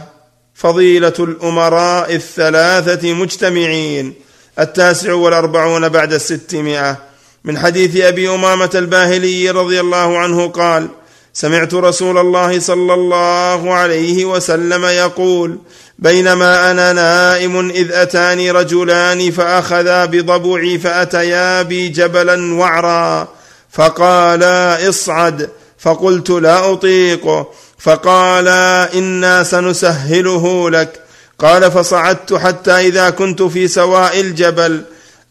فضيلة 0.54 1.12
الأمراء 1.18 2.14
الثلاثة 2.14 3.12
مجتمعين. 3.12 4.14
التاسع 4.58 5.12
والأربعون 5.12 5.88
بعد 5.88 6.12
الستمائة. 6.12 7.07
من 7.48 7.58
حديث 7.58 7.96
أبي 7.96 8.28
أمامة 8.28 8.70
الباهلي 8.74 9.50
رضي 9.50 9.80
الله 9.80 10.18
عنه 10.18 10.48
قال 10.48 10.88
سمعت 11.32 11.74
رسول 11.74 12.18
الله 12.18 12.60
صلى 12.60 12.94
الله 12.94 13.74
عليه 13.74 14.24
وسلم 14.24 14.84
يقول 14.84 15.58
بينما 15.98 16.70
أنا 16.70 16.92
نائم 16.92 17.70
إذ 17.70 17.92
أتاني 17.92 18.50
رجلان 18.50 19.30
فأخذا 19.30 20.04
بضبعي 20.04 20.78
فأتيا 20.78 21.62
بي 21.62 21.88
جبلا 21.88 22.54
وعرا 22.54 23.28
فقالا 23.70 24.88
اصعد. 24.88 25.50
فقلت 25.78 26.30
لا 26.30 26.72
اطيقه 26.72 27.46
فقالا 27.78 28.94
إنا 28.94 29.42
سنسهله 29.42 30.70
لك. 30.70 31.00
قال 31.38 31.70
فصعدت 31.70 32.34
حتى 32.34 32.72
إذا 32.72 33.10
كنت 33.10 33.42
في 33.42 33.68
سواء 33.68 34.20
الجبل. 34.20 34.82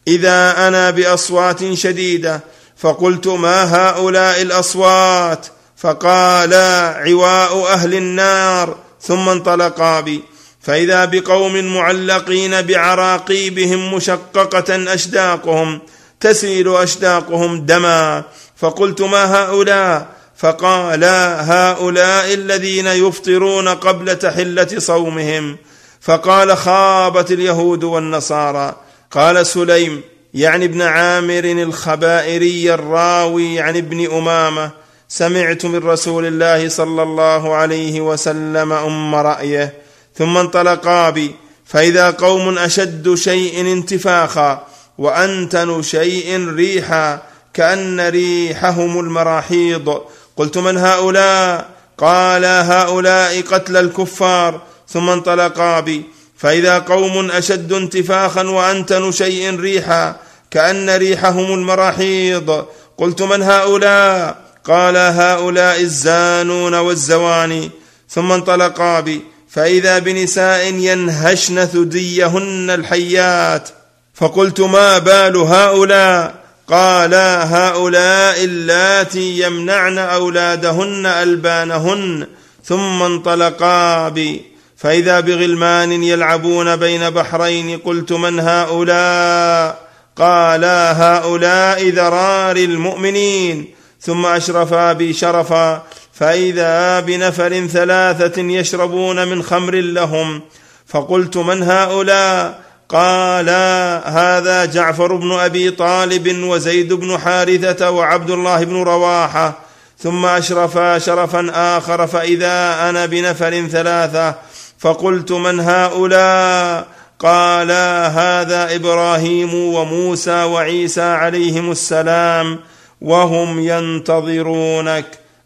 إذا 0.08 0.68
أنا 0.68 0.92
بأصوات 0.92 1.74
شديدة 1.74 2.42
فقلت 2.78 3.28
ما 3.28 3.64
هؤلاء 3.76 4.42
الأصوات؟ 4.42 5.48
فقال 5.78 6.54
عواء 6.94 7.68
أهل 7.74 7.94
النار 7.94 8.76
ثم 9.02 9.30
انطلقا 9.30 10.00
بي. 10.02 10.24
فإذا 10.62 11.06
بقوم 11.06 11.76
معلقين 11.76 12.62
بعراقيبهم 12.62 13.94
مشققة 13.94 14.94
أشداقهم 14.94 15.82
تسيل 16.20 16.76
أشداقهم 16.76 17.66
دما. 17.66 18.24
فقلت 18.58 19.02
ما 19.02 19.36
هؤلاء؟ 19.36 20.08
فقال 20.38 21.04
هؤلاء 21.40 22.34
الذين 22.34 22.88
يفطرون 22.88 23.68
قبل 23.68 24.16
تحله 24.16 24.68
صومهم. 24.78 25.58
فقال 26.02 26.58
خابت 26.58 27.32
اليهود 27.32 27.84
والنصارى 27.84 28.76
قال 29.12 29.46
سليم 29.46 30.02
يعني 30.34 30.66
ابن 30.66 30.82
عامر 30.82 31.44
الخبائري 31.44 32.74
الراوي 32.74 33.60
عن 33.60 33.78
ابن 33.78 34.12
أمامة 34.12 34.72
سمعت 35.10 35.66
من 35.66 35.84
رسول 35.84 36.26
الله 36.26 36.70
صلى 36.70 37.04
الله 37.04 37.56
عليه 37.56 38.02
وسلم 38.02 38.74
أم 38.74 39.16
رأيه 39.16 39.74
ثم 40.16 40.38
انطلقا 40.38 41.10
بي 41.10 41.36
فإذا 41.66 42.10
قوم 42.10 42.58
أشد 42.58 43.16
شيء 43.16 43.62
انتفاخا 43.62 44.68
وأنتن 44.98 45.82
شيء 45.82 46.50
ريحا 46.50 47.22
كأن 47.54 48.02
ريحهم 48.02 49.00
المراحيض. 49.00 50.02
قلت 50.38 50.58
من 50.58 50.78
هؤلاء؟ 50.78 51.70
قال 51.98 52.46
هؤلاء 52.46 53.42
قتل 53.42 53.78
الكفار 53.78 54.62
ثم 54.90 55.10
انطلقا 55.10 55.80
بي. 55.80 56.04
فإذا 56.38 56.80
قوم 56.80 57.32
أشد 57.32 57.74
انتفاخا 57.74 58.44
وانتن 58.44 59.12
شيء 59.12 59.60
ريحا 59.60 60.16
كأن 60.52 60.90
ريحهم 60.90 61.54
المراحيض. 61.54 62.66
قلت 62.98 63.22
من 63.22 63.44
هؤلاء؟ 63.44 64.36
قال 64.66 64.98
هؤلاء 64.98 65.82
الزانون 65.82 66.74
والزواني. 66.74 67.72
ثم 68.10 68.32
انطلقا 68.32 69.00
بي. 69.00 69.22
فإذا 69.50 70.00
بنساء 70.00 70.74
ينهشن 70.74 71.66
ثديهن 71.66 72.70
الحيات. 72.70 73.70
فقلت 74.14 74.60
ما 74.62 74.98
بال 74.98 75.38
هؤلاء؟ 75.38 76.36
قال 76.68 77.14
هؤلاء 77.54 78.44
اللاتي 78.44 79.40
يمنعن 79.40 79.98
أولادهن 79.98 81.06
ألبانهن. 81.06 82.28
ثم 82.66 83.04
انطلقا 83.04 84.10
بي. 84.10 84.57
فإذا 84.78 85.20
بغلمان 85.20 86.04
يلعبون 86.04 86.76
بين 86.76 87.10
بحرين 87.10 87.78
قلت 87.78 88.12
من 88.12 88.40
هؤلاء؟ 88.40 89.88
قالا 90.16 90.92
هؤلاء 90.92 91.90
ذرار 91.90 92.56
المؤمنين. 92.56 93.66
ثم 94.02 94.26
أشرفا 94.26 94.94
بي 94.94 95.14
شرفا 95.14 95.84
فإذا 96.14 97.00
بنفر 97.00 97.68
ثلاثة 97.68 98.42
يشربون 98.42 99.28
من 99.28 99.44
خمر 99.44 99.76
لهم. 99.76 100.42
فقلت 100.88 101.38
من 101.38 101.64
هؤلاء؟ 101.64 102.60
قالا 102.90 104.02
هذا 104.06 104.66
جعفر 104.66 105.16
بن 105.16 105.32
أبي 105.32 105.72
طالب 105.72 106.44
وزيد 106.44 106.94
بن 106.94 107.18
حارثة 107.18 107.92
وعبد 107.92 108.32
الله 108.32 108.64
بن 108.64 108.76
رواحة. 108.76 109.54
ثم 110.00 110.26
أشرفا 110.26 111.00
شرفا 111.00 111.52
آخر 111.78 112.08
فإذا 112.08 112.90
أنا 112.90 113.06
بنفر 113.06 113.68
ثلاثة 113.68 114.36
فقلت 114.78 115.32
من 115.32 115.60
هؤلاء؟ 115.60 116.88
قال 117.20 117.72
هذا 118.12 118.76
إبراهيم 118.76 119.54
وموسى 119.54 120.44
وعيسى 120.44 121.02
عليهم 121.02 121.72
السلام 121.72 122.60
وهم 123.02 123.60
ينتظرونك. 123.60 125.06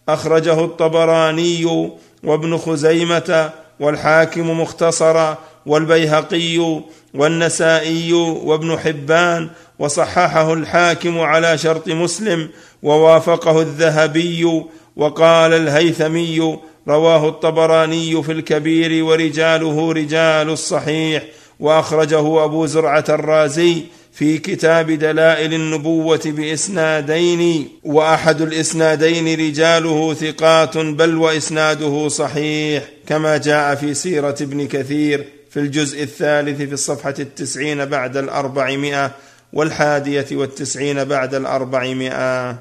أخرجه 0.10 0.66
الطبراني 0.66 1.92
وابن 2.24 2.58
خزيمة 2.58 3.50
والحاكم 3.80 4.62
مختصرا 4.62 5.38
والبيهقي 5.66 6.82
والنسائي 7.14 8.14
وابن 8.14 8.80
حبان 8.80 9.50
وصححه 9.80 10.54
الحاكم 10.54 11.20
على 11.20 11.58
شرط 11.58 11.88
مسلم 11.88 12.50
ووافقه 12.84 13.62
الذهبي 13.62 14.64
وقال 14.96 15.54
الهيثمي 15.54 16.58
رواه 16.88 17.30
الطبراني 17.30 18.24
في 18.24 18.32
الكبير 18.32 19.04
ورجاله 19.04 19.92
رجال 19.92 20.50
الصحيح 20.50 21.24
وأخرجه 21.60 22.46
أبو 22.46 22.66
زرعة 22.66 23.06
الرازي 23.10 23.84
في 24.14 24.38
كتاب 24.38 24.92
دلائل 24.92 25.54
النبوة 25.54 26.22
بإسنادين 26.26 27.70
وأحد 27.84 28.42
الإسنادين 28.42 29.48
رجاله 29.48 30.14
ثقات 30.14 30.78
بل 30.78 31.18
وإسناده 31.18 32.08
صحيح 32.08 32.84
كما 33.08 33.38
جاء 33.38 33.76
في 33.76 33.94
سيرة 33.94 34.36
ابن 34.42 34.68
كثير 34.68 35.26
في 35.50 35.60
الجزء 35.60 36.04
الثالث 36.04 36.62
في 36.62 36.74
الصفحة 36.74 37.14
التسعين 37.20 37.86
بعد 37.86 38.18
الأربعمائة 38.18 39.12
والحادية 39.54 40.26
والتسعين 40.32 41.04
بعد 41.04 41.36
الأربعمائة. 41.36 42.60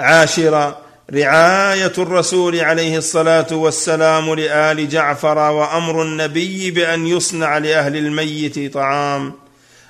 عاشرا 0.00 0.78
رعاية 1.14 1.92
الرسول 1.98 2.60
عليه 2.60 2.98
الصلاة 2.98 3.46
والسلام 3.52 4.34
لآل 4.34 4.88
جعفر 4.88 5.38
وأمر 5.38 6.02
النبي 6.02 6.70
بأن 6.70 7.06
يصنع 7.06 7.58
لأهل 7.58 7.96
الميت 7.96 8.74
طعام 8.74 9.32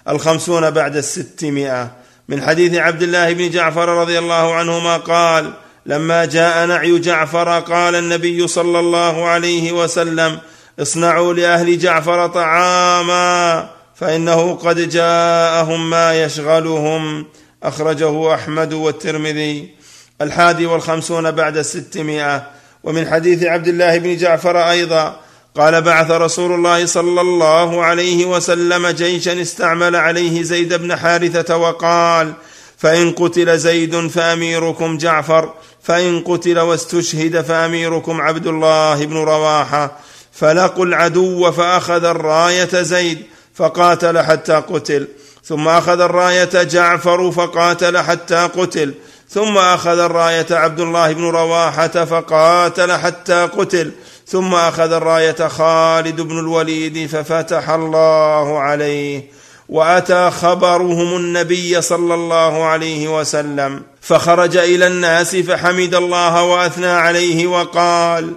الخمسون 0.08 0.70
بعد 0.70 0.96
الستمائة. 0.96 1.90
من 2.28 2.42
حديث 2.42 2.74
عبد 2.74 3.02
الله 3.02 3.32
بن 3.32 3.50
جعفر 3.50 3.88
رضي 3.88 4.18
الله 4.18 4.54
عنهما 4.54 4.96
قال 4.96 5.52
لما 5.86 6.24
جاء 6.24 6.66
نعي 6.66 6.98
جعفر 6.98 7.60
قال 7.60 7.94
النبي 7.94 8.48
صلى 8.48 8.80
الله 8.80 9.26
عليه 9.26 9.72
وسلم 9.72 10.38
اصنعوا 10.82 11.34
لأهل 11.34 11.78
جعفر 11.78 12.26
طعاما 12.26 13.70
فإنه 13.94 14.54
قد 14.54 14.88
جاءهم 14.88 15.90
ما 15.90 16.24
يشغلهم 16.24 17.26
أخرجه 17.62 18.34
أحمد 18.34 18.72
والترمذي. 18.72 19.79
الحادي 20.22 20.66
والخمسون 20.66 21.30
بعد 21.30 21.56
الستمائه 21.56 22.46
ومن 22.84 23.08
حديث 23.08 23.44
عبد 23.44 23.68
الله 23.68 23.98
بن 23.98 24.16
جعفر 24.16 24.70
أيضا 24.70 25.20
قال 25.56 25.82
بعث 25.82 26.10
رسول 26.10 26.52
الله 26.52 26.86
صلى 26.86 27.20
الله 27.20 27.84
عليه 27.84 28.24
وسلم 28.24 28.88
جيشا 28.88 29.42
استعمل 29.42 29.96
عليه 29.96 30.42
زيد 30.42 30.74
بن 30.74 30.96
حارثة 30.96 31.56
وقال 31.56 32.32
فإن 32.78 33.12
قتل 33.12 33.58
زيد 33.58 34.06
فأميركم 34.06 34.98
جعفر 34.98 35.54
فإن 35.82 36.20
قتل 36.20 36.58
واستشهد 36.58 37.40
فأميركم 37.40 38.20
عبد 38.20 38.46
الله 38.46 39.04
بن 39.04 39.16
رواحة. 39.16 39.98
فلقوا 40.32 40.84
العدو 40.84 41.52
فأخذ 41.52 42.04
الراية 42.04 42.82
زيد 42.82 43.22
فقاتل 43.54 44.18
حتى 44.18 44.52
قتل. 44.52 45.08
ثم 45.44 45.68
أخذ 45.68 46.00
الراية 46.00 46.62
جعفر 46.62 47.30
فقاتل 47.30 47.98
حتى 47.98 48.48
قتل. 48.56 48.94
ثم 49.32 49.58
أخذ 49.58 49.98
الراية 49.98 50.46
عبد 50.50 50.80
الله 50.80 51.12
بن 51.12 51.24
رواحة 51.24 52.04
فقاتل 52.04 52.92
حتى 52.92 53.48
قتل. 53.56 53.90
ثم 54.26 54.54
أخذ 54.54 54.92
الراية 54.92 55.48
خالد 55.48 56.20
بن 56.20 56.38
الوليد 56.38 57.06
ففتح 57.06 57.70
الله 57.70 58.58
عليه 58.58 59.24
وأتى 59.68 60.30
خبرهم 60.30 61.16
النبي 61.16 61.82
صلى 61.82 62.14
الله 62.14 62.64
عليه 62.64 63.20
وسلم. 63.20 63.82
فخرج 64.00 64.56
إلى 64.56 64.86
الناس 64.86 65.36
فحمد 65.36 65.94
الله 65.94 66.42
وأثنى 66.42 66.86
عليه 66.86 67.46
وقال 67.46 68.34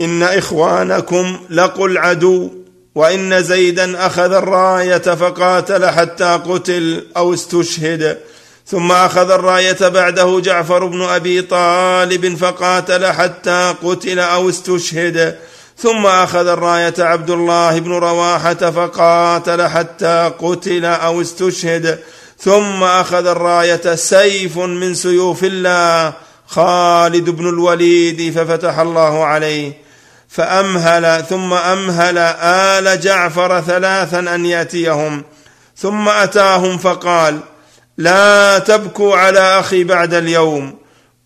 إن 0.00 0.22
إخوانكم 0.22 1.40
لقوا 1.50 1.88
العدو 1.88 2.50
وإن 2.94 3.42
زيدا 3.42 4.06
أخذ 4.06 4.32
الراية 4.32 4.98
فقاتل 4.98 5.86
حتى 5.86 6.40
قتل 6.46 7.06
أو 7.16 7.34
استشهد. 7.34 8.18
ثم 8.72 8.92
أخذ 8.92 9.30
الراية 9.30 9.88
بعده 9.88 10.40
جعفر 10.40 10.86
بن 10.86 11.02
أبي 11.02 11.42
طالب 11.42 12.36
فقاتل 12.36 13.06
حتى 13.06 13.74
قتل 13.82 14.18
أو 14.18 14.48
استشهد. 14.48 15.38
ثم 15.78 16.06
أخذ 16.06 16.46
الراية 16.46 16.94
عبد 16.98 17.30
الله 17.30 17.78
بن 17.78 17.90
رواحة 17.90 18.54
فقاتل 18.54 19.68
حتى 19.68 20.32
قتل 20.38 20.84
أو 20.84 21.20
استشهد. 21.20 21.98
ثم 22.38 22.82
أخذ 22.82 23.26
الراية 23.26 23.94
سيف 23.94 24.58
من 24.58 24.94
سيوف 24.94 25.44
الله 25.44 26.12
خالد 26.46 27.30
بن 27.30 27.48
الوليد 27.48 28.38
ففتح 28.38 28.78
الله 28.78 29.24
عليه. 29.24 29.72
فأمهل 30.28 31.24
ثم 31.30 31.52
أمهل 31.52 32.18
آل 32.78 33.00
جعفر 33.00 33.60
ثلاثا 33.60 34.18
أن 34.18 34.46
يأتيهم. 34.46 35.24
ثم 35.76 36.08
أتاهم 36.08 36.78
فقال 36.78 37.38
لا 37.98 38.58
تبكوا 38.58 39.16
على 39.16 39.60
أخي 39.60 39.84
بعد 39.84 40.14
اليوم. 40.14 40.78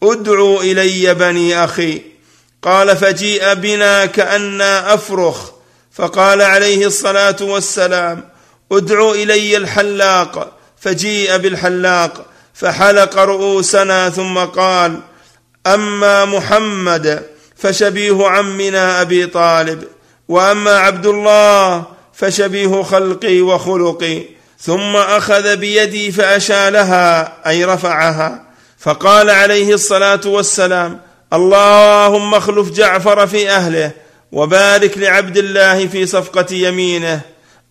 ادعوا 0.03 0.63
إلي 0.63 1.15
بني 1.15 1.65
أخي. 1.65 2.03
قال 2.63 2.97
فجيء 2.97 3.55
بنا 3.55 4.07
كأنا 4.07 4.95
أفرخ. 4.95 5.51
فقال 5.93 6.43
عليه 6.43 6.87
الصلاة 6.87 7.37
والسلام 7.41 8.29
ادعوا 8.73 9.15
إلي 9.15 9.57
الحلاق. 9.57 10.53
فجيء 10.81 11.37
بالحلاق 11.37 12.27
فحلق 12.55 13.19
رؤوسنا 13.19 14.11
ثم 14.11 14.39
قال 14.39 15.01
أما 15.67 16.25
محمد 16.25 17.27
فشبيه 17.57 18.27
عمنا 18.27 19.01
أبي 19.01 19.27
طالب 19.27 19.85
وأما 20.29 20.79
عبد 20.79 21.07
الله 21.07 21.85
فشبيه 22.15 22.83
خلقي 22.83 23.41
وخلقي. 23.41 24.36
ثم 24.61 24.97
أخذ 24.97 25.57
بيدي 25.57 26.13
فأشالها 26.13 27.33
أي 27.47 27.65
رفعها 27.65 28.43
فقال 28.79 29.31
عليه 29.31 29.75
الصلاة 29.75 30.21
والسلام 30.27 31.01
اللهم 31.33 32.35
اخلف 32.35 32.71
جعفر 32.71 33.27
في 33.27 33.51
أهله 33.51 33.91
وبارك 34.33 34.99
لعبد 34.99 35.37
الله 35.37 35.87
في 35.87 36.07
صفقة 36.07 36.55
يمينه. 36.55 37.21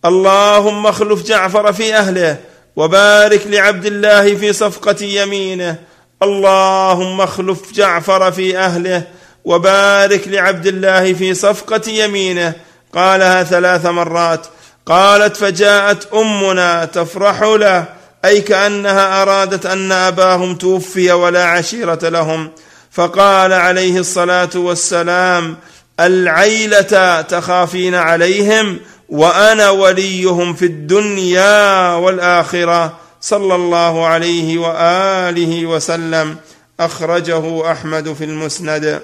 اللهم 0.04 0.86
اخلف 0.86 1.22
جعفر 1.22 1.72
في 1.72 1.94
أهله 1.94 2.36
وبارك 2.76 3.46
لعبد 3.46 3.86
الله 3.86 4.34
في 4.34 4.52
صفقة 4.52 5.04
يمينه. 5.04 5.76
اللهم 6.22 7.20
اخلف 7.20 7.72
جعفر 7.72 8.32
في 8.32 8.58
أهله 8.58 9.02
وبارك 9.44 10.28
لعبد 10.28 10.66
الله 10.66 11.12
في 11.12 11.34
صفقة 11.34 11.90
يمينه. 11.90 12.52
قالها 12.94 13.42
ثلاث 13.42 13.86
مرات. 13.86 14.46
قالت 14.86 15.36
فجاءت 15.36 16.12
أمنا 16.14 16.84
تفرح 16.84 17.42
له 17.42 17.84
أي 18.24 18.40
كأنها 18.40 19.22
أرادت 19.22 19.66
أن 19.66 19.92
أباهم 19.92 20.54
توفي 20.54 21.12
ولا 21.12 21.44
عشيرة 21.44 22.08
لهم. 22.08 22.50
فقال 22.92 23.52
عليه 23.52 23.98
الصلاة 23.98 24.50
والسلام 24.54 25.56
العيلة 26.00 27.20
تخافين 27.20 27.94
عليهم 27.94 28.80
وأنا 29.08 29.70
وليهم 29.70 30.54
في 30.54 30.64
الدنيا 30.64 31.94
والآخرة. 31.94 32.96
صلى 33.20 33.54
الله 33.54 34.06
عليه 34.06 34.58
وآله 34.58 35.66
وسلم. 35.66 36.36
أخرجه 36.80 37.72
أحمد 37.72 38.12
في 38.12 38.24
المسند. 38.24 39.02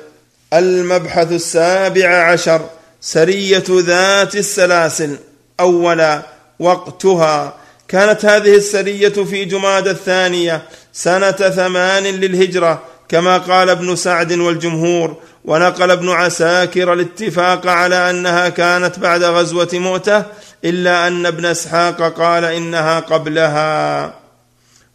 المبحث 0.52 1.32
السابع 1.32 2.32
عشر 2.32 2.60
سرية 3.00 3.64
ذات 3.68 4.36
السلاسل. 4.36 5.16
اولا 5.62 6.22
وقتها. 6.58 7.54
كانت 7.88 8.24
هذه 8.24 8.54
السرية 8.56 9.08
في 9.08 9.44
جماد 9.44 9.88
الثانية 9.88 10.62
سنة 10.92 11.30
ثمان 11.30 12.02
للهجرة 12.02 12.82
كما 13.08 13.38
قال 13.38 13.70
ابن 13.70 13.96
سعد 13.96 14.32
والجمهور. 14.32 15.16
ونقل 15.44 15.90
ابن 15.90 16.08
عساكر 16.08 16.92
الاتفاق 16.92 17.66
على 17.66 18.10
أنها 18.10 18.48
كانت 18.48 18.98
بعد 18.98 19.22
غزوة 19.24 19.68
مؤته 19.72 20.22
إلا 20.64 21.06
أن 21.06 21.26
ابن 21.26 21.44
إسحاق 21.46 22.02
قال 22.02 22.44
إنها 22.44 23.00
قبلها. 23.00 24.14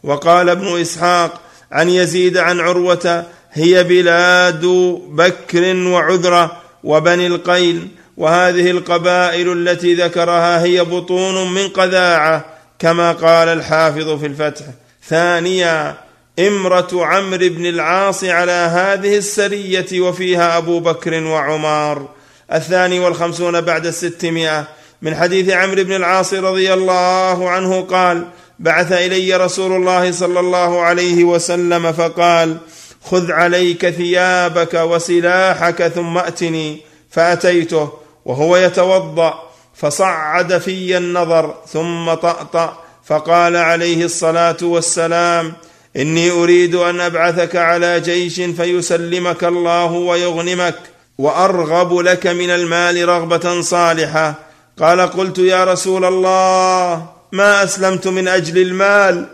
وقال 0.02 0.48
ابن 0.48 0.80
إسحاق 0.80 1.40
عن 1.72 1.88
يزيد 1.88 2.36
عن 2.36 2.60
عروة 2.60 3.24
هي 3.52 3.84
بلاد 3.84 4.64
بكر 5.08 5.76
وعذرة 5.76 6.56
وبني 6.84 7.26
القيل 7.26 7.88
وهذه 8.18 8.70
القبائل 8.70 9.52
التي 9.52 9.94
ذكرها 9.94 10.62
هي 10.62 10.84
بطون 10.84 11.54
من 11.54 11.68
قذاعة 11.68 12.44
كما 12.78 13.12
قال 13.12 13.48
الحافظ 13.48 14.20
في 14.20 14.26
الفتح. 14.26 14.64
ثانيا 15.08 15.94
امرة 16.38 16.88
عمرو 16.92 17.48
بن 17.48 17.66
العاص 17.66 18.24
على 18.24 18.52
هذه 18.52 19.16
السرية 19.16 20.00
وفيها 20.00 20.58
أبو 20.58 20.80
بكر 20.80 21.24
وعمار. 21.24 22.08
الثاني 22.52 23.00
والخمسون 23.00 23.60
بعد 23.60 23.86
الستمائة. 23.86 24.68
من 25.02 25.14
حديث 25.14 25.50
عمرو 25.50 25.84
بن 25.84 25.92
العاص 25.92 26.34
رضي 26.34 26.74
الله 26.74 27.50
عنه 27.50 27.80
قال 27.80 28.24
بعث 28.58 28.92
إلي 28.92 29.36
رسول 29.36 29.72
الله 29.72 30.12
صلى 30.12 30.40
الله 30.40 30.80
عليه 30.80 31.24
وسلم 31.24 31.92
فقال 31.92 32.56
خذ 33.04 33.32
عليك 33.32 33.90
ثيابك 33.90 34.74
وسلاحك 34.74 35.88
ثم 35.88 36.18
أتني. 36.18 36.80
فأتيته. 37.10 38.07
وهو 38.28 38.56
يتوضأ 38.56 39.42
فصعد 39.74 40.58
في 40.58 40.96
النظر 40.96 41.54
ثم 41.72 42.14
طأطأ 42.14 42.78
فقال 43.04 43.56
عليه 43.56 44.04
الصلاة 44.04 44.56
والسلام 44.62 45.52
إني 45.96 46.30
أريد 46.30 46.74
أن 46.74 47.00
أبعثك 47.00 47.56
على 47.56 48.00
جيش 48.00 48.40
فيسلمك 48.40 49.44
الله 49.44 49.92
ويغنمك 49.92 50.74
وأرغب 51.18 51.98
لك 51.98 52.26
من 52.26 52.50
المال 52.50 53.08
رغبة 53.08 53.60
صالحة. 53.60 54.34
قال 54.80 55.00
قلت 55.00 55.38
يا 55.38 55.64
رسول 55.64 56.04
الله 56.04 57.06
ما 57.32 57.64
أسلمت 57.64 58.08
من 58.08 58.28
أجل 58.28 58.58
المال 58.58 59.26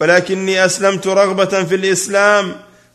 ولكني 0.00 0.64
أسلمت 0.64 1.06
رغبة 1.06 1.64
في 1.64 1.74
الإسلام 1.74 2.52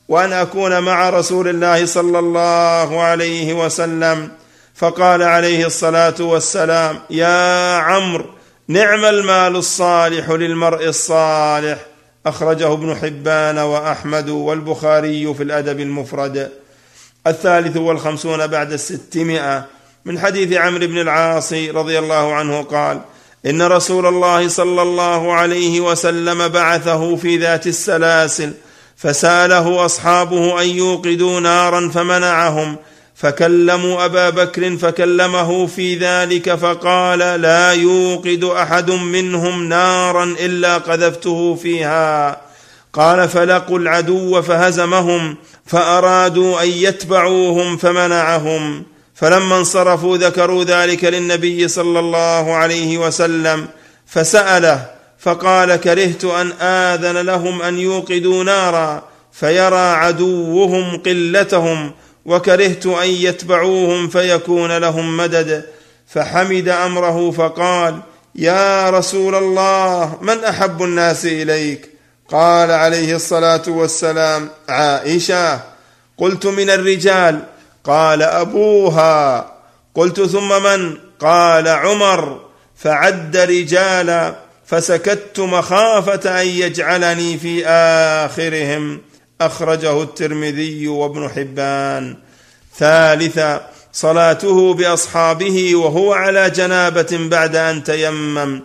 وأن 0.09 0.33
أكون 0.33 0.80
مع 0.80 1.09
رسول 1.09 1.47
الله 1.47 1.85
صلى 1.85 2.19
الله 2.19 3.01
عليه 3.01 3.53
وسلم. 3.53 4.31
فقال 4.75 5.24
عليه 5.24 5.66
الصلاة 5.66 6.16
والسلام 6.19 7.00
يا 7.09 7.75
عمرو 7.77 8.25
نعم 8.67 9.06
المال 9.06 9.56
الصالح 9.56 10.30
للمرء 10.30 10.88
الصالح. 10.88 11.80
أخرجه 12.25 12.74
ابن 12.74 12.95
حبان 12.95 13.58
وأحمد 13.58 14.30
والبخاري 14.30 15.33
في 15.33 15.43
الأدب 15.43 15.80
المفرد. 15.80 16.51
الثالث 17.27 17.77
والخمسون 17.77 18.48
بعد 18.48 18.72
الستمائة. 18.72 19.66
من 20.06 20.19
حديث 20.19 20.53
عمرو 20.53 20.88
بن 20.88 20.98
العاص 20.98 21.53
رضي 21.53 22.00
الله 22.00 22.33
عنه 22.33 22.61
قال 22.61 23.01
إن 23.45 23.61
رسول 23.61 24.06
الله 24.06 24.48
صلى 24.48 24.82
الله 24.82 25.33
عليه 25.33 25.80
وسلم 25.80 26.48
بعثه 26.48 27.16
في 27.16 27.38
ذات 27.38 27.67
السلاسل 27.67 28.53
فسأله 28.98 29.85
أصحابه 29.85 30.61
أن 30.61 30.67
يوقدوا 30.67 31.40
نارا 31.40 31.90
فمنعهم 31.90 32.75
فكلموا 33.22 34.06
أبا 34.06 34.30
بكر 34.30 34.77
فكلمه 34.77 35.66
في 35.66 35.95
ذلك 35.95 36.56
فقال 36.56 37.19
لا 37.19 37.72
يوقد 37.72 38.43
أحد 38.43 38.91
منهم 38.91 39.69
نارا 39.69 40.24
إلا 40.24 40.77
قذفته 40.77 41.56
فيها. 41.56 42.41
قال 42.93 43.30
فلقوا 43.30 43.80
العدو 43.80 44.41
فهزمهم 44.41 45.35
فأرادوا 45.66 46.64
أن 46.64 46.67
يتبعوهم 46.69 47.77
فمنعهم. 47.77 48.83
فلما 49.16 49.58
انصرفوا 49.58 50.17
ذكروا 50.17 50.64
ذلك 50.64 51.03
للنبي 51.03 51.67
صلى 51.67 52.00
الله 52.00 52.56
عليه 52.56 52.98
وسلم 52.98 53.67
فسأله 54.08 54.85
فقال 55.19 55.75
كرهت 55.75 56.25
أن 56.25 56.51
آذن 56.61 57.17
لهم 57.17 57.61
أن 57.61 57.80
يوقدوا 57.80 58.43
نارا 58.43 59.03
فيرى 59.32 59.90
عدوهم 59.90 60.98
قلتهم 60.98 61.91
وكرهت 62.25 62.85
أن 62.85 63.09
يتبعوهم 63.09 64.09
فيكون 64.09 64.77
لهم 64.77 65.17
مدد. 65.17 65.66
فحمد 66.08 66.69
أمره 66.69 67.32
فقال 67.32 68.00
يا 68.35 68.90
رسول 68.90 69.35
الله 69.35 70.17
من 70.22 70.43
أحب 70.43 70.83
الناس 70.83 71.25
إليك؟ 71.25 71.90
قال 72.30 72.72
عليه 72.72 73.16
الصلاة 73.16 73.61
والسلام 73.67 74.50
عائشة. 74.69 75.59
قلت 76.17 76.45
من 76.45 76.69
الرجال. 76.69 77.40
قال 77.83 78.22
أبوها. 78.22 79.51
قلت 79.95 80.22
ثم 80.22 80.64
من؟ 80.64 80.98
قال 81.19 81.67
عمر. 81.67 82.41
فعد 82.75 83.38
رجالا 83.38 84.35
فسكت 84.66 85.40
مخافة 85.40 86.41
أن 86.41 86.48
يجعلني 86.48 87.38
في 87.38 87.67
آخرهم. 87.67 89.01
أخرجه 89.45 90.03
الترمذي 90.03 90.88
وابن 90.88 91.30
حبان. 91.30 92.16
ثالثا 92.78 93.68
صلاته 93.94 94.74
بأصحابه 94.74 95.76
وهو 95.76 96.14
على 96.14 96.50
جنابة 96.50 97.18
بعد 97.32 97.56
أن 97.56 97.84
تيمم. 97.84 98.61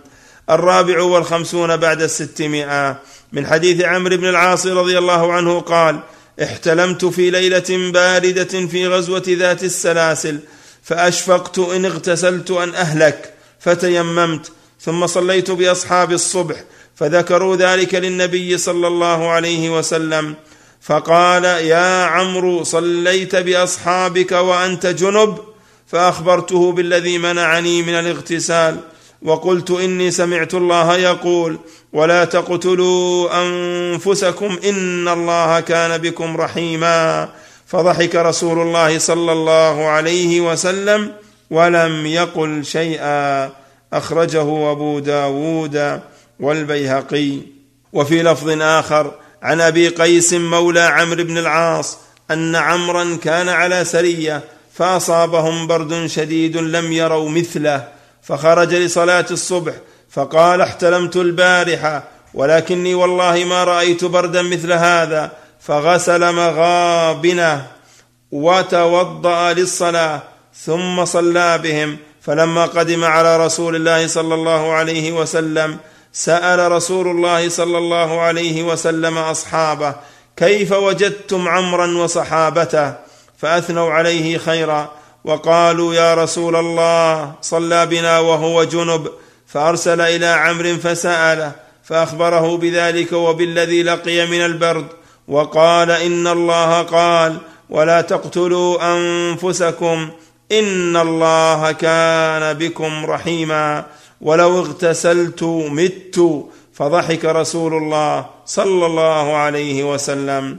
الرابع 0.50 1.02
والخمسون 1.02 1.76
بعد 1.76 2.02
الستمائة. 2.02 2.96
من 3.32 3.46
حديث 3.46 3.84
عمرو 3.84 4.16
بن 4.16 4.28
العاص 4.28 4.66
رضي 4.66 4.98
الله 4.98 5.32
عنه 5.32 5.60
قال 5.60 6.00
احتلمت 6.42 7.04
في 7.04 7.30
ليلة 7.30 7.90
باردة 7.92 8.66
في 8.66 8.86
غزوة 8.86 9.22
ذات 9.28 9.64
السلاسل 9.64 10.38
فأشفقت 10.82 11.58
إن 11.58 11.84
اغتسلت 11.84 12.50
أن 12.50 12.74
أهلك 12.74 13.34
فتيممت 13.60 14.52
ثم 14.80 15.06
صليت 15.06 15.50
بأصحاب 15.50 16.12
الصبح 16.12 16.56
فذكروا 16.96 17.56
ذلك 17.56 17.94
للنبي 17.94 18.58
صلى 18.58 18.86
الله 18.86 19.28
عليه 19.28 19.78
وسلم. 19.78 20.34
فقال 20.86 21.44
يا 21.44 22.04
عمرو 22.04 22.64
صليت 22.64 23.36
بأصحابك 23.36 24.32
وأنت 24.32 24.86
جنب 24.86 25.38
فأخبرته 25.86 26.72
بالذي 26.72 27.18
منعني 27.18 27.82
من 27.82 27.94
الاغتسال 27.94 28.76
وقلت 29.22 29.70
إني 29.70 30.10
سمعت 30.10 30.54
الله 30.54 30.96
يقول 30.96 31.58
ولا 31.92 32.24
تقتلوا 32.24 33.28
أنفسكم 33.42 34.58
إن 34.64 35.08
الله 35.08 35.60
كان 35.60 35.98
بكم 35.98 36.36
رحيما. 36.36 37.28
فضحك 37.66 38.14
رسول 38.14 38.58
الله 38.58 38.98
صلى 38.98 39.32
الله 39.32 39.86
عليه 39.86 40.40
وسلم 40.40 41.12
ولم 41.50 42.06
يقل 42.06 42.64
شيئا. 42.64 43.50
أخرجه 43.92 44.70
أبو 44.72 44.98
داود 44.98 46.00
والبيهقي. 46.40 47.38
وفي 47.92 48.22
لفظ 48.22 48.62
آخر 48.62 49.14
عن 49.42 49.60
أبي 49.60 49.88
قيس 49.88 50.32
مولى 50.32 50.80
عمرو 50.80 51.24
بن 51.24 51.38
العاص 51.38 51.98
أن 52.30 52.56
عمرا 52.56 53.18
كان 53.22 53.48
على 53.48 53.84
سرية 53.84 54.42
فأصابهم 54.74 55.66
برد 55.66 56.06
شديد 56.06 56.56
لم 56.56 56.92
يروا 56.92 57.30
مثله 57.30 57.88
فخرج 58.22 58.74
لصلاة 58.74 59.26
الصبح 59.30 59.72
فقال 60.10 60.60
احتلمت 60.60 61.16
البارحة 61.16 62.04
ولكني 62.34 62.94
والله 62.94 63.44
ما 63.44 63.64
رأيت 63.64 64.04
بردا 64.04 64.42
مثل 64.42 64.72
هذا 64.72 65.32
فغسل 65.60 66.32
مغابنه 66.32 67.66
وتوضأ 68.32 69.52
للصلاة 69.52 70.22
ثم 70.64 71.04
صلى 71.04 71.58
بهم 71.58 71.96
فلما 72.22 72.66
قدم 72.66 73.04
على 73.04 73.46
رسول 73.46 73.76
الله 73.76 74.06
صلى 74.06 74.34
الله 74.34 74.72
عليه 74.72 75.12
وسلم 75.12 75.78
سأل 76.16 76.72
رسول 76.72 77.08
الله 77.08 77.48
صلى 77.48 77.78
الله 77.78 78.20
عليه 78.20 78.62
وسلم 78.62 79.18
أصحابه 79.18 79.94
كيف 80.36 80.72
وجدتم 80.72 81.48
عمرا 81.48 81.98
وصحابته 81.98 82.94
فأثنوا 83.38 83.92
عليه 83.92 84.38
خيرا 84.38 84.90
وقالوا 85.24 85.94
يا 85.94 86.14
رسول 86.14 86.56
الله 86.56 87.32
صلى 87.42 87.86
بنا 87.86 88.18
وهو 88.18 88.64
جنب. 88.64 89.08
فأرسل 89.46 90.00
إلى 90.00 90.26
عمرو 90.26 90.76
فسأله 90.76 91.52
فأخبره 91.84 92.56
بذلك 92.56 93.12
وبالذي 93.12 93.82
لقي 93.82 94.26
من 94.26 94.44
البرد 94.44 94.86
وقال 95.28 95.90
إن 95.90 96.26
الله 96.26 96.82
قال 96.82 97.36
ولا 97.70 98.00
تقتلوا 98.00 98.96
أنفسكم 98.96 100.10
إن 100.52 100.96
الله 100.96 101.72
كان 101.72 102.54
بكم 102.54 103.06
رحيما. 103.06 103.84
ولو 104.20 104.58
اغتسلت 104.58 105.42
مت 105.42 106.46
فضحك 106.74 107.24
رسول 107.24 107.74
الله 107.74 108.26
صلى 108.46 108.86
الله 108.86 109.36
عليه 109.36 109.92
وسلم. 109.92 110.58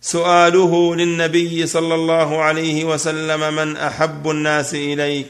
سؤاله 0.00 0.94
للنبي 0.94 1.66
صلى 1.66 1.94
الله 1.94 2.42
عليه 2.42 2.84
وسلم 2.84 3.54
من 3.54 3.76
أحب 3.76 4.30
الناس 4.30 4.74
إليك؟ 4.74 5.26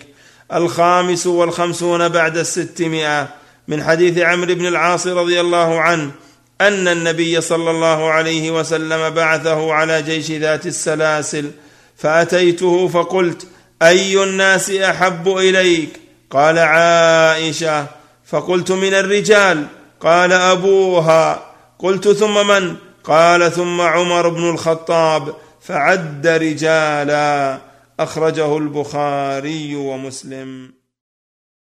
الخامس 0.52 1.26
والخمسون 1.26 2.08
بعد 2.08 2.36
الستمائة. 2.36 3.28
من 3.68 3.84
حديث 3.84 4.18
عمرو 4.18 4.54
بن 4.54 4.66
العاص 4.66 5.06
رضي 5.06 5.40
الله 5.40 5.80
عنه 5.80 6.10
أن 6.60 6.88
النبي 6.88 7.40
صلى 7.40 7.70
الله 7.70 8.10
عليه 8.10 8.50
وسلم 8.50 9.10
بعثه 9.10 9.72
على 9.72 10.02
جيش 10.02 10.30
ذات 10.30 10.66
السلاسل 10.66 11.50
فأتيته 11.96 12.88
فقلت 12.88 13.46
أي 13.82 14.22
الناس 14.22 14.70
أحب 14.70 15.28
إليك؟ 15.28 16.07
قال 16.30 16.58
عائشة 16.58 17.86
فقلت 18.24 18.72
من 18.72 18.94
الرجال. 18.94 19.66
قال 20.00 20.32
أبوها. 20.32 21.42
قلت 21.78 22.08
ثم 22.08 22.46
من؟ 22.46 22.76
قال 23.04 23.52
ثم 23.52 23.80
عمر 23.80 24.28
بن 24.28 24.50
الخطاب. 24.50 25.34
فعد 25.60 26.26
رجالا. 26.26 27.58
أخرجه 28.00 28.56
البخاري 28.58 29.76
ومسلم. 29.76 30.77